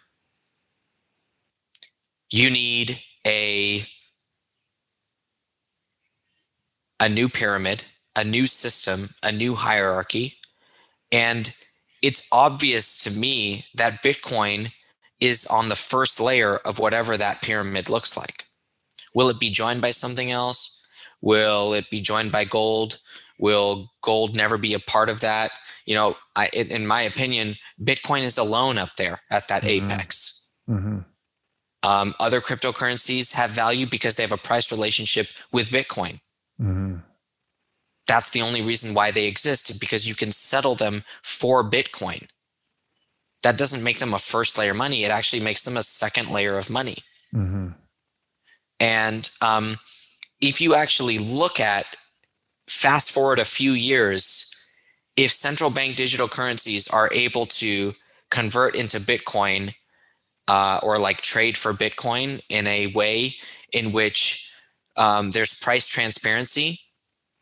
you 2.31 2.50
need 2.50 3.00
a 3.26 3.84
a 7.02 7.09
new 7.09 7.28
pyramid, 7.28 7.84
a 8.15 8.25
new 8.25 8.47
system, 8.47 9.10
a 9.23 9.33
new 9.33 9.55
hierarchy 9.55 10.41
and 11.12 11.55
it's 12.02 12.28
obvious 12.33 12.99
to 13.05 13.10
me 13.10 13.67
that 13.75 14.02
Bitcoin 14.02 14.73
is 15.20 15.47
on 15.47 15.68
the 15.68 15.76
first 15.76 16.20
layer 16.20 16.57
of 16.59 16.78
whatever 16.78 17.17
that 17.17 17.42
pyramid 17.42 17.91
looks 17.91 18.17
like. 18.17 18.47
Will 19.15 19.28
it 19.28 19.41
be 19.41 19.50
joined 19.50 19.83
by 19.83 19.91
something 19.91 20.31
else? 20.31 20.86
Will 21.20 21.75
it 21.75 21.91
be 21.91 22.00
joined 22.00 22.33
by 22.33 22.44
gold? 22.44 23.00
Will 23.39 23.91
gold 24.02 24.34
never 24.34 24.57
be 24.57 24.73
a 24.73 24.78
part 24.78 25.10
of 25.10 25.20
that? 25.20 25.50
You 25.84 25.94
know, 25.94 26.17
I, 26.36 26.49
in 26.55 26.86
my 26.86 27.02
opinion, 27.02 27.57
Bitcoin 27.83 28.23
is 28.23 28.39
alone 28.39 28.78
up 28.78 28.97
there 28.97 29.20
at 29.31 29.49
that 29.49 29.62
mm-hmm. 29.62 29.91
apex. 29.91 30.52
Mm-hmm. 30.68 31.00
Um, 31.83 32.15
other 32.20 32.41
cryptocurrencies 32.41 33.34
have 33.34 33.50
value 33.50 33.86
because 33.86 34.17
they 34.17 34.23
have 34.23 34.33
a 34.33 34.36
price 34.36 34.70
relationship 34.70 35.28
with 35.50 35.70
Bitcoin. 35.70 36.20
Mm-hmm 36.60 36.97
that's 38.10 38.31
the 38.31 38.42
only 38.42 38.60
reason 38.60 38.92
why 38.92 39.12
they 39.12 39.26
exist 39.26 39.81
because 39.81 40.07
you 40.07 40.17
can 40.17 40.33
settle 40.33 40.75
them 40.75 41.05
for 41.23 41.62
Bitcoin. 41.62 42.26
That 43.44 43.57
doesn't 43.57 43.84
make 43.84 44.00
them 44.00 44.12
a 44.12 44.18
first 44.18 44.59
layer 44.59 44.75
money. 44.75 45.05
It 45.05 45.12
actually 45.12 45.44
makes 45.44 45.62
them 45.62 45.76
a 45.76 45.84
second 45.84 46.28
layer 46.28 46.59
of 46.59 46.68
money. 46.68 46.97
Mm-hmm. 47.33 47.68
And 48.81 49.31
um, 49.41 49.76
if 50.41 50.60
you 50.60 50.75
actually 50.75 51.18
look 51.18 51.60
at 51.60 51.86
fast 52.68 53.12
forward 53.12 53.39
a 53.39 53.44
few 53.44 53.73
years, 53.73 54.52
if 55.17 55.31
central 55.31 55.70
bank 55.70 55.94
digital 55.94 56.26
currencies 56.26 56.89
are 56.89 57.10
able 57.12 57.47
to 57.47 57.94
convert 58.28 58.75
into 58.75 58.99
Bitcoin 58.99 59.75
uh, 60.49 60.81
or 60.83 60.99
like 60.99 61.20
trade 61.20 61.57
for 61.57 61.73
Bitcoin 61.73 62.41
in 62.49 62.67
a 62.67 62.89
way 62.89 63.36
in 63.73 63.93
which 63.93 64.52
um, 64.97 65.31
there's 65.31 65.59
price 65.60 65.89
transparency 65.89 66.81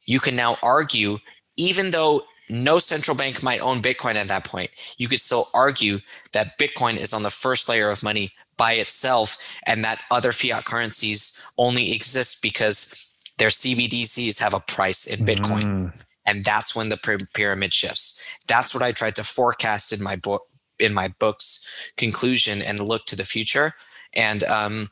you 0.08 0.20
can 0.20 0.34
now 0.34 0.56
argue, 0.62 1.18
even 1.58 1.90
though 1.90 2.22
no 2.48 2.78
central 2.78 3.14
bank 3.14 3.42
might 3.42 3.60
own 3.60 3.82
Bitcoin 3.82 4.14
at 4.14 4.28
that 4.28 4.44
point, 4.44 4.70
you 4.96 5.06
could 5.06 5.20
still 5.20 5.44
argue 5.54 5.98
that 6.32 6.58
Bitcoin 6.58 6.96
is 6.96 7.12
on 7.12 7.22
the 7.22 7.30
first 7.30 7.68
layer 7.68 7.90
of 7.90 8.02
money 8.02 8.32
by 8.56 8.72
itself 8.72 9.36
and 9.66 9.84
that 9.84 10.00
other 10.10 10.32
fiat 10.32 10.64
currencies 10.64 11.46
only 11.58 11.92
exist 11.92 12.42
because 12.42 13.14
their 13.36 13.50
CBDCs 13.50 14.40
have 14.40 14.54
a 14.54 14.60
price 14.60 15.06
in 15.06 15.26
Bitcoin. 15.26 15.62
Mm. 15.62 15.92
And 16.26 16.42
that's 16.42 16.74
when 16.74 16.88
the 16.88 17.26
pyramid 17.34 17.74
shifts. 17.74 18.24
That's 18.48 18.74
what 18.74 18.82
I 18.82 18.92
tried 18.92 19.16
to 19.16 19.24
forecast 19.24 19.92
in 19.92 20.02
my 20.02 20.16
book, 20.16 20.42
in 20.78 20.94
my 20.94 21.08
book's 21.18 21.90
conclusion 21.96 22.62
and 22.62 22.80
look 22.80 23.04
to 23.06 23.16
the 23.16 23.24
future. 23.24 23.74
And 24.14 24.44
um, 24.44 24.90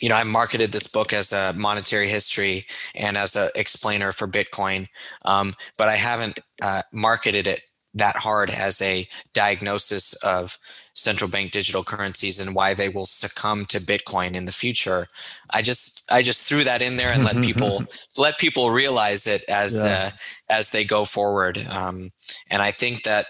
you 0.00 0.08
know, 0.08 0.16
I 0.16 0.24
marketed 0.24 0.72
this 0.72 0.86
book 0.86 1.12
as 1.12 1.32
a 1.32 1.52
monetary 1.54 2.08
history 2.08 2.66
and 2.94 3.16
as 3.16 3.36
an 3.36 3.48
explainer 3.56 4.12
for 4.12 4.28
Bitcoin, 4.28 4.86
um, 5.24 5.54
but 5.76 5.88
I 5.88 5.96
haven't 5.96 6.38
uh, 6.62 6.82
marketed 6.92 7.46
it 7.46 7.62
that 7.94 8.16
hard 8.16 8.50
as 8.50 8.80
a 8.82 9.08
diagnosis 9.32 10.12
of 10.22 10.58
central 10.94 11.30
bank 11.30 11.52
digital 11.52 11.84
currencies 11.84 12.40
and 12.40 12.54
why 12.54 12.74
they 12.74 12.88
will 12.88 13.06
succumb 13.06 13.64
to 13.66 13.78
Bitcoin 13.78 14.34
in 14.34 14.44
the 14.44 14.52
future. 14.52 15.06
I 15.50 15.62
just 15.62 16.10
I 16.12 16.22
just 16.22 16.48
threw 16.48 16.64
that 16.64 16.82
in 16.82 16.96
there 16.96 17.12
and 17.12 17.24
let 17.24 17.42
people 17.42 17.82
let 18.16 18.38
people 18.38 18.70
realize 18.70 19.26
it 19.26 19.42
as 19.48 19.82
yeah. 19.84 19.90
uh, 19.90 20.10
as 20.50 20.70
they 20.70 20.84
go 20.84 21.04
forward. 21.04 21.64
Um, 21.70 22.10
and 22.50 22.62
I 22.62 22.70
think 22.70 23.04
that 23.04 23.26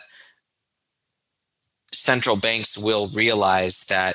central 1.92 2.36
banks 2.36 2.76
will 2.76 3.08
realize 3.08 3.84
that 3.88 4.14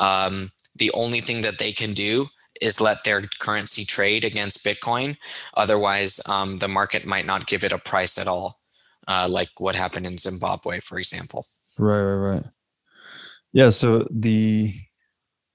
um, 0.00 0.50
the 0.76 0.90
only 0.92 1.20
thing 1.20 1.42
that 1.42 1.58
they 1.58 1.72
can 1.72 1.92
do 1.92 2.28
is 2.60 2.80
let 2.80 3.04
their 3.04 3.22
currency 3.38 3.84
trade 3.84 4.24
against 4.24 4.64
Bitcoin. 4.64 5.16
Otherwise, 5.56 6.20
um, 6.28 6.58
the 6.58 6.68
market 6.68 7.06
might 7.06 7.26
not 7.26 7.46
give 7.46 7.64
it 7.64 7.72
a 7.72 7.78
price 7.78 8.18
at 8.18 8.28
all, 8.28 8.60
uh, 9.08 9.28
like 9.30 9.48
what 9.58 9.74
happened 9.76 10.06
in 10.06 10.18
Zimbabwe, 10.18 10.80
for 10.80 10.98
example. 10.98 11.46
Right, 11.78 12.00
right, 12.00 12.34
right. 12.34 12.44
Yeah. 13.52 13.68
So 13.68 14.06
the 14.10 14.74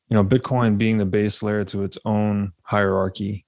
you 0.10 0.16
know 0.16 0.24
Bitcoin 0.24 0.78
being 0.78 0.98
the 0.98 1.06
base 1.06 1.44
layer 1.44 1.64
to 1.66 1.84
its 1.84 1.98
own 2.06 2.54
hierarchy, 2.64 3.46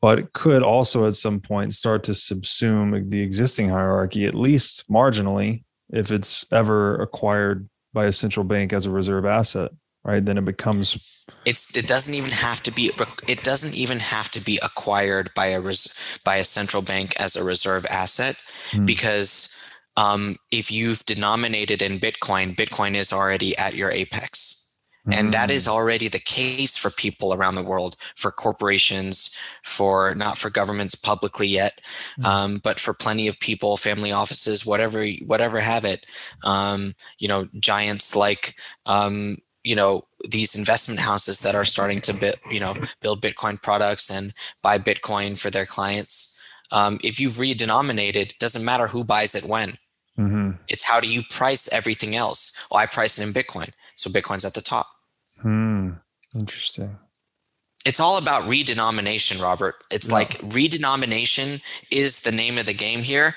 but 0.00 0.18
it 0.18 0.32
could 0.32 0.62
also 0.62 1.06
at 1.06 1.14
some 1.14 1.40
point 1.40 1.74
start 1.74 2.04
to 2.04 2.12
subsume 2.12 3.08
the 3.08 3.22
existing 3.22 3.68
hierarchy, 3.68 4.26
at 4.26 4.34
least 4.34 4.88
marginally, 4.90 5.64
if 5.94 6.10
it's 6.10 6.44
ever 6.50 7.00
acquired 7.00 7.68
by 7.92 8.06
a 8.06 8.12
central 8.12 8.44
bank 8.44 8.72
as 8.72 8.84
a 8.84 8.90
reserve 8.90 9.24
asset 9.24 9.70
right 10.04 10.24
then 10.26 10.36
it 10.36 10.44
becomes 10.44 11.24
it's 11.46 11.76
it 11.76 11.86
doesn't 11.86 12.14
even 12.14 12.30
have 12.30 12.62
to 12.62 12.70
be 12.70 12.90
it 13.28 13.42
doesn't 13.42 13.74
even 13.74 13.98
have 13.98 14.30
to 14.30 14.40
be 14.40 14.58
acquired 14.62 15.30
by 15.34 15.46
a 15.46 15.60
res, 15.60 15.94
by 16.24 16.36
a 16.36 16.44
central 16.44 16.82
bank 16.82 17.14
as 17.18 17.36
a 17.36 17.44
reserve 17.44 17.86
asset 17.86 18.36
hmm. 18.70 18.84
because 18.84 19.50
um, 19.96 20.34
if 20.50 20.72
you've 20.72 21.04
denominated 21.06 21.80
in 21.80 21.98
bitcoin 21.98 22.54
bitcoin 22.54 22.94
is 22.94 23.12
already 23.12 23.56
at 23.56 23.74
your 23.74 23.90
apex 23.90 24.63
and 25.12 25.32
that 25.32 25.50
is 25.50 25.66
hmm. 25.66 25.72
already 25.72 26.08
the 26.08 26.18
case 26.18 26.76
for 26.76 26.90
people 26.90 27.34
around 27.34 27.54
the 27.54 27.62
world 27.62 27.96
for 28.16 28.30
corporations 28.30 29.36
for 29.62 30.14
not 30.14 30.38
for 30.38 30.50
governments 30.50 30.94
publicly 30.94 31.46
yet 31.46 31.80
mm. 32.18 32.24
um, 32.24 32.60
but 32.64 32.80
for 32.80 32.94
plenty 32.94 33.28
of 33.28 33.38
people 33.40 33.76
family 33.76 34.12
offices 34.12 34.64
whatever 34.64 35.06
whatever 35.26 35.60
have 35.60 35.84
it 35.84 36.06
um, 36.44 36.94
you 37.18 37.28
know 37.28 37.46
giants 37.60 38.16
like 38.16 38.54
um, 38.86 39.36
you 39.64 39.74
know 39.74 40.06
these 40.30 40.54
investment 40.54 41.00
houses 41.00 41.40
that 41.40 41.54
are 41.54 41.64
starting 41.64 42.00
to 42.00 42.12
build 42.12 42.34
you 42.50 42.60
know 42.60 42.74
build 43.00 43.20
bitcoin 43.20 43.60
products 43.60 44.10
and 44.10 44.32
buy 44.62 44.78
bitcoin 44.78 45.38
for 45.38 45.50
their 45.50 45.66
clients. 45.66 46.30
Um, 46.70 46.98
if 47.02 47.20
you've 47.20 47.34
redenominated 47.34 48.16
it 48.16 48.38
doesn't 48.38 48.64
matter 48.64 48.86
who 48.86 49.04
buys 49.04 49.34
it 49.34 49.44
when. 49.44 49.72
Mm-hmm. 50.16 50.52
it's 50.68 50.84
how 50.84 51.00
do 51.00 51.08
you 51.08 51.22
price 51.28 51.68
everything 51.72 52.14
else? 52.14 52.68
Well 52.70 52.78
i 52.78 52.86
price 52.86 53.18
it 53.18 53.26
in 53.26 53.34
bitcoin. 53.34 53.70
So 53.96 54.10
bitcoin's 54.10 54.44
at 54.44 54.54
the 54.54 54.60
top 54.60 54.86
hmm 55.44 55.90
interesting 56.34 56.98
it's 57.86 58.00
all 58.00 58.18
about 58.18 58.42
redenomination 58.44 59.40
robert 59.40 59.76
it's 59.90 60.08
yeah. 60.08 60.14
like 60.14 60.30
redenomination 60.40 61.62
is 61.92 62.22
the 62.22 62.32
name 62.32 62.58
of 62.58 62.66
the 62.66 62.74
game 62.74 63.00
here 63.00 63.36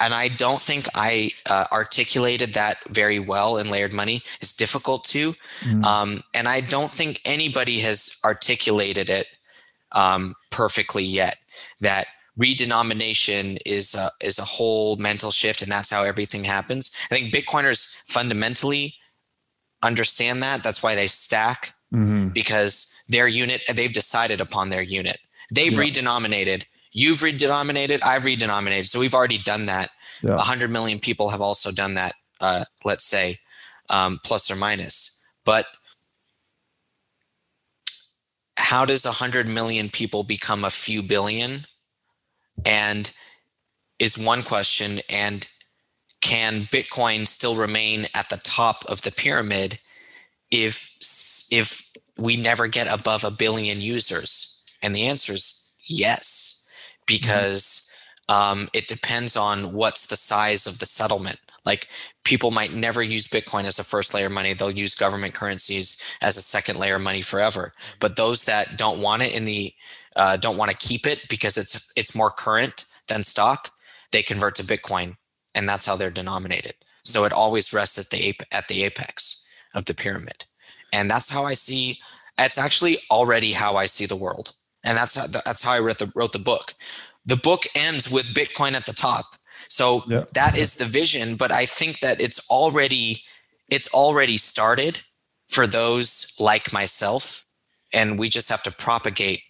and 0.00 0.14
I 0.14 0.28
don't 0.28 0.60
think 0.60 0.86
I 0.94 1.32
uh, 1.46 1.64
articulated 1.72 2.54
that 2.54 2.78
very 2.84 3.18
well 3.18 3.58
in 3.58 3.70
layered 3.70 3.92
money. 3.92 4.22
It's 4.40 4.52
difficult 4.52 5.04
to, 5.04 5.34
mm. 5.60 5.84
um, 5.84 6.20
and 6.34 6.46
I 6.46 6.60
don't 6.60 6.92
think 6.92 7.20
anybody 7.24 7.80
has 7.80 8.20
articulated 8.24 9.10
it 9.10 9.26
um, 9.92 10.34
perfectly 10.50 11.04
yet. 11.04 11.38
That 11.80 12.06
redenomination 12.38 13.58
is 13.66 13.94
a, 13.96 14.10
is 14.24 14.38
a 14.38 14.44
whole 14.44 14.96
mental 14.96 15.32
shift, 15.32 15.62
and 15.62 15.72
that's 15.72 15.90
how 15.90 16.04
everything 16.04 16.44
happens. 16.44 16.94
I 17.10 17.14
think 17.16 17.34
Bitcoiners 17.34 18.02
fundamentally 18.02 18.94
understand 19.82 20.42
that. 20.42 20.62
That's 20.62 20.82
why 20.82 20.94
they 20.94 21.06
stack 21.06 21.72
mm-hmm. 21.92 22.28
because 22.28 23.00
their 23.08 23.28
unit 23.28 23.62
they've 23.74 23.92
decided 23.92 24.40
upon 24.40 24.70
their 24.70 24.82
unit. 24.82 25.18
They've 25.50 25.72
yeah. 25.72 25.78
redenominated. 25.78 26.64
You've 26.92 27.20
redenominated. 27.20 28.00
I've 28.04 28.22
redenominated. 28.22 28.86
So 28.86 29.00
we've 29.00 29.14
already 29.14 29.38
done 29.38 29.66
that. 29.66 29.90
A 30.24 30.28
yeah. 30.28 30.38
hundred 30.38 30.70
million 30.70 30.98
people 30.98 31.30
have 31.30 31.40
also 31.40 31.70
done 31.70 31.94
that. 31.94 32.12
Uh, 32.40 32.64
let's 32.84 33.04
say, 33.04 33.38
um, 33.90 34.18
plus 34.24 34.50
or 34.50 34.56
minus. 34.56 35.26
But 35.44 35.66
how 38.56 38.84
does 38.84 39.04
a 39.06 39.12
hundred 39.12 39.48
million 39.48 39.88
people 39.88 40.24
become 40.24 40.64
a 40.64 40.70
few 40.70 41.02
billion? 41.02 41.66
And 42.66 43.10
is 43.98 44.18
one 44.18 44.42
question. 44.42 45.00
And 45.10 45.48
can 46.20 46.62
Bitcoin 46.72 47.26
still 47.26 47.54
remain 47.56 48.06
at 48.14 48.28
the 48.28 48.38
top 48.38 48.84
of 48.86 49.02
the 49.02 49.12
pyramid 49.12 49.78
if 50.50 50.96
if 51.50 51.90
we 52.16 52.36
never 52.36 52.66
get 52.66 52.92
above 52.92 53.24
a 53.24 53.30
billion 53.30 53.80
users? 53.80 54.66
And 54.82 54.94
the 54.94 55.06
answer 55.06 55.34
is 55.34 55.74
yes, 55.86 56.68
because 57.06 57.84
um, 58.28 58.68
it 58.72 58.88
depends 58.88 59.36
on 59.36 59.72
what's 59.72 60.06
the 60.06 60.16
size 60.16 60.66
of 60.66 60.78
the 60.78 60.86
settlement. 60.86 61.38
Like 61.64 61.88
people 62.24 62.50
might 62.50 62.72
never 62.72 63.02
use 63.02 63.28
Bitcoin 63.28 63.64
as 63.64 63.78
a 63.78 63.84
first 63.84 64.14
layer 64.14 64.30
money; 64.30 64.54
they'll 64.54 64.70
use 64.70 64.94
government 64.94 65.34
currencies 65.34 66.02
as 66.22 66.36
a 66.36 66.42
second 66.42 66.78
layer 66.78 66.98
money 66.98 67.22
forever. 67.22 67.72
But 68.00 68.16
those 68.16 68.44
that 68.46 68.76
don't 68.76 69.00
want 69.00 69.22
it 69.22 69.34
in 69.34 69.44
the 69.44 69.72
uh, 70.16 70.36
don't 70.36 70.56
want 70.56 70.70
to 70.70 70.76
keep 70.76 71.06
it 71.06 71.24
because 71.28 71.56
it's 71.56 71.92
it's 71.96 72.16
more 72.16 72.30
current 72.30 72.86
than 73.08 73.22
stock, 73.22 73.70
they 74.12 74.22
convert 74.22 74.54
to 74.56 74.62
Bitcoin, 74.62 75.16
and 75.58 75.68
that's 75.68 75.86
how 75.86 75.96
they're 75.96 76.10
denominated. 76.10 76.74
So 77.04 77.24
it 77.24 77.32
always 77.32 77.72
rests 77.72 77.98
at 77.98 78.10
the 78.10 78.34
at 78.52 78.68
the 78.68 78.84
apex 78.84 79.52
of 79.74 79.86
the 79.86 79.94
pyramid, 79.94 80.44
and 80.92 81.10
that's 81.10 81.30
how 81.30 81.44
I 81.44 81.54
see. 81.54 81.98
It's 82.38 82.58
actually 82.58 82.98
already 83.10 83.52
how 83.52 83.74
I 83.74 83.86
see 83.86 84.06
the 84.06 84.16
world, 84.16 84.52
and 84.84 84.96
that's 84.96 85.16
how, 85.16 85.26
that's 85.26 85.64
how 85.64 85.72
I 85.72 85.80
wrote 85.80 85.98
the 85.98 86.12
wrote 86.14 86.32
the 86.32 86.38
book. 86.38 86.74
The 87.26 87.36
book 87.36 87.64
ends 87.74 88.10
with 88.10 88.34
Bitcoin 88.34 88.72
at 88.74 88.86
the 88.86 88.92
top, 88.92 89.24
so 89.68 90.04
yeah. 90.06 90.24
that 90.34 90.56
is 90.56 90.76
the 90.76 90.84
vision. 90.84 91.34
But 91.34 91.50
I 91.50 91.66
think 91.66 91.98
that 92.00 92.20
it's 92.20 92.48
already 92.50 93.24
it's 93.68 93.92
already 93.92 94.36
started 94.36 95.00
for 95.48 95.66
those 95.66 96.36
like 96.38 96.72
myself, 96.72 97.44
and 97.92 98.18
we 98.18 98.28
just 98.28 98.48
have 98.48 98.62
to 98.62 98.70
propagate 98.70 99.42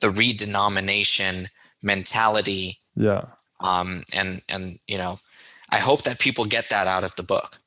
the 0.00 0.08
redenomination 0.08 1.46
mentality. 1.82 2.78
Yeah. 2.94 3.24
Um, 3.62 4.02
and 4.14 4.42
and 4.48 4.78
you 4.86 4.98
know, 4.98 5.18
I 5.70 5.78
hope 5.78 6.02
that 6.02 6.18
people 6.18 6.44
get 6.44 6.70
that 6.70 6.86
out 6.86 7.04
of 7.04 7.16
the 7.16 7.22
book. 7.22 7.58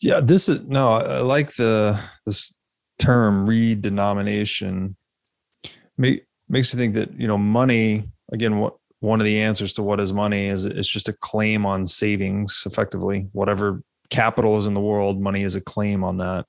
Yeah, 0.00 0.20
this 0.20 0.48
is 0.48 0.62
no, 0.62 0.92
I 0.92 1.20
like 1.20 1.54
the 1.54 1.98
this 2.26 2.52
term 2.98 3.46
redenomination. 3.46 4.96
Make, 5.96 6.26
makes 6.48 6.72
you 6.72 6.78
think 6.78 6.94
that 6.94 7.18
you 7.18 7.26
know 7.26 7.38
money 7.38 8.04
again. 8.32 8.58
What 8.58 8.76
one 9.00 9.20
of 9.20 9.24
the 9.24 9.40
answers 9.40 9.72
to 9.74 9.82
what 9.82 10.00
is 10.00 10.12
money 10.12 10.46
is 10.46 10.64
it's 10.64 10.88
just 10.88 11.08
a 11.08 11.12
claim 11.12 11.66
on 11.66 11.86
savings, 11.86 12.62
effectively. 12.66 13.28
Whatever 13.32 13.82
capital 14.10 14.58
is 14.58 14.66
in 14.66 14.74
the 14.74 14.80
world, 14.80 15.20
money 15.20 15.42
is 15.42 15.54
a 15.54 15.60
claim 15.60 16.02
on 16.02 16.18
that 16.18 16.46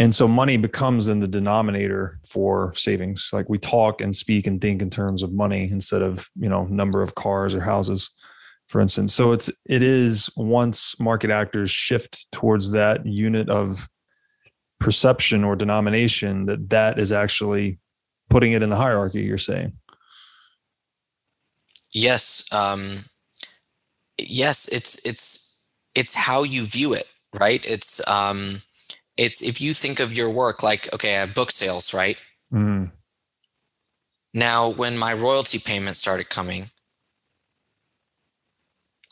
and 0.00 0.14
so 0.14 0.26
money 0.26 0.56
becomes 0.56 1.08
in 1.08 1.20
the 1.20 1.28
denominator 1.28 2.18
for 2.26 2.72
savings. 2.74 3.28
Like 3.34 3.50
we 3.50 3.58
talk 3.58 4.00
and 4.00 4.16
speak 4.16 4.46
and 4.46 4.58
think 4.58 4.80
in 4.80 4.88
terms 4.88 5.22
of 5.22 5.30
money 5.30 5.68
instead 5.70 6.00
of 6.00 6.30
you 6.40 6.48
know 6.48 6.64
number 6.64 7.02
of 7.02 7.14
cars 7.14 7.54
or 7.54 7.60
houses 7.60 8.10
for 8.66 8.80
instance. 8.80 9.12
So 9.12 9.32
it's 9.32 9.50
it 9.66 9.82
is 9.82 10.30
once 10.36 10.98
market 10.98 11.30
actors 11.30 11.70
shift 11.70 12.32
towards 12.32 12.72
that 12.72 13.04
unit 13.04 13.50
of 13.50 13.88
perception 14.78 15.44
or 15.44 15.54
denomination 15.54 16.46
that 16.46 16.70
that 16.70 16.98
is 16.98 17.12
actually 17.12 17.78
putting 18.30 18.52
it 18.52 18.62
in 18.62 18.70
the 18.70 18.76
hierarchy 18.76 19.22
you're 19.22 19.36
saying. 19.36 19.74
Yes 21.92 22.50
um 22.54 23.00
yes 24.18 24.66
it's 24.68 25.04
it's 25.04 25.70
it's 25.94 26.14
how 26.14 26.42
you 26.42 26.64
view 26.64 26.94
it 26.94 27.10
right? 27.38 27.64
It's 27.66 28.06
um 28.08 28.56
it's 29.20 29.42
if 29.42 29.60
you 29.60 29.74
think 29.74 30.00
of 30.00 30.14
your 30.14 30.30
work 30.30 30.62
like 30.62 30.92
okay 30.94 31.14
i 31.16 31.20
have 31.20 31.34
book 31.34 31.50
sales 31.50 31.92
right 31.92 32.16
mm-hmm. 32.52 32.86
now 34.32 34.68
when 34.68 34.96
my 34.96 35.12
royalty 35.12 35.58
payments 35.58 36.00
started 36.00 36.30
coming 36.30 36.64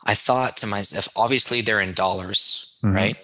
i 0.07 0.15
thought 0.15 0.57
to 0.57 0.65
myself 0.65 1.07
obviously 1.15 1.61
they're 1.61 1.79
in 1.79 1.93
dollars 1.93 2.79
mm-hmm. 2.83 2.95
right 2.95 3.17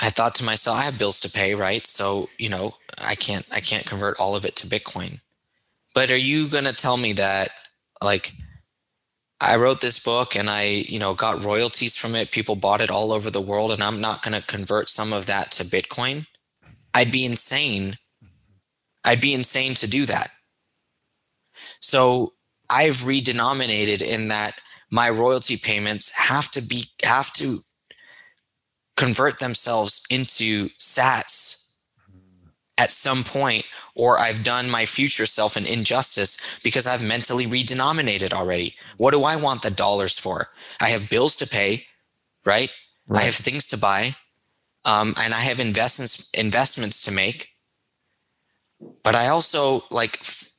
i 0.00 0.10
thought 0.10 0.34
to 0.34 0.44
myself 0.44 0.78
i 0.78 0.82
have 0.82 0.98
bills 0.98 1.20
to 1.20 1.30
pay 1.30 1.54
right 1.54 1.86
so 1.86 2.28
you 2.36 2.48
know 2.48 2.74
i 3.06 3.14
can't 3.14 3.46
i 3.52 3.60
can't 3.60 3.86
convert 3.86 4.20
all 4.20 4.34
of 4.34 4.44
it 4.44 4.56
to 4.56 4.66
bitcoin 4.66 5.20
but 5.94 6.10
are 6.10 6.16
you 6.16 6.48
going 6.48 6.64
to 6.64 6.74
tell 6.74 6.96
me 6.96 7.12
that 7.12 7.50
like 8.02 8.32
I 9.46 9.56
wrote 9.56 9.80
this 9.80 10.02
book 10.02 10.34
and 10.34 10.48
I, 10.48 10.62
you 10.88 10.98
know, 10.98 11.14
got 11.14 11.44
royalties 11.44 11.96
from 11.96 12.14
it. 12.14 12.30
People 12.30 12.56
bought 12.56 12.80
it 12.80 12.90
all 12.90 13.12
over 13.12 13.30
the 13.30 13.40
world 13.40 13.72
and 13.72 13.82
I'm 13.82 14.00
not 14.00 14.22
going 14.22 14.40
to 14.40 14.46
convert 14.46 14.88
some 14.88 15.12
of 15.12 15.26
that 15.26 15.52
to 15.52 15.64
Bitcoin. 15.64 16.26
I'd 16.94 17.12
be 17.12 17.24
insane. 17.24 17.96
I'd 19.04 19.20
be 19.20 19.34
insane 19.34 19.74
to 19.74 19.86
do 19.86 20.06
that. 20.06 20.30
So 21.80 22.32
I've 22.70 23.04
redenominated 23.04 24.00
in 24.00 24.28
that 24.28 24.60
my 24.90 25.10
royalty 25.10 25.56
payments 25.56 26.16
have 26.16 26.50
to 26.52 26.62
be 26.62 26.86
have 27.02 27.32
to 27.34 27.58
convert 28.96 29.40
themselves 29.40 30.06
into 30.10 30.68
sats 30.80 31.63
at 32.78 32.90
some 32.90 33.22
point 33.22 33.64
or 33.94 34.18
I've 34.18 34.42
done 34.42 34.70
my 34.70 34.86
future 34.86 35.26
self 35.26 35.56
an 35.56 35.66
injustice 35.66 36.60
because 36.62 36.86
I've 36.86 37.06
mentally 37.06 37.46
redenominated 37.46 38.32
already. 38.32 38.74
What 38.96 39.12
do 39.12 39.24
I 39.24 39.36
want 39.36 39.62
the 39.62 39.70
dollars 39.70 40.18
for? 40.18 40.48
I 40.80 40.88
have 40.88 41.10
bills 41.10 41.36
to 41.36 41.46
pay, 41.46 41.86
right? 42.44 42.70
right. 43.06 43.22
I 43.22 43.24
have 43.24 43.34
things 43.34 43.68
to 43.68 43.78
buy, 43.78 44.16
um, 44.84 45.14
and 45.20 45.32
I 45.32 45.40
have 45.40 45.60
investments 45.60 46.30
investments 46.32 47.02
to 47.02 47.12
make. 47.12 47.50
But 49.02 49.14
I 49.14 49.28
also 49.28 49.84
like, 49.90 50.18
f- 50.20 50.50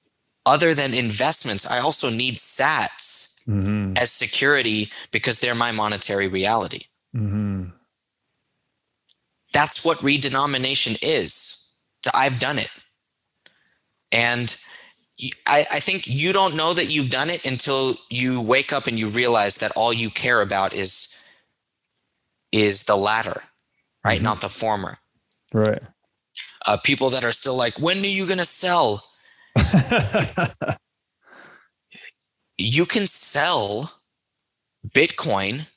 other 0.45 0.73
than 0.73 0.93
investments, 0.93 1.69
I 1.69 1.79
also 1.79 2.09
need 2.09 2.37
Sats 2.37 3.47
mm-hmm. 3.47 3.93
as 3.97 4.11
security 4.11 4.91
because 5.11 5.39
they're 5.39 5.55
my 5.55 5.71
monetary 5.71 6.27
reality. 6.27 6.85
Mm-hmm. 7.15 7.69
That's 9.53 9.85
what 9.85 9.99
redenomination 9.99 10.97
is. 11.01 11.54
I've 12.13 12.39
done 12.39 12.59
it. 12.59 12.69
And 14.11 14.55
I, 15.47 15.65
I, 15.71 15.79
think 15.79 16.07
you 16.07 16.33
don't 16.33 16.55
know 16.55 16.73
that 16.73 16.93
you've 16.93 17.09
done 17.09 17.29
it 17.29 17.45
until 17.45 17.95
you 18.09 18.41
wake 18.41 18.73
up 18.73 18.87
and 18.87 18.99
you 18.99 19.07
realize 19.07 19.57
that 19.57 19.71
all 19.75 19.93
you 19.93 20.09
care 20.09 20.41
about 20.41 20.73
is 20.73 21.11
is 22.51 22.83
the 22.83 22.95
latter, 22.95 23.43
right? 24.05 24.17
Mm-hmm. 24.17 24.25
Not 24.25 24.41
the 24.41 24.49
former. 24.49 24.97
Right. 25.53 25.81
Uh, 26.67 26.77
people 26.83 27.09
that 27.11 27.23
are 27.23 27.31
still 27.31 27.55
like, 27.55 27.79
when 27.79 27.99
are 27.99 28.07
you 28.07 28.25
going 28.25 28.39
to 28.39 28.45
sell? 28.45 29.03
you 32.57 32.85
can 32.85 33.07
sell 33.07 33.93
Bitcoin. 34.89 35.67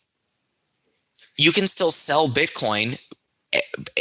You 1.36 1.52
can 1.52 1.66
still 1.66 1.90
sell 1.90 2.28
Bitcoin 2.28 2.98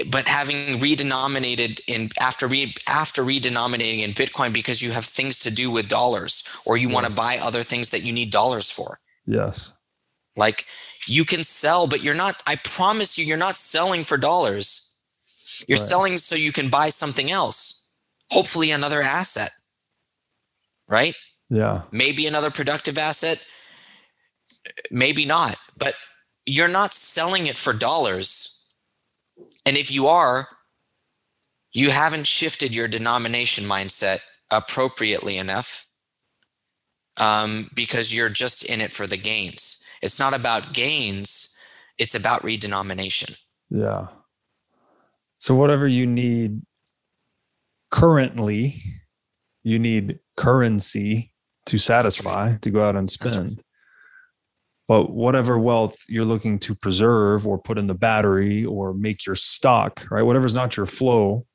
but 0.09 0.27
having 0.27 0.79
redenominated 0.79 1.79
in 1.87 2.09
after 2.19 2.47
re, 2.47 2.73
after 2.87 3.23
redenominating 3.23 3.99
in 3.99 4.11
Bitcoin 4.11 4.51
because 4.51 4.81
you 4.81 4.91
have 4.91 5.05
things 5.05 5.39
to 5.39 5.53
do 5.53 5.71
with 5.71 5.87
dollars 5.87 6.43
or 6.65 6.75
you 6.75 6.87
yes. 6.89 6.95
want 6.95 7.09
to 7.09 7.15
buy 7.15 7.37
other 7.37 7.63
things 7.63 7.89
that 7.91 8.03
you 8.03 8.11
need 8.11 8.29
dollars 8.29 8.69
for. 8.69 8.99
Yes. 9.25 9.71
Like 10.35 10.65
you 11.07 11.23
can 11.23 11.43
sell, 11.43 11.87
but 11.87 12.03
you're 12.03 12.13
not, 12.13 12.43
I 12.45 12.57
promise 12.57 13.17
you, 13.17 13.25
you're 13.25 13.37
not 13.37 13.55
selling 13.55 14.03
for 14.03 14.17
dollars. 14.17 15.01
You're 15.67 15.77
right. 15.77 15.87
selling 15.87 16.17
so 16.17 16.35
you 16.35 16.51
can 16.51 16.69
buy 16.69 16.89
something 16.89 17.31
else, 17.31 17.93
hopefully 18.29 18.71
another 18.71 19.01
asset. 19.01 19.49
Right? 20.89 21.15
Yeah. 21.49 21.83
Maybe 21.91 22.27
another 22.27 22.51
productive 22.51 22.97
asset, 22.97 23.45
maybe 24.91 25.25
not, 25.25 25.55
but 25.77 25.95
you're 26.45 26.71
not 26.71 26.93
selling 26.93 27.47
it 27.47 27.57
for 27.57 27.71
dollars 27.71 28.56
and 29.67 29.75
if 29.75 29.91
you 29.91 30.07
are, 30.07 30.47
you 31.73 31.91
haven't 31.91 32.25
shifted 32.25 32.73
your 32.73 32.87
denomination 32.87 33.65
mindset 33.65 34.19
appropriately 34.49 35.35
enough 35.35 35.85
um, 37.17 37.69
because 37.75 38.15
you're 38.15 38.29
just 38.29 38.63
in 38.63 38.79
it 38.79 38.93
for 38.93 39.05
the 39.05 39.17
gains. 39.17 39.85
It's 40.01 40.21
not 40.21 40.33
about 40.33 40.73
gains, 40.73 41.59
it's 41.97 42.15
about 42.15 42.43
redenomination. 42.43 43.37
Yeah. 43.69 44.07
So, 45.35 45.53
whatever 45.53 45.85
you 45.85 46.07
need 46.07 46.61
currently 47.91 48.81
you 49.63 49.79
need 49.79 50.19
currency 50.37 51.33
to 51.65 51.77
satisfy 51.77 52.55
to 52.61 52.69
go 52.71 52.85
out 52.85 52.95
and 52.95 53.09
spend 53.09 53.61
but 54.87 55.11
whatever 55.11 55.59
wealth 55.59 56.05
you're 56.07 56.25
looking 56.25 56.59
to 56.59 56.73
preserve 56.73 57.45
or 57.45 57.57
put 57.57 57.77
in 57.77 57.87
the 57.87 57.93
battery 57.93 58.65
or 58.65 58.93
make 58.93 59.25
your 59.25 59.35
stock 59.35 60.05
right? 60.09 60.23
Whatever's 60.23 60.55
not 60.55 60.77
your 60.77 60.85
flow 60.85 61.45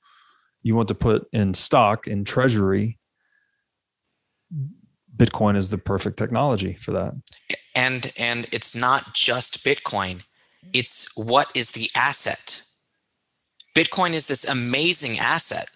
you 0.62 0.76
want 0.76 0.88
to 0.88 0.94
put 0.94 1.26
in 1.32 1.54
stock 1.54 2.06
in 2.06 2.24
treasury 2.24 2.98
bitcoin 5.16 5.56
is 5.56 5.70
the 5.70 5.78
perfect 5.78 6.16
technology 6.16 6.74
for 6.74 6.92
that. 6.92 7.14
And 7.74 8.12
and 8.18 8.46
it's 8.52 8.74
not 8.74 9.14
just 9.14 9.64
bitcoin. 9.64 10.22
It's 10.72 11.16
what 11.16 11.50
is 11.54 11.72
the 11.72 11.90
asset? 11.94 12.62
Bitcoin 13.74 14.12
is 14.12 14.26
this 14.26 14.46
amazing 14.48 15.18
asset. 15.18 15.68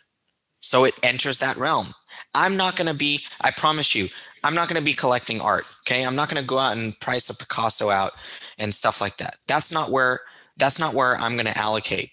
So 0.61 0.85
it 0.85 0.95
enters 1.03 1.39
that 1.39 1.57
realm. 1.57 1.95
I'm 2.35 2.57
not 2.57 2.77
going 2.77 2.89
to 2.89 2.95
be 2.95 3.23
i 3.41 3.51
promise 3.51 3.95
you 3.95 4.09
i'm 4.47 4.55
not 4.55 4.69
going 4.69 4.81
to 4.81 4.85
be 4.85 4.95
collecting 4.95 5.41
art 5.41 5.65
okay? 5.87 6.05
I'm 6.05 6.17
not 6.17 6.29
going 6.29 6.43
to 6.43 6.47
go 6.47 6.59
out 6.59 6.77
and 6.77 6.99
price 7.01 7.31
a 7.31 7.37
picasso 7.37 7.91
out 7.91 8.13
and 8.59 8.75
stuff 8.75 9.01
like 9.01 9.19
that. 9.19 9.37
That's 9.47 9.73
not 9.73 9.91
where 9.91 10.21
that's 10.57 10.79
not 10.81 10.95
where 10.95 11.17
i'm 11.17 11.35
going 11.35 11.47
to 11.47 11.59
allocate. 11.59 12.11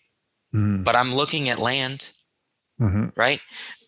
Mm-hmm. 0.54 0.84
but 0.84 0.96
i'm 0.96 1.16
looking 1.16 1.50
at 1.50 1.58
land 1.58 2.12
mm-hmm. 2.80 3.08
right? 3.16 3.40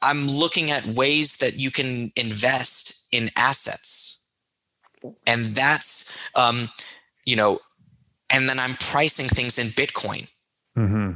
I'm 0.01 0.27
looking 0.27 0.71
at 0.71 0.85
ways 0.85 1.37
that 1.37 1.57
you 1.57 1.71
can 1.71 2.11
invest 2.15 3.07
in 3.11 3.29
assets. 3.35 4.29
And 5.27 5.55
that's 5.55 6.17
um, 6.35 6.69
you 7.25 7.35
know 7.35 7.59
and 8.31 8.49
then 8.49 8.59
i'm 8.59 8.73
pricing 8.75 9.27
things 9.27 9.59
in 9.59 9.67
bitcoin. 9.67 10.29
Mm-hmm. 10.77 11.11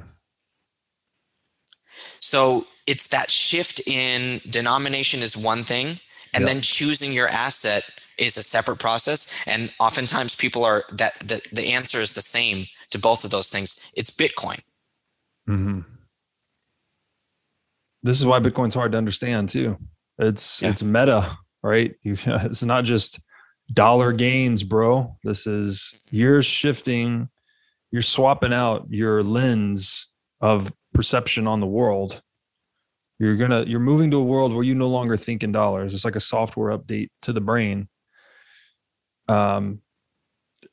so 2.22 2.66
it's 2.88 3.09
that 3.09 3.30
shift 3.30 3.85
in 3.88 4.40
denomination 4.49 5.22
is 5.22 5.35
one 5.35 5.64
thing 5.64 5.99
and 6.33 6.48
then 6.48 6.61
choosing 6.61 7.11
your 7.11 7.27
asset 7.27 7.90
is 8.17 8.38
a 8.38 8.43
separate 8.43 8.80
process 8.80 9.33
and 9.48 9.72
oftentimes 9.80 10.35
people 10.35 10.64
are 10.64 10.83
that 10.91 11.17
the, 11.19 11.41
the 11.51 11.67
answer 11.67 11.99
is 11.99 12.14
the 12.14 12.22
same 12.22 12.66
to 12.90 12.99
both 12.99 13.24
of 13.24 13.32
those 13.32 13.49
things 13.49 13.91
it's 13.95 14.11
bitcoin 14.11 14.59
mm-hmm. 15.48 15.82
this 18.03 18.19
is 18.19 18.25
why 18.25 18.40
bitcoin's 18.40 18.75
hard 18.75 18.91
to 18.91 18.98
understand 18.98 19.49
too 19.49 19.77
it's 20.17 20.61
yeah. 20.61 20.69
it's 20.69 20.83
meta 20.83 21.38
right 21.64 21.95
you, 22.03 22.17
it's 22.25 22.64
not 22.64 22.83
just 22.83 23.22
dollar 23.72 24.11
gains, 24.11 24.64
bro. 24.64 25.17
This 25.24 25.48
is 25.48 25.98
you're 26.09 26.41
shifting, 26.41 27.30
you're 27.91 28.01
swapping 28.01 28.53
out 28.53 28.88
your 28.90 29.24
lens 29.24 30.08
of 30.41 30.74
perception 30.93 31.48
on 31.48 31.59
the 31.59 31.67
world. 31.67 32.22
You're 33.19 33.35
gonna 33.35 33.64
you're 33.65 33.81
moving 33.81 34.09
to 34.11 34.17
a 34.17 34.23
world 34.23 34.53
where 34.53 34.64
you 34.64 34.73
no 34.73 34.88
longer 34.88 35.17
think 35.17 35.43
in 35.43 35.51
dollars. 35.51 35.93
It's 35.93 36.06
like 36.06 36.15
a 36.15 36.22
software 36.22 36.75
update 36.77 37.09
to 37.23 37.33
the 37.33 37.41
brain. 37.41 37.89
Um, 39.27 39.81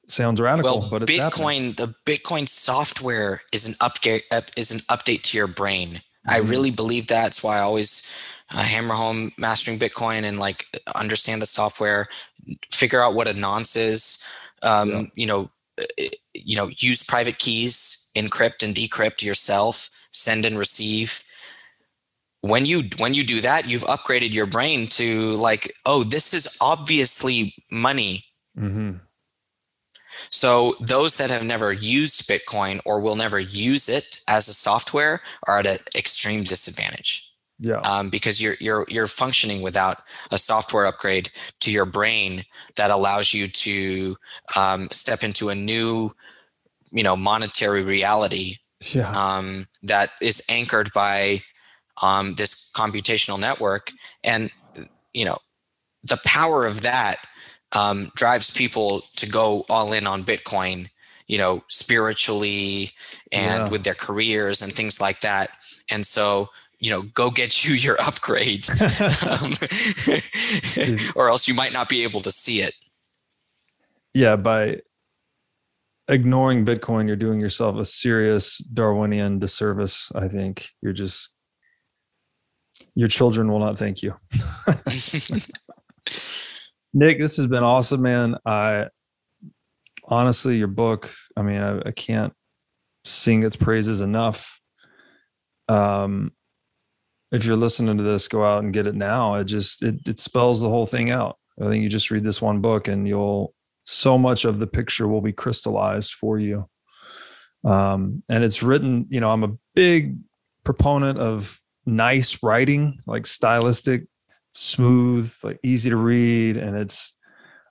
sounds 0.06 0.40
radical, 0.40 0.80
well, 0.80 0.90
but 0.90 1.02
Bitcoin, 1.02 1.18
happening. 1.20 1.72
the 1.72 1.94
Bitcoin 2.06 2.48
software 2.48 3.42
is 3.52 3.66
an 3.66 3.74
update 3.74 4.22
is 4.56 4.70
an 4.70 4.78
update 4.96 5.22
to 5.22 5.36
your 5.36 5.48
brain. 5.48 5.88
Mm-hmm. 5.88 6.30
I 6.30 6.38
really 6.38 6.70
believe 6.70 7.08
that's 7.08 7.42
why 7.42 7.58
I 7.58 7.62
always 7.62 8.16
uh, 8.54 8.62
hammer 8.62 8.94
home 8.94 9.32
mastering 9.38 9.78
Bitcoin 9.78 10.22
and 10.22 10.38
like 10.38 10.66
understand 10.94 11.42
the 11.42 11.46
software, 11.46 12.08
figure 12.72 13.02
out 13.02 13.14
what 13.14 13.28
a 13.28 13.34
nonce 13.34 13.74
is. 13.76 14.24
Um, 14.62 14.88
yeah. 14.88 15.02
You 15.16 15.26
know, 15.26 15.50
you 16.32 16.56
know, 16.56 16.70
use 16.78 17.02
private 17.02 17.38
keys, 17.38 18.10
encrypt 18.16 18.62
and 18.62 18.74
decrypt 18.74 19.24
yourself, 19.24 19.90
send 20.10 20.44
and 20.44 20.58
receive. 20.58 21.22
When 22.46 22.66
you 22.66 22.84
when 22.98 23.14
you 23.14 23.24
do 23.24 23.40
that, 23.40 23.68
you've 23.68 23.84
upgraded 23.84 24.32
your 24.32 24.46
brain 24.46 24.86
to 24.88 25.32
like, 25.32 25.72
oh, 25.84 26.04
this 26.04 26.32
is 26.34 26.56
obviously 26.60 27.54
money. 27.70 28.24
Mm-hmm. 28.58 28.98
So 30.30 30.74
those 30.80 31.16
that 31.18 31.30
have 31.30 31.44
never 31.44 31.72
used 31.72 32.28
Bitcoin 32.28 32.80
or 32.84 33.00
will 33.00 33.16
never 33.16 33.38
use 33.38 33.88
it 33.88 34.20
as 34.28 34.48
a 34.48 34.54
software 34.54 35.20
are 35.46 35.58
at 35.58 35.66
an 35.66 35.76
extreme 35.94 36.42
disadvantage. 36.42 37.22
Yeah. 37.58 37.78
Um, 37.78 38.10
because 38.10 38.40
you're 38.40 38.56
you're 38.60 38.84
you're 38.88 39.06
functioning 39.06 39.62
without 39.62 39.98
a 40.30 40.38
software 40.38 40.86
upgrade 40.86 41.30
to 41.60 41.72
your 41.72 41.86
brain 41.86 42.44
that 42.76 42.90
allows 42.90 43.32
you 43.32 43.48
to 43.48 44.16
um, 44.56 44.88
step 44.90 45.22
into 45.22 45.48
a 45.48 45.54
new, 45.54 46.10
you 46.90 47.02
know, 47.02 47.16
monetary 47.16 47.82
reality. 47.82 48.56
Yeah. 48.92 49.10
Um, 49.12 49.66
that 49.84 50.10
is 50.20 50.44
anchored 50.50 50.92
by 50.92 51.40
um, 52.02 52.34
this 52.34 52.72
computational 52.72 53.38
network, 53.38 53.92
and 54.24 54.52
you 55.12 55.24
know, 55.24 55.38
the 56.02 56.20
power 56.24 56.66
of 56.66 56.82
that 56.82 57.16
um, 57.72 58.10
drives 58.14 58.50
people 58.50 59.02
to 59.16 59.28
go 59.28 59.64
all 59.68 59.92
in 59.92 60.06
on 60.06 60.24
Bitcoin. 60.24 60.88
You 61.28 61.38
know, 61.38 61.64
spiritually 61.66 62.92
and 63.32 63.64
yeah. 63.64 63.68
with 63.68 63.82
their 63.82 63.94
careers 63.94 64.62
and 64.62 64.72
things 64.72 65.00
like 65.00 65.22
that. 65.22 65.48
And 65.90 66.06
so 66.06 66.50
you 66.78 66.90
know 66.90 67.02
go 67.14 67.30
get 67.30 67.64
you 67.64 67.74
your 67.86 68.00
upgrade 68.00 68.68
um, 69.28 69.52
or 71.14 71.28
else 71.28 71.48
you 71.48 71.54
might 71.54 71.72
not 71.72 71.88
be 71.88 72.02
able 72.02 72.20
to 72.20 72.30
see 72.30 72.60
it 72.60 72.74
yeah 74.14 74.36
by 74.36 74.80
ignoring 76.08 76.64
bitcoin 76.64 77.06
you're 77.06 77.16
doing 77.16 77.40
yourself 77.40 77.76
a 77.76 77.84
serious 77.84 78.58
darwinian 78.58 79.38
disservice 79.38 80.10
i 80.14 80.28
think 80.28 80.70
you're 80.80 80.92
just 80.92 81.34
your 82.96 83.08
children 83.08 83.50
will 83.50 83.60
not 83.60 83.78
thank 83.78 84.02
you 84.02 84.16
Nik 86.92 87.20
this 87.20 87.36
has 87.36 87.46
been 87.46 87.62
awesome 87.62 88.02
man 88.02 88.36
i 88.44 88.88
honestly 90.08 90.56
your 90.56 90.68
book 90.68 91.12
i 91.36 91.42
mean 91.42 91.60
I, 91.60 91.78
I 91.78 91.92
can't 91.92 92.32
sing 93.04 93.44
its 93.44 93.54
praises 93.56 94.00
enough 94.00 94.60
um 95.68 96.32
if 97.32 97.44
you're 97.44 97.56
listening 97.56 97.96
to 97.98 98.02
this, 98.02 98.28
go 98.28 98.44
out 98.44 98.62
and 98.62 98.72
get 98.72 98.86
it 98.86 98.94
now. 98.94 99.34
It 99.36 99.44
just 99.44 99.82
it 99.82 99.96
it 100.06 100.18
spells 100.18 100.60
the 100.60 100.68
whole 100.68 100.86
thing 100.86 101.10
out. 101.10 101.38
I 101.60 101.66
think 101.66 101.82
you 101.82 101.88
just 101.88 102.10
read 102.10 102.24
this 102.24 102.42
one 102.42 102.60
book 102.60 102.88
and 102.88 103.06
you'll 103.08 103.54
so 103.84 104.18
much 104.18 104.44
of 104.44 104.58
the 104.58 104.66
picture 104.66 105.08
will 105.08 105.20
be 105.20 105.32
crystallized 105.32 106.12
for 106.12 106.38
you. 106.38 106.68
Um, 107.64 108.22
and 108.28 108.44
it's 108.44 108.62
written, 108.62 109.06
you 109.08 109.20
know, 109.20 109.30
I'm 109.30 109.44
a 109.44 109.56
big 109.74 110.18
proponent 110.64 111.18
of 111.18 111.60
nice 111.86 112.42
writing, 112.42 113.00
like 113.06 113.26
stylistic, 113.26 114.06
smooth, 114.52 115.32
like 115.42 115.58
easy 115.62 115.90
to 115.90 115.96
read. 115.96 116.56
And 116.56 116.76
it's, 116.76 117.18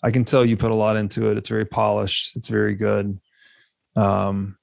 I 0.04 0.12
can 0.12 0.24
tell 0.24 0.46
you 0.46 0.58
put 0.58 0.72
a 0.72 0.76
lot 0.76 0.98
into 0.98 1.30
it. 1.30 1.38
It's 1.38 1.50
very 1.50 1.66
polished. 1.66 2.36
It's 2.36 2.48
very 2.48 2.76
good. 2.76 3.20
Um, 3.96 4.58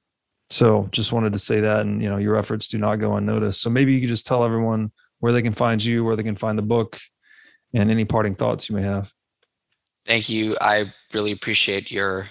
so 0.49 0.89
just 0.91 1.13
wanted 1.13 1.33
to 1.33 1.39
say 1.39 1.61
that, 1.61 1.81
and 1.81 2.03
you 2.03 2.09
know, 2.09 2.19
your 2.19 2.37
efforts 2.37 2.67
do 2.67 2.79
not 2.79 2.97
go 2.97 3.17
unnoticed. 3.17 3.61
So 3.63 3.71
maybe 3.71 3.95
you 3.95 4.01
could 4.01 4.09
just 4.09 4.27
tell 4.27 4.45
everyone 4.45 4.93
where 5.21 5.33
they 5.33 5.43
can 5.43 5.55
find 5.55 5.83
you, 5.83 6.05
where 6.05 6.17
they 6.17 6.23
can 6.23 6.37
find 6.37 6.59
the 6.59 6.63
book, 6.63 6.99
and 7.73 7.91
any 7.91 8.05
parting 8.05 8.35
thoughts 8.35 8.69
you 8.69 8.77
may 8.77 8.83
have. 8.83 9.13
Thank 10.05 10.29
you. 10.29 10.57
I 10.61 10.93
really 11.15 11.33
appreciate 11.33 11.91
your 11.91 12.27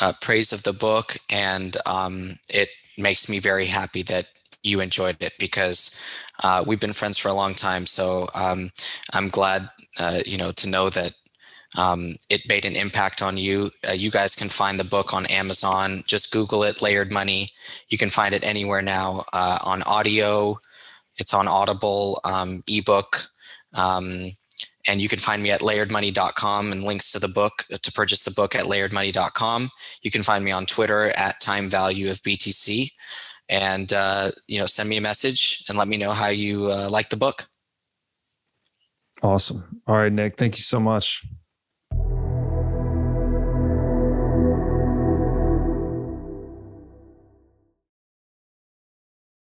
uh, 0.00 0.12
praise 0.20 0.52
of 0.52 0.62
the 0.62 0.72
book, 0.72 1.16
and 1.30 1.76
um, 1.84 2.38
it 2.48 2.68
makes 2.96 3.28
me 3.28 3.40
very 3.40 3.66
happy 3.66 4.02
that 4.02 4.26
you 4.62 4.80
enjoyed 4.80 5.16
it 5.20 5.32
because 5.38 6.00
uh, 6.44 6.64
we've 6.66 6.80
been 6.80 6.92
friends 6.92 7.18
for 7.18 7.28
a 7.28 7.34
long 7.34 7.54
time. 7.54 7.86
So 7.86 8.28
um, 8.34 8.70
I'm 9.12 9.28
glad, 9.28 9.68
uh, 10.00 10.20
you 10.26 10.38
know, 10.38 10.52
to 10.52 10.68
know 10.68 10.88
that 10.90 11.12
um, 11.78 12.14
it 12.28 12.48
made 12.48 12.64
an 12.64 12.76
impact 12.76 13.22
on 13.22 13.36
you. 13.36 13.70
Uh, 13.88 13.92
you 13.92 14.10
guys 14.10 14.34
can 14.34 14.48
find 14.48 14.78
the 14.78 14.84
book 14.84 15.14
on 15.14 15.26
Amazon. 15.26 16.02
Just 16.06 16.32
Google 16.32 16.64
it, 16.64 16.82
Layered 16.82 17.12
Money. 17.12 17.50
You 17.88 17.98
can 17.98 18.10
find 18.10 18.34
it 18.34 18.44
anywhere 18.44 18.82
now 18.82 19.24
uh, 19.32 19.58
on 19.64 19.82
audio. 19.84 20.58
It's 21.18 21.34
on 21.34 21.48
Audible, 21.48 22.20
um, 22.24 22.62
ebook. 22.66 23.22
Um, 23.78 24.30
and 24.88 25.00
you 25.00 25.08
can 25.08 25.18
find 25.18 25.42
me 25.42 25.50
at 25.50 25.60
layeredmoney.com 25.60 26.72
and 26.72 26.82
links 26.82 27.12
to 27.12 27.18
the 27.18 27.28
book 27.28 27.64
uh, 27.72 27.78
to 27.82 27.92
purchase 27.92 28.24
the 28.24 28.32
book 28.32 28.54
at 28.54 28.64
layeredmoney.com. 28.64 29.70
You 30.02 30.10
can 30.10 30.22
find 30.22 30.44
me 30.44 30.50
on 30.50 30.66
Twitter 30.66 31.12
at 31.16 31.40
time 31.40 31.68
value 31.68 32.10
of 32.10 32.22
BTC. 32.22 32.90
And, 33.52 33.92
uh, 33.92 34.30
you 34.48 34.58
know, 34.58 34.66
send 34.66 34.88
me 34.88 34.96
a 34.96 35.00
message 35.02 35.64
and 35.68 35.76
let 35.76 35.86
me 35.86 35.98
know 35.98 36.12
how 36.12 36.28
you 36.28 36.66
uh, 36.66 36.88
like 36.90 37.10
the 37.10 37.18
book. 37.18 37.48
Awesome. 39.22 39.82
All 39.86 39.96
right, 39.96 40.12
Nik. 40.12 40.36
Thank 40.38 40.56
you 40.56 40.62
so 40.62 40.80
much. 40.80 41.22